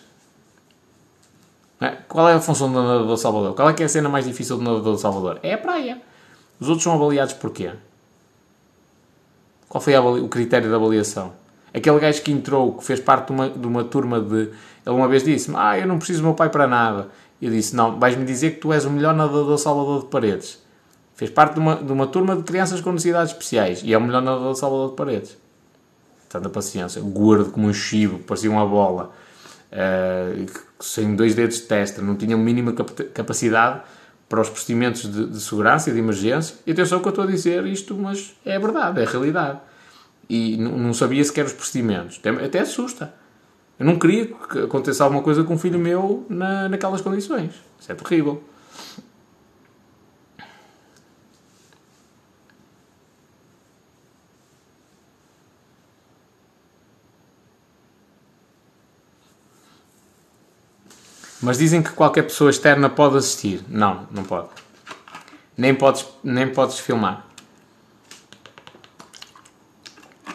É? 1.79 1.89
Qual 2.07 2.29
é 2.29 2.33
a 2.33 2.39
função 2.39 2.71
do 2.71 2.81
nadador 2.81 3.15
de 3.15 3.21
Salvador? 3.21 3.55
Qual 3.55 3.69
é 3.69 3.73
que 3.73 3.81
é 3.81 3.85
a 3.85 3.89
cena 3.89 4.07
mais 4.07 4.25
difícil 4.25 4.57
do 4.57 4.63
nadador 4.63 4.95
de 4.95 5.01
Salvador? 5.01 5.39
É 5.41 5.53
a 5.53 5.57
praia. 5.57 6.01
Os 6.59 6.69
outros 6.69 6.83
são 6.83 6.93
avaliados 6.93 7.33
porquê? 7.33 7.71
Qual 9.67 9.81
foi 9.81 9.97
o 9.97 10.27
critério 10.27 10.69
de 10.69 10.75
avaliação? 10.75 11.33
Aquele 11.73 11.99
gajo 11.99 12.21
que 12.21 12.31
entrou, 12.31 12.73
que 12.73 12.83
fez 12.83 12.99
parte 12.99 13.27
de 13.27 13.31
uma, 13.31 13.49
de 13.49 13.65
uma 13.65 13.83
turma 13.83 14.19
de. 14.19 14.51
Ele 14.85 14.95
uma 14.95 15.07
vez 15.07 15.23
disse-me: 15.23 15.55
Ah, 15.57 15.79
eu 15.79 15.87
não 15.87 15.97
preciso 15.97 16.19
do 16.21 16.25
meu 16.25 16.33
pai 16.35 16.49
para 16.49 16.67
nada. 16.67 17.07
Eu 17.41 17.49
disse: 17.49 17.75
Não, 17.75 17.97
vais-me 17.97 18.25
dizer 18.25 18.51
que 18.51 18.57
tu 18.57 18.73
és 18.73 18.83
o 18.85 18.89
melhor 18.89 19.15
nadador 19.15 19.57
Salvador 19.57 20.01
de 20.01 20.07
Paredes. 20.07 20.61
Fez 21.15 21.31
parte 21.31 21.53
de 21.53 21.59
uma, 21.61 21.75
de 21.77 21.91
uma 21.91 22.07
turma 22.07 22.35
de 22.35 22.43
crianças 22.43 22.81
com 22.81 22.91
necessidades 22.91 23.31
especiais 23.31 23.81
e 23.83 23.93
é 23.93 23.97
o 23.97 24.01
melhor 24.01 24.21
nadador 24.21 24.53
Salvador 24.55 24.89
de 24.89 24.95
Paredes. 24.95 25.37
Tanta 26.31 26.49
paciência. 26.49 27.01
Gordo 27.01 27.51
como 27.51 27.67
um 27.67 27.73
chivo, 27.73 28.19
parecia 28.19 28.49
uma 28.49 28.65
bola. 28.65 29.11
Uh, 29.71 30.49
sem 30.79 31.15
dois 31.15 31.35
dedos 31.35 31.57
de 31.57 31.61
testa, 31.63 32.01
não 32.01 32.15
tinha 32.15 32.35
a 32.35 32.39
mínima 32.39 32.73
capacidade 33.13 33.81
para 34.27 34.41
os 34.41 34.49
procedimentos 34.49 35.03
de, 35.03 35.27
de, 35.27 35.39
segurança 35.41 35.89
e 35.89 35.93
de 35.93 35.99
emergência. 35.99 36.55
E 36.65 36.71
atenção 36.71 36.99
que 36.99 37.07
eu 37.07 37.09
estou 37.09 37.23
a 37.23 37.27
dizer 37.27 37.65
isto, 37.65 37.95
mas 37.95 38.33
é 38.45 38.57
verdade, 38.57 39.01
é 39.01 39.05
realidade 39.05 39.59
e 40.31 40.55
não 40.55 40.93
sabia 40.93 41.21
sequer 41.25 41.45
os 41.45 41.51
procedimentos. 41.51 42.17
Até, 42.19 42.29
até 42.45 42.59
assusta. 42.59 43.13
Eu 43.77 43.85
não 43.85 43.99
queria 43.99 44.27
que 44.27 44.59
acontecesse 44.59 45.03
alguma 45.03 45.21
coisa 45.21 45.43
com 45.43 45.55
um 45.55 45.57
filho 45.57 45.77
meu 45.77 46.25
na, 46.29 46.69
naquelas 46.69 47.01
condições. 47.01 47.51
Isso 47.77 47.91
é 47.91 47.95
terrível. 47.95 48.41
Mas 61.41 61.57
dizem 61.57 61.81
que 61.81 61.91
qualquer 61.91 62.23
pessoa 62.23 62.49
externa 62.49 62.89
pode 62.89 63.17
assistir. 63.17 63.63
Não, 63.67 64.07
não 64.11 64.23
pode. 64.23 64.49
Nem 65.57 65.73
podes, 65.73 66.05
nem 66.23 66.47
podes 66.47 66.79
filmar. 66.79 67.25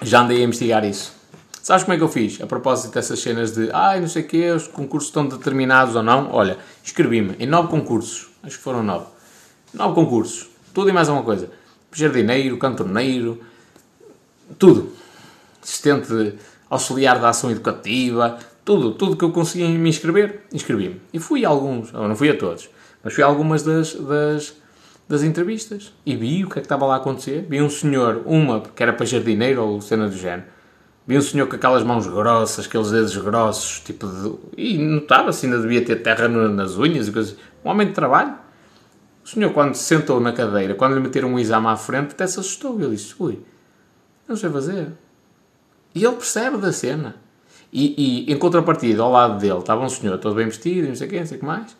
já 0.06 0.20
andei 0.20 0.40
a 0.40 0.44
investigar 0.44 0.84
isso. 0.84 1.12
Sabes 1.62 1.82
como 1.82 1.94
é 1.94 1.96
que 1.96 2.02
eu 2.02 2.08
fiz? 2.08 2.40
A 2.40 2.46
propósito 2.46 2.94
dessas 2.94 3.18
cenas 3.18 3.52
de 3.52 3.70
ai, 3.72 4.00
não 4.00 4.08
sei 4.08 4.22
o 4.22 4.26
quê, 4.28 4.50
os 4.50 4.68
concursos 4.68 5.08
estão 5.08 5.26
determinados 5.26 5.96
ou 5.96 6.02
não. 6.02 6.30
Olha, 6.30 6.58
inscrevi-me 6.84 7.34
em 7.40 7.46
nove 7.46 7.68
concursos. 7.68 8.28
Acho 8.42 8.56
que 8.56 8.62
foram 8.62 8.84
nove. 8.84 9.06
Nove 9.74 9.94
concursos. 9.94 10.48
Tudo 10.72 10.90
e 10.90 10.92
mais 10.92 11.08
alguma 11.08 11.24
coisa. 11.24 11.50
Jardineiro, 11.92 12.56
cantoneiro, 12.56 13.42
tudo. 14.58 14.92
Assistente 15.60 16.34
auxiliar 16.70 17.18
da 17.18 17.30
ação 17.30 17.50
educativa, 17.50 18.38
tudo. 18.66 18.92
Tudo 18.92 19.16
que 19.16 19.24
eu 19.24 19.30
consegui 19.30 19.66
me 19.66 19.88
inscrever, 19.88 20.42
inscrevi-me. 20.52 21.00
E 21.14 21.18
fui 21.18 21.46
a 21.46 21.48
alguns, 21.48 21.90
não 21.92 22.14
fui 22.14 22.28
a 22.28 22.36
todos, 22.36 22.68
mas 23.02 23.14
fui 23.14 23.24
a 23.24 23.26
algumas 23.26 23.62
das, 23.62 23.94
das 23.94 24.54
das 25.08 25.22
entrevistas 25.22 25.92
e 26.04 26.16
vi 26.16 26.44
o 26.44 26.48
que 26.48 26.58
é 26.58 26.60
que 26.60 26.66
estava 26.66 26.84
lá 26.84 26.94
a 26.94 26.96
acontecer. 26.98 27.46
Vi 27.48 27.62
um 27.62 27.70
senhor, 27.70 28.22
uma 28.26 28.60
que 28.60 28.82
era 28.82 28.92
para 28.92 29.06
jardineiro 29.06 29.62
ou 29.62 29.80
cena 29.80 30.08
do 30.08 30.16
género, 30.16 30.48
vi 31.06 31.16
um 31.16 31.22
senhor 31.22 31.46
com 31.46 31.56
aquelas 31.56 31.84
mãos 31.84 32.06
grossas, 32.06 32.66
aqueles 32.66 32.90
dedos 32.90 33.16
grossos, 33.16 33.80
tipo 33.80 34.06
de... 34.06 34.34
e 34.56 34.78
notava-se, 34.78 35.46
ainda 35.46 35.60
devia 35.60 35.84
ter 35.84 35.96
terra 35.96 36.28
nas 36.28 36.76
unhas 36.76 37.08
e 37.08 37.12
coisas. 37.12 37.36
Um 37.64 37.70
homem 37.70 37.86
de 37.86 37.94
trabalho. 37.94 38.34
O 39.24 39.28
senhor, 39.28 39.52
quando 39.52 39.74
se 39.74 39.84
sentou 39.84 40.20
na 40.20 40.32
cadeira, 40.32 40.74
quando 40.74 40.94
lhe 40.94 41.00
meteram 41.00 41.32
um 41.32 41.38
exame 41.38 41.66
à 41.66 41.76
frente, 41.76 42.12
até 42.12 42.26
se 42.26 42.38
assustou. 42.38 42.80
Ele 42.80 42.94
disse: 42.94 43.14
Ui, 43.18 43.40
não 44.28 44.36
sei 44.36 44.50
fazer. 44.50 44.92
E 45.94 46.04
ele 46.04 46.14
percebe 46.14 46.58
da 46.58 46.72
cena. 46.72 47.16
E, 47.78 48.24
e, 48.26 48.32
em 48.32 48.38
contrapartida, 48.38 49.02
ao 49.02 49.12
lado 49.12 49.38
dele, 49.38 49.58
estava 49.58 49.84
um 49.84 49.88
senhor 49.90 50.16
todo 50.16 50.34
bem 50.34 50.46
vestido, 50.46 50.88
não 50.88 50.94
sei 50.96 51.06
o 51.08 51.12
não 51.12 51.26
sei 51.26 51.36
o 51.36 51.40
que 51.40 51.44
mais 51.44 51.76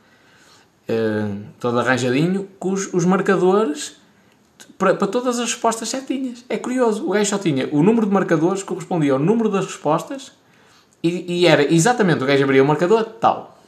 uh, 0.91 1.43
todo 1.59 1.79
arranjadinho, 1.79 2.47
com 2.59 2.73
os, 2.73 2.93
os 2.93 3.07
marcadores 3.07 3.97
para, 4.77 4.95
para, 4.95 5.09
todas 5.09 5.39
as 5.39 5.47
respostas 5.47 5.89
certinhas. 5.89 6.45
É 6.51 6.59
curioso, 6.59 7.07
o 7.07 7.13
gajo 7.13 7.31
só 7.31 7.39
tinha 7.39 7.67
o 7.73 7.83
número 7.83 8.07
de 8.07 8.13
marcadores 8.13 8.63
que 8.63 8.69
correspondia 8.69 9.15
ao 9.15 9.19
número 9.19 9.49
das 9.49 9.65
respostas 9.65 10.33
e, 11.03 11.41
e 11.41 11.47
era 11.47 11.63
exatamente 11.73 12.23
o 12.23 12.27
gajo 12.27 12.45
abria 12.45 12.63
o 12.63 12.67
marcador 12.67 13.05
tal, 13.05 13.59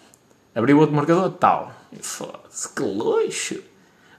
abria 0.55 0.77
o 0.77 0.81
outro 0.81 0.95
marcador 0.95 1.31
tal. 1.31 1.73
Foda-se, 2.03 2.69
que 2.75 2.83
luxo! 2.83 3.57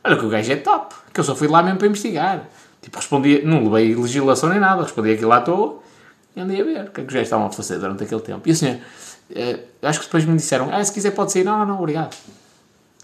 Olha 0.04 0.18
que 0.18 0.26
o 0.26 0.30
gajo 0.30 0.52
é 0.52 0.56
top, 0.56 0.96
que 1.14 1.20
eu 1.20 1.24
só 1.24 1.36
fui 1.36 1.48
lá 1.48 1.62
mesmo 1.62 1.78
para 1.78 1.88
investigar. 1.88 2.50
Tipo, 2.82 2.98
respondia, 2.98 3.44
não 3.46 3.70
levei 3.70 3.94
legislação 3.94 4.50
nem 4.50 4.60
nada, 4.60 4.82
respondi 4.82 5.12
aquilo 5.12 5.32
à 5.32 5.42
toa 5.42 5.89
andei 6.38 6.62
a 6.62 6.64
ver 6.64 6.88
o 6.88 6.92
que 6.92 7.02
é 7.02 7.04
que 7.04 7.14
gajos 7.14 7.28
estavam 7.28 7.48
a 7.48 7.52
fazer 7.52 7.80
durante 7.80 8.04
aquele 8.04 8.22
tempo. 8.22 8.48
E 8.48 8.52
assim, 8.52 8.72
uh, 8.72 9.60
acho 9.82 10.00
que 10.00 10.06
depois 10.06 10.26
me 10.26 10.36
disseram, 10.36 10.74
ah, 10.74 10.84
se 10.84 10.92
quiser 10.92 11.12
pode 11.12 11.32
sair. 11.32 11.44
Não, 11.44 11.66
não, 11.66 11.80
obrigado. 11.80 12.16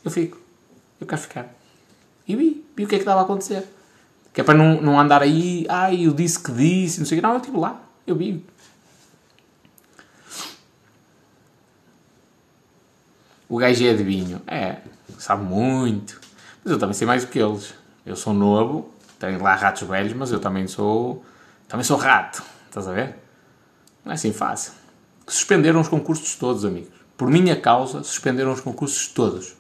Eu 0.04 0.12
fico. 0.12 0.38
Eu 1.00 1.08
quero 1.08 1.22
ficar. 1.22 1.54
E 2.28 2.36
vi. 2.36 2.66
Vi 2.76 2.84
o 2.84 2.88
que 2.88 2.96
é 2.96 2.98
que 2.98 3.04
estava 3.04 3.22
a 3.22 3.24
acontecer. 3.24 3.64
Que 4.34 4.42
é 4.42 4.44
para 4.44 4.58
não, 4.58 4.82
não 4.82 5.00
andar 5.00 5.22
aí, 5.22 5.66
ai, 5.70 6.06
eu 6.06 6.14
disse 6.14 6.40
que 6.40 6.52
disse, 6.52 7.00
não 7.00 7.06
sei 7.06 7.18
o 7.18 7.22
que. 7.22 7.28
Não, 7.28 7.34
eu 7.34 7.38
estive 7.38 7.58
lá. 7.58 7.82
Eu 8.06 8.16
vi. 8.16 8.46
O 13.48 13.58
gajo 13.58 13.86
é 13.86 13.92
adivinho. 13.92 14.42
É, 14.48 14.78
sabe 15.18 15.44
muito. 15.44 16.20
Mas 16.64 16.74
eu 16.74 16.80
também 16.80 16.94
sei 16.94 17.08
mais 17.08 17.24
do 17.24 17.32
que 17.32 17.40
eles. 17.40 17.74
Eu 18.06 18.16
sou 18.16 18.34
novo, 18.34 18.92
tenho 19.20 19.42
lá 19.42 19.56
ratos 19.56 19.88
velhos, 19.88 20.14
mas 20.14 20.32
eu 20.32 20.40
também 20.40 20.68
sou. 20.68 21.24
Também 21.68 21.84
sou 21.84 21.98
rato. 21.98 22.44
Estás 22.76 22.90
a 22.90 22.92
ver? 22.92 23.16
Não 24.04 24.12
é 24.12 24.16
assim 24.16 24.34
fácil. 24.34 24.74
Suspenderam 25.26 25.80
os 25.80 25.88
concursos 25.88 26.36
todos, 26.36 26.66
amigos. 26.66 26.92
Por 27.16 27.30
minha 27.30 27.56
causa, 27.56 28.04
suspenderam 28.04 28.52
os 28.52 28.60
concursos 28.60 29.08
todos. 29.08 29.56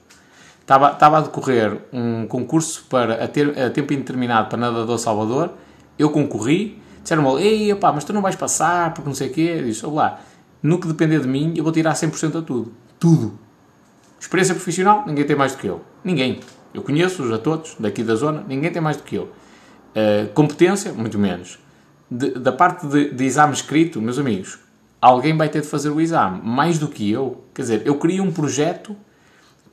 Estava, 0.59 0.91
estava 0.91 1.19
a 1.19 1.21
decorrer 1.21 1.79
um 1.93 2.27
concurso 2.27 2.85
para, 2.89 3.23
a, 3.23 3.27
ter, 3.29 3.57
a 3.57 3.69
tempo 3.69 3.93
indeterminado 3.93 4.49
para 4.49 4.57
nadador 4.57 4.99
Salvador. 4.99 5.51
Eu 5.97 6.09
concorri. 6.09 6.77
Disseram-me, 7.01 7.41
ei, 7.41 7.71
opá, 7.71 7.93
mas 7.93 8.03
tu 8.03 8.11
não 8.11 8.21
vais 8.21 8.35
passar 8.35 8.93
porque 8.93 9.07
não 9.07 9.15
sei 9.15 9.29
o 9.29 9.31
quê. 9.31 9.55
Eu 9.59 9.63
disse, 9.63 9.85
lá, 9.85 10.19
no 10.61 10.77
que 10.77 10.85
depender 10.85 11.21
de 11.21 11.27
mim, 11.29 11.53
eu 11.55 11.63
vou 11.63 11.71
tirar 11.71 11.93
100% 11.93 12.39
a 12.39 12.41
tudo. 12.41 12.73
Tudo. 12.99 13.39
Experiência 14.19 14.53
profissional, 14.53 15.05
ninguém 15.07 15.23
tem 15.23 15.37
mais 15.37 15.53
do 15.53 15.59
que 15.59 15.67
eu. 15.67 15.79
Ninguém. 16.03 16.41
Eu 16.73 16.81
conheço-os 16.81 17.31
a 17.31 17.37
todos, 17.37 17.77
daqui 17.79 18.03
da 18.03 18.15
zona, 18.15 18.43
ninguém 18.45 18.73
tem 18.73 18.81
mais 18.81 18.97
do 18.97 19.03
que 19.03 19.15
eu. 19.15 19.23
Uh, 19.23 20.33
competência, 20.33 20.91
muito 20.91 21.17
menos. 21.17 21.63
De, 22.09 22.31
da 22.31 22.51
parte 22.51 22.85
de, 22.87 23.11
de 23.11 23.23
exame 23.25 23.53
escrito, 23.53 24.01
meus 24.01 24.19
amigos, 24.19 24.59
alguém 25.01 25.35
vai 25.35 25.49
ter 25.49 25.61
de 25.61 25.67
fazer 25.67 25.89
o 25.89 25.99
exame, 25.99 26.41
mais 26.43 26.77
do 26.77 26.87
que 26.87 27.11
eu. 27.11 27.43
Quer 27.53 27.61
dizer, 27.63 27.81
eu 27.85 27.95
crio 27.95 28.23
um 28.23 28.31
projeto, 28.31 28.95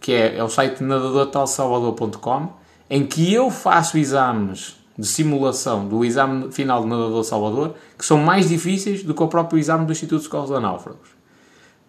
que 0.01 0.13
é, 0.13 0.37
é 0.37 0.45
o 0.45 0.49
site 0.49 0.83
nadadortalsalvador.com, 0.83 2.49
em 2.91 3.07
que 3.07 3.33
eu 3.33 3.51
faço 3.51 3.97
exames 3.97 4.77
de 4.99 5.07
simulação 5.07 5.89
do 5.89 6.05
exame 6.05 6.53
final 6.53 6.83
de 6.83 6.89
nadador 6.89 7.25
Salvador, 7.25 7.75
que 7.97 8.05
são 8.05 8.19
mais 8.19 8.49
difíceis 8.49 9.03
do 9.03 9.15
que 9.15 9.23
o 9.23 9.29
próprio 9.29 9.59
exame 9.59 9.87
do 9.87 9.93
Instituto 9.93 10.19
de 10.19 10.25
Socorros 10.25 10.53
a 10.53 10.61
Náufragos. 10.61 11.09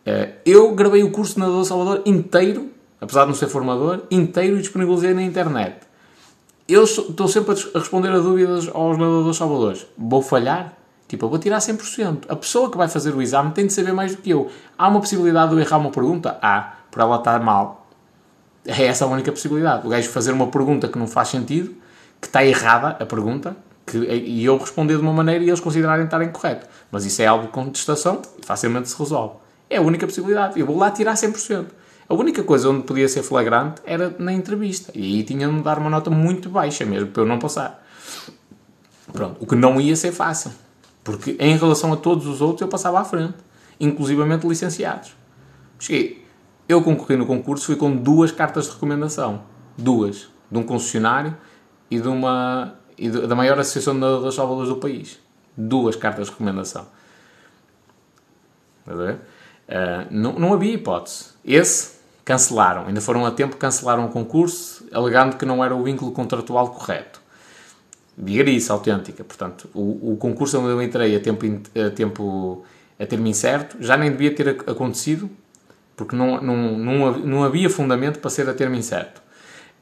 Eh, 0.06 0.36
eu 0.46 0.74
gravei 0.74 1.04
o 1.04 1.12
curso 1.12 1.34
de 1.34 1.42
nadador 1.42 1.66
Salvador 1.66 2.02
inteiro, 2.06 2.70
apesar 3.02 3.22
de 3.22 3.28
não 3.28 3.36
ser 3.36 3.48
formador, 3.48 4.04
inteiro 4.10 4.58
e 4.58 4.62
disponibilizei 4.62 5.14
na 5.14 5.24
internet. 5.24 5.76
Eu 6.68 6.84
estou 6.84 7.28
sempre 7.28 7.54
a 7.54 7.80
responder 7.80 8.10
a 8.10 8.20
dúvidas 8.20 8.70
aos 8.74 8.98
nadadores 8.98 9.38
salvadores. 9.38 9.86
Vou 9.98 10.22
falhar? 10.22 10.74
Tipo, 11.08 11.26
eu 11.26 11.30
vou 11.30 11.38
tirar 11.38 11.60
100%. 11.60 12.26
A 12.30 12.36
pessoa 12.36 12.72
que 12.72 12.78
vai 12.78 12.88
fazer 12.88 13.14
o 13.14 13.22
exame 13.22 13.52
tem 13.52 13.68
de 13.68 13.74
saber 13.74 13.92
mais 13.92 14.16
do 14.16 14.22
que 14.22 14.30
eu. 14.30 14.50
Há 14.78 14.88
uma 14.88 15.00
possibilidade 15.02 15.50
de 15.50 15.58
eu 15.58 15.60
errar 15.60 15.78
uma 15.78 15.92
pergunta? 15.92 16.38
Há. 16.42 16.76
Por 16.90 17.02
ela 17.02 17.18
estar 17.18 17.40
mal. 17.42 17.88
É 18.66 18.86
essa 18.86 19.04
a 19.04 19.08
única 19.08 19.32
possibilidade. 19.32 19.86
O 19.86 19.90
gajo 19.90 20.08
fazer 20.10 20.32
uma 20.32 20.48
pergunta 20.48 20.88
que 20.88 20.98
não 20.98 21.06
faz 21.06 21.28
sentido, 21.28 21.76
que 22.22 22.28
está 22.28 22.46
errada 22.46 22.98
a 23.00 23.06
pergunta, 23.06 23.58
que, 23.86 23.98
e 23.98 24.46
eu 24.46 24.58
responder 24.58 24.96
de 24.96 25.02
uma 25.02 25.12
maneira 25.12 25.44
e 25.44 25.50
eles 25.50 25.60
considerarem 25.60 26.06
estar 26.06 26.24
incorreto. 26.24 26.66
Mas 26.90 27.04
isso 27.04 27.22
é 27.22 27.26
algo 27.26 27.48
de 27.48 27.52
contestação 27.52 28.22
e 28.42 28.46
facilmente 28.46 28.90
se 28.90 28.98
resolve. 28.98 29.36
É 29.70 29.78
a 29.78 29.82
única 29.82 30.08
possibilidade. 30.08 30.58
Eu 30.58 30.66
vou 30.66 30.78
lá 30.78 30.90
tirar 30.90 31.16
100%. 31.16 31.66
A 32.08 32.14
única 32.14 32.44
coisa 32.44 32.70
onde 32.70 32.84
podia 32.84 33.08
ser 33.08 33.24
flagrante 33.24 33.82
era 33.86 34.14
na 34.20 34.34
entrevista. 34.34 34.92
E 34.96 35.02
aí 35.02 35.24
tinha 35.24 35.48
de 35.48 35.62
dar 35.62 35.80
uma 35.80 35.90
nota 35.90 36.10
muito 36.10 36.50
baixa 36.50 36.86
mesmo, 36.86 37.10
para 37.10 37.24
eu 37.24 37.28
não 37.28 37.40
passar. 37.40 37.84
Pronto. 39.12 39.38
O 39.42 39.48
que 39.48 39.56
não 39.56 39.80
ia 39.80 39.96
ser 39.96 40.12
fácil. 40.12 40.52
Porque 41.04 41.36
em 41.40 41.58
relação 41.58 41.94
a 41.94 41.98
todos 41.98 42.28
os 42.28 42.42
outros 42.42 42.62
eu 42.62 42.68
passava 42.68 43.00
à 43.00 43.06
frente. 43.06 43.36
Inclusivamente 43.80 44.48
licenciados. 44.48 45.16
Cheguei. 45.80 46.24
Eu 46.68 46.82
concorri 46.82 47.18
no 47.18 47.26
concurso, 47.26 47.66
fui 47.66 47.76
com 47.76 47.96
duas 47.96 48.32
cartas 48.32 48.66
de 48.66 48.72
recomendação. 48.72 49.44
Duas. 49.78 50.30
De 50.50 50.58
um 50.58 50.64
concessionário 50.64 51.36
e 51.90 52.00
de 52.00 52.08
uma 52.08 52.76
e 52.98 53.10
de, 53.10 53.28
da 53.28 53.36
maior 53.36 53.60
associação 53.60 53.94
de 53.94 54.00
nadadores 54.00 54.36
salvadores 54.36 54.70
do 54.70 54.78
país. 54.78 55.20
Duas 55.58 55.96
cartas 55.96 56.28
de 56.28 56.32
recomendação. 56.32 56.88
Uh, 58.88 59.20
não, 60.10 60.34
não 60.34 60.54
havia 60.54 60.74
hipótese. 60.74 61.32
Esse 61.44 61.93
cancelaram. 62.26 62.88
Ainda 62.88 63.02
foram 63.02 63.26
a 63.26 63.32
tempo 63.32 63.58
cancelaram 63.58 64.06
o 64.06 64.10
concurso, 64.10 64.86
alegando 64.92 65.38
que 65.38 65.46
não 65.46 65.64
era 65.64 65.76
o 65.76 65.84
vínculo 65.84 66.12
contratual 66.12 66.70
correto. 66.70 67.22
Vigarice 68.18 68.72
autêntica. 68.72 69.24
Portanto, 69.24 69.70
o, 69.74 70.14
o 70.14 70.18
concurso 70.18 70.60
onde 70.60 70.70
eu 70.70 70.82
entrei 70.82 71.16
a 71.16 71.20
tempo, 71.20 71.46
a 71.76 71.90
tempo 71.90 72.64
a 73.00 73.06
termo 73.06 73.28
incerto 73.28 73.78
já 73.80 73.98
nem 73.98 74.12
devia 74.12 74.34
ter 74.34 74.50
acontecido, 74.50 75.30
porque 75.96 76.16
não, 76.16 76.42
não, 76.42 76.78
não, 76.78 77.18
não 77.20 77.44
havia 77.44 77.70
fundamento 77.70 78.20
para 78.20 78.30
ser 78.30 78.48
a 78.50 78.54
termo 78.54 78.76
incerto. 78.76 79.22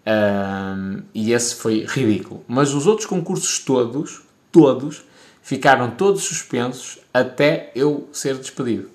Um, 0.05 1.03
e 1.13 1.31
esse 1.31 1.55
foi 1.55 1.85
ridículo. 1.87 2.43
Mas 2.47 2.73
os 2.73 2.87
outros 2.87 3.05
concursos 3.05 3.59
todos, 3.59 4.21
todos, 4.51 5.03
ficaram 5.41 5.91
todos 5.91 6.23
suspensos 6.23 6.99
até 7.13 7.71
eu 7.75 8.09
ser 8.11 8.37
despedido. 8.37 8.89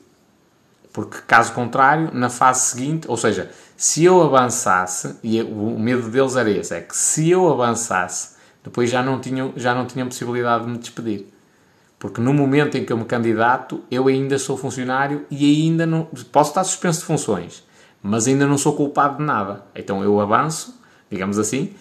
Porque, 0.96 1.18
caso 1.26 1.52
contrário, 1.52 2.08
na 2.14 2.30
fase 2.30 2.70
seguinte, 2.70 3.06
ou 3.06 3.18
seja, 3.18 3.50
se 3.76 4.02
eu 4.02 4.22
avançasse, 4.22 5.16
e 5.22 5.42
o 5.42 5.78
medo 5.78 6.08
deles 6.08 6.36
era 6.36 6.50
esse, 6.50 6.74
é 6.74 6.80
que 6.80 6.96
se 6.96 7.28
eu 7.28 7.52
avançasse, 7.52 8.34
depois 8.64 8.88
já 8.88 9.02
não 9.02 9.20
tinham, 9.20 9.52
já 9.56 9.74
não 9.74 9.84
tinham 9.84 10.08
possibilidade 10.08 10.64
de 10.64 10.70
me 10.70 10.78
despedir. 10.78 11.26
Porque 11.98 12.18
no 12.18 12.32
momento 12.32 12.78
em 12.78 12.84
que 12.86 12.90
eu 12.90 12.96
me 12.96 13.04
candidato, 13.04 13.84
eu 13.90 14.08
ainda 14.08 14.38
sou 14.38 14.56
funcionário 14.56 15.26
e 15.30 15.66
ainda 15.66 15.84
não. 15.84 16.08
Posso 16.32 16.52
estar 16.52 16.64
suspenso 16.64 17.00
de 17.00 17.04
funções, 17.04 17.62
mas 18.02 18.26
ainda 18.26 18.46
não 18.46 18.56
sou 18.56 18.74
culpado 18.74 19.18
de 19.18 19.22
nada. 19.22 19.66
Então 19.74 20.02
eu 20.02 20.18
avanço, 20.18 20.80
digamos 21.10 21.38
assim, 21.38 21.74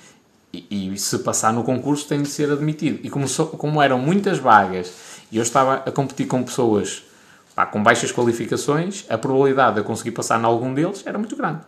e, 0.52 0.94
e 0.94 0.98
se 0.98 1.20
passar 1.20 1.54
no 1.54 1.64
concurso 1.64 2.06
tenho 2.06 2.24
de 2.24 2.30
ser 2.30 2.52
admitido. 2.52 3.00
E 3.02 3.10
como, 3.10 3.30
como 3.30 3.82
eram 3.82 3.98
muitas 3.98 4.40
vagas 4.40 4.94
e 5.32 5.38
eu 5.38 5.44
estava 5.44 5.76
a 5.76 5.92
competir 5.94 6.28
com 6.28 6.44
pessoas 6.44 7.15
pá, 7.56 7.66
com 7.66 7.82
baixas 7.82 8.12
qualificações, 8.12 9.06
a 9.10 9.18
probabilidade 9.18 9.76
de 9.76 9.80
eu 9.82 9.86
conseguir 9.86 10.12
passar 10.12 10.40
em 10.40 10.44
algum 10.44 10.74
deles 10.74 11.06
era 11.08 11.18
muito 11.18 11.36
grande. 11.36 11.62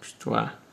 Isto 0.00 0.34
é. 0.34 0.67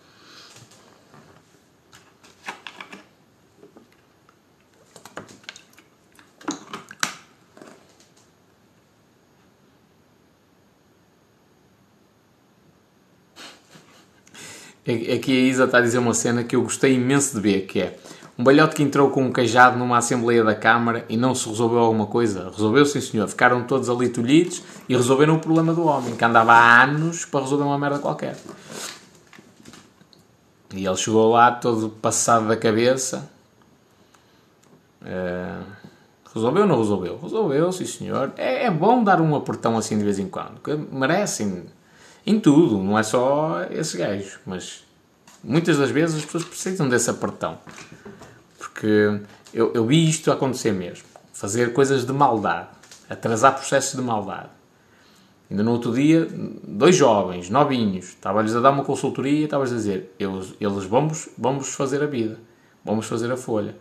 Aqui 14.87 15.31
a 15.31 15.49
Isa 15.49 15.63
está 15.63 15.79
a 15.79 15.81
dizer 15.81 15.97
uma 15.97 16.13
cena 16.13 16.43
que 16.43 16.55
eu 16.55 16.61
gostei 16.61 16.93
imenso 16.93 17.33
de 17.33 17.41
ver, 17.41 17.61
que 17.61 17.81
é 17.81 17.97
um 18.37 18.43
balhote 18.43 18.75
que 18.75 18.83
entrou 18.83 19.09
com 19.09 19.23
um 19.23 19.33
queijado 19.33 19.79
numa 19.79 19.97
Assembleia 19.97 20.43
da 20.43 20.53
Câmara 20.53 21.05
e 21.09 21.17
não 21.17 21.33
se 21.33 21.49
resolveu 21.49 21.79
alguma 21.79 22.05
coisa. 22.05 22.51
Resolveu, 22.51 22.85
sim 22.85 23.01
senhor. 23.01 23.27
Ficaram 23.27 23.63
todos 23.63 23.89
ali 23.89 24.09
tolhidos 24.09 24.61
e 24.87 24.95
resolveram 24.95 25.37
o 25.37 25.39
problema 25.39 25.73
do 25.73 25.85
homem, 25.85 26.15
que 26.15 26.23
andava 26.23 26.53
há 26.53 26.83
anos 26.83 27.25
para 27.25 27.39
resolver 27.39 27.63
uma 27.63 27.79
merda 27.79 27.97
qualquer. 27.97 28.37
E 30.71 30.85
ele 30.85 30.97
chegou 30.97 31.31
lá 31.31 31.51
todo 31.51 31.89
passado 31.89 32.47
da 32.47 32.55
cabeça. 32.55 33.27
Uh, 35.01 35.65
resolveu 36.31 36.61
ou 36.61 36.67
não 36.67 36.77
resolveu? 36.77 37.19
Resolveu, 37.23 37.71
sim 37.71 37.85
senhor. 37.85 38.33
É, 38.37 38.65
é 38.65 38.71
bom 38.71 39.03
dar 39.03 39.19
um 39.19 39.35
apertão 39.35 39.77
assim 39.77 39.97
de 39.97 40.03
vez 40.03 40.19
em 40.19 40.27
quando, 40.27 40.59
merecem 40.91 41.63
em 42.25 42.39
tudo, 42.39 42.81
não 42.81 42.97
é 42.97 43.03
só 43.03 43.61
esse 43.69 43.97
gajo, 43.97 44.39
mas 44.45 44.83
muitas 45.43 45.77
das 45.77 45.91
vezes 45.91 46.17
as 46.17 46.25
pessoas 46.25 46.43
precisam 46.43 46.89
desse 46.89 47.09
apertão. 47.09 47.59
Porque 48.57 49.19
eu, 49.53 49.71
eu 49.73 49.85
vi 49.85 50.09
isto 50.09 50.31
acontecer 50.31 50.71
mesmo. 50.71 51.05
Fazer 51.31 51.71
coisas 51.73 52.03
de 52.03 52.11
maldade, 52.11 52.69
atrasar 53.07 53.53
processos 53.53 53.95
de 53.95 54.01
maldade. 54.01 54.49
Ainda 55.51 55.61
no 55.61 55.71
outro 55.71 55.93
dia, 55.93 56.27
dois 56.63 56.95
jovens, 56.95 57.49
novinhos, 57.51 58.05
estava-lhes 58.05 58.55
a 58.55 58.59
dar 58.59 58.71
uma 58.71 58.83
consultoria 58.83 59.41
e 59.41 59.43
estava-lhes 59.43 59.73
a 59.73 59.75
dizer: 59.75 60.15
eles, 60.19 60.55
eles 60.59 60.85
vamos, 60.85 61.29
vamos 61.37 61.75
fazer 61.75 62.01
a 62.01 62.07
vida, 62.07 62.39
vamos 62.83 63.05
fazer 63.05 63.31
a 63.31 63.37
folha. 63.37 63.75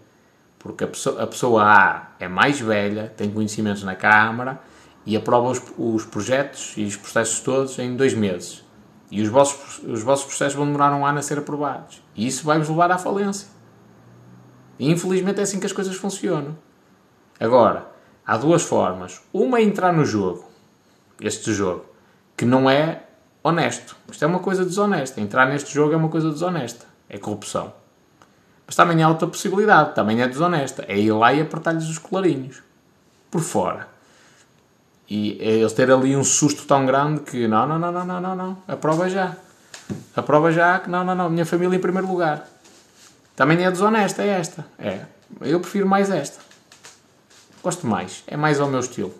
Porque 0.58 0.84
a 0.84 0.86
pessoa, 0.86 1.22
a 1.22 1.26
pessoa 1.26 1.62
A 1.62 2.08
é 2.20 2.28
mais 2.28 2.60
velha, 2.60 3.12
tem 3.16 3.30
conhecimentos 3.30 3.82
na 3.82 3.94
Câmara 3.94 4.60
e 5.06 5.16
aprova 5.16 5.48
os, 5.48 5.62
os 5.76 6.04
projetos 6.04 6.74
e 6.76 6.84
os 6.84 6.96
processos 6.96 7.40
todos 7.40 7.78
em 7.78 7.96
dois 7.96 8.14
meses. 8.14 8.64
E 9.10 9.22
os 9.22 9.28
vossos, 9.28 9.78
os 9.84 10.02
vossos 10.02 10.26
processos 10.26 10.54
vão 10.54 10.66
demorar 10.66 10.92
um 10.94 11.06
ano 11.06 11.18
a 11.18 11.22
ser 11.22 11.38
aprovados. 11.38 12.02
E 12.16 12.26
isso 12.26 12.44
vai-vos 12.44 12.68
levar 12.68 12.90
à 12.90 12.98
falência. 12.98 13.48
E 14.78 14.90
infelizmente 14.90 15.40
é 15.40 15.42
assim 15.42 15.60
que 15.60 15.66
as 15.66 15.72
coisas 15.72 15.94
funcionam. 15.94 16.56
Agora, 17.38 17.86
há 18.26 18.36
duas 18.36 18.62
formas. 18.62 19.20
Uma 19.32 19.58
é 19.58 19.62
entrar 19.62 19.92
no 19.92 20.04
jogo, 20.04 20.44
este 21.20 21.52
jogo, 21.52 21.84
que 22.36 22.44
não 22.44 22.68
é 22.68 23.02
honesto. 23.42 23.96
Isto 24.10 24.24
é 24.24 24.26
uma 24.26 24.40
coisa 24.40 24.64
desonesta. 24.64 25.20
Entrar 25.20 25.46
neste 25.46 25.72
jogo 25.72 25.92
é 25.92 25.96
uma 25.96 26.08
coisa 26.08 26.30
desonesta. 26.30 26.86
É 27.08 27.18
corrupção. 27.18 27.72
Mas 28.66 28.74
também 28.74 29.02
há 29.02 29.08
outra 29.08 29.28
possibilidade, 29.28 29.94
também 29.94 30.22
é 30.22 30.26
desonesta. 30.26 30.84
É 30.88 30.98
ir 30.98 31.12
lá 31.12 31.32
e 31.32 31.42
apertar-lhes 31.42 31.88
os 31.88 31.98
colarinhos. 31.98 32.62
Por 33.30 33.42
fora. 33.42 33.93
E 35.08 35.38
é 35.40 35.52
eles 35.52 35.72
ter 35.72 35.90
ali 35.90 36.16
um 36.16 36.24
susto 36.24 36.64
tão 36.64 36.86
grande 36.86 37.20
que 37.20 37.46
não, 37.46 37.66
não, 37.66 37.78
não, 37.78 37.92
não, 37.92 38.04
não, 38.04 38.20
não, 38.20 38.36
não, 38.36 38.58
a 38.66 38.76
prova 38.76 39.08
já. 39.08 39.36
A 40.16 40.22
prova 40.22 40.50
já 40.50 40.78
que 40.78 40.88
não, 40.88 41.04
não, 41.04 41.14
não, 41.14 41.28
minha 41.28 41.44
família 41.44 41.76
em 41.76 41.80
primeiro 41.80 42.08
lugar. 42.08 42.48
Também 43.36 43.62
é 43.64 43.70
desonesta, 43.70 44.22
é 44.22 44.28
esta. 44.28 44.64
É. 44.78 45.00
Eu 45.40 45.60
prefiro 45.60 45.86
mais 45.86 46.10
esta. 46.10 46.40
Gosto 47.62 47.86
mais. 47.86 48.22
É 48.26 48.36
mais 48.36 48.60
ao 48.60 48.68
meu 48.68 48.80
estilo. 48.80 49.14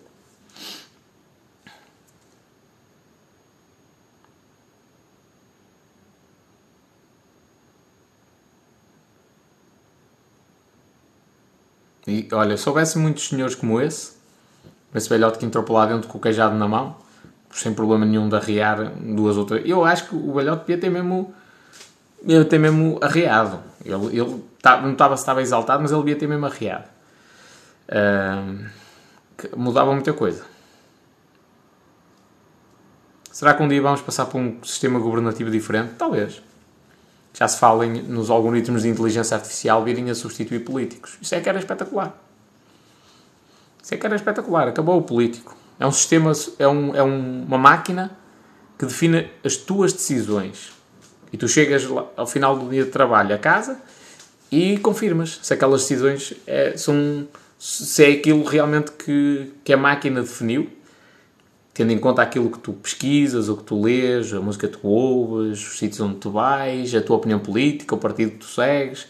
E 12.07 12.27
olha, 12.31 12.55
se 12.55 12.69
houvesse 12.69 12.97
muitos 12.99 13.27
senhores 13.27 13.55
como 13.55 13.81
esse, 13.81 14.13
esse 14.95 15.09
velhote 15.09 15.37
que 15.37 15.45
entrou 15.45 15.63
por 15.63 15.73
lá 15.73 15.85
dentro 15.85 16.07
com 16.07 16.17
o 16.17 16.21
queijado 16.21 16.55
na 16.55 16.67
mão, 16.67 16.95
sem 17.51 17.73
problema 17.73 18.05
nenhum 18.05 18.27
de 18.29 18.35
arrear 18.35 18.91
duas 18.95 19.37
ou 19.37 19.45
três. 19.45 19.67
Eu 19.67 19.85
acho 19.85 20.09
que 20.09 20.15
o 20.15 20.33
velhote 20.33 20.61
devia 20.61 20.77
ter 20.79 20.89
mesmo, 20.89 21.33
devia 22.21 22.45
ter 22.45 22.57
mesmo 22.57 22.97
arreado. 23.01 23.59
Ele, 23.83 24.19
ele 24.19 24.43
tá, 24.61 24.81
não 24.81 24.93
estava 24.93 25.15
estava 25.15 25.41
exaltado, 25.41 25.81
mas 25.81 25.91
ele 25.91 26.01
devia 26.01 26.15
ter 26.15 26.27
mesmo 26.27 26.45
arreado. 26.45 26.85
uh, 27.89 28.65
mudava 29.55 29.93
muita 29.93 30.13
coisa. 30.13 30.43
Será 33.31 33.53
que 33.53 33.61
um 33.61 33.67
dia 33.67 33.81
vamos 33.81 34.01
passar 34.01 34.25
para 34.27 34.39
um 34.39 34.63
sistema 34.63 34.97
governativo 34.97 35.51
diferente? 35.51 35.95
Talvez. 35.97 36.41
Já 37.33 37.49
se 37.49 37.59
fala 37.59 37.85
em, 37.85 38.01
nos 38.01 38.29
algoritmos 38.29 38.83
de 38.83 38.87
inteligência 38.87 39.35
artificial 39.35 39.83
virem 39.83 40.09
a 40.09 40.15
substituir 40.15 40.59
políticos. 40.59 41.17
Isso 41.21 41.35
é 41.35 41.41
que 41.41 41.49
era 41.49 41.59
espetacular. 41.59 42.17
Isso 43.85 43.93
é 43.93 43.97
que 43.97 44.05
era 44.07 44.15
espetacular. 44.15 44.67
Acabou 44.67 44.97
o 44.97 45.03
político. 45.03 45.55
É 45.79 45.85
um 45.85 45.91
sistema, 45.91 46.31
é, 46.57 46.67
um, 46.67 46.95
é 46.95 47.03
um, 47.03 47.43
uma 47.43 47.57
máquina 47.59 48.17
que 48.79 48.85
define 48.87 49.29
as 49.43 49.55
tuas 49.57 49.93
decisões. 49.93 50.71
E 51.31 51.37
tu 51.37 51.47
chegas 51.47 51.85
lá, 51.85 52.07
ao 52.17 52.25
final 52.25 52.57
do 52.57 52.67
dia 52.67 52.83
de 52.83 52.89
trabalho 52.89 53.35
a 53.35 53.37
casa 53.37 53.79
e 54.51 54.79
confirmas 54.79 55.39
se 55.43 55.53
aquelas 55.53 55.81
decisões 55.81 56.33
é, 56.47 56.75
são 56.75 57.27
se 57.59 58.03
é 58.03 58.09
aquilo 58.13 58.43
realmente 58.43 58.91
que, 58.91 59.53
que 59.63 59.71
a 59.71 59.77
máquina 59.77 60.21
definiu, 60.21 60.67
tendo 61.71 61.91
em 61.91 61.99
conta 61.99 62.23
aquilo 62.23 62.49
que 62.49 62.57
tu 62.57 62.73
pesquisas, 62.73 63.49
o 63.49 63.57
que 63.57 63.63
tu 63.65 63.79
lês, 63.79 64.33
a 64.33 64.39
música 64.39 64.67
que 64.67 64.77
tu 64.79 64.87
ouves, 64.87 65.59
os 65.59 65.77
sítios 65.77 66.01
onde 66.01 66.15
tu 66.15 66.31
vais, 66.31 66.95
a 66.95 67.01
tua 67.03 67.17
opinião 67.17 67.37
política, 67.37 67.93
o 67.93 67.99
partido 67.99 68.31
que 68.31 68.37
tu 68.37 68.45
segues, 68.45 69.07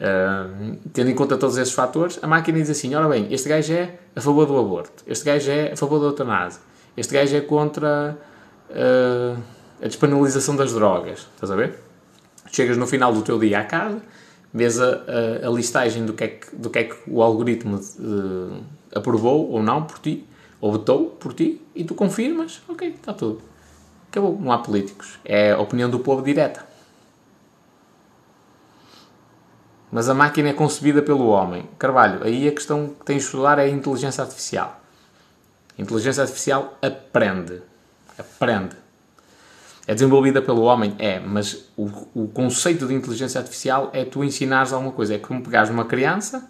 uh, 0.00 0.76
tendo 0.92 1.10
em 1.10 1.14
conta 1.14 1.36
todos 1.36 1.56
esses 1.56 1.72
fatores, 1.72 2.18
a 2.22 2.26
máquina 2.26 2.58
diz 2.58 2.70
assim: 2.70 2.94
ora 2.94 3.08
bem, 3.08 3.32
este 3.32 3.48
gajo 3.48 3.72
é 3.72 3.98
a 4.16 4.20
favor 4.20 4.46
do 4.46 4.58
aborto, 4.58 5.04
este 5.06 5.24
gajo 5.24 5.50
é 5.50 5.72
a 5.72 5.76
favor 5.76 6.00
da 6.00 6.06
eutanásia, 6.06 6.60
este 6.96 7.14
gajo 7.14 7.36
é 7.36 7.40
contra 7.40 8.16
uh, 8.70 9.40
a 9.82 9.86
despenalização 9.86 10.56
das 10.56 10.72
drogas. 10.72 11.26
Estás 11.34 11.50
a 11.50 11.56
ver? 11.56 11.78
Chegas 12.50 12.76
no 12.76 12.86
final 12.86 13.12
do 13.12 13.22
teu 13.22 13.38
dia 13.38 13.60
à 13.60 13.64
casa 13.64 14.00
vês 14.52 14.80
a, 14.80 14.86
a, 14.86 15.48
a, 15.48 15.50
listagem 15.50 16.04
do 16.04 16.12
que, 16.12 16.24
é 16.24 16.28
que, 16.28 16.56
do 16.56 16.70
que 16.70 16.78
é 16.78 16.84
que 16.84 16.96
o 17.06 17.22
algoritmo 17.22 17.76
uh, 17.76 18.64
aprovou 18.94 19.50
ou 19.50 19.62
não 19.62 19.84
por 19.84 19.98
ti, 19.98 20.26
ou 20.60 20.72
votou 20.72 21.06
por 21.10 21.32
ti, 21.32 21.60
e 21.74 21.84
tu 21.84 21.94
confirmas, 21.94 22.60
ok, 22.68 22.88
está 22.88 23.14
tudo. 23.14 23.40
Acabou, 24.10 24.38
não 24.38 24.50
há 24.50 24.58
políticos. 24.58 25.18
É 25.24 25.52
a 25.52 25.60
opinião 25.60 25.88
do 25.88 26.00
povo 26.00 26.22
direta. 26.22 26.66
Mas 29.90 30.08
a 30.08 30.14
máquina 30.14 30.50
é 30.50 30.52
concebida 30.52 31.02
pelo 31.02 31.26
homem. 31.28 31.68
Carvalho, 31.78 32.22
aí 32.22 32.46
a 32.46 32.52
questão 32.52 32.88
que 32.88 33.04
tens 33.04 33.22
de 33.22 33.24
estudar 33.24 33.58
é 33.58 33.64
a 33.64 33.68
inteligência 33.68 34.22
artificial. 34.22 34.80
A 35.76 35.82
inteligência 35.82 36.22
artificial 36.22 36.78
aprende. 36.80 37.60
Aprende. 38.16 38.76
É 39.86 39.94
desenvolvida 39.94 40.40
pelo 40.40 40.62
homem? 40.62 40.94
É, 40.98 41.18
mas 41.18 41.64
o, 41.76 41.90
o 42.14 42.28
conceito 42.28 42.86
de 42.86 42.94
inteligência 42.94 43.40
artificial 43.40 43.90
é 43.92 44.04
tu 44.04 44.22
ensinares 44.22 44.72
alguma 44.72 44.92
coisa. 44.92 45.14
É 45.14 45.18
como 45.18 45.42
pegares 45.42 45.70
uma 45.70 45.84
criança 45.84 46.48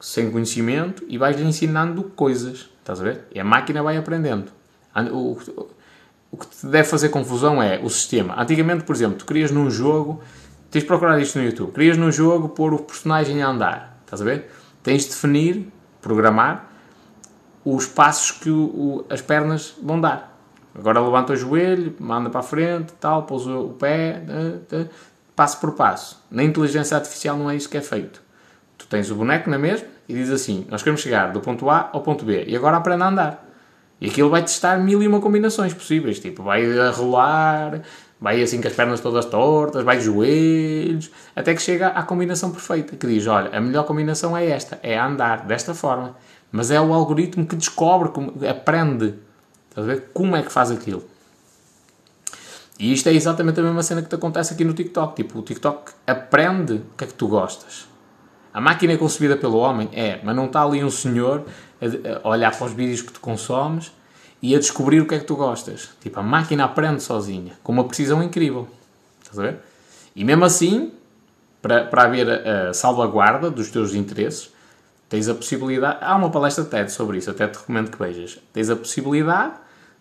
sem 0.00 0.30
conhecimento 0.30 1.02
e 1.08 1.18
vais-lhe 1.18 1.42
ensinando 1.42 2.04
coisas. 2.04 2.68
Estás 2.78 3.00
a 3.00 3.04
ver? 3.04 3.24
E 3.34 3.40
a 3.40 3.44
máquina 3.44 3.82
vai 3.82 3.96
aprendendo. 3.96 4.52
O, 5.10 5.38
o 6.30 6.36
que 6.36 6.46
te 6.46 6.66
deve 6.66 6.88
fazer 6.88 7.08
confusão 7.08 7.62
é 7.62 7.80
o 7.82 7.88
sistema. 7.88 8.34
Antigamente, 8.40 8.84
por 8.84 8.94
exemplo, 8.94 9.18
tu 9.18 9.24
querias 9.24 9.50
num 9.50 9.70
jogo, 9.70 10.20
tens 10.74 10.82
de 10.82 10.88
procurar 10.88 11.20
isto 11.20 11.38
no 11.38 11.44
YouTube, 11.44 11.72
querias 11.72 11.96
num 11.96 12.10
jogo 12.10 12.48
pôr 12.48 12.74
o 12.74 12.80
personagem 12.80 13.40
a 13.40 13.46
andar. 13.46 13.96
Estás 14.04 14.20
a 14.20 14.24
ver? 14.24 14.50
Tens 14.82 15.04
de 15.04 15.10
definir, 15.10 15.68
programar, 16.02 16.68
os 17.64 17.86
passos 17.86 18.32
que 18.32 18.50
o, 18.50 18.64
o, 18.64 19.04
as 19.08 19.22
pernas 19.22 19.76
vão 19.80 20.00
dar. 20.00 20.36
Agora 20.76 21.00
levanta 21.00 21.32
o 21.32 21.36
joelho, 21.36 21.94
manda 22.00 22.28
para 22.28 22.40
a 22.40 22.42
frente, 22.42 22.92
tal, 22.94 23.22
pousa 23.22 23.52
o 23.52 23.74
pé, 23.74 24.20
passo 25.36 25.60
por 25.60 25.74
passo. 25.74 26.20
Na 26.28 26.42
inteligência 26.42 26.96
artificial 26.96 27.38
não 27.38 27.48
é 27.48 27.54
isso 27.54 27.68
que 27.68 27.76
é 27.76 27.80
feito. 27.80 28.20
Tu 28.76 28.88
tens 28.88 29.08
o 29.12 29.14
boneco 29.14 29.48
na 29.48 29.58
mesma 29.58 29.86
e 30.08 30.14
diz 30.14 30.28
assim: 30.28 30.66
Nós 30.68 30.82
queremos 30.82 31.00
chegar 31.00 31.32
do 31.32 31.40
ponto 31.40 31.70
A 31.70 31.88
ao 31.92 32.00
ponto 32.00 32.24
B 32.24 32.46
e 32.48 32.56
agora 32.56 32.78
aprende 32.78 33.04
a 33.04 33.08
andar. 33.08 33.48
E 34.00 34.08
aquilo 34.08 34.28
vai 34.28 34.42
testar 34.42 34.76
mil 34.78 35.00
e 35.00 35.06
uma 35.06 35.20
combinações 35.20 35.72
possíveis. 35.72 36.18
Tipo, 36.18 36.42
vai 36.42 36.78
a 36.80 36.90
rolar, 36.90 37.80
vai 38.20 38.42
assim 38.42 38.60
com 38.60 38.68
as 38.68 38.74
pernas 38.74 39.00
todas 39.00 39.24
tortas, 39.26 39.84
vai 39.84 39.98
de 39.98 40.04
joelhos, 40.04 41.10
até 41.34 41.54
que 41.54 41.62
chega 41.62 41.88
à 41.88 42.02
combinação 42.02 42.50
perfeita. 42.50 42.96
Que 42.96 43.06
diz: 43.06 43.26
Olha, 43.26 43.56
a 43.56 43.60
melhor 43.60 43.84
combinação 43.84 44.36
é 44.36 44.48
esta, 44.48 44.78
é 44.82 44.98
andar 44.98 45.46
desta 45.46 45.74
forma. 45.74 46.16
Mas 46.50 46.70
é 46.70 46.80
o 46.80 46.92
algoritmo 46.92 47.44
que 47.46 47.56
descobre, 47.56 48.10
aprende 48.48 49.14
Estás 49.74 49.88
a 49.88 49.92
ver? 49.92 50.10
Como 50.14 50.36
é 50.36 50.42
que 50.42 50.52
faz 50.52 50.70
aquilo? 50.70 51.02
E 52.78 52.92
isto 52.92 53.08
é 53.08 53.12
exatamente 53.12 53.58
a 53.58 53.62
mesma 53.62 53.82
cena 53.82 54.02
que 54.02 54.08
te 54.08 54.14
acontece 54.14 54.54
aqui 54.54 54.64
no 54.64 54.72
TikTok. 54.72 55.16
Tipo, 55.16 55.40
o 55.40 55.42
TikTok 55.42 55.92
aprende 56.06 56.74
o 56.74 56.96
que 56.96 57.02
é 57.02 57.06
que 57.08 57.14
tu 57.14 57.26
gostas. 57.26 57.88
A 58.52 58.60
máquina 58.60 58.92
é 58.92 58.96
concebida 58.96 59.36
pelo 59.36 59.58
homem? 59.58 59.88
É, 59.92 60.20
mas 60.22 60.36
não 60.36 60.46
está 60.46 60.62
ali 60.62 60.84
um 60.84 60.90
senhor 60.90 61.44
a, 62.22 62.28
olhar 62.28 62.56
para 62.56 62.66
os 62.66 62.72
vídeos 62.72 63.02
que 63.02 63.12
tu 63.12 63.18
consomes 63.18 63.90
e 64.44 64.54
a 64.54 64.58
descobrir 64.58 65.00
o 65.00 65.06
que 65.06 65.14
é 65.14 65.18
que 65.18 65.24
tu 65.24 65.36
gostas. 65.36 65.88
Tipo, 66.02 66.20
a 66.20 66.22
máquina 66.22 66.66
aprende 66.66 67.02
sozinha, 67.02 67.54
com 67.62 67.72
uma 67.72 67.84
precisão 67.84 68.22
incrível. 68.22 68.68
Estás 69.22 69.38
a 69.38 69.42
ver? 69.42 69.58
E 70.14 70.22
mesmo 70.22 70.44
assim, 70.44 70.92
para, 71.62 71.86
para 71.86 72.02
haver 72.02 72.28
a, 72.28 72.74
salvaguarda 72.74 73.50
dos 73.50 73.70
teus 73.70 73.94
interesses, 73.94 74.52
tens 75.08 75.30
a 75.30 75.34
possibilidade. 75.34 75.96
Há 76.02 76.14
uma 76.14 76.28
palestra 76.28 76.62
TED 76.62 76.92
sobre 76.92 77.16
isso, 77.16 77.30
até 77.30 77.48
te 77.48 77.56
recomendo 77.56 77.90
que 77.90 77.96
vejas. 77.96 78.38
Tens 78.52 78.68
a 78.68 78.76
possibilidade 78.76 79.54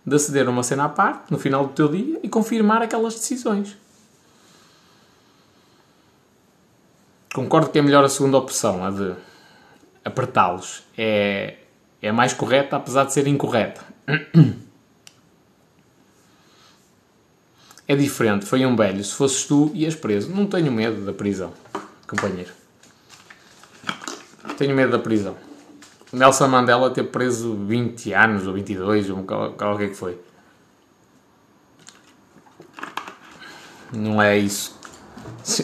de 0.05 0.13
aceder 0.13 0.45
a 0.45 0.49
uma 0.49 0.61
cena 0.61 0.83
à 0.83 0.89
parte, 0.89 1.31
no 1.31 1.39
final 1.39 1.65
do 1.65 1.71
teu 1.71 1.87
dia, 1.87 2.19
e 2.21 2.27
confirmar 2.27 2.81
aquelas 2.81 3.13
decisões. 3.13 3.77
Concordo 7.33 7.69
que 7.69 7.79
é 7.79 7.81
melhor 7.81 8.03
a 8.03 8.09
segunda 8.09 8.37
opção, 8.37 8.83
a 8.83 8.91
de 8.91 9.13
apertá-los. 10.03 10.83
É, 10.97 11.59
é 12.01 12.11
mais 12.11 12.33
correta, 12.33 12.75
apesar 12.75 13.05
de 13.05 13.13
ser 13.13 13.25
incorreta. 13.25 13.92
É 17.85 17.97
diferente, 17.97 18.45
foi 18.45 18.65
um 18.65 18.75
velho. 18.77 19.03
Se 19.03 19.13
fosses 19.13 19.43
tu, 19.43 19.69
ias 19.73 19.93
preso. 19.93 20.33
Não 20.33 20.47
tenho 20.47 20.71
medo 20.71 21.05
da 21.05 21.11
prisão, 21.11 21.51
companheiro. 22.07 22.51
Tenho 24.57 24.73
medo 24.73 24.93
da 24.93 24.99
prisão. 24.99 25.35
Nelson 26.11 26.47
Mandela 26.47 26.91
ter 26.91 27.03
preso 27.03 27.55
20 27.55 28.13
anos 28.13 28.47
ou 28.47 28.53
22, 28.53 29.09
ou 29.09 29.25
é 29.79 29.87
que 29.87 29.95
foi. 29.95 30.17
Não 33.91 34.21
é 34.21 34.37
isso. 34.37 34.79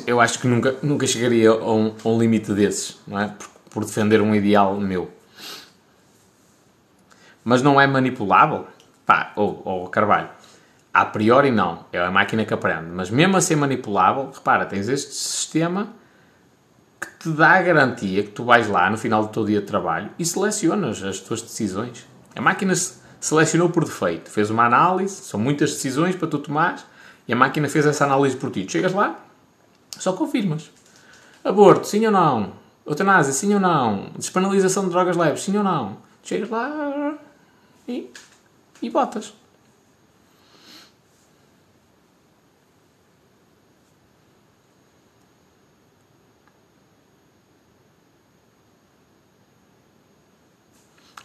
Eu 0.06 0.19
acho 0.19 0.40
que 0.40 0.48
nunca, 0.48 0.76
nunca 0.84 1.08
chegaria 1.08 1.51
a 1.51 1.72
um, 1.72 1.95
a 2.03 2.09
um 2.09 2.19
limite 2.19 2.51
desses, 2.53 2.98
não 3.08 3.19
é? 3.19 3.27
Por, 3.27 3.48
por, 3.69 3.85
defender 3.85 4.22
um 4.22 4.35
ideal 4.35 4.80
meu. 4.80 5.09
Mas 7.43 7.61
não 7.61 7.80
é 7.80 7.88
manipulável? 7.88 8.68
Pá, 9.06 9.32
ou, 9.35 9.61
ou 9.66 9.90
Carvalho. 9.90 10.30
A 10.93 11.06
priori 11.06 11.51
não, 11.51 11.85
é 11.92 12.00
a 12.00 12.11
máquina 12.11 12.45
que 12.45 12.53
aprende. 12.53 12.88
Mas 12.92 13.09
mesmo 13.09 13.38
a 13.38 13.42
ser 13.42 13.56
manipulável, 13.56 14.32
repara, 14.34 14.66
tens 14.66 14.90
este 14.90 15.14
sistema 15.14 15.90
te 17.19 17.30
dá 17.30 17.51
a 17.51 17.61
garantia 17.61 18.24
que 18.24 18.32
tu 18.32 18.45
vais 18.45 18.68
lá 18.69 18.90
no 18.90 18.98
final 18.98 19.24
do 19.24 19.30
teu 19.30 19.45
dia 19.45 19.59
de 19.59 19.68
trabalho 19.68 20.09
e 20.18 20.26
selecionas 20.26 21.03
as 21.03 21.19
tuas 21.19 21.42
decisões. 21.42 22.08
A 22.34 22.42
máquina 22.42 22.74
selecionou 23.19 23.69
por 23.69 23.84
defeito, 23.84 24.30
fez 24.30 24.50
uma 24.50 24.66
análise, 24.66 25.16
são 25.16 25.38
muitas 25.38 25.74
decisões 25.74 26.16
para 26.16 26.30
tu 26.30 26.40
tomar 26.40 26.80
e 27.27 27.34
a 27.34 27.35
máquina 27.35 27.68
fez 27.68 27.85
essa 27.85 28.06
análise 28.06 28.38
por 28.38 28.50
ti. 28.50 28.64
Tu 28.64 28.72
chegas 28.72 28.93
lá, 28.93 29.19
só 29.98 30.14
confirmas. 30.14 30.72
Aborto, 31.43 31.88
sim 31.88 32.06
ou 32.06 32.11
não? 32.11 32.53
Eutanásia, 32.85 33.34
sim 33.34 33.53
ou 33.53 33.59
não? 33.59 34.11
Despenalização 34.18 34.85
de 34.85 34.92
drogas 34.92 35.18
leves, 35.18 35.43
sim 35.43 35.58
ou 35.58 35.64
não? 35.64 35.98
Chegas 36.24 36.50
lá 36.50 37.18
e, 37.90 38.11
e 38.82 38.90
botas. 38.90 39.34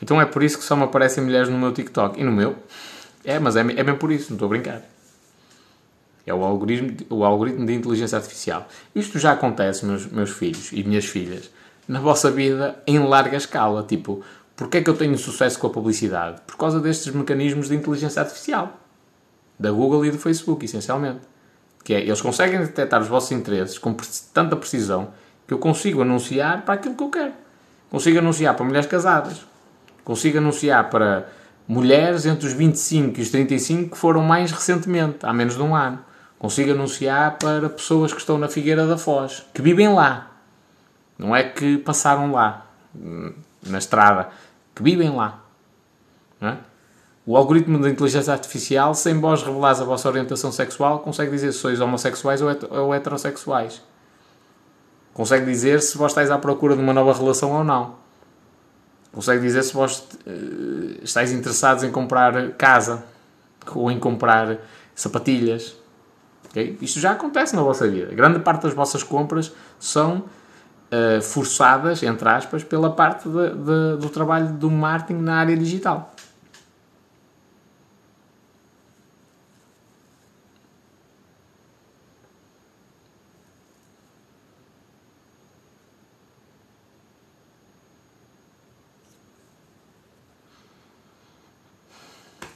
Então 0.03 0.21
é 0.21 0.27
por 0.27 0.43
isso 0.43 0.59
que 0.59 0.65
só 0.65 0.77
me 0.77 0.83
aparecem 0.83 1.25
mulheres 1.25 1.49
no 1.49 1.59
meu 1.59 1.73
TikTok. 1.73 2.21
E 2.21 2.25
no 2.25 2.31
meu? 2.31 2.57
É, 3.25 3.39
mas 3.39 3.57
é, 3.57 3.61
é 3.61 3.85
por 3.95 4.13
isso, 4.13 4.31
não 4.31 4.37
estou 4.37 4.47
a 4.47 4.49
brincar. 4.51 4.83
É 6.27 6.35
o 6.35 6.45
algoritmo, 6.45 6.95
o 7.09 7.25
algoritmo 7.25 7.65
de 7.65 7.73
inteligência 7.73 8.17
artificial. 8.17 8.69
Isto 8.95 9.19
já 9.19 9.33
acontece, 9.33 9.87
meus, 9.87 10.07
meus 10.07 10.31
filhos 10.31 10.73
e 10.73 10.83
minhas 10.85 11.07
filhas, 11.07 11.51
na 11.89 12.01
vossa 12.01 12.31
vida 12.31 12.83
em 12.87 12.99
larga 12.99 13.37
escala. 13.37 13.83
Tipo, 13.83 14.23
porquê 14.57 14.79
é 14.79 14.83
que 14.83 14.91
eu 14.91 14.97
tenho 14.97 15.17
sucesso 15.19 15.59
com 15.59 15.67
a 15.67 15.71
publicidade? 15.71 16.41
Por 16.47 16.57
causa 16.57 16.81
destes 16.81 17.13
mecanismos 17.13 17.69
de 17.69 17.77
inteligência 17.77 18.23
artificial. 18.23 18.81
Da 19.59 19.71
Google 19.71 20.05
e 20.07 20.11
do 20.11 20.19
Facebook, 20.19 20.65
essencialmente. 20.65 21.21
Que 21.85 21.95
é, 21.95 22.01
eles 22.01 22.21
conseguem 22.21 22.59
detectar 22.61 23.01
os 23.01 23.09
vossos 23.09 23.33
interesses 23.33 23.79
com 23.79 23.95
tanta 24.33 24.57
precisão 24.57 25.13
que 25.47 25.55
eu 25.55 25.59
consigo 25.59 26.03
anunciar 26.03 26.63
para 26.63 26.75
aquilo 26.75 26.95
que 26.95 27.03
eu 27.03 27.11
quero. 27.11 27.33
Consigo 27.91 28.19
anunciar 28.19 28.55
para 28.57 28.65
mulheres 28.65 28.89
casadas, 28.89 29.47
consigo 30.05 30.39
anunciar 30.39 30.91
para 30.91 31.29
mulheres 31.67 32.27
entre 32.27 32.47
os 32.47 32.53
25 32.53 33.19
e 33.19 33.23
os 33.23 33.31
35 33.31 33.91
que 33.91 33.97
foram 33.97 34.23
mais 34.23 34.51
recentemente, 34.51 35.19
há 35.23 35.33
menos 35.33 35.55
de 35.55 35.63
um 35.63 35.75
ano. 35.75 35.99
Consigo 36.39 36.73
anunciar 36.73 37.39
para 37.39 37.71
pessoas 37.71 38.13
que 38.13 38.19
estão 38.19 38.37
na 38.37 38.49
Figueira 38.49 38.87
da 38.87 38.99
Foz, 38.99 39.47
que 39.55 39.63
vivem 39.63 39.89
lá. 39.95 40.31
Não 41.17 41.35
é 41.35 41.45
que 41.45 41.79
passaram 41.79 42.33
lá. 42.33 42.67
Na 43.67 43.79
estrada, 43.79 44.29
que 44.75 44.83
vivem 44.83 45.11
lá. 45.11 45.43
É? 46.41 46.57
O 47.27 47.37
algoritmo 47.37 47.79
da 47.79 47.89
inteligência 47.89 48.33
artificial, 48.33 48.95
sem 48.95 49.19
vós 49.19 49.43
revelares 49.43 49.81
a 49.81 49.85
vossa 49.85 50.09
orientação 50.09 50.53
sexual, 50.53 50.99
consegue 50.99 51.31
dizer 51.31 51.53
se 51.53 51.59
sois 51.59 51.81
homossexuais 51.81 52.43
ou 52.43 52.95
heterossexuais. 52.95 53.83
Consegue 55.15 55.47
dizer 55.47 55.81
se 55.81 55.97
vós 55.97 56.13
estáis 56.13 56.31
à 56.31 56.37
procura 56.37 56.77
de 56.77 56.83
uma 56.83 56.93
nova 56.93 57.13
relação 57.13 57.53
ou 57.53 57.65
não. 57.65 57.95
Consegue 59.13 59.41
dizer 59.41 59.63
se 59.63 59.73
vós 59.73 60.01
uh, 60.27 61.03
estáis 61.03 61.33
interessados 61.33 61.85
em 61.85 61.91
comprar 61.91 62.51
casa 62.53 63.05
ou 63.75 63.91
em 63.91 63.99
comprar 63.99 64.59
sapatilhas. 64.95 65.77
Okay? 66.51 66.77
Isto 66.83 66.99
já 67.01 67.13
acontece 67.13 67.55
na 67.57 67.63
vossa 67.63 67.89
vida. 67.89 68.11
A 68.11 68.15
grande 68.15 68.41
parte 68.41 68.65
das 68.65 68.75
vossas 68.75 69.03
compras 69.03 69.53
são 69.79 70.25
uh, 70.95 71.23
forçadas, 71.23 72.03
entre 72.03 72.29
aspas, 72.29 72.63
pela 72.63 72.91
parte 72.91 73.29
de, 73.29 73.51
de, 73.51 73.97
do 74.01 74.09
trabalho 74.09 74.53
do 74.55 74.71
marketing 74.71 75.21
na 75.21 75.37
área 75.37 75.57
digital. 75.57 76.15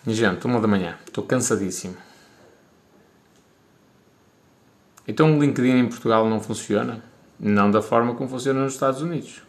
Gente, 0.06 0.46
uma 0.46 0.58
da 0.58 0.66
manhã, 0.66 0.96
estou 1.06 1.22
cansadíssimo. 1.22 1.94
Então 5.06 5.36
o 5.36 5.40
LinkedIn 5.40 5.78
em 5.80 5.88
Portugal 5.88 6.26
não 6.28 6.40
funciona? 6.40 7.02
Não 7.38 7.70
da 7.70 7.80
forma 7.80 8.14
como 8.14 8.28
funciona 8.28 8.62
nos 8.62 8.74
Estados 8.74 9.00
Unidos. 9.00 9.47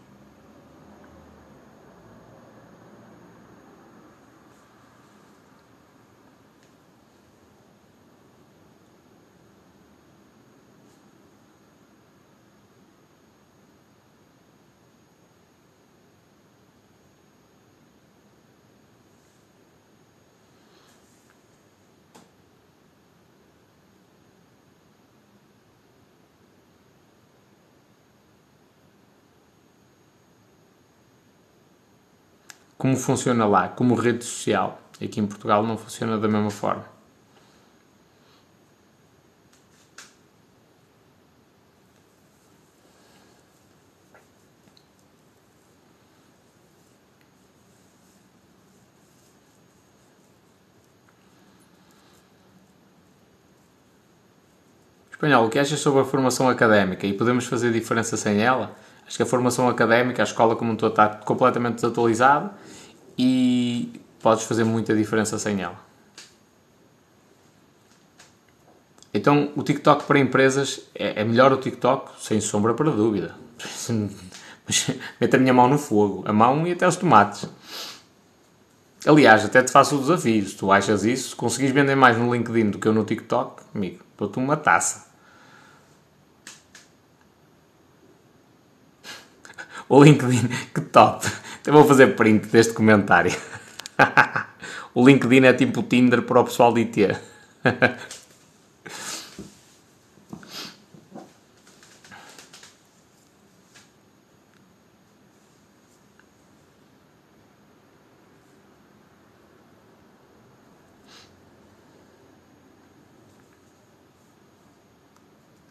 Como 32.90 32.98
funciona 32.98 33.45
lá, 33.45 33.68
como 33.68 33.93
rede 33.93 34.24
social. 34.26 34.82
Aqui 35.01 35.19
em 35.19 35.27
Portugal 35.27 35.64
não 35.64 35.77
funciona 35.77 36.18
da 36.18 36.27
mesma 36.27 36.50
forma. 36.50 36.84
Espanhol, 55.11 55.45
o 55.45 55.50
que 55.50 55.59
achas 55.59 55.80
sobre 55.80 56.01
a 56.01 56.06
formação 56.06 56.50
académica 56.50 57.06
e 57.06 57.14
podemos 57.14 57.45
fazer 57.45 57.72
diferença 57.72 58.18
sem 58.18 58.42
ela? 58.42 58.76
Acho 59.06 59.18
que 59.18 59.24
a 59.24 59.26
formação 59.26 59.68
académica, 59.68 60.22
a 60.22 60.26
escola 60.26 60.56
como 60.56 60.72
um 60.72 60.76
todo 60.76 60.92
está 60.92 61.08
completamente 61.09 61.76
desatualizada 61.76 62.51
e 63.19 64.01
podes 64.22 64.45
fazer 64.45 64.64
muita 64.64 64.95
diferença 64.95 65.38
sem 65.38 65.61
ela. 65.61 65.77
Então, 69.14 69.51
o 69.57 69.64
TikTok 69.64 70.06
para 70.06 70.19
empresas 70.19 70.80
é, 70.95 71.22
é 71.22 71.25
melhor 71.25 71.51
o 71.51 71.57
TikTok, 71.57 72.11
sem 72.23 72.39
sombra 72.39 72.73
para 72.73 72.89
dúvida. 72.89 73.35
Mete 75.19 75.35
a 75.35 75.39
minha 75.39 75.53
mão 75.53 75.67
no 75.67 75.77
fogo, 75.77 76.23
a 76.25 76.31
mão 76.31 76.65
e 76.65 76.72
até 76.72 76.88
os 76.88 76.95
tomates. 76.95 77.49
Aliás, 79.06 79.43
até 79.43 79.64
te 79.64 79.72
faço 79.72 79.98
o 79.98 79.99
desafio. 79.99 80.48
Se 80.48 80.56
tu 80.56 80.72
achas 80.72 81.03
isso, 81.03 81.31
se 81.31 81.35
conseguires 81.35 81.73
vender 81.73 81.95
mais 81.95 82.17
no 82.17 82.33
LinkedIn 82.33 82.69
do 82.69 82.80
que 82.80 82.88
eu 82.88 82.93
no 82.93 83.03
TikTok, 83.03 83.64
amigo, 83.75 83.99
dou-te 84.17 84.39
uma 84.39 84.56
taça. 84.56 85.09
O 89.89 90.03
LinkedIn, 90.03 90.48
que 90.73 90.81
top! 90.81 91.25
Então 91.62 91.74
vou 91.74 91.86
fazer 91.86 92.16
print 92.16 92.48
deste 92.48 92.74
comentário. 92.74 93.32
o 94.94 95.06
LinkedIn 95.06 95.46
é 95.46 95.54
tipo 95.54 95.84
Tinder 95.84 96.22
para 96.22 96.40
o 96.40 96.44
pessoal 96.46 96.74
de 96.74 96.82
IT. 96.82 97.18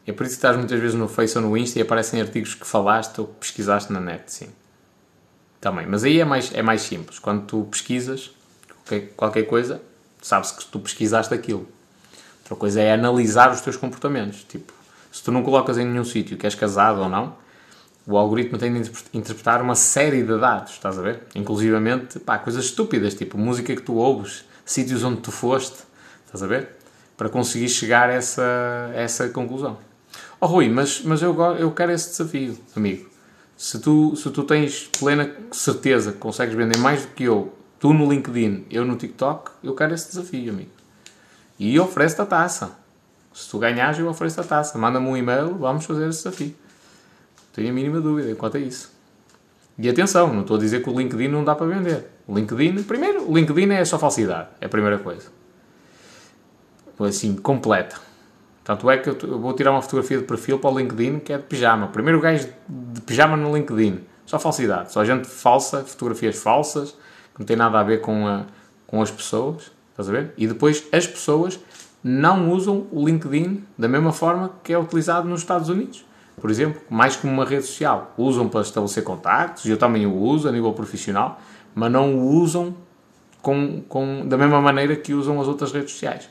É 0.06 0.12
por 0.12 0.24
isso 0.24 0.36
que 0.36 0.38
estás 0.38 0.56
muitas 0.56 0.80
vezes 0.80 0.94
no 0.94 1.06
Face 1.06 1.36
ou 1.36 1.44
no 1.44 1.54
Insta 1.54 1.78
e 1.78 1.82
aparecem 1.82 2.18
artigos 2.18 2.54
que 2.54 2.66
falaste 2.66 3.20
ou 3.20 3.26
que 3.26 3.40
pesquisaste 3.40 3.92
na 3.92 4.00
net, 4.00 4.32
sim. 4.32 4.48
Também. 5.60 5.86
Mas 5.86 6.04
aí 6.04 6.20
é 6.20 6.24
mais, 6.24 6.54
é 6.54 6.62
mais 6.62 6.82
simples. 6.82 7.18
Quando 7.18 7.46
tu 7.46 7.64
pesquisas 7.70 8.30
qualquer, 8.68 9.12
qualquer 9.16 9.42
coisa, 9.44 9.82
sabes 10.22 10.52
que 10.52 10.64
tu 10.64 10.78
pesquisaste 10.78 11.34
aquilo. 11.34 11.66
Outra 12.40 12.56
coisa 12.56 12.80
é 12.80 12.92
analisar 12.92 13.50
os 13.52 13.60
teus 13.60 13.76
comportamentos. 13.76 14.44
Tipo, 14.44 14.72
se 15.12 15.22
tu 15.22 15.32
não 15.32 15.42
colocas 15.42 15.76
em 15.78 15.84
nenhum 15.84 16.04
sítio 16.04 16.36
que 16.36 16.46
és 16.46 16.54
casado 16.54 17.00
ou 17.00 17.08
não, 17.08 17.36
o 18.06 18.16
algoritmo 18.16 18.56
tem 18.56 18.72
de 18.80 18.90
interpretar 19.12 19.60
uma 19.60 19.74
série 19.74 20.22
de 20.22 20.38
dados, 20.38 20.72
estás 20.72 20.98
a 20.98 21.02
ver? 21.02 21.24
Inclusivamente, 21.34 22.18
pá, 22.18 22.38
coisas 22.38 22.64
estúpidas, 22.64 23.12
tipo 23.12 23.36
música 23.36 23.76
que 23.76 23.82
tu 23.82 23.96
ouves, 23.96 24.44
sítios 24.64 25.04
onde 25.04 25.20
tu 25.20 25.30
foste, 25.30 25.76
estás 26.24 26.42
a 26.42 26.46
ver? 26.46 26.76
Para 27.18 27.28
conseguir 27.28 27.68
chegar 27.68 28.08
a 28.08 28.14
essa, 28.14 28.90
a 28.94 28.98
essa 28.98 29.28
conclusão. 29.28 29.76
Oh 30.40 30.46
Rui, 30.46 30.70
mas, 30.70 31.02
mas 31.02 31.20
eu, 31.20 31.38
eu 31.56 31.70
quero 31.72 31.92
esse 31.92 32.10
desafio, 32.10 32.58
amigo. 32.74 33.10
Se 33.58 33.80
tu, 33.80 34.14
se 34.14 34.30
tu 34.30 34.44
tens 34.44 34.88
plena 35.00 35.34
certeza 35.50 36.12
que 36.12 36.18
consegues 36.18 36.54
vender 36.54 36.78
mais 36.78 37.04
do 37.04 37.08
que 37.08 37.24
eu, 37.24 37.52
tu 37.80 37.92
no 37.92 38.08
LinkedIn, 38.08 38.66
eu 38.70 38.84
no 38.84 38.94
TikTok, 38.94 39.50
eu 39.64 39.74
quero 39.74 39.92
esse 39.92 40.10
desafio, 40.10 40.52
amigo. 40.52 40.70
E 41.58 41.78
ofereço-te 41.80 42.22
a 42.22 42.26
taça. 42.26 42.78
Se 43.34 43.50
tu 43.50 43.58
ganhares, 43.58 43.98
eu 43.98 44.08
ofereço 44.08 44.40
a 44.40 44.44
taça. 44.44 44.78
Manda-me 44.78 45.08
um 45.08 45.16
e-mail, 45.16 45.56
vamos 45.56 45.84
fazer 45.84 46.08
esse 46.08 46.22
desafio. 46.22 46.54
Não 46.54 47.52
tenho 47.52 47.70
a 47.70 47.72
mínima 47.72 48.00
dúvida 48.00 48.32
quanto 48.36 48.58
a 48.58 48.60
isso. 48.60 48.92
E 49.76 49.88
atenção, 49.88 50.32
não 50.32 50.42
estou 50.42 50.56
a 50.56 50.60
dizer 50.60 50.80
que 50.80 50.88
o 50.88 50.96
LinkedIn 50.96 51.26
não 51.26 51.42
dá 51.42 51.56
para 51.56 51.66
vender. 51.66 52.06
O 52.28 52.38
LinkedIn, 52.38 52.84
primeiro, 52.84 53.28
o 53.28 53.36
LinkedIn 53.36 53.72
é 53.72 53.84
só 53.84 53.98
falsidade. 53.98 54.50
É 54.60 54.66
a 54.66 54.68
primeira 54.68 55.00
coisa. 55.00 55.26
Assim, 57.00 57.34
completa. 57.34 58.07
Tanto 58.68 58.90
é 58.90 58.98
que 58.98 59.08
eu 59.08 59.38
vou 59.38 59.54
tirar 59.54 59.70
uma 59.70 59.80
fotografia 59.80 60.18
de 60.18 60.24
perfil 60.24 60.58
para 60.58 60.70
o 60.70 60.78
LinkedIn 60.78 61.20
que 61.20 61.32
é 61.32 61.38
de 61.38 61.42
pijama. 61.44 61.86
Primeiro 61.86 62.20
gajo 62.20 62.50
de 62.68 63.00
pijama 63.00 63.34
no 63.34 63.56
LinkedIn. 63.56 64.00
Só 64.26 64.38
falsidade. 64.38 64.92
Só 64.92 65.02
gente 65.06 65.26
falsa, 65.26 65.82
fotografias 65.84 66.36
falsas, 66.36 66.90
que 66.90 67.38
não 67.38 67.46
tem 67.46 67.56
nada 67.56 67.80
a 67.80 67.82
ver 67.82 68.02
com, 68.02 68.26
a, 68.26 68.42
com 68.86 69.00
as 69.00 69.10
pessoas. 69.10 69.72
Estás 69.92 70.10
a 70.10 70.12
ver? 70.12 70.34
E 70.36 70.46
depois 70.46 70.84
as 70.92 71.06
pessoas 71.06 71.58
não 72.04 72.52
usam 72.52 72.86
o 72.92 73.06
LinkedIn 73.06 73.64
da 73.78 73.88
mesma 73.88 74.12
forma 74.12 74.50
que 74.62 74.74
é 74.74 74.78
utilizado 74.78 75.26
nos 75.26 75.40
Estados 75.40 75.70
Unidos. 75.70 76.04
Por 76.38 76.50
exemplo, 76.50 76.78
mais 76.90 77.16
como 77.16 77.32
uma 77.32 77.46
rede 77.46 77.64
social. 77.64 78.12
Usam 78.18 78.50
para 78.50 78.60
estabelecer 78.60 79.02
contactos, 79.02 79.64
eu 79.64 79.78
também 79.78 80.04
o 80.04 80.14
uso 80.14 80.46
a 80.46 80.52
nível 80.52 80.74
profissional, 80.74 81.40
mas 81.74 81.90
não 81.90 82.18
o 82.18 82.34
usam 82.34 82.76
com, 83.40 83.80
com, 83.88 84.28
da 84.28 84.36
mesma 84.36 84.60
maneira 84.60 84.94
que 84.94 85.14
usam 85.14 85.40
as 85.40 85.48
outras 85.48 85.72
redes 85.72 85.92
sociais. 85.92 86.28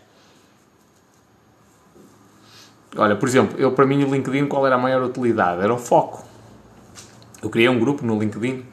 Olha, 2.97 3.15
por 3.15 3.27
exemplo, 3.29 3.59
eu 3.59 3.71
para 3.71 3.85
mim 3.85 4.03
o 4.03 4.13
LinkedIn 4.13 4.47
qual 4.47 4.65
era 4.65 4.75
a 4.75 4.77
maior 4.77 5.03
utilidade? 5.03 5.61
Era 5.61 5.73
o 5.73 5.77
foco. 5.77 6.25
Eu 7.41 7.49
criei 7.49 7.69
um 7.69 7.79
grupo 7.79 8.05
no 8.05 8.19
LinkedIn. 8.19 8.65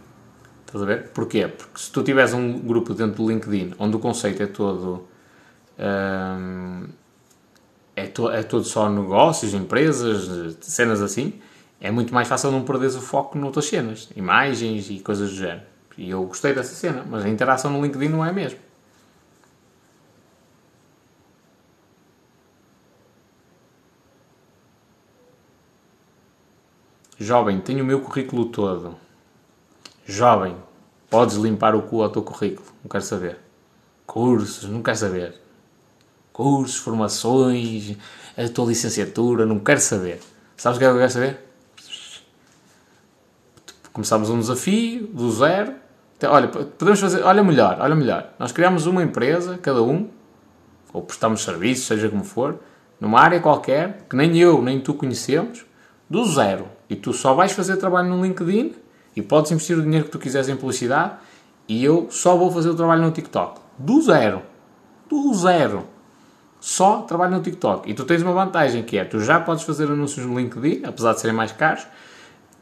Estás 0.66 0.82
a 0.82 0.86
ver? 0.86 1.10
Porquê? 1.10 1.46
Porque 1.46 1.78
se 1.78 1.90
tu 1.92 2.02
tiveres 2.02 2.32
um 2.32 2.58
grupo 2.58 2.94
dentro 2.94 3.22
do 3.22 3.30
LinkedIn 3.30 3.74
onde 3.78 3.96
o 3.96 3.98
conceito 3.98 4.42
é 4.42 4.46
todo. 4.46 5.06
Hum, 5.78 6.86
é, 7.96 8.06
to, 8.06 8.30
é 8.30 8.42
todo 8.42 8.64
só 8.64 8.88
negócios, 8.88 9.54
empresas, 9.54 10.56
cenas 10.60 11.00
assim, 11.00 11.34
é 11.80 11.90
muito 11.90 12.12
mais 12.12 12.26
fácil 12.26 12.50
não 12.50 12.64
perderes 12.64 12.96
o 12.96 13.00
foco 13.00 13.38
noutras 13.38 13.66
cenas, 13.66 14.08
imagens 14.16 14.90
e 14.90 14.98
coisas 14.98 15.30
do 15.30 15.36
género. 15.36 15.62
E 15.96 16.10
eu 16.10 16.24
gostei 16.24 16.52
dessa 16.52 16.74
cena, 16.74 17.04
mas 17.08 17.24
a 17.24 17.28
interação 17.28 17.70
no 17.70 17.82
LinkedIn 17.84 18.08
não 18.08 18.24
é 18.24 18.32
mesmo. 18.32 18.58
Jovem, 27.18 27.60
tenho 27.60 27.82
o 27.82 27.86
meu 27.86 28.00
currículo 28.00 28.46
todo. 28.46 28.96
Jovem, 30.06 30.56
Podes 31.14 31.36
limpar 31.36 31.76
o 31.76 31.82
cu 31.82 32.02
ao 32.02 32.10
teu 32.10 32.22
currículo, 32.22 32.66
não 32.82 32.90
quero 32.90 33.04
saber. 33.04 33.38
Cursos, 34.04 34.68
não 34.68 34.82
quero 34.82 34.96
saber. 34.96 35.40
Cursos, 36.32 36.74
formações, 36.74 37.96
a 38.36 38.48
tua 38.48 38.66
licenciatura, 38.66 39.46
não 39.46 39.60
quero 39.60 39.78
saber. 39.78 40.20
Sabes 40.56 40.76
o 40.76 40.80
que 40.80 40.84
é 40.84 40.88
que 40.88 40.94
eu 40.94 40.98
quero 40.98 41.12
saber? 41.12 41.38
Começámos 43.92 44.28
um 44.28 44.40
desafio 44.40 45.06
do 45.06 45.30
zero. 45.30 45.74
Olha, 46.24 46.48
podemos 46.48 46.98
fazer, 46.98 47.22
olha 47.22 47.44
melhor, 47.44 47.76
olha 47.78 47.94
melhor. 47.94 48.34
Nós 48.36 48.50
criamos 48.50 48.86
uma 48.86 49.00
empresa, 49.00 49.56
cada 49.58 49.84
um, 49.84 50.08
ou 50.92 51.00
prestamos 51.00 51.44
serviços, 51.44 51.86
seja 51.86 52.08
como 52.08 52.24
for, 52.24 52.58
numa 52.98 53.20
área 53.20 53.38
qualquer, 53.38 54.04
que 54.10 54.16
nem 54.16 54.36
eu 54.36 54.60
nem 54.60 54.80
tu 54.80 54.94
conhecemos, 54.94 55.64
do 56.10 56.24
zero. 56.24 56.66
E 56.88 56.96
tu 56.96 57.12
só 57.12 57.34
vais 57.34 57.52
fazer 57.52 57.76
trabalho 57.76 58.08
no 58.08 58.24
LinkedIn 58.24 58.74
e 59.16 59.22
podes 59.22 59.50
investir 59.52 59.78
o 59.78 59.82
dinheiro 59.82 60.06
que 60.06 60.10
tu 60.10 60.18
quiseres 60.18 60.48
em 60.48 60.56
publicidade 60.56 61.14
e 61.68 61.82
eu 61.82 62.08
só 62.10 62.36
vou 62.36 62.50
fazer 62.50 62.68
o 62.70 62.74
trabalho 62.74 63.02
no 63.02 63.10
TikTok. 63.10 63.60
Do 63.78 64.00
zero. 64.02 64.42
Do 65.08 65.32
zero. 65.34 65.84
Só 66.60 67.02
trabalho 67.02 67.36
no 67.36 67.42
TikTok. 67.42 67.90
E 67.90 67.94
tu 67.94 68.04
tens 68.04 68.22
uma 68.22 68.32
vantagem 68.32 68.82
que 68.82 68.96
é, 68.96 69.04
tu 69.04 69.20
já 69.20 69.40
podes 69.40 69.64
fazer 69.64 69.84
anúncios 69.84 70.24
no 70.26 70.38
LinkedIn, 70.38 70.84
apesar 70.84 71.12
de 71.12 71.20
serem 71.20 71.36
mais 71.36 71.52
caros, 71.52 71.86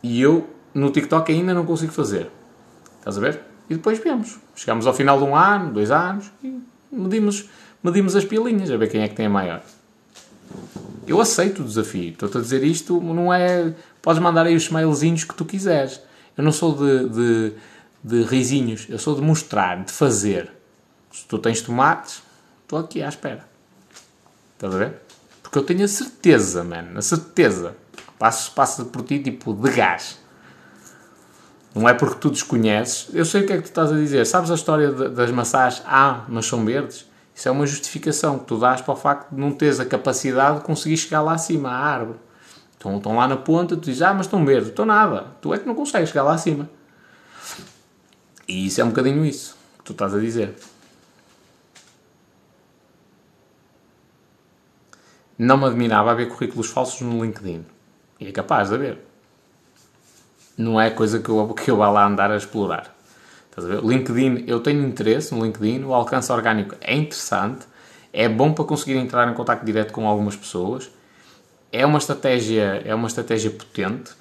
e 0.03 0.21
eu 0.21 0.49
no 0.75 0.91
TikTok 0.91 1.33
ainda 1.33 1.55
não 1.55 1.65
consigo 1.65 1.93
fazer. 1.93 2.31
Estás 2.99 3.17
a 3.17 3.21
ver? 3.21 3.41
E 3.69 3.75
depois 3.75 3.99
vemos. 3.99 4.39
Chegamos 4.55 4.87
ao 4.87 4.95
final 4.95 5.19
de 5.19 5.25
um 5.25 5.37
ano, 5.37 5.73
dois 5.73 5.91
anos, 5.91 6.31
e 6.43 6.61
medimos, 6.91 7.49
medimos 7.83 8.17
as 8.17 8.25
pilinhas, 8.25 8.71
a 8.71 8.77
ver 8.77 8.89
quem 8.89 9.03
é 9.03 9.09
que 9.09 9.15
tem 9.15 9.27
a 9.27 9.31
maior. 9.31 9.63
Eu 11.07 11.21
aceito 11.21 11.63
o 11.63 11.65
desafio. 11.65 12.11
Estou-te 12.11 12.39
a 12.39 12.41
dizer 12.41 12.65
isto, 12.65 13.01
não 13.01 13.33
é... 13.33 13.75
Podes 14.03 14.21
mandar 14.21 14.47
aí 14.47 14.57
os 14.57 14.69
mailzinhos 14.69 15.25
que 15.25 15.35
tu 15.35 15.45
quiseres. 15.45 16.01
Eu 16.37 16.43
não 16.43 16.51
sou 16.51 16.77
de, 16.77 17.09
de, 17.09 17.53
de 18.03 18.23
risinhos, 18.25 18.87
eu 18.89 18.99
sou 18.99 19.15
de 19.15 19.23
mostrar, 19.23 19.85
de 19.85 19.93
fazer. 19.93 20.51
Se 21.13 21.25
tu 21.27 21.39
tens 21.39 21.63
tomates, 21.63 22.23
estou 22.63 22.81
aqui 22.81 23.01
à 23.03 23.09
espera. 23.09 23.47
Estás 24.55 24.75
a 24.75 24.79
ver? 24.79 24.95
Porque 25.43 25.59
eu 25.59 25.63
tenho 25.63 25.85
a 25.85 25.89
certeza, 25.89 26.65
mano, 26.65 26.99
a 26.99 27.03
certeza. 27.03 27.77
Passo, 28.19 28.53
passo 28.53 28.87
por 28.87 29.03
ti 29.03 29.19
tipo 29.21 29.55
de 29.55 29.71
gás. 29.71 30.19
Não 31.75 31.89
é 31.89 31.95
porque 31.95 32.17
tu 32.17 32.31
desconheces. 32.31 33.09
Eu 33.13 33.25
sei 33.25 33.43
o 33.43 33.47
que 33.47 33.53
é 33.53 33.57
que 33.57 33.63
tu 33.63 33.67
estás 33.67 33.93
a 33.93 33.95
dizer. 33.95 34.27
Sabes 34.27 34.51
a 34.51 34.55
história 34.55 34.91
de, 34.93 35.09
das 35.11 35.31
maçãs? 35.31 35.83
Ah, 35.87 36.25
mas 36.29 36.47
são 36.47 36.65
verdes? 36.65 37.07
Isso 37.35 37.49
é 37.49 37.51
uma 37.51 37.67
justificação 37.67 38.39
que 38.39 38.47
tu 38.47 38.59
dás 38.59 38.81
para 38.81 38.93
o 38.93 38.97
facto 38.97 39.31
de 39.31 39.41
não 39.41 39.53
teres 39.53 39.81
a 39.81 39.87
capacidade 39.87 40.59
de 40.59 40.65
conseguir 40.65 40.97
chegar 40.97 41.23
lá 41.23 41.35
acima, 41.35 41.71
à 41.71 41.77
árvore. 41.77 42.19
Estão, 42.83 42.97
estão 42.97 43.15
lá 43.15 43.29
na 43.29 43.37
ponta, 43.37 43.77
tu 43.77 43.83
dizes, 43.83 44.03
ah, 44.03 44.13
mas 44.13 44.27
estão 44.27 44.45
verdes. 44.45 44.71
Estou 44.71 44.85
nada. 44.85 45.27
Tu 45.41 45.55
é 45.55 45.59
que 45.59 45.67
não 45.67 45.75
consegues 45.75 46.09
chegar 46.09 46.25
lá 46.25 46.35
acima. 46.35 46.69
E 48.49 48.67
isso 48.67 48.81
é 48.81 48.85
um 48.85 48.89
bocadinho 48.89 49.25
isso 49.25 49.57
que 49.79 49.85
tu 49.85 49.93
estás 49.93 50.13
a 50.13 50.19
dizer. 50.19 50.57
Não 55.39 55.57
me 55.57 55.67
admirava 55.67 56.11
haver 56.11 56.29
currículos 56.29 56.71
falsos 56.71 57.01
no 57.03 57.25
LinkedIn. 57.25 57.65
E 58.19 58.27
é 58.27 58.33
capaz 58.33 58.71
de 58.71 58.75
haver. 58.75 58.99
Não 60.59 60.81
é 60.81 60.91
coisa 60.91 61.21
que 61.21 61.29
eu, 61.29 61.55
que 61.55 61.71
eu 61.71 61.77
vá 61.77 61.89
lá 61.89 62.05
andar 62.05 62.33
a 62.33 62.37
explorar. 62.37 62.93
Estás 63.49 63.65
a 63.65 63.69
ver? 63.69 63.85
LinkedIn, 63.85 64.45
eu 64.49 64.59
tenho 64.59 64.85
interesse 64.85 65.33
no 65.33 65.45
LinkedIn, 65.45 65.85
o 65.85 65.95
alcance 65.95 66.33
orgânico 66.33 66.75
é 66.81 66.97
interessante, 66.97 67.65
é 68.13 68.29
bom 68.29 68.53
para 68.53 68.65
conseguir 68.65 68.97
entrar 68.97 69.31
em 69.31 69.35
contato 69.35 69.65
direto 69.65 69.93
com 69.93 70.09
algumas 70.09 70.35
pessoas, 70.35 70.91
é 71.73 71.87
uma 71.87 71.99
estratégia, 71.99 72.83
é 72.85 72.95
uma 72.95 73.09
estratégia 73.09 73.51
potente 73.51 74.13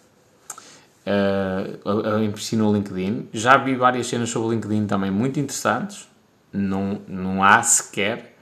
uh, 1.05 2.07
a, 2.09 2.15
a 2.15 2.23
investir 2.23 2.57
no 2.57 2.73
LinkedIn. 2.73 3.27
Já 3.33 3.57
vi 3.57 3.75
várias 3.75 4.07
cenas 4.07 4.29
sobre 4.29 4.47
o 4.47 4.51
LinkedIn 4.51 4.87
também 4.87 5.11
muito 5.11 5.39
interessantes, 5.39 6.07
não, 6.51 7.01
não 7.07 7.43
há 7.43 7.61
sequer 7.61 8.35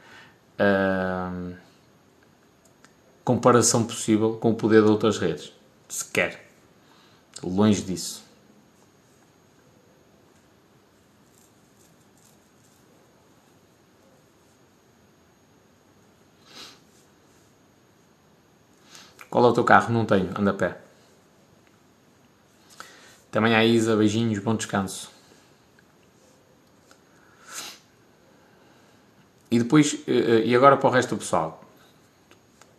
uh, 0.60 1.56
comparação 3.24 3.84
possível 3.84 4.34
com 4.34 4.52
o 4.52 4.56
poder 4.56 4.84
de 4.84 4.90
outras 4.90 5.18
redes. 5.18 5.52
Sequer. 5.88 6.48
Longe 7.44 7.82
disso. 7.82 8.29
Qual 19.30 19.46
é 19.46 19.48
o 19.48 19.54
teu 19.54 19.64
carro? 19.64 19.94
Não 19.94 20.06
tenho, 20.06 20.30
anda 20.38 20.52
a 20.52 20.54
pé. 20.54 20.78
Também 23.32 23.56
a 23.56 23.64
Isa, 23.64 23.96
beijinhos, 23.96 24.40
bom 24.40 24.56
descanso. 24.56 25.12
E 29.52 29.60
depois, 29.60 29.98
eh, 30.08 30.12
eh, 30.12 30.42
e 30.46 30.56
agora 30.56 30.78
para 30.78 30.90
o 30.90 30.92
resto 30.92 31.16
do 31.16 31.20
pessoal 31.20 31.64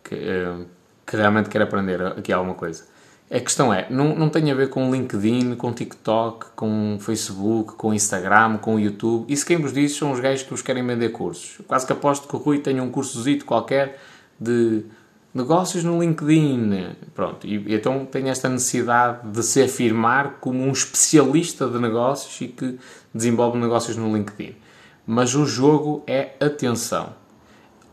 que, 0.03 0.15
eh, 0.15 0.65
que 1.05 1.15
realmente 1.15 1.49
quer 1.49 1.61
aprender 1.61 2.01
aqui 2.01 2.31
alguma 2.31 2.55
coisa. 2.55 2.85
A 3.29 3.39
questão 3.39 3.73
é, 3.73 3.87
não, 3.89 4.13
não 4.13 4.29
tem 4.29 4.51
a 4.51 4.55
ver 4.55 4.69
com 4.69 4.91
LinkedIn, 4.91 5.55
com 5.55 5.71
TikTok, 5.71 6.47
com 6.53 6.97
Facebook, 6.99 7.75
com 7.75 7.93
Instagram, 7.93 8.57
com 8.57 8.77
YouTube. 8.77 9.31
Isso 9.31 9.45
quem 9.45 9.57
vos 9.57 9.71
diz 9.71 9.95
são 9.95 10.11
os 10.11 10.19
gajos 10.19 10.43
que 10.43 10.49
vos 10.49 10.61
querem 10.61 10.85
vender 10.85 11.09
cursos. 11.09 11.59
quase 11.65 11.85
que 11.85 11.93
aposto 11.93 12.27
que 12.27 12.35
o 12.35 12.39
Rui 12.39 12.59
tenha 12.59 12.83
um 12.83 12.91
cursozito 12.91 13.45
qualquer 13.45 14.01
de 14.37 14.83
negócios 15.33 15.83
no 15.83 16.01
LinkedIn. 16.01 16.95
Pronto, 17.13 17.47
e, 17.47 17.73
então 17.73 18.05
tem 18.05 18.29
esta 18.29 18.49
necessidade 18.49 19.27
de 19.29 19.43
se 19.43 19.61
afirmar 19.63 20.37
como 20.39 20.63
um 20.63 20.71
especialista 20.71 21.67
de 21.67 21.79
negócios 21.79 22.39
e 22.41 22.47
que 22.47 22.79
desenvolve 23.13 23.57
negócios 23.57 23.97
no 23.97 24.15
LinkedIn. 24.15 24.55
Mas 25.05 25.35
o 25.35 25.45
jogo 25.45 26.03
é 26.05 26.35
atenção. 26.39 27.13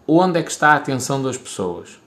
Onde 0.07 0.41
é 0.41 0.42
que 0.42 0.50
está 0.50 0.73
a 0.73 0.76
atenção 0.76 1.23
das 1.23 1.36
pessoas? 1.36 2.00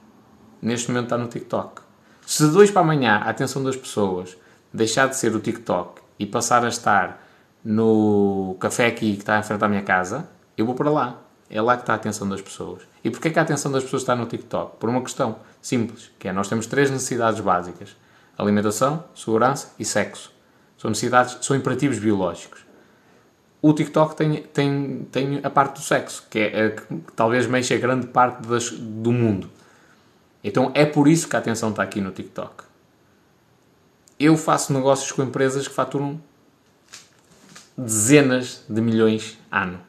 Neste 0.61 0.89
momento 0.89 1.05
está 1.05 1.17
no 1.17 1.27
TikTok. 1.27 1.81
Se 2.25 2.45
de 2.45 2.51
dois 2.51 2.71
para 2.71 2.81
amanhã 2.81 3.15
a 3.17 3.29
atenção 3.29 3.63
das 3.63 3.75
pessoas 3.75 4.37
deixar 4.73 5.07
de 5.07 5.17
ser 5.17 5.35
o 5.35 5.39
TikTok 5.39 6.01
e 6.17 6.25
passar 6.25 6.63
a 6.63 6.69
estar 6.69 7.21
no 7.63 8.55
café 8.59 8.87
aqui 8.87 9.13
que 9.13 9.19
está 9.19 9.39
em 9.39 9.43
frente 9.43 9.63
à 9.63 9.67
minha 9.67 9.83
casa, 9.83 10.29
eu 10.57 10.65
vou 10.65 10.75
para 10.75 10.89
lá. 10.89 11.21
É 11.49 11.61
lá 11.61 11.75
que 11.75 11.83
está 11.83 11.93
a 11.93 11.95
atenção 11.95 12.27
das 12.29 12.41
pessoas. 12.41 12.90
E 13.03 13.09
porquê 13.09 13.29
que 13.29 13.39
a 13.39 13.41
atenção 13.41 13.71
das 13.71 13.83
pessoas 13.83 14.03
está 14.03 14.15
no 14.15 14.25
TikTok? 14.25 14.77
Por 14.77 14.89
uma 14.89 15.01
questão 15.01 15.37
simples, 15.61 16.11
que 16.19 16.27
é 16.27 16.33
nós 16.33 16.47
temos 16.47 16.65
três 16.67 16.91
necessidades 16.91 17.39
básicas. 17.39 17.95
Alimentação, 18.37 19.03
segurança 19.15 19.73
e 19.79 19.85
sexo. 19.85 20.31
São 20.77 20.89
necessidades, 20.89 21.37
são 21.41 21.55
imperativos 21.55 21.99
biológicos. 21.99 22.61
O 23.61 23.73
TikTok 23.73 24.15
tem, 24.15 24.41
tem, 24.41 25.07
tem 25.11 25.39
a 25.43 25.49
parte 25.49 25.75
do 25.75 25.81
sexo, 25.81 26.25
que 26.29 26.39
é, 26.39 26.69
que 26.71 26.83
talvez 27.15 27.45
mexa 27.45 27.77
grande 27.77 28.07
parte 28.07 28.47
das, 28.47 28.71
do 28.71 29.11
mundo. 29.11 29.49
Então 30.43 30.71
é 30.73 30.85
por 30.85 31.07
isso 31.07 31.27
que 31.27 31.35
a 31.35 31.39
atenção 31.39 31.69
está 31.69 31.83
aqui 31.83 32.01
no 32.01 32.11
TikTok. 32.11 32.63
Eu 34.19 34.35
faço 34.37 34.73
negócios 34.73 35.11
com 35.11 35.21
empresas 35.21 35.67
que 35.67 35.73
faturam 35.73 36.19
dezenas 37.77 38.63
de 38.67 38.81
milhões 38.81 39.37
ano. 39.51 39.79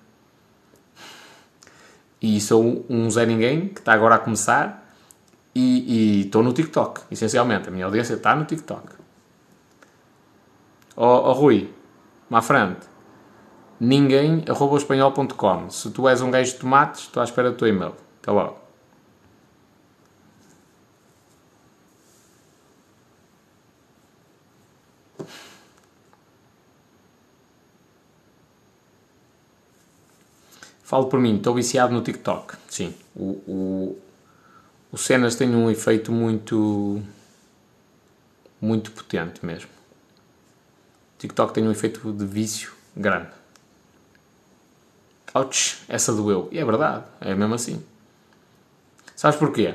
E 2.23 2.41
sou 2.41 2.86
um 2.89 3.10
Zé 3.10 3.26
Ninguém 3.26 3.68
que 3.68 3.81
está 3.81 3.92
agora 3.92 4.15
a 4.15 4.18
começar 4.18 4.86
e, 5.55 6.20
estou 6.20 6.42
no 6.42 6.52
TikTok, 6.52 7.02
essencialmente. 7.10 7.68
A 7.68 7.73
minha 7.73 7.84
audiência 7.84 8.15
está 8.15 8.34
no 8.34 8.44
TikTok. 8.44 8.94
Ó 10.97 11.07
oh, 11.07 11.31
oh, 11.31 11.33
Rui, 11.33 11.75
má 12.31 12.41
frente, 12.41 12.86
ninguém 13.81 14.44
arroba 14.49 14.76
espanhol.com. 14.76 15.68
Se 15.70 15.91
tu 15.91 16.09
és 16.09 16.23
um 16.23 16.31
gajo 16.31 16.52
de 16.52 16.59
tomates, 16.59 17.02
estou 17.02 17.20
à 17.20 17.25
espera 17.25 17.51
do 17.51 17.57
teu 17.57 17.67
e-mail. 17.67 17.94
Até 18.23 18.31
logo. 18.31 18.61
Falo 30.93 31.07
por 31.07 31.19
mim, 31.19 31.39
estou 31.39 31.55
viciado 31.55 31.95
no 31.95 32.03
TikTok. 32.03 32.55
Sim, 32.69 32.95
o, 33.17 33.31
o, 33.49 33.99
o 34.93 34.99
cenas 34.99 35.35
tem 35.35 35.49
um 35.57 35.71
efeito 35.71 36.12
muito, 36.12 37.03
muito 38.61 38.91
potente 38.91 39.43
mesmo. 39.43 39.71
O 41.17 41.19
TikTok 41.19 41.55
tem 41.55 41.67
um 41.67 41.71
efeito 41.71 42.12
de 42.12 42.27
vício 42.27 42.75
grande. 42.95 43.31
Ouch, 45.33 45.83
essa 45.89 46.12
doeu. 46.12 46.51
E 46.53 46.59
é 46.59 46.65
verdade, 46.67 47.07
é 47.23 47.35
mesmo 47.35 47.55
assim. 47.55 47.83
Sabes 49.17 49.39
porquê? 49.39 49.75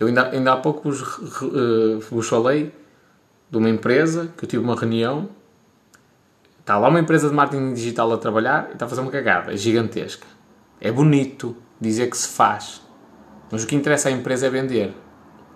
Eu 0.00 0.08
ainda, 0.08 0.28
ainda 0.30 0.54
há 0.54 0.56
pouco 0.56 0.90
vos, 0.90 1.02
uh, 1.40 2.00
vos 2.10 2.28
falei 2.28 2.74
de 3.48 3.56
uma 3.56 3.70
empresa 3.70 4.26
que 4.36 4.44
eu 4.44 4.48
tive 4.48 4.64
uma 4.64 4.74
reunião 4.74 5.30
Está 6.62 6.78
lá 6.78 6.88
uma 6.88 7.00
empresa 7.00 7.28
de 7.28 7.34
marketing 7.34 7.74
digital 7.74 8.12
a 8.12 8.16
trabalhar 8.16 8.68
e 8.70 8.74
está 8.74 8.86
a 8.86 8.88
fazer 8.88 9.00
uma 9.00 9.10
cagada 9.10 9.56
gigantesca. 9.56 10.24
É 10.80 10.92
bonito 10.92 11.56
dizer 11.80 12.08
que 12.08 12.16
se 12.16 12.28
faz, 12.28 12.80
mas 13.50 13.64
o 13.64 13.66
que 13.66 13.74
interessa 13.74 14.08
à 14.08 14.12
empresa 14.12 14.46
é 14.46 14.50
vender. 14.50 14.94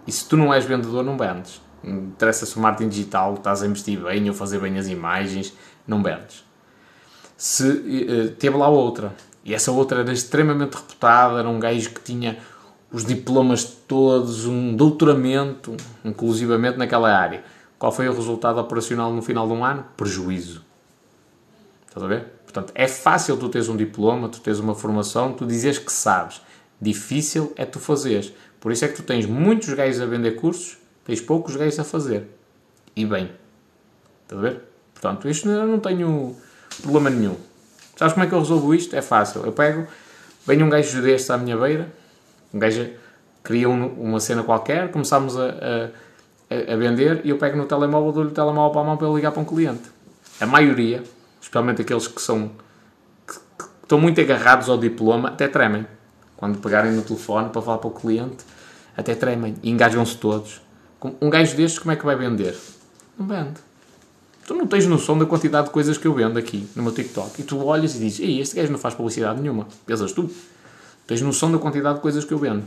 E 0.04 0.10
se 0.10 0.28
tu 0.28 0.36
não 0.36 0.52
és 0.52 0.64
vendedor, 0.64 1.04
não 1.04 1.16
vendes. 1.16 1.62
interessa 1.84 2.44
se 2.44 2.56
o 2.56 2.60
marketing 2.60 2.88
digital 2.88 3.34
estás 3.34 3.62
a 3.62 3.66
investir 3.68 4.00
bem 4.00 4.28
ou 4.28 4.34
fazer 4.34 4.58
bem 4.58 4.78
as 4.78 4.88
imagens, 4.88 5.54
não 5.86 6.02
vendes. 6.02 6.44
Se, 7.36 8.34
teve 8.40 8.56
lá 8.56 8.68
outra, 8.68 9.14
e 9.44 9.54
essa 9.54 9.70
outra 9.70 10.00
era 10.00 10.12
extremamente 10.12 10.74
reputada, 10.74 11.38
era 11.38 11.48
um 11.48 11.60
gajo 11.60 11.90
que 11.90 12.00
tinha 12.00 12.36
os 12.90 13.04
diplomas 13.04 13.64
todos, 13.64 14.44
um 14.44 14.74
doutoramento, 14.74 15.76
inclusivamente 16.04 16.78
naquela 16.78 17.16
área. 17.16 17.44
Qual 17.78 17.92
foi 17.92 18.08
o 18.08 18.12
resultado 18.12 18.58
operacional 18.58 19.12
no 19.12 19.22
final 19.22 19.46
de 19.46 19.52
um 19.52 19.64
ano? 19.64 19.84
Prejuízo. 19.96 20.66
Estás 21.96 22.04
a 22.04 22.14
ver? 22.14 22.26
Portanto, 22.44 22.72
é 22.74 22.86
fácil 22.86 23.38
tu 23.38 23.48
teres 23.48 23.70
um 23.70 23.76
diploma, 23.76 24.28
tu 24.28 24.40
teres 24.40 24.58
uma 24.58 24.74
formação, 24.74 25.32
tu 25.32 25.46
dizes 25.46 25.78
que 25.78 25.90
sabes. 25.90 26.42
Difícil 26.78 27.54
é 27.56 27.64
tu 27.64 27.80
fazeres. 27.80 28.34
Por 28.60 28.70
isso 28.70 28.84
é 28.84 28.88
que 28.88 28.94
tu 28.94 29.02
tens 29.02 29.24
muitos 29.24 29.72
gajos 29.72 30.02
a 30.02 30.04
vender 30.04 30.32
cursos, 30.32 30.76
tens 31.06 31.22
poucos 31.22 31.56
gajos 31.56 31.78
a 31.78 31.84
fazer. 31.84 32.28
E 32.94 33.06
bem. 33.06 33.30
Estás 34.24 34.38
a 34.38 34.42
ver? 34.42 34.62
Portanto, 34.92 35.26
isto 35.26 35.48
eu 35.48 35.66
não 35.66 35.80
tenho 35.80 36.36
problema 36.82 37.08
nenhum. 37.08 37.36
Sabes 37.96 38.12
como 38.12 38.26
é 38.26 38.28
que 38.28 38.34
eu 38.34 38.40
resolvo 38.40 38.74
isto? 38.74 38.94
É 38.94 39.00
fácil. 39.00 39.46
Eu 39.46 39.52
pego, 39.52 39.86
vem 40.46 40.62
um 40.62 40.68
gajo 40.68 41.00
deste 41.00 41.32
à 41.32 41.38
minha 41.38 41.56
beira, 41.56 41.90
um 42.52 42.58
gajo 42.58 42.90
cria 43.42 43.70
um, 43.70 43.86
uma 43.86 44.20
cena 44.20 44.42
qualquer, 44.42 44.90
começamos 44.90 45.34
a, 45.38 45.46
a, 46.50 46.74
a, 46.74 46.76
vender 46.76 47.22
e 47.24 47.30
eu 47.30 47.38
pego 47.38 47.56
no 47.56 47.64
telemóvel, 47.64 48.12
dou-lhe 48.12 48.30
o 48.30 48.34
telemóvel 48.34 48.70
para 48.70 48.80
a 48.82 48.84
mão 48.84 48.96
para 48.98 49.06
ele 49.06 49.16
ligar 49.16 49.32
para 49.32 49.40
um 49.40 49.46
cliente. 49.46 49.90
A 50.38 50.44
maioria, 50.44 51.02
especialmente 51.46 51.82
aqueles 51.82 52.08
que 52.08 52.20
são 52.20 52.50
que, 53.26 53.34
que 53.34 53.64
estão 53.82 54.00
muito 54.00 54.20
agarrados 54.20 54.68
ao 54.68 54.76
diploma, 54.76 55.28
até 55.28 55.46
tremem. 55.46 55.86
Quando 56.36 56.58
pegarem 56.58 56.92
no 56.92 57.02
telefone 57.02 57.50
para 57.50 57.62
falar 57.62 57.78
para 57.78 57.88
o 57.88 57.92
cliente, 57.92 58.44
até 58.96 59.14
tremem 59.14 59.54
e 59.62 59.70
engajam-se 59.70 60.16
todos. 60.18 60.60
Um 61.20 61.30
gajo 61.30 61.56
destes, 61.56 61.78
como 61.78 61.92
é 61.92 61.96
que 61.96 62.04
vai 62.04 62.16
vender? 62.16 62.56
Não 63.16 63.26
vende. 63.26 63.60
Tu 64.46 64.54
não 64.54 64.66
tens 64.66 64.86
noção 64.86 65.16
da 65.16 65.24
quantidade 65.24 65.68
de 65.68 65.72
coisas 65.72 65.96
que 65.96 66.06
eu 66.06 66.14
vendo 66.14 66.38
aqui 66.38 66.68
no 66.74 66.82
meu 66.82 66.92
TikTok. 66.92 67.40
E 67.40 67.44
tu 67.44 67.64
olhas 67.64 67.94
e 67.94 67.98
dizes, 68.00 68.20
Ei, 68.20 68.40
este 68.40 68.56
gajo 68.56 68.72
não 68.72 68.78
faz 68.78 68.94
publicidade 68.94 69.40
nenhuma. 69.40 69.68
Pensas 69.86 70.12
tu? 70.12 70.28
Tens 71.06 71.22
noção 71.22 71.50
da 71.52 71.58
quantidade 71.58 71.96
de 71.96 72.00
coisas 72.02 72.24
que 72.24 72.34
eu 72.34 72.38
vendo. 72.38 72.64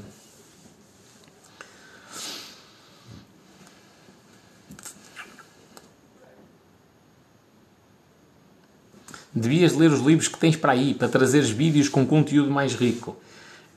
Devias 9.33 9.73
ler 9.75 9.91
os 9.91 9.99
livros 9.99 10.27
que 10.27 10.39
tens 10.39 10.55
para 10.55 10.71
aí, 10.71 10.93
para 10.93 11.07
trazeres 11.07 11.49
vídeos 11.49 11.87
com 11.87 12.05
conteúdo 12.05 12.49
mais 12.49 12.73
rico. 12.73 13.15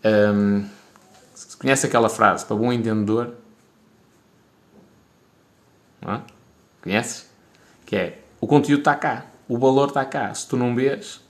Um, 0.05 0.65
conhece 1.59 1.87
aquela 1.87 2.09
frase, 2.09 2.45
para 2.45 2.57
bom 2.57 2.73
entendedor? 2.73 3.35
Não 6.01 6.15
é? 6.15 6.23
Conheces? 6.83 7.31
Que 7.85 7.97
é, 7.97 8.19
o 8.41 8.47
conteúdo 8.47 8.81
está 8.81 8.95
cá, 8.95 9.27
o 9.49 9.59
valor 9.59 9.89
está 9.89 10.05
cá. 10.05 10.33
Se 10.35 10.49
tu 10.49 10.57
não 10.57 10.75
vês, 10.75 11.21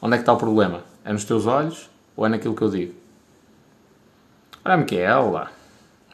onde 0.00 0.14
é 0.14 0.18
que 0.18 0.22
está 0.22 0.32
o 0.32 0.36
problema? 0.36 0.84
É 1.04 1.12
nos 1.12 1.24
teus 1.24 1.46
olhos 1.46 1.88
ou 2.14 2.26
é 2.26 2.28
naquilo 2.28 2.54
que 2.54 2.62
eu 2.62 2.70
digo? 2.70 2.94
Olha-me 4.64 4.84
que 4.84 4.98
é 4.98 5.02
ela. 5.02 5.50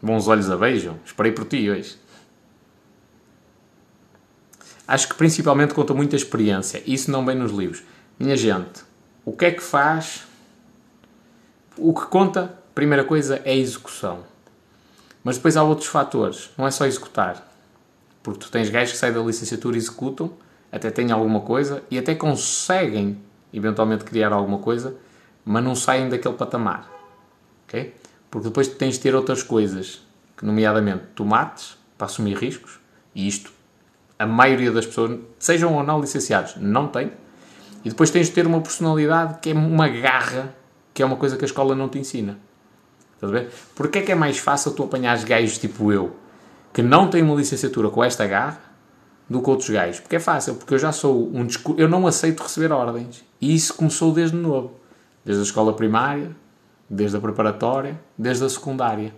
Bons 0.01 0.29
olhos 0.29 0.49
a 0.49 0.57
beijam. 0.57 0.97
Esperei 1.05 1.33
por 1.33 1.45
ti 1.45 1.69
hoje. 1.69 1.99
Acho 4.87 5.09
que 5.09 5.15
principalmente 5.15 5.73
conta 5.73 5.95
muito 5.95 6.15
a 6.15 6.17
experiência. 6.17 6.83
Isso 6.87 7.11
não 7.11 7.25
vem 7.25 7.35
nos 7.35 7.53
livros. 7.53 7.83
Minha 8.19 8.37
gente, 8.37 8.83
o 9.25 9.33
que 9.33 9.47
é 9.47 9.51
que 9.51 9.63
faz? 9.63 10.25
O 11.77 11.95
que 11.95 12.07
conta, 12.07 12.59
primeira 12.75 13.03
coisa, 13.03 13.41
é 13.45 13.53
a 13.53 13.57
execução. 13.57 14.25
Mas 15.23 15.37
depois 15.37 15.57
há 15.57 15.63
outros 15.63 15.89
fatores. 15.89 16.51
Não 16.59 16.67
é 16.67 16.71
só 16.71 16.85
executar. 16.85 17.51
Porque 18.23 18.41
tu 18.41 18.51
tens 18.51 18.69
gajos 18.69 18.93
que 18.93 18.99
saem 18.99 19.13
da 19.13 19.21
licenciatura 19.21 19.77
e 19.77 19.79
executam, 19.79 20.33
até 20.71 20.91
têm 20.91 21.11
alguma 21.11 21.41
coisa 21.41 21.83
e 21.91 21.99
até 21.99 22.15
conseguem 22.15 23.19
eventualmente 23.53 24.05
criar 24.05 24.33
alguma 24.33 24.59
coisa, 24.59 24.97
mas 25.45 25.63
não 25.63 25.75
saem 25.75 26.09
daquele 26.09 26.35
patamar. 26.35 26.91
ok? 27.67 27.95
Porque 28.31 28.49
depois 28.49 28.69
tens 28.69 28.95
de 28.95 29.01
ter 29.01 29.15
outras 29.15 29.43
coisas, 29.43 30.03
que 30.37 30.45
nomeadamente 30.45 31.05
tomates, 31.15 31.77
para 31.97 32.07
assumir 32.07 32.37
riscos, 32.37 32.81
e 33.15 33.29
isto 33.29 33.53
a 34.25 34.27
maioria 34.27 34.73
das 34.73 34.87
pessoas, 34.87 35.19
sejam 35.39 35.75
ou 35.75 35.83
não 35.83 36.01
licenciados, 36.01 36.57
não 36.57 36.89
tem. 36.89 37.13
E 37.85 37.91
depois 37.91 38.11
tens 38.11 38.29
de 38.29 38.33
ter 38.33 38.47
uma 38.47 38.61
personalidade 38.61 39.39
que 39.41 39.51
é 39.51 39.55
uma 39.55 39.89
garra, 39.89 40.55
que 40.93 41.03
é 41.03 41.07
uma 41.07 41.17
coisa 41.17 41.37
que 41.37 41.45
a 41.45 41.47
escola 41.47 41.75
não 41.75 41.89
te 41.89 41.99
ensina. 41.99 42.39
Estás 43.15 43.33
a 43.33 43.39
ver? 43.39 43.53
Porque 43.75 43.99
é 43.99 44.03
que 44.03 44.13
é 44.13 44.15
mais 44.15 44.39
fácil 44.39 44.73
tu 44.73 44.83
apanhar 44.83 45.17
gajos 45.25 45.59
tipo 45.59 45.93
eu, 45.93 46.17
que 46.73 46.83
não 46.83 47.09
têm 47.09 47.23
uma 47.23 47.35
licenciatura 47.35 47.91
com 47.91 48.03
esta 48.03 48.27
garra, 48.27 48.61
do 49.29 49.41
que 49.41 49.51
outros 49.51 49.71
gajos? 49.71 50.01
Porque 50.01 50.17
é 50.17 50.21
fácil, 50.21 50.55
porque 50.55 50.75
eu 50.75 50.79
já 50.79 50.93
sou 50.93 51.29
um 51.29 51.47
eu 51.77 51.89
não 51.89 52.07
aceito 52.07 52.43
receber 52.43 52.73
ordens. 52.73 53.25
E 53.41 53.55
isso 53.55 53.75
começou 53.75 54.13
desde 54.13 54.37
novo. 54.37 54.75
Desde 55.25 55.43
a 55.43 55.45
escola 55.45 55.73
primária, 55.73 56.35
desde 56.89 57.17
a 57.17 57.21
preparatória, 57.21 57.99
desde 58.17 58.45
a 58.45 58.49
secundária. 58.49 59.15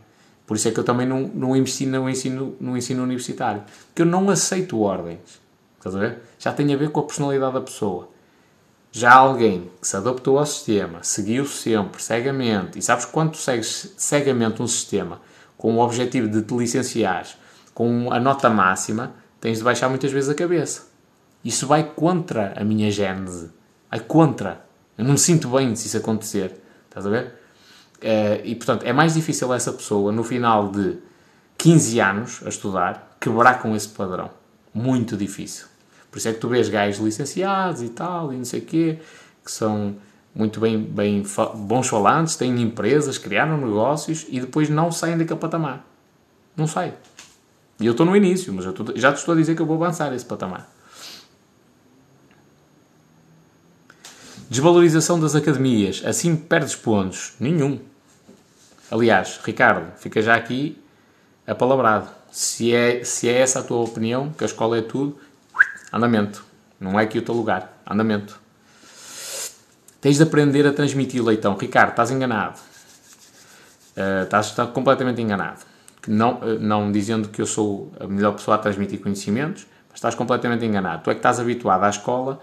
Por 0.47 0.57
isso 0.57 0.69
é 0.69 0.71
que 0.71 0.79
eu 0.79 0.85
também 0.85 1.07
não, 1.07 1.23
não 1.35 1.57
investi 1.57 1.87
no 1.87 2.09
ensino, 2.09 2.57
no 2.61 2.77
ensino 2.77 3.03
universitário. 3.03 3.63
Porque 3.89 4.03
eu 4.03 4.07
não 4.07 4.31
aceito 4.31 4.81
ordens. 4.81 5.41
Estás 5.77 5.95
a 5.97 5.99
ver? 5.99 6.19
Já 6.39 6.53
tem 6.53 6.73
a 6.73 6.77
ver 6.77 6.91
com 6.91 7.01
a 7.01 7.03
personalidade 7.03 7.55
da 7.55 7.61
pessoa. 7.61 8.09
Já 8.93 9.13
alguém 9.13 9.71
que 9.81 9.87
se 9.87 9.97
adaptou 9.97 10.39
ao 10.39 10.47
sistema, 10.47 11.01
seguiu 11.03 11.45
sempre, 11.45 12.03
cegamente, 12.03 12.79
e 12.79 12.83
sabes 12.83 13.05
quando 13.05 13.37
segues 13.37 13.93
cegamente 13.97 14.63
um 14.63 14.67
sistema 14.67 15.21
com 15.59 15.77
o 15.77 15.81
objetivo 15.81 16.29
de 16.29 16.43
te 16.43 16.55
licenciares 16.55 17.37
com 17.75 18.11
a 18.11 18.19
nota 18.19 18.49
máxima, 18.49 19.13
tens 19.39 19.59
de 19.59 19.65
baixar 19.65 19.91
muitas 19.91 20.11
vezes 20.11 20.31
a 20.31 20.35
cabeça. 20.35 20.87
Isso 21.45 21.67
vai 21.67 21.85
contra 21.85 22.55
a 22.57 22.65
minha 22.65 22.91
gênese. 22.91 23.51
Vai 23.91 24.01
contra. 24.01 24.65
Eu 24.97 25.05
não 25.05 25.13
me 25.13 25.19
sinto 25.19 25.51
bem 25.51 25.77
se 25.77 25.87
isso 25.87 25.99
acontecer. 25.99 26.59
Estás 26.89 27.07
a 27.07 27.11
ver? 27.11 27.35
Uh, 27.97 28.45
e 28.45 28.55
portanto, 28.55 28.85
é 28.85 28.93
mais 28.93 29.15
difícil 29.15 29.53
essa 29.55 29.73
pessoa, 29.73 30.13
no 30.13 30.23
final 30.23 30.71
de 30.71 30.99
15 31.57 32.01
anos 32.01 32.41
a 32.45 32.49
estudar, 32.49 33.17
quebrar 33.21 33.61
com 33.61 33.75
esse 33.75 33.89
padrão. 33.89 34.31
Muito 34.75 35.17
difícil. 35.17 35.67
Por 36.11 36.19
isso 36.19 36.29
é 36.29 36.33
que 36.33 36.39
tu 36.39 36.49
vês 36.49 36.69
gajos 36.69 37.05
licenciados 37.05 37.83
e 37.83 37.89
tal, 37.89 38.33
e 38.33 38.37
não 38.37 38.45
sei 38.45 38.61
o 38.61 38.65
quê, 38.65 38.99
que 39.45 39.51
são 39.51 39.97
muito 40.35 40.61
bem, 40.61 40.79
bem 40.79 41.23
bons 41.55 41.89
falantes, 41.89 42.37
têm 42.37 42.61
empresas, 42.61 43.17
criaram 43.17 43.57
negócios 43.57 44.27
e 44.29 44.39
depois 44.41 44.69
não 44.69 44.93
saem 44.93 45.17
daquele 45.17 45.41
patamar. 45.41 45.85
Não 46.55 46.67
saem. 46.67 46.93
E 47.81 47.87
eu 47.87 47.93
estou 47.93 48.05
no 48.07 48.15
início, 48.15 48.53
mas 48.53 48.65
tô, 48.73 48.85
já 48.97 49.13
te 49.13 49.19
estou 49.19 49.35
a 49.35 49.37
dizer 49.37 49.55
que 49.55 49.63
eu 49.63 49.67
vou 49.67 49.83
avançar 49.83 50.15
esse 50.15 50.25
patamar. 50.25 50.71
Desvalorização 54.49 55.19
das 55.19 55.35
academias. 55.35 56.03
Assim 56.05 56.37
perdes 56.37 56.77
pontos. 56.77 57.35
Nenhum. 57.41 57.81
Aliás, 58.91 59.41
Ricardo, 59.45 59.93
fica 59.99 60.23
já 60.23 60.37
aqui 60.37 60.81
apalabrado. 61.47 62.09
Se 62.31 62.73
é, 62.73 63.03
se 63.03 63.29
é 63.29 63.41
essa 63.41 63.61
a 63.61 63.63
tua 63.63 63.79
opinião, 63.79 64.31
que 64.31 64.45
a 64.45 64.47
escola 64.47 64.79
é 64.79 64.83
tudo, 64.83 65.19
andamento. 65.93 66.45
Não 66.79 66.99
é 66.99 67.03
aqui 67.05 67.19
o 67.19 67.23
teu 67.23 67.35
lugar. 67.35 67.81
Andamento. 67.89 68.39
Tens 70.01 70.19
de 70.19 70.23
aprender 70.23 70.67
a 70.67 70.73
transmitir 70.73 71.25
leitão. 71.25 71.57
Ricardo, 71.57 71.91
estás 71.91 72.11
enganado. 72.13 72.61
Uh, 73.97 74.23
estás, 74.25 74.47
estás 74.47 74.71
completamente 74.71 75.21
enganado. 75.21 75.63
Não, 76.07 76.35
uh, 76.35 76.59
não 76.61 76.93
dizendo 76.93 77.29
que 77.29 77.43
eu 77.43 77.47
sou 77.47 77.93
a 77.99 78.07
melhor 78.07 78.33
pessoa 78.33 78.57
a 78.57 78.59
transmitir 78.59 79.01
conhecimentos, 79.01 79.67
mas 79.89 79.97
estás 79.97 80.15
completamente 80.15 80.65
enganado. 80.65 81.03
Tu 81.03 81.11
é 81.11 81.15
que 81.15 81.19
estás 81.19 81.41
habituado 81.41 81.83
à 81.83 81.91
escola 81.91 82.41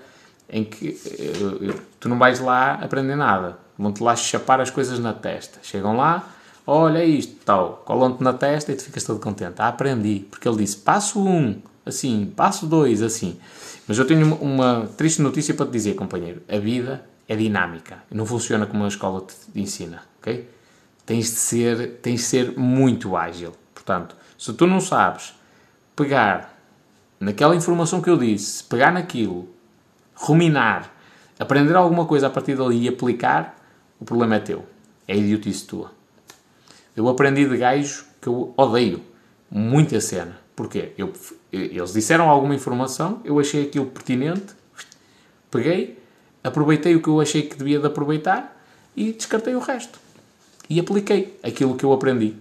em 0.54 0.64
que 0.64 0.90
uh, 0.90 1.82
tu 2.00 2.08
não 2.08 2.20
vais 2.20 2.40
lá 2.40 2.76
aprender 2.76 3.16
nada. 3.16 3.58
Vão-te 3.76 4.04
lá 4.04 4.16
chapar 4.16 4.62
as 4.62 4.70
coisas 4.70 5.00
na 5.00 5.12
testa. 5.12 5.58
Chegam 5.64 5.98
lá, 5.98 6.30
olha 6.66 7.04
isto, 7.04 7.36
tal, 7.44 7.82
colam-te 7.84 8.24
na 8.24 8.34
testa 8.34 8.72
e 8.72 8.76
tu 8.76 8.84
ficas 8.84 9.04
todo 9.04 9.20
contente. 9.20 9.56
Ah, 9.58 9.70
aprendi. 9.70 10.28
Porque 10.30 10.48
ele 10.48 10.58
disse, 10.58 10.78
passo 10.78 11.20
um, 11.20 11.60
assim, 11.84 12.32
passo 12.36 12.68
dois, 12.68 13.02
assim. 13.02 13.40
Mas 13.88 13.98
eu 13.98 14.06
tenho 14.06 14.28
uma, 14.28 14.36
uma 14.36 14.88
triste 14.96 15.24
notícia 15.24 15.56
para 15.56 15.66
te 15.66 15.72
dizer, 15.72 15.96
companheiro. 15.96 16.44
A 16.48 16.60
vida 16.60 17.04
é 17.28 17.36
dinâmica. 17.36 18.04
Não 18.12 18.26
funciona 18.28 18.68
como 18.68 18.84
a 18.84 18.88
escola 18.88 19.22
te 19.22 19.60
ensina, 19.60 20.04
ok? 20.20 20.48
Tens 21.04 21.26
de 21.26 21.40
ser, 21.40 21.98
tens 22.04 22.20
de 22.20 22.28
ser 22.28 22.58
muito 22.58 23.18
ágil. 23.18 23.54
Portanto, 23.74 24.16
se 24.38 24.54
tu 24.54 24.68
não 24.68 24.80
sabes 24.80 25.34
pegar 25.96 26.56
naquela 27.20 27.56
informação 27.56 28.02
que 28.02 28.10
eu 28.10 28.18
disse, 28.18 28.64
pegar 28.66 28.92
naquilo, 28.94 29.53
ruminar, 30.24 30.92
aprender 31.40 31.76
alguma 31.76 32.06
coisa 32.06 32.28
a 32.28 32.30
partir 32.30 32.56
dali 32.56 32.86
e 32.86 32.88
aplicar, 32.88 33.58
o 34.00 34.06
problema 34.06 34.36
é 34.36 34.40
teu. 34.40 34.66
É 35.08 35.16
idiotice 35.16 35.66
tua. 35.66 35.92
Eu 36.96 37.08
aprendi 37.10 37.48
de 37.48 37.58
gajo 37.58 38.06
que 38.22 38.28
eu 38.28 38.54
odeio 38.56 39.02
muita 39.50 40.00
cena. 40.00 40.38
Porquê? 40.56 40.94
Eu, 40.98 41.12
eles 41.52 41.94
disseram 41.94 42.30
alguma 42.30 42.56
informação, 42.56 43.20
eu 43.26 43.40
achei 43.40 43.64
aquilo 43.64 43.88
pertinente, 43.88 44.54
peguei, 45.50 46.00
aproveitei 46.44 46.96
o 46.96 47.02
que 47.02 47.08
eu 47.08 47.20
achei 47.20 47.42
que 47.42 47.58
devia 47.58 47.80
de 47.80 47.88
aproveitar 47.88 48.56
e 48.96 49.12
descartei 49.12 49.56
o 49.56 49.60
resto. 49.60 50.00
E 50.70 50.80
apliquei 50.80 51.38
aquilo 51.44 51.76
que 51.76 51.84
eu 51.84 51.92
aprendi. 51.92 52.36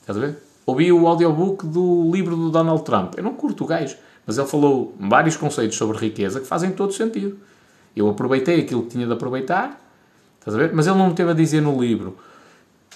Estás 0.00 0.16
a 0.16 0.20
ver? 0.20 0.50
ouvi 0.70 0.92
o 0.92 1.06
audiobook 1.06 1.66
do 1.66 2.10
livro 2.12 2.36
do 2.36 2.50
Donald 2.50 2.82
Trump. 2.84 3.14
Eu 3.16 3.24
não 3.24 3.34
curto 3.34 3.64
o 3.64 3.66
gajo, 3.66 3.96
mas 4.30 4.38
ele 4.38 4.46
falou 4.46 4.94
vários 4.96 5.36
conceitos 5.36 5.76
sobre 5.76 5.98
riqueza 5.98 6.38
que 6.38 6.46
fazem 6.46 6.70
todo 6.70 6.92
sentido. 6.92 7.36
Eu 7.96 8.08
aproveitei 8.08 8.60
aquilo 8.60 8.84
que 8.84 8.90
tinha 8.90 9.04
de 9.04 9.12
aproveitar, 9.12 9.84
estás 10.38 10.54
a 10.54 10.60
ver? 10.60 10.72
Mas 10.72 10.86
ele 10.86 10.96
não 10.96 11.08
me 11.08 11.14
teve 11.14 11.32
a 11.32 11.34
dizer 11.34 11.60
no 11.60 11.82
livro, 11.82 12.16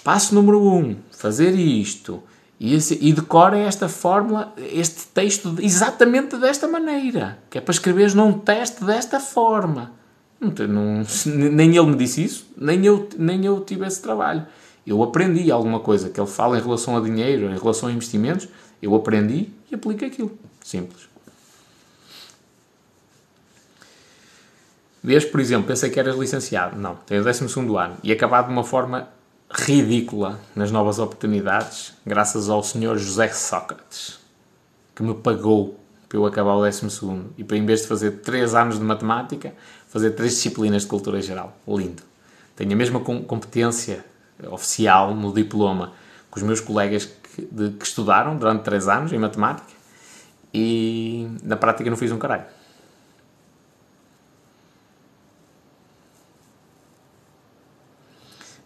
passo 0.01 0.33
número 0.33 0.65
um, 0.65 0.95
fazer 1.11 1.53
isto, 1.53 2.23
e, 2.57 2.73
esse, 2.73 2.97
e 3.01 3.11
decora 3.11 3.57
esta 3.57 3.89
fórmula, 3.89 4.53
este 4.71 5.07
texto 5.07 5.57
exatamente 5.59 6.37
desta 6.37 6.69
maneira, 6.69 7.37
que 7.49 7.57
é 7.57 7.61
para 7.61 7.73
escreveres 7.73 8.13
num 8.13 8.31
teste 8.31 8.85
desta 8.85 9.19
forma. 9.19 9.91
Não, 10.39 10.53
não, 10.69 11.03
nem 11.51 11.75
ele 11.75 11.87
me 11.87 11.97
disse 11.97 12.23
isso, 12.23 12.47
nem 12.57 12.85
eu, 12.85 13.09
nem 13.17 13.45
eu 13.45 13.59
tive 13.59 13.85
esse 13.85 14.01
trabalho. 14.01 14.45
Eu 14.87 15.03
aprendi 15.03 15.51
alguma 15.51 15.81
coisa 15.81 16.09
que 16.09 16.17
ele 16.17 16.29
fala 16.29 16.57
em 16.57 16.61
relação 16.61 16.95
a 16.95 17.01
dinheiro, 17.01 17.49
em 17.51 17.57
relação 17.57 17.89
a 17.89 17.91
investimentos, 17.91 18.47
eu 18.81 18.95
aprendi 18.95 19.49
e 19.69 19.75
aplico 19.75 20.05
aquilo. 20.05 20.31
Simples. 20.63 21.09
Vês, 25.05 25.23
por 25.23 25.39
exemplo, 25.39 25.67
pensei 25.67 25.91
que 25.91 25.99
eras 25.99 26.15
licenciado. 26.15 26.75
Não, 26.75 26.95
tenho 26.95 27.21
o 27.21 27.23
12 27.23 27.59
ano 27.77 27.95
e 28.01 28.11
acabado 28.11 28.47
de 28.47 28.51
uma 28.51 28.63
forma 28.63 29.07
ridícula 29.51 30.39
nas 30.55 30.71
novas 30.71 30.97
oportunidades, 30.97 31.93
graças 32.03 32.49
ao 32.49 32.63
senhor 32.63 32.97
José 32.97 33.27
Sócrates, 33.27 34.17
que 34.95 35.03
me 35.03 35.13
pagou 35.13 35.79
para 36.09 36.17
eu 36.17 36.25
acabar 36.25 36.55
o 36.55 36.65
12 36.65 36.87
e 37.37 37.43
para, 37.43 37.55
em 37.55 37.63
vez 37.63 37.83
de 37.83 37.87
fazer 37.87 38.21
3 38.21 38.55
anos 38.55 38.79
de 38.79 38.83
matemática, 38.83 39.53
fazer 39.87 40.09
3 40.09 40.33
disciplinas 40.33 40.81
de 40.81 40.87
cultura 40.87 41.21
geral. 41.21 41.55
Lindo. 41.67 42.01
Tenho 42.55 42.73
a 42.73 42.75
mesma 42.75 42.99
competência 42.99 44.03
oficial 44.49 45.13
no 45.13 45.31
diploma 45.31 45.93
com 46.31 46.39
os 46.39 46.43
meus 46.43 46.59
colegas 46.59 47.05
que, 47.05 47.47
de, 47.51 47.69
que 47.77 47.85
estudaram 47.85 48.35
durante 48.35 48.63
3 48.63 48.87
anos 48.87 49.13
em 49.13 49.19
matemática 49.19 49.71
e 50.51 51.29
na 51.43 51.55
prática 51.55 51.87
não 51.91 51.95
fiz 51.95 52.11
um 52.11 52.17
caralho. 52.17 52.45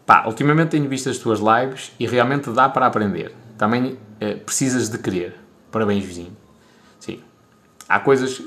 Pá, 0.09 0.23
ultimamente 0.25 0.69
tenho 0.69 0.89
visto 0.89 1.07
as 1.07 1.19
tuas 1.19 1.39
lives 1.39 1.91
e 1.99 2.07
realmente 2.07 2.49
dá 2.49 2.67
para 2.67 2.87
aprender. 2.87 3.31
Também 3.59 3.95
eh, 4.19 4.33
precisas 4.33 4.89
de 4.89 4.97
querer. 4.97 5.35
Parabéns, 5.71 6.03
vizinho. 6.03 6.35
Sim. 6.99 7.19
Há 7.87 7.99
coisas. 7.99 8.41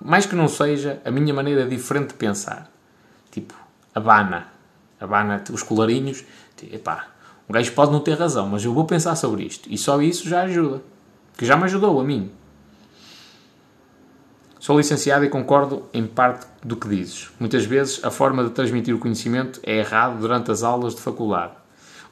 Mais 0.00 0.24
que 0.24 0.36
não 0.36 0.46
seja 0.46 1.02
a 1.04 1.10
minha 1.10 1.34
maneira 1.34 1.66
diferente 1.66 2.10
de 2.10 2.14
pensar. 2.14 2.70
Tipo, 3.28 3.54
abana. 3.92 4.46
Abana 5.00 5.42
os 5.50 5.64
colarinhos. 5.64 6.24
Epá, 6.70 7.08
um 7.48 7.52
gajo 7.52 7.72
pode 7.72 7.90
não 7.90 7.98
ter 7.98 8.16
razão, 8.16 8.46
mas 8.46 8.64
eu 8.64 8.72
vou 8.72 8.84
pensar 8.84 9.16
sobre 9.16 9.42
isto. 9.42 9.68
E 9.68 9.76
só 9.76 10.00
isso 10.00 10.28
já 10.28 10.42
ajuda. 10.42 10.80
Que 11.36 11.44
já 11.44 11.56
me 11.56 11.64
ajudou 11.64 12.00
a 12.00 12.04
mim. 12.04 12.30
Sou 14.66 14.76
licenciado 14.76 15.24
e 15.24 15.28
concordo 15.28 15.84
em 15.94 16.04
parte 16.04 16.44
do 16.60 16.74
que 16.74 16.88
dizes. 16.88 17.30
Muitas 17.38 17.64
vezes 17.64 18.04
a 18.04 18.10
forma 18.10 18.42
de 18.42 18.50
transmitir 18.50 18.92
o 18.92 18.98
conhecimento 18.98 19.60
é 19.62 19.76
errada 19.76 20.16
durante 20.16 20.50
as 20.50 20.64
aulas 20.64 20.92
de 20.92 21.00
faculdade. 21.00 21.52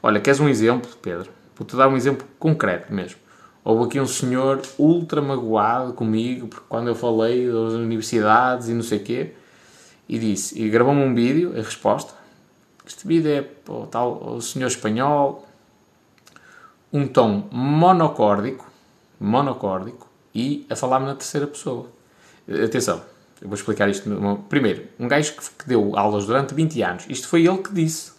Olha, 0.01 0.21
queres 0.21 0.39
um 0.39 0.47
exemplo, 0.47 0.89
Pedro? 1.01 1.29
Vou-te 1.53 1.75
dar 1.75 1.89
um 1.89 1.97
exemplo 1.97 2.25
concreto 2.39 2.93
mesmo. 2.93 3.17
Houve 3.61 3.83
aqui 3.83 3.99
um 3.99 4.07
senhor 4.07 4.61
ultra 4.79 5.21
magoado 5.21 5.91
comigo, 5.91 6.47
porque 6.47 6.65
quando 6.69 6.87
eu 6.87 6.95
falei 6.95 7.45
das 7.45 7.73
universidades 7.73 8.69
e 8.69 8.73
não 8.73 8.83
sei 8.83 8.99
o 8.99 9.03
quê, 9.03 9.33
e 10.07 10.17
disse, 10.17 10.57
e 10.57 10.69
gravou-me 10.69 11.03
um 11.03 11.13
vídeo, 11.13 11.51
a 11.57 11.61
resposta. 11.61 12.13
Este 12.87 13.05
vídeo 13.05 13.31
é 13.31 13.45
o 13.69 13.85
tal 13.85 14.33
o 14.33 14.41
senhor 14.41 14.67
espanhol, 14.67 15.45
um 16.93 17.05
tom 17.05 17.49
monocórdico, 17.51 18.65
monocórdico, 19.19 20.07
e 20.33 20.65
a 20.69 20.75
falar-me 20.77 21.05
na 21.05 21.15
terceira 21.15 21.47
pessoa. 21.47 21.93
Atenção, 22.47 23.01
eu 23.41 23.47
vou 23.47 23.55
explicar 23.55 23.89
isto. 23.89 24.09
Primeiro, 24.49 24.83
um 24.99 25.07
gajo 25.07 25.33
que 25.57 25.67
deu 25.67 25.97
aulas 25.97 26.25
durante 26.25 26.53
20 26.53 26.81
anos, 26.81 27.05
isto 27.09 27.27
foi 27.27 27.45
ele 27.45 27.57
que 27.57 27.73
disse. 27.73 28.13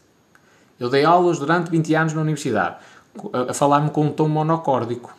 Eu 0.78 0.90
dei 0.90 1.04
aulas 1.04 1.38
durante 1.38 1.70
20 1.70 1.94
anos 1.94 2.12
na 2.12 2.20
universidade, 2.20 2.76
a, 3.48 3.54
falar-me 3.54 3.90
com 3.90 4.06
um 4.06 4.12
tom 4.12 4.28
monocórdico. 4.28 5.16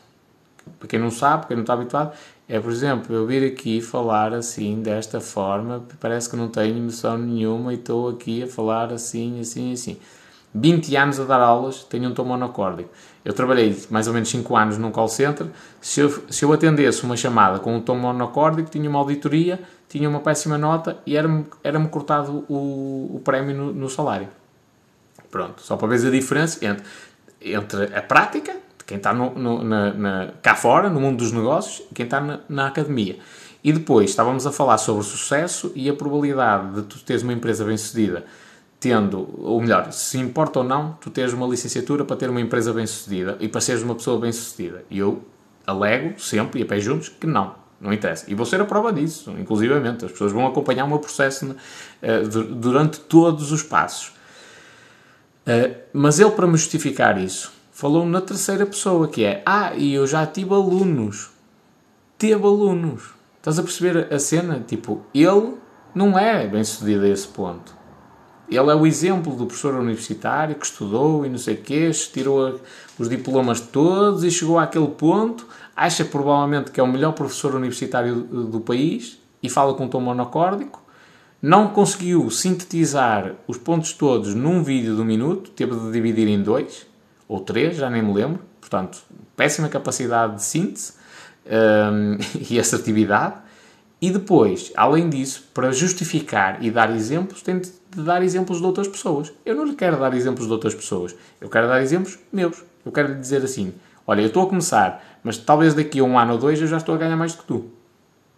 Para 0.78 0.88
quem 0.88 1.00
não 1.00 1.10
sabe, 1.10 1.48
quem 1.48 1.56
não 1.56 1.64
está 1.64 1.74
habituado, 1.74 2.14
é, 2.48 2.60
por 2.60 2.72
exemplo, 2.72 3.16
eu 3.16 3.26
vir 3.26 3.46
aqui 3.46 3.82
falar 3.82 4.34
assim, 4.34 4.82
desta 4.82 5.20
forma, 5.20 5.84
parece 6.00 6.30
que 6.30 6.36
não 6.36 6.48
tenho 6.48 6.76
noção 6.76 7.18
nenhuma 7.18 7.74
e 7.74 7.78
estou 7.78 8.10
aqui 8.10 8.44
a 8.44 8.48
falar 8.48 8.94
assim, 8.94 9.40
assim, 9.40 9.74
assim. 9.74 9.98
20 10.60 10.96
anos 10.96 11.20
a 11.20 11.24
dar 11.24 11.40
aulas, 11.40 11.84
tenho 11.84 12.10
um 12.10 12.14
tom 12.14 12.26
monocórdico. 12.26 12.90
Eu 13.24 13.34
trabalhei 13.34 13.78
mais 13.90 14.08
ou 14.08 14.14
menos 14.14 14.30
5 14.30 14.56
anos 14.56 14.78
num 14.78 14.92
call 14.92 15.08
center. 15.08 15.48
Se 15.80 16.02
eu, 16.02 16.24
se 16.30 16.44
eu 16.44 16.52
atendesse 16.52 17.04
uma 17.04 17.16
chamada 17.16 17.60
com 17.60 17.76
um 17.76 17.82
tom 17.82 17.96
monocórdico, 17.96 18.70
tinha 18.70 18.90
uma 18.90 19.00
auditoria, 19.00 19.60
tinha 19.88 20.10
uma 20.10 20.20
péssima 20.20 20.58
nota 20.58 20.98
e 21.06 21.16
era-me 21.16 21.46
era 21.64 21.80
cortado 21.88 22.46
o, 22.50 23.16
o 23.16 23.22
prémio 23.24 23.56
no, 23.56 23.74
no, 23.74 23.90
salário. 23.90 24.28
Pronto, 25.30 25.62
só 25.62 25.76
para 25.76 25.88
ver 25.90 26.08
a 26.08 26.12
diferença 26.12 26.66
entre, 26.66 26.86
entre 27.42 27.96
a 27.96 28.02
prática, 28.02 28.54
de 28.78 28.86
quem 28.86 28.98
está 28.98 29.14
no, 29.14 29.32
no, 29.36 29.64
na, 29.64 29.94
na, 29.94 30.30
cá 30.42 30.56
fora, 30.56 30.90
no 30.90 31.00
mundo 31.00 31.18
dos 31.18 31.32
negócios, 31.32 31.86
e 31.92 31.94
quem 31.94 32.06
está 32.06 32.20
na, 32.20 32.40
na 32.50 32.68
academia. 32.68 33.20
E 33.64 33.74
depois 33.74 34.10
estávamos 34.10 34.48
a 34.48 34.52
falar 34.52 34.78
sobre 34.78 35.02
o 35.02 35.04
sucesso 35.04 35.72
e 35.76 35.90
a 35.90 35.94
probabilidade 35.94 36.76
de 36.76 36.82
tu 36.84 37.00
teres 37.00 37.24
uma 37.24 37.34
empresa 37.34 37.66
bem-sucedida 37.66 38.26
tendo, 38.80 39.28
ou 39.40 39.60
melhor, 39.60 39.92
se 39.92 40.18
importa 40.20 40.60
ou 40.60 40.66
não, 40.66 40.98
tu 41.02 41.10
teres 41.10 41.34
uma 41.34 41.48
licenciatura 41.48 42.06
para 42.06 42.16
ter 42.16 42.30
uma 42.30 42.42
empresa 42.42 42.72
bem-sucedida 42.72 43.38
e 43.40 43.48
para 43.48 43.62
seres 43.62 43.82
uma 43.82 43.96
pessoa 43.96 44.20
bem-sucedida. 44.20 44.86
E 44.90 45.00
eu 45.00 45.24
alego 45.66 46.20
sempre, 46.20 46.60
e 46.60 46.64
a 46.64 46.66
pé 46.66 46.80
juntos, 46.80 47.10
que 47.10 47.26
não, 47.26 47.56
não 47.82 47.92
interessa. 47.92 48.26
E 48.28 48.36
vou 48.36 48.46
ser 48.46 48.62
a 48.62 48.66
prova 48.66 48.94
disso, 48.94 49.36
inclusivamente. 49.40 50.06
As 50.06 50.12
pessoas 50.12 50.32
vão 50.32 50.46
acompanhar 50.46 50.86
o 50.86 50.88
meu 50.88 51.00
processo 51.00 51.46
uh, 51.46 52.28
durante 52.56 53.00
todos 53.00 53.52
os 53.52 53.64
passos. 53.64 54.10
Uh, 55.48 55.76
mas 55.92 56.20
ele, 56.20 56.32
para 56.32 56.46
me 56.46 56.58
justificar 56.58 57.20
isso, 57.20 57.52
falou 57.72 58.06
na 58.06 58.22
terceira 58.22 58.66
pessoa, 58.66 59.08
que 59.08 59.24
é, 59.24 59.42
ah, 59.46 59.74
e 59.76 59.94
eu 59.94 60.06
já 60.06 60.26
tive 60.26 60.54
alunos. 60.54 61.32
Teve 62.18 62.46
alunos. 62.46 63.10
Estás 63.38 63.58
a 63.58 63.64
perceber 63.64 64.14
a 64.14 64.20
cena? 64.20 64.64
Tipo, 64.68 65.04
ele 65.14 65.56
não 65.96 66.18
é 66.18 66.48
bem-sucedido 66.48 67.06
a 67.06 67.10
esse 67.10 67.28
ponto 67.28 67.77
ele 68.50 68.72
é 68.72 68.76
o 68.76 68.86
exemplo 68.86 69.36
do 69.36 69.46
professor 69.46 69.76
universitário 69.76 70.56
que 70.56 70.66
estudou 70.66 71.26
e 71.26 71.30
não 71.30 71.38
sei 71.38 71.56
o 71.56 71.58
quê, 71.58 71.92
tirou 71.92 72.60
os 72.98 73.10
diplomas 73.10 73.60
todos 73.60 74.24
e 74.24 74.32
chegou 74.32 74.58
àquele 74.58 74.88
ponto, 74.88 75.46
acha 75.76 76.06
provavelmente 76.06 76.72
que 76.72 76.80
é 76.80 76.84
o 76.84 76.88
melhor 76.88 77.12
professor 77.14 77.56
universitário 77.56 78.16
do 78.16 78.60
país 78.62 79.20
e 79.44 79.50
fala 79.50 79.74
com 79.74 79.86
um 79.86 79.90
tom 79.90 80.00
monocórdico, 80.00 80.82
não 81.42 81.68
conseguiu 81.68 82.30
sintetizar 82.32 83.36
os 83.48 83.58
pontos 83.58 83.94
todos 83.94 84.34
num 84.34 84.64
vídeo 84.64 84.96
de 84.96 85.02
um 85.02 85.06
minuto, 85.06 85.52
teve 85.52 85.76
de 85.76 85.92
dividir 85.92 86.28
em 86.28 86.42
dois 86.42 86.88
ou 87.28 87.42
três, 87.42 87.76
já 87.76 87.90
nem 87.90 88.02
me 88.02 88.14
lembro, 88.14 88.40
portanto, 88.60 89.00
péssima 89.36 89.70
capacidade 89.70 90.36
de 90.36 90.44
síntese 90.44 90.94
um, 91.46 92.18
e 92.50 92.60
assertividade. 92.60 93.36
E 94.00 94.12
depois, 94.12 94.72
além 94.76 95.10
disso, 95.10 95.50
para 95.54 95.72
justificar 95.72 96.64
e 96.64 96.70
dar 96.70 96.96
exemplos, 96.96 97.42
tem 97.42 97.60
de 97.60 97.72
de 97.98 98.04
dar 98.04 98.22
exemplos 98.22 98.60
de 98.60 98.66
outras 98.66 98.88
pessoas. 98.88 99.34
Eu 99.44 99.56
não 99.56 99.66
lhe 99.66 99.76
quero 99.76 99.98
dar 99.98 100.14
exemplos 100.14 100.46
de 100.46 100.54
outras 100.54 100.76
pessoas. 100.76 101.16
Eu 101.42 101.50
quero 101.50 101.68
dar 101.68 101.82
exemplos 101.82 102.20
meus. 102.32 102.64
Eu 102.86 102.92
quero 102.92 103.10
lhe 103.10 103.20
dizer 103.20 103.44
assim: 103.44 103.74
olha, 104.06 104.22
eu 104.22 104.28
estou 104.28 104.44
a 104.44 104.48
começar, 104.48 105.04
mas 105.24 105.38
talvez 105.38 105.74
daqui 105.74 106.00
a 106.00 106.04
um 106.04 106.18
ano 106.18 106.34
ou 106.34 106.38
dois 106.38 106.62
eu 106.62 106.68
já 106.68 106.78
estou 106.78 106.94
a 106.94 106.98
ganhar 106.98 107.18
mais 107.18 107.34
do 107.34 107.40
que 107.40 107.48
tu. 107.48 107.72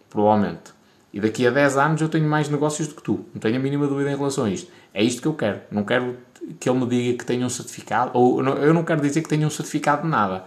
Provavelmente. 0.08 0.72
E 1.12 1.20
daqui 1.20 1.46
a 1.46 1.50
10 1.50 1.76
anos 1.76 2.00
eu 2.00 2.08
tenho 2.08 2.28
mais 2.28 2.48
negócios 2.48 2.88
do 2.88 2.94
que 2.94 3.02
tu. 3.02 3.24
Não 3.34 3.40
tenho 3.40 3.56
a 3.56 3.58
mínima 3.58 3.86
dúvida 3.86 4.10
em 4.10 4.16
relação 4.16 4.44
a 4.44 4.50
isto. 4.50 4.70
É 4.94 5.02
isto 5.02 5.20
que 5.20 5.28
eu 5.28 5.34
quero. 5.34 5.60
Não 5.70 5.84
quero 5.84 6.16
que 6.58 6.70
ele 6.70 6.78
me 6.78 6.86
diga 6.86 7.18
que 7.18 7.26
tenha 7.26 7.44
um 7.44 7.50
certificado. 7.50 8.12
Ou 8.14 8.40
eu 8.42 8.72
não 8.72 8.84
quero 8.84 9.00
dizer 9.00 9.20
que 9.20 9.28
tenha 9.28 9.46
um 9.46 9.50
certificado 9.50 10.02
de 10.02 10.08
nada. 10.08 10.44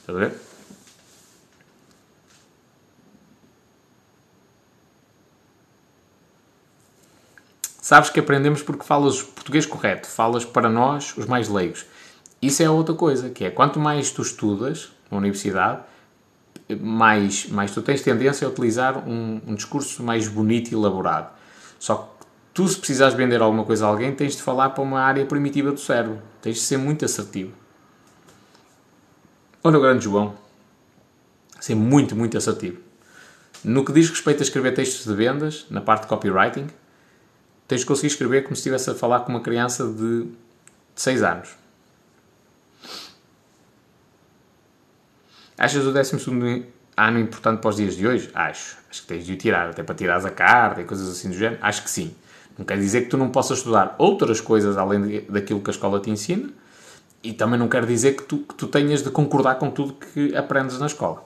Está 0.00 0.12
a 0.12 0.16
ver? 0.16 0.32
Sabes 7.86 8.10
que 8.10 8.18
aprendemos 8.18 8.64
porque 8.64 8.84
falas 8.84 9.22
português 9.22 9.64
correto, 9.64 10.08
falas 10.08 10.44
para 10.44 10.68
nós, 10.68 11.16
os 11.16 11.24
mais 11.24 11.48
leigos. 11.48 11.86
Isso 12.42 12.60
é 12.60 12.68
outra 12.68 12.96
coisa, 12.96 13.30
que 13.30 13.44
é 13.44 13.48
quanto 13.48 13.78
mais 13.78 14.10
tu 14.10 14.22
estudas 14.22 14.90
na 15.08 15.18
universidade, 15.18 15.82
mais, 16.80 17.46
mais 17.48 17.70
tu 17.70 17.80
tens 17.80 18.02
tendência 18.02 18.44
a 18.44 18.50
utilizar 18.50 19.08
um, 19.08 19.40
um 19.46 19.54
discurso 19.54 20.02
mais 20.02 20.26
bonito 20.26 20.72
e 20.72 20.74
elaborado. 20.74 21.32
Só 21.78 21.94
que 21.94 22.26
tu, 22.52 22.66
se 22.66 22.76
precisares 22.76 23.14
vender 23.14 23.40
alguma 23.40 23.62
coisa 23.62 23.86
a 23.86 23.88
alguém, 23.88 24.12
tens 24.12 24.34
de 24.34 24.42
falar 24.42 24.70
para 24.70 24.82
uma 24.82 25.00
área 25.00 25.24
primitiva 25.24 25.70
do 25.70 25.78
cérebro. 25.78 26.20
Tens 26.42 26.56
de 26.56 26.62
ser 26.62 26.78
muito 26.78 27.04
assertivo. 27.04 27.52
Olha 29.62 29.78
o 29.78 29.80
grande 29.80 30.02
João. 30.02 30.34
Ser 31.60 31.76
muito, 31.76 32.16
muito 32.16 32.36
assertivo. 32.36 32.78
No 33.62 33.84
que 33.84 33.92
diz 33.92 34.10
respeito 34.10 34.40
a 34.40 34.42
escrever 34.42 34.74
textos 34.74 35.06
de 35.06 35.14
vendas, 35.14 35.66
na 35.70 35.80
parte 35.80 36.02
de 36.02 36.08
copywriting, 36.08 36.66
tens 37.68 37.80
de 37.80 37.86
conseguir 37.86 38.08
escrever 38.08 38.42
como 38.42 38.54
se 38.54 38.60
estivesse 38.60 38.90
a 38.90 38.94
falar 38.94 39.20
com 39.20 39.30
uma 39.30 39.40
criança 39.40 39.86
de 39.86 40.26
6 40.94 41.22
anos. 41.22 41.50
Achas 45.58 45.84
o 45.86 45.92
12 45.92 46.66
ano 46.96 47.18
importante 47.18 47.60
para 47.60 47.70
os 47.70 47.76
dias 47.76 47.96
de 47.96 48.06
hoje? 48.06 48.30
Acho. 48.34 48.78
Acho 48.90 49.02
que 49.02 49.08
tens 49.08 49.26
de 49.26 49.32
o 49.32 49.36
tirar, 49.36 49.70
até 49.70 49.82
para 49.82 49.94
tirares 49.94 50.24
a 50.24 50.30
carta 50.30 50.80
e 50.80 50.84
coisas 50.84 51.08
assim 51.08 51.28
do 51.28 51.34
género. 51.36 51.58
Acho 51.62 51.82
que 51.82 51.90
sim. 51.90 52.14
Não 52.58 52.64
quer 52.64 52.78
dizer 52.78 53.02
que 53.02 53.08
tu 53.08 53.16
não 53.16 53.30
possas 53.30 53.58
estudar 53.58 53.94
outras 53.98 54.40
coisas 54.40 54.78
além 54.78 55.24
daquilo 55.28 55.60
que 55.60 55.70
a 55.70 55.72
escola 55.72 56.00
te 56.00 56.10
ensina 56.10 56.48
e 57.22 57.32
também 57.32 57.58
não 57.58 57.68
quer 57.68 57.84
dizer 57.84 58.16
que 58.16 58.22
tu, 58.22 58.38
que 58.38 58.54
tu 58.54 58.66
tenhas 58.66 59.02
de 59.02 59.10
concordar 59.10 59.56
com 59.56 59.70
tudo 59.70 59.94
que 59.94 60.34
aprendes 60.34 60.78
na 60.78 60.86
escola. 60.86 61.22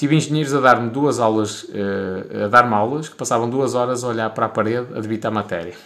Tive 0.00 0.16
engenheiros 0.16 0.54
a 0.54 0.60
dar-me 0.60 0.88
duas 0.88 1.18
aulas, 1.18 1.64
uh, 1.64 2.44
a 2.46 2.48
dar-me 2.48 2.72
aulas 2.74 3.06
que 3.06 3.14
passavam 3.14 3.50
duas 3.50 3.74
horas 3.74 4.02
a 4.02 4.08
olhar 4.08 4.30
para 4.30 4.46
a 4.46 4.48
parede 4.48 4.96
a 4.96 5.00
debitar 5.00 5.30
matéria. 5.30 5.76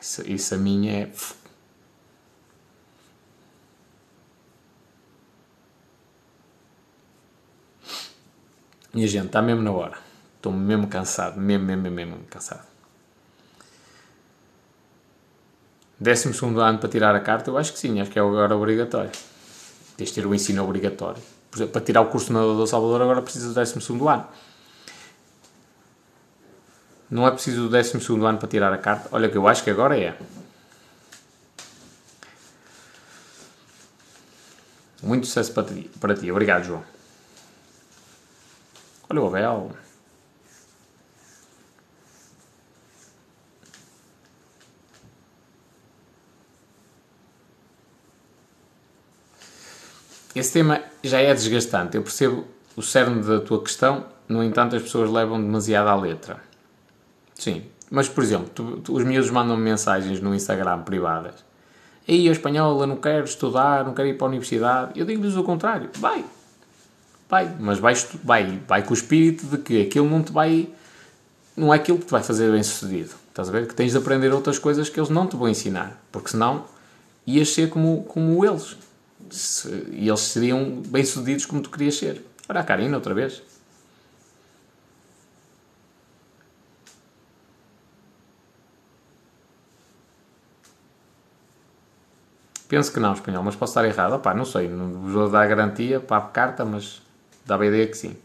Isso, 0.00 0.22
isso 0.30 0.54
a 0.54 0.58
minha 0.58 0.92
é 0.92 1.10
Minha 8.92 9.08
gente, 9.08 9.26
está 9.26 9.42
mesmo 9.42 9.60
na 9.60 9.72
hora. 9.72 9.98
Estou 10.36 10.52
mesmo 10.52 10.86
cansado, 10.86 11.36
mesmo, 11.40 11.66
mesmo, 11.66 11.90
mesmo 11.90 12.18
cansado. 12.30 12.73
Décimo 15.98 16.34
segundo 16.34 16.60
ano 16.60 16.78
para 16.78 16.88
tirar 16.88 17.14
a 17.14 17.20
carta, 17.20 17.50
eu 17.50 17.56
acho 17.56 17.72
que 17.72 17.78
sim, 17.78 18.00
acho 18.00 18.10
que 18.10 18.18
é 18.18 18.22
agora 18.22 18.56
obrigatório. 18.56 19.10
Tens 19.96 20.08
de 20.08 20.14
ter 20.14 20.26
o 20.26 20.34
ensino 20.34 20.64
obrigatório. 20.64 21.22
Por 21.50 21.58
exemplo, 21.58 21.72
para 21.72 21.82
tirar 21.82 22.00
o 22.00 22.06
curso 22.06 22.28
de 22.28 22.32
nadador 22.32 22.66
Salvador 22.66 23.02
agora 23.02 23.22
precisa 23.22 23.48
do 23.48 23.54
décimo 23.54 23.80
segundo 23.80 24.08
ano. 24.08 24.26
Não 27.10 27.26
é 27.26 27.30
preciso 27.30 27.62
do 27.62 27.68
décimo 27.68 28.02
segundo 28.02 28.26
ano 28.26 28.38
para 28.38 28.48
tirar 28.48 28.72
a 28.72 28.78
carta? 28.78 29.08
Olha 29.12 29.28
que 29.28 29.36
eu 29.36 29.46
acho 29.46 29.62
que 29.62 29.70
agora 29.70 29.96
é. 29.96 30.16
Muito 35.00 35.26
sucesso 35.26 35.52
para 35.52 35.64
ti. 35.64 35.90
Para 36.00 36.14
ti. 36.14 36.30
Obrigado, 36.30 36.64
João. 36.64 36.82
Olha 39.08 39.20
o 39.20 39.26
Abel. 39.28 39.83
Esse 50.34 50.52
tema 50.52 50.80
já 51.02 51.20
é 51.20 51.32
desgastante. 51.32 51.96
Eu 51.96 52.02
percebo 52.02 52.44
o 52.76 52.82
cerne 52.82 53.22
da 53.22 53.40
tua 53.40 53.62
questão, 53.62 54.06
no 54.28 54.42
entanto, 54.42 54.74
as 54.74 54.82
pessoas 54.82 55.10
levam 55.10 55.40
demasiado 55.40 55.88
à 55.88 55.94
letra. 55.94 56.38
Sim. 57.34 57.64
Mas, 57.90 58.08
por 58.08 58.24
exemplo, 58.24 58.48
tu, 58.54 58.78
tu, 58.78 58.96
os 58.96 59.04
miúdos 59.04 59.30
mandam 59.30 59.56
-me 59.56 59.62
mensagens 59.62 60.20
no 60.20 60.34
Instagram 60.34 60.82
privadas. 60.82 61.44
Aí, 62.08 62.28
a 62.28 62.32
espanhola, 62.32 62.86
não 62.86 62.96
quero 62.96 63.24
estudar, 63.24 63.84
não 63.84 63.94
quero 63.94 64.08
ir 64.08 64.14
para 64.14 64.26
a 64.26 64.28
universidade. 64.28 64.98
Eu 64.98 65.06
digo-lhes 65.06 65.36
o 65.36 65.44
contrário. 65.44 65.90
Vai, 65.98 66.24
Vai, 67.28 67.50
mas 67.58 67.78
vai, 67.78 67.94
vai, 68.22 68.60
vai 68.68 68.82
com 68.82 68.90
o 68.90 68.94
espírito 68.94 69.46
de 69.46 69.58
que 69.58 69.82
aquilo 69.82 70.08
não 70.08 70.22
te 70.22 70.30
vai. 70.30 70.68
Não 71.56 71.72
é 71.72 71.76
aquilo 71.76 71.98
que 71.98 72.06
te 72.06 72.10
vai 72.10 72.22
fazer 72.22 72.50
bem 72.50 72.62
sucedido. 72.62 73.10
Estás 73.28 73.48
a 73.48 73.52
ver? 73.52 73.66
Que 73.66 73.74
tens 73.74 73.92
de 73.92 73.98
aprender 73.98 74.32
outras 74.32 74.58
coisas 74.58 74.88
que 74.88 75.00
eles 75.00 75.08
não 75.08 75.26
te 75.26 75.34
vão 75.36 75.48
ensinar. 75.48 76.00
Porque 76.12 76.30
senão 76.30 76.64
ias 77.26 77.48
ser 77.48 77.70
como, 77.70 78.04
como 78.04 78.44
eles. 78.44 78.76
Se, 79.30 79.68
e 79.90 80.08
eles 80.08 80.20
seriam 80.20 80.82
bem 80.86 81.04
sucedidos 81.04 81.46
como 81.46 81.62
tu 81.62 81.70
querias 81.70 81.96
ser. 81.96 82.24
Olha 82.48 82.60
a 82.60 82.64
Karina 82.64 82.96
outra 82.96 83.14
vez. 83.14 83.42
Penso 92.68 92.92
que 92.92 92.98
não, 93.00 93.12
espanhol, 93.12 93.42
mas 93.42 93.54
posso 93.56 93.72
estar 93.72 93.84
errado. 93.84 94.14
Opá, 94.14 94.34
não 94.34 94.44
sei, 94.44 94.68
não 94.68 94.90
vou 95.10 95.30
dar 95.30 95.46
garantia 95.46 96.00
para 96.00 96.16
a 96.16 96.20
carta, 96.28 96.64
mas 96.64 97.02
Dava 97.44 97.64
a 97.64 97.66
ideia 97.66 97.86
que 97.86 97.96
sim. 97.96 98.16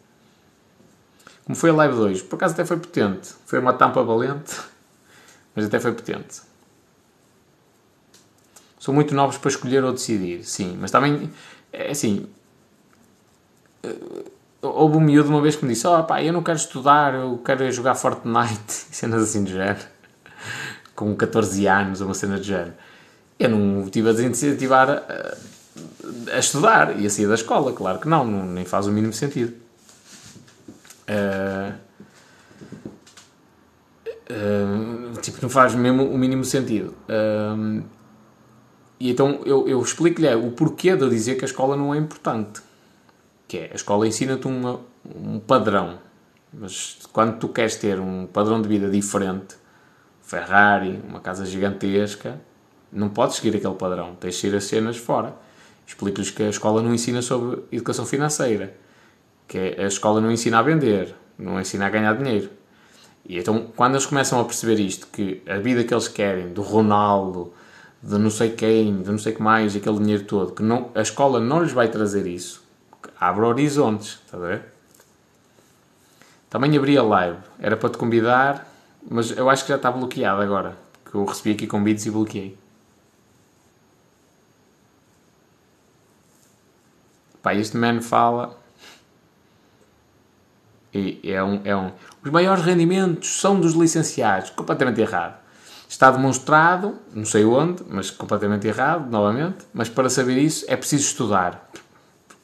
Como 1.45 1.55
foi 1.55 1.71
a 1.71 1.73
Live 1.73 1.95
2, 1.95 2.21
por 2.23 2.35
acaso 2.35 2.53
até 2.53 2.63
foi 2.63 2.77
potente. 2.77 3.33
Foi 3.45 3.59
uma 3.59 3.73
tampa 3.73 4.01
valente, 4.03 4.55
mas 5.55 5.65
até 5.65 5.79
foi 5.79 5.91
potente. 5.91 6.41
São 8.80 8.93
muito 8.93 9.14
novos 9.14 9.38
para 9.38 9.49
escolher 9.49 9.83
ou 9.83 9.91
decidir, 9.91 10.43
sim. 10.43 10.77
Mas 10.80 10.90
também, 10.90 11.30
é 11.74 11.91
assim... 11.91 12.27
Eh, 13.83 13.95
houve 14.61 14.98
um 14.98 15.01
miúdo 15.01 15.30
uma 15.30 15.41
vez 15.41 15.56
que 15.56 15.66
me 15.66 15.74
disse 15.74 15.85
oh 15.88 16.03
pá, 16.03 16.24
eu 16.24 16.33
não 16.33 16.43
quero 16.43 16.58
estudar, 16.58 17.14
eu 17.14 17.38
quero 17.43 17.69
jogar 17.72 17.95
Fortnite. 17.95 18.72
Cenas 18.91 19.24
assim 19.24 19.43
do 19.43 19.49
género. 19.49 19.80
Com 20.95 21.16
14 21.16 21.67
anos, 21.67 22.01
uma 22.01 22.14
cena 22.14 22.38
do 22.38 22.43
género. 22.43 22.74
Eu 23.38 23.49
não 23.49 23.90
tive 23.90 24.09
a 24.09 24.14
desincentivar 24.14 24.90
a, 24.90 25.38
a 26.33 26.40
estudar 26.40 26.99
e 26.99 27.06
a 27.06 27.09
sair 27.09 27.27
da 27.27 27.35
escola, 27.35 27.72
claro 27.74 27.99
que 27.99 28.08
não, 28.08 28.25
não 28.25 28.45
nem 28.45 28.66
faz 28.66 28.88
o 28.88 28.91
mínimo 28.91 29.14
sentido. 29.14 29.53
Uh, 31.09 31.74
uh, 34.30 35.22
tipo, 35.22 35.40
não 35.41 35.49
faz 35.49 35.74
mesmo 35.74 36.03
o 36.03 36.17
mínimo 36.17 36.43
sentido. 36.43 36.93
Uh, 37.08 37.83
e 38.99 39.11
então 39.11 39.41
eu, 39.45 39.67
eu 39.67 39.81
explico-lhe 39.81 40.33
o 40.35 40.51
porquê 40.51 40.95
de 40.95 41.03
eu 41.03 41.09
dizer 41.09 41.35
que 41.35 41.45
a 41.45 41.47
escola 41.47 41.77
não 41.77 41.93
é 41.93 41.97
importante. 41.97 42.61
Que 43.47 43.57
é, 43.57 43.69
a 43.71 43.75
escola 43.75 44.07
ensina-te 44.07 44.47
um 44.47 45.39
padrão, 45.39 45.99
mas 46.53 46.99
quando 47.13 47.39
tu 47.39 47.47
queres 47.49 47.75
ter 47.75 47.99
um 47.99 48.27
padrão 48.27 48.61
de 48.61 48.67
vida 48.67 48.89
diferente, 48.89 49.55
Ferrari, 50.21 51.01
uma 51.07 51.19
casa 51.19 51.45
gigantesca, 51.45 52.39
não 52.91 53.09
podes 53.09 53.37
seguir 53.37 53.55
aquele 53.55 53.75
padrão, 53.75 54.15
tens 54.15 54.35
de 54.35 54.47
ir 54.47 54.55
as 54.55 54.65
cenas 54.65 54.97
fora. 54.97 55.33
Explico-lhes 55.87 56.29
que 56.29 56.43
a 56.43 56.49
escola 56.49 56.81
não 56.81 56.93
ensina 56.93 57.21
sobre 57.21 57.63
educação 57.71 58.05
financeira, 58.05 58.75
que 59.47 59.57
a 59.57 59.87
escola 59.87 60.21
não 60.21 60.31
ensina 60.31 60.59
a 60.59 60.61
vender, 60.61 61.15
não 61.37 61.59
ensina 61.59 61.87
a 61.87 61.89
ganhar 61.89 62.13
dinheiro. 62.13 62.49
E 63.25 63.39
então, 63.39 63.71
quando 63.75 63.93
eles 63.95 64.05
começam 64.05 64.39
a 64.39 64.45
perceber 64.45 64.79
isto, 64.79 65.07
que 65.07 65.41
a 65.47 65.57
vida 65.57 65.83
que 65.83 65.93
eles 65.93 66.07
querem, 66.07 66.53
do 66.53 66.61
Ronaldo, 66.61 67.53
de 68.01 68.17
não 68.17 68.29
sei 68.29 68.51
quem, 68.51 69.01
de 69.01 69.11
não 69.11 69.17
sei 69.17 69.33
que 69.33 69.41
mais, 69.41 69.75
aquele 69.75 69.97
dinheiro 69.97 70.23
todo, 70.23 70.53
que 70.53 70.63
não, 70.63 70.89
a 70.95 71.01
escola 71.01 71.39
não 71.39 71.61
lhes 71.61 71.71
vai 71.71 71.89
trazer 71.89 72.25
isso, 72.25 72.63
abre 73.19 73.45
horizontes, 73.45 74.19
está 74.25 74.37
a 74.37 74.39
ver? 74.39 74.65
Também 76.49 76.75
abri 76.77 76.97
a 76.97 77.03
live, 77.03 77.37
era 77.59 77.77
para 77.77 77.89
te 77.89 77.97
convidar, 77.97 78.67
mas 79.09 79.31
eu 79.31 79.49
acho 79.49 79.63
que 79.63 79.69
já 79.69 79.75
está 79.75 79.91
bloqueado 79.91 80.41
agora, 80.41 80.77
que 81.05 81.15
eu 81.15 81.25
recebi 81.25 81.51
aqui 81.51 81.67
convites 81.67 82.05
e 82.05 82.11
bloqueei. 82.11 82.57
Pá, 87.41 87.53
este 87.53 87.77
man 87.77 88.01
fala. 88.01 88.57
E 90.93 91.19
é 91.23 91.43
um, 91.43 91.61
é 91.63 91.75
um. 91.75 91.91
Os 92.23 92.31
maiores 92.31 92.63
rendimentos 92.63 93.39
são 93.39 93.59
dos 93.59 93.73
licenciados. 93.73 94.49
Completamente 94.49 94.99
errado. 94.99 95.39
Está 95.90 96.11
demonstrado, 96.11 97.00
não 97.16 97.26
sei 97.26 97.43
onde, 97.43 97.84
mas 97.90 98.11
completamente 98.11 98.68
errado, 98.68 99.09
novamente. 99.09 99.66
Mas 99.74 99.90
para 99.90 100.08
saber 100.08 100.38
isso 100.38 100.64
é 100.68 100.77
preciso 100.77 101.03
estudar. 101.03 101.68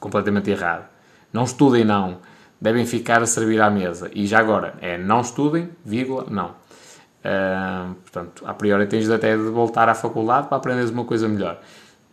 Completamente 0.00 0.50
errado. 0.50 0.86
Não 1.32 1.44
estudem, 1.44 1.84
não. 1.84 2.18
Devem 2.60 2.84
ficar 2.84 3.22
a 3.22 3.26
servir 3.26 3.60
à 3.60 3.70
mesa. 3.70 4.10
E 4.12 4.26
já 4.26 4.40
agora, 4.40 4.74
é 4.80 4.98
não 4.98 5.20
estudem, 5.20 5.70
vírgula, 5.84 6.26
não. 6.28 6.48
Uh, 6.48 7.94
portanto, 7.94 8.44
a 8.44 8.52
priori 8.52 8.86
tens 8.88 9.08
até 9.08 9.36
de 9.36 9.44
voltar 9.44 9.88
à 9.88 9.94
faculdade 9.94 10.48
para 10.48 10.56
aprenderes 10.56 10.90
uma 10.90 11.04
coisa 11.04 11.28
melhor. 11.28 11.60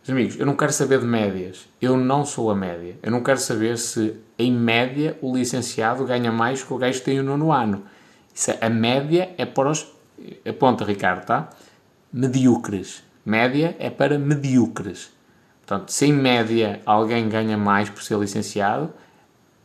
Meus 0.06 0.10
amigos, 0.10 0.38
eu 0.38 0.46
não 0.46 0.54
quero 0.54 0.72
saber 0.72 1.00
de 1.00 1.06
médias. 1.06 1.66
Eu 1.82 1.96
não 1.96 2.24
sou 2.24 2.48
a 2.48 2.54
média. 2.54 2.96
Eu 3.02 3.10
não 3.10 3.22
quero 3.24 3.40
saber 3.40 3.76
se, 3.76 4.14
em 4.38 4.52
média, 4.52 5.18
o 5.20 5.36
licenciado 5.36 6.04
ganha 6.04 6.30
mais 6.30 6.62
que 6.62 6.72
o 6.72 6.78
gajo 6.78 7.00
que 7.00 7.04
tem 7.06 7.18
o 7.18 7.24
nono 7.24 7.50
ano. 7.50 7.82
Isso, 8.32 8.52
é, 8.52 8.58
a 8.60 8.70
média 8.70 9.34
é 9.36 9.44
para 9.44 9.70
os. 9.70 9.93
Aponta, 10.48 10.84
Ricardo, 10.84 11.24
tá? 11.24 11.50
Medíocres. 12.12 13.02
Média 13.24 13.74
é 13.78 13.90
para 13.90 14.18
medíocres. 14.18 15.12
Portanto, 15.66 15.90
se 15.90 16.06
em 16.06 16.12
média 16.12 16.80
alguém 16.84 17.28
ganha 17.28 17.56
mais 17.56 17.88
por 17.88 18.02
ser 18.02 18.18
licenciado, 18.18 18.92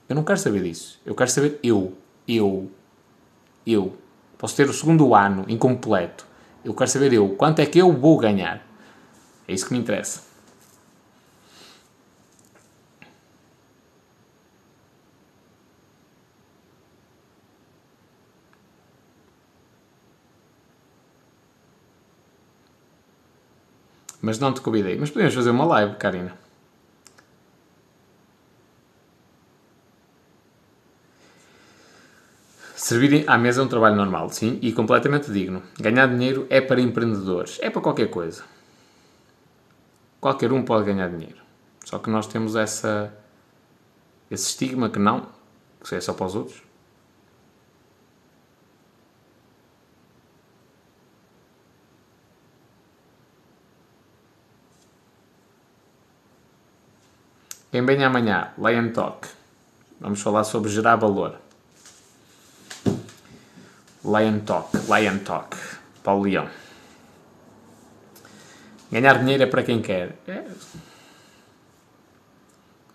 eu 0.08 0.16
não 0.16 0.24
quero 0.24 0.40
saber 0.40 0.64
disso. 0.64 1.00
Eu 1.06 1.14
quero 1.14 1.30
saber 1.30 1.60
eu. 1.61 1.98
Eu. 2.28 2.72
Eu. 3.66 3.98
Posso 4.38 4.56
ter 4.56 4.69
o 4.69 4.74
segundo 4.74 5.14
ano 5.14 5.45
incompleto. 5.48 6.26
Eu 6.64 6.74
quero 6.74 6.90
saber 6.90 7.14
eu. 7.14 7.30
Quanto 7.36 7.60
é 7.60 7.66
que 7.66 7.78
eu 7.78 7.92
vou 7.92 8.18
ganhar? 8.18 8.66
É 9.48 9.53
isso 9.53 9.68
que 9.68 9.74
me 9.74 9.80
interessa. 9.80 10.28
Mas 24.22 24.40
não 24.40 24.54
te 24.54 24.62
convidei. 24.62 24.98
Mas 24.98 25.10
podemos 25.10 25.34
fazer 25.34 25.50
uma 25.50 25.66
live, 25.66 25.96
Karina. 25.96 26.36
Servir 32.76 33.24
à 33.28 33.38
mesa 33.38 33.62
é 33.62 33.64
um 33.64 33.68
trabalho 33.68 33.96
normal, 33.96 34.30
sim, 34.30 34.58
e 34.62 34.72
completamente 34.72 35.32
digno. 35.32 35.62
Ganhar 35.80 36.08
dinheiro 36.08 36.48
é 36.50 36.60
para 36.60 36.82
empreendedores, 36.82 37.60
é 37.62 37.70
para 37.70 37.82
qualquer 37.82 38.10
coisa. 38.10 38.44
Qualquer 40.20 40.52
um 40.52 40.64
pode 40.64 40.86
ganhar 40.86 41.10
dinheiro. 41.10 41.38
Só 41.86 42.00
que 42.00 42.10
nós 42.10 42.26
temos 42.26 42.56
essa, 42.56 43.14
esse 44.32 44.48
estigma 44.48 44.90
que 44.90 44.98
não, 44.98 45.28
que 45.84 45.94
é 45.94 46.02
só 46.02 46.14
para 46.14 46.26
os 46.26 46.36
outros. 46.36 46.69
Quem 57.72 57.86
vem 57.86 58.04
amanhã, 58.04 58.52
Lion 58.58 58.90
Talk. 58.92 59.28
Vamos 60.00 60.22
falar 60.22 60.44
sobre 60.44 60.72
gerar 60.72 60.96
valor. 60.96 61.36
Lion 64.04 64.40
Talk, 64.40 64.76
Lion 64.76 65.20
Talk, 65.20 65.56
Paulo 66.04 66.24
Leão. 66.24 66.48
Ganhar 68.92 69.20
dinheiro 69.20 69.44
é 69.44 69.46
para 69.46 69.62
quem 69.62 69.82
quer. 69.82 70.18
É. 70.28 70.46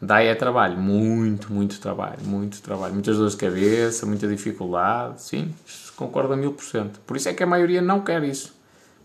Dá 0.03 0.23
é 0.23 0.35
trabalho, 0.35 0.77
muito, 0.77 1.53
muito 1.53 1.81
trabalho, 1.81 2.21
muito 2.25 2.61
trabalho, 2.61 2.93
muitas 2.93 3.17
dores 3.17 3.33
de 3.33 3.39
cabeça, 3.39 4.05
muita 4.05 4.27
dificuldade, 4.27 5.23
sim, 5.23 5.55
concordo 5.97 6.35
a 6.35 6.37
mil 6.37 6.53
por 6.53 6.65
cento. 6.65 7.01
Por 7.07 7.17
isso 7.17 7.29
é 7.29 7.33
que 7.33 7.43
a 7.43 7.47
maioria 7.47 7.81
não 7.81 8.03
quer 8.03 8.23
isso. 8.25 8.55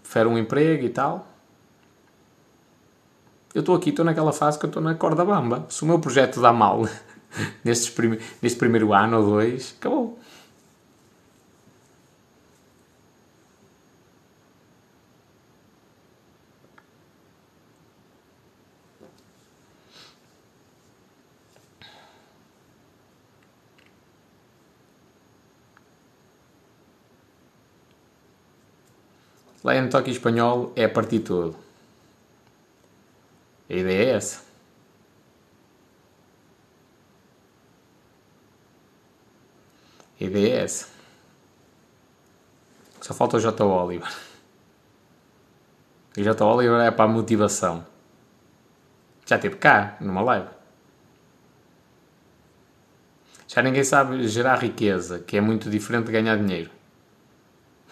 Prefere 0.02 0.28
um 0.28 0.38
emprego 0.38 0.84
e 0.84 0.90
tal, 0.90 1.29
eu 3.54 3.62
estou 3.62 3.76
aqui, 3.76 3.90
estou 3.90 4.06
naquela 4.06 4.32
fase 4.32 4.60
que 4.60 4.66
eu 4.66 4.70
estou 4.70 4.82
na 4.82 4.96
corda 4.96 5.26
bamba. 5.26 5.66
Se 5.70 5.84
o 5.84 5.86
meu 5.86 6.00
projeto 6.00 6.42
dá 6.42 6.54
mal 6.54 6.88
neste, 7.64 7.94
neste 8.42 8.58
primeiro 8.60 8.94
ano 8.94 9.18
ou 9.18 9.24
dois, 9.24 9.76
acabou. 9.80 10.20
Lá 29.64 29.76
em 29.76 29.90
toque 29.90 30.10
espanhol 30.10 30.72
é 30.76 30.86
a 30.86 30.90
partir 30.90 31.20
todo. 31.20 31.69
A 33.70 33.74
ideia 33.74 34.12
é 34.12 34.16
essa. 34.16 34.44
A 40.20 40.24
ideia 40.24 40.56
é 40.56 40.64
essa. 40.64 40.88
Só 43.00 43.14
falta 43.14 43.38
o 43.38 43.40
J. 43.40 43.64
Oliver. 43.64 44.12
E 46.18 46.22
o 46.22 46.24
J. 46.24 46.44
Oliver 46.44 46.82
é 46.82 46.92
para 46.92 47.06
a 47.06 47.08
motivação. 47.08 47.86
Já 49.26 49.38
teve 49.38 49.58
cá, 49.58 49.96
numa 50.02 50.22
live. 50.22 50.50
Já 53.48 53.62
ninguém 53.62 53.84
sabe 53.84 54.28
gerar 54.28 54.58
riqueza, 54.58 55.20
que 55.20 55.38
é 55.38 55.42
muito 55.42 55.70
diferente 55.70 56.08
de 56.08 56.12
ganhar 56.12 56.38
dinheiro. 56.38 56.72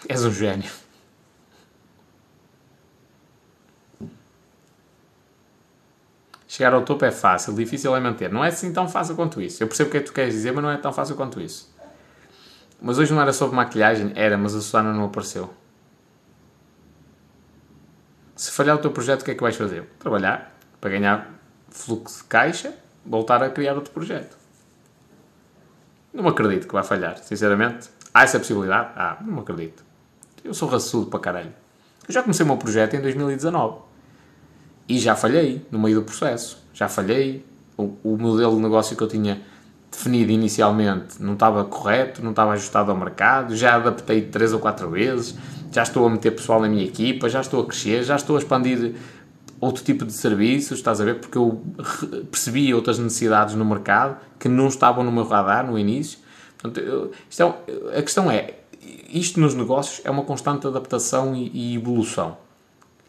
És 0.09 0.25
um 0.25 0.31
gênio. 0.31 0.71
Chegar 6.57 6.73
ao 6.73 6.81
topo 6.81 7.05
é 7.05 7.11
fácil, 7.11 7.53
difícil 7.53 7.95
é 7.95 7.99
manter. 7.99 8.31
Não 8.31 8.43
é 8.43 8.47
assim 8.47 8.73
tão 8.73 8.89
fácil 8.89 9.15
quanto 9.15 9.39
isso. 9.39 9.61
Eu 9.61 9.67
percebo 9.67 9.89
o 9.89 9.91
que 9.91 9.97
é 9.97 9.99
que 9.99 10.07
tu 10.07 10.11
queres 10.11 10.33
dizer, 10.33 10.51
mas 10.51 10.63
não 10.63 10.71
é 10.71 10.77
tão 10.77 10.91
fácil 10.91 11.15
quanto 11.15 11.39
isso. 11.39 11.71
Mas 12.81 12.97
hoje 12.97 13.13
não 13.13 13.21
era 13.21 13.31
sobre 13.31 13.55
maquilhagem? 13.55 14.11
Era, 14.15 14.39
mas 14.39 14.55
a 14.55 14.59
Susana 14.59 14.91
não 14.91 15.05
apareceu. 15.05 15.53
Se 18.35 18.49
falhar 18.49 18.75
o 18.75 18.79
teu 18.79 18.89
projeto, 18.89 19.21
o 19.21 19.25
que 19.25 19.29
é 19.29 19.35
que 19.35 19.41
vais 19.41 19.55
fazer? 19.55 19.83
Trabalhar 19.99 20.57
para 20.81 20.89
ganhar 20.89 21.31
fluxo 21.69 22.23
de 22.23 22.23
caixa, 22.23 22.73
voltar 23.05 23.43
a 23.43 23.51
criar 23.51 23.75
outro 23.75 23.93
projeto. 23.93 24.35
Não 26.11 26.27
acredito 26.27 26.65
que 26.65 26.73
vai 26.73 26.83
falhar, 26.83 27.19
sinceramente. 27.19 27.87
Há 28.11 28.23
essa 28.23 28.39
possibilidade? 28.39 28.93
Ah, 28.95 29.17
não 29.21 29.41
acredito. 29.41 29.85
Eu 30.43 30.55
sou 30.55 30.67
raçudo 30.67 31.05
para 31.05 31.19
caralho. 31.19 31.53
Eu 32.07 32.11
já 32.15 32.23
comecei 32.23 32.43
o 32.43 32.47
meu 32.47 32.57
projeto 32.57 32.95
em 32.95 33.01
2019. 33.01 33.86
E 34.87 34.99
já 34.99 35.15
falhei 35.15 35.65
no 35.71 35.79
meio 35.79 35.95
do 35.99 36.03
processo. 36.03 36.57
Já 36.73 36.87
falhei. 36.87 37.45
O, 37.77 37.93
o 38.03 38.17
modelo 38.17 38.55
de 38.55 38.61
negócio 38.61 38.97
que 38.97 39.03
eu 39.03 39.07
tinha 39.07 39.41
definido 39.91 40.31
inicialmente 40.31 41.21
não 41.21 41.33
estava 41.33 41.63
correto, 41.63 42.23
não 42.23 42.31
estava 42.31 42.53
ajustado 42.53 42.89
ao 42.89 42.97
mercado. 42.97 43.55
Já 43.55 43.75
adaptei 43.75 44.21
três 44.21 44.53
ou 44.53 44.59
quatro 44.59 44.89
vezes. 44.89 45.35
Já 45.71 45.83
estou 45.83 46.05
a 46.07 46.09
meter 46.09 46.31
pessoal 46.31 46.61
na 46.61 46.67
minha 46.67 46.85
equipa. 46.85 47.29
Já 47.29 47.41
estou 47.41 47.61
a 47.61 47.65
crescer. 47.65 48.03
Já 48.03 48.15
estou 48.15 48.35
a 48.35 48.39
expandir 48.39 48.95
outro 49.59 49.83
tipo 49.83 50.05
de 50.05 50.13
serviços. 50.13 50.79
Estás 50.79 51.01
a 51.01 51.05
ver? 51.05 51.19
Porque 51.19 51.37
eu 51.37 51.61
percebi 52.31 52.73
outras 52.73 52.97
necessidades 52.97 53.55
no 53.55 53.65
mercado 53.65 54.17
que 54.39 54.47
não 54.47 54.67
estavam 54.67 55.03
no 55.03 55.11
meu 55.11 55.27
radar 55.27 55.69
no 55.69 55.77
início. 55.77 56.19
Portanto, 56.57 57.11
é, 57.67 57.99
a 57.99 58.01
questão 58.01 58.31
é: 58.31 58.55
isto 59.09 59.39
nos 59.39 59.53
negócios 59.53 60.01
é 60.05 60.09
uma 60.09 60.23
constante 60.23 60.65
adaptação 60.65 61.35
e, 61.35 61.51
e 61.53 61.75
evolução. 61.75 62.37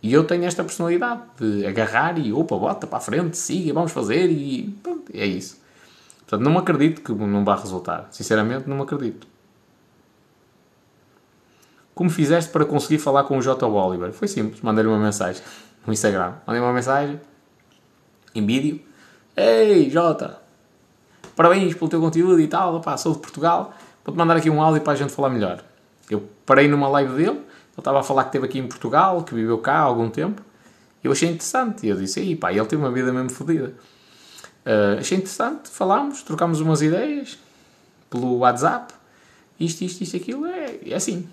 E 0.02 0.12
eu 0.12 0.24
tenho 0.24 0.44
esta 0.44 0.62
personalidade 0.62 1.22
de 1.38 1.66
agarrar 1.66 2.18
e 2.18 2.32
opa, 2.32 2.56
bota 2.56 2.86
para 2.86 2.98
a 2.98 3.00
frente, 3.00 3.36
siga, 3.36 3.72
vamos 3.74 3.90
fazer 3.90 4.30
e 4.30 4.68
pronto, 4.82 5.10
é 5.12 5.26
isso. 5.26 5.60
Portanto, 6.20 6.42
não 6.42 6.58
acredito 6.58 7.00
que 7.00 7.12
não 7.12 7.44
vá 7.44 7.56
resultar. 7.56 8.06
Sinceramente, 8.10 8.68
não 8.68 8.80
acredito. 8.82 9.26
Como 11.94 12.10
fizeste 12.10 12.52
para 12.52 12.64
conseguir 12.64 12.98
falar 12.98 13.24
com 13.24 13.38
o 13.38 13.42
J. 13.42 13.66
Oliver? 13.66 14.12
Foi 14.12 14.28
simples, 14.28 14.60
mandei-lhe 14.60 14.88
uma 14.88 14.98
mensagem 14.98 15.42
no 15.86 15.92
Instagram. 15.92 16.34
Mandei 16.46 16.62
uma 16.62 16.72
mensagem 16.72 17.20
em 18.34 18.46
vídeo. 18.46 18.80
Ei, 19.34 19.90
Jota, 19.90 20.38
parabéns 21.34 21.74
pelo 21.74 21.88
teu 21.88 22.00
conteúdo 22.00 22.40
e 22.40 22.46
tal. 22.46 22.76
Opa, 22.76 22.96
sou 22.96 23.14
de 23.14 23.18
Portugal. 23.18 23.74
Vou-te 24.04 24.16
mandar 24.16 24.36
aqui 24.36 24.48
um 24.48 24.62
áudio 24.62 24.82
para 24.82 24.92
a 24.92 24.96
gente 24.96 25.12
falar 25.12 25.30
melhor. 25.30 25.64
Eu 26.10 26.28
parei 26.46 26.68
numa 26.68 26.88
live 26.88 27.14
dele 27.14 27.40
ele 27.78 27.82
estava 27.82 28.00
a 28.00 28.02
falar 28.02 28.24
que 28.24 28.30
esteve 28.30 28.46
aqui 28.46 28.58
em 28.58 28.66
Portugal, 28.66 29.22
que 29.22 29.32
viveu 29.32 29.56
cá 29.58 29.74
há 29.74 29.82
algum 29.82 30.10
tempo. 30.10 30.42
Eu 31.02 31.12
achei 31.12 31.28
interessante. 31.28 31.86
E 31.86 31.88
eu 31.88 31.96
disse, 31.96 32.18
aí 32.18 32.34
pá, 32.34 32.52
ele 32.52 32.66
tem 32.66 32.76
uma 32.76 32.90
vida 32.90 33.12
mesmo 33.12 33.30
fodida. 33.30 33.72
Uh, 34.66 34.98
achei 34.98 35.16
interessante, 35.16 35.68
falámos, 35.70 36.22
trocámos 36.22 36.60
umas 36.60 36.82
ideias 36.82 37.38
pelo 38.10 38.38
WhatsApp. 38.38 38.92
Isto, 39.60 39.82
isto, 39.82 40.02
isto, 40.02 40.16
aquilo, 40.16 40.44
é, 40.46 40.78
é 40.86 40.94
assim. 40.94 41.28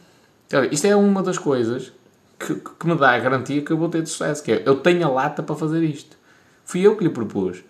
Então, 0.45 0.63
isto 0.65 0.85
é 0.85 0.95
uma 0.95 1.23
das 1.23 1.39
coisas 1.39 1.91
que, 2.37 2.53
que, 2.53 2.87
me 2.87 2.95
dá 2.95 3.15
a 3.15 3.19
garantia 3.19 3.63
que 3.63 3.71
eu 3.71 3.77
vou 3.77 3.89
ter 3.89 4.03
de 4.03 4.09
sucesso, 4.09 4.43
que 4.43 4.51
é, 4.51 4.63
eu 4.67 4.75
tenho 4.75 5.03
a 5.03 5.09
lata 5.09 5.41
para 5.41 5.55
fazer 5.55 5.83
isto. 5.83 6.15
Fui 6.63 6.81
eu 6.81 6.95
que 6.95 7.03
lhe 7.03 7.09
propus. 7.09 7.63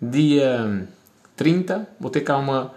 Dia 0.00 0.86
30, 1.36 1.88
vou 1.98 2.10
ter 2.10 2.20
cá 2.20 2.36
uma, 2.36 2.70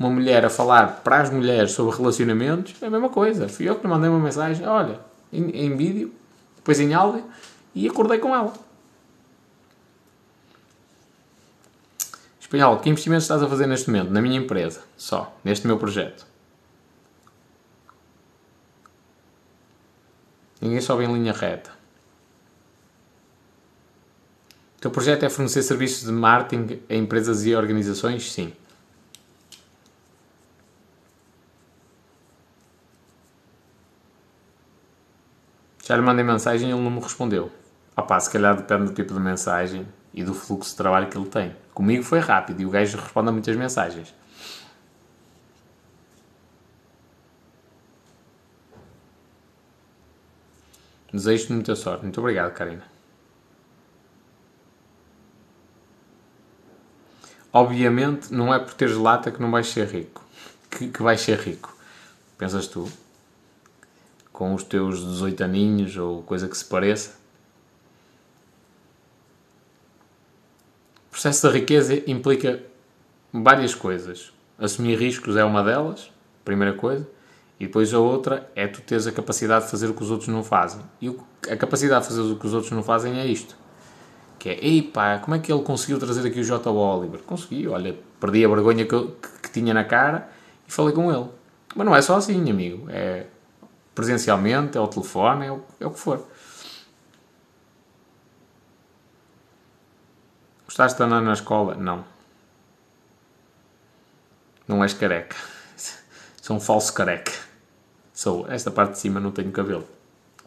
uma 0.00 0.08
mulher 0.08 0.46
a 0.46 0.48
falar 0.48 1.02
para 1.04 1.20
as 1.20 1.28
mulheres 1.28 1.72
sobre 1.72 1.94
relacionamentos, 1.94 2.74
é 2.80 2.86
a 2.86 2.90
mesma 2.90 3.10
coisa. 3.10 3.50
Fui 3.50 3.68
eu 3.68 3.76
que 3.76 3.82
lhe 3.82 3.88
mandei 3.88 4.08
uma 4.08 4.18
mensagem, 4.18 4.66
olha, 4.66 4.98
em, 5.30 5.50
em 5.50 5.76
vídeo, 5.76 6.10
depois 6.56 6.80
em 6.80 6.94
áudio, 6.94 7.22
e 7.74 7.86
acordei 7.86 8.18
com 8.18 8.34
ela. 8.34 8.54
Espanhol, 12.40 12.78
que 12.78 12.88
investimentos 12.88 13.24
estás 13.24 13.42
a 13.42 13.48
fazer 13.48 13.66
neste 13.66 13.90
momento? 13.90 14.10
Na 14.10 14.22
minha 14.22 14.38
empresa, 14.38 14.80
só, 14.96 15.36
neste 15.44 15.66
meu 15.66 15.76
projeto. 15.76 16.26
Ninguém 20.62 20.80
sobe 20.80 21.04
em 21.04 21.12
linha 21.12 21.34
reta. 21.34 21.70
O 24.78 24.80
teu 24.80 24.90
projeto 24.90 25.24
é 25.24 25.28
fornecer 25.28 25.62
serviços 25.62 26.06
de 26.06 26.12
marketing 26.12 26.80
a 26.88 26.94
empresas 26.94 27.44
e 27.44 27.54
organizações? 27.54 28.32
Sim. 28.32 28.54
Já 35.84 35.96
lhe 35.96 36.02
mandei 36.02 36.24
mensagem 36.24 36.68
e 36.68 36.72
ele 36.72 36.82
não 36.82 36.90
me 36.90 37.00
respondeu. 37.00 37.50
Opá, 37.96 38.18
se 38.20 38.30
calhar 38.30 38.56
depende 38.56 38.84
do 38.84 38.94
tipo 38.94 39.12
de 39.12 39.20
mensagem 39.20 39.86
e 40.12 40.22
do 40.22 40.34
fluxo 40.34 40.70
de 40.70 40.76
trabalho 40.76 41.08
que 41.08 41.16
ele 41.16 41.28
tem. 41.28 41.54
Comigo 41.74 42.02
foi 42.02 42.18
rápido 42.18 42.60
e 42.60 42.66
o 42.66 42.70
gajo 42.70 42.98
responde 42.98 43.28
a 43.28 43.32
muitas 43.32 43.56
mensagens. 43.56 44.14
Desejo-te 51.12 51.52
muita 51.52 51.74
sorte. 51.74 52.02
Muito 52.02 52.20
obrigado, 52.20 52.52
Karina. 52.52 52.84
Obviamente, 57.52 58.32
não 58.32 58.54
é 58.54 58.58
por 58.60 58.74
teres 58.74 58.96
lata 58.96 59.30
que 59.30 59.42
não 59.42 59.50
vais 59.50 59.66
ser 59.66 59.88
rico. 59.88 60.24
Que, 60.70 60.88
que 60.88 61.02
vais 61.02 61.20
ser 61.20 61.38
rico. 61.38 61.76
Pensas 62.38 62.68
tu? 62.68 62.88
Com 64.40 64.54
os 64.54 64.64
teus 64.64 65.00
18 65.00 65.44
aninhos 65.44 65.98
ou 65.98 66.22
coisa 66.22 66.48
que 66.48 66.56
se 66.56 66.64
pareça. 66.64 67.10
O 71.08 71.10
processo 71.10 71.46
da 71.46 71.52
riqueza 71.52 72.02
implica 72.10 72.62
várias 73.30 73.74
coisas. 73.74 74.32
Assumir 74.58 74.98
riscos 74.98 75.36
é 75.36 75.44
uma 75.44 75.62
delas, 75.62 76.10
primeira 76.42 76.72
coisa. 76.72 77.06
E 77.58 77.66
depois 77.66 77.92
a 77.92 77.98
outra 77.98 78.50
é 78.56 78.66
tu 78.66 78.80
teres 78.80 79.06
a 79.06 79.12
capacidade 79.12 79.66
de 79.66 79.70
fazer 79.70 79.90
o 79.90 79.92
que 79.92 80.02
os 80.02 80.10
outros 80.10 80.28
não 80.28 80.42
fazem. 80.42 80.80
E 81.02 81.14
a 81.46 81.56
capacidade 81.58 82.04
de 82.04 82.08
fazer 82.08 82.22
o 82.22 82.36
que 82.36 82.46
os 82.46 82.54
outros 82.54 82.72
não 82.72 82.82
fazem 82.82 83.20
é 83.20 83.26
isto. 83.26 83.54
Que 84.38 84.48
é, 84.48 84.64
ei 84.64 84.80
pá, 84.80 85.18
como 85.18 85.34
é 85.34 85.38
que 85.38 85.52
ele 85.52 85.62
conseguiu 85.62 85.98
trazer 85.98 86.26
aqui 86.26 86.40
o 86.40 86.44
J. 86.44 86.70
Oliver? 86.70 87.20
Consegui, 87.26 87.68
olha, 87.68 87.94
perdi 88.18 88.42
a 88.42 88.48
vergonha 88.48 88.86
que, 88.86 88.98
que, 88.98 89.42
que 89.42 89.50
tinha 89.52 89.74
na 89.74 89.84
cara 89.84 90.30
e 90.66 90.72
falei 90.72 90.94
com 90.94 91.12
ele. 91.12 91.28
Mas 91.76 91.84
não 91.84 91.94
é 91.94 92.00
só 92.00 92.16
assim, 92.16 92.50
amigo. 92.50 92.86
É 92.88 93.26
presencialmente, 94.00 94.78
é 94.78 94.80
ao 94.80 94.88
telefone, 94.88 95.46
é 95.46 95.52
o, 95.52 95.62
é 95.78 95.86
o 95.86 95.90
que 95.90 96.00
for. 96.00 96.26
Gostaste 100.64 100.96
de 100.96 101.04
andar 101.04 101.20
na 101.20 101.34
escola? 101.34 101.74
Não. 101.74 102.02
Não 104.66 104.82
és 104.82 104.94
careca. 104.94 105.36
Sou 106.40 106.56
um 106.56 106.60
falso 106.60 106.94
careca. 106.94 107.32
Sou. 108.14 108.50
Esta 108.50 108.70
parte 108.70 108.92
de 108.92 109.00
cima 109.00 109.20
não 109.20 109.32
tenho 109.32 109.52
cabelo. 109.52 109.86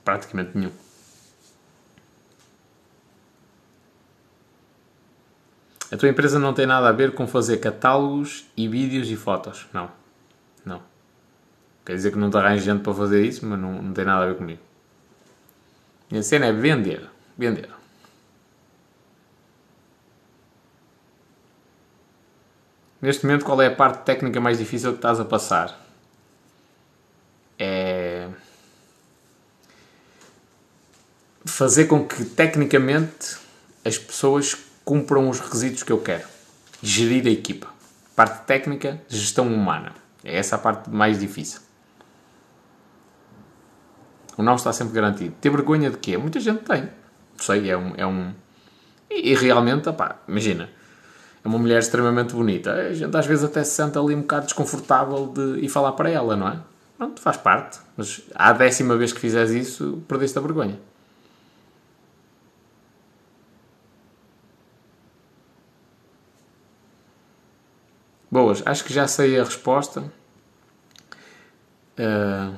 Praticamente 0.03 0.57
nenhum. 0.57 0.71
A 5.91 5.97
tua 5.97 6.09
empresa 6.09 6.39
não 6.39 6.55
tem 6.55 6.65
nada 6.65 6.89
a 6.89 6.91
ver 6.91 7.13
com 7.13 7.27
fazer 7.27 7.57
catálogos 7.57 8.45
e 8.57 8.67
vídeos 8.67 9.07
e 9.11 9.15
fotos. 9.15 9.67
Não. 9.71 9.91
Não. 10.65 10.92
Quer 11.85 11.95
dizer 11.95 12.11
que 12.11 12.17
não 12.17 12.29
te 12.29 12.37
arranjo 12.37 12.63
gente 12.63 12.81
para 12.81 12.93
fazer 12.93 13.25
isso, 13.25 13.45
mas 13.45 13.59
não, 13.59 13.81
não 13.81 13.93
tem 13.93 14.05
nada 14.05 14.23
a 14.23 14.27
ver 14.27 14.37
comigo. 14.37 14.61
Minha 16.09 16.23
cena 16.23 16.45
é 16.45 16.51
vender. 16.51 17.09
Vender. 17.37 17.69
Neste 23.01 23.25
momento, 23.25 23.43
qual 23.43 23.61
é 23.61 23.67
a 23.67 23.75
parte 23.75 24.05
técnica 24.05 24.39
mais 24.39 24.57
difícil 24.57 24.91
que 24.91 24.97
estás 24.97 25.19
a 25.19 25.25
passar? 25.25 25.77
É. 27.59 28.29
Fazer 31.45 31.85
com 31.85 32.07
que 32.07 32.23
tecnicamente 32.23 33.37
as 33.83 33.97
pessoas 33.97 34.55
cumpram 34.85 35.29
os 35.29 35.41
requisitos 35.41 35.83
que 35.83 35.91
eu 35.91 35.99
quero. 35.99 36.25
Gerir 36.81 37.27
a 37.27 37.29
equipa. 37.29 37.67
Parte 38.15 38.45
técnica, 38.45 39.01
gestão 39.09 39.47
humana. 39.47 39.93
É 40.23 40.37
essa 40.37 40.55
a 40.55 40.59
parte 40.59 40.89
mais 40.89 41.19
difícil. 41.19 41.59
O 44.37 44.43
não 44.43 44.55
está 44.55 44.73
sempre 44.73 44.93
garantido. 44.93 45.35
Ter 45.39 45.49
vergonha 45.49 45.89
de 45.89 45.97
quê? 45.97 46.17
Muita 46.17 46.39
gente 46.39 46.63
tem. 46.63 46.81
Não 46.83 47.39
sei, 47.39 47.69
é 47.69 47.77
um. 47.77 47.93
É 47.95 48.05
um... 48.05 48.33
E, 49.09 49.31
e 49.31 49.35
realmente, 49.35 49.87
opá, 49.89 50.17
imagina 50.27 50.69
é 51.43 51.47
uma 51.47 51.59
mulher 51.59 51.79
extremamente 51.79 52.33
bonita. 52.33 52.71
A 52.71 52.93
gente 52.93 53.15
às 53.15 53.25
vezes 53.25 53.43
até 53.43 53.63
se 53.63 53.71
sente 53.71 53.97
ali 53.97 54.15
um 54.15 54.21
bocado 54.21 54.45
desconfortável 54.45 55.27
de 55.27 55.59
ir 55.59 55.69
falar 55.69 55.91
para 55.91 56.09
ela, 56.09 56.35
não 56.35 56.47
é? 56.47 56.59
Pronto, 56.97 57.19
faz 57.21 57.37
parte. 57.37 57.79
Mas 57.97 58.21
à 58.33 58.53
décima 58.53 58.95
vez 58.95 59.11
que 59.11 59.19
fizeres 59.19 59.51
isso, 59.51 60.01
perdeste 60.07 60.37
a 60.37 60.41
vergonha. 60.41 60.79
Boas, 68.31 68.63
acho 68.65 68.83
que 68.83 68.93
já 68.93 69.05
sei 69.05 69.39
a 69.39 69.43
resposta. 69.43 70.01
Uh, 71.99 72.55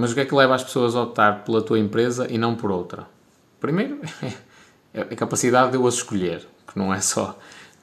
mas 0.00 0.12
o 0.12 0.14
que 0.14 0.20
é 0.20 0.24
que 0.24 0.34
leva 0.34 0.54
as 0.54 0.62
pessoas 0.62 0.94
a 0.94 1.02
optar 1.02 1.44
pela 1.44 1.60
tua 1.60 1.78
empresa 1.78 2.26
e 2.30 2.38
não 2.38 2.54
por 2.54 2.70
outra? 2.70 3.06
Primeiro, 3.60 4.00
é 4.94 5.00
a 5.00 5.16
capacidade 5.16 5.70
de 5.72 5.76
eu 5.76 5.86
as 5.86 5.94
escolher, 5.94 6.46
que 6.66 6.78
não 6.78 6.92
é 6.94 7.00
só 7.00 7.38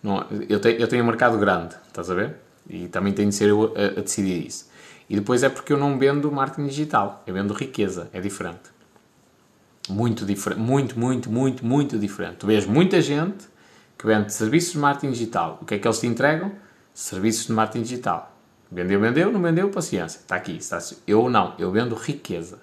não, 0.06 0.24
eu, 0.48 0.60
tenho, 0.60 0.78
eu 0.78 0.88
tenho 0.88 1.04
um 1.04 1.08
mercado 1.08 1.36
grande, 1.40 1.74
estás 1.88 2.12
a 2.12 2.14
ver? 2.14 2.36
E 2.70 2.88
também 2.88 3.12
tenho 3.12 3.28
de 3.28 3.36
ser 3.36 3.50
eu 3.50 3.74
a, 3.76 4.00
a 4.00 4.02
decidir 4.04 4.46
isso. 4.46 4.70
E 5.10 5.16
depois 5.16 5.42
é 5.42 5.50
porque 5.50 5.74
eu 5.74 5.78
não 5.78 5.98
vendo 5.98 6.32
marketing 6.32 6.68
digital, 6.68 7.24
eu 7.26 7.34
vendo 7.34 7.56
riqueza, 7.56 8.08
é 8.14 8.22
diferente. 8.22 8.70
Muito 9.90 10.24
diferente, 10.24 10.62
muito, 10.62 11.00
muito, 11.00 11.32
muito, 11.32 11.66
muito 11.66 11.98
diferente. 11.98 12.36
Tu 12.38 12.46
vês 12.46 12.68
muita 12.68 13.02
gente 13.02 13.48
que 13.98 14.06
vende 14.06 14.32
serviços 14.32 14.74
de 14.74 14.78
marketing 14.78 15.12
digital. 15.12 15.58
O 15.60 15.66
que 15.66 15.74
é 15.74 15.80
que 15.80 15.88
eles 15.88 16.00
te 16.00 16.06
entregam? 16.06 16.52
Serviços 16.94 17.48
de 17.48 17.54
marketing 17.54 17.82
digital. 17.82 18.35
Vendeu, 18.76 19.00
vendeu, 19.00 19.32
não 19.32 19.42
vendeu, 19.42 19.70
paciência. 19.70 20.20
Está 20.20 20.36
aqui. 20.36 20.58
Está 20.58 20.78
assim. 20.78 20.98
Eu 21.08 21.30
não, 21.30 21.56
eu 21.58 21.72
vendo 21.72 21.96
riqueza. 21.96 22.60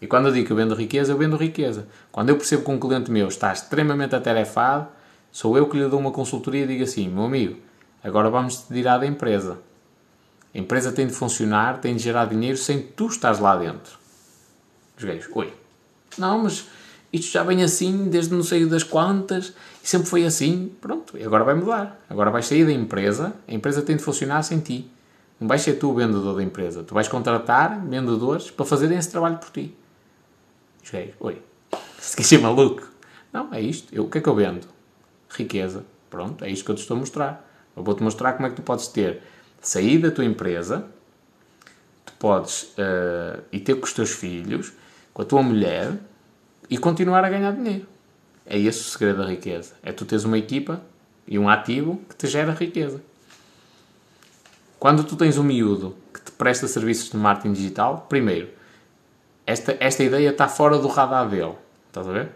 E 0.00 0.06
quando 0.06 0.26
eu 0.28 0.32
digo 0.32 0.46
que 0.46 0.52
eu 0.52 0.56
vendo 0.56 0.74
riqueza, 0.74 1.12
eu 1.12 1.18
vendo 1.18 1.36
riqueza. 1.36 1.88
Quando 2.12 2.28
eu 2.28 2.36
percebo 2.36 2.62
que 2.62 2.70
um 2.70 2.78
cliente 2.78 3.10
meu 3.10 3.26
está 3.28 3.52
extremamente 3.52 4.14
atarefado, 4.14 4.88
Sou 5.36 5.54
eu 5.58 5.68
que 5.68 5.76
lhe 5.76 5.86
dou 5.86 6.00
uma 6.00 6.10
consultoria 6.10 6.64
e 6.64 6.66
digo 6.66 6.82
assim: 6.82 7.10
meu 7.10 7.24
amigo, 7.24 7.58
agora 8.02 8.30
vamos 8.30 8.62
te 8.62 8.72
tirar 8.72 8.96
da 8.96 9.06
empresa. 9.06 9.58
A 10.54 10.58
empresa 10.58 10.90
tem 10.92 11.06
de 11.06 11.12
funcionar, 11.12 11.78
tem 11.78 11.94
de 11.94 12.02
gerar 12.02 12.24
dinheiro 12.24 12.56
sem 12.56 12.80
tu 12.80 13.08
estás 13.08 13.38
lá 13.38 13.54
dentro. 13.54 13.98
Os 14.96 15.04
gajos, 15.04 15.28
oi. 15.34 15.52
Não, 16.16 16.44
mas 16.44 16.66
isto 17.12 17.30
já 17.30 17.42
vem 17.42 17.62
assim 17.62 18.08
desde 18.08 18.32
não 18.32 18.42
sei 18.42 18.64
das 18.64 18.82
quantas 18.82 19.52
e 19.84 19.86
sempre 19.86 20.08
foi 20.08 20.24
assim. 20.24 20.72
Pronto, 20.80 21.18
e 21.18 21.22
agora 21.22 21.44
vai 21.44 21.54
mudar. 21.54 22.02
Agora 22.08 22.30
vais 22.30 22.46
sair 22.46 22.64
da 22.64 22.72
empresa, 22.72 23.34
a 23.46 23.52
empresa 23.52 23.82
tem 23.82 23.94
de 23.94 24.02
funcionar 24.02 24.42
sem 24.42 24.58
ti. 24.58 24.90
Não 25.38 25.46
vais 25.48 25.60
ser 25.60 25.74
tu 25.74 25.90
o 25.90 25.94
vendedor 25.94 26.36
da 26.36 26.42
empresa. 26.42 26.82
Tu 26.82 26.94
vais 26.94 27.08
contratar 27.08 27.84
vendedores 27.86 28.50
para 28.50 28.64
fazerem 28.64 28.96
esse 28.96 29.10
trabalho 29.10 29.38
por 29.38 29.50
ti. 29.50 29.74
Os 30.82 30.90
gajos, 30.90 31.14
oi. 31.20 31.42
Se 31.98 32.16
quer 32.16 32.22
ser 32.22 32.38
maluco. 32.38 32.88
Não, 33.32 33.52
é 33.52 33.60
isto. 33.60 33.94
Eu, 33.94 34.04
o 34.04 34.10
que 34.10 34.18
é 34.18 34.20
que 34.20 34.28
eu 34.28 34.34
vendo? 34.34 34.76
riqueza. 35.36 35.84
Pronto, 36.08 36.44
é 36.44 36.50
isto 36.50 36.64
que 36.64 36.70
eu 36.70 36.74
te 36.74 36.80
estou 36.80 36.96
a 36.96 37.00
mostrar. 37.00 37.48
Eu 37.76 37.82
vou-te 37.82 38.02
mostrar 38.02 38.32
como 38.32 38.46
é 38.46 38.50
que 38.50 38.56
tu 38.56 38.62
podes 38.62 38.88
ter 38.88 39.22
sair 39.60 39.98
da 39.98 40.10
tua 40.10 40.24
empresa, 40.24 40.86
tu 42.04 42.12
podes 42.18 42.74
uh, 42.78 43.42
e 43.52 43.58
ter 43.58 43.74
com 43.74 43.84
os 43.84 43.92
teus 43.92 44.10
filhos, 44.10 44.72
com 45.12 45.22
a 45.22 45.24
tua 45.24 45.42
mulher 45.42 45.92
e 46.70 46.78
continuar 46.78 47.24
a 47.24 47.28
ganhar 47.28 47.52
dinheiro. 47.52 47.86
É 48.46 48.58
esse 48.58 48.80
o 48.80 48.84
segredo 48.84 49.18
da 49.18 49.28
riqueza. 49.28 49.74
É 49.82 49.92
tu 49.92 50.04
teres 50.04 50.24
uma 50.24 50.38
equipa 50.38 50.80
e 51.26 51.38
um 51.38 51.48
ativo 51.48 52.00
que 52.08 52.14
te 52.14 52.26
gera 52.28 52.52
riqueza. 52.52 53.02
Quando 54.86 55.02
tu 55.02 55.16
tens 55.16 55.36
um 55.36 55.42
miúdo 55.42 55.96
que 56.14 56.20
te 56.20 56.30
presta 56.30 56.68
serviços 56.68 57.10
de 57.10 57.16
marketing 57.16 57.54
digital, 57.54 58.06
primeiro, 58.08 58.50
esta, 59.44 59.76
esta 59.80 60.04
ideia 60.04 60.30
está 60.30 60.46
fora 60.46 60.78
do 60.78 60.86
radar 60.86 61.28
dele. 61.28 61.56
Estás 61.88 62.06
a 62.06 62.12
ver? 62.12 62.30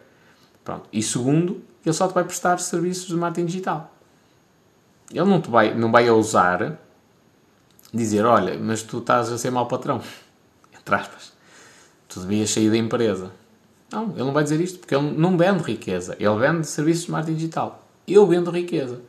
Pronto. 0.65 0.89
E 0.93 1.01
segundo, 1.01 1.63
ele 1.87 1.93
só 1.93 2.09
te 2.09 2.15
vai 2.15 2.25
prestar 2.25 2.59
serviços 2.59 3.07
de 3.07 3.15
marketing 3.15 3.47
digital. 3.47 3.95
Ele 5.13 5.27
não, 5.27 5.41
te 5.41 5.49
vai, 5.49 5.73
não 5.73 5.93
vai 5.93 6.11
ousar 6.11 6.77
dizer, 7.95 8.25
olha, 8.25 8.59
mas 8.59 8.83
tu 8.83 8.99
estás 8.99 9.31
a 9.31 9.39
ser 9.39 9.53
mau 9.53 9.69
patrão. 9.69 10.03
Entre 10.77 10.93
aspas. 10.93 11.33
Tu 12.09 12.19
devias 12.19 12.51
sair 12.51 12.69
da 12.69 12.77
empresa. 12.77 13.31
Não, 13.93 14.11
ele 14.11 14.25
não 14.25 14.33
vai 14.33 14.43
dizer 14.43 14.61
isto 14.61 14.81
porque 14.81 14.97
ele 14.97 15.13
não 15.13 15.39
vende 15.39 15.63
riqueza. 15.63 16.17
Ele 16.19 16.37
vende 16.37 16.67
serviços 16.67 17.05
de 17.05 17.13
marketing 17.13 17.37
digital. 17.37 17.87
Eu 18.09 18.27
vendo 18.27 18.51
riqueza. 18.51 19.01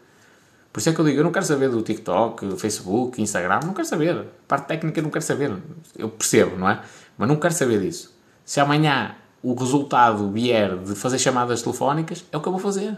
Por 0.72 0.80
isso 0.80 0.90
é 0.90 0.94
que 0.94 1.00
eu 1.00 1.06
digo, 1.06 1.20
eu 1.20 1.24
não 1.24 1.32
quero 1.32 1.46
saber 1.46 1.70
do 1.70 1.82
TikTok, 1.82 2.46
do 2.46 2.58
Facebook, 2.58 3.22
Instagram, 3.22 3.60
não 3.66 3.74
quero 3.74 3.88
saber. 3.88 4.18
A 4.18 4.26
parte 4.48 4.68
técnica 4.68 5.02
não 5.02 5.10
quero 5.10 5.26
saber. 5.26 5.54
Eu 5.98 6.10
percebo, 6.10 6.58
não 6.58 6.70
é? 6.70 6.82
Mas 7.18 7.28
não 7.28 7.36
quero 7.36 7.54
saber 7.54 7.82
disso. 7.82 8.16
Se 8.46 8.60
amanhã 8.60 9.16
o 9.44 9.54
resultado 9.54 10.32
vier 10.32 10.78
de 10.78 10.96
fazer 10.96 11.20
chamadas 11.20 11.62
telefónicas, 11.62 12.24
é 12.32 12.38
o 12.38 12.42
que 12.42 12.48
eu 12.48 12.54
vou 12.54 12.62
fazer. 12.62 12.98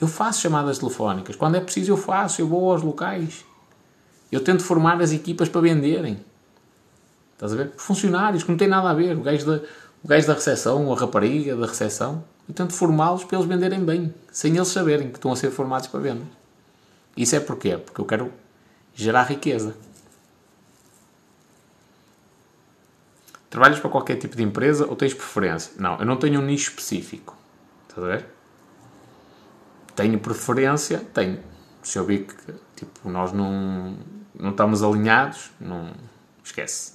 Eu 0.00 0.08
faço 0.08 0.40
chamadas 0.40 0.78
telefónicas. 0.78 1.36
Quando 1.36 1.56
é 1.56 1.60
preciso, 1.60 1.92
eu 1.92 1.96
faço. 1.96 2.40
Eu 2.40 2.48
vou 2.48 2.72
aos 2.72 2.82
locais. 2.82 3.44
Eu 4.32 4.42
tento 4.42 4.64
formar 4.64 5.00
as 5.00 5.12
equipas 5.12 5.48
para 5.48 5.60
venderem. 5.60 6.18
Estás 7.34 7.52
a 7.52 7.56
ver? 7.56 7.72
Funcionários, 7.76 8.42
que 8.42 8.50
não 8.50 8.58
tem 8.58 8.66
nada 8.66 8.90
a 8.90 8.94
ver. 8.94 9.16
O 9.16 9.22
gajo 9.22 9.46
da, 9.46 9.60
o 10.02 10.08
gajo 10.08 10.26
da 10.26 10.34
recepção, 10.34 10.92
a 10.92 10.96
rapariga 10.96 11.54
da 11.54 11.66
recepção. 11.66 12.24
Eu 12.48 12.54
tento 12.54 12.72
formá-los 12.72 13.22
para 13.22 13.38
eles 13.38 13.48
venderem 13.48 13.84
bem. 13.84 14.12
Sem 14.32 14.56
eles 14.56 14.68
saberem 14.68 15.08
que 15.08 15.18
estão 15.18 15.30
a 15.30 15.36
ser 15.36 15.50
formados 15.50 15.86
para 15.86 16.00
venda. 16.00 16.24
Isso 17.16 17.36
é 17.36 17.40
porquê? 17.40 17.76
Porque 17.76 18.00
eu 18.00 18.04
quero 18.04 18.32
gerar 18.94 19.24
riqueza. 19.24 19.76
Trabalhas 23.48 23.78
para 23.78 23.90
qualquer 23.90 24.16
tipo 24.16 24.36
de 24.36 24.42
empresa 24.42 24.86
ou 24.86 24.96
tens 24.96 25.14
preferência? 25.14 25.72
Não, 25.78 25.98
eu 25.98 26.04
não 26.04 26.16
tenho 26.16 26.40
um 26.40 26.44
nicho 26.44 26.70
específico. 26.70 27.36
Estás 27.88 28.04
a 28.04 28.16
ver? 28.16 28.26
Tenho 29.94 30.18
preferência? 30.18 30.98
Tenho. 31.14 31.40
Se 31.80 31.98
eu 31.98 32.04
vi 32.04 32.24
que 32.24 32.54
tipo, 32.74 33.08
nós 33.08 33.32
não, 33.32 33.96
não 34.34 34.50
estamos 34.50 34.82
alinhados, 34.82 35.52
não 35.60 35.92
esquece. 36.42 36.94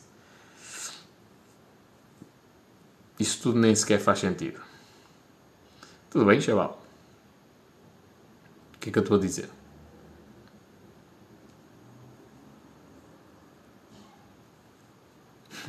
Isso 3.17 3.41
tudo 3.41 3.59
nem 3.59 3.73
sequer 3.73 3.99
faz 3.99 4.19
sentido. 4.19 4.59
Tudo 6.09 6.25
bem, 6.25 6.41
chaval? 6.41 6.81
O 8.75 8.79
que 8.79 8.89
é 8.89 8.91
que 8.91 8.99
eu 8.99 9.03
estou 9.03 9.17
a 9.17 9.19
dizer? 9.21 9.49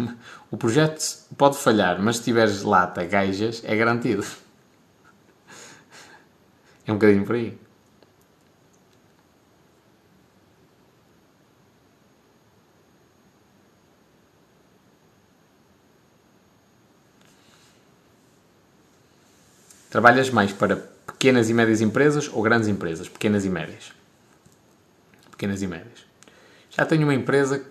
o 0.50 0.56
projeto 0.56 1.02
pode 1.36 1.58
falhar, 1.58 2.00
mas 2.00 2.16
se 2.16 2.24
tiveres 2.24 2.62
lata, 2.62 3.04
gajas, 3.04 3.62
é 3.64 3.76
garantido. 3.76 4.24
É 6.86 6.92
um 6.92 6.96
bocadinho 6.96 7.24
por 7.24 7.36
aí. 7.36 7.58
Trabalhas 19.90 20.30
mais 20.30 20.52
para 20.52 20.76
pequenas 20.76 21.50
e 21.50 21.54
médias 21.54 21.80
empresas 21.80 22.30
ou 22.32 22.42
grandes 22.42 22.68
empresas? 22.68 23.08
Pequenas 23.08 23.44
e 23.44 23.50
médias. 23.50 23.92
Pequenas 25.32 25.62
e 25.62 25.66
médias. 25.66 26.06
Já 26.70 26.86
tenho 26.86 27.02
uma 27.02 27.14
empresa 27.14 27.64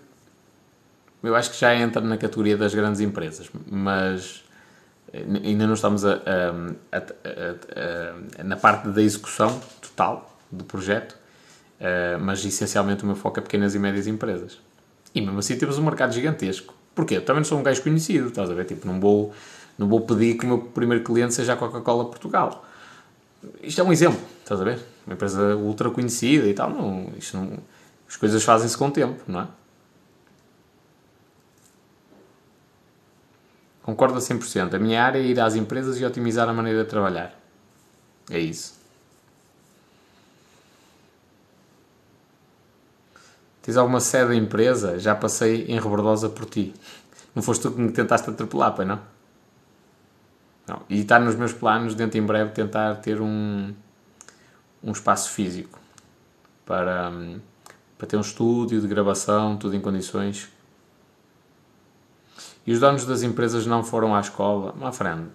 eu 1.22 1.34
acho 1.36 1.50
que 1.50 1.58
já 1.58 1.74
entra 1.74 2.00
na 2.00 2.16
categoria 2.16 2.56
das 2.56 2.74
grandes 2.74 3.00
empresas, 3.00 3.50
mas 3.70 4.44
eh, 5.12 5.24
ainda 5.44 5.66
não 5.66 5.74
estamos 5.74 6.04
a, 6.04 6.14
a, 6.14 6.98
a, 8.40 8.44
na 8.44 8.56
parte 8.56 8.88
da 8.88 9.02
execução 9.02 9.60
total 9.80 10.38
do 10.50 10.64
projeto, 10.64 11.16
eh, 11.78 12.16
mas 12.18 12.44
essencialmente 12.44 13.02
o 13.04 13.06
meu 13.06 13.16
foco 13.16 13.38
é 13.38 13.42
pequenas 13.42 13.74
e 13.74 13.78
médias 13.78 14.06
empresas. 14.06 14.58
E 15.14 15.20
mesmo 15.20 15.38
assim 15.38 15.56
temos 15.56 15.78
um 15.78 15.82
mercado 15.82 16.12
gigantesco. 16.12 16.74
Porquê? 16.94 17.16
Eu 17.16 17.24
também 17.24 17.40
não 17.40 17.44
sou 17.44 17.58
um 17.58 17.62
gajo 17.62 17.82
conhecido, 17.82 18.28
estás 18.28 18.50
a 18.50 18.54
ver? 18.54 18.64
Tipo, 18.64 18.86
não 18.86 19.00
vou, 19.00 19.32
não 19.78 19.88
vou 19.88 20.00
pedir 20.00 20.36
que 20.36 20.44
o 20.44 20.48
meu 20.48 20.58
primeiro 20.58 21.02
cliente 21.04 21.34
seja 21.34 21.52
a 21.52 21.56
Coca-Cola 21.56 22.04
Portugal. 22.06 22.64
Isto 23.62 23.80
é 23.80 23.84
um 23.84 23.92
exemplo, 23.92 24.20
estás 24.42 24.60
a 24.60 24.64
ver? 24.64 24.78
Uma 25.06 25.14
empresa 25.14 25.56
ultra 25.56 25.90
conhecida 25.90 26.46
e 26.46 26.54
tal. 26.54 26.70
Não, 26.70 27.12
isto 27.16 27.36
não, 27.36 27.58
as 28.08 28.16
coisas 28.16 28.42
fazem-se 28.42 28.76
com 28.76 28.88
o 28.88 28.90
tempo, 28.90 29.22
não 29.26 29.40
é? 29.40 29.46
Concordo 33.82 34.16
a 34.16 34.20
100%. 34.20 34.74
A 34.74 34.78
minha 34.78 35.02
área 35.02 35.18
é 35.18 35.22
ir 35.22 35.40
às 35.40 35.54
empresas 35.54 35.98
e 36.00 36.04
otimizar 36.04 36.48
a 36.48 36.52
maneira 36.52 36.84
de 36.84 36.90
trabalhar. 36.90 37.34
É 38.30 38.38
isso. 38.38 38.78
Tens 43.62 43.76
alguma 43.76 44.00
sede 44.00 44.28
da 44.28 44.34
empresa? 44.34 44.98
Já 44.98 45.14
passei 45.14 45.66
em 45.66 45.78
Rebordosa 45.78 46.28
por 46.28 46.44
ti. 46.46 46.74
Não 47.34 47.42
foste 47.42 47.62
tu 47.62 47.72
que 47.72 47.80
me 47.80 47.92
tentaste 47.92 48.28
atropelar, 48.28 48.74
pai, 48.74 48.86
não? 48.86 49.00
não? 50.66 50.82
E 50.88 51.00
está 51.00 51.18
nos 51.18 51.34
meus 51.34 51.52
planos, 51.52 51.94
dentro 51.94 52.18
em 52.18 52.22
breve, 52.22 52.50
tentar 52.52 52.96
ter 52.96 53.20
um, 53.20 53.72
um 54.82 54.92
espaço 54.92 55.30
físico 55.30 55.78
para, 56.64 57.12
para 57.98 58.06
ter 58.06 58.16
um 58.16 58.20
estúdio 58.20 58.80
de 58.80 58.88
gravação, 58.88 59.56
tudo 59.56 59.76
em 59.76 59.80
condições. 59.80 60.48
E 62.66 62.72
os 62.72 62.80
donos 62.80 63.04
das 63.04 63.22
empresas 63.22 63.66
não 63.66 63.82
foram 63.82 64.14
à 64.14 64.20
escola. 64.20 64.74
My 64.78 64.92
friend, 64.92 65.28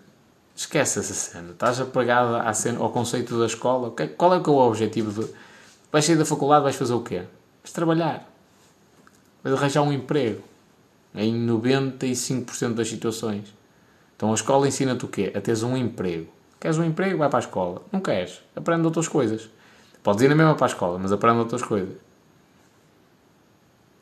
esquece 0.55 0.99
essa 0.99 1.13
cena. 1.13 1.51
Estás 1.51 1.81
apegado 1.81 2.35
à 2.35 2.53
cena, 2.53 2.79
ao 2.79 2.89
conceito 2.91 3.37
da 3.39 3.45
escola. 3.45 3.93
Qual 4.17 4.33
é, 4.33 4.39
que 4.39 4.49
é 4.49 4.53
o 4.53 4.57
objetivo? 4.57 5.23
De... 5.23 5.29
Vais 5.91 6.05
sair 6.05 6.15
da 6.15 6.25
faculdade, 6.25 6.63
vais 6.63 6.75
fazer 6.75 6.93
o 6.93 7.01
quê? 7.01 7.23
Vais 7.63 7.73
trabalhar. 7.73 8.29
Vais 9.43 9.55
arranjar 9.55 9.81
um 9.81 9.91
emprego. 9.91 10.41
Em 11.13 11.47
95% 11.47 12.73
das 12.73 12.89
situações. 12.89 13.53
Então 14.15 14.31
a 14.31 14.35
escola 14.35 14.67
ensina-te 14.67 15.05
o 15.05 15.07
quê? 15.07 15.31
A 15.35 15.41
teres 15.41 15.63
um 15.63 15.75
emprego. 15.75 16.27
Queres 16.59 16.77
um 16.77 16.83
emprego? 16.83 17.17
Vai 17.19 17.29
para 17.29 17.39
a 17.39 17.41
escola. 17.41 17.81
Não 17.91 17.99
queres? 17.99 18.41
Aprende 18.55 18.85
outras 18.85 19.07
coisas. 19.07 19.49
Podes 20.01 20.21
ir 20.21 20.29
na 20.29 20.35
mesma 20.35 20.55
para 20.55 20.65
a 20.65 20.69
escola, 20.69 20.99
mas 20.99 21.11
aprende 21.11 21.39
outras 21.39 21.61
coisas. 21.61 21.95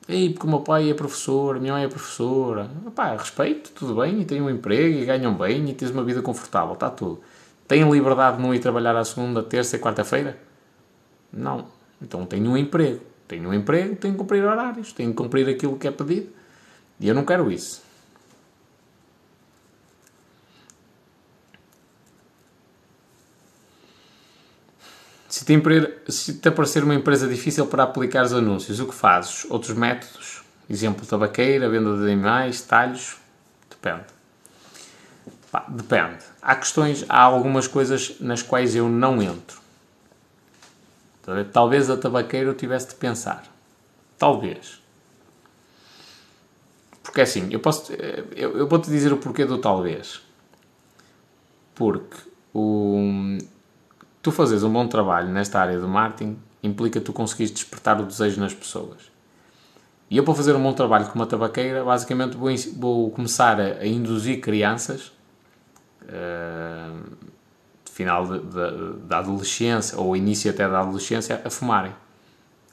Ei, 0.08 0.32
porque 0.32 0.46
o 0.46 0.50
meu 0.50 0.60
pai 0.60 0.90
é 0.90 0.94
professor, 0.94 1.56
a 1.56 1.60
minha 1.60 1.74
mãe 1.74 1.84
é 1.86 1.88
professora. 1.88 2.70
Pá, 2.94 3.16
respeito, 3.16 3.72
tudo 3.72 3.96
bem, 3.96 4.22
e 4.22 4.26
têm 4.26 4.42
um 4.42 4.50
emprego, 4.50 5.00
e 5.00 5.06
ganham 5.06 5.34
bem, 5.34 5.70
e 5.70 5.74
tens 5.74 5.92
uma 5.92 6.04
vida 6.04 6.22
confortável, 6.22 6.74
está 6.74 6.90
tudo. 6.90 7.22
Têm 7.68 7.90
liberdade 7.90 8.38
de 8.38 8.44
não 8.44 8.54
ir 8.54 8.60
trabalhar 8.60 8.96
à 8.96 9.06
segunda, 9.06 9.42
terça 9.42 9.78
e 9.78 9.80
quarta-feira? 9.80 10.38
Não. 11.32 11.66
Então 12.02 12.26
tenho 12.26 12.52
um 12.52 12.58
emprego. 12.58 13.02
Tenho 13.28 13.50
um 13.50 13.54
emprego, 13.54 13.96
tenho 13.96 14.14
que 14.14 14.20
cumprir 14.20 14.44
horários, 14.44 14.92
tenho 14.92 15.12
que 15.12 15.16
cumprir 15.16 15.48
aquilo 15.48 15.78
que 15.78 15.88
é 15.88 15.92
pedido. 15.92 16.30
E 17.00 17.08
eu 17.08 17.16
não 17.16 17.26
quero 17.26 17.52
isso. 17.52 17.83
Se 25.34 25.46
te, 25.46 26.12
se 26.12 26.36
te 26.36 26.48
aparecer 26.48 26.84
uma 26.84 26.94
empresa 26.94 27.28
difícil 27.28 27.66
para 27.66 27.82
aplicar 27.82 28.24
os 28.24 28.34
anúncios, 28.34 28.80
o 28.80 28.86
que 28.86 28.94
fazes? 28.94 29.46
Outros 29.46 29.76
métodos? 29.76 30.44
Exemplo, 30.70 31.08
tabaqueira, 31.08 31.68
venda 31.68 31.98
de 31.98 32.04
animais, 32.04 32.62
talhos? 32.62 33.18
Depende. 33.68 34.06
Pá, 35.52 35.66
depende. 35.68 36.24
Há 36.40 36.56
questões, 36.56 37.04
há 37.10 37.24
algumas 37.24 37.68
coisas 37.68 38.20
nas 38.20 38.44
quais 38.44 38.76
eu 38.76 38.88
não 38.88 39.24
entro. 39.24 39.60
Talvez 41.52 41.90
a 41.90 41.98
tabaqueira 41.98 42.52
eu 42.52 42.54
tivesse 42.54 42.90
de 42.90 42.96
pensar. 42.96 43.44
Talvez. 44.20 44.84
Porque 47.02 47.22
é 47.22 47.24
assim, 47.24 47.48
eu 47.50 47.60
posso. 47.60 47.92
Eu, 48.36 48.56
eu 48.60 48.68
vou-te 48.68 48.88
dizer 48.88 49.12
o 49.12 49.18
porquê 49.18 49.46
do 49.46 49.58
talvez. 49.58 50.22
Porque 51.74 52.18
o, 52.54 53.40
tu 54.24 54.32
fazes 54.32 54.64
um 54.64 54.72
bom 54.72 54.88
trabalho 54.88 55.28
nesta 55.28 55.60
área 55.60 55.78
do 55.78 55.88
marketing 55.88 56.40
implica 56.64 57.02
tu 57.02 57.12
conseguires 57.12 57.52
despertar 57.52 58.00
o 58.00 58.06
desejo 58.06 58.40
nas 58.40 58.54
pessoas. 58.54 59.12
E 60.10 60.16
eu, 60.16 60.24
para 60.24 60.34
fazer 60.34 60.56
um 60.56 60.64
bom 60.64 60.72
trabalho 60.72 61.08
com 61.08 61.16
uma 61.16 61.26
tabaqueira, 61.26 61.84
basicamente 61.84 62.38
vou, 62.38 62.50
vou 62.78 63.12
começar 63.12 63.60
a, 63.60 63.80
a, 63.80 63.86
induzir 63.86 64.40
crianças, 64.40 65.12
uh, 66.04 67.04
final 67.92 68.26
da 68.26 69.20
adolescência, 69.20 70.00
ou 70.00 70.16
início 70.16 70.50
até 70.50 70.68
da 70.70 70.80
adolescência, 70.80 71.42
a 71.44 71.50
fumarem. 71.50 71.94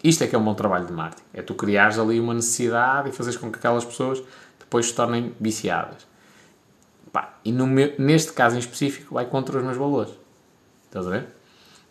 Isto 0.05 0.25
é 0.25 0.27
que 0.29 0.37
é 0.37 0.39
um 0.39 0.45
bom 0.45 0.55
trabalho 0.55 0.87
de 0.87 0.93
marketing. 0.93 1.25
É 1.35 1.43
tu 1.43 1.55
criares 1.55 1.99
ali 1.99 2.21
uma 2.21 2.33
necessidade 2.33 3.09
e 3.09 3.13
fazeres 3.13 3.37
com 3.37 3.51
que 3.51 3.59
aquelas 3.59 3.85
pessoas 3.85 4.23
depois 4.59 4.87
se 4.87 4.95
tornem 4.95 5.35
viciadas. 5.41 6.09
E 7.45 7.53
meu, 7.53 7.95
neste 7.99 8.33
caso 8.33 8.55
em 8.55 8.61
específico 8.61 9.15
vai 9.15 9.27
contra 9.27 9.59
os 9.59 9.65
meus 9.65 9.77
valores. 9.77 10.13
Estás 10.87 11.07
a 11.07 11.11
ver? 11.11 11.40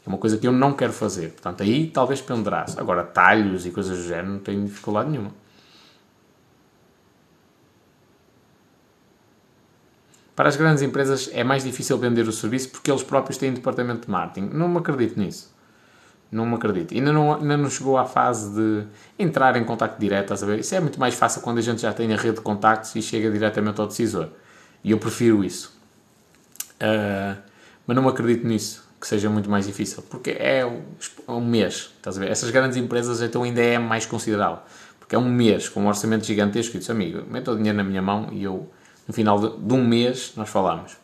Uma 0.09 0.17
coisa 0.17 0.39
que 0.39 0.47
eu 0.47 0.51
não 0.51 0.73
quero 0.73 0.91
fazer. 0.91 1.33
Portanto, 1.33 1.61
aí 1.61 1.85
talvez 1.85 2.19
pendurasse. 2.19 2.79
Agora, 2.79 3.03
talhos 3.03 3.67
e 3.67 3.69
coisas 3.69 3.95
do 3.95 4.03
género 4.05 4.29
não 4.29 4.39
tenho 4.39 4.65
dificuldade 4.65 5.07
nenhuma. 5.07 5.29
Para 10.35 10.49
as 10.49 10.55
grandes 10.55 10.81
empresas 10.81 11.29
é 11.31 11.43
mais 11.43 11.63
difícil 11.63 11.95
vender 11.99 12.27
o 12.27 12.31
serviço 12.31 12.69
porque 12.69 12.89
eles 12.89 13.03
próprios 13.03 13.37
têm 13.37 13.53
departamento 13.53 14.07
de 14.07 14.11
marketing. 14.11 14.49
Não 14.51 14.67
me 14.67 14.79
acredito 14.79 15.19
nisso. 15.19 15.53
Não 16.31 16.43
me 16.43 16.55
acredito. 16.55 16.95
Ainda 16.95 17.13
não, 17.13 17.35
ainda 17.35 17.57
não 17.57 17.69
chegou 17.69 17.95
à 17.95 18.05
fase 18.05 18.51
de 18.55 18.87
entrar 19.19 19.55
em 19.57 19.63
contato 19.63 19.99
direto, 19.99 20.33
a 20.33 20.37
saber? 20.37 20.57
Isso 20.57 20.73
é 20.73 20.79
muito 20.79 20.99
mais 20.99 21.13
fácil 21.13 21.41
quando 21.41 21.59
a 21.59 21.61
gente 21.61 21.81
já 21.81 21.93
tem 21.93 22.11
a 22.11 22.17
rede 22.17 22.37
de 22.37 22.41
contactos 22.41 22.95
e 22.95 23.01
chega 23.03 23.29
diretamente 23.29 23.79
ao 23.79 23.85
decisor. 23.85 24.29
E 24.83 24.89
eu 24.89 24.97
prefiro 24.97 25.43
isso. 25.43 25.79
Uh, 26.81 27.39
mas 27.85 27.95
não 27.95 28.01
me 28.01 28.09
acredito 28.09 28.47
nisso 28.47 28.88
que 28.99 29.07
seja 29.07 29.29
muito 29.29 29.49
mais 29.49 29.65
difícil, 29.65 30.03
porque 30.09 30.31
é 30.31 30.65
um 31.27 31.41
mês, 31.41 31.91
estás 31.95 32.17
a 32.17 32.19
ver? 32.19 32.29
Essas 32.29 32.51
grandes 32.51 32.77
empresas 32.77 33.21
então 33.21 33.43
ainda 33.43 33.61
é 33.61 33.79
mais 33.79 34.05
considerável, 34.05 34.59
porque 34.99 35.15
é 35.15 35.17
um 35.17 35.29
mês 35.29 35.69
com 35.69 35.81
um 35.81 35.87
orçamento 35.87 36.25
gigantesco 36.25 36.75
e 36.75 36.79
disse, 36.79 36.91
amigo, 36.91 37.23
mete 37.29 37.49
o 37.49 37.55
dinheiro 37.55 37.77
na 37.77 37.83
minha 37.83 38.01
mão 38.01 38.27
e 38.31 38.43
eu, 38.43 38.69
no 39.07 39.13
final 39.13 39.39
de, 39.39 39.57
de 39.57 39.73
um 39.73 39.83
mês, 39.85 40.33
nós 40.35 40.49
falamos. 40.49 40.97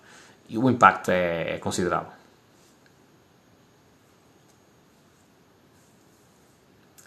E 0.50 0.58
o 0.58 0.70
impacto 0.70 1.10
é, 1.10 1.56
é 1.56 1.58
considerável. 1.58 2.10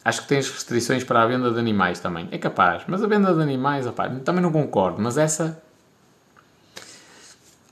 Acho 0.05 0.23
que 0.23 0.29
tens 0.29 0.51
restrições 0.51 1.05
para 1.05 1.23
a 1.23 1.27
venda 1.27 1.51
de 1.51 1.59
animais 1.59 2.01
também. 2.01 2.29
É 2.31 2.39
capaz, 2.39 2.83
mas 2.87 3.05
a 3.05 3.07
venda 3.07 3.35
de 3.35 3.43
animais, 3.43 3.87
opa, 3.87 4.09
também 4.25 4.43
não 4.43 4.51
concordo, 4.51 5.03
mas 5.03 5.19
essa 5.19 5.63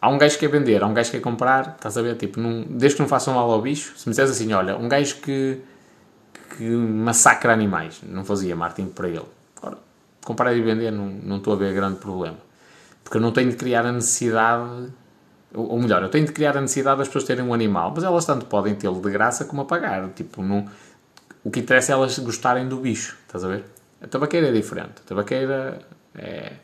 há 0.01 0.09
um 0.09 0.19
gajo 0.19 0.35
que 0.35 0.41
quer 0.41 0.59
vender, 0.59 0.83
há 0.83 0.87
um 0.87 0.95
gajo 0.95 1.11
que 1.11 1.17
quer 1.17 1.23
comprar, 1.23 1.75
estás 1.77 1.97
a 1.97 2.03
ver? 2.03 2.17
Tipo, 2.17 2.41
num, 2.41 2.65
desde 2.69 2.97
que 2.97 3.03
não 3.03 3.09
façam 3.09 3.35
mal 3.35 3.51
ao 3.51 3.61
bicho, 3.61 3.95
se 3.97 4.07
me 4.07 4.11
disseres 4.11 4.31
assim, 4.31 4.53
olha, 4.53 4.77
um 4.77 4.89
gajo 4.89 5.17
que, 5.17 5.61
que 6.57 6.65
massacra 6.65 7.53
animais, 7.53 8.01
não 8.03 8.25
fazia 8.25 8.55
marketing 8.55 8.89
para 8.89 9.09
ele. 9.09 9.27
Agora, 9.57 9.79
comprar 10.25 10.55
e 10.55 10.61
vender, 10.61 10.91
não, 10.91 11.07
não 11.07 11.37
estou 11.39 11.53
a 11.53 11.57
ver 11.57 11.75
grande 11.75 11.99
problema. 11.99 12.39
Porque 13.03 13.19
eu 13.19 13.21
não 13.21 13.33
tenho 13.33 13.51
de 13.51 13.57
criar 13.57 13.87
a 13.87 13.93
necessidade, 13.93 14.93
ou 15.55 15.79
melhor, 15.81 16.03
eu 16.03 16.09
tenho 16.09 16.27
de 16.27 16.33
criar 16.33 16.57
a 16.57 16.61
necessidade 16.61 16.99
das 16.99 17.09
pessoas 17.09 17.25
terem 17.25 17.45
um 17.45 17.55
animal, 17.55 17.93
mas 17.95 18.05
elas 18.05 18.25
tanto 18.25 18.47
podem 18.47 18.75
tê-lo 18.75 19.01
de 19.01 19.11
graça 19.11 19.45
como 19.45 19.63
a 19.63 19.65
pagar. 19.65 20.09
Tipo, 20.11 20.43
não, 20.43 20.67
o 21.45 21.51
que 21.51 21.61
interessa 21.61 21.93
é 21.93 21.95
elas 21.95 22.19
gostarem 22.19 22.69
do 22.69 22.79
bicho, 22.79 23.17
estás 23.27 23.45
a 23.45 23.49
ver? 23.49 23.65
A 24.03 24.07
tabaqueira 24.07 24.49
é 24.49 24.53
diferente. 24.53 24.95
A 25.05 25.09
tabaqueira 25.09 25.79
é 26.15 26.55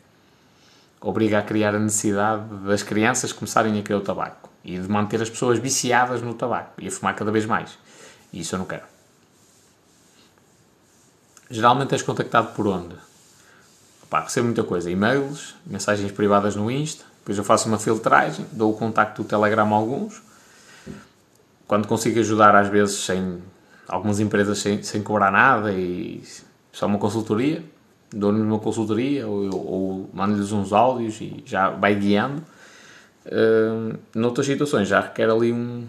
obriga 1.03 1.39
a 1.39 1.43
criar 1.43 1.75
a 1.75 1.79
necessidade 1.79 2.45
das 2.65 2.83
crianças 2.83 3.33
começarem 3.33 3.79
a 3.79 3.83
querer 3.83 3.97
o 3.99 4.01
tabaco 4.01 4.51
e 4.65 4.79
de 4.79 4.89
manter 4.89 5.21
as 5.21 5.29
pessoas 5.29 5.59
viciadas 5.59 6.23
no 6.23 6.35
tabaco 6.35 6.81
e 6.81 6.87
a 6.87 6.91
fumar 6.91 7.15
cada 7.15 7.31
vez 7.31 7.45
mais. 7.45 7.77
E 8.33 8.41
isso 8.41 8.55
eu 8.55 8.59
não 8.59 8.67
quero. 8.67 8.85
Geralmente 11.51 11.93
és 11.93 12.03
contactado 12.03 12.55
por 12.55 12.67
onde? 12.67 12.95
Opa, 14.05 14.21
recebo 14.21 14.47
muita 14.47 14.65
coisa. 14.65 14.91
E-mails, 14.91 15.55
mensagens 15.67 16.11
privadas 16.13 16.57
no 16.57 16.71
Insta, 16.71 17.05
depois 17.19 17.37
eu 17.37 17.45
faço 17.45 17.69
uma 17.69 17.79
filtragem, 17.79 18.47
dou 18.53 18.73
o 18.73 18.77
contacto 18.77 19.23
do 19.23 19.29
Telegram 19.29 19.73
a 19.73 19.77
alguns. 19.77 20.23
Quando 21.67 21.87
consigo 21.87 22.19
ajudar, 22.21 22.55
às 22.55 22.69
vezes, 22.69 23.05
sem 23.05 23.43
algumas 23.89 24.21
empresas 24.21 24.59
sem, 24.59 24.83
sem 24.83 25.03
cobrar 25.03 25.31
nada 25.31 25.73
e 25.73 26.23
só 26.73 26.87
uma 26.87 26.99
consultoria, 26.99 27.63
dou-lhes 28.13 28.43
uma 28.43 28.59
consultoria 28.59 29.27
ou, 29.27 29.55
ou 29.55 30.11
mando-lhes 30.13 30.53
uns 30.53 30.73
áudios 30.73 31.21
e 31.21 31.43
já 31.47 31.71
vai 31.71 31.95
guiando. 31.95 32.43
Uh, 33.25 33.99
noutras 34.15 34.47
situações 34.47 34.89
já 34.89 35.01
requer 35.01 35.31
ali 35.31 35.53
um, 35.53 35.87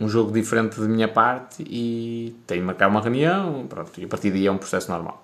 um 0.00 0.08
jogo 0.08 0.32
diferente 0.32 0.80
da 0.80 0.88
minha 0.88 1.08
parte 1.08 1.62
e 1.62 2.34
tenho 2.46 2.62
de 2.62 2.66
marcar 2.66 2.88
uma 2.88 3.00
reunião 3.00 3.66
pronto, 3.66 4.00
e 4.00 4.04
a 4.04 4.08
partir 4.08 4.30
daí 4.30 4.46
é 4.46 4.50
um 4.50 4.58
processo 4.58 4.90
normal. 4.90 5.22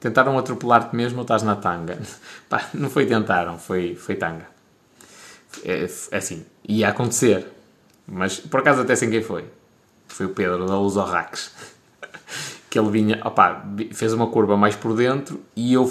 Tentaram 0.00 0.38
atropelar-te 0.38 0.94
mesmo 0.94 1.18
ou 1.18 1.22
estás 1.22 1.42
na 1.42 1.56
tanga? 1.56 1.98
Pá, 2.48 2.68
não 2.74 2.88
foi 2.88 3.06
tentaram, 3.06 3.58
foi, 3.58 3.96
foi 3.96 4.14
tanga. 4.14 4.46
É, 5.64 5.84
é 6.10 6.16
assim, 6.16 6.46
ia 6.68 6.88
acontecer, 6.88 7.48
mas 8.10 8.40
por 8.40 8.60
acaso 8.60 8.80
até 8.80 8.96
sem 8.96 9.10
quem 9.10 9.22
foi. 9.22 9.44
Foi 10.08 10.26
o 10.26 10.30
Pedro 10.30 10.66
da 10.66 10.78
Luz 10.78 10.96
Rax. 10.96 11.52
que 12.70 12.78
ele 12.78 12.90
vinha, 12.90 13.20
opá, 13.24 13.64
fez 13.92 14.12
uma 14.12 14.26
curva 14.28 14.56
mais 14.56 14.74
por 14.74 14.94
dentro 14.94 15.40
e 15.54 15.72
eu 15.74 15.90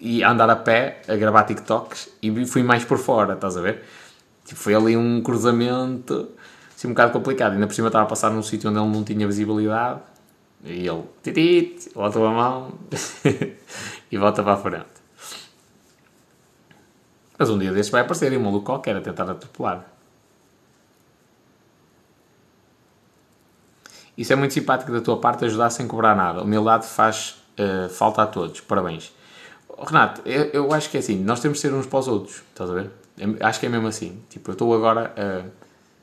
ia 0.00 0.28
andar 0.28 0.48
a 0.50 0.56
pé 0.56 1.02
a 1.08 1.16
gravar 1.16 1.44
TikToks 1.44 2.10
e 2.22 2.46
fui 2.46 2.62
mais 2.62 2.84
por 2.84 2.98
fora, 2.98 3.34
estás 3.34 3.56
a 3.56 3.60
ver? 3.60 3.82
Tipo, 4.44 4.60
foi 4.60 4.74
ali 4.74 4.96
um 4.96 5.22
cruzamento 5.22 6.28
assim, 6.76 6.88
um 6.88 6.90
bocado 6.90 7.12
complicado. 7.12 7.52
Ainda 7.52 7.66
por 7.66 7.74
cima 7.74 7.88
estava 7.88 8.04
a 8.04 8.08
passar 8.08 8.30
num 8.30 8.42
sítio 8.42 8.70
onde 8.70 8.78
ele 8.78 8.88
não 8.88 9.04
tinha 9.04 9.26
visibilidade 9.26 10.00
e 10.64 10.86
ele, 10.86 11.04
titit, 11.22 11.90
volta 11.94 12.18
a 12.18 12.30
mão 12.30 12.74
e 14.10 14.18
volta 14.18 14.42
para 14.42 14.52
a 14.52 14.56
frente. 14.56 14.86
Mas 17.38 17.50
um 17.50 17.58
dia 17.58 17.72
destes 17.72 17.90
vai 17.90 18.02
aparecer 18.02 18.32
e 18.32 18.36
um 18.36 18.42
maluco 18.42 18.66
qualquer 18.66 18.96
a 18.96 19.00
tentar 19.00 19.28
atropelar. 19.28 19.91
Isso 24.16 24.32
é 24.32 24.36
muito 24.36 24.52
simpático 24.52 24.92
da 24.92 25.00
tua 25.00 25.18
parte 25.18 25.44
ajudar 25.44 25.70
sem 25.70 25.86
cobrar 25.86 26.14
nada. 26.14 26.42
Humildade 26.42 26.86
faz 26.86 27.42
uh, 27.58 27.88
falta 27.88 28.22
a 28.22 28.26
todos. 28.26 28.60
Parabéns. 28.60 29.12
Renato, 29.78 30.20
eu, 30.24 30.44
eu, 30.52 30.72
acho 30.72 30.90
que 30.90 30.96
é 30.96 31.00
assim, 31.00 31.18
nós 31.22 31.40
temos 31.40 31.58
de 31.58 31.62
ser 31.62 31.74
uns 31.74 31.86
para 31.86 31.98
os 31.98 32.08
outros, 32.08 32.42
estás 32.50 32.70
a 32.70 32.74
ver? 32.74 32.90
É, 33.18 33.44
acho 33.44 33.58
que 33.58 33.66
é 33.66 33.68
mesmo 33.68 33.88
assim. 33.88 34.20
Tipo, 34.28 34.50
eu 34.50 34.52
estou 34.52 34.74
agora 34.74 35.12
a, 35.16 35.44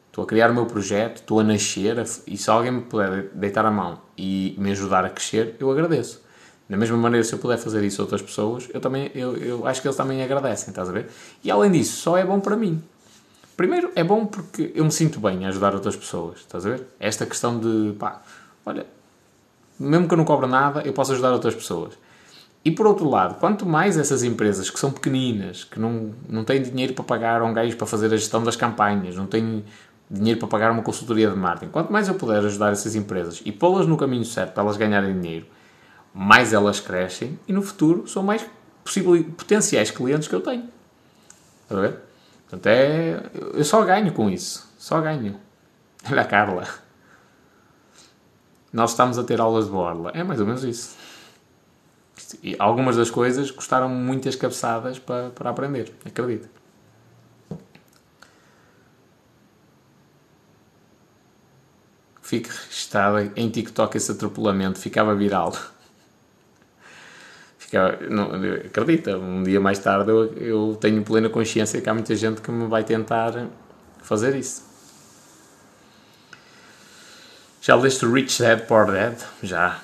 estou 0.07 0.23
a 0.23 0.27
criar 0.27 0.51
o 0.51 0.53
meu 0.53 0.65
projeto, 0.65 1.17
estou 1.17 1.39
a 1.39 1.43
nascer, 1.43 1.99
a, 1.99 2.03
e 2.27 2.37
se 2.37 2.49
alguém 2.49 2.71
me 2.71 2.81
puder 2.81 3.29
deitar 3.33 3.65
a 3.65 3.71
mão 3.71 3.99
e 4.17 4.55
me 4.57 4.71
ajudar 4.71 5.05
a 5.05 5.09
crescer, 5.09 5.55
eu 5.59 5.71
agradeço. 5.71 6.21
Da 6.67 6.77
mesma 6.77 6.97
maneira, 6.97 7.23
se 7.23 7.33
eu 7.33 7.39
puder 7.39 7.57
fazer 7.57 7.83
isso 7.83 8.01
a 8.01 8.03
outras 8.03 8.21
pessoas, 8.21 8.69
eu 8.73 8.79
também 8.81 9.11
eu, 9.15 9.35
eu 9.37 9.65
acho 9.65 9.81
que 9.81 9.87
eles 9.87 9.97
também 9.97 10.21
agradecem, 10.21 10.69
estás 10.69 10.89
a 10.89 10.91
ver? 10.91 11.07
E 11.43 11.49
além 11.49 11.71
disso, 11.71 12.01
só 12.01 12.17
é 12.17 12.23
bom 12.23 12.39
para 12.39 12.55
mim. 12.55 12.83
Primeiro, 13.59 13.91
é 13.93 14.05
bom 14.05 14.25
porque 14.25 14.71
eu 14.73 14.85
me 14.85 14.91
sinto 14.91 15.19
bem 15.19 15.45
a 15.45 15.49
ajudar 15.49 15.73
outras 15.73 15.93
pessoas, 15.93 16.39
estás 16.39 16.65
a 16.65 16.69
ver? 16.69 16.87
Esta 16.97 17.25
questão 17.25 17.59
de, 17.59 17.93
pá, 17.99 18.21
olha, 18.65 18.85
mesmo 19.77 20.07
que 20.07 20.13
eu 20.13 20.17
não 20.17 20.23
cobre 20.23 20.47
nada, 20.47 20.81
eu 20.85 20.93
posso 20.93 21.11
ajudar 21.11 21.33
outras 21.33 21.53
pessoas. 21.55 21.93
E 22.63 22.71
por 22.71 22.87
outro 22.87 23.09
lado, 23.09 23.35
quanto 23.35 23.65
mais 23.65 23.97
essas 23.97 24.23
empresas 24.23 24.69
que 24.69 24.79
são 24.79 24.93
pequeninas, 24.93 25.65
que 25.65 25.77
não, 25.77 26.13
não 26.29 26.45
têm 26.45 26.61
dinheiro 26.61 26.93
para 26.93 27.03
pagar 27.03 27.41
um 27.41 27.53
gajo 27.53 27.75
para 27.75 27.85
fazer 27.85 28.05
a 28.05 28.15
gestão 28.15 28.41
das 28.41 28.55
campanhas, 28.55 29.17
não 29.17 29.27
têm 29.27 29.65
dinheiro 30.09 30.39
para 30.39 30.47
pagar 30.47 30.71
uma 30.71 30.81
consultoria 30.81 31.29
de 31.29 31.35
marketing, 31.35 31.69
quanto 31.69 31.91
mais 31.91 32.07
eu 32.07 32.15
puder 32.15 32.37
ajudar 32.45 32.71
essas 32.71 32.95
empresas 32.95 33.41
e 33.43 33.51
pô-las 33.51 33.85
no 33.85 33.97
caminho 33.97 34.23
certo 34.23 34.53
para 34.53 34.63
elas 34.63 34.77
ganharem 34.77 35.19
dinheiro, 35.19 35.45
mais 36.13 36.53
elas 36.53 36.79
crescem 36.79 37.37
e 37.45 37.51
no 37.51 37.61
futuro 37.61 38.07
são 38.07 38.23
mais 38.23 38.41
potenciais 39.35 39.91
clientes 39.91 40.29
que 40.29 40.35
eu 40.35 40.39
tenho. 40.39 40.63
Está 41.67 41.77
a 41.77 41.81
ver? 41.81 42.08
Portanto, 42.49 42.65
é, 42.65 43.29
eu 43.53 43.63
só 43.63 43.83
ganho 43.83 44.11
com 44.11 44.29
isso. 44.29 44.67
Só 44.77 44.99
ganho. 44.99 45.39
Olha 46.09 46.21
a 46.21 46.25
Carla. 46.25 46.67
Nós 48.73 48.91
estamos 48.91 49.19
a 49.19 49.23
ter 49.23 49.39
aulas 49.39 49.65
de 49.65 49.71
borla. 49.71 50.11
É 50.15 50.23
mais 50.23 50.39
ou 50.39 50.47
menos 50.47 50.63
isso. 50.63 50.97
E 52.43 52.55
algumas 52.59 52.97
das 52.97 53.09
coisas 53.09 53.51
custaram 53.51 53.89
muitas 53.89 54.35
cabeçadas 54.35 54.97
para, 54.99 55.29
para 55.29 55.49
aprender. 55.49 55.93
Acredito. 56.05 56.49
Fique 62.21 62.49
registado 62.49 63.31
em 63.35 63.49
TikTok 63.49 63.97
esse 63.97 64.11
atropelamento. 64.11 64.79
Ficava 64.79 65.15
viral. 65.15 65.53
Não, 68.09 68.31
acredita, 68.65 69.17
um 69.17 69.43
dia 69.43 69.59
mais 69.59 69.79
tarde 69.79 70.09
eu, 70.09 70.33
eu 70.33 70.77
tenho 70.79 71.03
plena 71.03 71.29
consciência 71.29 71.79
que 71.81 71.89
há 71.89 71.93
muita 71.93 72.15
gente 72.15 72.41
que 72.41 72.51
me 72.51 72.67
vai 72.67 72.83
tentar 72.83 73.47
fazer 74.01 74.35
isso. 74.35 74.67
Já 77.61 77.75
leste 77.75 78.05
Rich 78.05 78.41
Dad 78.41 78.61
Poor 78.61 78.87
Dad? 78.87 79.19
Já. 79.43 79.79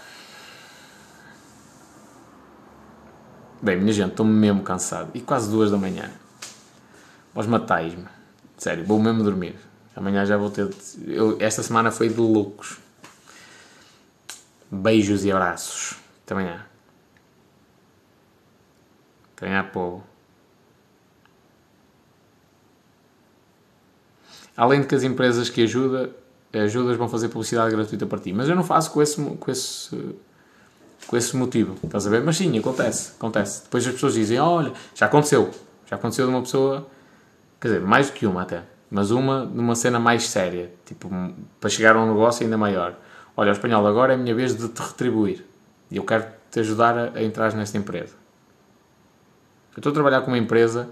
Bem, 3.62 3.78
minha 3.78 3.94
gente, 3.94 4.12
estou 4.12 4.26
mesmo 4.26 4.64
cansado. 4.64 5.12
E 5.14 5.22
quase 5.22 5.50
duas 5.50 5.72
da 5.72 5.78
manhã. 5.78 6.10
Vós 7.34 7.46
matais-me. 7.46 8.06
Sério, 8.58 8.86
vou 8.86 9.00
mesmo 9.00 9.24
dormir. 9.24 9.56
Amanhã 9.96 10.26
já 10.26 10.38
vou 10.38 10.50
ter. 10.50 10.70
Eu, 11.06 11.38
esta 11.40 11.62
semana 11.62 11.92
foi 11.92 12.10
de 12.10 12.20
loucos. 12.20 12.78
Beijos 14.72 15.26
e 15.26 15.32
abraços. 15.32 15.96
Até 16.24 16.34
amanhã. 16.34 16.66
Ganhar 19.38 19.72
povo. 19.72 20.04
Além 24.56 24.82
de 24.82 24.88
que 24.88 24.96
as 24.96 25.04
empresas 25.04 25.50
que 25.50 25.64
ajuda, 25.64 26.10
ajudas 26.54 26.96
vão 26.96 27.10
fazer 27.10 27.28
publicidade 27.28 27.76
gratuita 27.76 28.06
para 28.06 28.20
ti. 28.20 28.32
Mas 28.32 28.48
eu 28.48 28.56
não 28.56 28.64
faço 28.64 28.92
com 28.92 29.02
esse, 29.02 29.22
com 29.22 29.52
esse, 29.52 30.16
com 31.08 31.18
esse 31.18 31.36
motivo, 31.36 31.76
estás 31.84 32.08
a 32.08 32.10
ver? 32.10 32.24
Mas 32.24 32.38
sim, 32.38 32.58
acontece, 32.58 33.12
acontece. 33.18 33.64
Depois 33.64 33.86
as 33.86 33.94
pessoas 33.94 34.14
dizem, 34.14 34.40
olha, 34.40 34.72
já 34.94 35.08
aconteceu. 35.08 35.52
Já 35.86 35.98
aconteceu 35.98 36.26
de 36.26 36.32
uma 36.32 36.42
pessoa, 36.42 36.88
quer 37.60 37.68
dizer, 37.68 37.82
mais 37.82 38.08
do 38.10 38.14
que 38.14 38.26
uma 38.26 38.44
até. 38.44 38.64
Mas 38.90 39.12
uma 39.12 39.44
numa 39.44 39.76
cena 39.76 40.00
mais 40.00 40.28
séria, 40.30 40.72
tipo, 40.86 41.10
para 41.60 41.70
chegar 41.70 41.96
a 41.96 42.00
um 42.00 42.08
negócio 42.08 42.44
ainda 42.44 42.58
maior. 42.58 42.96
Olha, 43.36 43.50
o 43.50 43.52
espanhol, 43.52 43.86
agora 43.86 44.14
é 44.14 44.16
a 44.16 44.18
minha 44.18 44.34
vez 44.34 44.56
de 44.56 44.70
te 44.70 44.82
retribuir. 44.82 45.46
E 45.92 45.98
eu 45.98 46.04
quero 46.04 46.26
te 46.50 46.62
ajudar 46.62 46.98
a, 46.98 47.12
a 47.16 47.24
entrar 47.24 47.54
nesta 47.54 47.78
empresa. 47.78 48.25
Eu 49.76 49.80
estou 49.80 49.92
a 49.92 49.94
trabalhar 49.94 50.22
com 50.22 50.28
uma 50.28 50.38
empresa 50.38 50.90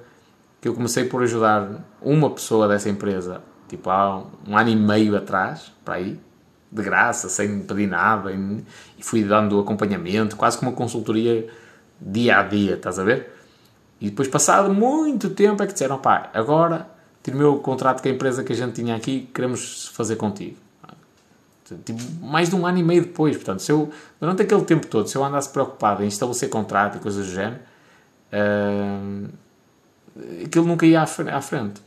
que 0.59 0.67
eu 0.67 0.73
comecei 0.73 1.05
por 1.05 1.23
ajudar 1.23 1.83
uma 2.01 2.29
pessoa 2.29 2.67
dessa 2.67 2.89
empresa, 2.89 3.41
tipo 3.69 3.89
há 3.89 4.23
um 4.47 4.57
ano 4.57 4.69
e 4.69 4.75
meio 4.75 5.15
atrás, 5.15 5.71
para 5.85 5.95
aí, 5.95 6.19
de 6.71 6.83
graça, 6.83 7.29
sem 7.29 7.61
pedir 7.61 7.87
nada, 7.87 8.31
e 8.31 9.03
fui 9.03 9.23
dando 9.23 9.59
acompanhamento, 9.59 10.35
quase 10.35 10.57
como 10.57 10.71
uma 10.71 10.77
consultoria 10.77 11.47
dia 12.01 12.39
a 12.39 12.43
dia, 12.43 12.73
estás 12.73 12.99
a 12.99 13.03
ver? 13.03 13.33
E 14.01 14.09
depois, 14.09 14.27
passado 14.27 14.73
muito 14.73 15.29
tempo, 15.29 15.63
é 15.63 15.67
que 15.67 15.73
disseram: 15.73 15.97
pá, 15.97 16.29
agora 16.33 16.87
terminou 17.21 17.55
o 17.55 17.59
contrato 17.59 18.01
com 18.01 18.09
a 18.09 18.11
empresa 18.11 18.43
que 18.43 18.51
a 18.51 18.55
gente 18.55 18.73
tinha 18.73 18.95
aqui, 18.95 19.29
queremos 19.33 19.87
fazer 19.93 20.17
contigo. 20.17 20.57
Tipo, 21.85 22.01
mais 22.21 22.49
de 22.49 22.55
um 22.55 22.65
ano 22.65 22.79
e 22.79 22.83
meio 22.83 23.03
depois, 23.03 23.37
portanto, 23.37 23.61
se 23.61 23.71
eu, 23.71 23.89
durante 24.19 24.41
aquele 24.41 24.63
tempo 24.65 24.85
todo, 24.87 25.07
se 25.07 25.15
eu 25.15 25.23
andasse 25.23 25.49
preocupado 25.49 26.03
em 26.03 26.07
estabelecer 26.07 26.49
contrato 26.49 26.97
e 26.97 26.99
coisas 26.99 27.25
do 27.25 27.31
género, 27.31 27.59
uh, 28.33 29.29
aquilo 30.45 30.65
nunca 30.65 30.85
ia 30.85 31.01
à 31.01 31.05
frente. 31.41 31.81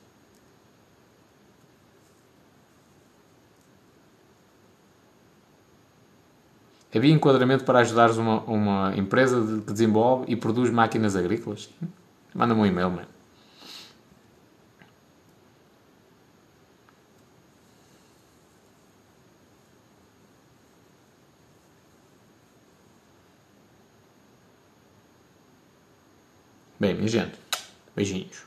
Havia 6.95 7.13
enquadramento 7.13 7.65
para 7.65 7.81
ajudares 7.81 8.17
uma, 8.17 8.41
uma 8.45 8.97
empresa 8.97 9.63
que 9.67 9.73
desenvolve 9.73 10.25
e 10.29 10.37
produz 10.37 10.71
máquinas 10.71 11.15
agrícolas? 11.15 11.69
Manda-me 12.35 12.61
um 12.61 12.67
e-mail, 12.67 12.91
mano. 12.91 13.16
Bem, 26.79 26.95
minha 26.95 27.09
gente, 27.09 27.39
beijinhos. 27.95 28.46